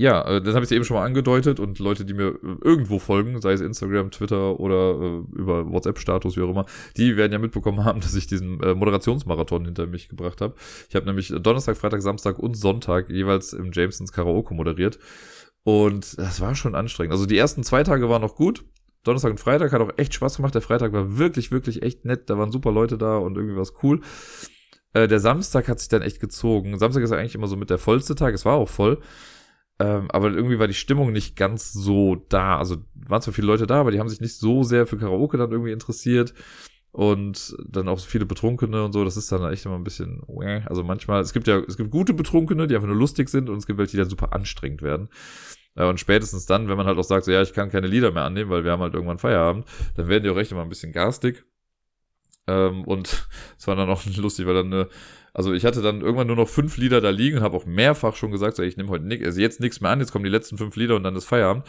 Ja, 0.00 0.22
äh, 0.22 0.40
das 0.40 0.54
habe 0.54 0.64
ich 0.64 0.70
eben 0.70 0.84
schon 0.84 0.96
mal 0.96 1.04
angedeutet 1.04 1.58
und 1.58 1.80
Leute, 1.80 2.04
die 2.04 2.14
mir 2.14 2.28
äh, 2.28 2.56
irgendwo 2.62 3.00
folgen, 3.00 3.40
sei 3.40 3.52
es 3.52 3.60
Instagram, 3.60 4.12
Twitter 4.12 4.60
oder 4.60 4.94
äh, 5.00 5.36
über 5.36 5.68
WhatsApp-Status, 5.70 6.36
wie 6.36 6.42
auch 6.42 6.50
immer, 6.50 6.66
die 6.96 7.16
werden 7.16 7.32
ja 7.32 7.38
mitbekommen 7.40 7.84
haben, 7.84 8.00
dass 8.02 8.14
ich 8.14 8.28
diesen 8.28 8.60
äh, 8.62 8.74
Moderationsmarathon 8.74 9.64
hinter 9.64 9.88
mich 9.88 10.08
gebracht 10.08 10.40
habe. 10.40 10.54
Ich 10.88 10.94
habe 10.94 11.04
nämlich 11.04 11.34
Donnerstag, 11.40 11.76
Freitag, 11.76 12.02
Samstag 12.02 12.38
und 12.38 12.56
Sonntag 12.56 13.10
jeweils 13.10 13.52
im 13.52 13.72
Jamesons 13.72 14.12
Karaoke 14.12 14.54
moderiert 14.54 15.00
und 15.64 16.16
das 16.16 16.40
war 16.40 16.54
schon 16.54 16.76
anstrengend. 16.76 17.12
Also 17.12 17.26
die 17.26 17.36
ersten 17.36 17.64
zwei 17.64 17.82
Tage 17.82 18.08
waren 18.08 18.22
noch 18.22 18.36
gut. 18.36 18.64
Donnerstag 19.02 19.32
und 19.32 19.40
Freitag 19.40 19.72
hat 19.72 19.80
auch 19.80 19.92
echt 19.96 20.14
Spaß 20.14 20.36
gemacht. 20.36 20.54
Der 20.54 20.62
Freitag 20.62 20.92
war 20.92 21.18
wirklich, 21.18 21.50
wirklich 21.50 21.82
echt 21.82 22.04
nett. 22.04 22.30
Da 22.30 22.38
waren 22.38 22.52
super 22.52 22.70
Leute 22.70 22.98
da 22.98 23.18
und 23.18 23.36
irgendwie 23.36 23.56
war 23.56 23.62
es 23.62 23.74
cool. 23.82 24.00
Äh, 24.92 25.08
der 25.08 25.18
Samstag 25.18 25.66
hat 25.68 25.80
sich 25.80 25.88
dann 25.88 26.02
echt 26.02 26.20
gezogen. 26.20 26.78
Samstag 26.78 27.02
ist 27.02 27.12
eigentlich 27.12 27.34
immer 27.34 27.48
so 27.48 27.56
mit 27.56 27.68
der 27.68 27.78
vollste 27.78 28.14
Tag. 28.14 28.34
Es 28.34 28.44
war 28.44 28.54
auch 28.54 28.68
voll. 28.68 29.00
Ähm, 29.80 30.10
aber 30.10 30.30
irgendwie 30.30 30.58
war 30.58 30.66
die 30.66 30.74
Stimmung 30.74 31.12
nicht 31.12 31.36
ganz 31.36 31.72
so 31.72 32.16
da. 32.28 32.58
Also 32.58 32.78
waren 32.94 33.22
zwar 33.22 33.34
viele 33.34 33.46
Leute 33.46 33.66
da, 33.66 33.80
aber 33.80 33.90
die 33.90 34.00
haben 34.00 34.08
sich 34.08 34.20
nicht 34.20 34.36
so 34.36 34.62
sehr 34.62 34.86
für 34.86 34.98
Karaoke 34.98 35.36
dann 35.36 35.52
irgendwie 35.52 35.72
interessiert. 35.72 36.34
Und 36.90 37.54
dann 37.68 37.86
auch 37.86 38.00
viele 38.00 38.26
Betrunkene 38.26 38.82
und 38.82 38.92
so, 38.92 39.04
das 39.04 39.16
ist 39.16 39.30
dann 39.30 39.52
echt 39.52 39.66
immer 39.66 39.76
ein 39.76 39.84
bisschen, 39.84 40.22
also 40.66 40.82
manchmal, 40.82 41.20
es 41.20 41.32
gibt 41.32 41.46
ja, 41.46 41.58
es 41.60 41.76
gibt 41.76 41.90
gute 41.90 42.14
Betrunkene, 42.14 42.66
die 42.66 42.74
einfach 42.74 42.88
nur 42.88 42.96
lustig 42.96 43.28
sind 43.28 43.50
und 43.50 43.58
es 43.58 43.66
gibt 43.66 43.78
welche, 43.78 43.92
die 43.92 43.98
dann 43.98 44.08
super 44.08 44.32
anstrengend 44.32 44.82
werden. 44.82 45.08
Äh, 45.76 45.84
und 45.84 46.00
spätestens 46.00 46.46
dann, 46.46 46.68
wenn 46.68 46.76
man 46.76 46.86
halt 46.86 46.98
auch 46.98 47.04
sagt, 47.04 47.24
so 47.24 47.30
ja, 47.30 47.42
ich 47.42 47.52
kann 47.52 47.70
keine 47.70 47.86
Lieder 47.86 48.10
mehr 48.10 48.24
annehmen, 48.24 48.50
weil 48.50 48.64
wir 48.64 48.72
haben 48.72 48.82
halt 48.82 48.94
irgendwann 48.94 49.18
Feierabend, 49.18 49.66
dann 49.94 50.08
werden 50.08 50.24
die 50.24 50.30
auch 50.30 50.36
recht 50.36 50.50
immer 50.50 50.62
ein 50.62 50.68
bisschen 50.68 50.92
garstig. 50.92 51.44
Ähm, 52.48 52.84
und 52.84 53.28
es 53.58 53.66
war 53.66 53.76
dann 53.76 53.90
auch 53.90 54.04
lustig, 54.16 54.46
weil 54.46 54.54
dann 54.54 54.72
eine, 54.72 54.88
also 55.34 55.52
ich 55.52 55.64
hatte 55.64 55.82
dann 55.82 56.00
irgendwann 56.00 56.26
nur 56.26 56.36
noch 56.36 56.48
fünf 56.48 56.76
Lieder 56.76 57.00
da 57.00 57.10
liegen 57.10 57.38
und 57.38 57.42
habe 57.42 57.56
auch 57.56 57.66
mehrfach 57.66 58.16
schon 58.16 58.30
gesagt, 58.30 58.56
so, 58.56 58.62
ich 58.62 58.76
nehme 58.76 58.88
heute 58.88 59.04
nix, 59.04 59.24
also 59.24 59.40
jetzt 59.40 59.60
nichts 59.60 59.80
mehr 59.80 59.90
an, 59.90 60.00
jetzt 60.00 60.12
kommen 60.12 60.24
die 60.24 60.30
letzten 60.30 60.58
fünf 60.58 60.74
Lieder 60.76 60.96
und 60.96 61.02
dann 61.02 61.14
ist 61.16 61.24
Feierabend. 61.24 61.64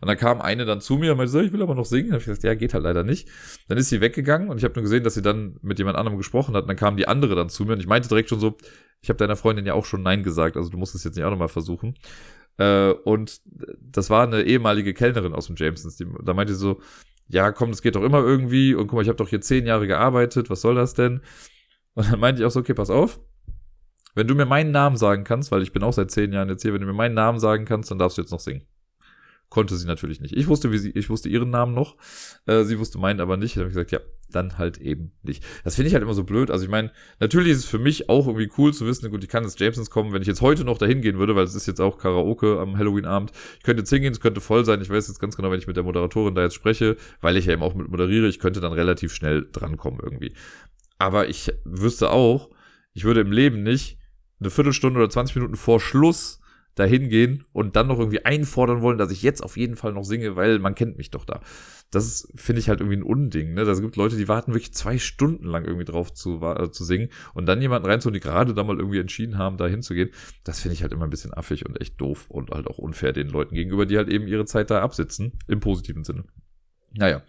Und 0.00 0.08
dann 0.08 0.16
kam 0.16 0.40
eine 0.40 0.64
dann 0.64 0.80
zu 0.80 0.96
mir 0.96 1.12
und 1.12 1.18
meinte, 1.18 1.32
so, 1.32 1.40
ich 1.40 1.52
will 1.52 1.62
aber 1.62 1.74
noch 1.74 1.84
singen. 1.84 2.08
Da 2.08 2.14
habe 2.14 2.20
ich 2.20 2.26
gesagt, 2.26 2.44
ja, 2.44 2.54
geht 2.54 2.74
halt 2.74 2.84
leider 2.84 3.04
nicht. 3.04 3.28
Dann 3.68 3.78
ist 3.78 3.88
sie 3.88 4.00
weggegangen 4.00 4.48
und 4.48 4.58
ich 4.58 4.64
habe 4.64 4.74
nur 4.74 4.82
gesehen, 4.82 5.04
dass 5.04 5.14
sie 5.14 5.22
dann 5.22 5.58
mit 5.62 5.78
jemand 5.78 5.96
anderem 5.96 6.18
gesprochen 6.18 6.54
hat. 6.54 6.62
Und 6.62 6.68
dann 6.68 6.76
kam 6.76 6.96
die 6.96 7.08
andere 7.08 7.34
dann 7.34 7.48
zu 7.48 7.64
mir 7.64 7.72
und 7.72 7.80
ich 7.80 7.86
meinte 7.86 8.08
direkt 8.08 8.28
schon 8.28 8.40
so, 8.40 8.56
ich 9.00 9.08
habe 9.08 9.18
deiner 9.18 9.36
Freundin 9.36 9.66
ja 9.66 9.74
auch 9.74 9.84
schon 9.84 10.02
Nein 10.02 10.22
gesagt, 10.22 10.56
also 10.56 10.70
du 10.70 10.78
musst 10.78 10.94
es 10.94 11.04
jetzt 11.04 11.16
nicht 11.16 11.24
auch 11.24 11.30
nochmal 11.30 11.48
versuchen. 11.48 11.94
Äh, 12.58 12.90
und 12.90 13.40
das 13.80 14.10
war 14.10 14.26
eine 14.26 14.42
ehemalige 14.42 14.94
Kellnerin 14.94 15.34
aus 15.34 15.46
dem 15.46 15.56
Jamesons. 15.56 15.96
Die, 15.96 16.06
da 16.22 16.34
meinte 16.34 16.54
sie 16.54 16.60
so, 16.60 16.80
ja, 17.28 17.50
komm, 17.50 17.70
das 17.70 17.82
geht 17.82 17.96
doch 17.96 18.02
immer 18.02 18.18
irgendwie. 18.18 18.74
Und 18.74 18.86
guck 18.86 18.96
mal, 18.96 19.02
ich 19.02 19.08
habe 19.08 19.16
doch 19.16 19.28
hier 19.28 19.40
zehn 19.40 19.66
Jahre 19.66 19.86
gearbeitet, 19.86 20.50
was 20.50 20.60
soll 20.60 20.74
das 20.74 20.94
denn? 20.94 21.20
Und 21.94 22.10
dann 22.10 22.20
meinte 22.20 22.42
ich 22.42 22.46
auch 22.46 22.50
so, 22.50 22.60
okay, 22.60 22.74
pass 22.74 22.90
auf. 22.90 23.20
Wenn 24.14 24.26
du 24.26 24.34
mir 24.34 24.46
meinen 24.46 24.72
Namen 24.72 24.96
sagen 24.96 25.24
kannst, 25.24 25.50
weil 25.52 25.62
ich 25.62 25.72
bin 25.72 25.82
auch 25.82 25.92
seit 25.92 26.10
zehn 26.10 26.32
Jahren 26.32 26.48
jetzt 26.48 26.62
hier, 26.62 26.74
wenn 26.74 26.80
du 26.80 26.86
mir 26.86 26.92
meinen 26.92 27.14
Namen 27.14 27.38
sagen 27.38 27.64
kannst, 27.64 27.90
dann 27.90 27.98
darfst 27.98 28.18
du 28.18 28.22
jetzt 28.22 28.30
noch 28.30 28.40
singen. 28.40 28.66
Konnte 29.48 29.76
sie 29.76 29.86
natürlich 29.86 30.20
nicht. 30.20 30.34
Ich 30.34 30.48
wusste, 30.48 30.72
wie 30.72 30.78
sie, 30.78 30.90
ich 30.90 31.10
wusste 31.10 31.28
ihren 31.28 31.50
Namen 31.50 31.74
noch. 31.74 31.96
Äh, 32.46 32.64
sie 32.64 32.78
wusste 32.78 32.98
meinen 32.98 33.20
aber 33.20 33.36
nicht. 33.36 33.56
Dann 33.56 33.62
habe 33.62 33.68
ich 33.68 33.74
gesagt, 33.74 33.92
ja, 33.92 34.00
dann 34.30 34.58
halt 34.58 34.78
eben 34.78 35.12
nicht. 35.22 35.44
Das 35.64 35.74
finde 35.74 35.88
ich 35.88 35.94
halt 35.94 36.02
immer 36.02 36.14
so 36.14 36.24
blöd. 36.24 36.50
Also 36.50 36.64
ich 36.64 36.70
meine, 36.70 36.90
natürlich 37.20 37.52
ist 37.52 37.58
es 37.58 37.64
für 37.66 37.78
mich 37.78 38.08
auch 38.08 38.26
irgendwie 38.26 38.50
cool 38.58 38.72
zu 38.72 38.86
wissen, 38.86 39.10
gut, 39.10 39.22
ich 39.22 39.28
kann 39.28 39.44
ins 39.44 39.58
Jamesons 39.58 39.90
kommen, 39.90 40.12
wenn 40.12 40.22
ich 40.22 40.28
jetzt 40.28 40.40
heute 40.40 40.64
noch 40.64 40.78
dahin 40.78 41.02
gehen 41.02 41.18
würde, 41.18 41.36
weil 41.36 41.44
es 41.44 41.54
ist 41.54 41.66
jetzt 41.66 41.80
auch 41.80 41.98
Karaoke 41.98 42.58
am 42.60 42.78
Halloween-Abend. 42.78 43.32
Ich 43.58 43.62
könnte 43.62 43.82
jetzt 43.82 43.90
hingehen, 43.90 44.12
es 44.12 44.20
könnte 44.20 44.40
voll 44.40 44.64
sein. 44.64 44.80
Ich 44.80 44.90
weiß 44.90 45.08
jetzt 45.08 45.20
ganz 45.20 45.36
genau, 45.36 45.50
wenn 45.50 45.58
ich 45.58 45.66
mit 45.66 45.76
der 45.76 45.84
Moderatorin 45.84 46.34
da 46.34 46.42
jetzt 46.42 46.54
spreche, 46.54 46.96
weil 47.20 47.36
ich 47.36 47.46
ja 47.46 47.52
eben 47.52 47.62
auch 47.62 47.74
mit 47.74 47.88
moderiere, 47.88 48.28
ich 48.28 48.38
könnte 48.38 48.60
dann 48.60 48.72
relativ 48.72 49.14
schnell 49.14 49.46
drankommen 49.52 50.00
irgendwie. 50.02 50.32
Aber 51.02 51.28
ich 51.28 51.52
wüsste 51.64 52.12
auch, 52.12 52.48
ich 52.92 53.02
würde 53.02 53.22
im 53.22 53.32
Leben 53.32 53.64
nicht 53.64 53.98
eine 54.38 54.50
Viertelstunde 54.50 55.00
oder 55.00 55.10
20 55.10 55.34
Minuten 55.34 55.56
vor 55.56 55.80
Schluss 55.80 56.38
dahin 56.76 57.08
gehen 57.08 57.44
und 57.52 57.74
dann 57.74 57.88
noch 57.88 57.98
irgendwie 57.98 58.24
einfordern 58.24 58.82
wollen, 58.82 58.98
dass 58.98 59.10
ich 59.10 59.20
jetzt 59.20 59.42
auf 59.42 59.56
jeden 59.56 59.74
Fall 59.74 59.92
noch 59.92 60.04
singe, 60.04 60.36
weil 60.36 60.60
man 60.60 60.76
kennt 60.76 60.98
mich 60.98 61.10
doch 61.10 61.24
da. 61.24 61.40
Das 61.90 62.28
finde 62.36 62.60
ich 62.60 62.68
halt 62.68 62.78
irgendwie 62.78 62.98
ein 62.98 63.02
Unding. 63.02 63.52
Ne? 63.52 63.64
Da 63.64 63.74
gibt 63.74 63.96
Leute, 63.96 64.16
die 64.16 64.28
warten 64.28 64.54
wirklich 64.54 64.74
zwei 64.74 64.96
Stunden 64.96 65.46
lang 65.46 65.64
irgendwie 65.64 65.86
drauf 65.86 66.14
zu, 66.14 66.40
äh, 66.40 66.70
zu 66.70 66.84
singen 66.84 67.08
und 67.34 67.46
dann 67.46 67.60
jemanden 67.60 67.88
reinzuholen, 67.88 68.14
die 68.14 68.20
gerade 68.20 68.54
da 68.54 68.62
mal 68.62 68.78
irgendwie 68.78 69.00
entschieden 69.00 69.38
haben, 69.38 69.56
da 69.56 69.66
hinzugehen. 69.66 70.10
Das 70.44 70.60
finde 70.60 70.74
ich 70.74 70.82
halt 70.82 70.92
immer 70.92 71.02
ein 71.02 71.10
bisschen 71.10 71.34
affig 71.34 71.66
und 71.66 71.80
echt 71.80 72.00
doof 72.00 72.30
und 72.30 72.52
halt 72.52 72.68
auch 72.68 72.78
unfair 72.78 73.12
den 73.12 73.28
Leuten 73.28 73.56
gegenüber, 73.56 73.86
die 73.86 73.96
halt 73.96 74.08
eben 74.08 74.28
ihre 74.28 74.44
Zeit 74.44 74.70
da 74.70 74.82
absitzen, 74.82 75.32
im 75.48 75.58
positiven 75.58 76.04
Sinne. 76.04 76.26
Naja, 76.94 77.22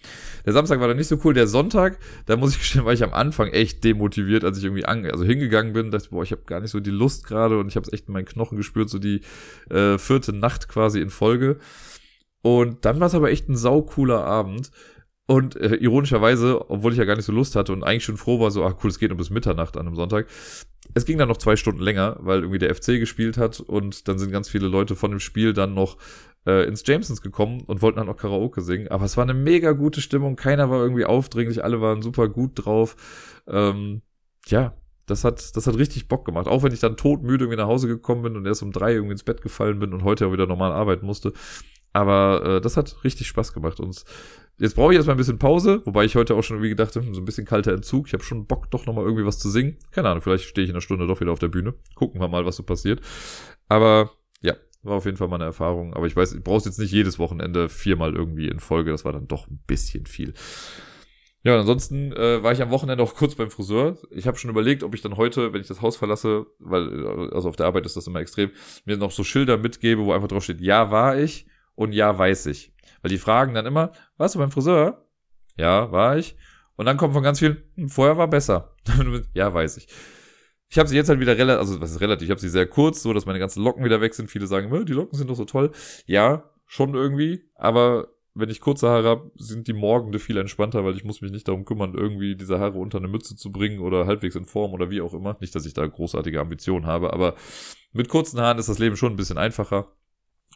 der 0.45 0.53
Samstag 0.53 0.79
war 0.81 0.89
dann 0.89 0.97
nicht 0.97 1.07
so 1.07 1.17
cool. 1.23 1.33
Der 1.33 1.47
Sonntag, 1.47 1.97
da 2.25 2.35
muss 2.35 2.51
ich 2.51 2.59
gestehen, 2.59 2.85
war 2.85 2.93
ich 2.93 3.03
am 3.03 3.13
Anfang 3.13 3.49
echt 3.49 3.83
demotiviert, 3.83 4.43
als 4.43 4.57
ich 4.57 4.65
irgendwie 4.65 4.85
an, 4.85 5.05
also 5.05 5.23
hingegangen 5.23 5.73
bin. 5.73 5.91
Dachte, 5.91 6.09
boah, 6.09 6.23
ich 6.23 6.31
habe 6.31 6.43
gar 6.45 6.59
nicht 6.59 6.71
so 6.71 6.79
die 6.79 6.91
Lust 6.91 7.25
gerade 7.25 7.57
und 7.57 7.67
ich 7.67 7.75
habe 7.75 7.85
es 7.85 7.93
echt 7.93 8.07
in 8.07 8.13
meinen 8.13 8.25
Knochen 8.25 8.57
gespürt, 8.57 8.89
so 8.89 8.99
die 8.99 9.21
äh, 9.69 9.97
vierte 9.97 10.33
Nacht 10.33 10.67
quasi 10.67 10.99
in 10.99 11.09
Folge. 11.09 11.59
Und 12.41 12.83
dann 12.83 12.99
war 12.99 13.07
es 13.07 13.15
aber 13.15 13.31
echt 13.31 13.47
ein 13.47 13.55
saucooler 13.55 14.25
Abend. 14.25 14.71
Und 15.25 15.55
äh, 15.55 15.75
ironischerweise, 15.75 16.69
obwohl 16.69 16.91
ich 16.91 16.97
ja 16.97 17.05
gar 17.05 17.15
nicht 17.15 17.25
so 17.25 17.31
Lust 17.31 17.55
hatte 17.55 17.71
und 17.71 17.83
eigentlich 17.83 18.03
schon 18.03 18.17
froh 18.17 18.41
war, 18.41 18.51
so, 18.51 18.65
ach 18.65 18.75
cool, 18.83 18.89
es 18.89 18.99
geht 18.99 19.09
nur 19.09 19.17
bis 19.17 19.29
Mitternacht 19.29 19.77
an 19.77 19.87
einem 19.87 19.95
Sonntag. 19.95 20.27
Es 20.93 21.05
ging 21.05 21.17
dann 21.17 21.29
noch 21.29 21.37
zwei 21.37 21.55
Stunden 21.55 21.81
länger, 21.81 22.17
weil 22.19 22.39
irgendwie 22.39 22.59
der 22.59 22.75
FC 22.75 22.99
gespielt 22.99 23.37
hat 23.37 23.61
und 23.61 24.09
dann 24.09 24.19
sind 24.19 24.31
ganz 24.31 24.49
viele 24.49 24.67
Leute 24.67 24.97
von 24.97 25.11
dem 25.11 25.21
Spiel 25.21 25.53
dann 25.53 25.73
noch 25.73 25.97
äh, 26.45 26.67
ins 26.67 26.83
Jamesons 26.85 27.21
gekommen 27.21 27.61
und 27.61 27.81
wollten 27.81 27.97
dann 27.99 28.09
auch 28.09 28.17
Karaoke 28.17 28.61
singen. 28.61 28.89
Aber 28.89 29.05
es 29.05 29.17
war 29.17 29.23
eine 29.23 29.33
mega 29.33 29.71
gute 29.71 30.01
Stimmung. 30.01 30.35
Keiner 30.35 30.69
war 30.69 30.81
irgendwie 30.81 31.05
aufdringlich. 31.05 31.63
Alle 31.63 31.81
waren 31.81 32.01
super 32.01 32.27
gut 32.29 32.51
drauf. 32.55 32.95
Ähm, 33.47 34.01
ja, 34.47 34.73
das 35.05 35.23
hat, 35.23 35.55
das 35.55 35.67
hat 35.67 35.77
richtig 35.77 36.07
Bock 36.07 36.25
gemacht. 36.25 36.47
Auch 36.47 36.63
wenn 36.63 36.73
ich 36.73 36.79
dann 36.79 36.97
todmüde 36.97 37.45
irgendwie 37.45 37.61
nach 37.61 37.67
Hause 37.67 37.87
gekommen 37.87 38.23
bin 38.23 38.35
und 38.35 38.45
erst 38.45 38.63
um 38.63 38.71
drei 38.71 38.93
irgendwie 38.93 39.13
ins 39.13 39.23
Bett 39.23 39.41
gefallen 39.41 39.79
bin 39.79 39.93
und 39.93 40.03
heute 40.03 40.27
auch 40.27 40.33
wieder 40.33 40.47
normal 40.47 40.71
arbeiten 40.71 41.05
musste. 41.05 41.33
Aber 41.93 42.43
äh, 42.43 42.61
das 42.61 42.75
hat 42.77 43.03
richtig 43.03 43.27
Spaß 43.27 43.53
gemacht. 43.53 43.79
Und 43.79 44.03
jetzt 44.57 44.75
brauche 44.75 44.91
ich 44.91 44.97
erstmal 44.97 45.15
ein 45.15 45.19
bisschen 45.19 45.39
Pause, 45.39 45.81
wobei 45.85 46.05
ich 46.05 46.15
heute 46.15 46.35
auch 46.35 46.41
schon 46.41 46.57
irgendwie 46.57 46.69
gedacht 46.69 46.95
habe, 46.95 47.05
so 47.13 47.21
ein 47.21 47.25
bisschen 47.25 47.45
kalter 47.45 47.73
Entzug. 47.73 48.07
Ich 48.07 48.13
habe 48.13 48.23
schon 48.23 48.47
Bock, 48.47 48.71
doch 48.71 48.85
nochmal 48.85 49.05
irgendwie 49.05 49.25
was 49.25 49.39
zu 49.39 49.49
singen. 49.49 49.77
Keine 49.91 50.09
Ahnung, 50.09 50.21
vielleicht 50.21 50.45
stehe 50.45 50.63
ich 50.63 50.69
in 50.69 50.75
einer 50.75 50.81
Stunde 50.81 51.05
doch 51.05 51.21
wieder 51.21 51.31
auf 51.31 51.39
der 51.39 51.49
Bühne. 51.49 51.75
Gucken 51.95 52.19
wir 52.19 52.27
mal, 52.27 52.45
was 52.45 52.55
so 52.55 52.63
passiert. 52.63 53.01
Aber 53.69 54.11
war 54.83 54.97
auf 54.97 55.05
jeden 55.05 55.17
Fall 55.17 55.27
mal 55.27 55.35
eine 55.35 55.45
Erfahrung. 55.45 55.93
Aber 55.93 56.05
ich 56.05 56.15
weiß, 56.15 56.33
ich 56.33 56.43
brauche 56.43 56.63
jetzt 56.65 56.79
nicht 56.79 56.91
jedes 56.91 57.19
Wochenende 57.19 57.69
viermal 57.69 58.13
irgendwie 58.13 58.47
in 58.47 58.59
Folge. 58.59 58.91
Das 58.91 59.05
war 59.05 59.13
dann 59.13 59.27
doch 59.27 59.47
ein 59.47 59.63
bisschen 59.65 60.05
viel. 60.05 60.33
Ja, 61.45 61.59
ansonsten 61.59 62.13
äh, 62.13 62.41
war 62.41 62.53
ich 62.53 62.61
am 62.61 62.69
Wochenende 62.69 63.03
auch 63.03 63.15
kurz 63.15 63.35
beim 63.35 63.49
Friseur. 63.49 63.97
Ich 64.11 64.27
habe 64.27 64.37
schon 64.37 64.49
überlegt, 64.49 64.81
ob 64.83 64.95
ich 64.95 65.01
dann 65.01 65.17
heute, 65.17 65.51
wenn 65.51 65.59
ich 65.59 65.67
das 65.67 65.81
Haus 65.81 65.97
verlasse, 65.97 66.45
weil 66.59 67.05
also 67.33 67.49
auf 67.49 67.57
der 67.57 67.65
Arbeit 67.65 67.85
ist 67.85 67.97
das 67.97 68.07
immer 68.07 68.21
extrem, 68.21 68.51
mir 68.85 68.95
noch 68.95 69.11
so 69.11 69.25
Schilder 69.25 69.57
mitgebe, 69.57 70.05
wo 70.05 70.13
einfach 70.13 70.29
drauf 70.29 70.45
steht, 70.45 70.61
ja, 70.61 70.89
war 70.89 71.17
ich 71.17 71.45
und 71.75 71.91
ja, 71.91 72.17
weiß 72.17 72.45
ich. 72.45 72.73
Weil 73.01 73.09
die 73.09 73.17
fragen 73.17 73.53
dann 73.53 73.65
immer, 73.65 73.91
warst 74.17 74.35
du 74.35 74.39
beim 74.39 74.51
Friseur? 74.51 75.05
Ja, 75.57 75.91
war 75.91 76.17
ich. 76.17 76.37
Und 76.77 76.85
dann 76.85 76.97
kommt 76.97 77.13
von 77.13 77.23
ganz 77.23 77.39
vielen, 77.39 77.61
hm, 77.75 77.89
vorher 77.89 78.17
war 78.17 78.29
besser. 78.29 78.75
ja, 79.33 79.53
weiß 79.53 79.77
ich. 79.77 79.87
Ich 80.73 80.79
habe 80.79 80.89
sie 80.89 80.95
jetzt 80.95 81.07
halt 81.07 81.19
wieder 81.19 81.37
relativ, 81.37 81.59
also 81.59 81.79
was 81.81 81.91
ist 81.91 82.01
relativ, 82.01 82.25
ich 82.25 82.31
habe 82.31 82.41
sie 82.41 82.49
sehr 82.49 82.65
kurz, 82.65 83.03
so 83.03 83.13
dass 83.13 83.27
meine 83.27 83.37
ganzen 83.37 83.63
Locken 83.63 83.85
wieder 83.85 84.01
weg 84.01 84.15
sind. 84.15 84.31
Viele 84.31 84.47
sagen, 84.47 84.85
die 84.87 84.93
Locken 84.93 85.15
sind 85.15 85.29
doch 85.29 85.35
so 85.35 85.45
toll. 85.45 85.69
Ja, 86.07 86.49
schon 86.65 86.95
irgendwie, 86.95 87.43
aber 87.53 88.07
wenn 88.33 88.49
ich 88.49 88.59
kurze 88.59 88.89
Haare 88.89 89.07
habe, 89.07 89.31
sind 89.35 89.67
die 89.67 89.73
Morgende 89.73 90.17
viel 90.17 90.35
entspannter, 90.35 90.83
weil 90.83 90.95
ich 90.95 91.03
muss 91.03 91.21
mich 91.21 91.31
nicht 91.31 91.47
darum 91.47 91.65
kümmern, 91.65 91.93
irgendwie 91.93 92.35
diese 92.35 92.59
Haare 92.59 92.79
unter 92.79 92.97
eine 92.97 93.07
Mütze 93.07 93.35
zu 93.35 93.51
bringen 93.51 93.81
oder 93.81 94.07
halbwegs 94.07 94.33
in 94.33 94.45
Form 94.45 94.73
oder 94.73 94.89
wie 94.89 95.01
auch 95.01 95.13
immer. 95.13 95.37
Nicht, 95.41 95.53
dass 95.53 95.67
ich 95.67 95.75
da 95.75 95.85
großartige 95.85 96.41
Ambitionen 96.41 96.87
habe, 96.87 97.13
aber 97.13 97.35
mit 97.91 98.09
kurzen 98.09 98.41
Haaren 98.41 98.57
ist 98.57 98.67
das 98.67 98.79
Leben 98.79 98.97
schon 98.97 99.13
ein 99.13 99.17
bisschen 99.17 99.37
einfacher. 99.37 99.91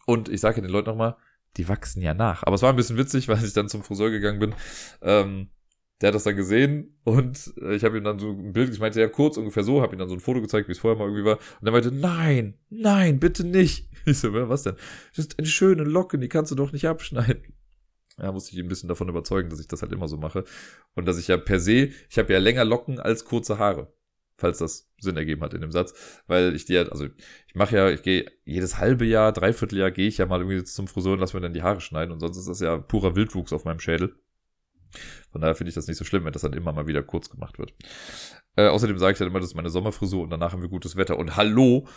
Und 0.07 0.30
ich 0.30 0.41
sage 0.41 0.56
ja 0.56 0.61
den 0.64 0.72
Leuten 0.72 0.89
nochmal, 0.89 1.15
die 1.57 1.69
wachsen 1.69 2.02
ja 2.02 2.15
nach. 2.15 2.41
Aber 2.41 2.56
es 2.56 2.64
war 2.64 2.72
ein 2.72 2.76
bisschen 2.76 2.98
witzig, 2.98 3.27
weil 3.27 3.45
ich 3.45 3.53
dann 3.53 3.69
zum 3.69 3.84
Friseur 3.84 4.10
gegangen 4.10 4.39
bin. 4.39 4.56
Ähm, 5.03 5.52
der 6.02 6.10
hat 6.10 6.15
das 6.15 6.24
dann 6.24 6.36
gesehen 6.36 6.98
und 7.03 7.53
äh, 7.61 7.76
ich 7.76 7.84
habe 7.84 7.98
ihm 7.98 8.03
dann 8.03 8.19
so 8.19 8.30
ein 8.30 8.53
Bild, 8.53 8.72
ich 8.72 8.80
meinte 8.80 8.99
ja 8.99 9.07
kurz 9.07 9.38
ungefähr 9.38 9.64
so, 9.64 9.82
habe 9.82 9.95
ihm 9.95 9.99
dann 9.99 10.10
so 10.10 10.15
ein 10.15 10.19
Foto 10.19 10.41
gezeigt, 10.41 10.68
wie 10.68 10.74
es 10.74 10.80
vorher 10.80 10.98
mal 10.98 11.06
irgendwie 11.06 11.26
war. 11.26 11.40
Und 11.60 11.68
er 11.68 11.72
meinte, 11.72 11.91
nein, 11.91 12.53
nein, 12.69 13.19
bitte 13.19 13.45
nicht. 13.45 13.90
Ich 14.07 14.19
so, 14.19 14.32
was 14.32 14.64
denn? 14.64 14.76
Das 15.10 15.26
ist 15.26 15.38
eine 15.38 15.48
schöne 15.48 15.84
Locke, 15.84 16.18
die 16.18 16.30
kannst 16.30 16.49
du 16.49 16.56
doch 16.56 16.72
nicht 16.72 16.88
abschneiden 16.88 17.44
ja, 18.19 18.32
musste 18.32 18.52
ich 18.52 18.57
ihn 18.57 18.65
ein 18.65 18.69
bisschen 18.69 18.90
davon 18.90 19.10
überzeugen, 19.10 19.49
dass 19.49 19.60
ich 19.60 19.68
das 19.68 19.82
halt 19.82 19.91
immer 19.91 20.07
so 20.07 20.18
mache. 20.18 20.44
Und 20.95 21.07
dass 21.07 21.19
ich 21.19 21.28
ja 21.28 21.38
per 21.38 21.60
se, 21.60 21.91
ich 22.10 22.18
habe 22.18 22.34
ja 22.34 22.40
länger 22.40 22.65
Locken 22.65 22.99
als 22.99 23.26
kurze 23.26 23.60
Haare. 23.60 23.94
Falls 24.40 24.60
das 24.60 24.91
Sinn 24.99 25.18
ergeben 25.18 25.41
hat 25.41 25.53
in 25.53 25.61
dem 25.61 25.72
Satz. 25.72 26.22
Weil 26.28 26.56
ich 26.56 26.65
die 26.65 26.74
ja, 26.74 26.84
also 26.84 27.06
ich 27.06 27.56
mache 27.56 27.76
ja, 27.76 27.90
ich 27.90 28.03
gehe 28.03 28.32
jedes 28.45 28.78
halbe 28.78 29.06
Jahr, 29.06 29.34
dreiviertel 29.34 29.80
Jahr 29.80 29.91
gehe 29.91 30.07
ich 30.07 30.19
ja 30.19 30.28
mal 30.28 30.41
irgendwie 30.41 30.64
zum 30.64 30.88
Friseur 30.88 31.14
und 31.14 31.19
lass 31.19 31.34
mir 31.34 31.41
dann 31.41 31.53
die 31.53 31.64
Haare 31.64 31.82
schneiden. 31.82 32.11
Und 32.11 32.19
sonst 32.19 32.38
ist 32.38 32.48
das 32.48 32.60
ja 32.60 32.78
purer 32.78 33.15
Wildwuchs 33.15 33.53
auf 33.53 33.65
meinem 33.65 33.80
Schädel. 33.80 34.15
Von 35.32 35.41
daher 35.41 35.56
finde 35.56 35.69
ich 35.69 35.76
das 35.76 35.88
nicht 35.88 35.98
so 35.98 36.06
schlimm, 36.06 36.26
wenn 36.26 36.34
das 36.34 36.41
dann 36.41 36.53
immer 36.53 36.74
mal 36.74 36.88
wieder 36.88 37.03
kurz 37.03 37.30
gemacht 37.30 37.60
wird. 37.60 37.74
Äh, 38.56 38.68
außerdem 38.68 38.98
sage 38.98 39.14
ich 39.14 39.19
dann 39.19 39.28
immer, 39.28 39.40
das 39.40 39.49
ist 39.49 39.56
meine 39.56 39.69
Sommerfrisur 39.69 40.24
und 40.24 40.30
danach 40.30 40.53
haben 40.53 40.61
wir 40.61 40.69
gutes 40.69 40.95
Wetter. 40.95 41.18
Und 41.18 41.36
hallo, 41.36 41.88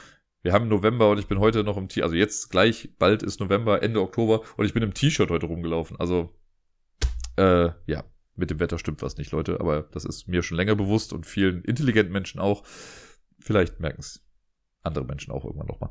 wir 0.43 0.53
haben 0.53 0.69
November 0.69 1.11
und 1.11 1.19
ich 1.19 1.27
bin 1.27 1.39
heute 1.39 1.65
noch 1.65 1.77
im 1.77 1.89
T, 1.89 2.03
also 2.03 2.15
jetzt 2.15 2.51
gleich, 2.51 2.91
bald 2.99 3.23
ist 3.23 3.41
November, 3.41 3.83
Ende 3.83 4.01
Oktober 4.01 4.43
und 4.57 4.65
ich 4.65 4.75
bin 4.75 4.83
im 4.83 4.95
T-Shirt 4.95 5.31
heute 5.31 5.47
rumgelaufen. 5.47 5.99
Also, 5.99 6.35
äh, 7.37 7.71
ja, 7.87 8.05
mit 8.37 8.51
dem 8.51 8.61
Wetter 8.61 8.79
stimmt 8.79 9.03
was 9.03 9.19
nicht, 9.19 9.33
Leute, 9.33 9.61
aber 9.61 9.83
das 9.83 10.05
ist 10.05 10.29
mir 10.29 10.43
schon 10.43 10.57
länger 10.57 10.77
bewusst 10.77 11.13
und 11.13 11.27
vielen 11.27 11.63
intelligenten 11.63 12.13
Menschen 12.13 12.41
auch. 12.41 12.65
Vielleicht 13.39 13.81
merken 13.81 14.01
es 14.01 14.25
andere 14.83 15.05
Menschen 15.05 15.33
auch 15.33 15.45
irgendwann 15.45 15.67
nochmal. 15.67 15.91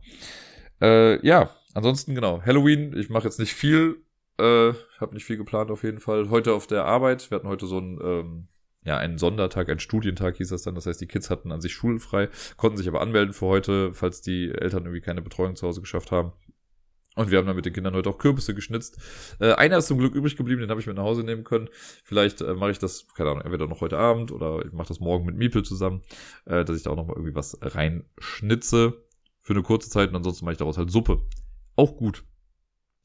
Äh, 0.82 1.26
ja, 1.26 1.56
ansonsten 1.74 2.16
genau, 2.16 2.42
Halloween, 2.42 2.96
ich 2.98 3.10
mache 3.10 3.26
jetzt 3.26 3.40
nicht 3.40 3.54
viel, 3.54 4.04
äh, 4.40 4.74
habe 5.00 5.14
nicht 5.14 5.26
viel 5.26 5.38
geplant 5.38 5.72
auf 5.72 5.84
jeden 5.84 6.00
Fall. 6.00 6.30
Heute 6.30 6.54
auf 6.54 6.68
der 6.68 6.86
Arbeit, 6.86 7.30
wir 7.30 7.36
hatten 7.36 7.48
heute 7.48 7.68
so 7.68 7.78
ein 7.78 8.00
ähm, 8.02 8.48
ja, 8.86 8.98
einen 8.98 9.18
Sondertag, 9.18 9.70
einen 9.70 9.80
Studientag 9.80 10.38
hieß 10.38 10.50
das 10.50 10.64
dann. 10.64 10.76
Das 10.76 10.86
heißt, 10.86 11.02
die 11.02 11.08
Kids 11.08 11.30
hatten 11.30 11.52
an 11.52 11.62
sich 11.62 11.74
schulfrei, 11.74 12.30
konnten 12.56 12.78
sich 12.78 12.88
aber 12.88 13.02
anmelden 13.02 13.34
für 13.34 13.46
heute, 13.46 13.94
falls 13.94 14.22
die 14.22 14.52
Eltern 14.52 14.84
irgendwie 14.84 15.02
keine 15.02 15.22
Betreuung 15.22 15.56
zu 15.56 15.68
Hause 15.68 15.82
geschafft 15.82 16.12
haben. 16.12 16.32
Und 17.16 17.32
wir 17.32 17.38
haben 17.38 17.48
dann 17.48 17.56
mit 17.56 17.66
den 17.66 17.74
Kindern 17.74 17.96
heute 17.96 18.10
auch 18.10 18.18
Kürbisse 18.18 18.56
geschnitzt. 18.56 18.98
Äh, 19.40 19.52
einer 19.54 19.80
ist 19.80 19.88
zum 19.88 19.98
Glück 19.98 20.16
übrig 20.16 20.38
geblieben, 20.38 20.62
den 20.62 20.70
habe 20.70 20.80
ich 20.80 20.88
mit 20.88 20.96
nach 20.96 21.04
Hause 21.04 21.24
nehmen 21.24 21.44
können. 21.44 21.68
Vielleicht 22.06 22.40
äh, 22.40 22.54
mache 22.54 22.72
ich 22.72 22.80
das, 22.80 23.08
keine 23.14 23.32
Ahnung, 23.32 23.44
entweder 23.44 23.68
noch 23.68 23.82
heute 23.82 23.98
Abend 23.98 24.32
oder 24.32 24.64
ich 24.66 24.72
mache 24.72 24.88
das 24.88 25.02
morgen 25.02 25.26
mit 25.26 25.36
Miepel 25.36 25.64
zusammen, 25.64 26.02
äh, 26.46 26.64
dass 26.64 26.78
ich 26.78 26.84
da 26.84 26.92
auch 26.92 26.96
nochmal 26.96 27.18
irgendwie 27.18 27.36
was 27.36 27.58
reinschnitze 27.62 29.04
für 29.42 29.54
eine 29.54 29.64
kurze 29.64 29.90
Zeit 29.90 30.10
und 30.10 30.16
ansonsten 30.16 30.46
mache 30.46 30.54
ich 30.54 30.60
daraus 30.60 30.78
halt 30.78 30.92
Suppe. 30.92 31.26
Auch 31.76 31.98
gut. 31.98 32.24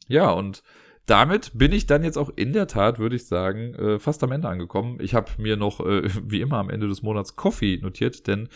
Ja, 0.07 0.31
und 0.31 0.63
damit 1.07 1.53
bin 1.55 1.73
ich 1.73 1.87
dann 1.87 2.03
jetzt 2.03 2.17
auch 2.17 2.31
in 2.35 2.53
der 2.53 2.67
Tat, 2.67 2.99
würde 2.99 3.17
ich 3.17 3.27
sagen, 3.27 3.75
äh, 3.75 3.99
fast 3.99 4.23
am 4.25 4.33
Ende 4.33 4.49
angekommen. 4.49 4.99
Ich 5.01 5.15
habe 5.15 5.31
mir 5.39 5.57
noch, 5.57 5.81
äh, 5.81 6.09
wie 6.25 6.41
immer, 6.41 6.59
am 6.59 6.71
Ende 6.71 6.89
des 6.89 7.03
Monats 7.03 7.37
Coffee 7.37 7.79
notiert, 7.83 8.27
denn 8.27 8.49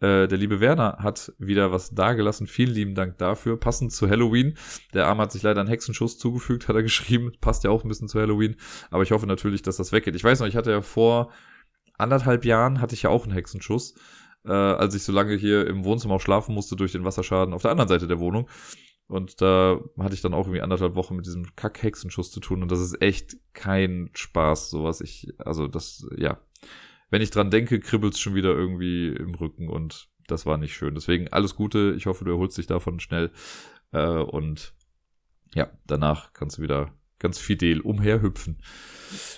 äh, 0.00 0.26
der 0.26 0.38
liebe 0.38 0.60
Werner 0.60 0.98
hat 0.98 1.32
wieder 1.38 1.72
was 1.72 1.90
dagelassen. 1.90 2.46
Vielen 2.46 2.74
lieben 2.74 2.94
Dank 2.94 3.18
dafür. 3.18 3.58
Passend 3.58 3.92
zu 3.92 4.08
Halloween. 4.08 4.56
Der 4.92 5.06
Arm 5.06 5.18
hat 5.18 5.32
sich 5.32 5.42
leider 5.42 5.60
einen 5.60 5.68
Hexenschuss 5.68 6.18
zugefügt, 6.18 6.68
hat 6.68 6.76
er 6.76 6.82
geschrieben. 6.82 7.32
Passt 7.40 7.64
ja 7.64 7.70
auch 7.70 7.84
ein 7.84 7.88
bisschen 7.88 8.08
zu 8.08 8.20
Halloween. 8.20 8.56
Aber 8.90 9.02
ich 9.02 9.12
hoffe 9.12 9.26
natürlich, 9.26 9.62
dass 9.62 9.76
das 9.76 9.92
weggeht. 9.92 10.16
Ich 10.16 10.24
weiß 10.24 10.40
noch, 10.40 10.46
ich 10.46 10.56
hatte 10.56 10.72
ja 10.72 10.82
vor 10.82 11.30
anderthalb 11.96 12.44
Jahren 12.44 12.80
hatte 12.80 12.94
ich 12.94 13.04
ja 13.04 13.10
auch 13.10 13.24
einen 13.24 13.32
Hexenschuss, 13.32 13.94
äh, 14.44 14.52
als 14.52 14.94
ich 14.94 15.04
so 15.04 15.12
lange 15.12 15.36
hier 15.36 15.66
im 15.66 15.84
Wohnzimmer 15.84 16.14
auch 16.14 16.20
schlafen 16.20 16.54
musste 16.54 16.76
durch 16.76 16.92
den 16.92 17.04
Wasserschaden 17.04 17.54
auf 17.54 17.62
der 17.62 17.70
anderen 17.70 17.88
Seite 17.88 18.08
der 18.08 18.18
Wohnung. 18.18 18.48
Und 19.06 19.40
da 19.42 19.80
hatte 19.98 20.14
ich 20.14 20.22
dann 20.22 20.34
auch 20.34 20.46
irgendwie 20.46 20.62
anderthalb 20.62 20.94
Wochen 20.94 21.16
mit 21.16 21.26
diesem 21.26 21.54
Kack-Hexenschuss 21.56 22.30
zu 22.30 22.40
tun 22.40 22.62
und 22.62 22.70
das 22.70 22.80
ist 22.80 23.02
echt 23.02 23.36
kein 23.52 24.10
Spaß, 24.14 24.70
sowas. 24.70 25.00
Ich, 25.00 25.28
also 25.38 25.68
das, 25.68 26.06
ja. 26.16 26.40
Wenn 27.10 27.20
ich 27.20 27.30
dran 27.30 27.50
denke, 27.50 27.80
kribbelt's 27.80 28.18
schon 28.18 28.34
wieder 28.34 28.50
irgendwie 28.50 29.08
im 29.08 29.34
Rücken 29.34 29.68
und 29.68 30.08
das 30.26 30.46
war 30.46 30.56
nicht 30.56 30.74
schön. 30.74 30.94
Deswegen 30.94 31.28
alles 31.28 31.54
Gute. 31.54 31.94
Ich 31.96 32.06
hoffe, 32.06 32.24
du 32.24 32.32
erholst 32.32 32.56
dich 32.56 32.66
davon 32.66 32.98
schnell. 32.98 33.30
Äh, 33.92 34.06
und 34.06 34.74
ja, 35.54 35.70
danach 35.86 36.32
kannst 36.32 36.58
du 36.58 36.62
wieder 36.62 36.92
ganz 37.18 37.38
fidel 37.38 37.80
umherhüpfen. 37.80 38.58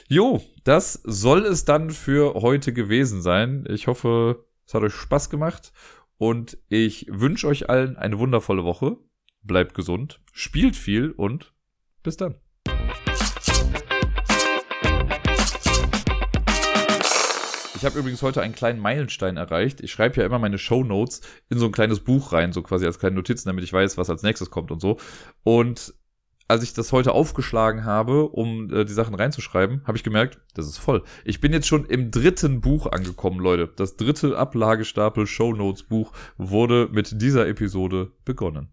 Jo, 0.08 0.42
das 0.64 0.94
soll 1.04 1.44
es 1.44 1.64
dann 1.64 1.90
für 1.90 2.34
heute 2.34 2.72
gewesen 2.72 3.20
sein. 3.20 3.64
Ich 3.68 3.88
hoffe, 3.88 4.46
es 4.66 4.74
hat 4.74 4.82
euch 4.82 4.94
Spaß 4.94 5.28
gemacht 5.28 5.72
und 6.18 6.56
ich 6.68 7.06
wünsche 7.10 7.46
euch 7.46 7.68
allen 7.68 7.96
eine 7.96 8.18
wundervolle 8.18 8.64
Woche 8.64 8.96
bleibt 9.46 9.74
gesund, 9.74 10.20
spielt 10.32 10.76
viel 10.76 11.10
und 11.10 11.52
bis 12.02 12.16
dann. 12.16 12.36
Ich 17.76 17.84
habe 17.84 17.98
übrigens 17.98 18.22
heute 18.22 18.40
einen 18.40 18.54
kleinen 18.54 18.80
Meilenstein 18.80 19.36
erreicht. 19.36 19.80
Ich 19.82 19.92
schreibe 19.92 20.20
ja 20.20 20.26
immer 20.26 20.38
meine 20.38 20.58
Show 20.58 20.82
Notes 20.82 21.20
in 21.50 21.58
so 21.58 21.66
ein 21.66 21.72
kleines 21.72 22.00
Buch 22.00 22.32
rein, 22.32 22.52
so 22.52 22.62
quasi 22.62 22.86
als 22.86 22.98
kleine 22.98 23.16
Notizen, 23.16 23.48
damit 23.48 23.64
ich 23.64 23.72
weiß, 23.72 23.98
was 23.98 24.08
als 24.08 24.22
nächstes 24.22 24.50
kommt 24.50 24.70
und 24.70 24.80
so. 24.80 24.96
Und 25.44 25.94
als 26.48 26.62
ich 26.62 26.72
das 26.74 26.92
heute 26.92 27.12
aufgeschlagen 27.12 27.84
habe, 27.84 28.28
um 28.28 28.72
äh, 28.72 28.84
die 28.84 28.92
Sachen 28.92 29.14
reinzuschreiben, 29.14 29.82
habe 29.84 29.98
ich 29.98 30.04
gemerkt, 30.04 30.38
das 30.54 30.66
ist 30.66 30.78
voll. 30.78 31.02
Ich 31.24 31.40
bin 31.40 31.52
jetzt 31.52 31.66
schon 31.66 31.84
im 31.84 32.10
dritten 32.10 32.60
Buch 32.60 32.86
angekommen, 32.86 33.40
Leute. 33.40 33.68
Das 33.76 33.96
dritte 33.96 34.38
Ablagestapel 34.38 35.26
Show 35.26 35.52
Notes 35.52 35.82
Buch 35.82 36.12
wurde 36.38 36.88
mit 36.92 37.20
dieser 37.20 37.46
Episode 37.48 38.12
begonnen. 38.24 38.68